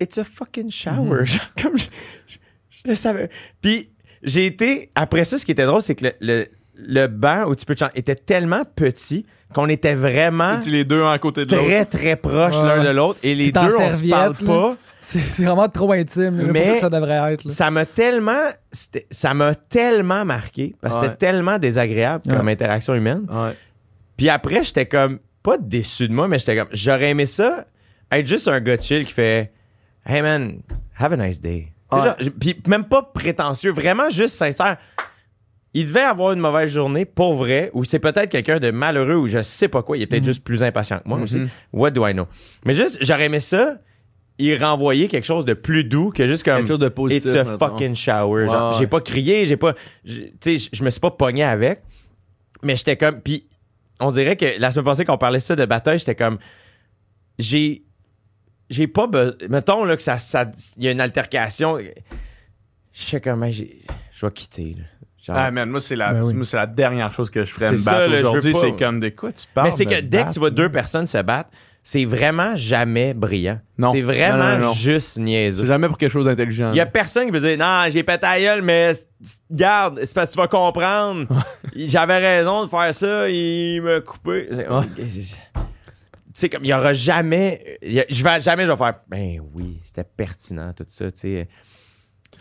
it's 0.00 0.18
a 0.18 0.24
fucking 0.24 0.70
shower. 0.70 1.24
Genre, 1.24 1.40
comme, 1.62 1.76
je, 1.78 1.84
je- 2.26 2.38
je 2.70 2.88
le 2.88 2.94
savais. 2.94 3.30
Puis 3.60 3.90
j'ai 4.22 4.46
été, 4.46 4.90
après 4.94 5.24
ça, 5.24 5.38
ce 5.38 5.44
qui 5.44 5.52
était 5.52 5.66
drôle, 5.66 5.82
c'est 5.82 5.94
que 5.94 6.06
le, 6.06 6.12
le, 6.20 6.46
le 6.74 7.06
banc 7.06 7.44
où 7.48 7.54
tu 7.54 7.64
peux 7.64 7.74
te 7.74 7.80
changer 7.80 7.92
était 7.96 8.14
tellement 8.16 8.64
petit 8.64 9.24
qu'on 9.54 9.68
était 9.68 9.94
vraiment 9.94 10.58
les 10.66 10.84
deux 10.84 11.04
à 11.04 11.18
côté 11.18 11.44
de 11.44 11.54
l'autre. 11.54 11.66
très, 11.68 11.84
très 11.84 12.16
proches 12.16 12.56
Ouais. 12.56 12.62
l'un 12.66 12.82
de 12.82 12.88
l'autre. 12.88 13.18
Et 13.22 13.34
les 13.34 13.52
deux, 13.52 13.76
on 13.78 13.90
se 13.94 14.08
parle 14.08 14.34
pas. 14.36 14.76
C'est 15.08 15.42
vraiment 15.44 15.68
trop 15.68 15.92
intime. 15.92 16.38
là, 16.38 16.52
Mais- 16.52 16.80
ça 16.80 16.88
devrait 16.90 17.32
être. 17.34 17.44
là. 17.44 17.50
Ça 17.52 17.70
m'a 17.70 17.84
tellement, 17.86 18.48
ça 19.10 19.34
m'a 19.34 19.54
tellement 19.54 20.24
marqué 20.24 20.74
parce 20.80 20.96
que 20.96 21.00
Ouais. 21.00 21.06
c'était 21.08 21.18
tellement 21.26 21.58
désagréable 21.58 22.24
comme 22.28 22.46
Ouais. 22.46 22.52
interaction 22.52 22.94
humaine. 22.94 23.26
Ouais. 23.30 23.56
Puis 24.16 24.28
après, 24.28 24.62
j'étais 24.64 24.86
comme 24.86 25.18
pas 25.42 25.58
déçu 25.58 26.08
de 26.08 26.12
moi, 26.14 26.28
mais 26.28 26.38
j'étais 26.38 26.56
comme 26.56 26.68
j'aurais 26.72 27.10
aimé 27.10 27.26
ça 27.26 27.66
être 28.10 28.26
juste 28.26 28.46
un 28.48 28.60
gars 28.60 28.78
chill 28.80 29.04
qui 29.06 29.12
fait 29.12 29.50
Hey 30.06 30.20
man, 30.22 30.60
have 30.98 31.12
a 31.12 31.16
nice 31.16 31.40
day. 31.40 31.68
Genre, 31.92 32.16
Puis 32.40 32.60
même 32.66 32.84
pas 32.84 33.02
prétentieux, 33.02 33.70
vraiment 33.72 34.08
juste 34.10 34.34
sincère. 34.36 34.78
Il 35.74 35.86
devait 35.86 36.00
avoir 36.00 36.32
une 36.32 36.40
mauvaise 36.40 36.70
journée 36.70 37.04
pour 37.06 37.34
vrai, 37.34 37.70
ou 37.72 37.84
c'est 37.84 37.98
peut-être 37.98 38.28
quelqu'un 38.30 38.58
de 38.58 38.70
malheureux, 38.70 39.14
ou 39.16 39.26
je 39.26 39.40
sais 39.42 39.68
pas 39.68 39.82
quoi. 39.82 39.96
Il 39.96 40.02
est 40.02 40.06
peut-être 40.06 40.22
Mhm. 40.22 40.26
juste 40.26 40.44
plus 40.44 40.62
impatient 40.62 40.98
que 40.98 41.08
moi 41.08 41.18
aussi. 41.18 41.38
Mhm. 41.38 41.48
What 41.72 41.90
do 41.92 42.06
I 42.06 42.12
know? 42.12 42.26
Mais 42.66 42.74
juste, 42.74 42.98
j'aurais 43.00 43.24
aimé 43.26 43.40
ça, 43.40 43.76
il 44.44 44.62
renvoyer 44.62 45.08
quelque 45.08 45.24
chose 45.24 45.44
de 45.44 45.54
plus 45.54 45.84
doux 45.84 46.10
que 46.10 46.26
juste 46.26 46.42
comme 46.44 46.56
Quelque 46.56 46.68
chose 46.68 46.78
de 46.78 46.88
positif. 46.88 47.24
It's 47.26 47.34
a 47.36 47.44
mettons. 47.44 47.58
fucking 47.58 47.94
shower. 47.94 48.46
genre. 48.46 48.72
J'ai 48.72 48.86
pas 48.86 49.00
crié, 49.00 49.46
j'ai 49.46 49.56
pas. 49.56 49.74
Tu 50.04 50.32
sais, 50.40 50.56
je 50.72 50.84
me 50.84 50.90
suis 50.90 51.00
pas 51.00 51.10
pogné 51.10 51.44
avec. 51.44 51.82
Mais 52.62 52.76
j'étais 52.76 52.96
comme. 52.96 53.20
Puis 53.20 53.46
on 54.00 54.10
dirait 54.10 54.36
que 54.36 54.46
la 54.58 54.70
semaine 54.72 54.84
passée, 54.84 55.04
qu'on 55.04 55.18
parlait 55.18 55.40
ça 55.40 55.54
de 55.56 55.64
bataille, 55.64 55.98
j'étais 55.98 56.14
comme. 56.14 56.38
J'ai. 57.38 57.82
J'ai 58.70 58.86
pas. 58.86 59.06
be- 59.06 59.36
Mettons 59.48 59.84
là, 59.84 59.96
que 59.96 60.02
ça. 60.02 60.18
ça- 60.18 60.50
Il 60.76 60.84
y 60.84 60.88
a 60.88 60.92
une 60.92 61.00
altercation. 61.00 61.78
Je 62.92 63.02
sais 63.02 63.20
comme. 63.20 63.42
hey, 63.44 63.52
j'ai- 63.52 63.82
Je 64.14 64.26
vais 64.26 64.32
quitter. 64.32 64.76
Là. 64.78 64.84
Genre- 65.24 65.36
Ah, 65.36 65.50
man, 65.50 65.70
moi, 65.70 65.78
c'est 65.80 65.94
la, 65.96 66.14
Ben 66.14 66.24
oui. 66.24 66.34
moi, 66.34 66.44
c'est 66.44 66.56
la 66.56 66.66
dernière 66.66 67.12
chose 67.12 67.30
que 67.30 67.44
je 67.44 67.52
ferais 67.52 67.76
C'est 67.76 67.78
me 67.78 67.84
battre 67.84 68.14
aujourd'hui. 68.20 68.54
C'est 68.54 68.76
comme 68.76 68.98
de 68.98 69.08
quoi 69.10 69.32
tu 69.32 69.46
parles. 69.54 69.68
mais 69.68 69.70
c'est 69.70 69.86
que 69.86 70.00
dès 70.00 70.24
que 70.24 70.32
tu 70.32 70.38
vois 70.40 70.50
deux 70.50 70.68
personnes 70.68 71.06
se 71.06 71.18
battre, 71.22 71.50
c'est 71.84 72.04
vraiment 72.04 72.54
jamais 72.54 73.12
brillant. 73.12 73.58
Non. 73.76 73.92
C'est 73.92 74.02
vraiment 74.02 74.38
Non, 74.38 74.58
non, 74.58 74.66
non. 74.66 74.72
juste 74.74 75.14
C'est 75.14 75.20
niaiseux. 75.20 75.66
jamais 75.66 75.88
pour 75.88 75.98
quelque 75.98 76.12
chose 76.12 76.26
d'intelligent. 76.26 76.70
Il 76.72 76.76
y 76.76 76.80
a 76.80 76.86
personne 76.86 77.26
qui 77.26 77.32
peut 77.32 77.40
dire 77.40 77.58
non, 77.58 77.84
j'ai 77.90 78.02
pété 78.04 78.24
à 78.26 78.38
gueule, 78.40 78.62
mais 78.62 78.92
garde, 79.50 80.00
c'est 80.04 80.14
parce 80.14 80.28
que 80.28 80.34
tu 80.34 80.38
vas 80.38 80.48
comprendre. 80.48 81.26
J'avais 81.74 82.18
raison 82.18 82.64
de 82.64 82.70
faire 82.70 82.94
ça, 82.94 83.28
il 83.28 83.82
m'a 83.82 84.00
coupé. 84.00 84.48
C'est-. 84.52 84.66
Tu 86.34 86.40
sais, 86.40 86.48
comme 86.48 86.64
il 86.64 86.68
y 86.68 86.72
aura 86.74 86.92
jamais. 86.94 87.78
je 87.82 88.24
vais 88.24 88.40
jamais, 88.40 88.64
je 88.64 88.70
vais 88.70 88.76
faire. 88.76 88.94
Ben 89.08 89.40
oui, 89.52 89.80
c'était 89.84 90.04
pertinent, 90.04 90.72
tout 90.72 90.86
ça, 90.88 91.10
tu 91.12 91.20
sais. 91.20 91.48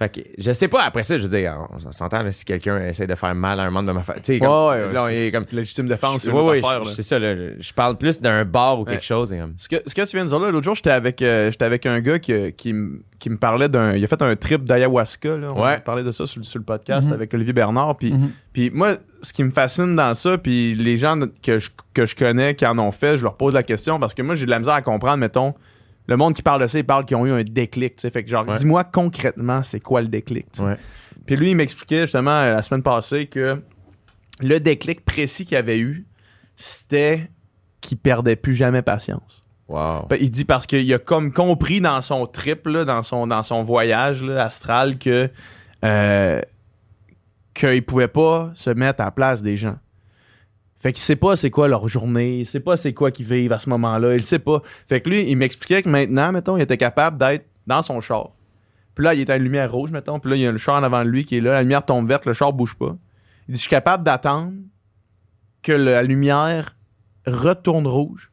Fait 0.02 0.10
que 0.10 0.22
je 0.40 0.52
sais 0.52 0.68
pas, 0.68 0.82
après 0.82 1.04
ça, 1.04 1.16
je 1.16 1.28
veux 1.28 1.38
dire, 1.38 1.56
on, 1.72 1.76
on 1.88 1.92
s'entend 1.92 2.24
là, 2.24 2.32
si 2.32 2.44
quelqu'un 2.44 2.80
essaie 2.88 3.06
de 3.06 3.14
faire 3.14 3.36
mal 3.36 3.60
à 3.60 3.64
un 3.64 3.70
membre 3.70 3.90
de 3.90 3.94
ma 3.94 4.02
famille. 4.02 4.24
Tu 4.24 4.40
sais, 4.40 4.44
Ouais, 4.48 5.30
comme. 5.32 5.46
légitime 5.52 5.88
défense, 5.88 6.24
c'est 6.24 6.30
Ouais, 6.32 6.34
une 6.34 6.40
autre 6.40 6.52
ouais, 6.54 6.58
affaire, 6.66 6.84
je- 6.86 6.90
là. 6.90 6.96
c'est 6.96 7.04
ça, 7.04 7.20
là, 7.20 7.36
je 7.60 7.74
parle 7.74 7.98
plus 7.98 8.20
d'un 8.20 8.44
bar 8.44 8.80
ou 8.80 8.84
quelque 8.86 9.04
chose. 9.06 9.32
et 9.32 9.38
comme- 9.38 9.54
Ce 9.58 9.70
que, 9.70 9.76
ce 9.86 9.94
que 9.94 10.02
tu 10.02 10.16
viens 10.18 10.24
de 10.26 10.30
dire 10.30 10.40
là, 10.40 10.50
l'autre 10.50 10.66
jour, 10.66 10.74
j'étais 10.74 10.90
avec, 10.90 11.22
euh, 11.22 11.52
j'étais 11.52 11.66
avec 11.66 11.86
un 11.86 12.00
gars 12.00 12.18
qui, 12.18 12.52
qui, 12.54 12.74
me- 12.74 13.04
qui 13.20 13.30
me 13.30 13.38
parlait 13.38 13.70
d'un. 13.70 13.94
Il 13.96 14.04
a 14.04 14.08
fait 14.08 14.22
un 14.24 14.36
trip 14.36 14.64
d'ayahuasca. 14.64 15.38
Là. 15.38 15.50
On 15.56 15.64
Ouais. 15.64 15.80
parlait 15.80 16.04
de 16.04 16.10
ça 16.10 16.26
sur, 16.26 16.44
sur 16.44 16.58
le 16.58 16.66
podcast 16.66 17.08
Mhm. 17.08 17.14
avec 17.14 17.32
Olivier 17.36 17.54
Bernard. 17.54 17.96
Puis, 17.98 18.12
Mhm. 18.12 18.32
puis 18.54 18.72
moi, 18.72 18.96
ce 19.22 19.34
qui 19.34 19.44
me 19.44 19.52
fascine 19.52 19.96
dans 19.96 20.16
ça, 20.16 20.40
puis 20.40 20.74
les 20.74 20.98
gens 20.98 21.20
que 21.44 21.60
je, 21.60 21.70
que 21.94 22.08
je 22.08 22.16
connais 22.16 22.56
qui 22.56 22.66
en 22.66 22.80
ont 22.80 22.92
fait, 22.92 23.18
je 23.18 23.24
leur 23.24 23.38
pose 23.38 23.54
la 23.54 23.62
question 23.62 24.00
parce 24.00 24.16
que 24.16 24.24
moi, 24.24 24.34
j'ai 24.34 24.48
de 24.48 24.52
la 24.52 24.58
misère 24.58 24.74
à 24.74 24.82
comprendre, 24.82 25.18
mettons. 25.18 25.54
Le 26.08 26.18
monde 26.18 26.34
qui 26.34 26.42
parle 26.42 26.62
de 26.62 26.68
ça, 26.68 26.80
ils 26.80 26.84
parlent 26.86 27.06
qu'ils 27.06 27.18
ont 27.18 27.26
eu 27.26 27.32
un 27.32 27.44
déclic. 27.44 28.00
Fait 28.02 28.24
que, 28.24 28.30
genre, 28.30 28.48
Ouais. 28.48 28.56
dis-moi 28.58 28.84
concrètement, 28.84 29.64
c'est 29.64 29.80
quoi 29.80 30.02
le 30.02 30.08
déclic? 30.08 30.48
Ouais. 30.60 30.78
Puis 31.26 31.36
lui, 31.36 31.52
il 31.52 31.56
m'expliquait 31.56 32.02
justement 32.02 32.32
euh, 32.32 32.52
la 32.54 32.62
semaine 32.64 32.84
passée 32.84 33.28
que 33.28 33.62
le 34.42 34.60
déclic 34.60 35.06
précis 35.06 35.46
qu'il 35.46 35.58
avait 35.58 35.78
eu, 35.80 36.06
c'était 36.56 37.30
qu'il 37.80 37.98
perdait 37.98 38.36
plus 38.36 38.56
jamais 38.56 38.82
patience. 38.82 39.44
Wow. 39.68 40.08
Il 40.20 40.32
dit 40.32 40.44
parce 40.46 40.68
qu'il 40.68 40.92
a 40.94 41.00
comme 41.00 41.32
compris 41.32 41.80
dans 41.80 42.02
son 42.02 42.26
trip, 42.28 42.68
là, 42.68 42.84
dans, 42.84 43.04
son, 43.04 43.28
dans 43.28 43.44
son 43.44 43.64
voyage 43.64 44.22
là, 44.22 44.44
astral, 44.46 44.98
que 44.98 45.30
euh, 45.86 46.42
qu'il 47.54 47.84
pouvait 47.86 48.08
pas 48.08 48.52
se 48.56 48.70
mettre 48.70 49.02
à 49.02 49.06
la 49.06 49.12
place 49.12 49.42
des 49.42 49.56
gens. 49.58 49.78
Fait 50.82 50.92
qu'il 50.92 51.02
sait 51.02 51.16
pas 51.16 51.36
c'est 51.36 51.52
quoi 51.52 51.68
leur 51.68 51.88
journée, 51.88 52.40
il 52.40 52.46
sait 52.46 52.60
pas 52.60 52.76
c'est 52.76 52.94
quoi 52.94 53.12
qu'ils 53.12 53.28
vivent 53.28 53.54
à 53.54 53.60
ce 53.60 53.70
moment-là, 53.70 54.16
il 54.16 54.24
sait 54.24 54.40
pas. 54.40 54.62
Fait 54.88 55.00
que 55.00 55.10
lui, 55.10 55.30
il 55.30 55.36
m'expliquait 55.36 55.84
que 55.84 55.90
maintenant, 55.90 56.32
mettons, 56.32 56.58
il 56.58 56.64
était 56.64 56.78
capable 56.78 57.20
d'être 57.20 57.46
dans 57.68 57.84
son 57.84 58.02
char. 58.02 58.32
Puis 58.96 59.06
là, 59.06 59.14
il 59.14 59.22
était 59.22 59.34
à 59.34 59.38
une 59.38 59.44
lumière 59.44 59.72
rouge, 59.72 59.92
mettons, 59.92 60.20
puis 60.20 60.32
là, 60.32 60.36
il 60.36 60.42
y 60.42 60.48
a 60.48 60.52
le 60.52 60.58
char 60.58 60.80
en 60.80 60.84
avant 60.84 61.06
de 61.06 61.10
lui 61.10 61.24
qui 61.24 61.38
est 61.38 61.42
là, 61.42 61.54
la 61.54 61.62
lumière 61.62 61.86
tombe 61.86 62.08
verte, 62.08 62.26
le 62.26 62.34
char 62.34 62.52
bouge 62.52 62.76
pas. 62.76 62.98
Il 63.48 63.54
dit, 63.54 63.58
je 63.58 63.62
suis 63.62 63.70
capable 63.70 64.04
d'attendre 64.04 64.54
que 65.62 65.72
la 65.72 66.02
lumière 66.02 66.76
retourne 67.28 67.86
rouge 67.86 68.32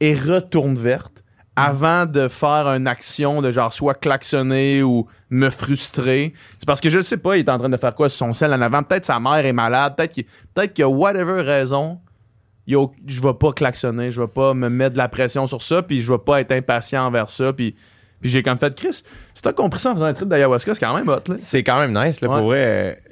et 0.00 0.14
retourne 0.14 0.74
verte 0.74 1.22
avant 1.58 2.06
de 2.06 2.28
faire 2.28 2.66
une 2.68 2.86
action 2.86 3.42
de 3.42 3.50
genre 3.50 3.72
soit 3.72 3.94
klaxonner 3.94 4.82
ou 4.82 5.06
me 5.30 5.50
frustrer. 5.50 6.32
C'est 6.58 6.66
parce 6.66 6.80
que 6.80 6.90
je 6.90 7.00
sais 7.00 7.16
pas, 7.16 7.36
il 7.36 7.40
est 7.40 7.48
en 7.50 7.58
train 7.58 7.68
de 7.68 7.76
faire 7.76 7.94
quoi 7.94 8.08
sur 8.08 8.18
son 8.26 8.32
sel 8.32 8.52
en 8.52 8.60
avant. 8.60 8.82
Peut-être 8.82 9.04
sa 9.04 9.18
mère 9.20 9.44
est 9.44 9.52
malade, 9.52 9.94
peut-être 9.96 10.12
qu'il 10.12 10.24
peut 10.54 10.68
y 10.76 10.82
a 10.82 10.88
whatever 10.88 11.42
raison. 11.42 11.98
il 12.66 12.72
y 12.72 12.74
a 12.74 12.80
au- 12.80 12.92
je 13.06 13.22
vais 13.22 13.32
pas 13.32 13.52
klaxonner, 13.52 14.10
je 14.10 14.20
vais 14.20 14.28
pas 14.28 14.52
me 14.52 14.68
mettre 14.68 14.92
de 14.92 14.98
la 14.98 15.08
pression 15.08 15.46
sur 15.46 15.62
ça, 15.62 15.80
puis 15.82 16.02
je 16.02 16.12
vais 16.12 16.18
pas 16.18 16.40
être 16.42 16.52
impatient 16.52 17.02
envers 17.06 17.30
ça, 17.30 17.50
puis, 17.54 17.74
puis 18.20 18.28
j'ai 18.28 18.42
comme 18.42 18.58
fait 18.58 18.74
Chris, 18.74 19.02
si 19.32 19.42
t'as 19.42 19.54
compris 19.54 19.80
ça 19.80 19.92
en 19.92 19.94
faisant 19.94 20.04
un 20.04 20.12
trip 20.12 20.28
d'ayahuasca, 20.28 20.74
c'est 20.74 20.80
quand 20.84 20.94
même 20.94 21.08
hot, 21.08 21.22
là. 21.28 21.36
C'est 21.38 21.62
quand 21.62 21.78
même 21.80 21.98
nice, 21.98 22.20
là, 22.20 22.28
Ouais. 22.28 22.36
pour 22.38 22.46
vrai. 22.48 23.02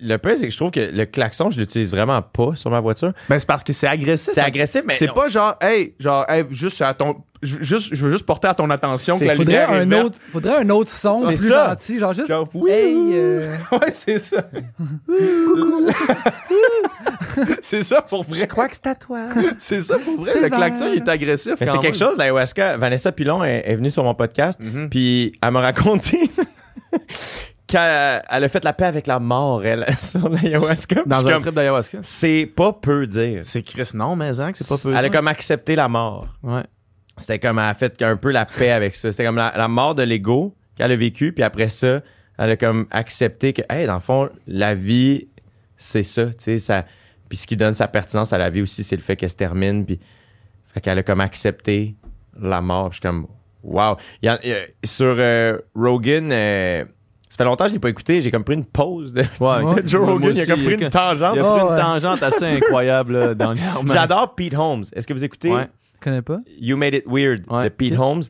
Le 0.00 0.16
pire, 0.16 0.36
c'est 0.36 0.46
que 0.46 0.50
je 0.52 0.56
trouve 0.56 0.70
que 0.72 0.80
le 0.80 1.04
klaxon, 1.06 1.50
je 1.50 1.58
l'utilise 1.58 1.90
vraiment 1.90 2.20
pas 2.22 2.52
sur 2.56 2.70
ma 2.70 2.80
voiture. 2.80 3.12
Ben, 3.28 3.38
c'est 3.38 3.46
parce 3.46 3.62
que 3.62 3.72
c'est 3.72 3.86
agressif. 3.86 4.32
C'est 4.32 4.40
agressif, 4.40 4.82
mais. 4.84 4.94
C'est 4.94 5.12
pas 5.12 5.28
genre, 5.28 5.54
hey, 5.60 5.94
genre, 6.00 6.24
hey, 6.28 6.44
juste 6.50 6.80
à 6.82 6.92
ton. 6.94 7.16
ju- 7.42 7.58
Juste, 7.60 7.94
je 7.94 8.04
veux 8.04 8.10
juste 8.10 8.26
porter 8.26 8.48
à 8.48 8.54
ton 8.54 8.68
attention 8.70 9.18
que 9.18 9.24
la 9.24 9.34
Faudrait 9.34 9.52
lumière 9.52 9.72
est 9.74 9.82
un, 9.82 9.86
verte. 9.86 10.06
autre, 10.06 10.18
faudrait 10.32 10.56
un 10.56 10.70
autre 10.70 10.90
son 10.90 11.26
C'est 11.28 11.36
plus 11.36 11.48
ça. 11.48 11.68
gentil, 11.70 11.98
genre 12.00 12.14
juste. 12.14 12.28
Genre, 12.28 12.48
oui. 12.54 12.70
Hey, 12.70 12.94
euh, 13.12 13.56
Ouais, 13.72 13.92
c'est 13.92 14.18
ça. 14.18 14.42
c'est 17.62 17.82
ça 17.82 18.02
pour 18.02 18.24
vrai. 18.24 18.46
crois 18.48 18.68
que 18.68 18.74
c'est 18.74 18.86
à 18.86 18.94
toi. 18.94 19.26
C'est 19.58 19.80
ça 19.80 19.98
pour 19.98 20.20
vrai. 20.20 20.32
Le 20.42 20.48
klaxon, 20.48 20.86
il 20.92 20.96
est 20.98 21.08
agressif. 21.08 21.54
Mais 21.60 21.66
c'est 21.66 21.78
quelque 21.78 21.98
chose, 21.98 22.16
l'ayahuasca. 22.18 22.76
Vanessa 22.76 23.12
Pilon 23.12 23.44
est, 23.44 23.62
est 23.66 23.74
venue 23.76 23.90
sur 23.90 24.04
mon 24.04 24.14
podcast, 24.14 24.60
Mhm. 24.60 24.88
puis 24.88 25.32
elle 25.42 25.50
m'a 25.50 25.60
raconté 25.60 26.30
qu'elle 27.66 28.22
elle 28.28 28.44
a 28.44 28.48
fait 28.48 28.64
la 28.64 28.72
paix 28.72 28.84
avec 28.86 29.06
la 29.06 29.18
mort, 29.18 29.64
elle, 29.64 29.86
sur 29.98 30.28
l'ayahuasca. 30.28 31.02
Dans 31.06 31.26
un 31.26 31.32
comme, 31.32 31.42
trip 31.42 31.54
d'ayahuasca. 31.54 31.98
C'est 32.02 32.46
pas 32.54 32.72
peu 32.72 33.06
dire. 33.06 33.40
C'est 33.44 33.62
Chris, 33.62 33.90
non, 33.94 34.16
mais 34.16 34.38
hein, 34.40 34.50
c'est 34.54 34.68
pas 34.68 34.76
peu. 34.82 34.90
Elle 34.96 35.04
a 35.04 35.10
comme 35.10 35.28
accepté 35.28 35.74
la 35.76 35.88
mort. 35.88 36.26
Ouais. 36.42 36.62
c'était 37.16 37.38
comme, 37.38 37.58
elle 37.58 37.64
a 37.66 37.74
fait 37.74 38.00
un 38.02 38.16
peu 38.16 38.30
la 38.30 38.46
paix 38.46 38.70
avec 38.70 38.94
ça. 38.94 39.10
C'était 39.10 39.24
comme 39.24 39.36
la, 39.36 39.52
la 39.56 39.68
mort 39.68 39.94
de 39.94 40.02
l'ego 40.02 40.54
qu'elle 40.76 40.92
a 40.92 40.96
vécu, 40.96 41.32
puis 41.32 41.42
après 41.42 41.68
ça, 41.68 42.00
elle 42.38 42.50
a 42.50 42.56
comme 42.56 42.86
accepté 42.90 43.52
que, 43.52 43.62
hey, 43.70 43.86
dans 43.86 43.94
le 43.94 44.00
fond, 44.00 44.28
la 44.46 44.74
vie, 44.74 45.28
c'est 45.76 46.02
ça, 46.02 46.26
tu 46.26 46.34
sais, 46.38 46.58
ça. 46.58 46.84
Puis 47.28 47.38
ce 47.38 47.46
qui 47.46 47.56
donne 47.56 47.74
sa 47.74 47.88
pertinence 47.88 48.32
à 48.32 48.38
la 48.38 48.50
vie 48.50 48.62
aussi, 48.62 48.84
c'est 48.84 48.96
le 48.96 49.02
fait 49.02 49.16
qu'elle 49.16 49.30
se 49.30 49.36
termine, 49.36 49.84
puis. 49.84 49.98
Fait 50.74 50.80
qu'elle 50.82 50.98
a 50.98 51.02
comme 51.02 51.22
accepté 51.22 51.94
la 52.38 52.60
mort. 52.60 52.88
Je 52.92 52.96
suis 52.96 53.00
comme, 53.00 53.26
wow. 53.62 53.96
Il 54.20 54.26
y 54.26 54.28
a- 54.28 54.38
il 54.44 54.50
y 54.50 54.52
a- 54.52 54.66
sur 54.84 55.16
euh, 55.18 55.56
Rogan, 55.74 56.30
euh, 56.30 56.84
ça 57.36 57.44
fait 57.44 57.44
longtemps 57.44 57.64
que 57.64 57.68
je 57.70 57.74
l'ai 57.74 57.80
pas 57.80 57.90
écouté, 57.90 58.20
j'ai 58.22 58.30
comme 58.30 58.44
pris 58.44 58.54
une 58.54 58.64
pause 58.64 59.12
de, 59.12 59.20
Ouais. 59.40 59.82
de 59.82 59.86
Joe 59.88 60.06
Rogan, 60.08 60.32
il 60.34 60.40
a 60.40 60.46
comme 60.46 60.64
pris 60.64 60.74
une 60.74 60.88
tangente. 60.88 61.34
Il 61.36 61.40
a 61.40 61.44
pris 61.44 61.60
Oh, 61.62 61.66
une 61.66 61.74
ouais. 61.74 61.80
tangente 61.80 62.22
assez 62.22 62.44
incroyable 62.56 63.12
là, 63.18 63.34
dernièrement. 63.34 63.92
J'adore 63.92 64.34
Pete 64.34 64.54
Holmes. 64.54 64.84
Est-ce 64.94 65.06
que 65.06 65.12
vous 65.12 65.22
écoutez 65.24 65.50
Ouais. 65.50 65.66
Je 65.96 66.00
connais 66.04 66.22
pas. 66.22 66.38
You 66.58 66.76
Made 66.76 66.94
It 66.94 67.04
Weird 67.06 67.42
Ouais. 67.50 67.64
de 67.64 67.68
Pete. 67.68 67.94
Holmes? 67.98 68.22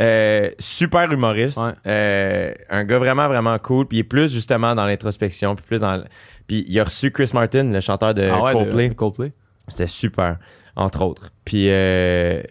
Euh, 0.00 0.50
super 0.58 1.10
humoriste. 1.12 1.56
Ouais. 1.58 1.72
Euh, 1.86 2.52
un 2.70 2.84
gars 2.84 2.98
vraiment, 2.98 3.28
vraiment 3.28 3.58
cool. 3.58 3.86
Puis 3.86 3.98
il 3.98 4.00
est 4.00 4.04
plus 4.04 4.32
justement 4.32 4.74
dans 4.74 4.86
l'introspection. 4.86 5.54
Puis 5.54 5.64
plus 5.66 5.80
dans. 5.80 5.96
le- 5.96 6.04
Puis 6.46 6.64
il 6.68 6.78
a 6.80 6.84
reçu 6.84 7.10
Chris 7.12 7.30
Martin, 7.34 7.64
le 7.72 7.80
chanteur 7.80 8.12
de 8.14 8.22
Ah 8.22 8.42
ouais, 8.42 8.52
Coldplay. 8.52 8.90
Coldplay. 8.90 9.32
C'était 9.68 9.86
super, 9.86 10.36
entre 10.76 11.02
autres. 11.02 11.30
Puis, 11.44 11.66
euh, 11.70 12.42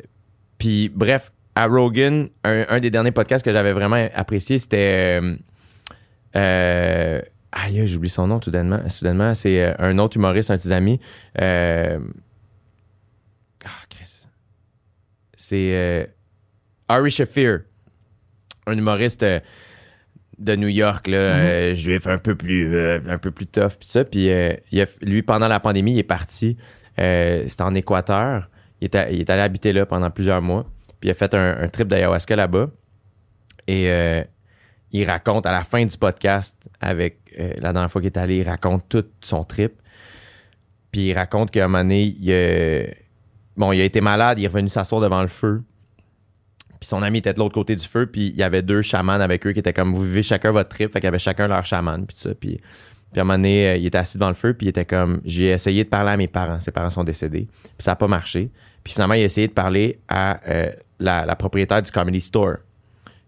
puis 0.58 0.90
bref, 0.90 1.32
à 1.56 1.68
Rogan, 1.68 2.30
un, 2.44 2.66
un 2.70 2.80
des 2.80 2.90
derniers 2.90 3.12
podcasts 3.12 3.44
que 3.46 3.52
j'avais 3.52 3.74
vraiment 3.74 4.08
apprécié, 4.16 4.58
c'était. 4.58 5.20
Euh, 6.36 7.22
aïe, 7.52 7.86
j'oublie 7.88 8.10
son 8.10 8.28
nom 8.28 8.40
tout 8.40 8.46
soudainement. 8.46 8.88
soudainement 8.90 9.34
c'est 9.36 9.62
euh, 9.64 9.74
un 9.80 9.98
autre 10.00 10.18
humoriste, 10.18 10.52
un 10.52 10.56
de 10.56 10.60
ses 10.60 10.72
amis. 10.72 11.00
Euh, 11.42 12.00
ah, 13.66 13.70
Chris. 13.90 14.26
C'est 15.36 15.74
euh, 15.74 16.06
Ari 16.88 17.12
Shafir, 17.12 17.62
un 18.68 18.78
humoriste 18.78 19.24
de 20.40 20.56
New 20.56 20.68
York, 20.68 21.08
là, 21.08 21.18
euh, 21.18 21.76
juif 21.76 22.08
un 22.08 22.18
peu 22.18 22.36
plus, 22.36 22.74
euh, 22.76 23.00
un 23.08 23.18
peu 23.18 23.32
plus 23.32 23.46
tough, 23.46 23.78
pis 23.80 23.88
ça. 23.88 24.04
Puis 24.04 24.30
euh, 24.32 24.54
il 24.72 24.82
a- 24.82 24.86
lui, 25.02 25.22
pendant 25.22 25.48
la 25.48 25.60
pandémie, 25.60 25.94
il 25.94 26.00
est 26.00 26.04
parti. 26.04 26.58
C'était 26.98 27.62
en 27.62 27.74
Équateur. 27.76 28.50
Il 28.82 28.86
est, 28.86 28.96
à- 28.96 29.10
il 29.12 29.20
est 29.22 29.30
allé 29.30 29.42
habiter 29.42 29.74
là 29.74 29.86
pendant 29.86 30.10
plusieurs 30.12 30.42
mois. 30.42 30.66
Puis 31.00 31.10
il 31.10 31.12
a 31.12 31.14
fait 31.14 31.34
un, 31.34 31.58
un 31.62 31.68
trip 31.68 31.88
d'ayahuasca 31.88 32.36
là-bas. 32.36 32.70
Et 33.68 34.24
il 34.94 35.10
raconte 35.10 35.46
à 35.46 35.52
la 35.52 35.64
fin 35.64 35.84
du 35.84 35.98
podcast, 35.98 36.56
avec 36.80 37.18
euh, 37.40 37.54
la 37.58 37.74
dernière 37.74 37.92
fois 37.92 38.00
qu'il 38.00 38.12
est 38.12 38.18
allé, 38.18 38.38
il 38.38 38.48
raconte 38.48 38.88
tout 38.88 39.06
son 39.22 39.44
trip. 39.44 39.74
Puis 40.92 41.08
il 41.08 41.14
raconte 41.14 41.50
qu'à 41.50 41.66
un 41.66 41.68
moment 41.68 41.84
donné, 41.84 42.04
il, 42.04 42.96
bon, 43.58 43.72
il 43.72 43.82
a 43.82 43.84
été 43.84 44.00
malade, 44.00 44.38
il 44.38 44.46
est 44.46 44.48
revenu 44.48 44.70
s'asseoir 44.70 45.02
devant 45.02 45.22
le 45.22 45.28
feu. 45.28 45.64
Puis 46.80 46.88
son 46.88 47.02
ami 47.02 47.20
était 47.20 47.34
de 47.34 47.40
l'autre 47.40 47.56
côté 47.56 47.76
du 47.76 47.86
feu, 47.86 48.06
puis 48.06 48.28
il 48.28 48.36
y 48.36 48.44
avait 48.44 48.62
deux 48.62 48.84
chamans 48.84 49.14
avec 49.14 49.48
eux 49.48 49.54
qui 49.54 49.60
étaient 49.60 49.74
comme 49.74 49.96
vous 49.96 50.04
vivez 50.04 50.22
chacun 50.22 50.52
votre 50.52 50.70
trip, 50.70 50.92
fait 50.92 51.00
qu'il 51.00 51.06
y 51.06 51.08
avait 51.08 51.18
chacun 51.18 51.48
leur 51.48 51.66
chaman, 51.66 52.06
puis 52.06 52.16
ça. 52.16 52.36
Puis, 52.36 52.62
puis 53.12 53.20
à 53.20 53.22
un 53.22 53.24
moment 53.24 53.38
donné, 53.38 53.70
euh, 53.70 53.78
il 53.78 53.86
était 53.88 53.98
assis 53.98 54.18
devant 54.18 54.28
le 54.28 54.36
feu, 54.36 54.54
puis 54.54 54.68
il 54.68 54.70
était 54.70 54.86
comme 54.86 55.22
j'ai 55.26 55.48
essayé 55.48 55.84
de 55.84 55.90
parler 55.90 56.12
à 56.12 56.18
mes 56.18 56.28
parents, 56.28 56.60
ses 56.60 56.72
parents 56.72 56.90
sont 56.92 57.04
décédés, 57.04 57.48
puis 57.64 57.74
ça 57.80 57.92
n'a 57.92 57.96
pas 57.96 58.08
marché. 58.08 58.52
Puis 58.84 58.94
finalement, 58.94 59.16
il 59.16 59.22
a 59.22 59.26
essayé 59.26 59.48
de 59.48 59.54
parler 59.54 60.00
à 60.08 60.40
euh, 60.48 60.72
la 61.00 61.36
propriétaire 61.36 61.82
du 61.82 61.90
Comedy 61.90 62.22
Store, 62.22 62.58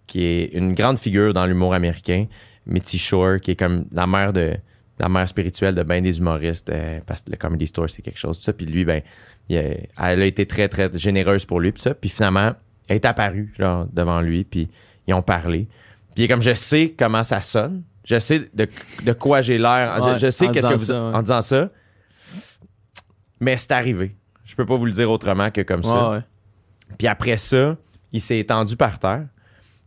qui 0.07 0.23
est 0.23 0.45
une 0.53 0.73
grande 0.73 0.99
figure 0.99 1.33
dans 1.33 1.45
l'humour 1.45 1.73
américain, 1.73 2.25
Mitzi 2.65 2.97
Shore, 2.99 3.39
qui 3.41 3.51
est 3.51 3.55
comme 3.55 3.85
la 3.91 4.07
mère 4.07 4.33
de 4.33 4.55
la 4.97 5.09
mère 5.09 5.27
spirituelle 5.27 5.75
de 5.75 5.83
bien 5.83 6.01
des 6.01 6.17
humoristes, 6.19 6.69
euh, 6.69 6.99
parce 7.05 7.21
que 7.21 7.31
le 7.31 7.37
Comedy 7.37 7.67
Store, 7.67 7.89
c'est 7.89 8.01
quelque 8.01 8.17
chose, 8.17 8.37
tout 8.37 8.43
ça. 8.43 8.53
Puis 8.53 8.65
lui, 8.65 8.85
ben, 8.85 9.01
il 9.49 9.57
elle 9.57 10.21
a 10.21 10.25
été 10.25 10.45
très, 10.45 10.69
très 10.69 10.89
généreuse 10.97 11.43
pour 11.45 11.59
lui, 11.59 11.71
puis 11.73 11.81
ça. 11.81 11.93
Puis 11.93 12.09
finalement, 12.09 12.53
elle 12.87 12.95
est 12.95 13.05
apparue, 13.05 13.53
genre, 13.59 13.87
devant 13.91 14.21
lui, 14.21 14.45
puis 14.45 14.69
ils 15.05 15.13
ont 15.13 15.21
parlé. 15.21 15.67
Puis 16.13 16.23
il 16.23 16.23
est 16.23 16.27
comme, 16.29 16.41
je 16.41 16.53
sais 16.53 16.95
comment 16.97 17.23
ça 17.23 17.41
sonne, 17.41 17.83
je 18.05 18.19
sais 18.19 18.47
de, 18.53 18.67
de 19.03 19.11
quoi 19.13 19.41
j'ai 19.41 19.57
l'air, 19.57 19.99
je- 19.99 20.05
Ouais, 20.11 20.19
je, 20.19 20.29
sais 20.29 20.47
qu'est-ce 20.49 20.69
que 20.69 20.73
vous... 20.75 20.85
ça, 20.85 21.09
ouais. 21.09 21.15
En 21.15 21.21
disant 21.21 21.41
ça, 21.41 21.69
mais 23.39 23.57
c'est 23.57 23.71
arrivé. 23.71 24.15
Je 24.45 24.55
peux 24.55 24.65
pas 24.65 24.75
vous 24.75 24.85
le 24.85 24.91
dire 24.91 25.09
autrement 25.11 25.51
que 25.51 25.61
comme 25.61 25.83
ça. 25.83 26.11
Ouais. 26.11 26.19
Puis 26.97 27.07
après 27.07 27.37
ça, 27.37 27.75
il 28.13 28.21
s'est 28.21 28.39
étendu 28.39 28.77
par 28.77 28.99
terre. 28.99 29.25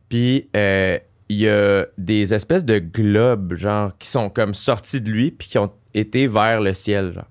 Puis 0.09 0.48
euh, 0.56 0.98
il 1.28 1.39
y 1.39 1.48
a 1.48 1.86
des 1.98 2.32
espèces 2.35 2.64
de 2.64 2.78
globes, 2.78 3.55
genre, 3.55 3.97
qui 3.98 4.09
sont 4.09 4.30
comme 4.30 4.55
sortis 4.55 5.01
de 5.01 5.10
lui, 5.10 5.30
puis 5.30 5.48
qui 5.48 5.59
ont 5.59 5.72
été 5.94 6.26
vers 6.26 6.60
le 6.60 6.72
ciel, 6.72 7.12
genre. 7.12 7.28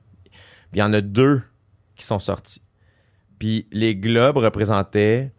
Il 0.73 0.79
y 0.79 0.83
en 0.83 0.93
a 0.93 1.01
deux 1.01 1.41
qui 1.95 2.05
sont 2.05 2.19
sortis. 2.19 2.61
Puis 3.39 3.67
les 3.71 3.95
globes 3.95 4.37
représentaient, 4.37 5.31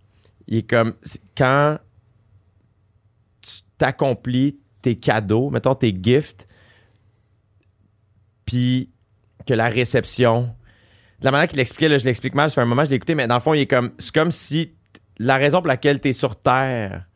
il 0.46 0.58
est 0.58 0.62
comme, 0.62 0.94
quand 1.36 1.78
tu 3.42 3.52
t'accomplis 3.76 4.58
tes 4.82 4.96
cadeaux, 4.96 5.50
mettons 5.50 5.74
tes 5.74 5.96
gifts, 6.00 6.48
puis 8.44 8.90
que 9.46 9.54
la 9.54 9.68
réception, 9.68 10.54
de 11.20 11.24
la 11.24 11.30
manière 11.30 11.48
qu'il 11.48 11.58
l'expliquait, 11.58 11.88
là, 11.88 11.98
je 11.98 12.04
l'explique 12.04 12.34
mal, 12.34 12.50
ça 12.50 12.54
fait 12.54 12.60
un 12.62 12.66
moment 12.66 12.84
je 12.84 12.90
l'ai 12.90 12.96
écouté, 12.96 13.14
mais 13.14 13.26
dans 13.26 13.34
le 13.34 13.40
fond, 13.40 13.54
il 13.54 13.60
est 13.60 13.66
comme, 13.66 13.92
c'est 13.98 14.14
comme 14.14 14.30
si 14.30 14.72
la 15.18 15.36
raison 15.36 15.58
pour 15.58 15.68
laquelle 15.68 16.00
tu 16.00 16.08
es 16.08 16.12
sur 16.12 16.40
Terre, 16.40 17.07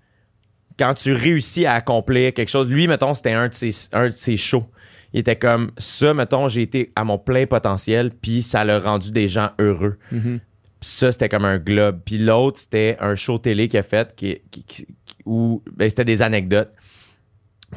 quand 0.79 0.95
tu 0.95 1.13
réussis 1.13 1.67
à 1.67 1.75
accomplir 1.75 2.33
quelque 2.35 2.49
chose, 2.49 2.69
lui, 2.69 2.87
mettons, 2.89 3.15
c'était 3.15 3.33
un 3.33 3.49
de 3.49 3.55
ses, 3.55 3.71
un 3.93 4.09
de 4.11 4.17
ses 4.17 4.37
shows. 4.37 4.65
Il 5.13 5.21
était 5.21 5.37
comme, 5.37 5.71
ça, 5.79 6.15
mettons, 6.15 6.49
j'ai 6.49 6.63
été 6.63 6.91
à 6.97 7.05
mon 7.05 7.19
plein 7.19 7.47
potentiel, 7.47 8.11
puis 8.11 8.43
ça 8.43 8.65
l'a 8.65 8.79
rendu 8.79 9.11
des 9.11 9.29
gens 9.29 9.51
heureux. 9.59 9.99
Puis 10.81 10.91
ça, 10.91 11.13
c'était 11.13 11.29
comme 11.29 11.45
un 11.45 11.59
globe. 11.59 12.01
Puis 12.05 12.19
l'autre, 12.19 12.59
c'était 12.59 12.97
un 13.01 13.15
show 13.15 13.39
télé 13.39 13.69
qu'il 13.69 13.79
a 13.79 13.83
fait 13.83 14.15
qui, 14.17 14.41
qui- 14.51 14.65
qui- 14.65 14.87
où 15.27 15.63
ben, 15.77 15.89
c'était 15.89 16.05
des 16.05 16.23
anecdotes. 16.23 16.71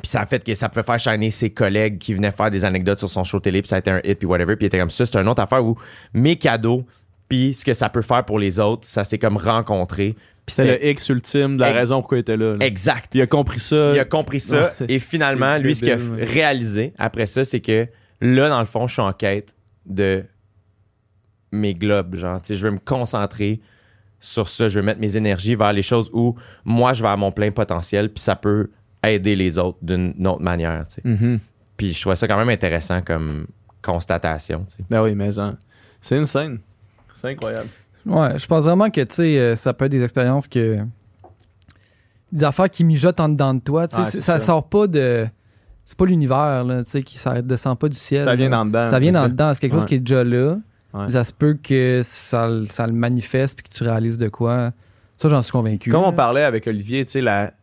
Puis 0.02 0.10
ça 0.10 0.22
a 0.22 0.26
fait 0.26 0.44
que 0.44 0.56
ça 0.56 0.68
pouvait 0.70 0.84
faire 0.84 1.00
shiner 1.00 1.32
ses 1.32 1.52
collègues 1.52 2.00
qui 2.00 2.14
venaient 2.14 2.32
faire 2.32 2.52
des 2.52 2.66
anecdotes 2.66 3.00
sur 3.00 3.10
son 3.10 3.24
show 3.24 3.40
télé, 3.40 3.62
puis 3.62 3.70
ça 3.70 3.78
a 3.78 3.80
été 3.80 3.92
un 3.92 4.02
hit, 4.04 4.18
puis 4.20 4.26
whatever. 4.28 4.56
Puis 4.56 4.66
il 4.66 4.68
était 4.68 4.80
comme 4.80 4.90
ça. 4.90 5.06
C'est 5.06 5.18
une 5.20 5.28
autre 5.28 5.42
affaire 5.42 5.64
où 5.64 5.78
mes 6.14 6.36
cadeaux, 6.38 6.86
puis 7.30 7.54
ce 7.54 7.64
que 7.64 7.74
ça 7.74 7.90
peut 7.90 8.02
faire 8.02 8.26
pour 8.26 8.40
les 8.40 8.60
autres, 8.60 8.88
ça 8.88 9.04
s'est 9.04 9.20
comme 9.20 9.38
rencontré. 9.38 10.16
C'était 10.48 10.78
le 10.78 10.86
X 10.92 11.10
ultime 11.10 11.56
de 11.58 11.62
la 11.62 11.70
Ex- 11.70 11.78
raison 11.80 12.00
pourquoi 12.02 12.18
il 12.18 12.22
était 12.22 12.38
là. 12.38 12.56
là. 12.56 12.66
exact. 12.66 13.08
Puis 13.10 13.20
il 13.20 13.22
a 13.24 13.28
compris 13.28 13.60
ça. 13.60 13.92
Il 13.94 14.00
a 14.00 14.06
compris 14.06 14.40
ça. 14.40 14.74
Et 14.88 15.00
finalement, 15.00 15.58
lui, 15.58 15.74
ce 15.76 15.82
qu'il 15.84 15.92
a 15.94 15.98
réalisé 16.26 16.94
après 16.98 17.26
ça, 17.26 17.44
c'est 17.46 17.62
que 17.62 17.88
là, 18.22 18.50
dans 18.50 18.60
le 18.60 18.66
fond, 18.66 18.88
je 18.88 18.94
suis 18.94 19.02
en 19.02 19.12
quête 19.14 19.54
de 19.86 20.24
mes 21.52 21.74
globes. 21.74 22.16
Genre, 22.16 22.42
tu 22.42 22.50
sais, 22.50 22.56
je 22.56 22.66
veux 22.66 22.72
me 22.72 22.80
concentrer 22.80 23.60
sur 24.20 24.48
ça. 24.48 24.68
Je 24.68 24.80
veux 24.80 24.86
mettre 24.86 25.00
mes 25.00 25.18
énergies 25.18 25.56
vers 25.56 25.74
les 25.74 25.82
choses 25.82 26.10
où 26.14 26.36
moi, 26.64 26.94
je 26.94 27.02
vais 27.02 27.10
à 27.10 27.16
mon 27.18 27.32
plein 27.32 27.52
potentiel, 27.52 28.10
puis 28.12 28.22
ça 28.24 28.36
peut 28.36 28.70
aider 29.04 29.36
les 29.36 29.58
autres 29.58 29.78
d'une 29.82 30.14
autre 30.28 30.42
manière. 30.42 30.86
tu 30.88 30.96
sais. 30.96 31.02
Mhm. 31.04 31.40
Puis 31.78 31.94
je 31.94 32.02
trouvais 32.02 32.16
ça 32.16 32.28
quand 32.28 32.38
même 32.38 32.50
intéressant 32.50 33.02
comme 33.02 33.48
constatation. 33.82 34.66
tu 34.68 34.78
sais. 34.78 34.84
Ben 34.90 35.02
oui, 35.04 35.14
mais 35.16 35.38
hein, 35.40 35.58
c'est 36.02 36.18
une 36.18 36.26
scène. 36.26 36.60
C'est 37.14 37.30
incroyable. 37.30 37.70
Ouais, 38.06 38.38
je 38.38 38.45
pense 38.48 38.65
vraiment 38.65 38.90
que, 38.90 39.02
tu 39.02 39.15
sais, 39.15 39.40
euh, 39.40 39.56
ça 39.56 39.73
peut 39.73 39.86
être 39.86 39.91
des 39.91 40.03
expériences 40.03 40.48
que. 40.48 40.80
Des 42.32 42.44
affaires 42.44 42.69
qui 42.69 42.84
mijotent 42.84 43.19
en 43.19 43.30
dedans 43.30 43.53
de 43.53 43.60
toi. 43.60 43.88
Tu 43.88 43.95
sais, 43.98 44.03
ça, 44.22 44.40
ça. 44.40 44.40
sort 44.40 44.68
pas 44.68 44.88
de. 44.88 45.27
C'est 45.86 45.98
pas 45.98 46.06
l'univers, 46.06 46.64
là, 46.64 46.84
tu 46.84 46.90
sais, 46.91 47.03
qui 47.03 47.18
ça 47.18 47.41
descend 47.41 47.77
pas 47.77 47.88
du 47.88 47.95
ciel. 47.95 48.23
Ça 48.23 48.36
vient 48.36 48.49
dans 48.49 48.65
dedans. 48.65 48.90
Ça 48.90 48.99
vient 48.99 49.11
dans 49.11 49.30
dedans. 49.30 49.53
C'est 49.53 49.60
quelque 49.60 49.73
chose 49.76 49.86
qui 49.86 49.95
est 49.95 49.99
déjà 49.99 50.23
là. 50.23 50.57
Ouais. 50.94 51.11
Ça 51.11 51.23
se 51.23 51.32
peut 51.34 51.57
que 51.61 52.02
ça, 52.03 52.48
le- 52.48 52.65
ça 52.68 52.88
le 52.88 52.94
manifeste 52.94 53.57
puis 53.61 53.69
que 53.69 53.76
tu 53.76 53.84
réalises 53.84 54.18
de 54.18 54.27
quoi. 54.30 54.72
Ça, 55.18 55.30
j'en 55.30 55.41
suis 55.41 55.52
convaincu. 55.52 55.91
Comme 55.91 56.03
on 56.03 56.14
parlait 56.14 56.44
avec 56.44 56.65
Olivier, 56.68 57.06
tu 57.06 57.11
sais, 57.11 57.22
la... 57.22 57.53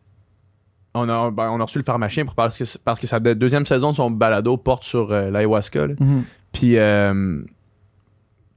on, 0.93 1.09
a, 1.09 1.31
ben, 1.31 1.49
on 1.49 1.59
a 1.59 1.63
reçu 1.63 1.79
le 1.79 1.83
pharmacien 1.83 2.25
pour 2.25 2.35
parce 2.35 2.57
que, 2.57 2.63
parce 2.83 2.99
que 2.99 3.07
sa 3.07 3.19
de- 3.19 3.33
deuxième 3.33 3.65
saison 3.65 3.89
de 3.91 3.95
son 3.95 4.09
balado 4.11 4.55
porte 4.57 4.83
sur 4.83 5.11
euh, 5.11 5.29
l'ayahuasca. 5.29 5.87
Mhm. 5.99 6.23
Puis, 6.51 6.77
euh, 6.77 7.41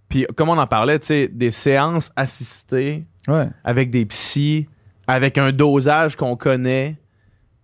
puis 0.09 0.27
comme 0.37 0.49
on 0.49 0.59
en 0.59 0.67
parlait, 0.67 0.99
tu 0.99 1.07
sais, 1.07 1.29
des 1.29 1.51
séances 1.51 2.11
assistées 2.17 3.05
Ouais. 3.29 3.49
avec 3.65 3.91
des 3.91 4.07
psys, 4.07 4.67
avec 5.07 5.37
un 5.39 5.53
dosage 5.53 6.17
qu'on 6.17 6.37
connaît, 6.37 6.97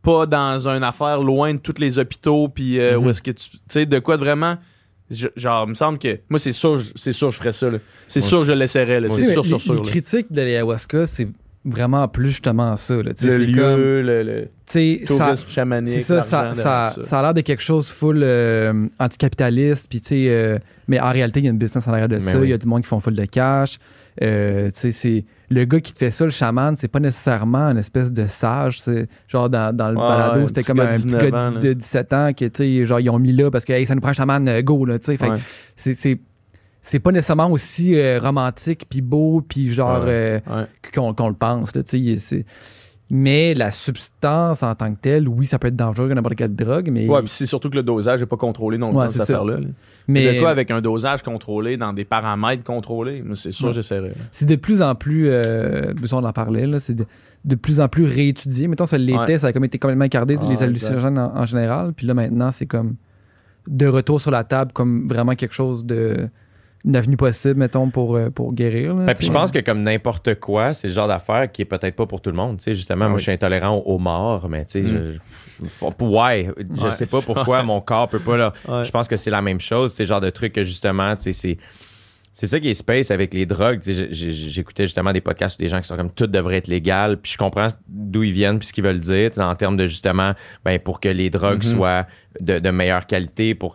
pas 0.02 0.26
dans 0.26 0.66
une 0.68 0.82
affaire 0.82 1.22
loin 1.22 1.54
de 1.54 1.58
tous 1.60 1.78
les 1.78 1.98
hôpitaux, 1.98 2.48
puis 2.48 2.80
euh, 2.80 2.98
Mhm. 2.98 3.06
où 3.06 3.10
est-ce 3.10 3.22
que 3.22 3.30
tu. 3.30 3.50
Tu 3.50 3.58
sais, 3.68 3.86
de 3.86 3.98
quoi 4.00 4.16
de 4.16 4.22
vraiment. 4.24 4.56
je- 5.10 5.28
genre, 5.36 5.64
il 5.66 5.70
me 5.70 5.74
semble 5.74 5.98
que. 5.98 6.20
Moi, 6.30 6.38
c'est 6.38 6.52
sûr, 6.52 6.78
je- 6.78 6.92
c'est 6.96 7.12
sûr, 7.12 7.30
je 7.30 7.36
ferais 7.36 7.52
ça. 7.52 7.68
là. 7.68 7.78
C'est 8.08 8.22
sûr, 8.22 8.44
je 8.44 8.52
là. 8.98 9.08
Moi 9.08 9.16
C'est 9.18 9.30
sûr, 9.32 9.44
sûr, 9.44 9.60
sûr. 9.60 9.74
les 9.74 9.80
là. 9.80 9.84
critiques 9.90 10.32
de 10.32 10.40
l'ayahuasca, 10.40 11.04
c'est 11.06 11.28
vraiment 11.64 12.08
plus 12.08 12.30
justement 12.30 12.76
ça. 12.76 12.94
Là. 13.02 13.12
Le 13.22 13.38
lieu, 13.38 13.62
comme- 13.62 13.80
le, 13.80 14.22
le 14.22 14.48
ça, 15.06 15.34
chamanique. 15.36 16.00
Ça, 16.00 16.22
ça, 16.22 16.54
ça, 16.54 16.94
ça. 17.02 17.18
a 17.18 17.22
l'air 17.22 17.34
de 17.34 17.40
quelque 17.42 17.62
chose 17.62 17.90
full 17.90 18.22
euh, 18.22 18.86
anticapitaliste, 18.98 19.86
puis 19.88 20.28
euh, 20.28 20.58
mais 20.88 20.98
en 21.00 21.10
réalité, 21.10 21.40
il 21.40 21.44
y 21.44 21.48
a 21.48 21.50
une 21.50 21.58
business 21.58 21.86
en 21.86 21.92
arrière 21.92 22.08
de 22.08 22.16
Mais 22.16 22.20
ça, 22.22 22.38
il 22.38 22.42
oui. 22.42 22.48
y 22.48 22.52
a 22.52 22.58
du 22.58 22.66
monde 22.66 22.82
qui 22.82 22.88
font 22.88 23.00
full 23.00 23.14
de 23.14 23.24
cash. 23.24 23.78
Euh, 24.20 24.70
c'est 24.74 25.24
le 25.50 25.64
gars 25.64 25.80
qui 25.80 25.92
te 25.92 25.98
fait 25.98 26.10
ça, 26.10 26.24
le 26.26 26.30
chaman, 26.30 26.76
c'est 26.76 26.88
pas 26.88 27.00
nécessairement 27.00 27.70
une 27.70 27.78
espèce 27.78 28.12
de 28.12 28.26
sage. 28.26 28.80
C'est 28.82 29.08
genre 29.28 29.48
dans, 29.48 29.74
dans 29.74 29.90
le 29.90 29.96
Ouais, 29.96 30.02
balado, 30.08 30.46
c'était 30.48 30.62
comme 30.62 30.80
un 30.80 30.92
petit 30.92 31.04
19 31.04 31.22
gars 31.22 31.30
de, 31.50 31.54
là. 31.54 31.60
de 31.60 31.72
17 31.72 32.12
ans 32.12 32.30
sais, 32.54 32.84
genre 32.84 33.00
ils 33.00 33.10
ont 33.10 33.18
mis 33.18 33.32
là 33.32 33.50
parce 33.50 33.64
que 33.64 33.72
hey, 33.72 33.86
ça 33.86 33.94
nous 33.94 34.00
prend 34.00 34.10
un 34.10 34.14
chaman, 34.14 34.46
euh, 34.48 34.60
go 34.62 34.84
là, 34.84 34.98
tu 34.98 35.16
sais. 35.16 35.22
Ouais. 35.22 35.38
c'est 35.76 36.18
c'est 36.82 36.98
pas 36.98 37.12
nécessairement 37.12 37.50
aussi 37.50 37.94
euh, 37.94 38.18
romantique, 38.20 38.86
puis 38.88 39.00
beau, 39.00 39.40
puis 39.46 39.72
genre 39.72 40.02
Ouais. 40.04 40.10
euh, 40.10 40.40
Ouais. 40.50 40.66
qu'on 40.94 41.28
le 41.28 41.34
pense. 41.34 41.74
Là, 41.74 41.82
mais 43.14 43.52
la 43.52 43.70
substance 43.70 44.62
en 44.62 44.74
tant 44.74 44.94
que 44.94 44.98
telle, 44.98 45.28
oui, 45.28 45.44
ça 45.44 45.58
peut 45.58 45.68
être 45.68 45.76
dangereux 45.76 46.06
comme 46.08 46.14
n'importe 46.16 46.34
quelle 46.36 46.54
drogue, 46.56 46.88
mais, 46.90 47.06
Ouais, 47.06 47.20
puis 47.20 47.28
c'est 47.28 47.44
surtout 47.44 47.68
que 47.68 47.76
le 47.76 47.82
dosage 47.82 48.20
n'est 48.20 48.26
pas 48.26 48.38
contrôlé 48.38 48.78
non 48.78 48.88
plus 48.88 48.98
Ouais, 48.98 49.04
dans 49.04 49.10
c'est 49.10 49.18
cette 49.18 49.26
ça. 49.26 49.34
affaire-là. 49.34 49.60
là. 49.60 49.66
mais 50.08 50.34
de 50.34 50.40
quoi 50.40 50.48
avec 50.48 50.70
un 50.70 50.80
dosage 50.80 51.22
contrôlé 51.22 51.76
dans 51.76 51.92
des 51.92 52.06
paramètres 52.06 52.64
contrôlés? 52.64 53.22
C'est 53.34 53.52
sûr, 53.52 53.70
j'essaierai. 53.72 54.12
c'est 54.30 54.46
de 54.46 54.56
plus 54.56 54.80
en 54.80 54.94
plus, 54.94 55.28
euh, 55.28 55.92
on 56.12 56.24
en 56.24 56.32
parlait, 56.32 56.66
là, 56.66 56.78
c'est 56.78 56.94
de, 56.94 57.04
de 57.44 57.54
plus 57.54 57.80
en 57.80 57.88
plus 57.88 58.06
réétudié. 58.06 58.66
Mettons, 58.66 58.86
ça 58.86 58.96
l'était, 58.96 59.38
ça 59.38 59.48
a 59.48 59.52
comme 59.52 59.64
été 59.66 59.78
complètement 59.78 60.06
écarté, 60.06 60.38
Ah, 60.40 60.46
les 60.48 60.62
hallucinogènes 60.62 61.18
en, 61.18 61.36
en 61.36 61.44
général. 61.44 61.92
Puis 61.92 62.06
là, 62.06 62.14
maintenant, 62.14 62.50
c'est 62.50 62.66
comme 62.66 62.94
de 63.68 63.86
retour 63.88 64.22
sur 64.22 64.30
la 64.30 64.42
table, 64.44 64.72
comme 64.72 65.06
vraiment 65.06 65.34
quelque 65.34 65.54
chose 65.54 65.84
de 65.84 66.28
une 66.84 66.96
avenue 66.96 67.16
possible, 67.16 67.54
mettons, 67.60 67.88
pour, 67.90 68.16
euh, 68.16 68.30
pour 68.30 68.52
guérir. 68.52 68.94
là, 68.94 69.04
Ben, 69.06 69.14
puis 69.14 69.26
je 69.26 69.32
pense 69.32 69.52
que 69.52 69.60
comme 69.60 69.82
n'importe 69.82 70.34
quoi, 70.40 70.74
c'est 70.74 70.88
le 70.88 70.94
genre 70.94 71.06
d'affaire 71.08 71.50
qui 71.52 71.62
est 71.62 71.66
peut-être 71.66 71.94
pas 71.94 72.06
pour 72.06 72.20
tout 72.20 72.30
le 72.30 72.36
monde. 72.36 72.58
Tu 72.58 72.64
sais, 72.64 72.74
justement, 72.74 73.04
Ah 73.04 73.08
moi, 73.08 73.16
oui. 73.16 73.20
je 73.20 73.24
suis 73.24 73.32
intolérant 73.32 73.76
aux, 73.76 73.94
aux 73.94 73.98
morts, 73.98 74.48
mais 74.48 74.64
tu 74.64 74.72
sais, 74.72 74.82
Mm. 74.82 75.18
je, 75.60 75.64
je- 75.64 76.04
ouais, 76.04 76.48
je 76.76 76.82
Ouais. 76.84 76.90
sais 76.90 77.06
pas 77.06 77.20
pourquoi 77.20 77.62
mon 77.62 77.80
corps 77.80 78.08
peut 78.08 78.18
pas 78.18 78.36
là. 78.36 78.52
Ouais. 78.68 78.84
Je 78.84 78.90
pense 78.90 79.06
que 79.06 79.16
c'est 79.16 79.30
la 79.30 79.42
même 79.42 79.60
chose. 79.60 79.92
C'est 79.94 80.02
le 80.02 80.08
genre 80.08 80.20
de 80.20 80.30
truc 80.30 80.52
que 80.54 80.64
justement, 80.64 81.14
tu 81.16 81.22
sais, 81.24 81.32
c'est. 81.32 81.58
C'est 82.34 82.46
ça 82.46 82.58
qui 82.58 82.70
est 82.70 82.74
space 82.74 83.10
avec 83.10 83.34
les 83.34 83.44
drogues. 83.44 83.80
J'écoutais 83.84 84.84
justement 84.84 85.12
des 85.12 85.20
podcasts 85.20 85.54
où 85.58 85.62
des 85.62 85.68
gens 85.68 85.82
qui 85.82 85.86
sont 85.86 85.98
comme 85.98 86.10
tout 86.10 86.26
devrait 86.26 86.56
être 86.56 86.66
légal, 86.66 87.18
puis 87.18 87.32
je 87.32 87.36
comprends 87.36 87.68
d'où 87.86 88.22
ils 88.22 88.32
viennent 88.32 88.58
puis 88.58 88.68
ce 88.68 88.72
qu'ils 88.72 88.84
veulent 88.84 89.00
dire 89.00 89.30
en 89.36 89.54
termes 89.54 89.76
de 89.76 89.84
justement 89.86 90.32
ben 90.64 90.78
pour 90.78 90.98
que 90.98 91.10
les 91.10 91.28
drogues 91.28 91.62
Mhm. 91.62 91.70
soient 91.74 92.06
de, 92.40 92.58
de 92.58 92.70
meilleure 92.70 93.06
qualité 93.06 93.54
pour 93.54 93.74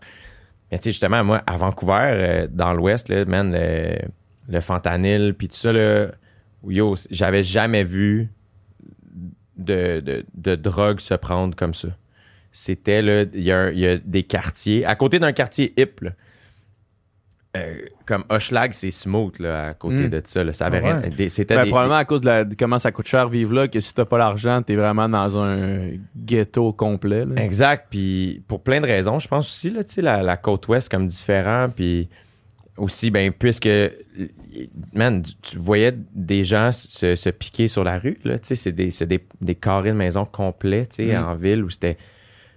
mais 0.72 0.80
tu 0.80 0.86
sais, 0.86 0.92
justement, 0.92 1.24
moi, 1.24 1.42
à 1.48 1.58
Vancouver, 1.58 2.00
euh, 2.02 2.48
dans 2.50 2.74
l'Ouest, 2.74 3.10
man, 3.10 3.56
le, 4.48 4.62
fentanyl, 4.62 5.34
puis 5.34 5.48
tout 5.48 5.56
ça, 5.56 5.72
là, 5.72 6.08
yo, 6.68 6.96
j'avais 7.10 7.44
jamais 7.44 7.84
vu 7.84 8.30
de, 9.58 10.56
drogue 10.56 11.00
se 11.00 11.14
prendre 11.14 11.56
comme 11.56 11.74
ça. 11.74 11.90
C'était, 12.52 13.02
là, 13.02 13.26
il 13.34 13.44
y, 13.44 13.52
a 13.52 13.98
des 13.98 14.24
quartiers, 14.24 14.86
à 14.86 14.96
côté 14.96 15.20
d'un 15.20 15.32
quartier 15.32 15.74
hip, 15.78 16.02
euh, 17.58 17.76
comme 18.06 18.24
Hochelag, 18.30 18.74
c'est 18.74 18.92
smooth, 18.92 19.40
là, 19.40 19.68
à 19.70 19.74
côté 19.74 20.04
Mm. 20.08 20.10
de 20.10 20.22
ça, 20.26 20.44
là, 20.44 20.54
ça 20.54 20.68
avait 20.68 20.82
Ah 20.84 21.00
ouais. 21.00 21.10
rien. 21.10 21.30
C'était 21.30 21.56
Ben, 21.56 21.64
des- 21.64 21.70
probablement 21.70 21.98
à 21.98 22.06
cause 22.06 22.22
de, 22.22 22.26
la- 22.28 22.44
de 22.46 22.56
comment 22.56 22.80
ça 22.80 22.92
coûte 22.92 23.08
cher 23.08 23.28
vivre 23.30 23.54
là, 23.54 23.68
que 23.68 23.80
si 23.80 23.94
t'as 23.94 24.06
pas 24.06 24.18
l'argent, 24.18 24.62
t'es 24.62 24.76
vraiment 24.76 25.10
dans 25.10 25.38
un 25.44 25.90
ghetto 26.16 26.72
complet. 26.74 27.26
là. 27.26 27.42
Exact. 27.44 27.88
Puis 27.90 28.42
pour 28.48 28.62
plein 28.64 28.80
de 28.82 28.86
raisons, 28.88 29.20
je 29.20 29.28
pense 29.28 29.48
aussi, 29.48 29.70
là, 29.72 29.82
la, 29.98 30.24
la 30.24 30.38
côte 30.38 30.68
ouest 30.68 30.90
comme 30.90 31.08
différent. 31.08 31.68
Puis 31.76 32.08
aussi, 32.78 33.10
ben, 33.12 33.32
puisque, 33.32 33.68
man, 34.94 35.24
tu- 35.42 35.58
voyais 35.58 35.94
des 36.14 36.44
gens 36.44 36.72
se, 36.72 37.16
se 37.16 37.30
piquer 37.30 37.68
sur 37.68 37.84
la 37.84 38.00
rue, 38.00 38.18
là, 38.24 38.38
c'est 38.42 38.72
des, 38.72 38.92
c'est 38.92 39.06
des, 39.06 39.24
des 39.42 39.56
carrés 39.56 39.92
de 39.92 39.96
maison 39.98 40.26
complets, 40.26 40.86
tu 40.88 41.08
sais, 41.08 41.18
Mm. 41.18 41.24
en 41.26 41.36
ville 41.36 41.64
où 41.64 41.70
c'était 41.70 41.98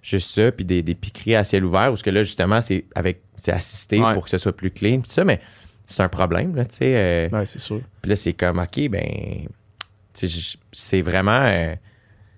juste 0.03 0.31
ça, 0.35 0.51
puis 0.53 0.65
des, 0.65 0.83
des 0.83 0.95
piqueries 0.95 1.37
à 1.37 1.45
ciel 1.45 1.65
ouvert, 1.65 1.93
où 1.93 1.97
ce 1.97 2.03
que 2.03 2.11
là, 2.11 2.23
justement, 2.23 2.61
c'est 2.61 2.85
avec 2.95 3.23
c'est 3.37 3.53
assisté 3.53 4.01
Ouais. 4.01 4.13
pour 4.15 4.25
que 4.25 4.31
ce 4.31 4.39
soit 4.39 4.55
plus 4.57 4.71
clean, 4.71 5.01
tout 5.01 5.11
ça, 5.11 5.25
mais 5.25 5.41
c'est 5.87 6.03
un 6.03 6.09
problème, 6.09 6.55
là, 6.55 6.65
tu 6.65 6.77
sais. 6.77 6.95
euh, 6.97 7.29
Ouais, 7.31 7.47
c'est 7.47 7.59
sûr. 7.59 7.81
puis 8.03 8.09
là, 8.11 8.17
c'est 8.17 8.33
comme, 8.35 8.59
OK, 8.59 8.89
ben, 8.89 9.47
c'est 10.73 11.03
vraiment, 11.03 11.41
euh, 11.43 11.75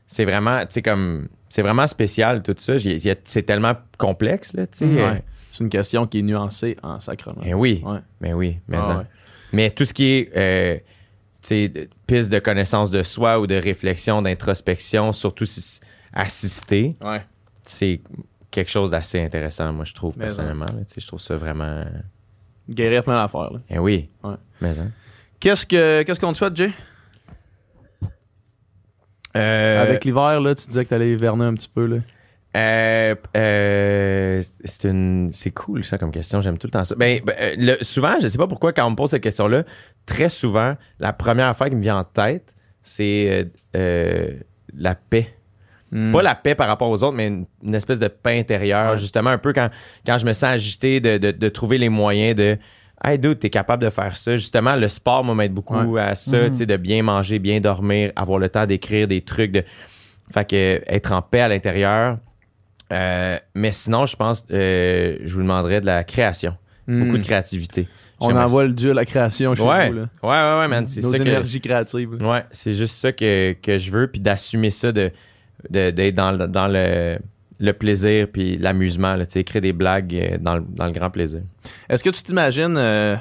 c'est 0.07 0.25
vraiment, 0.25 0.61
tu 0.61 0.67
sais, 0.71 0.83
comme, 0.83 1.29
c'est 1.49 1.63
vraiment 1.63 1.87
spécial 1.87 2.43
tout 2.43 2.55
ça. 2.59 2.75
C'est 3.25 3.43
tellement 3.43 3.75
complexe, 3.99 4.53
là, 4.55 4.67
tu 4.67 4.79
sais. 4.79 4.85
euh, 4.85 5.11
Ouais. 5.13 5.23
C'est 5.51 5.65
une 5.65 5.71
question 5.71 6.07
qui 6.07 6.21
est 6.21 6.23
nuancée 6.23 6.77
en 6.83 6.99
sacrement. 6.99 7.43
Ben 7.43 7.53
oui, 7.55 7.83
Ouais. 7.85 7.99
ben 8.23 8.33
oui, 8.35 8.59
mais, 8.69 8.79
Ah 8.81 8.83
ça. 8.83 8.97
ouais. 8.99 9.05
mais 9.53 9.71
tout 9.71 9.85
ce 9.85 9.93
qui 9.93 10.07
est, 10.07 10.31
euh, 10.35 10.77
tu 10.77 10.83
sais, 11.43 11.69
de- 11.69 11.89
piste 12.07 12.31
de 12.33 12.39
connaissance 12.39 12.91
de 12.91 13.03
soi 13.03 13.39
ou 13.39 13.47
de 13.47 13.55
réflexion, 13.57 14.23
d'introspection, 14.23 15.13
surtout 15.13 15.45
si 15.45 15.81
assisté, 16.15 16.97
Ouais. 17.03 17.21
C'est 17.65 18.01
quelque 18.51 18.71
chose 18.71 18.91
d'assez 18.91 19.21
intéressant, 19.21 19.73
moi, 19.73 19.85
je 19.85 19.95
trouve, 19.95 20.15
Mais 20.19 20.25
personnellement. 20.27 20.67
là, 20.67 20.85
tu 20.87 20.95
sais, 20.95 21.01
je 21.01 21.07
trouve 21.07 21.21
ça 21.21 21.37
vraiment, 21.37 21.85
Guérir 22.69 23.03
plein 23.05 23.21
d'affaires. 23.21 23.53
là. 23.53 23.61
ben 23.71 23.79
oui, 23.79 24.09
Ouais. 24.23 24.35
mais 24.61 24.79
hein. 24.79 24.91
Qu'est-ce 25.41 25.67
que 25.67 26.03
qu'est-ce 26.05 26.21
qu'on 26.21 26.33
te 26.33 26.39
souhaite, 26.39 26.55
Jay? 26.57 26.71
Euh, 29.37 29.83
Avec 29.83 30.05
l'hiver, 30.05 30.41
là, 30.41 30.55
tu 30.55 30.67
disais 30.67 30.85
que 30.85 30.91
t'allais 30.91 31.11
hiverner 31.13 31.45
un 31.45 31.55
petit 31.55 31.69
peu. 31.73 31.87
Là. 31.87 31.97
Euh, 32.55 33.15
euh, 33.35 34.43
c'est 34.65 34.85
une 34.85 35.31
c'est 35.33 35.53
cool 35.53 35.83
ça 35.85 35.97
comme 35.97 36.11
question 36.13 36.43
j'aime 36.43 36.59
tout 36.59 36.67
le 36.67 36.71
temps 36.73 36.85
ça 36.85 36.95
ben, 36.95 37.19
ben, 37.25 37.35
le- 37.59 37.83
souvent 37.83 38.21
je 38.21 38.29
sais 38.29 38.37
pas 38.37 38.47
pourquoi 38.47 38.75
quand 38.75 38.87
on 38.87 38.91
me 38.91 38.95
pose 38.95 39.09
cette 39.09 39.23
question 39.23 39.49
là 39.49 39.63
très 40.05 40.29
souvent 40.29 40.77
la 40.99 41.15
première 41.15 41.47
affaire 41.49 41.71
qui 41.71 41.77
me 41.77 41.81
vient 41.81 41.97
en 41.97 42.05
tête 42.05 42.55
c'est 42.83 43.27
euh, 43.31 43.45
euh, 43.75 44.39
la 44.77 44.95
paix 44.95 45.35
Pas 46.13 46.23
la 46.23 46.35
paix 46.35 46.55
par 46.55 46.69
rapport 46.69 46.89
aux 46.89 47.03
autres 47.05 47.17
mais 47.17 47.27
une, 47.29 47.45
une 47.63 47.75
espèce 47.75 47.99
de 47.99 48.09
paix 48.09 48.39
intérieure 48.39 48.93
Ouais. 48.93 48.99
justement 48.99 49.29
un 49.31 49.37
peu 49.39 49.53
quand 49.53 49.69
quand 50.07 50.17
je 50.17 50.25
me 50.25 50.33
sens 50.33 50.45
agité 50.51 51.01
de, 51.01 51.19
de, 51.19 51.31
de 51.33 51.49
trouver 51.51 51.77
les 51.79 51.89
moyens 51.91 52.35
de 52.35 52.57
Hey 53.05 53.19
dude, 53.19 53.41
t'es 53.41 53.51
capable 53.51 53.83
de 53.83 53.91
faire 53.91 54.15
ça. 54.17 54.37
Justement, 54.37 54.77
le 54.77 54.87
sport 54.89 55.25
moi, 55.25 55.35
m'aide 55.35 55.53
beaucoup 55.53 55.97
à 55.99 56.15
ça, 56.15 56.37
Mhm. 56.45 56.49
tu 56.51 56.55
sais, 56.59 56.67
de 56.67 56.77
bien 56.77 57.03
manger, 57.03 57.41
bien 57.41 57.59
dormir, 57.59 58.13
avoir 58.15 58.39
le 58.39 58.49
temps 58.49 58.65
d'écrire 58.65 59.09
des 59.09 59.23
trucs, 59.23 59.51
de 59.51 59.65
fait 60.33 60.49
que 60.49 60.81
être 60.87 61.11
en 61.11 61.21
paix 61.21 61.41
à 61.41 61.49
l'intérieur. 61.49 62.19
Euh, 62.93 63.39
mais 63.55 63.73
sinon, 63.73 64.07
je 64.07 64.15
pense, 64.17 64.47
euh, 64.53 65.17
je 65.25 65.35
vous 65.35 65.41
demanderais 65.43 65.81
de 65.81 65.87
la 65.87 66.05
création. 66.05 66.57
Hmm. 66.87 67.05
Beaucoup 67.07 67.19
de 67.19 67.25
créativité. 67.25 67.89
On 68.21 68.37
envoie 68.37 68.65
le 68.65 68.73
dieu 68.73 68.93
à 68.93 68.95
la 68.95 69.05
création 69.05 69.53
chez 69.57 69.63
Ouais. 69.63 69.89
vous. 69.91 69.97
Là. 69.97 70.03
Ouais, 70.23 70.29
ouais, 70.55 70.61
ouais, 70.61 70.69
man. 70.69 70.87
C'est 70.87 71.01
Nos 71.03 71.11
ça 71.11 71.19
que, 71.19 71.23
énergies 71.25 71.61
créatives. 71.61 72.15
là. 72.21 72.31
ouais, 72.31 72.45
c'est 72.53 72.73
juste 72.73 72.95
ça 72.95 73.11
que, 73.11 73.57
que 73.61 73.79
je 73.79 73.91
veux, 73.91 74.07
puis 74.07 74.21
d'assumer 74.21 74.71
ça, 74.71 74.93
de- 74.93 75.11
d'être 75.71 76.15
dans, 76.15 76.33
le- 76.33 76.47
dans 76.49 76.69
le, 76.69 77.19
le 77.61 77.73
plaisir, 77.73 78.27
puis 78.33 78.57
l'amusement, 78.59 79.17
tu 79.19 79.25
sais, 79.29 79.41
écrire 79.41 79.63
des 79.63 79.73
blagues 79.73 80.15
euh, 80.15 80.37
dans, 80.41 80.57
le- 80.57 80.65
dans 80.69 80.87
le 80.87 80.93
grand 80.93 81.11
plaisir. 81.11 81.41
Est-ce 81.89 82.03
que 82.03 82.11
tu 82.11 82.23
t'imagines. 82.23 82.77
euh, 82.77 83.17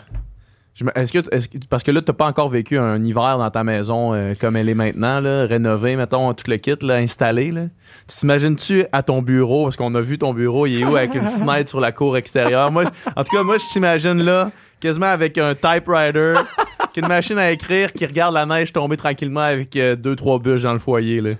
est-ce 0.95 1.11
que, 1.11 1.35
est-ce 1.35 1.47
que- 1.47 1.57
parce 1.69 1.83
que 1.83 1.91
là, 1.91 2.01
t'as 2.01 2.13
pas 2.13 2.25
encore 2.25 2.49
vécu 2.49 2.77
un 2.77 3.03
hiver 3.03 3.37
dans 3.37 3.51
ta 3.51 3.63
maison 3.63 4.13
euh, 4.13 4.33
comme 4.39 4.55
elle 4.55 4.69
est 4.69 4.73
maintenant, 4.73 5.19
là, 5.19 5.45
rénovée, 5.45 5.95
mettons, 5.95 6.33
tout 6.33 6.49
le 6.49 6.57
kit, 6.57 6.75
là, 6.81 6.95
installé. 6.95 7.51
Là? 7.51 7.63
Tu 8.07 8.15
t'imagines-tu 8.17 8.85
à 8.91 9.03
ton 9.03 9.21
bureau, 9.21 9.65
parce 9.65 9.75
qu'on 9.75 9.93
a 9.95 10.01
vu 10.01 10.17
ton 10.17 10.33
bureau, 10.33 10.65
il 10.65 10.81
est 10.81 10.85
où 10.85 10.95
avec 10.95 11.13
une 11.13 11.27
fenêtre 11.39 11.69
sur 11.69 11.79
la 11.81 11.91
cour 11.91 12.17
extérieure? 12.17 12.71
Moi, 12.71 12.85
en 13.15 13.23
tout 13.23 13.35
cas, 13.35 13.43
moi, 13.43 13.57
je 13.57 13.71
t'imagine 13.71 14.23
là, 14.23 14.49
quasiment 14.79 15.07
avec 15.07 15.37
un 15.37 15.53
typewriter, 15.53 16.33
qui 16.93 16.99
est 17.01 17.03
une 17.03 17.09
machine 17.09 17.37
à 17.37 17.51
écrire, 17.51 17.91
qui 17.93 18.05
regarde 18.05 18.33
la 18.33 18.45
neige 18.45 18.73
tomber 18.73 18.97
tranquillement 18.97 19.41
avec 19.41 19.75
euh, 19.75 19.95
deux, 19.95 20.15
trois 20.15 20.39
bûches 20.39 20.63
dans 20.63 20.73
le 20.73 20.79
foyer. 20.79 21.21
Là, 21.21 21.31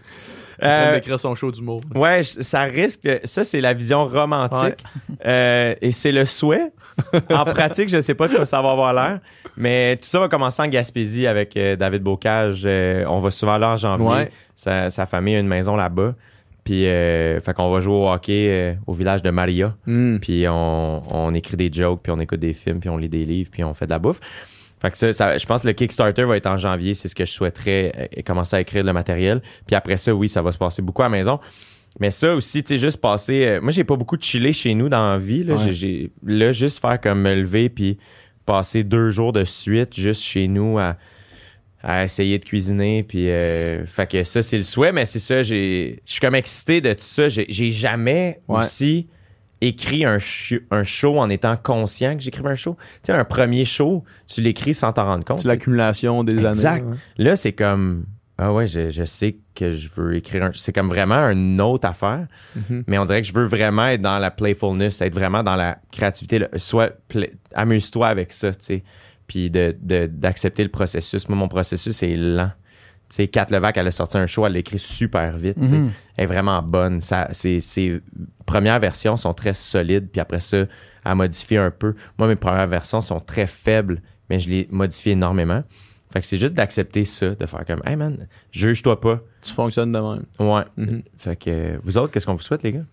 Euh, 0.64 0.94
d'écrire 0.96 1.20
son 1.20 1.36
show 1.36 1.52
d'humour. 1.52 1.82
Ouais, 1.96 2.24
ça 2.24 2.62
risque. 2.64 3.08
Ça, 3.24 3.44
c'est 3.44 3.62
la 3.62 3.74
vision 3.74 4.06
romantique. 4.06 4.84
Euh, 5.26 5.76
et 5.82 5.92
c'est 5.92 6.12
le 6.12 6.26
souhait. 6.26 6.72
En 7.32 7.46
pratique, 7.46 7.90
je 7.90 8.00
sais 8.00 8.14
pas 8.14 8.28
de 8.28 8.36
quoi 8.36 8.46
ça 8.46 8.62
va 8.62 8.72
avoir 8.72 8.94
l'air. 8.94 9.20
Mais 9.58 9.98
tout 9.98 10.08
ça 10.08 10.20
va 10.20 10.28
commencer 10.28 10.62
en 10.62 10.68
Gaspésie 10.68 11.26
avec 11.26 11.58
euh, 11.58 11.76
David 11.76 12.04
Bocage. 12.04 12.64
Euh, 12.66 13.06
on 13.08 13.20
va 13.20 13.32
souvent 13.32 13.58
là 13.58 13.70
en 13.72 13.78
janvier. 13.78 14.08
Ouais. 14.08 14.32
Sa, 14.56 14.90
sa 14.90 15.06
famille 15.06 15.36
a 15.36 15.40
une 15.40 15.48
maison 15.48 15.76
là-bas. 15.76 16.14
Puis, 16.64 16.84
fait 16.84 17.54
qu'on 17.56 17.72
va 17.72 17.80
jouer 17.80 17.96
au 17.96 18.08
hockey 18.08 18.78
au 18.86 18.94
village 18.94 19.24
de 19.24 19.32
Maria. 19.32 19.74
Hmm. 19.88 20.20
Puis, 20.20 20.46
on, 20.48 21.04
on 21.10 21.34
écrit 21.34 21.58
des 21.58 21.72
jokes, 21.74 22.02
puis 22.04 22.12
on 22.12 22.20
écoute 22.20 22.40
des 22.40 22.54
films, 22.54 22.80
puis 22.80 22.90
on 22.90 22.98
lit 22.98 23.10
des 23.10 23.26
livres, 23.26 23.50
puis 23.52 23.64
on 23.64 23.74
fait 23.74 23.86
de 23.86 23.90
la 23.90 23.98
bouffe. 23.98 24.20
Fait 24.82 24.90
que 24.92 24.98
ça, 24.98 25.14
ça- 25.14 25.38
je 25.38 25.46
pense 25.46 25.62
que 25.62 25.68
le 25.68 25.74
Kickstarter 25.74 26.24
va 26.24 26.38
être 26.38 26.48
en 26.48 26.58
janvier. 26.58 26.94
C'est 26.96 27.08
ce 27.08 27.14
que 27.16 27.26
je 27.26 27.32
souhaiterais 27.32 28.10
euh, 28.18 28.22
commencer 28.26 28.56
à 28.56 28.62
écrire 28.62 28.84
le 28.84 28.94
matériel. 28.94 29.42
Puis 29.68 29.76
après 29.76 29.98
ça, 29.98 30.14
oui, 30.16 30.28
ça 30.28 30.42
va 30.42 30.52
se 30.52 30.58
passer 30.58 30.82
beaucoup 30.82 31.04
à 31.04 31.06
la 31.06 31.10
maison. 31.10 31.40
Mais 32.00 32.10
ça 32.10 32.34
aussi, 32.34 32.64
tu 32.64 32.70
sais, 32.70 32.78
juste 32.78 33.00
passer. 33.02 33.46
euh, 33.46 33.62
moi, 33.62 33.72
j'ai 33.72 33.84
pas 33.84 33.96
beaucoup 33.96 34.18
de 34.18 34.24
chillé 34.24 34.54
chez 34.54 34.74
nous 34.74 34.90
dans 34.90 35.12
la 35.12 35.18
vie. 35.18 35.44
Là, 35.44 35.56
Ouais. 35.56 35.72
J'ai- 35.72 36.10
là 36.26 36.52
juste 36.52 36.80
faire 36.82 37.00
comme 37.00 37.22
me 37.22 37.36
lever 37.36 37.70
puis 37.70 37.98
passer 38.46 38.84
deux 38.84 39.10
jours 39.12 39.34
de 39.34 39.44
suite 39.44 39.94
juste 39.96 40.22
chez 40.24 40.48
nous 40.48 40.80
à, 40.80 40.96
à 41.84 42.04
essayer 42.06 42.40
de 42.40 42.46
cuisiner. 42.46 43.04
Puis, 43.04 43.30
euh, 43.30 43.86
fait 43.86 44.10
que 44.10 44.24
ça, 44.24 44.42
c'est 44.42 44.58
le 44.58 44.64
souhait. 44.64 44.92
Mais 44.94 45.06
c'est 45.06 45.20
ça, 45.20 45.44
j'ai, 45.44 46.02
je 46.06 46.12
suis 46.14 46.22
comme 46.22 46.34
excité 46.36 46.80
de 46.82 46.94
tout 46.94 47.02
ça. 47.02 47.28
J'ai, 47.30 47.46
j'ai 47.50 47.72
jamais 47.72 48.40
Ouais. 48.48 48.60
aussi 48.60 49.08
écrit 49.62 50.06
un, 50.06 50.18
show 50.20 51.20
en 51.20 51.30
étant 51.30 51.56
conscient 51.58 52.16
que 52.16 52.22
j'écrivais 52.22 52.50
un 52.50 52.56
show. 52.56 52.76
Tu 53.04 53.12
sais, 53.12 53.14
un 53.14 53.24
premier 53.24 53.64
show, 53.66 54.04
tu 54.28 54.42
l'écris 54.42 54.74
sans 54.74 54.92
t'en 54.94 55.06
rendre 55.06 55.24
compte. 55.24 55.40
C'est 55.40 55.48
l'accumulation 55.48 56.24
des 56.24 56.46
Exact. 56.46 56.82
années. 56.82 56.92
ouais. 56.92 56.98
Là, 57.24 57.36
c'est 57.36 57.54
comme. 57.54 58.06
Ah 58.38 58.52
ouais, 58.52 58.66
je, 58.66 58.90
je 58.90 59.04
sais 59.04 59.38
que 59.54 59.72
je 59.74 59.88
veux 59.96 60.16
écrire 60.16 60.44
un. 60.46 60.52
C'est 60.56 60.74
comme 60.74 60.90
vraiment 60.90 61.30
une 61.30 61.62
autre 61.62 61.88
affaire, 61.88 62.26
Mhm. 62.56 62.84
mais 62.88 62.98
on 62.98 63.06
dirait 63.06 63.22
que 63.22 63.28
je 63.28 63.34
veux 63.34 63.46
vraiment 63.46 63.86
être 63.86 64.02
dans 64.02 64.18
la 64.18 64.32
playfulness, 64.32 65.00
être 65.02 65.14
vraiment 65.14 65.44
dans 65.44 65.56
la 65.56 65.78
créativité. 65.92 66.40
le- 66.40 66.50
Soit 66.58 66.92
pla- 67.08 67.28
amuse-toi 67.54 68.08
avec 68.08 68.34
ça, 68.34 68.50
tu 68.52 68.58
sais. 68.62 68.84
Puis 69.28 69.52
de- 69.52 69.76
de- 69.80 70.08
d'accepter 70.08 70.64
le 70.64 70.70
processus. 70.70 71.30
Moi, 71.30 71.38
mon 71.38 71.48
processus 71.48 72.02
est 72.02 72.16
lent. 72.16 72.50
Sais, 73.12 73.28
Kat 73.28 73.48
Levac, 73.50 73.76
elle 73.78 73.88
a 73.88 73.92
sorti 73.92 74.18
un 74.18 74.26
show, 74.26 74.46
elle 74.46 74.54
l'écrit 74.54 74.80
super 74.80 75.38
vite. 75.38 75.58
Mhm. 75.58 75.92
Elle 76.16 76.24
est 76.24 76.28
vraiment 76.28 76.62
bonne. 76.62 77.02
Ça, 77.02 77.28
ses, 77.32 77.60
ses 77.60 78.02
premières 78.46 78.80
versions 78.80 79.18
sont 79.18 79.34
très 79.34 79.54
solides, 79.54 80.10
puis 80.12 80.22
après 80.22 80.40
ça, 80.40 80.64
à 81.04 81.14
modifier 81.14 81.58
un 81.58 81.72
peu. 81.72 81.96
Moi, 82.18 82.28
mes 82.30 82.36
premières 82.38 82.68
versions 82.68 83.02
sont 83.02 83.20
très 83.20 83.48
faibles, 83.48 84.02
mais 84.30 84.40
je 84.40 84.50
les 84.50 84.68
modifie 84.72 85.10
énormément. 85.12 85.64
Fait 86.14 86.22
que 86.22 86.26
c'est 86.26 86.38
juste 86.38 86.54
d'accepter 86.54 87.04
ça, 87.06 87.36
de 87.36 87.46
faire 87.46 87.66
comme, 87.66 87.82
hey 87.86 87.96
man, 87.96 88.28
juge-toi 88.52 89.00
pas. 89.00 89.20
Tu 89.42 89.52
fonctionnes 89.52 89.92
de 89.92 90.00
même. 90.00 90.24
Ouais. 90.40 90.64
Mhm. 90.78 91.04
Fait 91.18 91.36
que 91.36 91.80
vous 91.84 91.98
autres, 91.98 92.12
qu'est-ce 92.14 92.26
qu'on 92.26 92.36
vous 92.36 92.42
souhaite, 92.42 92.64
les 92.64 92.74
gars? 92.74 92.86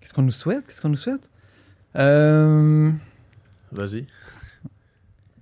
Qu'est-ce 0.00 0.14
qu'on 0.14 0.22
nous 0.22 0.30
souhaite? 0.30 0.66
Qu'est-ce 0.66 0.80
qu'on 0.80 0.88
nous 0.88 0.96
souhaite? 0.96 1.20
Euh, 1.96 2.90
Vas-y. 3.72 4.06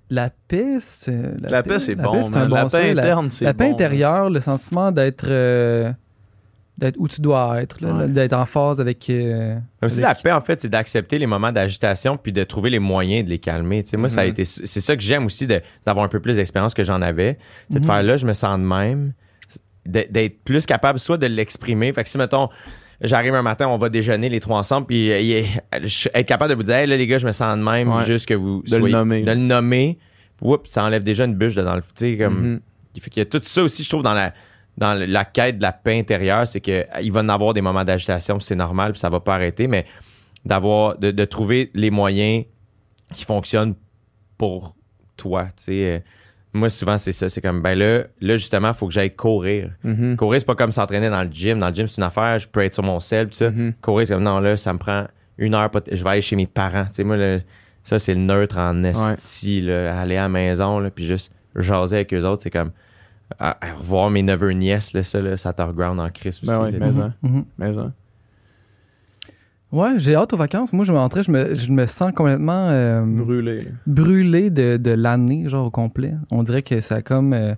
La 0.09 0.29
paix, 0.47 0.77
c'est... 0.81 1.39
La, 1.49 1.61
paix, 1.63 1.79
c'est 1.79 1.95
la 1.95 2.03
bon. 2.03 2.11
paix, 2.13 2.23
c'est 2.25 2.37
un 2.37 2.45
bon 2.47 2.55
la 2.55 2.69
souhait. 2.69 2.81
paix 2.81 2.93
La- 2.93 3.03
interne, 3.03 3.29
c'est 3.31 3.45
La 3.45 3.53
paix 3.53 3.67
bon. 3.67 3.73
intérieure, 3.73 4.29
le 4.29 4.39
sentiment 4.41 4.91
d'être 4.91 5.25
euh, 5.27 5.91
d'être 6.77 6.95
où 6.97 7.07
tu 7.09 7.19
dois 7.19 7.61
être, 7.61 7.81
là, 7.81 7.91
Ouais. 7.93 8.07
d'être 8.07 8.31
en 8.33 8.45
phase 8.45 8.79
avec. 8.79 9.09
euh, 9.09 9.57
avec- 9.81 9.97
la 9.97 10.15
paix, 10.15 10.31
en 10.31 10.39
fait, 10.41 10.61
c'est 10.61 10.69
d'accepter 10.69 11.19
les 11.19 11.27
moments 11.27 11.51
d'agitation 11.51 12.15
puis 12.17 12.31
de 12.31 12.43
trouver 12.45 12.69
les 12.69 12.79
moyens 12.79 13.25
de 13.25 13.29
les 13.29 13.39
calmer. 13.39 13.83
Tu 13.83 13.89
sais, 13.89 13.97
moi, 13.97 14.07
ça 14.07 14.21
a 14.21 14.23
Mhm. 14.23 14.29
été, 14.31 14.45
c'est 14.45 14.79
ça 14.79 14.95
que 14.95 15.01
j'aime 15.01 15.25
aussi 15.25 15.45
de- 15.45 15.61
d'avoir 15.85 16.05
un 16.05 16.09
peu 16.09 16.21
plus 16.21 16.37
d'expérience 16.37 16.73
que 16.73 16.83
j'en 16.83 17.01
avais. 17.01 17.37
C'est 17.69 17.79
de 17.79 17.85
Mhm. 17.85 17.85
faire 17.91 18.03
là, 18.03 18.15
je 18.17 18.25
me 18.25 18.31
sens 18.33 18.57
de 18.57 18.63
même, 18.63 19.11
de- 19.85 20.05
d'être 20.09 20.41
plus 20.45 20.65
capable 20.65 20.99
soit 20.99 21.17
de 21.17 21.25
l'exprimer. 21.27 21.91
Fait 21.91 22.03
que 22.05 22.09
si, 22.09 22.17
mettons, 22.17 22.47
j'arrive 23.01 23.33
un 23.35 23.41
matin, 23.41 23.67
on 23.67 23.77
va 23.77 23.89
déjeuner 23.89 24.29
les 24.29 24.39
trois 24.39 24.57
ensemble, 24.59 24.87
puis 24.87 25.11
euh, 25.11 25.43
être 26.13 26.27
capable 26.27 26.49
de 26.51 26.55
vous 26.55 26.63
dire, 26.63 26.75
hey, 26.75 26.87
là, 26.87 26.97
les 26.97 27.07
gars, 27.07 27.17
je 27.17 27.27
me 27.27 27.31
sens 27.31 27.57
de 27.57 27.63
même, 27.63 27.89
Ouais. 27.91 28.05
juste 28.05 28.27
que 28.27 28.33
vous 28.33 28.61
De 28.63 28.77
le 28.77 28.89
nommer. 28.89 29.21
De 29.23 29.31
le 29.31 29.35
nommer. 29.37 29.97
Oups, 30.41 30.69
ça 30.69 30.83
enlève 30.83 31.03
déjà 31.03 31.25
une 31.25 31.35
bûche 31.35 31.55
de 31.55 31.61
dans 31.61 31.75
le. 31.75 31.81
Tu 31.81 31.87
sais, 31.95 32.17
comme. 32.17 32.39
Mhm. 32.53 32.61
Il 32.95 33.01
fait 33.01 33.09
qu'il 33.09 33.21
y 33.21 33.25
a 33.25 33.25
tout 33.25 33.41
ça 33.43 33.61
aussi, 33.63 33.83
je 33.83 33.89
trouve, 33.89 34.03
dans 34.03 34.13
la, 34.13 34.33
dans 34.77 34.93
la 34.97 35.25
quête 35.25 35.57
de 35.57 35.61
la 35.61 35.71
paix 35.71 35.99
intérieure, 35.99 36.47
c'est 36.47 36.59
qu'il 36.61 37.11
va 37.11 37.19
en 37.21 37.29
avoir 37.29 37.53
des 37.53 37.61
moments 37.61 37.83
d'agitation, 37.83 38.39
c'est 38.39 38.55
normal, 38.55 38.93
puis 38.93 38.99
ça 38.99 39.09
va 39.09 39.19
pas 39.19 39.35
arrêter, 39.35 39.67
mais 39.67 39.85
d'avoir, 40.45 40.97
de, 40.97 41.11
de 41.11 41.25
trouver 41.25 41.69
les 41.73 41.91
moyens 41.91 42.45
qui 43.13 43.25
fonctionnent 43.25 43.75
pour 44.37 44.75
toi. 45.17 45.45
Tu 45.57 45.63
sais, 45.65 45.71
Euh, 45.85 45.99
moi, 46.53 46.69
souvent, 46.69 46.97
c'est 46.97 47.11
ça. 47.11 47.29
C'est 47.29 47.41
comme, 47.41 47.61
ben 47.61 47.77
là, 47.77 48.03
là 48.21 48.35
justement, 48.35 48.69
il 48.69 48.73
faut 48.73 48.87
que 48.87 48.93
j'aille 48.93 49.15
courir. 49.15 49.71
Mhm. 49.83 50.17
Courir, 50.17 50.39
c'est 50.39 50.45
pas 50.45 50.55
comme 50.55 50.71
s'entraîner 50.71 51.09
dans 51.09 51.23
le 51.23 51.29
gym. 51.31 51.59
Dans 51.59 51.69
le 51.69 51.75
gym, 51.75 51.87
c'est 51.87 52.01
une 52.01 52.07
affaire, 52.07 52.39
je 52.39 52.47
peux 52.47 52.61
être 52.63 52.73
sur 52.73 52.83
mon 52.83 52.99
sel, 52.99 53.27
puis 53.27 53.37
ça. 53.37 53.51
Mhm. 53.51 53.73
Courir, 53.81 54.07
c'est 54.07 54.13
comme, 54.13 54.23
non, 54.23 54.39
là, 54.39 54.57
ça 54.57 54.73
me 54.73 54.79
prend 54.79 55.05
une 55.37 55.53
heure, 55.53 55.69
je 55.91 56.03
vais 56.03 56.09
aller 56.09 56.21
chez 56.21 56.35
mes 56.35 56.47
parents. 56.47 56.85
Tu 56.85 56.95
sais, 56.95 57.03
moi, 57.03 57.17
ça, 57.83 57.99
c'est 57.99 58.13
le 58.13 58.19
neutre 58.19 58.57
en 58.57 58.83
esti, 58.83 59.61
là, 59.61 59.99
aller 59.99 60.17
à 60.17 60.23
la 60.23 60.29
maison, 60.29 60.79
là, 60.79 60.89
puis 60.89 61.05
juste 61.05 61.31
jaser 61.55 61.97
avec 61.97 62.13
eux 62.13 62.25
autres, 62.25 62.43
c'est 62.43 62.49
comme, 62.49 62.71
à, 63.37 63.57
à 63.65 63.73
revoir 63.73 64.09
mes 64.09 64.23
neveux 64.23 64.51
nièces, 64.51 64.93
là, 64.93 65.03
ça, 65.03 65.21
là, 65.21 65.37
ça 65.37 65.53
te 65.53 65.61
reground 65.61 65.99
en 65.99 66.09
crise 66.09 66.39
aussi. 66.41 66.47
Ben 66.47 66.61
ouais, 66.61 66.71
mais. 66.71 67.41
Mais 67.57 67.73
ça. 67.73 67.91
Ouais, 69.71 69.93
j'ai 69.97 70.15
hâte 70.15 70.33
aux 70.33 70.37
vacances. 70.37 70.73
Moi, 70.73 70.83
je 70.83 70.91
m'entrais, 70.91 71.21
je 71.23 71.31
me, 71.31 71.53
je 71.53 71.71
me 71.71 71.85
sens 71.85 72.11
complètement 72.11 72.69
euh, 72.69 73.03
Brûlé. 73.05 73.59
brûlé 73.85 74.49
de, 74.49 74.77
de 74.77 74.91
l'année, 74.91 75.47
genre 75.47 75.67
au 75.67 75.71
complet. 75.71 76.13
On 76.31 76.41
dirait 76.43 76.63
que 76.63 76.79
ça 76.79 76.95
a 76.95 77.01
comme. 77.03 77.33
euh, 77.33 77.53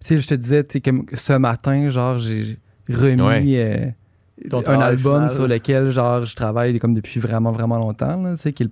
tu 0.00 0.06
sais, 0.06 0.18
je 0.20 0.28
te 0.28 0.34
disais, 0.34 0.62
tu 0.62 0.74
sais, 0.74 0.80
comme 0.80 1.06
ce 1.12 1.32
matin, 1.32 1.90
genre, 1.90 2.18
j'ai 2.18 2.58
remis 2.88 3.20
Ouais. 3.20 3.92
euh, 4.52 4.60
un 4.66 4.80
album 4.80 5.14
final. 5.22 5.30
sur 5.30 5.48
lequel, 5.48 5.90
genre, 5.90 6.24
je 6.24 6.36
travaille 6.36 6.78
comme 6.78 6.94
depuis 6.94 7.18
vraiment, 7.18 7.50
vraiment 7.50 7.78
longtemps, 7.78 8.22
là, 8.22 8.36
tu 8.36 8.42
sais, 8.42 8.52
qui 8.52 8.62
est 8.62 8.68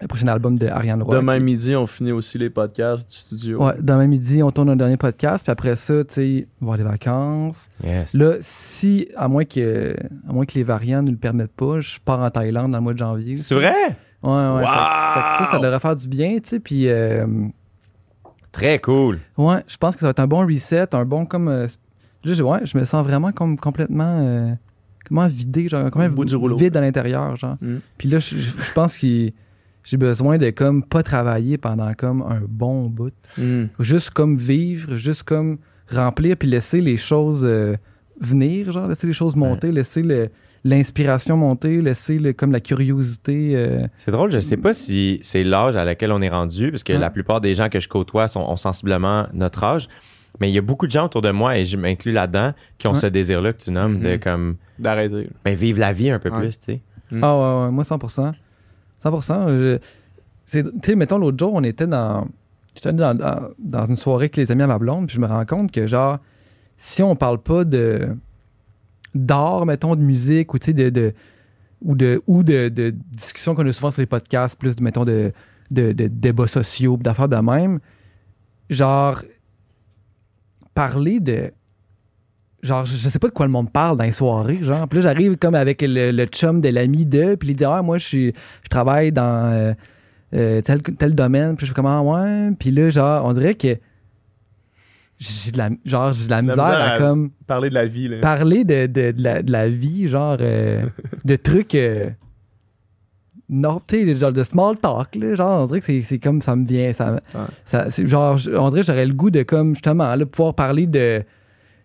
le, 0.00 0.06
prochain 0.08 0.26
album 0.28 0.58
de 0.58 0.66
Ariane 0.66 1.02
Roy. 1.02 1.16
Demain 1.16 1.38
qui- 1.38 1.44
midi, 1.44 1.76
on 1.76 1.86
finit 1.86 2.12
aussi 2.12 2.38
les 2.38 2.50
podcasts 2.50 3.08
du 3.08 3.14
studio. 3.16 3.64
Ouais, 3.64 3.72
demain 3.80 4.06
midi, 4.06 4.42
on 4.42 4.50
tourne 4.50 4.70
un 4.70 4.76
dernier 4.76 4.96
podcast, 4.96 5.44
puis 5.44 5.50
après 5.52 5.76
ça, 5.76 6.04
tu 6.04 6.14
sais, 6.14 6.48
on 6.60 6.66
va 6.66 6.72
avoir 6.74 6.78
des 6.78 6.84
vacances. 6.92 7.68
Yes. 7.84 8.14
Là, 8.14 8.34
si, 8.40 9.08
à 9.16 9.28
moins 9.28 9.44
que, 9.44 9.94
à 10.28 10.32
moins 10.32 10.46
que 10.46 10.54
les 10.54 10.62
variants 10.64 11.02
ne 11.02 11.10
le 11.10 11.16
permettent 11.16 11.52
pas, 11.56 11.80
je 11.80 11.98
pars 12.04 12.20
en 12.20 12.30
Thaïlande 12.30 12.72
dans 12.72 12.78
le 12.78 12.82
mois 12.84 12.92
de 12.94 12.98
janvier. 12.98 13.36
C'est 13.36 13.54
vrai? 13.54 13.72
Ouais, 14.22 14.30
ouais. 14.30 14.62
Fait, 14.62 14.66
que- 14.66 15.14
fait 15.14 15.20
que 15.20 15.44
ça, 15.44 15.48
ça 15.52 15.58
devrait 15.58 15.80
faire 15.80 15.96
du 15.96 16.08
bien, 16.08 16.34
tu 16.40 16.48
sais, 16.48 16.60
puis... 16.60 16.88
euh, 16.88 17.26
Très 18.52 18.80
cool. 18.80 19.20
Ouais, 19.38 19.62
je 19.68 19.76
pense 19.76 19.94
que 19.94 20.00
ça 20.00 20.06
va 20.08 20.10
être 20.10 20.18
un 20.20 20.26
bon 20.26 20.44
reset, 20.46 20.92
un 20.94 21.04
bon 21.04 21.24
comme. 21.24 21.46
euh, 21.48 21.68
là, 22.24 22.34
je, 22.34 22.42
ouais, 22.42 22.58
je 22.64 22.76
me 22.76 22.84
sens 22.84 23.06
vraiment 23.06 23.30
comme 23.30 23.56
complètement. 23.56 24.18
euh, 24.24 24.52
comment 25.06 25.26
vidé, 25.28 25.68
genre, 25.68 25.86
Au 25.86 25.90
comment 25.90 26.08
bout 26.08 26.24
du 26.24 26.34
rouleau. 26.34 26.56
vide 26.56 26.76
à 26.76 26.80
l'intérieur, 26.80 27.36
genre. 27.36 27.56
Mm. 27.60 27.76
Puis 27.96 28.08
là, 28.08 28.18
je, 28.18 28.34
pense 28.74 28.98
que 28.98 29.30
j'ai 29.84 29.96
besoin 29.96 30.38
de 30.38 30.50
comme 30.50 30.82
pas 30.82 31.02
travailler 31.02 31.58
pendant 31.58 31.92
comme 31.94 32.22
un 32.22 32.40
bon 32.48 32.86
bout. 32.86 33.12
Mhm. 33.38 33.68
Juste 33.80 34.10
comme 34.10 34.36
vivre, 34.36 34.96
juste 34.96 35.22
comme 35.24 35.58
remplir, 35.90 36.36
puis 36.36 36.48
laisser 36.48 36.80
les 36.80 36.96
choses 36.96 37.44
euh, 37.44 37.76
venir, 38.20 38.70
genre, 38.72 38.86
laisser 38.88 39.06
les 39.06 39.12
choses 39.12 39.34
monter, 39.36 39.72
laisser 39.72 40.02
le- 40.02 40.28
l'inspiration 40.62 41.36
monter, 41.38 41.80
laisser 41.80 42.18
le- 42.18 42.32
comme 42.34 42.52
la 42.52 42.60
curiosité. 42.60 43.52
euh, 43.56 43.86
C'est 43.96 44.10
drôle, 44.10 44.30
je 44.30 44.40
sais 44.40 44.58
pas 44.58 44.74
si 44.74 45.18
c'est 45.22 45.42
l'âge 45.42 45.74
à 45.76 45.84
laquelle 45.84 46.12
on 46.12 46.20
est 46.20 46.28
rendu, 46.28 46.70
parce 46.70 46.84
que 46.84 46.92
Ouais. 46.92 46.98
la 46.98 47.10
plupart 47.10 47.40
des 47.40 47.54
gens 47.54 47.68
que 47.70 47.80
je 47.80 47.88
côtoie 47.88 48.28
sont, 48.28 48.40
ont 48.42 48.56
sensiblement 48.56 49.26
notre 49.32 49.64
âge. 49.64 49.88
Mais 50.38 50.48
il 50.50 50.54
y 50.54 50.58
a 50.58 50.62
beaucoup 50.62 50.86
de 50.86 50.92
gens 50.92 51.06
autour 51.06 51.22
de 51.22 51.30
moi, 51.30 51.56
et 51.58 51.64
je 51.64 51.76
m'inclus 51.76 52.12
là-dedans, 52.12 52.52
qui 52.78 52.86
ont 52.86 52.92
Ouais. 52.92 52.98
ce 53.00 53.06
désir-là 53.06 53.52
que 53.54 53.62
tu 53.62 53.70
nommes, 53.72 53.98
de 54.00 54.12
Mhm. 54.12 54.18
comme 54.20 54.56
D'arrêter. 54.78 55.28
ben, 55.44 55.54
vivre 55.54 55.80
la 55.80 55.92
vie 55.94 56.10
un 56.10 56.18
peu 56.18 56.28
Ouais. 56.30 56.38
plus, 56.40 56.58
tu 56.60 56.66
sais. 56.74 56.80
Mm. 57.10 57.20
Ah 57.24 57.36
ouais, 57.36 57.64
ouais, 57.66 57.70
moi 57.72 57.82
100%. 57.84 58.32
100%. 59.02 59.48
je- 59.56 59.78
c'est- 60.46 60.62
Tu 60.64 60.70
sais, 60.90 60.96
mettons, 60.96 61.18
l'autre 61.18 61.38
jour, 61.38 61.52
on 61.54 61.62
était 61.64 61.86
dans... 61.86 62.26
Dans, 62.84 63.14
dans, 63.16 63.48
dans 63.58 63.84
une 63.86 63.96
soirée 63.96 64.24
avec 64.26 64.36
les 64.36 64.50
amis 64.52 64.62
à 64.62 64.66
ma 64.68 64.78
blonde, 64.78 65.08
puis 65.08 65.16
je 65.16 65.20
me 65.20 65.26
rends 65.26 65.44
compte 65.44 65.72
que, 65.72 65.86
genre, 65.88 66.18
si 66.78 67.02
on 67.02 67.16
parle 67.16 67.42
pas 67.42 67.64
de 67.64 68.16
d'art, 69.12 69.66
mettons, 69.66 69.96
de 69.96 70.00
musique, 70.00 70.54
ou 70.54 70.58
tu 70.60 70.66
sais, 70.66 70.72
de, 70.72 70.88
de- 70.88 71.12
ou 71.82 71.96
de, 71.96 72.22
ou 72.28 72.44
de, 72.44 72.68
de 72.68 72.94
discussions 73.10 73.56
qu'on 73.56 73.66
a 73.66 73.72
souvent 73.72 73.90
sur 73.90 74.00
les 74.00 74.06
podcasts, 74.06 74.56
plus, 74.58 74.78
mettons, 74.80 75.04
de, 75.04 75.32
de, 75.72 75.90
de 75.92 76.06
débats 76.06 76.46
sociaux, 76.46 76.96
d'affaires 76.96 77.28
de 77.28 77.36
même, 77.36 77.80
genre, 78.70 79.20
parler 80.74 81.18
de 81.20 81.52
genre 82.62 82.84
je 82.84 82.94
sais 82.96 83.18
pas 83.18 83.28
de 83.28 83.32
quoi 83.32 83.46
le 83.46 83.52
monde 83.52 83.70
parle 83.72 83.96
dans 83.96 84.04
les 84.04 84.12
soirées 84.12 84.58
genre 84.62 84.86
puis 84.88 84.98
là 84.98 85.02
j'arrive 85.02 85.36
comme 85.38 85.54
avec 85.54 85.80
le, 85.82 86.10
le 86.10 86.24
chum 86.26 86.60
de 86.60 86.68
l'ami 86.68 87.06
de 87.06 87.34
puis 87.34 87.48
il 87.50 87.56
dit 87.56 87.64
ah 87.64 87.80
moi 87.82 87.96
je 87.98 88.06
suis 88.06 88.34
je 88.62 88.68
travaille 88.68 89.12
dans 89.12 89.50
euh, 89.52 89.72
euh, 90.34 90.60
tel 90.60 90.82
tel 90.82 91.14
domaine 91.14 91.56
puis 91.56 91.66
je 91.66 91.70
fais 91.72 91.74
comment 91.74 92.02
ouais 92.12 92.50
puis 92.58 92.70
là 92.70 92.90
genre 92.90 93.24
on 93.24 93.32
dirait 93.32 93.54
que 93.54 93.76
j'ai 95.18 95.50
de 95.52 95.58
la 95.58 95.70
genre 95.84 96.12
j'ai 96.12 96.26
de 96.26 96.30
la, 96.30 96.42
misère, 96.42 96.56
misère 96.64 96.74
à, 96.80 96.90
à- 96.92 96.98
comme 96.98 97.30
Parler 97.46 97.68
de 97.70 97.74
la 97.74 97.86
vie, 97.86 98.08
là. 98.08 98.20
parler 98.20 98.64
de, 98.64 98.86
de, 98.86 99.10
de 99.12 99.22
la, 99.22 99.42
de 99.42 99.52
la 99.52 99.68
vie 99.68 100.08
genre 100.08 100.36
euh, 100.40 100.84
de 101.24 101.36
trucs 101.36 101.76
non 103.48 103.80
tu 103.86 104.06
sais 104.06 104.16
genre 104.16 104.32
de 104.32 104.42
small 104.44 104.76
talk 104.78 105.14
là, 105.16 105.34
genre 105.34 105.62
on 105.62 105.64
dirait 105.64 105.80
que 105.80 106.00
c'est- 106.02 106.18
comme 106.18 106.40
ça 106.40 106.54
me 106.54 106.64
vient 106.66 106.92
ça, 106.92 107.12
Ouais. 107.34 107.40
ça 107.64 107.88
genre 107.90 108.38
on 108.56 108.68
dirait 108.70 108.82
que 108.82 108.86
j'aurais 108.86 109.06
le 109.06 109.14
goût 109.14 109.30
de 109.30 109.42
comme 109.42 109.74
justement 109.74 110.14
là 110.14 110.24
pouvoir 110.26 110.54
parler 110.54 110.86
de 110.86 111.22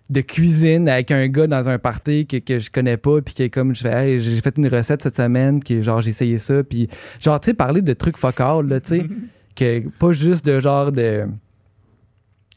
de 0.10 0.22
cuisine 0.22 0.88
avec 0.88 1.10
un 1.12 1.28
gars 1.28 1.48
dans 1.48 1.68
un 1.68 1.80
party 1.80 2.28
que, 2.28 2.38
que 2.38 2.60
je 2.60 2.70
connais 2.70 2.98
pas 2.98 3.22
puis 3.22 3.34
que 3.34 3.48
comme 3.48 3.74
je 3.74 3.82
fais 3.82 3.92
hey, 4.14 4.20
j'ai 4.22 4.40
fait 4.40 4.56
une 4.58 4.68
recette 4.68 5.02
cette 5.02 5.16
semaine 5.16 5.64
que 5.64 5.82
genre 5.82 6.00
j'ai 6.02 6.12
essayé 6.12 6.38
ça 6.38 6.64
puis 6.64 6.88
genre 7.20 7.40
tu 7.40 7.48
sais 7.50 7.54
parler 7.56 7.82
de 7.82 7.94
trucs 7.94 8.18
focal 8.18 8.68
là 8.68 8.80
tu 8.80 8.88
sais 8.90 9.08
que 9.56 9.88
pas 9.98 10.12
juste 10.12 10.46
de 10.46 10.60
genre 10.60 10.92
de 10.92 11.26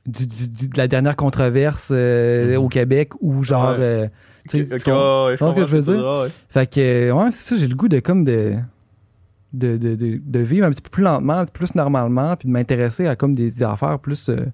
du, 0.07 0.27
du- 0.27 0.69
de 0.69 0.77
la 0.79 0.89
dernière 0.89 1.17
controverse 1.17 1.91
euh, 1.93 2.57
Mhm. 2.59 2.65
au 2.65 2.69
Québec 2.69 3.13
ou 3.21 3.43
genre 3.43 3.71
Ouais. 3.73 3.77
euh, 3.81 4.09
tu 4.49 4.67
sais, 4.67 4.75
Ok, 4.75 4.79
tu 4.79 4.85
comprends? 4.91 5.27
ouais, 5.27 5.37
tu 5.37 5.45
comprends 5.45 5.57
ce 5.57 5.63
que 5.63 5.71
je 5.71 5.77
veux 5.77 5.83
dire? 5.97 6.05
ouais. 6.23 6.29
fait 6.49 6.71
que 6.75 6.81
euh, 6.81 7.13
ouais 7.13 7.31
c'est 7.31 7.55
ça 7.55 7.57
j'ai 7.57 7.67
le 7.69 7.75
goût 7.75 7.89
de 7.89 8.01
comme 8.01 8.25
de 8.25 8.55
de, 9.55 9.79
de, 9.79 9.95
de, 9.95 10.21
de 10.23 10.39
vivre 10.41 10.67
un 10.67 10.71
petit 10.71 10.83
peu 10.83 10.91
plus 10.91 11.03
lentement 11.03 11.45
plus 11.47 11.75
normalement 11.75 12.37
puis 12.37 12.47
de 12.49 12.53
m'intéresser 12.53 13.07
à 13.07 13.17
comme 13.17 13.35
des, 13.35 13.51
des 13.51 13.63
affaires 13.63 13.99
plus 13.99 14.29
euh, 14.29 14.45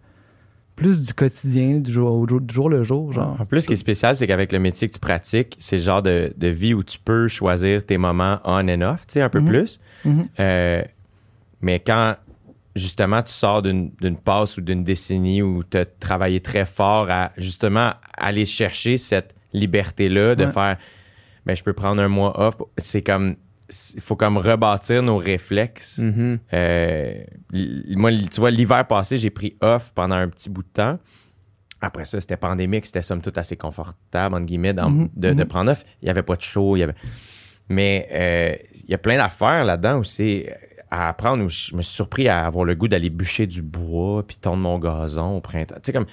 plus 0.76 1.02
du 1.06 1.14
quotidien 1.14 1.78
du 1.78 1.92
jour, 1.92 2.10
au 2.12 2.26
jour- 2.28 2.40
du 2.40 2.52
jour 2.54 2.68
le 2.68 2.82
jour 2.82 3.12
genre 3.12 3.36
En 3.40 3.44
plus, 3.46 3.62
ce 3.62 3.66
qui 3.68 3.72
est 3.74 3.76
spécial, 3.76 4.14
c'est 4.16 4.26
qu'avec 4.26 4.50
le 4.52 4.58
métier 4.58 4.88
que 4.88 4.94
tu 4.94 4.98
pratiques, 5.00 5.56
c'est 5.60 5.76
le 5.76 5.82
genre 5.82 6.02
de, 6.02 6.32
de 6.36 6.48
vie 6.48 6.74
où 6.74 6.82
tu 6.82 6.98
peux 6.98 7.28
choisir 7.28 7.84
tes 7.86 7.96
moments 7.98 8.40
on 8.44 8.68
and 8.68 8.80
off, 8.82 9.06
tu 9.06 9.14
sais, 9.14 9.20
un 9.22 9.28
peu 9.28 9.40
Mhm. 9.40 9.46
plus. 9.48 9.80
Mhm. 10.04 10.26
Euh, 10.40 10.82
mais 11.60 11.78
quand 11.80 12.16
justement 12.76 13.22
tu 13.22 13.32
sors 13.32 13.62
d'une 13.62 13.92
d'une 14.00 14.16
passe 14.16 14.56
ou 14.56 14.60
d'une 14.60 14.82
décennie 14.82 15.42
où 15.42 15.62
tu 15.62 15.76
as 15.76 15.84
travaillé 15.86 16.40
très 16.40 16.64
fort 16.66 17.06
à 17.08 17.30
justement 17.36 17.92
aller 18.18 18.44
chercher 18.44 18.96
cette 18.96 19.32
liberté-là 19.52 20.34
de 20.34 20.44
Ouais. 20.46 20.52
faire 20.52 20.76
ben 21.46 21.54
je 21.54 21.62
peux 21.62 21.72
prendre 21.74 22.02
un 22.02 22.08
mois 22.08 22.32
off, 22.48 22.56
c'est 22.78 23.02
comme 23.02 23.36
il 23.94 24.00
faut 24.00 24.16
comme 24.16 24.36
rebâtir 24.36 25.02
nos 25.02 25.16
réflexes. 25.16 25.98
Mhm. 25.98 26.38
Euh, 26.52 27.14
moi, 27.96 28.10
tu 28.30 28.40
vois, 28.40 28.50
l'hiver 28.50 28.86
passé, 28.86 29.16
j'ai 29.16 29.30
pris 29.30 29.56
off 29.60 29.92
pendant 29.94 30.16
un 30.16 30.28
petit 30.28 30.50
bout 30.50 30.62
de 30.62 30.68
temps. 30.68 30.98
Après 31.80 32.04
ça, 32.04 32.20
c'était 32.20 32.36
pandémique, 32.36 32.86
c'était 32.86 33.02
somme 33.02 33.20
toute 33.20 33.36
assez 33.38 33.56
confortable, 33.56 34.34
entre 34.36 34.46
guillemets, 34.46 34.72
dans- 34.74 34.90
Mhm, 34.90 35.08
de, 35.16 35.32
de 35.32 35.42
mhm. 35.42 35.48
prendre 35.48 35.70
off. 35.72 35.84
Il 36.02 36.06
n'y 36.06 36.10
avait 36.10 36.22
pas 36.22 36.36
de 36.36 36.42
show, 36.42 36.76
il 36.76 36.80
y 36.80 36.82
avait... 36.82 36.94
Mais 37.68 38.08
euh, 38.12 38.54
il 38.84 38.90
y 38.90 38.94
a 38.94 38.98
plein 38.98 39.16
d'affaires 39.16 39.64
là-dedans 39.64 39.98
aussi 39.98 40.44
à 40.90 41.08
apprendre 41.08 41.44
où 41.44 41.48
je 41.48 41.74
me 41.74 41.80
suis 41.82 41.94
surpris 41.94 42.28
à 42.28 42.44
avoir 42.46 42.64
le 42.64 42.74
goût 42.74 42.88
d'aller 42.88 43.08
bûcher 43.10 43.46
du 43.46 43.62
bois 43.62 44.26
puis 44.26 44.36
tondre 44.36 44.58
mon 44.62 44.78
gazon 44.78 45.36
au 45.36 45.40
printemps. 45.40 45.76
Tu 45.76 45.86
sais, 45.86 45.92
comme... 45.92 46.06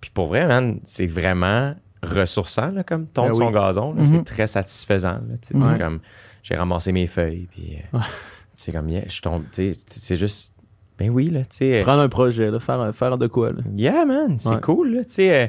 Puis 0.00 0.10
pour 0.12 0.28
vrai, 0.28 0.46
man, 0.46 0.80
c'est 0.84 1.06
vraiment 1.06 1.74
ressourçant, 2.02 2.70
là, 2.70 2.84
comme 2.84 3.06
tondre 3.06 3.30
Ben 3.38 3.46
son 3.46 3.50
gazon. 3.50 3.94
là. 3.94 4.04
C'est 4.04 4.24
très 4.24 4.46
satisfaisant. 4.46 5.14
là, 5.28 5.36
tu 5.42 5.48
sais, 5.48 5.56
Ouais. 5.56 5.78
comme, 5.78 6.00
j'ai 6.42 6.56
ramassé 6.56 6.92
mes 6.92 7.06
feuilles, 7.06 7.48
puis 7.50 7.76
euh, 7.94 7.98
Ouais. 7.98 8.04
c'est 8.56 8.72
comme, 8.72 8.88
yeah, 8.88 9.04
je 9.08 9.20
tombe, 9.20 9.44
tu 9.52 9.72
sais, 9.74 9.78
c'est 9.90 10.16
juste, 10.16 10.52
ben 10.98 11.10
oui, 11.10 11.26
là, 11.26 11.40
tu 11.42 11.58
sais. 11.58 11.80
euh, 11.80 11.82
Prendre 11.82 12.02
un 12.02 12.08
projet, 12.08 12.50
là, 12.50 12.58
faire, 12.60 12.94
faire 12.94 13.18
de 13.18 13.26
quoi, 13.26 13.52
là. 13.52 13.60
Yeah, 13.76 14.04
man, 14.04 14.38
c'est 14.38 14.48
Ouais. 14.50 14.60
cool, 14.60 14.94
là, 14.94 15.04
tu 15.04 15.14
sais. 15.14 15.32
euh, 15.34 15.46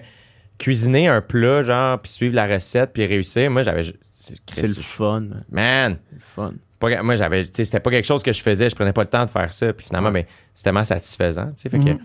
cuisiner 0.58 1.08
un 1.08 1.22
plat, 1.22 1.64
genre, 1.64 2.00
puis 2.02 2.12
suivre 2.12 2.36
la 2.36 2.46
recette, 2.48 2.92
puis 2.94 3.06
réussir. 3.06 3.50
Moi, 3.50 3.64
j'avais. 3.64 3.84
C'est 4.12 4.36
C'est 4.52 4.68
le 4.68 4.74
fun, 4.74 5.22
man. 5.22 5.44
Man! 5.50 5.98
Le 6.12 6.20
fun. 6.20 6.52
Pas- 6.80 7.02
moi, 7.02 7.16
j'avais. 7.16 7.46
Tu 7.46 7.52
sais, 7.54 7.66
c'était 7.66 7.80
pas 7.80 7.90
quelque 7.92 8.06
chose 8.06 8.22
que 8.24 8.34
je 8.34 8.42
faisais, 8.42 8.70
je 8.70 8.76
prenais 8.76 8.92
pas 8.94 9.04
le 9.04 9.10
temps 9.10 9.24
de 9.26 9.30
faire 9.30 9.52
ça, 9.54 9.72
puis 9.74 9.86
finalement, 9.88 10.12
ben, 10.12 10.26
c'est 10.54 10.64
tellement 10.66 10.84
satisfaisant, 10.84 11.48
tu 11.48 11.54
sais. 11.56 11.70
Fait 11.70 11.80
que. 11.80 11.90
Mhm. 11.92 12.00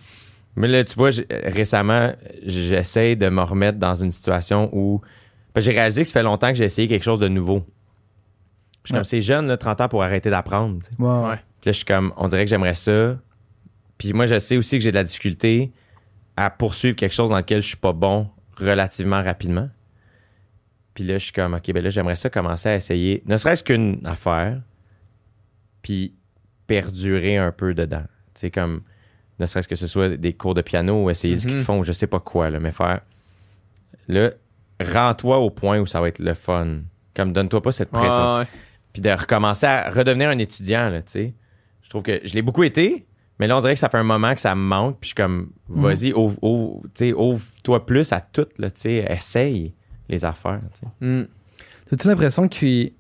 Mais 0.57 0.69
là, 0.69 0.85
tu 0.85 0.95
vois, 0.95 1.11
récemment, 1.31 2.13
j'essaie 2.47 3.17
de 3.17 3.29
me 3.29 3.43
remettre 3.43 3.79
dans 3.79 3.95
une 3.97 4.13
situation 4.13 4.71
où. 4.73 5.01
j'ai 5.57 5.73
réalisé 5.73 6.03
que 6.03 6.09
ça 6.09 6.13
fait 6.15 6.23
longtemps 6.23 6.49
que 6.51 6.55
j'ai 6.55 6.65
essayé 6.65 6.87
quelque 6.89 7.03
chose 7.03 7.19
de 7.21 7.29
nouveau. 7.29 7.65
Je 8.85 8.89
suis 8.89 8.93
Ouais. 8.95 8.99
comme, 8.99 9.05
c'est 9.05 9.21
jeune, 9.21 9.47
là, 9.49 9.57
30 9.57 9.81
ans 9.81 9.89
pour 9.89 10.03
arrêter 10.03 10.31
d'apprendre. 10.31 10.79
tu 10.81 10.87
sais. 10.95 11.03
Ouais. 11.03 11.37
Puis 11.61 11.69
là, 11.69 11.73
je 11.73 11.77
suis 11.79 11.85
comme, 11.87 12.13
on 12.17 12.29
dirait 12.29 12.45
que 12.45 12.51
j'aimerais 12.51 12.75
ça. 12.75 13.17
Puis 13.99 14.13
moi, 14.13 14.27
je 14.27 14.39
sais 14.39 14.57
aussi 14.57 14.77
que 14.77 14.85
j'ai 14.85 14.91
de 14.91 14.97
la 14.97 15.05
difficulté 15.05 15.73
à 16.37 16.51
poursuivre 16.51 16.95
quelque 16.97 17.15
chose 17.15 17.31
dans 17.31 17.37
lequel 17.39 17.63
je 17.63 17.69
suis 17.69 17.77
pas 17.77 17.93
bon 17.93 18.29
relativement 18.59 19.23
rapidement. 19.23 19.69
Puis 20.95 21.05
là, 21.05 21.19
je 21.19 21.25
suis 21.25 21.33
comme, 21.33 21.55
OK, 21.55 21.73
ben 21.73 21.83
là, 21.83 21.91
j'aimerais 21.91 22.17
ça 22.17 22.29
commencer 22.31 22.69
à 22.69 22.77
essayer, 22.77 23.23
ne 23.27 23.37
serait-ce 23.37 23.65
qu'une 23.65 24.01
affaire, 24.05 24.61
puis 25.83 26.15
perdurer 26.67 27.37
un 27.37 27.53
peu 27.53 27.75
dedans. 27.75 28.05
Tu 28.35 28.41
sais, 28.41 28.51
comme, 28.51 28.83
ne 29.39 29.47
serait-ce 29.47 29.69
que 29.69 29.77
ce 29.77 29.87
soit 29.87 30.11
des 30.17 30.33
cours 30.35 30.55
de 30.55 30.63
piano 30.63 31.05
ou 31.05 31.11
essayer 31.11 31.39
ce 31.39 31.47
qu'ils 31.47 31.57
Mhm. 31.59 31.63
font, 31.63 31.79
ou 31.81 31.85
je 31.85 31.93
sais 31.93 32.07
pas 32.07 32.21
quoi, 32.21 32.51
là, 32.51 32.61
mais 32.61 32.71
faire. 32.71 33.01
Là, 34.09 34.31
rends-toi 34.81 35.39
au 35.39 35.51
point 35.51 35.79
où 35.81 35.87
ça 35.87 36.01
va 36.01 36.09
être 36.09 36.19
le 36.21 36.35
fun. 36.35 36.81
Comme, 37.15 37.33
donne-toi 37.33 37.63
pas 37.63 37.73
cette 37.73 37.91
pression 37.91 38.35
Ouais, 38.35 38.41
ouais. 38.41 38.47
Puis 38.95 39.03
de 39.03 39.11
recommencer 39.11 39.67
à 39.67 39.91
redevenir 39.91 40.31
un 40.31 40.39
étudiant, 40.39 40.89
là, 40.89 41.03
tu 41.03 41.13
sais. 41.13 41.35
Je 41.83 41.91
trouve 41.91 42.03
que 42.03 42.21
je 42.25 42.33
l'ai 42.35 42.41
beaucoup 42.43 42.63
été, 42.63 43.07
mais 43.39 43.47
là, 43.47 43.57
on 43.59 43.61
dirait 43.61 43.75
que 43.75 43.81
ça 43.81 43.91
fait 43.91 43.99
un 43.99 44.03
moment 44.05 44.35
que 44.35 44.41
ça 44.41 44.55
me 44.55 44.63
manque, 44.63 44.99
puis 45.01 45.09
je 45.09 45.15
suis 45.15 45.15
comme, 45.17 45.51
vas-y, 45.69 46.13
ouvre, 46.15 46.39
ouvre, 46.43 46.83
tu 46.95 47.13
ouvre-toi 47.13 47.85
plus 47.85 48.11
à 48.13 48.21
tout, 48.23 48.47
là, 48.59 48.71
tu 48.71 48.81
sais, 48.83 49.07
essaye 49.11 49.75
les 50.09 50.25
affaires, 50.25 50.61
tu 50.73 50.81
sais. 50.81 50.87
Mm. 51.07 51.27
As-tu 51.93 52.09
l'impression 52.09 52.49
qu'il 52.49 52.93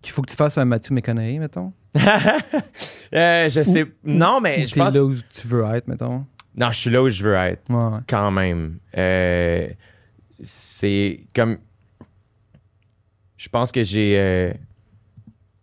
qu'il 0.00 0.12
faut 0.12 0.20
que 0.22 0.30
tu 0.30 0.36
fasses 0.36 0.58
un 0.58 0.66
Mathieu 0.66 0.94
McConaughey, 0.94 1.38
mettons? 1.38 1.72
Euh, 3.14 3.48
je 3.48 3.62
sais, 3.62 3.86
non, 4.02 4.40
mais 4.40 4.66
je 4.66 4.74
pense, 4.74 4.92
là 4.94 5.04
où 5.04 5.14
tu 5.14 5.46
veux 5.46 5.64
être, 5.74 5.86
mettons? 5.86 6.26
non, 6.56 6.72
je 6.72 6.78
suis 6.78 6.90
là 6.90 7.00
où 7.02 7.08
je 7.08 7.22
veux 7.22 7.34
être, 7.34 7.62
Ouais, 7.70 7.76
ouais. 7.94 8.00
quand 8.08 8.30
même. 8.32 8.78
Euh, 8.98 9.68
c'est 10.42 11.20
comme, 11.34 11.58
je 13.44 13.50
pense 13.50 13.72
que 13.72 13.82
j'ai, 13.82 14.18
euh, 14.18 14.54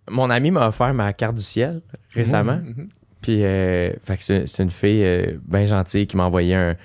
mon 0.07 0.29
ami 0.29 0.51
m'a 0.51 0.67
offert 0.67 0.93
ma 0.93 1.13
carte 1.13 1.35
du 1.35 1.41
ciel 1.41 1.81
récemment. 2.13 2.57
Mhm. 2.57 2.89
Puis, 3.21 3.43
euh, 3.43 3.91
fait 4.03 4.17
que 4.17 4.23
c'est, 4.23 4.61
une 4.61 4.69
fille 4.69 5.03
euh, 5.03 5.37
bien 5.43 5.65
gentille 5.65 6.05
qui 6.05 6.15
m'a 6.15 6.25
envoyé 6.25 6.53
un 6.53 6.75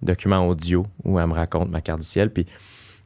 document 0.00 0.48
audio 0.48 0.86
où 1.04 1.20
elle 1.20 1.26
me 1.26 1.34
raconte 1.34 1.68
ma 1.68 1.82
carte 1.82 2.00
du 2.00 2.06
ciel. 2.06 2.30
Puis, 2.30 2.46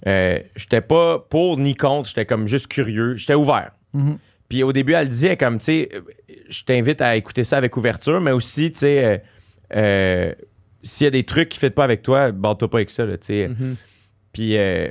j'étais 0.06 0.80
pas 0.80 1.18
pour 1.18 1.58
ni 1.58 1.74
contre, 1.74 2.08
j'étais 2.08 2.24
comme 2.24 2.46
juste 2.46 2.68
curieux, 2.68 3.16
j'étais 3.16 3.34
ouvert. 3.34 3.72
Mhm. 3.94 4.18
Puis 4.48 4.62
au 4.62 4.72
début, 4.72 4.92
elle 4.92 5.08
disait 5.08 5.36
comme, 5.36 5.58
tu 5.58 5.64
sais, 5.64 5.88
je 6.48 6.62
t'invite 6.62 7.00
à 7.00 7.16
écouter 7.16 7.42
ça 7.42 7.56
avec 7.56 7.76
ouverture, 7.76 8.20
mais 8.20 8.30
aussi, 8.30 8.70
tu 8.70 8.78
sais, 8.78 9.24
s'il 10.84 11.04
y 11.04 11.08
a 11.08 11.10
des 11.10 11.24
trucs 11.24 11.48
qui 11.48 11.58
ne 11.58 11.66
fitent 11.66 11.74
pas 11.74 11.84
avec 11.84 12.02
toi, 12.02 12.30
borde-toi 12.30 12.70
pas 12.70 12.78
avec 12.78 12.90
ça, 12.90 13.04
là, 13.04 13.18
tu 13.18 13.26
sais. 13.26 13.48
Mhm. 13.48 13.76
Puis, 14.32 14.56
euh, 14.56 14.88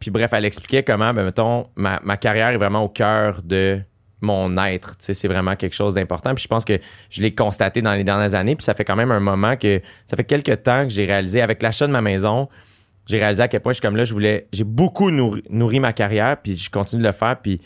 puis 0.00 0.10
bref, 0.10 0.30
elle 0.32 0.46
expliquait 0.46 0.82
comment, 0.82 1.12
ben, 1.12 1.24
mettons, 1.24 1.64
ma, 1.76 1.98
carrière 2.16 2.48
est 2.48 2.56
vraiment 2.56 2.82
au 2.82 2.88
cœur 2.88 3.42
de 3.42 3.80
mon 4.22 4.56
être. 4.56 4.96
Tu 4.96 5.04
sais, 5.04 5.14
C'est 5.14 5.28
vraiment 5.28 5.54
quelque 5.56 5.74
chose 5.74 5.94
d'important. 5.94 6.34
Puis 6.34 6.42
je 6.42 6.48
pense 6.48 6.64
que 6.64 6.80
je 7.10 7.20
l'ai 7.20 7.34
constaté 7.34 7.82
dans 7.82 7.92
les 7.92 8.02
dernières 8.02 8.34
années. 8.34 8.56
Puis 8.56 8.64
ça 8.64 8.74
fait 8.74 8.84
quand 8.84 8.96
même 8.96 9.10
un 9.10 9.20
moment 9.20 9.56
que. 9.56 9.80
Ça 10.06 10.16
fait 10.16 10.24
quelques 10.24 10.62
temps 10.62 10.84
que 10.84 10.88
j'ai 10.90 11.04
réalisé, 11.04 11.42
avec 11.42 11.62
l'achat 11.62 11.86
de 11.86 11.92
ma 11.92 12.00
maison, 12.00 12.48
j'ai 13.06 13.18
réalisé 13.18 13.42
à 13.42 13.48
quel 13.48 13.60
point 13.60 13.72
je 13.72 13.76
suis 13.76 13.82
comme 13.82 13.96
là, 13.96 14.04
je 14.04 14.14
voulais. 14.14 14.48
J'ai 14.54 14.64
beaucoup 14.64 15.10
nourri, 15.10 15.80
ma 15.80 15.92
carrière, 15.92 16.38
puis 16.38 16.56
je 16.56 16.70
continue 16.70 17.02
de 17.02 17.06
le 17.06 17.12
faire. 17.12 17.38
Puis 17.38 17.60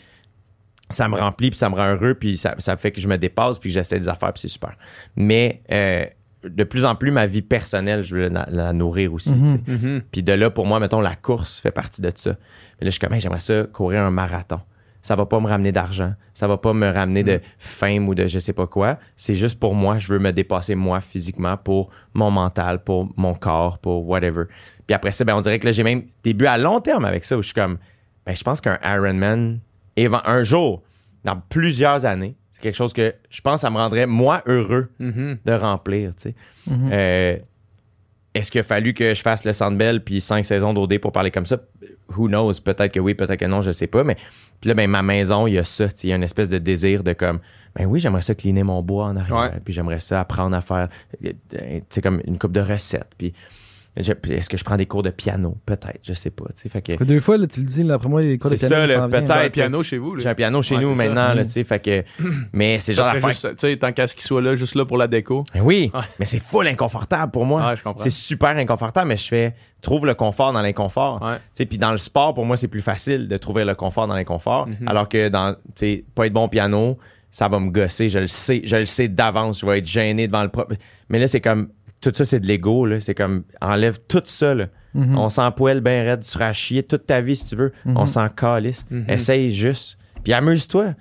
ça 0.89 1.07
me 1.07 1.15
remplit, 1.15 1.51
puis 1.51 1.57
ça 1.57 1.69
me 1.69 1.75
rend 1.75 1.93
heureux, 1.93 2.15
puis 2.15 2.35
ça, 2.35 2.55
ça 2.59 2.75
fait 2.75 2.91
que 2.91 2.99
je 2.99 3.07
me 3.07 3.17
dépasse, 3.17 3.59
puis 3.59 3.69
que 3.69 3.73
j'essaie 3.73 3.97
des 3.97 4.09
affaires, 4.09 4.33
puis 4.33 4.41
c'est 4.41 4.49
super. 4.49 4.75
Mais 5.15 5.61
euh, 5.71 6.05
de 6.49 6.63
plus 6.63 6.85
en 6.85 6.95
plus, 6.95 7.11
ma 7.11 7.25
vie 7.25 7.41
personnelle, 7.41 8.01
je 8.03 8.15
veux 8.15 8.29
la, 8.29 8.47
la 8.49 8.73
nourrir 8.73 9.13
aussi. 9.13 9.35
Mhm. 9.35 9.59
Mhm. 9.67 10.01
Puis 10.11 10.23
de 10.23 10.33
là, 10.33 10.49
pour 10.49 10.65
moi, 10.65 10.79
mettons, 10.79 11.01
la 11.01 11.15
course 11.15 11.59
fait 11.59 11.71
partie 11.71 12.01
de 12.01 12.11
ça. 12.15 12.31
Mais 12.79 12.85
là, 12.85 12.87
je 12.87 12.91
suis 12.91 12.99
comme, 12.99 13.13
Hey, 13.13 13.21
j'aimerais 13.21 13.39
ça 13.39 13.63
courir 13.71 14.01
un 14.01 14.11
marathon. 14.11 14.59
Ça 15.01 15.15
va 15.15 15.27
pas 15.27 15.39
me 15.39 15.47
ramener 15.47 15.71
d'argent. 15.71 16.13
Ça 16.33 16.47
va 16.47 16.57
pas 16.57 16.73
me 16.73 16.89
ramener 16.89 17.21
de 17.21 17.39
fame 17.59 18.09
ou 18.09 18.15
de 18.15 18.25
je 18.25 18.39
sais 18.39 18.53
pas 18.53 18.65
quoi. 18.65 18.97
C'est 19.15 19.35
juste 19.35 19.59
pour 19.59 19.75
moi. 19.75 19.99
Je 19.99 20.11
veux 20.11 20.17
me 20.17 20.31
dépasser 20.31 20.73
moi 20.73 20.99
physiquement 20.99 21.57
pour 21.57 21.91
mon 22.15 22.31
mental, 22.31 22.83
pour 22.83 23.13
mon 23.15 23.35
corps, 23.35 23.77
pour 23.77 24.07
whatever. 24.07 24.45
Puis 24.87 24.95
après 24.95 25.11
ça, 25.11 25.23
ben, 25.23 25.35
on 25.35 25.41
dirait 25.41 25.59
que 25.59 25.65
là, 25.65 25.71
j'ai 25.71 25.83
même 25.83 26.05
des 26.23 26.33
buts 26.33 26.47
à 26.47 26.57
long 26.57 26.81
terme 26.81 27.05
avec 27.05 27.23
ça 27.23 27.37
où 27.37 27.43
je 27.43 27.47
suis 27.47 27.53
comme, 27.53 27.77
ben, 28.25 28.35
je 28.35 28.43
pense 28.43 28.61
qu'un 28.61 28.79
Ironman, 28.83 29.59
un 29.95 30.43
jour, 30.43 30.81
dans 31.23 31.39
plusieurs 31.49 32.05
années, 32.05 32.35
c'est 32.55 32.61
quelque 32.61 32.75
chose 32.75 32.93
que 32.93 33.13
je 33.29 33.41
pense 33.41 33.55
que 33.55 33.59
ça 33.61 33.69
me 33.69 33.75
rendrait 33.75 34.05
moi 34.07 34.41
heureux 34.45 34.89
Mhm. 34.99 35.39
de 35.45 35.51
remplir, 35.51 36.11
tu 36.15 36.29
sais. 36.29 36.35
Mhm. 36.67 36.89
Euh, 36.93 37.37
Est-ce 38.33 38.51
qu'il 38.51 38.59
a 38.59 38.63
fallu 38.63 38.93
que 38.93 39.13
je 39.13 39.21
fasse 39.21 39.45
le 39.45 39.53
Sandbell 39.53 40.03
puis 40.03 40.19
cinq 40.19 40.43
saisons 40.43 40.73
d'OD 40.73 40.97
pour 40.99 41.13
parler 41.13 41.31
comme 41.31 41.45
ça? 41.45 41.57
Who 42.17 42.27
knows? 42.27 42.55
Peut-être 42.63 42.91
que 42.93 42.99
oui, 42.99 43.13
peut-être 43.13 43.39
que 43.39 43.45
non, 43.45 43.61
je 43.61 43.71
sais 43.71 43.87
pas. 43.87 44.03
Mais 44.03 44.15
puis 44.59 44.67
là, 44.67 44.73
ben, 44.73 44.89
ma 44.89 45.01
maison, 45.01 45.47
il 45.47 45.53
y 45.53 45.57
a 45.57 45.63
ça. 45.63 45.87
tu 45.87 45.93
sais, 45.95 46.07
Il 46.07 46.09
y 46.09 46.13
a 46.13 46.17
une 46.17 46.23
espèce 46.23 46.49
de 46.49 46.57
désir 46.57 47.01
de 47.03 47.13
comme, 47.13 47.39
ben 47.77 47.85
oui, 47.85 48.01
j'aimerais 48.01 48.21
ça 48.21 48.35
cleaner 48.35 48.63
mon 48.63 48.81
bois 48.81 49.05
en 49.05 49.15
arrière. 49.15 49.37
Ouais. 49.53 49.59
Puis 49.63 49.73
j'aimerais 49.73 50.01
ça 50.01 50.19
apprendre 50.19 50.53
à 50.55 50.59
faire, 50.59 50.89
euh, 51.25 51.31
tu 51.49 51.59
sais, 51.89 52.01
comme 52.01 52.21
une 52.25 52.37
coupe 52.37 52.51
de 52.51 52.59
recettes. 52.59 53.13
Puis 53.17 53.33
est-ce 53.95 54.49
que 54.49 54.57
je 54.57 54.63
prends 54.63 54.75
des 54.77 54.85
cours 54.85 55.03
de 55.03 55.09
piano? 55.09 55.57
Peut-être, 55.65 55.99
je 56.03 56.13
sais 56.13 56.29
pas. 56.29 56.45
tu 56.53 56.61
sais. 56.63 56.69
Fait 56.69 56.81
que 56.81 56.97
Ça 56.97 57.05
deux 57.05 57.19
fois, 57.19 57.37
là, 57.37 57.47
tu 57.47 57.61
le 57.61 57.65
dis, 57.65 57.83
là, 57.83 57.93
après 57.95 58.09
moi, 58.09 58.21
les 58.21 58.37
cours 58.37 58.51
de 58.51 58.55
C'est 58.55 58.67
piano, 58.67 58.87
ça, 58.87 58.93
s'en 58.93 58.99
vient. 58.99 59.09
peut-être. 59.09 59.27
T'as 59.27 59.45
un 59.45 59.49
piano 59.49 59.83
chez 59.83 59.97
vous, 59.97 60.19
j'ai 60.19 60.27
un 60.29 60.35
piano 60.35 60.61
chez 60.61 60.75
Ouais, 60.75 60.81
nous 60.81 60.89
c'est 60.89 60.95
ça. 60.97 61.03
maintenant, 61.05 61.33
là, 61.33 61.41
Mm. 61.43 61.45
tu 61.45 61.51
sais. 61.51 61.63
Fait 61.63 61.79
que, 61.79 62.03
mais 62.53 62.79
c'est 62.79 62.93
genre 62.93 63.05
Ça 63.31 63.49
tu 63.51 63.55
sais, 63.57 63.77
tant 63.77 63.91
qu'à 63.93 64.07
ce 64.07 64.15
qu'il 64.15 64.23
soit 64.23 64.41
là, 64.41 64.55
juste 64.55 64.75
là 64.75 64.85
pour 64.85 64.97
la 64.97 65.07
déco. 65.07 65.43
Ben 65.53 65.61
oui, 65.61 65.91
Ouais. 65.93 66.01
mais 66.19 66.25
c'est 66.25 66.39
full 66.39 66.67
inconfortable 66.67 67.31
pour 67.31 67.45
moi. 67.45 67.69
Ouais, 67.69 67.77
je 67.77 67.83
comprends. 67.83 68.03
c'est 68.03 68.09
super 68.09 68.49
inconfortable, 68.57 69.07
mais 69.07 69.17
je 69.17 69.27
fais 69.27 69.55
trouve 69.81 70.05
le 70.05 70.13
confort 70.15 70.51
dans 70.51 70.61
l'inconfort. 70.61 71.21
Ouais. 71.21 71.35
Tu 71.37 71.41
sais, 71.53 71.65
Puis 71.65 71.77
dans 71.77 71.91
le 71.91 71.97
sport, 71.99 72.33
pour 72.33 72.45
moi, 72.45 72.57
c'est 72.57 72.67
plus 72.67 72.81
facile 72.81 73.27
de 73.27 73.37
trouver 73.37 73.63
le 73.65 73.75
confort 73.75 74.07
dans 74.07 74.15
l'inconfort. 74.15 74.67
Mhm. 74.67 74.87
Alors 74.87 75.07
que 75.07 75.29
dans, 75.29 75.53
tu 75.53 75.59
sais, 75.75 76.05
pas 76.15 76.25
être 76.25 76.33
bon 76.33 76.45
au 76.45 76.47
piano, 76.47 76.97
ça 77.29 77.47
va 77.49 77.59
me 77.59 77.69
gosser. 77.69 78.09
Je 78.09 78.19
le 78.19 78.27
sais, 78.27 78.61
je 78.63 78.77
le 78.77 78.85
sais 78.85 79.07
d'avance. 79.09 79.59
Je 79.59 79.65
vais 79.65 79.77
être 79.79 79.85
gêné 79.85 80.25
devant 80.27 80.41
le 80.41 80.49
propre. 80.49 80.73
Mais 81.09 81.19
là, 81.19 81.27
c'est 81.27 81.41
comme, 81.41 81.69
tout 82.01 82.11
ça, 82.13 82.25
c'est 82.25 82.39
de 82.39 82.47
l'ego. 82.47 82.85
là. 82.85 82.99
C'est 82.99 83.15
comme, 83.15 83.43
enlève 83.61 83.99
tout 84.07 84.21
ça. 84.25 84.53
Là. 84.53 84.67
Mhm. 84.93 85.17
On 85.17 85.29
s'en 85.29 85.51
poêle 85.51 85.81
bien 85.81 86.03
raide. 86.03 86.21
Tu 86.21 86.29
seras 86.29 86.47
à 86.49 86.53
chier 86.53 86.83
toute 86.83 87.05
ta 87.05 87.21
vie 87.21 87.35
si 87.35 87.45
tu 87.47 87.55
veux. 87.55 87.73
Mhm. 87.85 87.97
On 87.97 88.05
s'en 88.05 88.29
calisse. 88.29 88.85
Mhm. 88.89 89.05
Essaye 89.09 89.51
juste. 89.53 89.97
Puis 90.23 90.33
amuse-toi. 90.33 90.93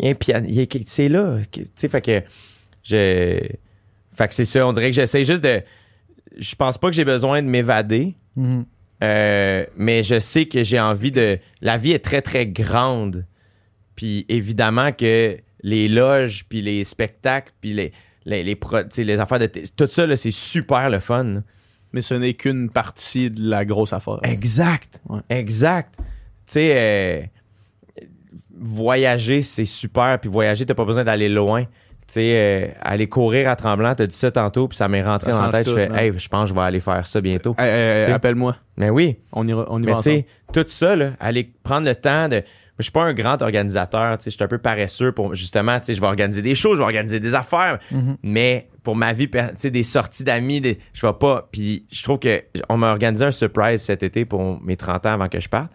Y 0.00 0.10
a- 0.10 0.66
C'est 0.86 1.08
là. 1.08 1.38
Tu 1.52 1.62
sais, 1.74 1.88
fait 1.88 2.00
que, 2.00 2.22
je. 2.82 3.40
Fait 4.12 4.28
que 4.28 4.34
c'est 4.34 4.44
ça. 4.44 4.66
On 4.66 4.72
dirait 4.72 4.90
que 4.90 4.96
j'essaie 4.96 5.24
juste 5.24 5.42
de. 5.44 5.60
Je 6.36 6.54
pense 6.56 6.78
pas 6.78 6.88
que 6.90 6.96
j'ai 6.96 7.04
besoin 7.04 7.42
de 7.42 7.48
m'évader. 7.48 8.14
Euh, 9.02 9.64
mais 9.76 10.02
je 10.02 10.18
sais 10.18 10.46
que 10.46 10.62
j'ai 10.62 10.80
envie 10.80 11.12
de. 11.12 11.38
La 11.60 11.76
vie 11.76 11.92
est 11.92 11.98
très, 12.04 12.22
très 12.22 12.46
grande. 12.46 13.24
Puis 13.96 14.24
évidemment 14.28 14.92
que 14.92 15.36
les 15.62 15.88
loges, 15.88 16.44
puis 16.48 16.60
les 16.62 16.84
spectacles, 16.84 17.52
puis 17.60 17.72
les, 17.72 17.92
les, 18.24 18.42
les, 18.42 18.56
pro- 18.56 18.76
affaires 18.76 19.38
de. 19.38 19.50
Tout 19.76 19.86
ça, 19.86 20.06
là, 20.06 20.16
c'est 20.16 20.30
super 20.30 20.90
le 20.90 20.98
fun. 20.98 21.24
là. 21.24 21.40
Mais 21.92 22.00
ce 22.00 22.14
n'est 22.14 22.34
qu'une 22.34 22.70
partie 22.70 23.30
de 23.30 23.48
la 23.48 23.64
grosse 23.64 23.92
affaire. 23.92 24.18
Exact. 24.24 25.00
Ouais. 25.08 25.20
Exact. 25.30 25.94
Tu 25.98 26.04
sais, 26.46 26.74
euh, 26.76 27.22
voyager, 28.56 29.42
c'est 29.42 29.64
super. 29.64 30.18
Puis 30.18 30.28
voyager, 30.30 30.66
t'as 30.66 30.74
pas 30.74 30.84
besoin 30.84 31.04
d'aller 31.04 31.28
loin. 31.28 31.64
Tu 32.06 32.14
sais, 32.14 32.34
euh, 32.36 32.68
aller 32.82 33.08
courir 33.08 33.48
à 33.48 33.56
Tremblant, 33.56 33.94
t'as 33.94 34.06
dit 34.06 34.14
ça 34.14 34.30
tantôt, 34.30 34.68
puis 34.68 34.76
ça 34.76 34.88
m'est 34.88 35.02
rentré 35.02 35.30
Ça 35.32 35.38
dans 35.38 35.46
la 35.46 35.52
tête. 35.52 35.68
je 35.70 35.74
fais, 35.74 35.88
man. 35.88 35.98
hey, 35.98 36.12
je 36.18 36.28
pense 36.28 36.42
que 36.44 36.48
je 36.50 36.54
vais 36.54 36.60
aller 36.66 36.80
faire 36.80 37.06
ça 37.06 37.20
bientôt. 37.20 37.54
Hey, 37.58 38.04
hey. 38.06 38.12
Appelle-moi. 38.12 38.56
Mais 38.76 38.90
oui. 38.90 39.16
On 39.32 39.46
ira, 39.48 39.64
on 39.70 39.82
y 39.82 39.86
Mais 39.86 39.92
va 39.92 39.98
tu 39.98 40.02
sais, 40.04 40.26
tout 40.52 40.64
ça, 40.68 40.96
là, 40.96 41.12
aller 41.18 41.50
prendre 41.62 41.86
le 41.86 41.94
temps 41.94 42.28
de. 42.28 42.42
Je 42.78 42.82
suis 42.82 42.92
pas 42.92 43.04
un 43.04 43.14
grand 43.14 43.40
organisateur, 43.40 44.18
tu 44.18 44.24
sais, 44.24 44.30
je 44.30 44.34
suis 44.36 44.42
un 44.44 44.48
peu 44.48 44.58
paresseux 44.58 45.12
pour 45.12 45.34
justement, 45.34 45.78
tu 45.78 45.86
sais, 45.86 45.94
je 45.94 46.00
vais 46.00 46.06
organiser 46.08 46.42
des 46.42 46.54
choses, 46.56 46.74
je 46.74 46.78
vais 46.78 46.84
organiser 46.86 47.20
des 47.20 47.34
affaires, 47.34 47.78
Mhm. 47.92 48.16
mais 48.24 48.68
pour 48.82 48.96
ma 48.96 49.12
vie, 49.12 49.28
per- 49.28 49.50
tu 49.52 49.60
sais, 49.60 49.70
des 49.70 49.84
sorties 49.84 50.24
d'amis, 50.24 50.60
des- 50.60 50.78
je 50.92 51.06
vais 51.06 51.12
pas. 51.12 51.48
Puis 51.52 51.86
je 51.92 52.02
trouve 52.02 52.18
que 52.18 52.42
on 52.68 52.76
m'a 52.76 52.90
organisé 52.90 53.24
un 53.24 53.30
surprise 53.30 53.80
cet 53.82 54.02
été 54.02 54.24
pour 54.24 54.60
mes 54.60 54.76
30 54.76 55.06
ans 55.06 55.12
avant 55.12 55.28
que 55.28 55.38
je 55.38 55.48
parte. 55.48 55.70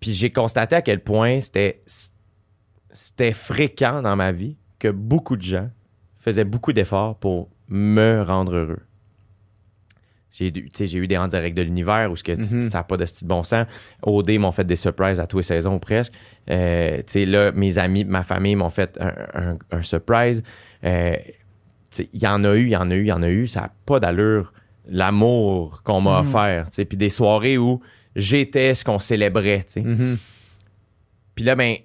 Puis 0.00 0.12
j'ai 0.12 0.30
constaté 0.32 0.74
à 0.76 0.82
quel 0.82 1.00
point 1.00 1.40
c'était 1.40 1.82
c'était 2.92 3.32
fréquent 3.32 4.02
dans 4.02 4.16
ma 4.16 4.32
vie 4.32 4.56
que 4.78 4.88
beaucoup 4.88 5.36
de 5.36 5.42
gens 5.42 5.68
faisaient 6.18 6.44
beaucoup 6.44 6.72
d'efforts 6.72 7.16
pour 7.18 7.50
me 7.68 8.22
rendre 8.22 8.54
heureux. 8.56 8.80
J'ai 10.32 10.56
eu- 10.56 10.68
j'ai 10.78 11.06
des 11.06 11.16
en 11.16 11.26
direct 11.28 11.56
de 11.56 11.62
l'univers 11.62 12.10
où 12.10 12.14
ce 12.16 12.22
que, 12.22 12.32
Mhm. 12.32 12.60
ça 12.70 12.78
n'a 12.78 12.84
pas 12.84 12.96
de 12.96 13.04
style 13.04 13.26
de 13.26 13.30
bon 13.30 13.42
sens. 13.42 13.66
OD 14.02 14.38
m'ont 14.38 14.52
fait 14.52 14.64
des 14.64 14.76
surprises 14.76 15.18
à 15.18 15.26
tous 15.26 15.38
les 15.38 15.42
saisons 15.42 15.78
presque. 15.78 16.12
Euh, 16.48 17.02
là, 17.26 17.52
mes 17.52 17.78
amis, 17.78 18.04
ma 18.04 18.22
famille 18.22 18.54
m'ont 18.54 18.70
fait 18.70 18.96
un, 19.00 19.12
un- 19.34 19.58
un 19.72 19.82
surprise. 19.82 20.42
Euh, 20.84 21.16
il 22.12 22.22
y 22.22 22.26
en 22.28 22.44
a 22.44 22.54
eu, 22.54 22.66
il 22.66 22.70
y 22.70 22.76
en 22.76 22.90
a 22.90 22.94
eu, 22.94 23.02
il 23.02 23.08
y 23.08 23.12
en 23.12 23.22
a 23.22 23.28
eu. 23.28 23.48
Ça 23.48 23.62
n'a 23.62 23.72
pas 23.86 23.98
d'allure. 23.98 24.52
L'amour 24.88 25.82
qu'on 25.82 26.00
m'a 26.00 26.22
Mhm. 26.22 26.28
offert. 26.28 26.66
Puis 26.88 26.96
des 26.96 27.08
soirées 27.10 27.58
où 27.58 27.80
j'étais 28.14 28.74
ce 28.74 28.84
qu'on 28.84 28.98
célébrait. 29.00 29.66
Mhm. 29.76 30.16
Puis 31.34 31.44
là, 31.44 31.54
ben, 31.56 31.76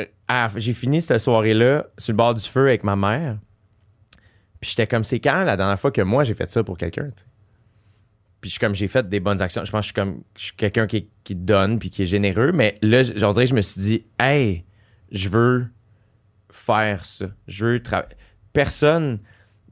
euh, 0.00 0.04
à- 0.28 0.48
j'ai 0.56 0.72
fini 0.72 1.00
cette 1.02 1.18
soirée-là 1.18 1.86
sur 1.98 2.12
le 2.12 2.16
bord 2.16 2.34
du 2.34 2.40
feu 2.40 2.68
avec 2.68 2.84
ma 2.84 2.94
mère. 2.96 3.38
Puis 4.60 4.70
j'étais 4.70 4.86
comme, 4.86 5.04
c'est 5.04 5.20
quand 5.20 5.44
la 5.44 5.56
dernière 5.56 5.78
fois 5.78 5.90
que 5.92 6.02
moi 6.02 6.24
j'ai 6.24 6.34
fait 6.34 6.50
ça 6.50 6.62
pour 6.64 6.76
quelqu'un? 6.78 7.10
Puis 8.40 8.50
je 8.50 8.52
suis 8.54 8.60
comme, 8.60 8.74
j'ai 8.74 8.86
fait 8.88 9.08
des 9.08 9.18
bonnes 9.20 9.42
actions. 9.42 9.64
Je 9.64 9.70
pense 9.72 9.80
que 9.80 9.82
je 9.82 9.86
suis 9.86 9.94
comme, 9.94 10.22
je 10.36 10.42
suis 10.44 10.52
quelqu'un 10.56 10.86
qui, 10.86 11.08
qui 11.24 11.34
donne 11.34 11.78
puis 11.78 11.90
qui 11.90 12.02
est 12.02 12.06
généreux. 12.06 12.52
Mais 12.52 12.78
là, 12.82 13.02
j'en 13.02 13.32
dirais 13.32 13.44
que 13.46 13.50
je 13.50 13.54
me 13.56 13.60
suis 13.60 13.80
dit, 13.80 14.04
hey, 14.20 14.64
je 15.10 15.28
veux 15.28 15.66
faire 16.50 17.04
ça. 17.04 17.26
Je 17.46 17.64
veux 17.66 17.82
travailler. 17.82 18.14
Personne. 18.52 19.18
Tu 19.18 19.24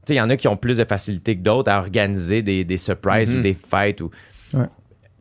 sais, 0.09 0.13
il 0.15 0.17
y 0.17 0.21
en 0.21 0.29
a 0.29 0.37
qui 0.37 0.47
ont 0.47 0.57
plus 0.57 0.77
de 0.77 0.85
facilité 0.85 1.35
que 1.37 1.41
d'autres 1.41 1.71
à 1.71 1.79
organiser 1.79 2.41
des, 2.41 2.63
des 2.63 2.77
surprises 2.77 3.31
Mhm. 3.31 3.39
ou 3.39 3.41
des 3.41 3.53
fêtes. 3.53 4.01
Ou... 4.01 4.09
Ouais. 4.53 4.65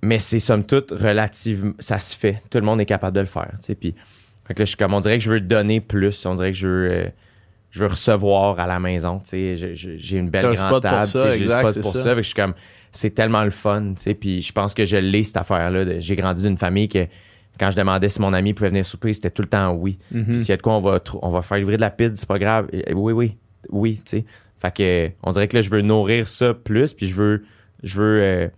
Mais 0.02 0.18
c'est 0.18 0.40
somme 0.40 0.64
toute 0.64 0.90
relativement. 0.90 1.72
Ça 1.78 1.98
se 1.98 2.16
fait. 2.16 2.42
Tout 2.50 2.58
le 2.58 2.64
monde 2.64 2.80
est 2.80 2.86
capable 2.86 3.14
de 3.16 3.20
le 3.20 3.26
faire. 3.26 3.50
tu 3.60 3.66
sais. 3.66 3.74
Puis, 3.74 3.94
fait 4.46 4.54
que 4.54 4.60
là, 4.60 4.64
je 4.64 4.68
suis 4.70 4.76
comme, 4.76 4.94
on 4.94 5.00
dirait 5.00 5.18
que 5.18 5.24
je 5.24 5.30
veux 5.30 5.40
donner 5.40 5.80
plus. 5.80 6.24
On 6.26 6.34
dirait 6.34 6.52
que 6.52 6.58
je 6.58 6.68
veux. 6.68 6.90
euh, 6.90 7.08
je 7.70 7.80
veux 7.80 7.88
recevoir 7.88 8.58
à 8.60 8.66
la 8.66 8.78
maison. 8.78 9.18
tu 9.20 9.56
sais. 9.56 9.74
J'ai 9.74 10.16
une 10.16 10.30
belle 10.30 10.54
grande 10.54 10.80
table. 10.82 11.06
ça, 11.08 11.24
tu 11.24 11.30
sais, 11.32 11.38
J'ai 11.38 11.44
le 11.44 11.50
spot 11.50 11.80
pour 11.80 11.92
ça. 11.92 12.02
ça. 12.02 12.10
Fait 12.10 12.16
que 12.16 12.22
je 12.22 12.26
suis 12.28 12.34
comme, 12.34 12.54
c'est 12.96 13.10
tellement 13.10 13.44
le 13.44 13.50
fun. 13.50 13.92
tu 13.96 14.02
sais. 14.02 14.14
Puis 14.14 14.42
je 14.42 14.52
pense 14.52 14.74
que 14.74 14.84
je 14.84 14.96
l'ai, 14.96 15.22
cette 15.24 15.36
affaire-là. 15.36 16.00
J'ai 16.00 16.16
grandi 16.16 16.42
d'une 16.42 16.58
famille 16.58 16.88
que 16.88 17.06
quand 17.58 17.70
je 17.70 17.76
demandais 17.76 18.08
si 18.08 18.20
mon 18.20 18.32
ami 18.32 18.52
pouvait 18.54 18.68
venir 18.70 18.84
souper, 18.84 19.12
c'était 19.12 19.30
tout 19.30 19.42
le 19.42 19.48
temps 19.48 19.72
oui. 19.72 19.98
Mhm. 20.10 20.24
Puis 20.24 20.38
s'il 20.40 20.48
y 20.48 20.52
a 20.52 20.56
de 20.56 20.62
quoi, 20.62 20.74
on 20.74 20.80
va, 20.80 21.00
on 21.22 21.30
va 21.30 21.42
faire 21.42 21.58
livrer 21.58 21.76
de 21.76 21.80
la 21.82 21.90
pizza, 21.90 22.12
c'est 22.16 22.28
pas 22.28 22.38
grave. 22.38 22.68
Et- 22.72 22.92
oui, 22.92 23.12
oui, 23.12 23.36
oui, 23.70 23.94
tu 24.04 24.18
sais. 24.18 24.24
Fait 24.58 24.74
que, 24.74 25.10
on 25.22 25.30
dirait 25.30 25.48
que 25.48 25.56
là, 25.56 25.60
je 25.62 25.70
veux 25.70 25.82
nourrir 25.82 26.28
ça 26.28 26.52
plus, 26.54 26.92
puis 26.94 27.06
je 27.06 27.14
veux, 27.14 27.44
je 27.82 27.94
veux. 28.00 28.20
euh, 28.22 28.48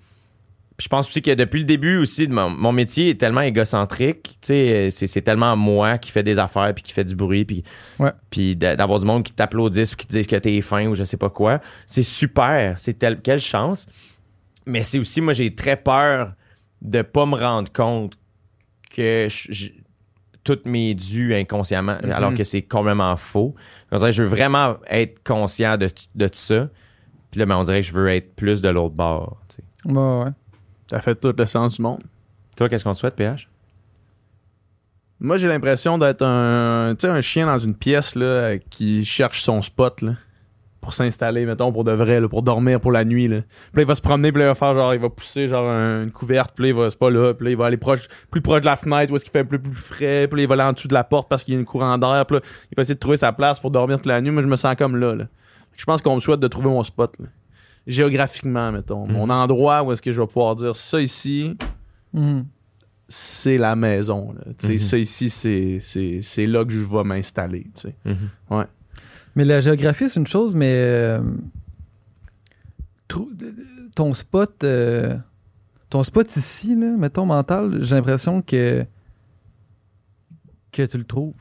puis 0.77 0.85
je 0.85 0.89
pense 0.91 1.09
aussi 1.09 1.23
que 1.23 1.33
depuis 1.35 1.59
le 1.59 1.65
début 1.65 1.97
aussi, 1.97 2.29
mon, 2.29 2.51
mon 2.51 2.71
métier 2.71 3.11
est 3.11 3.19
tellement 3.21 3.41
égocentrique, 3.41 4.39
c'est, 4.41 4.91
tellement 5.25 5.57
moi 5.57 5.99
qui 5.99 6.13
fais 6.13 6.23
des 6.23 6.39
affaires, 6.39 6.73
puis 6.73 6.85
qui 6.85 6.93
fait 6.93 7.03
du 7.05 7.17
bruit, 7.17 7.45
puis, 7.45 7.65
Ouais. 7.99 8.13
puis 8.31 8.55
d'a- 8.55 8.77
d'avoir 8.77 9.01
du 9.01 9.07
monde 9.07 9.25
qui 9.25 9.33
t'applaudisse 9.33 9.93
ou 9.93 9.97
qui 9.97 10.07
te 10.07 10.13
dise 10.13 10.29
que 10.29 10.37
t'es 10.37 10.61
fin 10.61 10.87
ou 10.87 10.95
je 10.95 11.03
sais 11.03 11.17
pas 11.17 11.31
quoi. 11.31 11.61
C'est 11.87 12.05
super, 12.05 12.79
c'est 12.79 12.97
quelle 13.23 13.41
chance. 13.41 13.89
Mais 14.69 14.83
c'est 14.83 14.99
aussi, 14.99 15.21
moi, 15.21 15.33
j'ai 15.33 15.55
très 15.55 15.77
peur 15.77 16.35
de 16.83 17.03
pas 17.03 17.27
me 17.27 17.35
rendre 17.37 17.73
compte 17.73 18.17
que 18.95 19.27
je- 19.31 19.53
je- 19.53 19.69
tout 20.45 20.59
m'est 20.65 20.95
dû 20.95 21.35
inconsciemment, 21.35 21.97
Mhm. 22.03 22.11
alors 22.13 22.35
que 22.35 22.45
c'est 22.45 22.63
complètement 22.63 23.17
faux. 23.17 23.55
Que 23.91 24.11
je 24.11 24.23
veux 24.23 24.29
vraiment 24.29 24.77
être 24.89 25.23
conscient 25.25 25.77
de, 25.77 25.91
de 26.15 26.29
ça. 26.33 26.69
Puis 27.31 27.41
là, 27.41 27.47
ben, 27.47 27.57
on 27.57 27.63
dirait 27.65 27.81
que 27.81 27.87
je 27.87 27.93
veux 27.93 28.09
être 28.09 28.35
plus 28.37 28.63
de 28.63 28.69
l'autre 28.69 28.95
bord. 28.95 29.41
tu 29.49 29.57
sais. 29.57 29.91
Ouais, 29.93 30.25
ouais. 30.25 30.31
Ça 30.91 31.01
fait 31.01 31.15
tout 31.17 31.35
le 31.37 31.47
sens 31.47 31.77
du 31.77 31.83
monde. 31.83 32.03
Toi, 32.57 32.69
qu'est-ce 32.69 32.85
qu'on 32.85 32.95
te 32.95 32.99
souhaite, 32.99 33.17
PH? 33.17 33.49
Moi, 35.21 35.37
j'ai 35.37 35.49
l'impression 35.49 35.99
d'être 35.99 36.23
un, 36.25 36.95
tu 36.99 37.07
sais, 37.07 37.13
un 37.13 37.21
chien 37.21 37.47
dans 37.47 37.59
une 37.59 37.75
pièce 37.75 38.15
là, 38.15 38.57
qui 38.59 39.05
cherche 39.05 39.43
son 39.43 39.61
spot 39.63 40.01
là, 40.03 40.13
pour 40.81 40.95
s'installer, 40.95 41.45
mettons, 41.45 41.73
pour 41.73 41.83
de 41.85 41.93
vrai, 41.93 42.21
là, 42.21 42.29
pour 42.29 42.43
dormir 42.43 42.81
pour 42.81 42.93
la 42.93 43.05
nuit. 43.05 43.27
Là. 43.29 43.41
Puis 43.41 43.77
là, 43.77 43.83
il 43.83 43.87
va 43.89 43.95
se 43.95 44.01
promener, 44.01 44.31
puis 44.33 44.39
là, 44.41 44.47
il 44.47 44.49
va 44.49 44.55
faire 44.55 44.75
genre, 44.75 44.95
il 44.95 45.01
va 45.01 45.11
pousser 45.11 45.49
genre 45.49 45.69
un- 45.69 46.05
une 46.05 46.13
couverte, 46.13 46.53
puis 46.55 46.65
là, 46.65 46.69
il 46.71 46.75
va, 46.75 46.89
c'est 46.91 46.99
pas 46.99 47.11
là, 47.11 47.35
puis 47.35 47.47
là, 47.47 47.51
il 47.51 47.57
va 47.57 47.67
aller 47.67 47.77
proche, 47.77 48.07
plus 48.31 48.41
proche 48.41 48.61
de 48.61 48.67
la 48.67 48.77
fenêtre 48.77 49.13
où 49.13 49.17
est-ce 49.17 49.25
qu'il 49.25 49.33
fait 49.33 49.41
un 49.41 49.45
peu 49.45 49.59
plus 49.59 49.75
frais, 49.75 50.29
puis 50.29 50.37
là, 50.39 50.43
il 50.45 50.49
va 50.49 50.55
aller 50.55 50.63
en 50.63 50.73
dessous 50.73 50.89
de 50.89 50.95
la 50.95 51.05
porte 51.05 51.29
parce 51.29 51.43
qu'il 51.45 51.55
y 51.55 51.57
a 51.57 51.61
une 51.61 51.67
courant 51.67 51.99
d'air, 51.99 52.25
puis 52.27 52.37
là, 52.37 52.43
il 52.71 52.77
va 52.77 52.83
essayer 52.83 52.95
de 52.95 53.01
trouver 53.01 53.17
sa 53.17 53.33
place 53.33 53.59
pour 53.59 53.71
dormir 53.71 53.97
toute 53.97 54.07
la 54.07 54.21
nuit. 54.21 54.31
Moi, 54.31 54.43
je 54.43 54.47
me 54.47 54.57
sens 54.57 54.75
comme 54.77 54.97
là. 54.97 55.15
là. 55.15 55.25
Je 55.77 55.85
pense 55.85 56.01
qu'on 56.01 56.15
me 56.15 56.21
souhaite 56.21 56.41
de 56.41 56.49
trouver 56.49 56.69
mon 56.69 56.83
spot. 56.85 57.17
là. 57.19 57.27
Géographiquement, 57.87 58.71
mettons. 58.73 59.07
Mhm. 59.07 59.13
Mon 59.15 59.31
endroit 59.31 59.83
où 59.83 59.93
est-ce 59.93 60.03
que 60.03 60.13
je 60.13 60.21
vais 60.21 60.27
pouvoir 60.27 60.55
dire 60.57 60.77
ça 60.77 61.01
ici, 61.01 61.57
Mhm. 62.13 62.45
c'est 63.09 63.57
la 63.59 63.75
maison. 63.77 64.33
Là. 64.35 64.43
Tu 64.59 64.67
sais, 64.67 64.73
Mhm. 64.75 64.79
Ça 64.79 64.99
ici, 64.99 65.31
c'est, 65.31 65.79
c'est, 65.81 66.21
c'est 66.23 66.47
là 66.47 66.65
que 66.65 66.71
je 66.71 66.81
vais 66.85 67.05
m'installer. 67.05 67.65
tu 67.75 67.89
sais. 67.89 67.95
Mais 69.39 69.45
la 69.45 69.61
géographie, 69.61 70.09
c'est 70.09 70.19
une 70.19 70.27
chose, 70.27 70.57
mais 70.57 70.73
euh, 70.73 71.21
ton 73.95 74.13
spot, 74.13 74.65
euh, 74.65 75.17
ton 75.91 76.03
spot 76.03 76.35
ici, 76.35 76.75
là, 76.75 76.89
mettons 76.99 77.25
mental, 77.25 77.79
j'ai 77.81 77.95
l'impression 77.95 78.43
que 78.43 78.85
que 80.73 80.83
tu 80.83 80.99
le 80.99 81.05
trouves. 81.05 81.35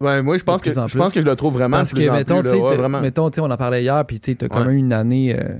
Ouais, 0.00 0.22
moi, 0.22 0.38
je 0.38 0.42
pense, 0.42 0.62
que, 0.62 0.70
je 0.70 0.96
pense 0.96 1.12
que 1.12 1.20
je 1.20 1.26
le 1.26 1.36
trouve 1.36 1.52
vraiment 1.52 1.76
Parce 1.76 1.92
que 1.92 2.10
mettons, 2.10 2.42
tu 2.42 2.88
mettons, 3.02 3.30
on 3.44 3.50
en 3.50 3.56
parlait 3.58 3.82
hier, 3.82 4.02
puis 4.06 4.20
tu 4.20 4.34
t'as 4.36 4.48
quand 4.48 4.64
même 4.64 4.76
une 4.76 4.94
année 4.94 5.38
euh, 5.38 5.58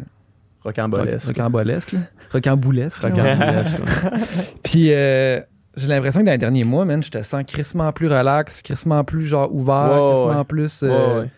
rocambolesque. 0.62 1.26
rocambolesque, 1.26 1.92
là. 1.92 2.00
Rocambolesque. 2.32 3.02
Puis 4.62 4.88
euh, 4.90 5.38
j'ai 5.76 5.86
l'impression 5.86 6.20
que 6.20 6.24
dans 6.24 6.32
les 6.32 6.38
derniers 6.38 6.64
mois, 6.64 6.86
man, 6.86 7.02
je 7.02 7.10
te 7.10 7.22
sens 7.22 7.44
crissement 7.46 7.92
plus 7.92 8.08
relax, 8.08 8.62
crissement 8.62 9.04
plus 9.04 9.26
genre 9.26 9.54
ouvert, 9.54 9.90
crissement 9.90 10.38
ouais. 10.38 10.44
plus 10.44 10.80
euh, 10.82 11.20
ouais. 11.20 11.30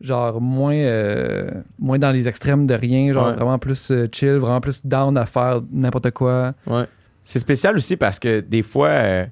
Genre 0.00 0.40
moins 0.40 0.74
euh, 0.74 1.50
moins 1.78 1.98
dans 1.98 2.10
les 2.10 2.26
extrêmes 2.28 2.66
de 2.66 2.74
rien, 2.74 3.12
genre 3.12 3.28
Ouais. 3.28 3.34
vraiment 3.34 3.58
plus 3.58 3.90
euh, 3.90 4.08
chill, 4.10 4.34
vraiment 4.36 4.60
plus 4.60 4.80
down 4.84 5.16
à 5.18 5.26
faire 5.26 5.60
n'importe 5.70 6.10
quoi. 6.12 6.52
Ouais. 6.66 6.84
C'est 7.24 7.38
spécial 7.38 7.76
aussi 7.76 7.96
parce 7.96 8.18
que 8.18 8.40
des 8.40 8.62
fois, 8.62 8.88
euh, 8.88 9.26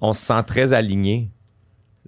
on 0.00 0.12
se 0.12 0.20
sent 0.20 0.42
très 0.46 0.72
aligné. 0.72 1.30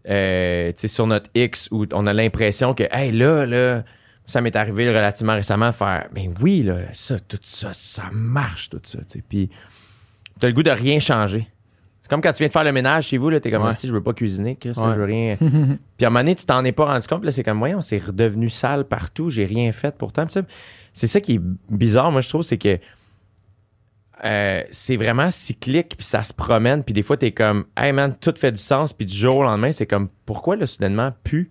Tu 0.05 0.11
sais, 0.11 0.89
sur 0.89 1.07
notre 1.07 1.31
X 1.35 1.69
où 1.71 1.87
on 1.95 2.07
a 2.07 2.13
l'impression 2.13 2.75
que, 2.75 2.85
hey, 2.91 3.11
là, 3.11 3.47
là, 3.47 3.85
ça 4.27 4.43
m'est 4.43 4.55
arrivé 4.55 4.89
relativement 4.89 5.33
récemment 5.35 5.73
faire, 5.73 6.09
mais 6.15 6.29
oui, 6.43 6.63
là, 6.63 6.77
ça, 6.93 7.19
tout 7.21 7.39
ça, 7.43 7.71
ça 7.73 8.11
marche, 8.13 8.69
tout 8.69 8.81
ça. 8.85 8.99
tu. 9.11 9.23
Puis, 9.27 9.49
t'as 10.41 10.49
le 10.49 10.53
goût 10.53 10.63
de 10.63 10.71
rien 10.71 10.99
changer. 11.01 11.47
C'est 12.05 12.11
comme 12.11 12.21
quand 12.21 12.33
tu 12.35 12.41
viens 12.41 12.49
de 12.49 12.53
faire 12.53 12.65
le 12.65 12.73
ménage 12.73 13.07
chez 13.07 13.17
vous, 13.17 13.31
là, 13.31 13.41
t'es 13.41 13.51
comme, 13.51 13.63
Ouais. 13.63 13.71
si 13.71 13.89
je 13.89 13.93
veux 13.95 14.03
pas 14.03 14.13
cuisiner, 14.13 14.57
Chris, 14.57 14.73
Ouais. 14.77 14.93
je 14.93 14.99
veux 14.99 15.05
rien. 15.05 15.37
Puis 15.97 16.05
à 16.05 16.09
un 16.09 16.11
moment 16.11 16.21
donné, 16.21 16.35
tu 16.35 16.45
t'en 16.45 16.63
es 16.63 16.71
pas 16.73 16.85
rendu 16.85 17.07
compte, 17.07 17.25
là, 17.25 17.31
c'est 17.33 17.43
comme, 17.43 17.57
voyons, 17.59 17.81
c'est 17.81 17.97
redevenu 17.97 18.51
sale 18.51 18.85
partout, 18.85 19.31
j'ai 19.31 19.47
rien 19.47 19.73
fait 19.73 19.97
pourtant. 19.97 20.27
C'est 20.93 21.07
ça 21.07 21.19
qui 21.23 21.37
est 21.37 21.41
bizarre, 21.71 22.13
moi, 22.13 22.21
je 22.21 22.29
trouve, 22.29 22.43
c'est 22.43 22.59
que 22.59 22.79
euh, 24.23 24.63
c'est 24.71 24.99
vraiment 24.99 25.31
cyclique, 25.31 25.95
puis 25.97 26.07
ça 26.07 26.23
se 26.23 26.35
promène, 26.35 26.85
puis 26.85 26.93
des 26.93 27.03
fois, 27.03 27.17
t'es 27.17 27.33
comme, 27.33 27.65
hey 27.75 27.93
man, 27.93 28.15
tout 28.21 28.35
fait 28.37 28.53
du 28.53 28.61
sens, 28.61 28.93
puis 28.93 29.07
du 29.07 29.15
jour 29.17 29.37
au 29.37 29.43
lendemain, 29.43 29.73
c'est 29.73 29.87
comme, 29.87 30.11
pourquoi 30.27 30.57
là, 30.57 30.67
soudainement, 30.67 31.13
plus? 31.25 31.49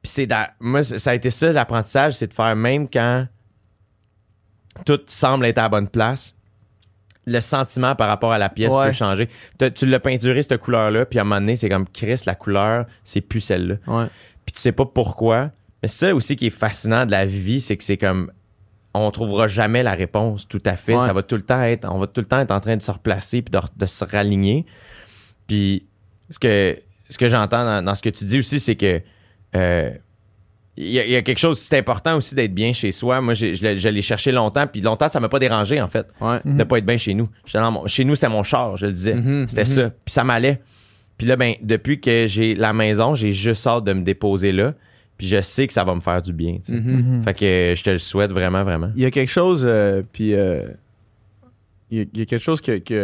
Puis 0.00 0.12
c'est, 0.12 0.28
moi, 0.60 0.84
ça 0.84 1.10
a 1.10 1.14
été 1.14 1.30
ça, 1.30 1.50
l'apprentissage, 1.50 2.14
c'est 2.14 2.28
de 2.28 2.34
faire 2.34 2.54
même 2.54 2.88
quand 2.88 3.26
tout 4.86 5.00
semble 5.08 5.44
être 5.46 5.58
à 5.58 5.62
la 5.62 5.68
bonne 5.70 5.88
place, 5.88 6.36
le 7.26 7.40
sentiment 7.40 7.94
par 7.94 8.08
rapport 8.08 8.32
à 8.32 8.38
la 8.38 8.48
pièce 8.48 8.72
Ouais. 8.74 8.86
peut 8.88 8.92
changer. 8.92 9.28
T'as- 9.58 9.70
tu 9.70 9.86
l'as 9.86 10.00
peinturé, 10.00 10.42
cette 10.42 10.60
couleur-là, 10.60 11.06
puis 11.06 11.18
à 11.18 11.22
un 11.22 11.24
moment 11.24 11.40
donné, 11.40 11.56
c'est 11.56 11.68
comme, 11.68 11.86
Chris, 11.88 12.22
la 12.26 12.34
couleur, 12.34 12.86
c'est 13.04 13.20
plus 13.20 13.40
celle-là 13.40 13.76
Ouais. 13.86 14.06
puis 14.44 14.52
tu 14.52 14.60
sais 14.60 14.72
pas 14.72 14.84
pourquoi. 14.86 15.50
Mais 15.82 15.88
c'est 15.88 16.06
ça 16.06 16.14
aussi 16.14 16.36
qui 16.36 16.46
est 16.46 16.50
fascinant 16.50 17.06
de 17.06 17.10
la 17.12 17.24
vie, 17.26 17.60
c'est 17.60 17.76
que 17.76 17.84
c'est 17.84 17.96
comme 17.96 18.30
on 18.94 19.10
trouvera 19.10 19.48
jamais 19.48 19.82
la 19.82 19.94
réponse 19.94 20.46
tout 20.48 20.60
à 20.66 20.76
fait. 20.76 20.94
Ouais. 20.94 21.00
Ça 21.00 21.12
va 21.12 21.22
tout 21.22 21.36
le 21.36 21.42
temps 21.42 21.62
être, 21.62 21.88
on 21.90 21.98
va 21.98 22.06
tout 22.06 22.20
le 22.20 22.26
temps 22.26 22.40
être 22.40 22.50
en 22.50 22.60
train 22.60 22.76
de 22.76 22.82
se 22.82 22.90
replacer 22.90 23.40
puis 23.42 23.52
de, 23.76 23.86
se 23.86 24.04
raligner. 24.04 24.66
Puis 25.46 25.86
ce 26.30 26.38
que 26.38 26.78
ce 27.08 27.18
que 27.18 27.28
j'entends 27.28 27.64
dans, 27.64 27.84
dans 27.84 27.94
ce 27.94 28.02
que 28.02 28.10
tu 28.10 28.24
dis 28.24 28.38
aussi, 28.38 28.58
c'est 28.60 28.76
que 28.76 29.00
euh, 29.54 29.90
il 30.76 30.86
y, 30.90 30.98
a- 30.98 31.04
il 31.04 31.10
y 31.10 31.16
a 31.16 31.22
quelque 31.22 31.38
chose, 31.38 31.58
c'est 31.58 31.76
important 31.78 32.16
aussi 32.16 32.34
d'être 32.34 32.54
bien 32.54 32.72
chez 32.72 32.92
soi. 32.92 33.20
Moi, 33.20 33.34
je 33.34 33.52
je 33.54 33.88
l'ai 33.88 34.02
cherché 34.02 34.32
longtemps, 34.32 34.66
puis 34.66 34.80
longtemps, 34.80 35.08
ça 35.08 35.20
m'a 35.20 35.28
pas 35.28 35.38
dérangé, 35.38 35.80
en 35.80 35.88
fait, 35.88 36.06
Ouais. 36.20 36.40
De 36.44 36.64
pas 36.64 36.78
être 36.78 36.86
bien 36.86 36.96
chez 36.96 37.14
nous. 37.14 37.28
Mon- 37.54 37.86
chez 37.86 38.04
nous, 38.04 38.14
c'était 38.14 38.28
mon 38.28 38.42
char, 38.42 38.76
je 38.76 38.86
le 38.86 38.92
disais. 38.92 39.14
Mhm, 39.14 39.48
C'était 39.48 39.62
mhm. 39.62 39.66
ça. 39.66 39.90
Puis 40.04 40.12
ça 40.12 40.24
m'allait. 40.24 40.60
Puis 41.18 41.26
là, 41.26 41.36
ben, 41.36 41.54
depuis 41.62 42.00
que 42.00 42.26
j'ai 42.26 42.54
la 42.54 42.72
maison, 42.72 43.14
j'ai 43.14 43.32
juste 43.32 43.66
hâte 43.66 43.84
de 43.84 43.92
me 43.92 44.02
déposer 44.02 44.50
là. 44.52 44.74
Puis 45.18 45.26
je 45.28 45.40
sais 45.40 45.66
que 45.66 45.72
ça 45.72 45.84
va 45.84 45.94
me 45.94 46.00
faire 46.00 46.20
du 46.22 46.32
bien. 46.32 46.56
Mhm. 46.68 47.22
Fait 47.22 47.34
que 47.34 47.74
je 47.76 47.82
te 47.84 47.90
le 47.90 47.98
souhaite 47.98 48.32
vraiment, 48.32 48.64
vraiment. 48.64 48.90
Il 48.96 49.02
y 49.02 49.06
a 49.06 49.10
quelque 49.10 49.30
chose, 49.30 49.64
euh, 49.68 50.02
puis 50.12 50.34
euh, 50.34 50.62
il, 51.96 52.08
y 52.18 52.22
a, 52.22 52.24
quelque 52.24 52.38
chose 52.42 52.60
que, 52.60 52.78
que 52.78 52.94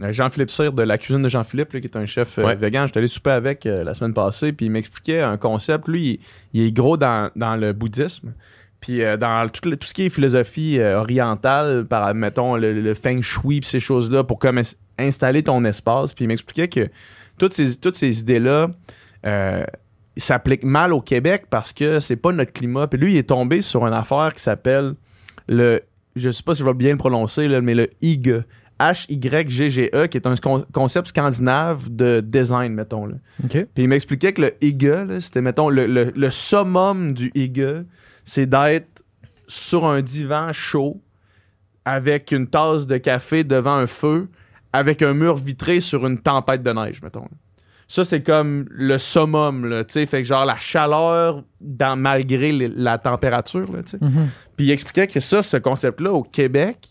euh, 0.00 0.12
Jean-Philippe 0.12 0.50
Cyr 0.50 0.72
de 0.72 0.82
la 0.82 0.96
cuisine 0.98 1.22
de 1.22 1.28
Jean-Philippe, 1.28 1.72
là, 1.74 1.80
qui 1.80 1.86
est 1.86 1.96
un 1.96 2.06
chef 2.06 2.38
euh, 2.38 2.44
Ouais. 2.46 2.56
vegan, 2.56 2.86
j'étais 2.86 2.98
allé 2.98 3.06
souper 3.08 3.30
avec 3.30 3.66
euh, 3.66 3.84
la 3.84 3.94
semaine 3.94 4.14
passée, 4.14 4.52
puis 4.52 4.66
il 4.66 4.70
m'expliquait 4.72 5.20
un 5.20 5.36
concept. 5.36 5.86
Lui, 5.88 6.20
il, 6.54 6.60
il 6.60 6.66
est 6.66 6.72
gros 6.72 6.96
dans, 6.96 7.30
dans 7.36 7.56
le 7.56 7.72
bouddhisme. 7.72 8.32
Puis 8.80 9.02
euh, 9.02 9.16
dans 9.16 9.48
tout, 9.48 9.68
le- 9.68 9.76
tout 9.76 9.86
ce 9.86 9.92
qui 9.94 10.04
est 10.04 10.08
philosophie 10.10 10.78
euh, 10.78 10.98
orientale, 11.00 11.84
par 11.86 12.14
mettons 12.14 12.56
le, 12.56 12.72
le 12.72 12.94
feng 12.94 13.20
shui, 13.22 13.60
puis 13.60 13.68
ces 13.68 13.80
choses-là, 13.80 14.24
pour 14.24 14.38
comme 14.38 14.58
ins- 14.58 14.76
installer 14.98 15.42
ton 15.42 15.64
espace. 15.64 16.14
Puis 16.14 16.24
il 16.24 16.28
m'expliquait 16.28 16.68
que 16.68 16.88
toutes 17.38 17.52
ces, 17.54 17.76
toutes 17.78 17.96
ces 17.96 18.20
idées-là 18.20 18.68
s'appliquent 20.16 20.64
mal 20.64 20.92
au 20.92 21.00
Québec 21.00 21.44
parce 21.50 21.72
que 21.72 22.00
c'est 22.00 22.16
pas 22.16 22.32
notre 22.32 22.52
climat. 22.52 22.86
Puis 22.88 22.98
lui, 22.98 23.12
il 23.12 23.18
est 23.18 23.28
tombé 23.28 23.62
sur 23.62 23.86
une 23.86 23.92
affaire 23.94 24.32
qui 24.34 24.42
s'appelle 24.42 24.94
le 25.48 25.80
je 26.18 26.30
sais 26.30 26.42
pas 26.42 26.54
si 26.54 26.60
je 26.60 26.64
vais 26.64 26.74
bien 26.74 26.92
le 26.92 26.96
prononcer, 26.98 27.48
là, 27.48 27.60
mais 27.60 27.74
le 27.74 27.88
HYGE. 28.02 28.42
H-Y-G-G-E, 28.80 30.06
qui 30.06 30.16
est 30.18 30.26
un 30.26 30.36
con- 30.36 30.64
concept 30.72 31.08
scandinave 31.08 31.88
de 31.90 32.20
design, 32.20 32.74
mettons. 32.74 33.06
Là. 33.06 33.16
Puis 33.74 33.82
il 33.84 33.88
m'expliquait 33.88 34.32
que 34.32 34.42
le 34.42 35.04
là, 35.04 35.20
c'était, 35.20 35.40
mettons, 35.42 35.68
le, 35.68 35.86
le- 35.86 36.12
le 36.14 36.30
summum 36.30 37.10
du 37.12 37.30
hygge, 37.34 37.84
c'est 38.24 38.46
d'être 38.46 39.02
sur 39.48 39.86
un 39.86 40.00
divan 40.02 40.52
chaud 40.52 41.00
avec 41.84 42.32
une 42.32 42.46
tasse 42.46 42.86
de 42.86 42.98
café 42.98 43.44
devant 43.44 43.74
un 43.74 43.86
feu, 43.86 44.28
avec 44.72 45.02
un 45.02 45.14
mur 45.14 45.36
vitré 45.36 45.80
sur 45.80 46.06
une 46.06 46.18
tempête 46.18 46.62
de 46.62 46.70
neige, 46.72 47.00
mettons. 47.02 47.22
là. 47.22 47.28
Ça, 47.90 48.04
c'est 48.04 48.22
comme 48.22 48.66
le 48.70 48.98
summum, 48.98 49.64
là, 49.64 49.82
tu 49.82 49.94
sais. 49.94 50.06
Fait 50.06 50.18
que 50.22 50.28
genre 50.28 50.44
la 50.44 50.56
chaleur 50.56 51.42
dans, 51.60 51.96
malgré 51.98 52.52
les- 52.52 52.68
la 52.68 52.98
température, 52.98 53.64
là, 53.72 53.82
tu 53.82 53.92
sais. 53.92 53.98
Mhm. 54.00 54.28
Puis 54.56 54.66
il 54.66 54.70
expliquait 54.70 55.06
que 55.06 55.20
ça, 55.20 55.42
ce 55.42 55.56
concept-là, 55.56 56.12
au 56.12 56.22
Québec, 56.22 56.86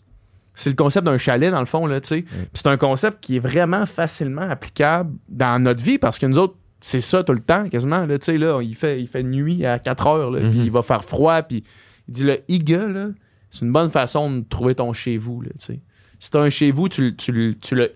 c'est 0.56 0.72
le 0.72 0.76
concept 0.76 1.06
d'un 1.06 1.20
chalet, 1.20 1.52
dans 1.52 1.60
le 1.60 1.68
fond, 1.68 1.86
là, 1.86 2.02
tu 2.02 2.08
sais. 2.08 2.22
Puis 2.24 2.48
c'est 2.56 2.68
un 2.68 2.78
concept 2.78 3.20
qui 3.24 3.36
est 3.36 3.40
vraiment 3.40 3.86
facilement 3.86 4.42
applicable 4.50 5.14
dans 5.30 5.62
notre 5.62 5.84
vie 5.84 6.00
parce 6.00 6.18
que 6.18 6.26
nous 6.26 6.40
autres, 6.40 6.56
c'est 6.82 7.02
ça 7.02 7.24
tout 7.24 7.34
le 7.34 7.40
temps, 7.40 7.70
quasiment, 7.70 8.06
là, 8.08 8.18
tu 8.18 8.26
sais, 8.26 8.38
là, 8.40 8.60
il 8.64 8.76
fait, 8.76 9.00
il 9.00 9.08
fait 9.08 9.22
nuit 9.24 9.66
à 9.68 9.78
4 9.78 10.08
heures, 10.08 10.32
là, 10.32 10.40
puis 10.40 10.60
Mhm. 10.60 10.66
il 10.66 10.72
va 10.72 10.82
faire 10.82 11.04
froid, 11.04 11.44
puis 11.44 11.64
il 12.08 12.14
dit, 12.14 12.24
le 12.24 12.40
hygge, 12.48 12.74
là, 12.74 13.08
c'est 13.52 13.66
une 13.66 13.72
bonne 13.72 13.92
façon 13.92 14.32
de 14.32 14.46
trouver 14.50 14.74
ton 14.74 14.94
chez 14.94 15.18
vous, 15.18 15.42
là, 15.42 15.50
tu 15.60 15.66
sais. 15.66 15.80
Si 16.20 16.32
t'as 16.32 16.40
un 16.42 16.50
chez 16.50 16.72
vous, 16.72 16.90
tu, 16.90 17.02
le- 17.02 17.16
tu, 17.16 17.58
tu 17.62 17.76
le 17.76 17.92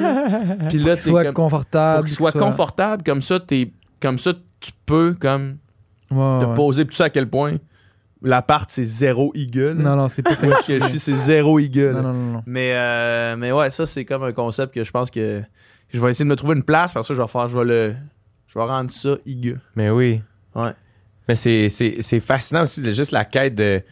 là. 0.00 0.56
puis 0.68 0.78
là, 0.78 0.96
c'est 0.96 1.10
Soit 1.10 1.24
comme- 1.24 1.34
confortable. 1.34 1.98
pour 2.00 2.06
qu'il 2.06 2.16
soit 2.16 2.32
confortable, 2.32 3.02
comme 3.04 3.22
ça, 3.22 3.38
t'es, 3.40 3.70
comme 4.00 4.18
ça, 4.18 4.32
tu 4.60 4.72
peux, 4.86 5.14
comme, 5.20 5.58
Ouais, 6.10 6.40
te 6.40 6.44
ouais. 6.46 6.54
poser, 6.54 6.84
puis 6.84 6.92
tu 6.92 6.96
sais 6.98 7.04
à 7.04 7.10
quel 7.10 7.28
point 7.28 7.56
l'appart, 8.22 8.70
c'est 8.70 8.84
zéro 8.84 9.32
là. 9.34 9.74
Non, 9.74 9.96
non, 9.96 10.08
c'est 10.08 10.22
pas 10.22 10.34
je 10.68 10.86
suis, 10.88 10.98
c'est 10.98 11.14
zéro 11.14 11.58
hygge. 11.58 11.78
Non, 11.78 12.02
non, 12.02 12.12
non, 12.12 12.32
non. 12.34 12.42
Mais, 12.46 12.72
euh, 12.74 13.36
mais 13.36 13.52
ouais, 13.52 13.70
ça, 13.70 13.84
c'est 13.86 14.04
comme 14.04 14.22
un 14.24 14.32
concept 14.32 14.72
que 14.74 14.82
je 14.84 14.90
pense 14.90 15.10
que 15.10 15.42
je 15.92 16.00
vais 16.00 16.10
essayer 16.10 16.24
de 16.24 16.30
me 16.30 16.36
trouver 16.36 16.54
une 16.56 16.62
place. 16.62 16.92
Parce 16.92 17.06
que 17.08 17.14
je 17.14 17.20
vais 17.22 17.28
faire, 17.28 17.48
je 17.48 17.58
vais 17.58 17.64
le. 17.64 17.94
Je 18.48 18.58
vais 18.58 18.64
rendre 18.64 18.90
ça 18.90 19.16
hygge. 19.26 19.56
Mais 19.76 19.90
oui. 19.90 20.22
Ouais. 20.54 20.70
Mais 21.28 21.34
c'est, 21.36 21.68
c'est, 21.68 21.96
c'est 22.00 22.20
fascinant 22.20 22.62
aussi 22.62 22.80
de 22.80 22.92
juste 22.92 23.10
la 23.12 23.24
quête 23.24 23.54
de, 23.54 23.82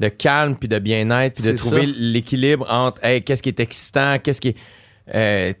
de 0.00 0.08
calme 0.08 0.56
puis 0.56 0.68
de 0.68 0.78
bien-être 0.78 1.34
puis 1.40 1.50
de 1.50 1.56
trouver 1.56 1.86
l'équilibre 1.86 2.66
entre 2.70 3.02
hey, 3.04 3.22
qu'est-ce 3.22 3.42
qui 3.42 3.48
est 3.48 3.60
excitant, 3.60 4.18
qu'est-ce 4.22 4.40
qui 4.40 4.48
est. 4.48 4.56
euh, 5.14 5.52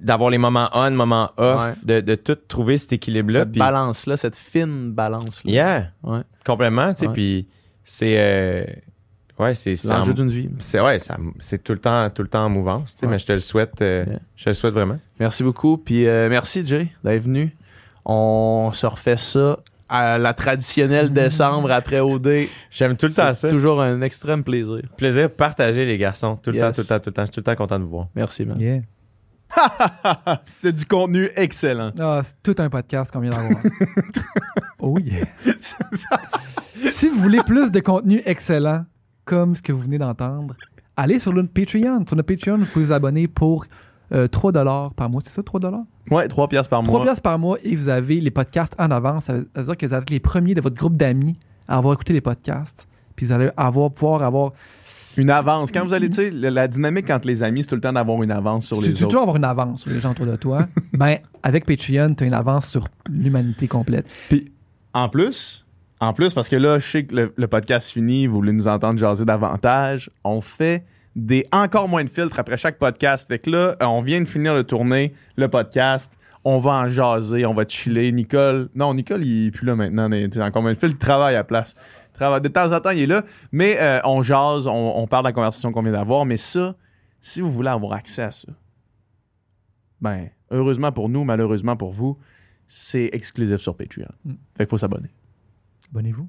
d'avoir 0.00 0.28
les 0.30 0.38
moments 0.38 0.68
on, 0.74 0.90
moments 0.90 1.30
off, 1.38 1.62
Ouais. 1.62 1.72
de, 1.82 2.00
de 2.00 2.14
tout 2.16 2.34
trouver 2.48 2.76
cet 2.78 2.92
équilibre-là. 2.92 3.40
Cette 3.40 3.52
balance-là, 3.52 4.16
cette 4.16 4.36
fine 4.36 4.92
balance-là. 4.92 5.50
Yeah. 5.50 5.90
Ouais. 6.02 6.20
Complètement, 6.44 6.92
tu 6.92 7.00
sais. 7.00 7.06
Ouais. 7.06 7.12
Puis 7.14 7.48
c'est. 7.82 8.14
euh, 8.18 8.64
ouais, 9.38 9.54
c'est. 9.54 9.72
L'enjeu 9.84 10.12
en- 10.12 10.14
d'une 10.14 10.28
vie. 10.28 10.50
C'est 10.58 10.80
ouais, 10.80 10.98
ça- 10.98 11.16
c'est 11.38 11.64
tout 11.64 11.72
le 11.72 11.78
temps, 11.78 12.10
tout 12.10 12.22
le 12.22 12.28
temps 12.28 12.44
en 12.44 12.50
mouvance, 12.50 12.94
tu 12.94 13.00
sais, 13.00 13.06
Ouais. 13.06 13.12
mais 13.12 13.18
je 13.18 13.24
te 13.26 13.32
le 13.32 13.40
souhaite, 13.40 13.80
euh, 13.80 14.04
Yeah. 14.06 14.18
je 14.36 14.44
te 14.44 14.50
le 14.50 14.54
souhaite 14.54 14.74
vraiment. 14.74 14.98
Merci 15.18 15.42
beaucoup. 15.42 15.78
Puis 15.78 16.06
euh, 16.06 16.28
merci, 16.28 16.64
Jay, 16.66 16.88
d'être 17.02 17.22
venu. 17.22 17.56
On 18.04 18.70
se 18.72 18.86
refait 18.86 19.16
ça 19.16 19.58
à 19.88 20.18
la 20.18 20.34
traditionnelle 20.34 21.12
décembre 21.12 21.70
après 21.70 22.00
OD. 22.00 22.46
J'aime 22.70 22.96
tout 22.96 23.06
le 23.06 23.12
temps 23.12 23.32
ça. 23.32 23.34
C'est 23.34 23.48
toujours 23.48 23.80
un 23.80 24.00
extrême 24.02 24.42
plaisir. 24.42 24.82
Plaisir 24.96 25.24
de 25.28 25.34
partager 25.34 25.84
les 25.84 25.96
garçons, 25.98 26.36
tout 26.42 26.50
le 26.50 26.56
Yes. 26.56 26.62
temps, 26.64 26.72
tout 26.72 26.80
le 26.80 26.86
temps, 26.86 26.98
tout 26.98 27.08
le 27.10 27.12
temps. 27.12 27.22
Je 27.22 27.26
suis 27.26 27.32
tout 27.34 27.40
le 27.40 27.44
temps 27.44 27.56
content 27.56 27.78
de 27.78 27.84
vous 27.84 27.90
voir. 27.90 28.06
Merci, 28.16 28.44
man. 28.44 28.60
Yeah. 28.60 28.80
C'était 30.44 30.72
du 30.72 30.84
contenu 30.86 31.28
excellent. 31.36 31.92
Ah, 32.00 32.20
c'est 32.24 32.34
tout 32.42 32.60
un 32.60 32.68
podcast 32.68 33.10
qu'on 33.12 33.20
vient 33.20 33.30
d'avoir. 33.30 33.60
oh 34.80 34.98
yeah. 34.98 35.24
si 36.90 37.08
vous 37.08 37.20
voulez 37.20 37.42
plus 37.44 37.70
de 37.70 37.80
contenu 37.80 38.22
excellent, 38.24 38.84
comme 39.24 39.54
ce 39.56 39.62
que 39.62 39.72
vous 39.72 39.80
venez 39.80 39.98
d'entendre, 39.98 40.54
allez 40.96 41.18
sur 41.20 41.32
notre 41.32 41.52
Patreon. 41.52 42.04
Sur 42.06 42.16
notre 42.16 42.26
Patreon, 42.34 42.58
vous 42.58 42.66
pouvez 42.66 42.86
vous 42.86 42.92
abonner 42.92 43.28
pour 43.28 43.66
euh, 44.12 44.28
3 44.28 44.52
par 44.94 45.10
mois. 45.10 45.20
C'est 45.24 45.32
ça, 45.32 45.42
3 45.42 45.60
ouais, 46.10 46.28
3 46.28 46.48
piastres 46.48 46.70
par 46.70 46.82
3 46.82 46.92
mois. 46.92 47.04
piastres 47.04 47.22
par 47.22 47.38
mois 47.38 47.58
et 47.62 47.74
vous 47.74 47.88
avez 47.88 48.20
les 48.20 48.30
podcasts 48.30 48.74
en 48.78 48.90
avance. 48.90 49.24
Ça 49.24 49.34
veut 49.34 49.48
ça 49.54 49.60
veut 49.60 49.66
dire 49.66 49.76
que 49.76 49.86
vous 49.86 49.94
êtes 49.94 50.10
les 50.10 50.20
premiers 50.20 50.54
de 50.54 50.60
votre 50.60 50.76
groupe 50.76 50.96
d'amis 50.96 51.38
à 51.68 51.78
avoir 51.78 51.94
écouté 51.94 52.12
les 52.12 52.20
podcasts. 52.20 52.86
Puis 53.16 53.26
vous 53.26 53.32
allez 53.32 53.50
avoir, 53.56 53.90
pouvoir 53.90 54.22
avoir. 54.22 54.52
Une 55.16 55.30
avance. 55.30 55.72
Quand 55.72 55.82
vous 55.82 55.94
allez, 55.94 56.10
tu 56.10 56.16
sais, 56.16 56.30
la, 56.30 56.68
dynamique 56.68 57.08
entre 57.08 57.26
les 57.26 57.42
amis, 57.42 57.62
c'est 57.62 57.70
tout 57.70 57.74
le 57.74 57.80
temps 57.80 57.94
d'avoir 57.94 58.22
une 58.22 58.30
avance 58.30 58.66
sur 58.66 58.80
Tu 58.80 58.88
les 58.88 58.92
tu 58.92 59.04
autres. 59.04 59.08
toujours 59.08 59.22
avoir 59.22 59.36
une 59.36 59.44
avance 59.44 59.80
sur 59.80 59.90
les 59.90 59.98
gens 59.98 60.10
autour 60.10 60.26
de 60.26 60.36
toi. 60.36 60.66
ben, 60.92 61.16
avec 61.42 61.64
Patreon, 61.64 62.14
tu 62.14 62.24
as 62.24 62.26
une 62.26 62.34
avance 62.34 62.66
sur 62.66 62.86
l'humanité 63.08 63.66
complète. 63.66 64.06
Puis, 64.28 64.52
en 64.92 65.08
plus, 65.08 65.64
en 66.00 66.12
plus, 66.12 66.34
parce 66.34 66.50
que 66.50 66.56
là, 66.56 66.78
je 66.78 66.86
sais 66.86 67.04
que 67.04 67.14
le, 67.14 67.32
le 67.34 67.46
podcast 67.48 67.88
finit, 67.88 68.26
vous 68.26 68.36
voulez 68.36 68.52
nous 68.52 68.68
entendre 68.68 68.98
jaser 68.98 69.24
davantage, 69.24 70.10
on 70.22 70.42
fait 70.42 70.84
des 71.16 71.46
encore 71.50 71.88
moins 71.88 72.04
de 72.04 72.10
filtres 72.10 72.38
après 72.38 72.56
chaque 72.58 72.78
podcast. 72.78 73.26
Fait 73.26 73.38
que 73.40 73.50
là, 73.50 73.76
on 73.80 74.02
vient 74.02 74.20
de 74.20 74.28
finir 74.28 74.54
de 74.54 74.62
tourner 74.62 75.14
le 75.36 75.48
podcast. 75.48 76.12
On 76.44 76.58
va 76.58 76.72
en 76.72 76.86
jaser, 76.88 77.44
on 77.46 77.54
va 77.54 77.66
chiller. 77.66 78.12
Nicole, 78.12 78.68
non, 78.76 78.94
Nicole, 78.94 79.24
il 79.24 79.46
est 79.48 79.50
plus 79.50 79.66
là 79.66 79.74
maintenant. 79.74 80.08
tu 80.08 80.28
sais, 80.30 80.42
Encore 80.42 80.62
moins 80.62 80.72
de 80.74 80.78
filtres, 80.78 80.94
il 80.94 80.98
travaille 80.98 81.34
à 81.34 81.38
la 81.38 81.44
place. 81.44 81.74
Il 82.10 82.18
travaille- 82.18 82.40
De 82.42 82.48
temps 82.48 82.70
en 82.72 82.78
temps, 82.80 82.90
il 82.90 83.00
est 83.00 83.06
là. 83.06 83.24
Mais 83.50 83.76
euh, 83.80 83.98
on 84.04 84.22
jase, 84.22 84.68
on, 84.68 84.92
on 84.96 85.06
parle 85.08 85.24
de 85.24 85.28
la 85.30 85.32
conversation 85.32 85.72
qu'on 85.72 85.82
vient 85.82 85.92
d'avoir. 85.92 86.24
Mais 86.26 86.36
ça, 86.36 86.76
si 87.20 87.40
vous 87.40 87.50
voulez 87.50 87.70
avoir 87.70 87.94
accès 87.94 88.22
à 88.22 88.30
ça, 88.30 88.48
ben, 90.00 90.28
heureusement 90.50 90.92
pour 90.92 91.08
nous, 91.08 91.24
malheureusement 91.24 91.76
pour 91.76 91.90
vous, 91.92 92.18
c'est 92.68 93.08
exclusif 93.12 93.56
sur 93.56 93.76
Patreon. 93.76 94.06
Mm. 94.24 94.32
Fait 94.56 94.64
qu'il 94.64 94.66
faut 94.68 94.78
s'abonner. 94.78 95.08
Abonnez-vous. 95.90 96.28